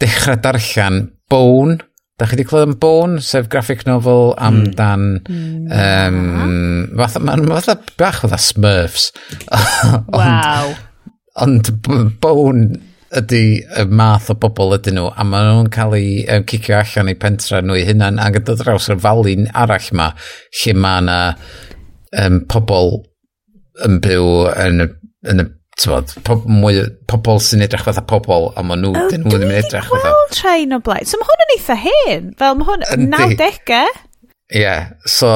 dechrau 0.02 0.42
darllen 0.44 1.00
Bone. 1.30 1.78
Da 2.20 2.26
chi 2.28 2.36
wedi 2.36 2.44
clywed 2.50 2.68
am 2.68 2.76
Bone, 2.82 3.22
sef 3.24 3.48
graphic 3.52 3.86
novel 3.88 4.34
amdan... 4.36 5.08
Mm. 5.24 5.72
Um, 5.80 7.00
fath, 7.00 7.18
ma'n 7.24 7.48
fatha 7.48 7.78
bach 8.00 8.22
fatha 8.24 8.40
Smurfs. 8.40 9.10
Waw. 10.16 10.74
Ond 11.40 11.72
Bone 12.20 12.89
ydy 13.18 13.44
y 13.80 13.84
math 13.90 14.30
o 14.30 14.36
bobl 14.38 14.76
ydyn 14.76 14.98
nhw 15.00 15.08
a 15.10 15.24
maen 15.26 15.48
nhw'n 15.50 15.70
cael 15.74 15.96
eu 15.98 16.10
um, 16.36 16.44
cicio 16.50 16.76
allan 16.78 17.10
eu 17.10 17.18
pentra 17.18 17.62
nhw 17.64 17.78
i 17.80 17.86
hunan 17.88 18.20
ac 18.22 18.38
yn 18.38 18.46
dod 18.46 18.62
draws 18.62 18.90
yr 18.92 19.00
falin 19.02 19.48
arall 19.50 19.88
yma 19.94 20.10
lle 20.60 20.74
mae 20.78 21.00
yna 21.02 21.16
um, 22.22 22.42
pobl 22.50 22.92
yn 23.86 23.98
byw 24.04 24.28
yn 24.66 24.84
y, 24.84 24.88
yn 25.32 25.44
y 25.44 25.48
tywod, 25.80 26.12
po, 26.26 26.36
mwy, 26.44 26.84
pobl 27.08 27.40
sy'n 27.42 27.64
edrych 27.64 27.86
fatha 27.86 28.04
pobl 28.06 28.50
a 28.58 28.64
maen 28.66 28.84
nhw, 28.84 28.92
oh, 28.92 29.08
dyn 29.10 29.24
nhw 29.24 29.32
ddim 29.38 29.48
yn 29.48 29.58
edrych 29.62 29.88
fatha. 29.88 30.12
Wel, 30.12 30.30
train 30.36 30.76
o 30.76 30.80
blaen. 30.84 31.08
So 31.08 31.20
mae 31.20 31.30
hwn 31.30 31.44
yn 31.46 31.52
eitha 31.56 31.76
hen. 31.86 32.30
Fel 32.40 32.58
mae 32.58 32.68
hwn 32.68 32.86
90au. 33.14 33.94
Ie, 34.50 34.64
yeah. 34.64 34.88
so, 35.06 35.28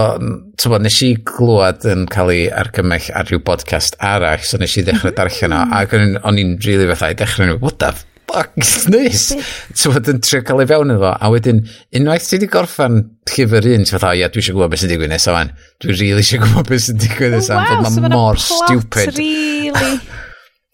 ti'n 0.59 0.73
bod, 0.73 0.83
nes 0.83 0.97
i 1.07 1.13
glwad 1.23 1.85
yn 1.87 2.09
cael 2.11 2.33
ei 2.33 2.49
argymell 2.51 3.05
ar 3.15 3.29
ryw 3.31 3.39
podcast 3.47 3.95
arall, 4.03 4.43
so 4.43 4.59
nes 4.59 4.75
i 4.75 4.83
ddechrau 4.83 5.15
darllen 5.15 5.55
o, 5.55 5.61
ac 5.79 5.95
o'n 5.95 6.41
i'n 6.43 6.57
rili 6.59 6.81
really 6.81 6.89
fatha 6.91 7.13
i 7.13 7.19
ddechrau 7.21 7.47
nhw, 7.47 7.61
what 7.63 7.79
the 7.79 7.93
fuck 8.27 8.51
is 8.59 8.89
this? 8.91 9.29
ti'n 9.71 9.95
bod, 9.95 10.11
yn 10.11 10.19
trio 10.27 10.43
cael 10.49 10.65
ei 10.65 10.71
fewn 10.73 10.97
iddo, 10.97 11.15
a 11.15 11.31
wedyn, 11.31 11.63
unwaith 11.95 12.27
ti 12.27 12.41
wedi 12.41 12.51
gorffan 12.57 12.99
llyfr 13.31 13.71
un, 13.77 13.87
ti'n 13.87 13.95
fatha, 13.95 14.11
o 14.11 14.19
ie, 14.19 14.27
dwi 14.35 14.43
eisiau 14.43 14.59
gwybod 14.59 14.75
beth 14.75 14.83
sy'n 14.83 14.95
digwydd 14.97 15.15
nesaf 15.15 15.39
fan, 15.39 15.55
dwi 15.85 15.95
rili 16.01 16.25
eisiau 16.25 16.43
gwybod 16.43 16.75
beth 16.75 16.87
sy'n 16.89 17.03
digwydd 17.07 17.39
nesaf, 17.39 17.63
oh, 17.63 17.71
wow, 17.71 17.87
bod 17.87 17.95
so 17.95 18.15
mor 18.19 18.47
stupid. 18.51 19.15
Really 19.23 19.99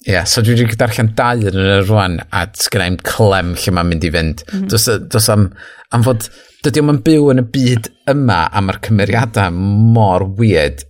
Ie, 0.07 0.15
yeah, 0.15 0.25
so 0.25 0.41
dwi 0.41 0.55
wedi 0.57 0.79
darllen 0.81 1.11
dau 1.12 1.43
yn 1.51 1.59
yr 1.61 1.83
rwan, 1.85 2.15
a 2.33 2.47
sgynna 2.57 2.87
i'n 2.89 3.03
clem 3.05 3.51
lle 3.53 3.73
mae'n 3.77 3.89
mynd 3.91 4.07
i 4.09 4.11
fynd. 4.15 4.45
Mm 4.47 4.55
-hmm. 4.55 4.69
Does, 4.73 4.87
does 5.12 5.27
am, 5.29 5.51
am 5.93 6.07
fod, 6.07 6.31
dydy 6.65 6.81
o'n 6.81 7.03
byw 7.05 7.27
yn 7.35 7.43
y 7.43 7.45
byd 7.57 7.91
yma, 8.09 8.39
a 8.49 8.62
mae'r 8.65 8.81
cymeriadau 8.87 9.53
mor 9.53 10.25
weird. 10.39 10.87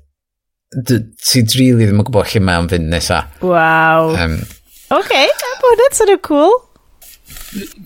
Ti 0.87 1.43
drili 1.43 1.89
ddim 1.89 1.99
yn 1.99 2.07
gwybod 2.07 2.31
lle 2.31 2.43
mae'n 2.47 2.71
fynd 2.71 2.87
nesa. 2.93 3.25
Waw. 3.43 4.13
Um, 4.15 4.37
OK, 4.95 5.17
bod 5.65 5.83
yn 5.89 5.97
sort 5.99 6.15
of 6.15 6.23
cool. 6.27 6.55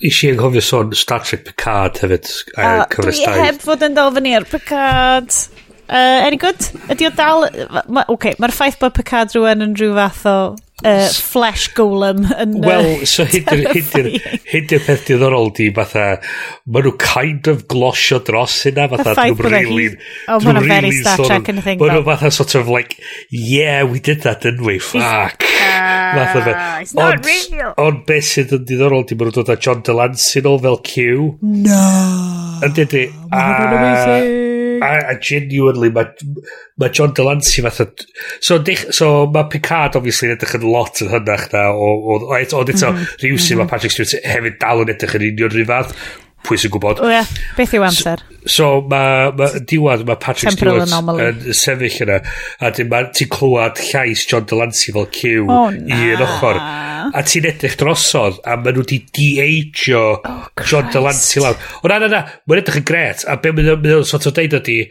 Is 0.05 0.21
i 0.25 0.29
anghofio 0.29 0.61
sôn 0.65 0.93
Star 0.97 1.25
Trek 1.25 1.47
Picard 1.49 2.03
hefyd. 2.05 2.29
Uh, 2.53 2.83
oh, 2.85 3.09
dwi 3.09 3.41
heb 3.47 3.65
fod 3.65 3.85
yn 3.89 3.97
dal 3.97 4.13
fyny 4.13 4.37
ar 4.37 4.45
Picard. 4.53 5.33
Uh, 5.89 6.21
any 6.25 6.37
good? 6.41 6.61
Ydy 6.93 7.09
o 7.09 7.13
dal... 7.17 7.45
Oce, 7.49 7.89
ma, 7.93 8.05
okay, 8.13 8.37
mae'r 8.41 8.53
ffaith 8.57 8.77
bod 8.81 8.93
Picard 8.97 9.33
rhywun 9.33 9.65
yn 9.65 9.75
rhyw 9.77 9.97
fath 9.97 10.23
o 10.29 10.37
uh, 10.85 11.09
flesh 11.25 11.71
golem 11.77 12.23
yn 12.37 12.55
Wel, 12.65 13.05
so 13.09 13.27
hyd 13.29 13.51
yw'r 13.53 13.73
hyd 13.73 13.91
hyndy'r 14.53 14.85
peth 14.87 15.07
diddorol 15.09 15.51
di, 15.57 15.71
fatha, 15.75 16.07
ma 16.71 16.83
nhw 16.85 16.95
kind 17.01 17.51
of 17.51 17.65
glosio 17.71 18.21
dros 18.25 18.61
hynna, 18.69 18.87
fatha, 18.93 19.17
nhw'n 19.19 19.43
really... 19.49 19.89
Oh, 20.29 20.39
ma 20.45 20.55
nhw'n 20.57 20.71
very 20.71 20.93
Star 21.01 21.25
Trek 21.25 21.51
yn 21.53 21.63
thing. 21.65 21.83
Ma 21.83 21.91
nhw 21.93 22.05
fatha 22.07 22.33
sort 22.35 22.55
of 22.61 22.71
like, 22.73 22.99
yeah, 23.31 23.83
we 23.83 24.01
did 24.01 24.23
that, 24.29 24.45
didn't 24.45 24.65
we? 24.67 24.79
Fuck. 24.79 25.49
Ah, 25.65 26.15
fatha 26.21 26.45
fe. 26.45 26.57
It's 26.85 26.95
not 26.95 27.25
real. 27.27 27.75
Ond 27.81 28.05
beth 28.09 28.29
sydd 28.31 28.55
yn 28.59 28.65
diddorol 28.69 29.07
di, 29.09 29.19
ma 29.19 29.29
nhw'n 29.29 29.39
dod 29.41 29.53
â 29.57 29.59
John 29.59 29.85
Delancey 29.87 30.45
nôl 30.45 30.61
fel 30.65 30.81
Q. 30.85 31.11
No. 31.43 31.85
Yn 32.65 32.77
dydy. 32.77 33.07
E, 33.11 33.31
ma 33.33 33.47
nhw'n 33.59 33.79
amazing 33.81 34.44
a, 34.85 34.99
a 35.13 35.15
genuinely 35.19 35.91
mae 35.95 36.11
ma 36.81 36.91
John 36.91 37.15
Delancey 37.17 37.65
fatha 37.65 37.89
so, 38.41 38.59
dech, 38.59 38.87
so 38.95 39.27
mae 39.35 39.49
Picard 39.53 39.99
obviously 40.01 40.31
yn 40.31 40.37
edrych 40.37 40.57
yn 40.59 40.69
lot 40.69 41.03
yn 41.05 41.13
hynach 41.15 41.49
na 41.55 41.69
o, 41.73 41.89
o, 41.95 42.19
o, 42.21 42.43
o, 42.43 42.61
o 42.61 42.65
mhm, 42.65 42.77
sy'n 42.81 42.93
mm 42.93 42.99
mhm. 42.99 43.39
-hmm. 43.39 43.63
mae 43.63 43.73
Patrick 43.73 43.97
Stewart 43.97 44.17
hefyd 44.35 44.61
dal 44.63 44.85
yn 44.85 44.95
edrych 44.95 45.19
yn 45.19 45.29
union 45.33 45.55
rhyw 45.55 45.71
fath 45.73 45.97
pwy 46.45 46.59
sy'n 46.61 46.73
gwybod. 46.75 47.01
O 47.05 47.11
yeah, 47.11 47.29
beth 47.57 47.75
yw 47.77 47.85
amser? 47.87 48.23
So, 48.45 48.51
so 48.55 48.69
mae 48.91 49.31
ma, 49.39 49.49
diwad, 49.71 50.05
mae 50.09 50.21
Patrick 50.21 50.53
Temporal 50.53 50.83
Stewart 50.83 50.93
anomaly. 50.93 51.29
yn 51.49 51.57
sefyll 51.59 52.01
yna, 52.05 52.19
a 52.61 52.73
dyn 52.77 52.91
ma, 52.93 53.03
ti'n 53.17 53.31
clywed 53.33 53.81
llais 53.89 54.25
John 54.31 54.49
Delancey 54.51 54.95
fel 54.97 55.09
cyw 55.19 55.49
oh, 55.49 55.71
i'r 55.73 56.25
ochr. 56.27 56.61
A 57.15 57.25
ti'n 57.25 57.49
edrych 57.49 57.79
drosodd, 57.81 58.43
a 58.45 58.59
maen 58.61 58.77
nhw 58.77 58.85
wedi 58.85 59.01
de-ageo 59.17 60.05
oh, 60.21 60.37
John 60.65 60.93
Delancey 60.93 61.45
lawr. 61.45 61.59
O 61.83 61.91
na, 61.91 62.03
na, 62.03 62.13
na, 62.13 62.23
mae'n 62.45 62.63
edrych 62.63 62.83
yn 62.83 62.89
gret, 62.93 63.25
a 63.29 63.39
be 63.41 63.55
mae'n 63.55 63.81
mynd 63.81 64.09
sort 64.11 64.29
of 64.29 64.37
deud 64.37 64.59
ydi, 64.61 64.83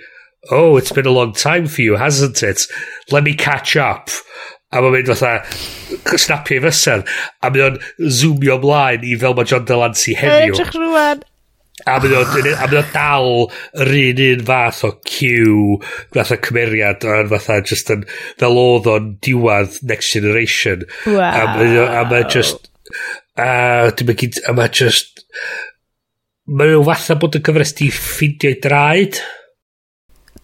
oh, 0.51 0.77
it's 0.77 0.91
been 0.91 1.07
a 1.07 1.13
long 1.13 1.33
time 1.37 1.69
for 1.69 1.85
you, 1.85 1.95
hasn't 2.01 2.43
it? 2.43 2.67
Let 3.11 3.23
me 3.23 3.37
catch 3.37 3.77
up 3.77 4.09
a 4.73 4.81
mae'n 4.81 4.95
mynd 4.97 5.11
fatha 5.11 6.17
snapio 6.17 6.57
i 6.57 6.63
fysen 6.63 7.03
a 7.45 7.51
mae'n 7.53 7.77
zoomio 8.21 8.57
ymlaen 8.57 9.05
i 9.05 9.13
fel 9.21 9.37
mae 9.37 9.49
John 9.49 9.67
Delancey 9.69 10.17
heddiw 10.17 10.55
edrych 10.55 10.73
rwan 10.77 11.21
A 11.89 11.97
mynd 11.99 12.15
o 12.79 12.83
dal 12.93 13.29
yr 13.83 13.93
un 13.99 14.21
un 14.27 14.45
fath 14.47 14.83
o 14.87 14.91
Q, 15.03 15.31
o 16.33 16.39
cymeriad, 16.47 17.03
a 17.03 17.23
fatha 17.33 17.59
just 17.65 17.91
yn, 17.93 18.05
fel 18.39 18.59
oedd 18.61 18.89
o'n 18.93 19.11
diwad 19.25 19.79
Next 19.89 20.15
Generation. 20.15 20.87
Wow. 21.07 21.57
A 21.83 22.05
mae 22.09 22.23
just, 22.31 22.71
a 23.35 23.91
dim 23.97 24.13
yn 24.13 24.19
gyd, 24.23 24.39
a 24.47 24.55
mae 24.55 24.71
just, 24.71 25.25
mae 26.47 26.71
nhw 26.71 26.85
fatha 26.87 27.19
bod 27.19 27.39
yn 27.39 27.45
cyfres 27.49 27.75
di 27.79 27.89
ffindio 27.93 28.53
i 28.53 28.61
draed. 28.63 29.19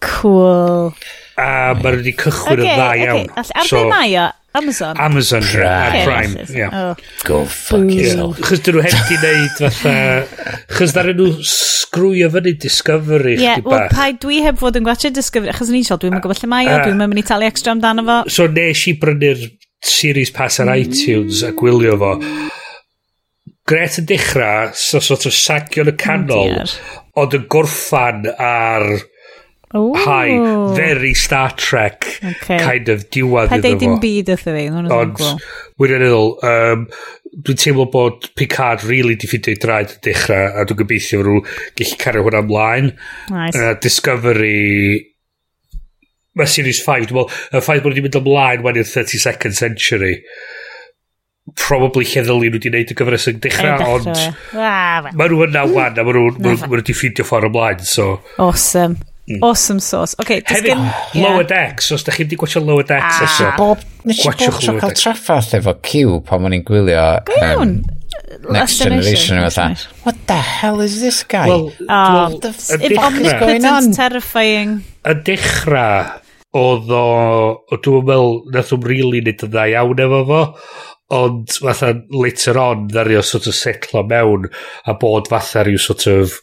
Cool. 0.00 0.92
A 1.38 1.72
mae 1.78 1.94
nhw 1.94 2.02
wedi 2.02 2.16
cychwyn 2.18 2.58
okay, 2.58 2.66
yn 2.66 2.76
dda 2.76 2.90
iawn. 3.04 3.32
All, 3.38 3.50
ar 3.62 3.68
so, 3.68 3.86
mae 3.90 4.18
o? 4.18 4.28
Amazon? 4.52 4.96
Amazon, 4.98 5.42
Prime. 5.46 5.62
Yeah, 5.62 6.04
Prime, 6.04 6.32
okay. 6.42 6.58
yeah. 6.58 6.70
Oh. 6.74 6.96
Go 7.22 7.44
fuck 7.44 7.86
yourself. 7.86 8.40
Chos 8.42 8.64
dyn 8.66 8.74
nhw 8.74 8.82
heb 8.82 8.96
di 9.06 9.18
wneud 9.20 9.60
fatha... 9.60 9.92
Chos 10.74 10.94
ddaru 10.96 11.14
nhw 11.14 11.28
sgrwio 11.46 12.30
fyny 12.34 12.56
Discovery 12.58 13.36
yeah, 13.38 13.60
chdi 13.60 13.70
well, 13.70 13.86
bach. 13.86 13.94
Ie, 14.10 14.16
dwi 14.24 14.40
heb 14.42 14.58
fod 14.58 14.80
yn 14.80 14.88
gwachio 14.88 15.12
Discovery, 15.14 15.52
achos 15.54 15.70
ni'n 15.70 15.86
siol, 15.86 16.00
dwi'n 16.02 16.16
mynd 16.16 16.24
gwybod 16.26 16.42
lle 16.42 16.50
mae 16.50 16.66
o, 16.66 16.80
dwi'n 16.82 16.98
mynd 16.98 17.22
i 17.22 17.24
talu 17.30 17.46
extra 17.46 17.76
amdano 17.76 18.02
fo. 18.08 18.18
So 18.26 18.48
nes 18.50 18.82
i 18.90 18.96
brynu'r 18.98 19.46
series 19.86 20.34
pass 20.34 20.58
ar 20.64 20.72
mm. 20.72 20.82
iTunes 20.82 21.44
a 21.46 21.54
gwylio 21.54 21.94
fo. 22.02 22.12
Gret 23.70 24.00
yn 24.02 24.10
dechrau, 24.10 24.74
so 24.74 24.98
sort 24.98 25.30
of 25.30 25.36
sagion 25.36 25.92
y 25.92 25.94
canol, 25.94 26.58
ond 27.22 27.38
yn 27.38 27.46
gorffan 27.54 28.26
ar... 28.34 28.90
Ooh. 29.76 29.94
high, 29.94 30.74
very 30.74 31.14
Star 31.14 31.52
Trek 31.52 32.18
okay. 32.24 32.58
kind 32.58 32.88
of 32.88 33.04
diwad 33.10 33.52
iddo 33.54 33.54
fo. 33.54 33.62
Pa 33.62 33.78
dim 33.78 33.98
byd 34.02 34.30
ydw 34.34 34.54
i, 34.58 34.64
hwn 34.66 34.88
yn 34.90 35.12
cool. 35.14 35.36
Wyna'n 35.78 36.02
meddwl, 36.02 36.32
um, 36.48 36.86
dwi'n 37.46 37.60
teimlo 37.62 37.84
bod 37.92 38.26
Picard 38.34 38.82
really 38.88 39.14
di 39.14 39.30
ffindio 39.30 39.54
i 39.54 39.60
draed 39.62 39.92
y 39.94 40.00
dechrau, 40.08 40.48
a 40.58 40.64
dwi'n 40.66 40.80
gobeithio 40.80 41.20
fod 41.20 41.30
nhw 41.30 41.42
gallu 41.78 41.98
cario 42.00 42.24
hwnna 42.26 42.40
ymlaen. 42.46 42.90
Nice. 43.30 43.54
Uh, 43.54 43.76
Discovery... 43.84 44.56
Mae 46.38 46.50
Series 46.50 46.80
5, 46.82 47.06
dwi'n 47.10 47.20
meddwl, 47.20 47.38
y 47.54 47.62
ffaith 47.62 47.84
bod 47.84 47.92
nhw 47.92 48.00
wedi 48.00 48.04
mynd 48.08 48.18
ymlaen 48.24 48.66
wan 48.66 48.80
i'r 48.80 48.90
32nd 48.90 49.54
century 49.58 50.16
probably 51.58 52.04
lle 52.06 52.22
ddylun 52.22 52.42
nhw 52.42 52.50
wedi 52.56 52.70
gwneud 52.70 52.90
y 52.92 52.98
gyfres 52.98 53.28
yn 53.30 53.38
dechrau, 53.42 53.86
ond 53.94 54.10
mae 55.14 55.30
nhw 55.30 55.46
yna 55.46 55.64
wan 55.70 55.98
a 55.98 56.06
mae 56.06 56.18
nhw 56.18 56.74
wedi 56.74 56.94
ffidio 56.94 57.26
ffordd 57.26 57.50
ymlaen, 57.50 57.86
so... 57.86 58.16
Awesome. 58.42 58.98
Mm. 59.30 59.44
Awesome 59.46 59.78
sauce. 59.78 60.16
Okay, 60.18 60.40
Hefyd, 60.42 60.72
gen... 60.72 61.22
Lower 61.22 61.46
Decks, 61.46 61.92
os 61.94 62.02
da 62.02 62.10
chi 62.14 62.24
wedi 62.24 62.38
gwachio 62.40 62.64
Lower 62.66 62.86
Decks. 62.86 63.20
Ah, 63.46 63.54
bob, 63.58 63.84
nes 64.08 64.18
i 64.24 64.26
bob 64.26 64.40
tro 64.42 64.74
cael 64.80 64.94
traffath 64.98 65.54
efo 65.60 65.76
Q 65.86 66.18
pan 66.26 66.48
o'n 66.48 66.56
i'n 66.56 66.64
gwylio 66.66 67.04
um, 67.38 67.76
Next 68.50 68.78
Generation. 68.78 69.36
Generation 69.36 69.76
What 70.02 70.16
the 70.26 70.34
hell 70.34 70.80
is 70.80 71.00
this 71.00 71.22
guy? 71.22 71.46
Well, 71.46 71.70
oh, 71.70 71.86
ah, 71.88 72.28
well, 72.28 72.38
the, 72.38 72.50
if 72.50 72.98
omnipotent's 72.98 73.96
terrifying. 73.96 74.80
Y 75.06 75.14
dechrau, 75.26 76.20
oedd 76.58 76.90
o, 76.90 77.04
dwi'n 77.78 78.06
meddwl, 78.10 78.38
nath 78.54 78.74
o'n 78.74 78.86
really 78.86 79.22
nid 79.22 79.46
yn 79.46 79.54
dda 79.54 79.68
iawn 79.76 80.02
efo 80.06 80.22
fo, 80.26 80.42
ond 81.20 81.54
fatha 81.62 81.94
later 82.10 82.58
on, 82.58 82.88
ddario 82.90 83.22
sort 83.26 83.46
of 83.50 83.54
setlo 83.58 84.02
mewn 84.10 84.50
a 84.90 84.94
bod 84.98 85.30
fatha 85.30 85.64
rhyw 85.66 85.78
sort 85.82 86.06
of 86.10 86.38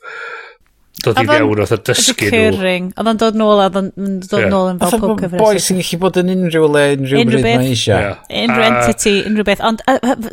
dod 1.03 1.19
i 1.22 1.26
fewn 1.27 1.61
oedd 1.64 1.74
a 1.76 1.77
dysgu 1.90 2.32
nhw. 2.34 2.74
Oedd 2.98 3.11
o'n 3.11 3.22
dod 3.22 3.38
nôl 3.38 3.61
a 3.61 3.67
oedd 3.69 3.80
o'n 3.82 3.92
dod 4.24 4.42
yeah. 4.42 4.50
nôl 4.51 4.72
yn 4.72 4.82
fel 4.82 4.98
pob 5.03 5.22
cyfres. 5.22 5.40
Boi 5.42 5.61
sy'n 5.61 5.80
gallu 5.82 6.01
bod 6.01 6.19
yn 6.24 6.34
unrhyw 6.34 6.67
le, 6.74 6.84
unrhyw 6.98 7.24
bryd 7.30 7.45
mae 7.45 7.72
eisiau. 7.72 8.17
Unrhyw 8.43 8.67
entity, 8.72 9.16
unrhyw 9.30 9.48
beth. 9.48 9.64
Ond 9.67 9.85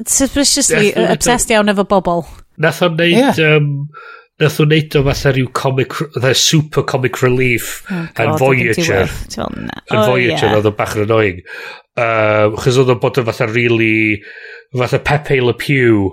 suspiciously 0.09 0.93
obsessed 1.05 1.52
iawn 1.55 1.73
efo 1.75 1.86
bobl. 1.94 2.26
Nath 2.65 2.84
o'n 2.86 3.01
neud... 3.01 3.41
Nath 4.43 4.57
o'n 4.59 4.67
neud 4.67 4.97
o 4.99 5.01
fatha 5.07 5.31
rhyw 5.31 5.47
comic, 5.55 5.93
fatha 6.17 6.33
super 6.34 6.83
comic 6.91 7.20
relief 7.23 7.84
oh, 7.86 8.09
yn 8.18 8.33
Voyager. 8.41 9.07
Yn 9.39 9.68
oh, 9.70 10.09
Voyager, 10.09 10.57
oedd 10.57 10.67
o'n 10.67 10.75
bach 10.75 10.97
yn 10.99 11.05
annoying. 11.05 11.39
Chos 11.94 12.81
oedd 12.83 12.91
o'n 12.97 12.99
bod 13.05 13.20
yn 13.23 13.28
fatha 13.28 13.47
really, 13.47 14.18
fatha 14.75 14.99
Pepe 15.07 15.39
Le 15.39 15.55
Pew 15.55 16.09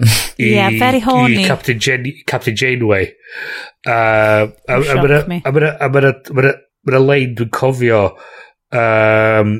i, 0.00 0.06
yeah, 0.38 0.70
very 0.78 1.00
horny. 1.00 1.44
i 1.44 1.46
Captain, 1.46 1.78
Jen, 1.78 2.06
Captain 2.26 2.56
Janeway. 2.56 3.12
Uh, 3.86 4.48
a 4.68 4.78
mae'n 6.84 7.06
lein 7.06 7.34
dwi'n 7.38 7.52
cofio 7.54 8.00
um, 8.74 9.54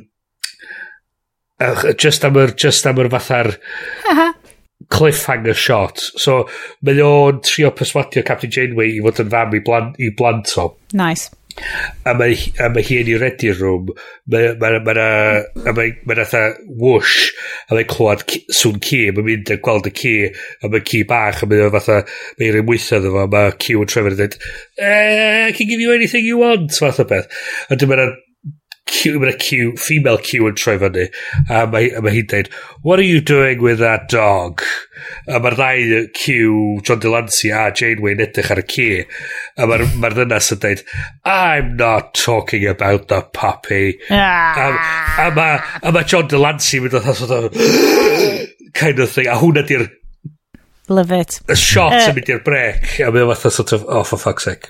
just 1.97 2.25
am 2.27 2.37
yr 2.41 2.55
just 2.59 2.87
am 2.87 2.99
yr 3.01 3.11
fatha'r 3.13 3.55
cliffhanger 4.93 5.57
shot. 5.57 6.03
So 6.21 6.43
mae 6.85 7.01
o'n 7.05 7.41
trio 7.47 7.73
perswadio 7.77 8.25
Captain 8.27 8.53
Janeway 8.53 8.99
i 8.99 9.01
fod 9.05 9.23
yn 9.25 9.33
fam 9.33 9.57
i 9.57 9.63
blant, 9.65 9.97
i 10.03 10.11
blant 10.17 10.57
o 10.61 10.73
nice. 10.93 11.31
A 12.05 12.15
mae, 12.18 12.34
a 12.58 12.68
mae 12.73 12.83
hi 12.86 12.99
yn 13.02 13.10
i 13.12 13.16
ready 13.20 13.52
room, 13.55 13.92
mae 14.33 14.50
yna, 14.55 14.81
mae 14.84 14.97
yna, 14.97 15.76
mae 15.76 16.16
yna 16.16 16.42
whoosh, 16.81 17.31
a 17.68 17.76
mae'n 17.76 17.89
clywed 17.91 18.36
sŵn 18.58 18.81
ci, 18.84 19.00
mae'n 19.15 19.28
mynd 19.28 19.55
yn 19.55 19.62
gweld 19.65 19.89
y 19.91 19.94
ci, 20.00 20.15
a 20.60 20.70
mae'n 20.70 20.86
ci 20.91 21.05
bach, 21.08 21.44
a 21.44 21.50
mae'n 21.50 21.73
fatha, 21.76 22.00
mae'n 22.41 22.55
rhaid 22.57 22.68
mwytho 22.68 23.00
iddo 23.00 23.15
fo, 23.15 23.26
mae 23.36 23.57
ci 23.62 23.78
yn 23.78 23.91
trefyn 23.91 24.16
yn 24.16 24.20
dweud, 24.20 24.39
eh, 24.78 25.49
I 25.49 25.57
can 25.57 25.70
give 25.70 25.83
you 25.83 25.94
anything 25.94 26.26
you 26.26 26.42
want, 26.42 26.74
fath 26.74 27.02
o 27.05 27.08
beth. 27.08 27.31
A 27.70 27.78
dyma 27.78 28.00
yna 28.00 28.12
Q, 28.85 29.19
mae'n 29.21 29.39
Q, 29.41 29.73
female 29.81 30.19
Q 30.21 30.49
yn 30.51 30.57
troi 30.61 30.75
fyny, 30.81 31.07
a 31.49 31.63
mae, 31.73 31.89
a 31.97 32.03
mae 32.05 32.13
hi'n 32.13 32.29
dweud, 32.29 32.51
what 32.83 33.01
are 33.01 33.07
you 33.07 33.23
doing 33.25 33.63
with 33.65 33.79
that 33.81 34.11
dog? 34.13 34.61
A 35.25 35.41
mae'r 35.41 35.57
ddau 35.57 36.03
Q, 36.19 36.37
John 36.85 37.01
Delancey 37.01 37.53
a 37.55 37.71
Janeway 37.73 38.17
yn 38.19 38.23
edrych 38.27 38.53
ar 38.53 38.61
y 38.61 38.67
ci, 38.75 38.89
a 39.57 39.69
mae'r 39.71 39.87
ma 40.03 40.13
ddynas 40.13 40.53
yn 40.53 40.63
dweud, 40.67 40.85
I'm 41.25 41.75
not 41.81 42.13
talking 42.21 42.69
about 42.69 43.09
the 43.09 43.23
puppy. 43.33 43.99
Ah. 44.13 44.77
A, 45.17 45.31
mae, 45.33 45.59
a 45.81 45.89
mae 45.89 45.99
ma 45.99 46.05
John 46.05 46.29
Delancey 46.29 46.83
yn 46.83 46.89
mynd 46.89 47.01
oedd 47.01 47.13
sort 47.25 47.37
of, 47.41 47.61
kind 48.81 49.01
of 49.01 49.13
thing, 49.17 49.33
a 49.33 49.41
hwnna 49.41 49.65
di'r 49.69 49.89
Love 50.89 51.13
it. 51.13 51.41
Y 51.49 51.57
shot 51.57 51.95
uh, 51.97 52.01
yn 52.11 52.17
mynd 52.19 52.29
i'r 52.29 52.41
brec, 52.45 52.99
a 53.01 53.09
mae'n 53.09 53.31
fatha 53.33 53.51
sort 53.57 53.73
of, 53.73 53.87
oh 53.89 54.05
for 54.05 54.21
fuck's 54.21 54.45
sake. 54.45 54.69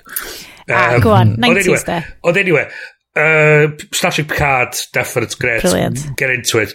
Um, 0.65 0.73
ah, 0.73 0.99
go 1.03 1.11
on, 1.11 1.35
90s 1.35 1.59
anyway, 1.59 1.81
de. 1.85 1.97
Ond 2.23 2.37
anyway, 2.39 2.63
Uh, 3.15 3.71
Star 3.93 4.11
Trek 4.11 4.27
Picard, 4.27 4.75
definite 4.93 5.35
great. 5.39 5.61
Brilliant. 5.61 6.15
Get 6.17 6.29
into 6.29 6.59
it. 6.59 6.73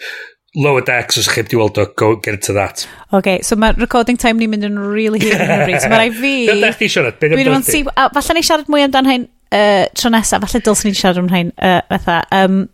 Lower 0.57 0.81
Decks, 0.81 1.17
os 1.17 1.29
chi 1.31 1.45
wedi 1.45 1.55
weld 1.55 1.79
o, 1.79 1.85
go 1.97 2.17
get 2.17 2.35
into 2.35 2.53
that. 2.53 2.89
OK, 3.13 3.43
so 3.43 3.55
mae 3.55 3.77
recording 3.79 4.17
time 4.17 4.41
ni'n 4.41 4.51
mynd 4.51 4.67
yn 4.67 4.81
really 4.81 5.21
hir 5.23 5.37
yn 5.37 5.47
hynny. 5.47 5.77
So 5.79 5.93
mae 5.93 6.01
rai 6.01 6.11
fi... 6.17 6.33
Dwi'n 6.51 6.65
dechrau 6.65 6.91
siarad, 6.91 7.21
beth 7.21 7.37
yw'n 7.39 7.63
si... 7.63 7.85
ti? 7.85 7.95
Falle 8.17 8.35
ni 8.35 8.43
siarad 8.49 8.73
mwy 8.73 8.83
amdan 8.89 9.07
hyn 9.07 9.29
uh, 9.55 9.87
tro 9.95 10.11
nesaf, 10.11 10.43
falle 10.43 10.63
dylsyn 10.67 10.91
ni'n 10.91 10.99
siarad 10.99 11.23
am 11.23 11.31
hyn 11.31 11.55
uh, 11.55 11.79
fatha. 11.93 12.19
Um, 12.35 12.65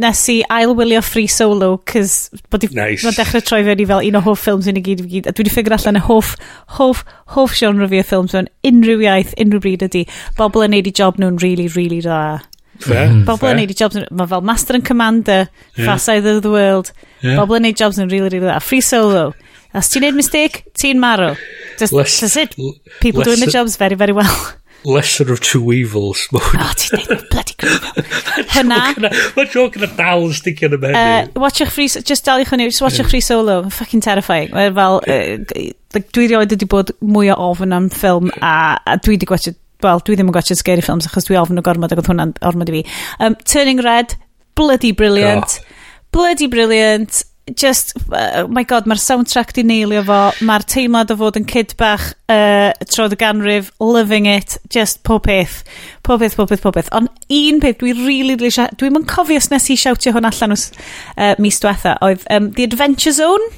nes 0.00 0.22
i 0.32 0.38
ailwylio 0.52 1.02
Free 1.04 1.28
Solo, 1.28 1.74
cys 1.88 2.16
bod 2.52 2.64
i, 2.64 2.72
nice. 2.76 3.04
mae'n 3.04 3.16
dechrau 3.16 3.44
troi 3.44 3.62
fewn 3.68 3.84
i 3.84 3.90
fel 3.92 4.08
un 4.08 4.18
o 4.18 4.24
hoff 4.26 4.42
ffilms 4.44 4.72
yn 4.72 4.80
y 4.80 4.86
gyd 4.88 5.04
i 5.04 5.12
gyd, 5.12 5.28
a 5.28 5.36
dwi 5.36 5.44
wedi 5.44 5.54
ffigur 5.54 5.76
allan 5.76 6.00
y 6.00 6.06
hoff, 6.08 6.34
hoff, 6.78 7.04
hoff 7.36 7.56
genre 7.56 7.88
fi 7.92 8.00
o 8.00 8.08
ffilms 8.08 8.36
mewn 8.36 8.52
unrhyw 8.70 9.06
iaith, 9.06 9.36
unrhyw 9.40 9.64
bryd 9.64 9.86
ydy. 9.90 10.04
Bobl 10.40 10.66
yn 10.66 10.76
neud 10.76 10.88
i 10.88 10.92
job 11.04 11.20
nhw'n 11.20 11.40
really, 11.44 11.68
really 11.76 12.02
dda. 12.04 12.20
Mhm. 12.84 13.24
Bobl 13.28 13.50
yn 13.52 13.60
neud 13.62 13.72
i 13.72 13.78
jobs, 13.78 13.98
mae 14.10 14.28
fel 14.30 14.44
Master 14.46 14.76
and 14.78 14.84
Commander, 14.86 15.48
yeah. 15.76 15.86
Fast 15.86 16.06
Side 16.10 16.26
of 16.26 16.42
the 16.42 16.52
World. 16.52 16.92
Yeah. 17.22 17.36
Bobl 17.40 17.58
yn 17.60 17.66
neud 17.68 17.80
jobs 17.80 17.98
yn 17.98 18.10
really, 18.12 18.28
really 18.28 18.46
dda. 18.46 18.60
Free 18.62 18.84
Solo. 18.84 19.32
Os 19.76 19.90
ti'n 19.92 20.06
neud 20.06 20.16
mistake, 20.16 20.64
ti'n 20.78 21.00
marw. 21.02 21.34
Just, 21.78 21.92
less, 21.92 22.20
that's 22.20 22.36
it. 22.36 22.54
People 23.00 23.22
doing 23.22 23.40
the 23.40 23.50
jobs 23.52 23.76
very, 23.76 23.94
very 23.94 24.12
well. 24.12 24.32
Lesser 24.86 25.32
of 25.32 25.40
two 25.40 25.72
evils. 25.72 26.28
o, 26.32 26.38
oh, 26.38 26.72
ti'n 26.78 27.00
neud 27.00 27.24
bloody 27.32 27.56
great. 27.60 28.06
Hynna. 28.54 28.78
Mae'n 29.02 29.50
joc 29.50 29.76
yn 29.80 29.88
y 29.88 29.90
dal 29.98 30.28
yn 30.28 30.36
sticio 30.36 30.70
yn 30.70 30.78
y. 30.78 30.92
Uh, 30.94 31.40
watch 31.42 31.60
your 31.60 31.68
free, 31.72 31.88
just 31.88 32.24
daliwch 32.28 32.52
hynny, 32.54 32.68
just 32.70 32.84
watch 32.84 33.00
your 33.00 33.08
free 33.08 33.20
solo. 33.24 33.64
Fucking 33.68 34.04
terrifying. 34.04 34.54
Fel, 34.54 35.00
uh, 35.02 35.66
dwi 35.96 36.28
rioed 36.30 36.52
wedi 36.54 36.68
bod 36.70 36.92
mwy 37.02 37.32
o 37.34 37.36
ofn 37.50 37.74
am 37.74 37.90
ffilm 37.90 38.30
a, 38.40 38.78
a 38.78 38.96
dwi 39.02 39.16
wedi 39.16 39.28
gwachio 39.28 39.56
Wel, 39.84 40.00
dwi 40.06 40.16
ddim 40.16 40.30
yn 40.30 40.34
gwachio 40.36 40.56
scary 40.56 40.84
films 40.84 41.08
achos 41.08 41.28
dwi 41.28 41.36
ofn 41.40 41.60
o 41.60 41.64
gormod 41.64 41.92
ac 41.92 42.00
oedd 42.00 42.10
hwnna'n 42.10 42.36
ormod 42.48 42.70
i 42.72 42.78
fi. 42.78 42.98
Um, 43.20 43.36
Turning 43.44 43.82
Red, 43.84 44.16
bloody 44.56 44.92
brilliant. 44.96 45.58
Oh. 45.60 45.72
Bloody 46.16 46.46
brilliant. 46.46 47.24
Just, 47.54 47.92
uh, 48.10 48.48
my 48.50 48.64
god, 48.66 48.88
mae'r 48.90 48.98
soundtrack 48.98 49.52
di 49.54 49.62
neilio 49.62 50.00
fo. 50.08 50.16
Mae'r 50.48 50.64
teimlad 50.66 51.12
o 51.14 51.18
fod 51.20 51.36
yn 51.38 51.44
kid 51.46 51.76
bach 51.78 52.08
uh, 52.32 52.72
troedd 52.90 53.14
y 53.14 53.18
ganrif, 53.20 53.68
loving 53.78 54.26
it, 54.26 54.56
just 54.72 55.04
pob 55.06 55.28
peth. 55.28 55.60
Pob 56.02 56.24
peth, 56.24 56.34
pob 56.40 56.50
peth, 56.50 56.64
pob 56.64 56.74
peth. 56.74 56.90
Ond 56.96 57.12
un 57.12 57.60
peth 57.62 57.78
dwi 57.84 57.92
really, 58.00 58.34
really 58.34 58.50
sia... 58.50 58.66
dwi'n 58.80 58.96
mynd 58.96 59.06
cofio 59.12 59.38
os 59.38 59.52
nes 59.52 59.68
i 59.70 59.78
siawtio 59.78 60.16
hwn 60.16 60.26
allan 60.26 60.56
os, 60.56 60.66
uh, 61.14 61.36
mis 61.42 61.60
diwetha, 61.62 61.94
oedd 62.08 62.26
um, 62.34 62.50
The 62.56 62.66
Adventure 62.66 63.14
Zone. 63.14 63.52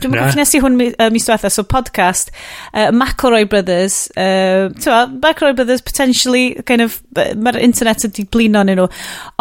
Dwi'n 0.00 0.14
meddwl 0.14 0.38
nes 0.38 0.54
i 0.56 0.60
hwn 0.62 0.78
uh, 0.86 1.08
mis 1.12 1.26
diwetha, 1.28 1.50
so 1.52 1.64
podcast, 1.68 2.30
uh, 2.72 2.88
McElroy 2.96 3.44
Brothers, 3.48 4.06
uh, 4.16 4.70
tywa, 4.80 5.02
McElroy 5.20 5.56
Brothers 5.58 5.84
potentially, 5.84 6.54
kind 6.68 6.80
of, 6.80 7.02
uh, 7.16 7.34
mae'r 7.36 7.60
internet 7.60 8.06
wedi 8.06 8.24
blino 8.32 8.62
yn 8.64 8.72
nhw, 8.72 8.88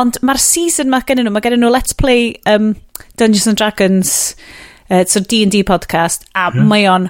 ond 0.02 0.20
mae'r 0.28 0.42
season 0.44 0.92
mae 0.92 1.08
gen 1.08 1.24
nhw, 1.24 1.32
mae 1.32 1.46
gen 1.46 1.56
nhw 1.62 1.72
Let's 1.72 1.96
Play 1.96 2.34
um, 2.52 2.74
Dungeons 3.16 3.48
and 3.48 3.62
Dragons, 3.62 4.36
uh, 4.90 5.06
so 5.08 5.24
D&D 5.24 5.64
podcast, 5.72 6.28
a 6.36 6.50
mhm. 6.52 6.68
mae 6.68 6.90
o'n 6.92 7.10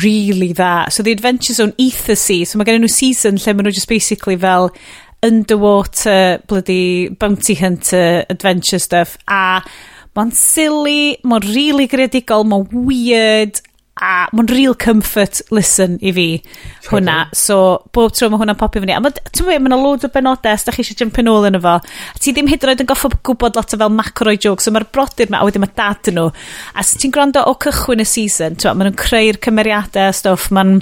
really 0.00 0.54
dda. 0.56 0.88
So 0.90 1.04
The 1.04 1.12
Adventure 1.12 1.54
Zone 1.54 1.76
Ether 1.76 2.16
Sea, 2.16 2.48
so 2.48 2.58
mae 2.58 2.70
gen 2.70 2.80
nhw 2.80 2.90
season 2.90 3.36
lle 3.36 3.54
mae 3.58 3.68
nhw 3.68 3.76
just 3.76 3.92
basically 3.92 4.40
fel 4.40 4.72
underwater 5.22 6.40
bloody 6.48 7.08
bounty 7.08 7.54
hunter 7.60 8.24
adventure 8.32 8.80
stuff, 8.80 9.18
a 9.28 9.60
Mae'n 10.20 10.34
silly, 10.36 11.16
mae'n 11.24 11.44
rili 11.46 11.56
really 11.56 11.86
greadigol, 11.88 12.44
mae'n 12.44 12.66
weird, 12.84 13.62
a 14.00 14.26
mae'n 14.32 14.48
real 14.52 14.74
comfort 14.80 15.40
listen 15.52 15.96
i 16.04 16.12
fi 16.12 16.26
hwnna. 16.88 17.16
So, 17.36 17.86
bob 17.96 18.12
tro 18.16 18.28
mae 18.28 18.40
hwnna'n 18.40 18.58
popio 18.60 18.82
fyny. 18.84 18.92
A 18.96 19.00
ti'n 19.00 19.48
meddwl, 19.48 19.64
mae'n 19.64 19.80
load 19.80 20.04
o 20.04 20.10
benodau, 20.12 20.56
os 20.56 20.66
da 20.66 20.74
chi 20.76 20.84
eisiau 20.84 21.00
jump 21.02 21.20
yn 21.20 21.32
ôl 21.32 21.48
yn 21.48 21.56
efo. 21.56 21.78
A 21.80 22.20
ti 22.20 22.34
ddim 22.36 22.48
hyd 22.52 22.64
yn 22.64 22.74
oed 22.74 22.84
yn 22.84 22.90
goffo 22.90 23.08
gwybod 23.16 23.56
lot 23.56 23.76
o 23.76 23.80
fel 23.80 23.96
macro 23.96 24.36
jokes, 24.36 24.68
so 24.68 24.76
mae'r 24.76 24.88
brodyr 24.92 25.32
ma, 25.32 25.40
a 25.40 25.48
wedyn 25.48 25.64
mae 25.64 25.72
dad 25.76 26.12
yn 26.12 26.20
nhw. 26.20 26.28
A 26.74 26.84
os 26.84 26.94
ti'n 27.00 27.16
gwrando 27.16 27.44
o 27.48 27.56
cychwyn 27.64 28.04
y 28.04 28.08
season, 28.08 28.56
ti'n 28.56 28.68
meddwl, 28.68 28.80
maen 28.80 28.90
nhw'n 28.90 29.00
creu'r 29.00 29.40
cymeriadau 29.48 30.12
a 30.12 30.16
stwff, 30.20 30.48
mae'n 30.56 30.80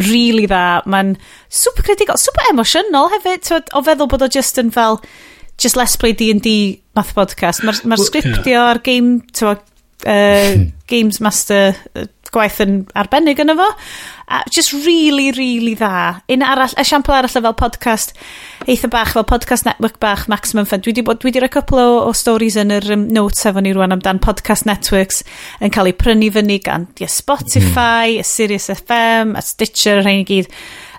really 0.00 0.48
dda, 0.48 0.64
mae'n 0.88 1.16
super 1.52 1.84
critical, 1.84 2.20
super 2.20 2.52
emosiynol 2.52 3.12
hefyd, 3.16 3.52
o 3.72 3.84
feddwl 3.84 4.12
bod 4.12 4.24
o 4.24 4.32
just 4.32 4.60
yn 4.60 4.72
fel, 4.74 5.00
just 5.58 5.76
let's 5.76 5.96
play 5.96 6.12
D&D 6.12 6.82
math 6.96 7.14
podcast. 7.14 7.64
Mae'r 7.64 7.82
ma, 7.84 7.94
r, 7.94 7.94
ma 7.94 8.00
r 8.00 8.06
sgriptio 8.08 8.56
yeah. 8.56 8.72
a'r 8.72 8.82
game, 8.84 9.20
to, 9.38 9.54
uh, 9.54 9.56
hmm. 10.06 10.68
Games 10.90 11.20
Master 11.24 11.74
uh, 11.94 12.08
gwaith 12.34 12.60
yn 12.64 12.82
arbennig 12.98 13.40
yna 13.42 13.56
fo. 13.58 13.68
A 14.34 14.40
just 14.50 14.72
really, 14.72 15.30
really 15.36 15.74
dda. 15.76 16.20
Un 16.32 16.44
arall, 16.46 16.74
esiampl 16.80 17.14
arall 17.14 17.32
fel 17.32 17.50
podcast, 17.58 18.14
eitha 18.66 18.90
bach 18.92 19.12
fel 19.14 19.26
podcast 19.28 19.68
network 19.68 19.98
bach, 20.02 20.26
Maximum 20.32 20.68
Fun. 20.68 20.82
Dwi 20.84 20.94
wedi 20.94 21.04
bod, 21.06 21.20
dwi 21.22 21.30
wedi 21.30 21.44
rhoi 21.44 21.52
cwpl 21.54 21.82
o, 21.82 21.88
o 22.08 22.14
stories 22.16 22.58
yn 22.60 22.74
yr 22.74 22.88
um, 22.96 23.08
notes 23.14 23.44
efo 23.50 23.62
ni 23.64 23.74
rwan 23.76 23.94
amdan 23.94 24.22
podcast 24.24 24.68
networks 24.68 25.22
yn 25.60 25.74
cael 25.74 25.92
eu 25.92 25.98
prynu 25.98 26.30
fyny 26.34 26.60
gan 26.64 26.88
yeah, 26.98 27.12
Spotify, 27.12 28.18
mm. 28.18 28.28
Sirius 28.28 28.70
FM, 28.74 29.36
a 29.38 29.44
Stitcher, 29.44 30.00
rhain 30.02 30.24
i 30.24 30.28
gyd. 30.28 30.50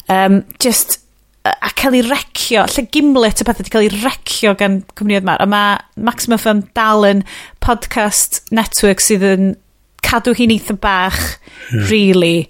Um, 0.05 0.43
just 0.61 1.01
a 1.45 1.69
cael 1.77 1.99
ei 1.99 2.05
recio, 2.05 2.63
lle 2.65 2.85
gimlet 2.93 3.43
y 3.43 3.45
pethau 3.45 3.61
wedi 3.61 3.73
cael 3.73 3.85
ei 3.85 4.01
recio 4.01 4.55
gan 4.57 4.79
cwmnïod 4.97 5.27
ma. 5.27 5.37
A 5.37 5.45
mae 5.49 5.77
Maximum 6.07 6.41
Fun 6.41 6.63
dal 6.77 7.05
yn 7.07 7.21
podcast 7.63 8.41
network 8.55 9.03
sydd 9.03 9.25
yn 9.29 9.53
cadw 10.05 10.35
hi'n 10.37 10.53
eitha 10.55 10.75
bach, 10.81 11.21
yeah. 11.69 11.87
really, 11.91 12.49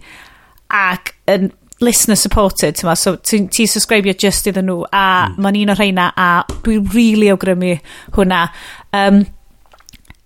ac 0.71 1.13
yn 1.31 1.51
listener 1.83 2.15
supported, 2.15 2.77
ti'n 2.79 2.95
so 2.95 3.17
ti'n 3.19 3.49
ti 3.51 3.65
subscribio 3.67 4.15
just 4.15 4.47
iddyn 4.47 4.69
nhw, 4.69 4.85
a 4.95 5.05
mm. 5.27 5.39
mae'n 5.43 5.59
un 5.63 5.73
o'r 5.73 5.81
rheina, 5.81 6.09
a 6.15 6.29
dwi'n 6.63 6.87
really 6.95 7.31
awgrymu 7.33 7.75
hwnna. 8.15 8.45
Um, 8.95 9.25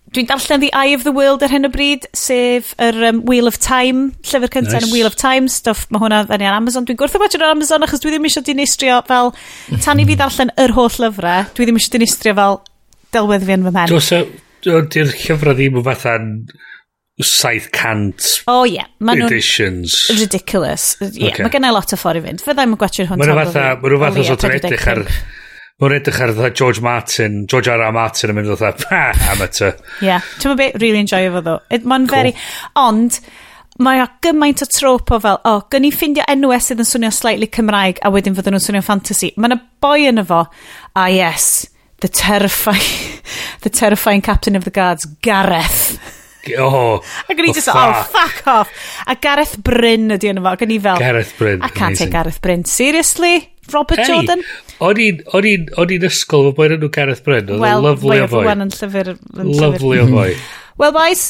Dwi'n 0.09 0.25
darllen 0.25 0.61
The 0.63 0.71
Eye 0.73 0.95
of 0.95 1.03
the 1.05 1.11
World 1.13 1.43
ar 1.45 1.51
hyn 1.53 1.67
o 1.67 1.69
bryd, 1.69 2.07
sef 2.17 2.71
yr 2.81 2.97
um, 3.11 3.19
Wheel 3.29 3.49
of 3.49 3.59
Time, 3.61 4.07
llyfr 4.25 4.49
cyntaf 4.55 4.79
nice. 4.79 4.87
yn 4.87 4.93
Wheel 4.93 5.09
of 5.09 5.17
Time, 5.19 5.49
stuff, 5.53 5.83
mae 5.93 6.01
hwnna 6.01 6.23
fyny 6.31 6.47
ar 6.49 6.57
Amazon. 6.57 6.87
Dwi'n 6.87 6.97
gwrth 6.97 7.17
o 7.19 7.21
watch 7.21 7.37
ar 7.37 7.51
Amazon 7.51 7.85
achos 7.85 8.01
dwi 8.01 8.15
ddim 8.15 8.25
eisiau 8.25 8.45
dinistrio 8.47 8.95
fel, 9.05 9.29
tan 9.85 10.01
i 10.01 10.07
fi 10.09 10.17
darllen 10.17 10.49
yr 10.63 10.73
holl 10.77 10.97
lyfrau, 11.03 11.45
dwi 11.53 11.67
ddim 11.67 11.77
eisiau 11.77 11.93
dinistrio 11.99 12.33
fel 12.39 12.57
delwedd 13.13 13.45
fi 13.45 13.57
yn 13.57 13.67
fy 13.67 13.75
men. 13.75 13.93
Dwi'n 14.65 15.13
llyfrau 15.13 15.53
ddim 15.59 15.77
yn 15.77 15.85
fatha'n 15.85 16.31
700 17.19 18.47
oh, 18.47 18.63
yeah. 18.63 18.87
Maen 19.03 19.25
editions. 19.27 20.07
Ridiculous. 20.15 20.95
Yeah, 21.03 21.35
okay. 21.35 21.43
Mae 21.43 21.53
gennau 21.53 21.75
lot 21.75 21.93
o 21.93 21.99
ffordd 21.99 22.23
i 22.23 22.25
fynd. 22.25 22.41
Fyddai'n 22.47 22.77
gwachio'r 22.79 23.11
hwn. 23.11 23.21
Mae'n 23.21 23.43
fatha, 23.43 23.67
mae'n 23.83 24.01
fatha 24.07 24.25
sort 24.31 24.47
edrych 24.49 24.89
ar... 24.95 25.03
Pimp 25.03 25.45
Mae'n 25.79 25.93
edrych 25.95 26.17
ar 26.19 26.33
George 26.51 26.81
Martin, 26.83 27.45
George 27.47 27.71
R. 27.71 27.79
R. 27.79 27.93
Martin 27.95 28.33
yn 28.33 28.35
mynd 28.35 28.49
o 28.51 28.57
dda, 28.59 29.03
amateur. 29.31 29.77
Ie, 30.01 30.09
yeah. 30.09 30.25
ti'n 30.41 30.51
mynd 30.51 30.59
beth 30.59 30.81
really 30.81 30.99
enjoy 30.99 31.29
efo 31.29 31.41
ddo. 31.45 31.53
Mae'n 31.71 32.07
cool. 32.07 32.15
very, 32.17 32.33
ond, 32.81 33.19
mae 33.79 34.01
o 34.03 34.07
gymaint 34.25 34.59
o 34.65 34.67
trop 34.67 35.13
o 35.15 35.19
fel, 35.23 35.37
o, 35.39 35.53
oh, 35.53 35.61
gyn 35.71 35.87
i 35.87 35.91
ffindio 35.95 36.25
enw 36.27 36.51
sydd 36.59 36.83
yn 36.83 36.89
swnio 36.89 37.13
slightly 37.15 37.47
Cymraeg 37.47 38.01
a 38.03 38.11
wedyn 38.11 38.35
fydden 38.35 38.57
nhw'n 38.57 38.65
swnio 38.65 38.81
fantasy. 38.83 39.29
Mae'n 39.39 39.55
y 39.55 39.59
boi 39.79 40.09
yn 40.09 40.19
efo, 40.19 40.41
ah 40.99 41.07
yes, 41.13 41.69
the 42.03 42.11
terrifying, 42.11 43.21
the 43.63 43.71
terrifying 43.71 44.25
captain 44.25 44.59
of 44.59 44.67
the 44.67 44.75
guards, 44.75 45.07
Gareth. 45.23 45.93
Oh, 46.57 46.99
a 47.29 47.31
o'n 47.31 47.47
i 47.47 47.53
just, 47.55 47.71
oh, 47.71 47.79
oh 47.79 48.03
fuck 48.11 48.41
off. 48.51 48.73
A 49.07 49.15
Gareth 49.15 49.55
Bryn 49.63 50.11
ydi 50.17 50.33
yn 50.33 50.43
efo, 50.43 50.57
ac 50.57 50.67
i 50.67 50.81
fel... 50.89 50.99
Gareth 50.99 51.31
Bryn. 51.39 51.63
I 51.63 51.71
can't 51.71 51.95
amazing. 51.95 52.11
take 52.11 52.17
Gareth 52.17 52.41
Bryn, 52.43 52.67
seriously? 52.67 53.53
Robert 53.71 54.03
hey, 54.03 54.11
Jordan? 54.11 54.43
O'n 54.79 54.99
i'n, 55.03 56.05
ysgol 56.07 56.47
fo 56.47 56.53
boi'n 56.55 56.77
enw 56.77 56.89
Gareth 56.95 57.25
Bryn. 57.25 57.49
Oedd 57.51 57.63
well, 57.63 57.83
lovely 57.83 58.21
o 58.23 58.29
foi. 58.31 58.45
Wel, 58.47 58.63
yn 58.63 58.71
llyfr. 58.71 59.11
Lovely 59.35 59.99
o 59.99 60.07
foi. 60.07 60.31
Hmm. 60.31 60.73
Wel, 60.79 60.93
boys, 60.95 61.25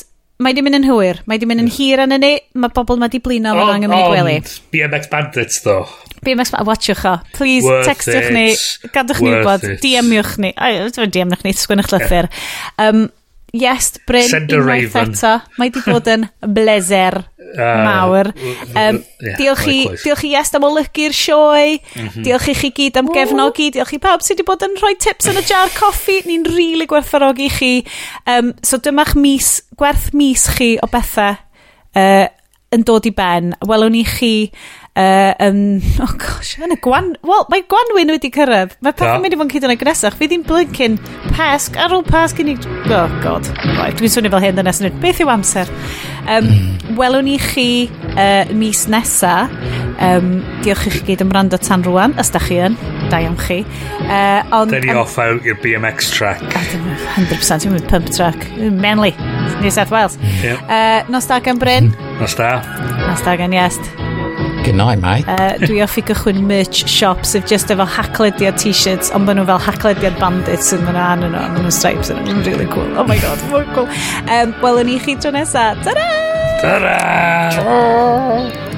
mae 0.46 0.56
di 0.56 0.64
mynd 0.66 0.80
yn 0.80 0.86
hwyr. 0.88 1.24
Mae 1.30 1.42
di 1.42 1.50
mynd 1.50 1.66
yn 1.66 1.72
hir 1.74 2.04
yn 2.06 2.14
ni. 2.22 2.36
Mae 2.60 2.74
bobl 2.76 3.00
mae 3.02 3.12
di 3.12 3.22
blino 3.24 3.56
oh, 3.58 3.72
angen 3.74 3.90
mynd 3.90 4.06
i 4.06 4.12
gwely. 4.14 4.38
Ond 4.44 4.54
BMX 4.76 5.10
Bandits, 5.12 5.62
ddo. 5.66 5.80
BMX 6.22 6.54
Bandits, 6.54 6.70
watchwch 6.70 7.06
o. 7.10 7.16
Please, 7.34 7.66
Worth 7.66 7.90
textwch 7.90 8.30
it. 8.30 8.36
ni, 8.38 8.46
gadwch 8.94 9.24
ni 9.26 9.34
wybod, 9.34 9.66
DM-iwch 9.82 10.36
ni. 10.46 10.54
DM-iwch 10.54 11.48
ni, 11.48 11.56
sgwynwch 11.58 11.90
llythyr. 11.96 12.30
Um, 12.78 13.08
Yes, 13.54 13.98
Bryn, 14.06 14.46
unwaith 14.46 14.96
eto. 15.00 15.34
Mae 15.58 15.72
di 15.74 15.82
bod 15.86 16.08
yn 16.12 16.28
bleser 16.56 17.18
uh, 17.58 17.84
mawr. 17.86 18.30
Um, 18.76 19.00
yeah, 19.24 19.38
diolch, 19.40 19.66
i, 19.70 19.78
diolch 20.04 20.24
i 20.28 20.34
Yes 20.36 20.54
am 20.58 20.68
olygu'r 20.68 21.16
sioe. 21.16 21.80
Mm 21.80 22.08
-hmm. 22.08 22.26
Diolch 22.28 22.50
i 22.52 22.56
chi 22.60 22.72
gyd 22.78 23.00
am 23.02 23.10
gefnogi. 23.14 23.72
Diolch 23.74 23.96
i 23.98 24.02
pawb 24.02 24.26
sydd 24.26 24.40
wedi 24.40 24.48
bod 24.48 24.66
yn 24.68 24.78
rhoi 24.82 24.96
tips 25.02 25.32
yn 25.32 25.42
y 25.42 25.46
jar 25.50 25.72
coffi. 25.78 26.22
Ni'n 26.28 26.46
rili 26.46 26.58
really 26.58 26.90
gwerthfarogi 26.90 27.50
chi. 27.58 27.74
Um, 28.26 28.54
so 28.62 28.78
dyma'ch 28.78 29.16
mis, 29.18 29.64
gwerth 29.78 30.12
mis 30.14 30.46
chi 30.58 30.76
o 30.84 30.92
bethau 30.92 31.38
uh, 31.96 32.28
yn 32.76 32.86
dod 32.86 33.10
i 33.10 33.14
ben. 33.16 33.56
Welwn 33.66 33.98
ni 33.98 34.06
chi 34.06 34.52
Uh, 34.96 35.34
um, 35.40 35.82
oh 36.04 36.14
gosh, 36.18 36.58
yn 36.60 36.74
y 36.74 36.78
gwan... 36.84 37.14
Wel, 37.26 37.46
mae 37.52 37.64
Gwanwyn 37.70 38.12
wedi 38.16 38.32
cyrraedd. 38.34 38.74
Mae 38.84 38.96
pethau'n 38.98 39.22
mynd 39.24 39.36
i 39.36 39.40
fod 39.40 39.48
yn 39.48 39.54
cyd 39.54 39.68
yn 39.68 39.74
y 39.76 39.78
gresach. 39.80 40.18
Fi 40.20 40.28
ddim 40.32 40.44
blinkin 40.48 40.98
pesg 41.36 41.78
ar 41.80 41.94
ôl 41.96 42.04
pesg 42.08 42.42
i 42.42 42.48
ni... 42.50 42.56
Oh 42.90 43.06
god, 43.24 43.48
right, 43.78 43.96
dwi'n 44.00 44.12
swnio 44.12 44.34
fel 44.34 44.44
hyn 44.44 44.60
yn 44.64 44.72
esnod. 44.72 44.98
Beth 45.04 45.22
yw 45.24 45.32
amser? 45.32 45.72
Um, 46.26 46.50
mm. 46.50 46.98
Welwn 47.00 47.30
i 47.32 47.38
chi 47.40 47.70
uh, 48.16 48.50
mis 48.58 48.88
nesa. 48.92 49.36
Um, 50.00 50.40
diolch 50.64 50.88
i 50.90 50.94
chi 50.96 51.04
gyd 51.12 51.24
am 51.26 51.32
rando 51.36 51.60
tan 51.62 51.84
rwan, 51.86 52.18
os 52.20 52.34
da 52.34 52.42
chi 52.44 52.60
yn. 52.66 52.76
Da 53.14 53.22
iawn 53.24 53.40
chi. 53.40 53.62
Uh, 54.04 54.42
ond, 54.58 54.74
da 54.74 54.84
ni 54.84 54.96
off 54.98 55.20
out 55.22 55.48
i'r 55.48 55.60
BMX 55.64 56.12
track. 56.18 56.44
100%, 57.16 57.70
yw'n 57.70 57.88
pump 57.92 58.12
track. 58.16 58.50
Menly, 58.58 59.14
New 59.62 59.72
South 59.72 59.96
Wales. 59.96 60.20
Hmm. 60.20 60.46
Yep. 60.50 60.68
Uh, 60.68 61.02
nos 61.14 61.32
da 61.32 61.40
gan 61.44 61.62
Bryn. 61.62 61.94
Nos 62.20 62.36
da. 62.40 62.58
Nos 63.06 63.24
da 63.24 63.40
gan 63.40 63.56
Iest. 63.56 64.09
Good 64.64 64.76
night, 64.76 65.00
mate. 65.02 65.26
Uh, 65.28 65.58
dwi 65.64 65.82
off 65.84 65.98
i 65.98 66.04
gychwyn 66.06 66.44
merch 66.50 66.84
shop 66.92 67.24
sydd 67.28 67.48
just 67.50 67.72
efo 67.74 67.88
haclediad 67.96 68.60
t-shirts, 68.62 69.10
ond 69.16 69.26
maen 69.26 69.40
nhw 69.40 69.48
fel 69.50 69.62
haclediad 69.66 70.20
bandits 70.22 70.70
sydd 70.74 70.84
maen 70.86 71.00
nhw 71.00 71.06
anu 71.08 71.32
nhw, 71.32 71.44
maen 71.56 71.66
nhw 71.66 71.74
stripes 71.80 72.14
yn 72.14 72.22
nhw'n 72.28 72.46
really 72.46 72.70
cool. 72.76 72.88
Oh 73.00 73.08
my 73.10 73.18
god, 73.24 73.42
mor 73.54 73.68
cool. 73.74 73.90
Um, 74.28 74.56
wel 74.64 74.84
yn 74.84 74.96
i 74.96 75.02
chi 75.06 75.18
tro 75.20 75.34
nesa 75.36 75.70
Ta-ra! 75.86 76.10
Ta-ra! 76.64 76.98
Ta-ra! 77.60 78.69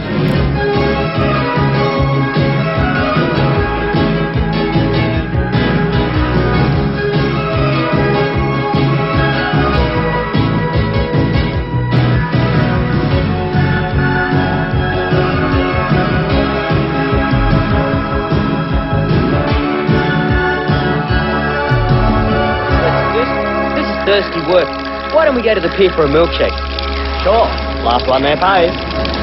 Thirsty 24.12 24.42
work. 24.52 24.68
Why 25.16 25.24
don't 25.24 25.36
we 25.36 25.42
go 25.42 25.56
to 25.56 25.62
the 25.62 25.70
pier 25.78 25.90
for 25.96 26.04
a 26.04 26.10
milkshake? 26.10 26.52
Sure. 27.24 27.48
Last 27.88 28.06
one 28.10 28.24
there 28.24 28.36
pays. 28.36 29.21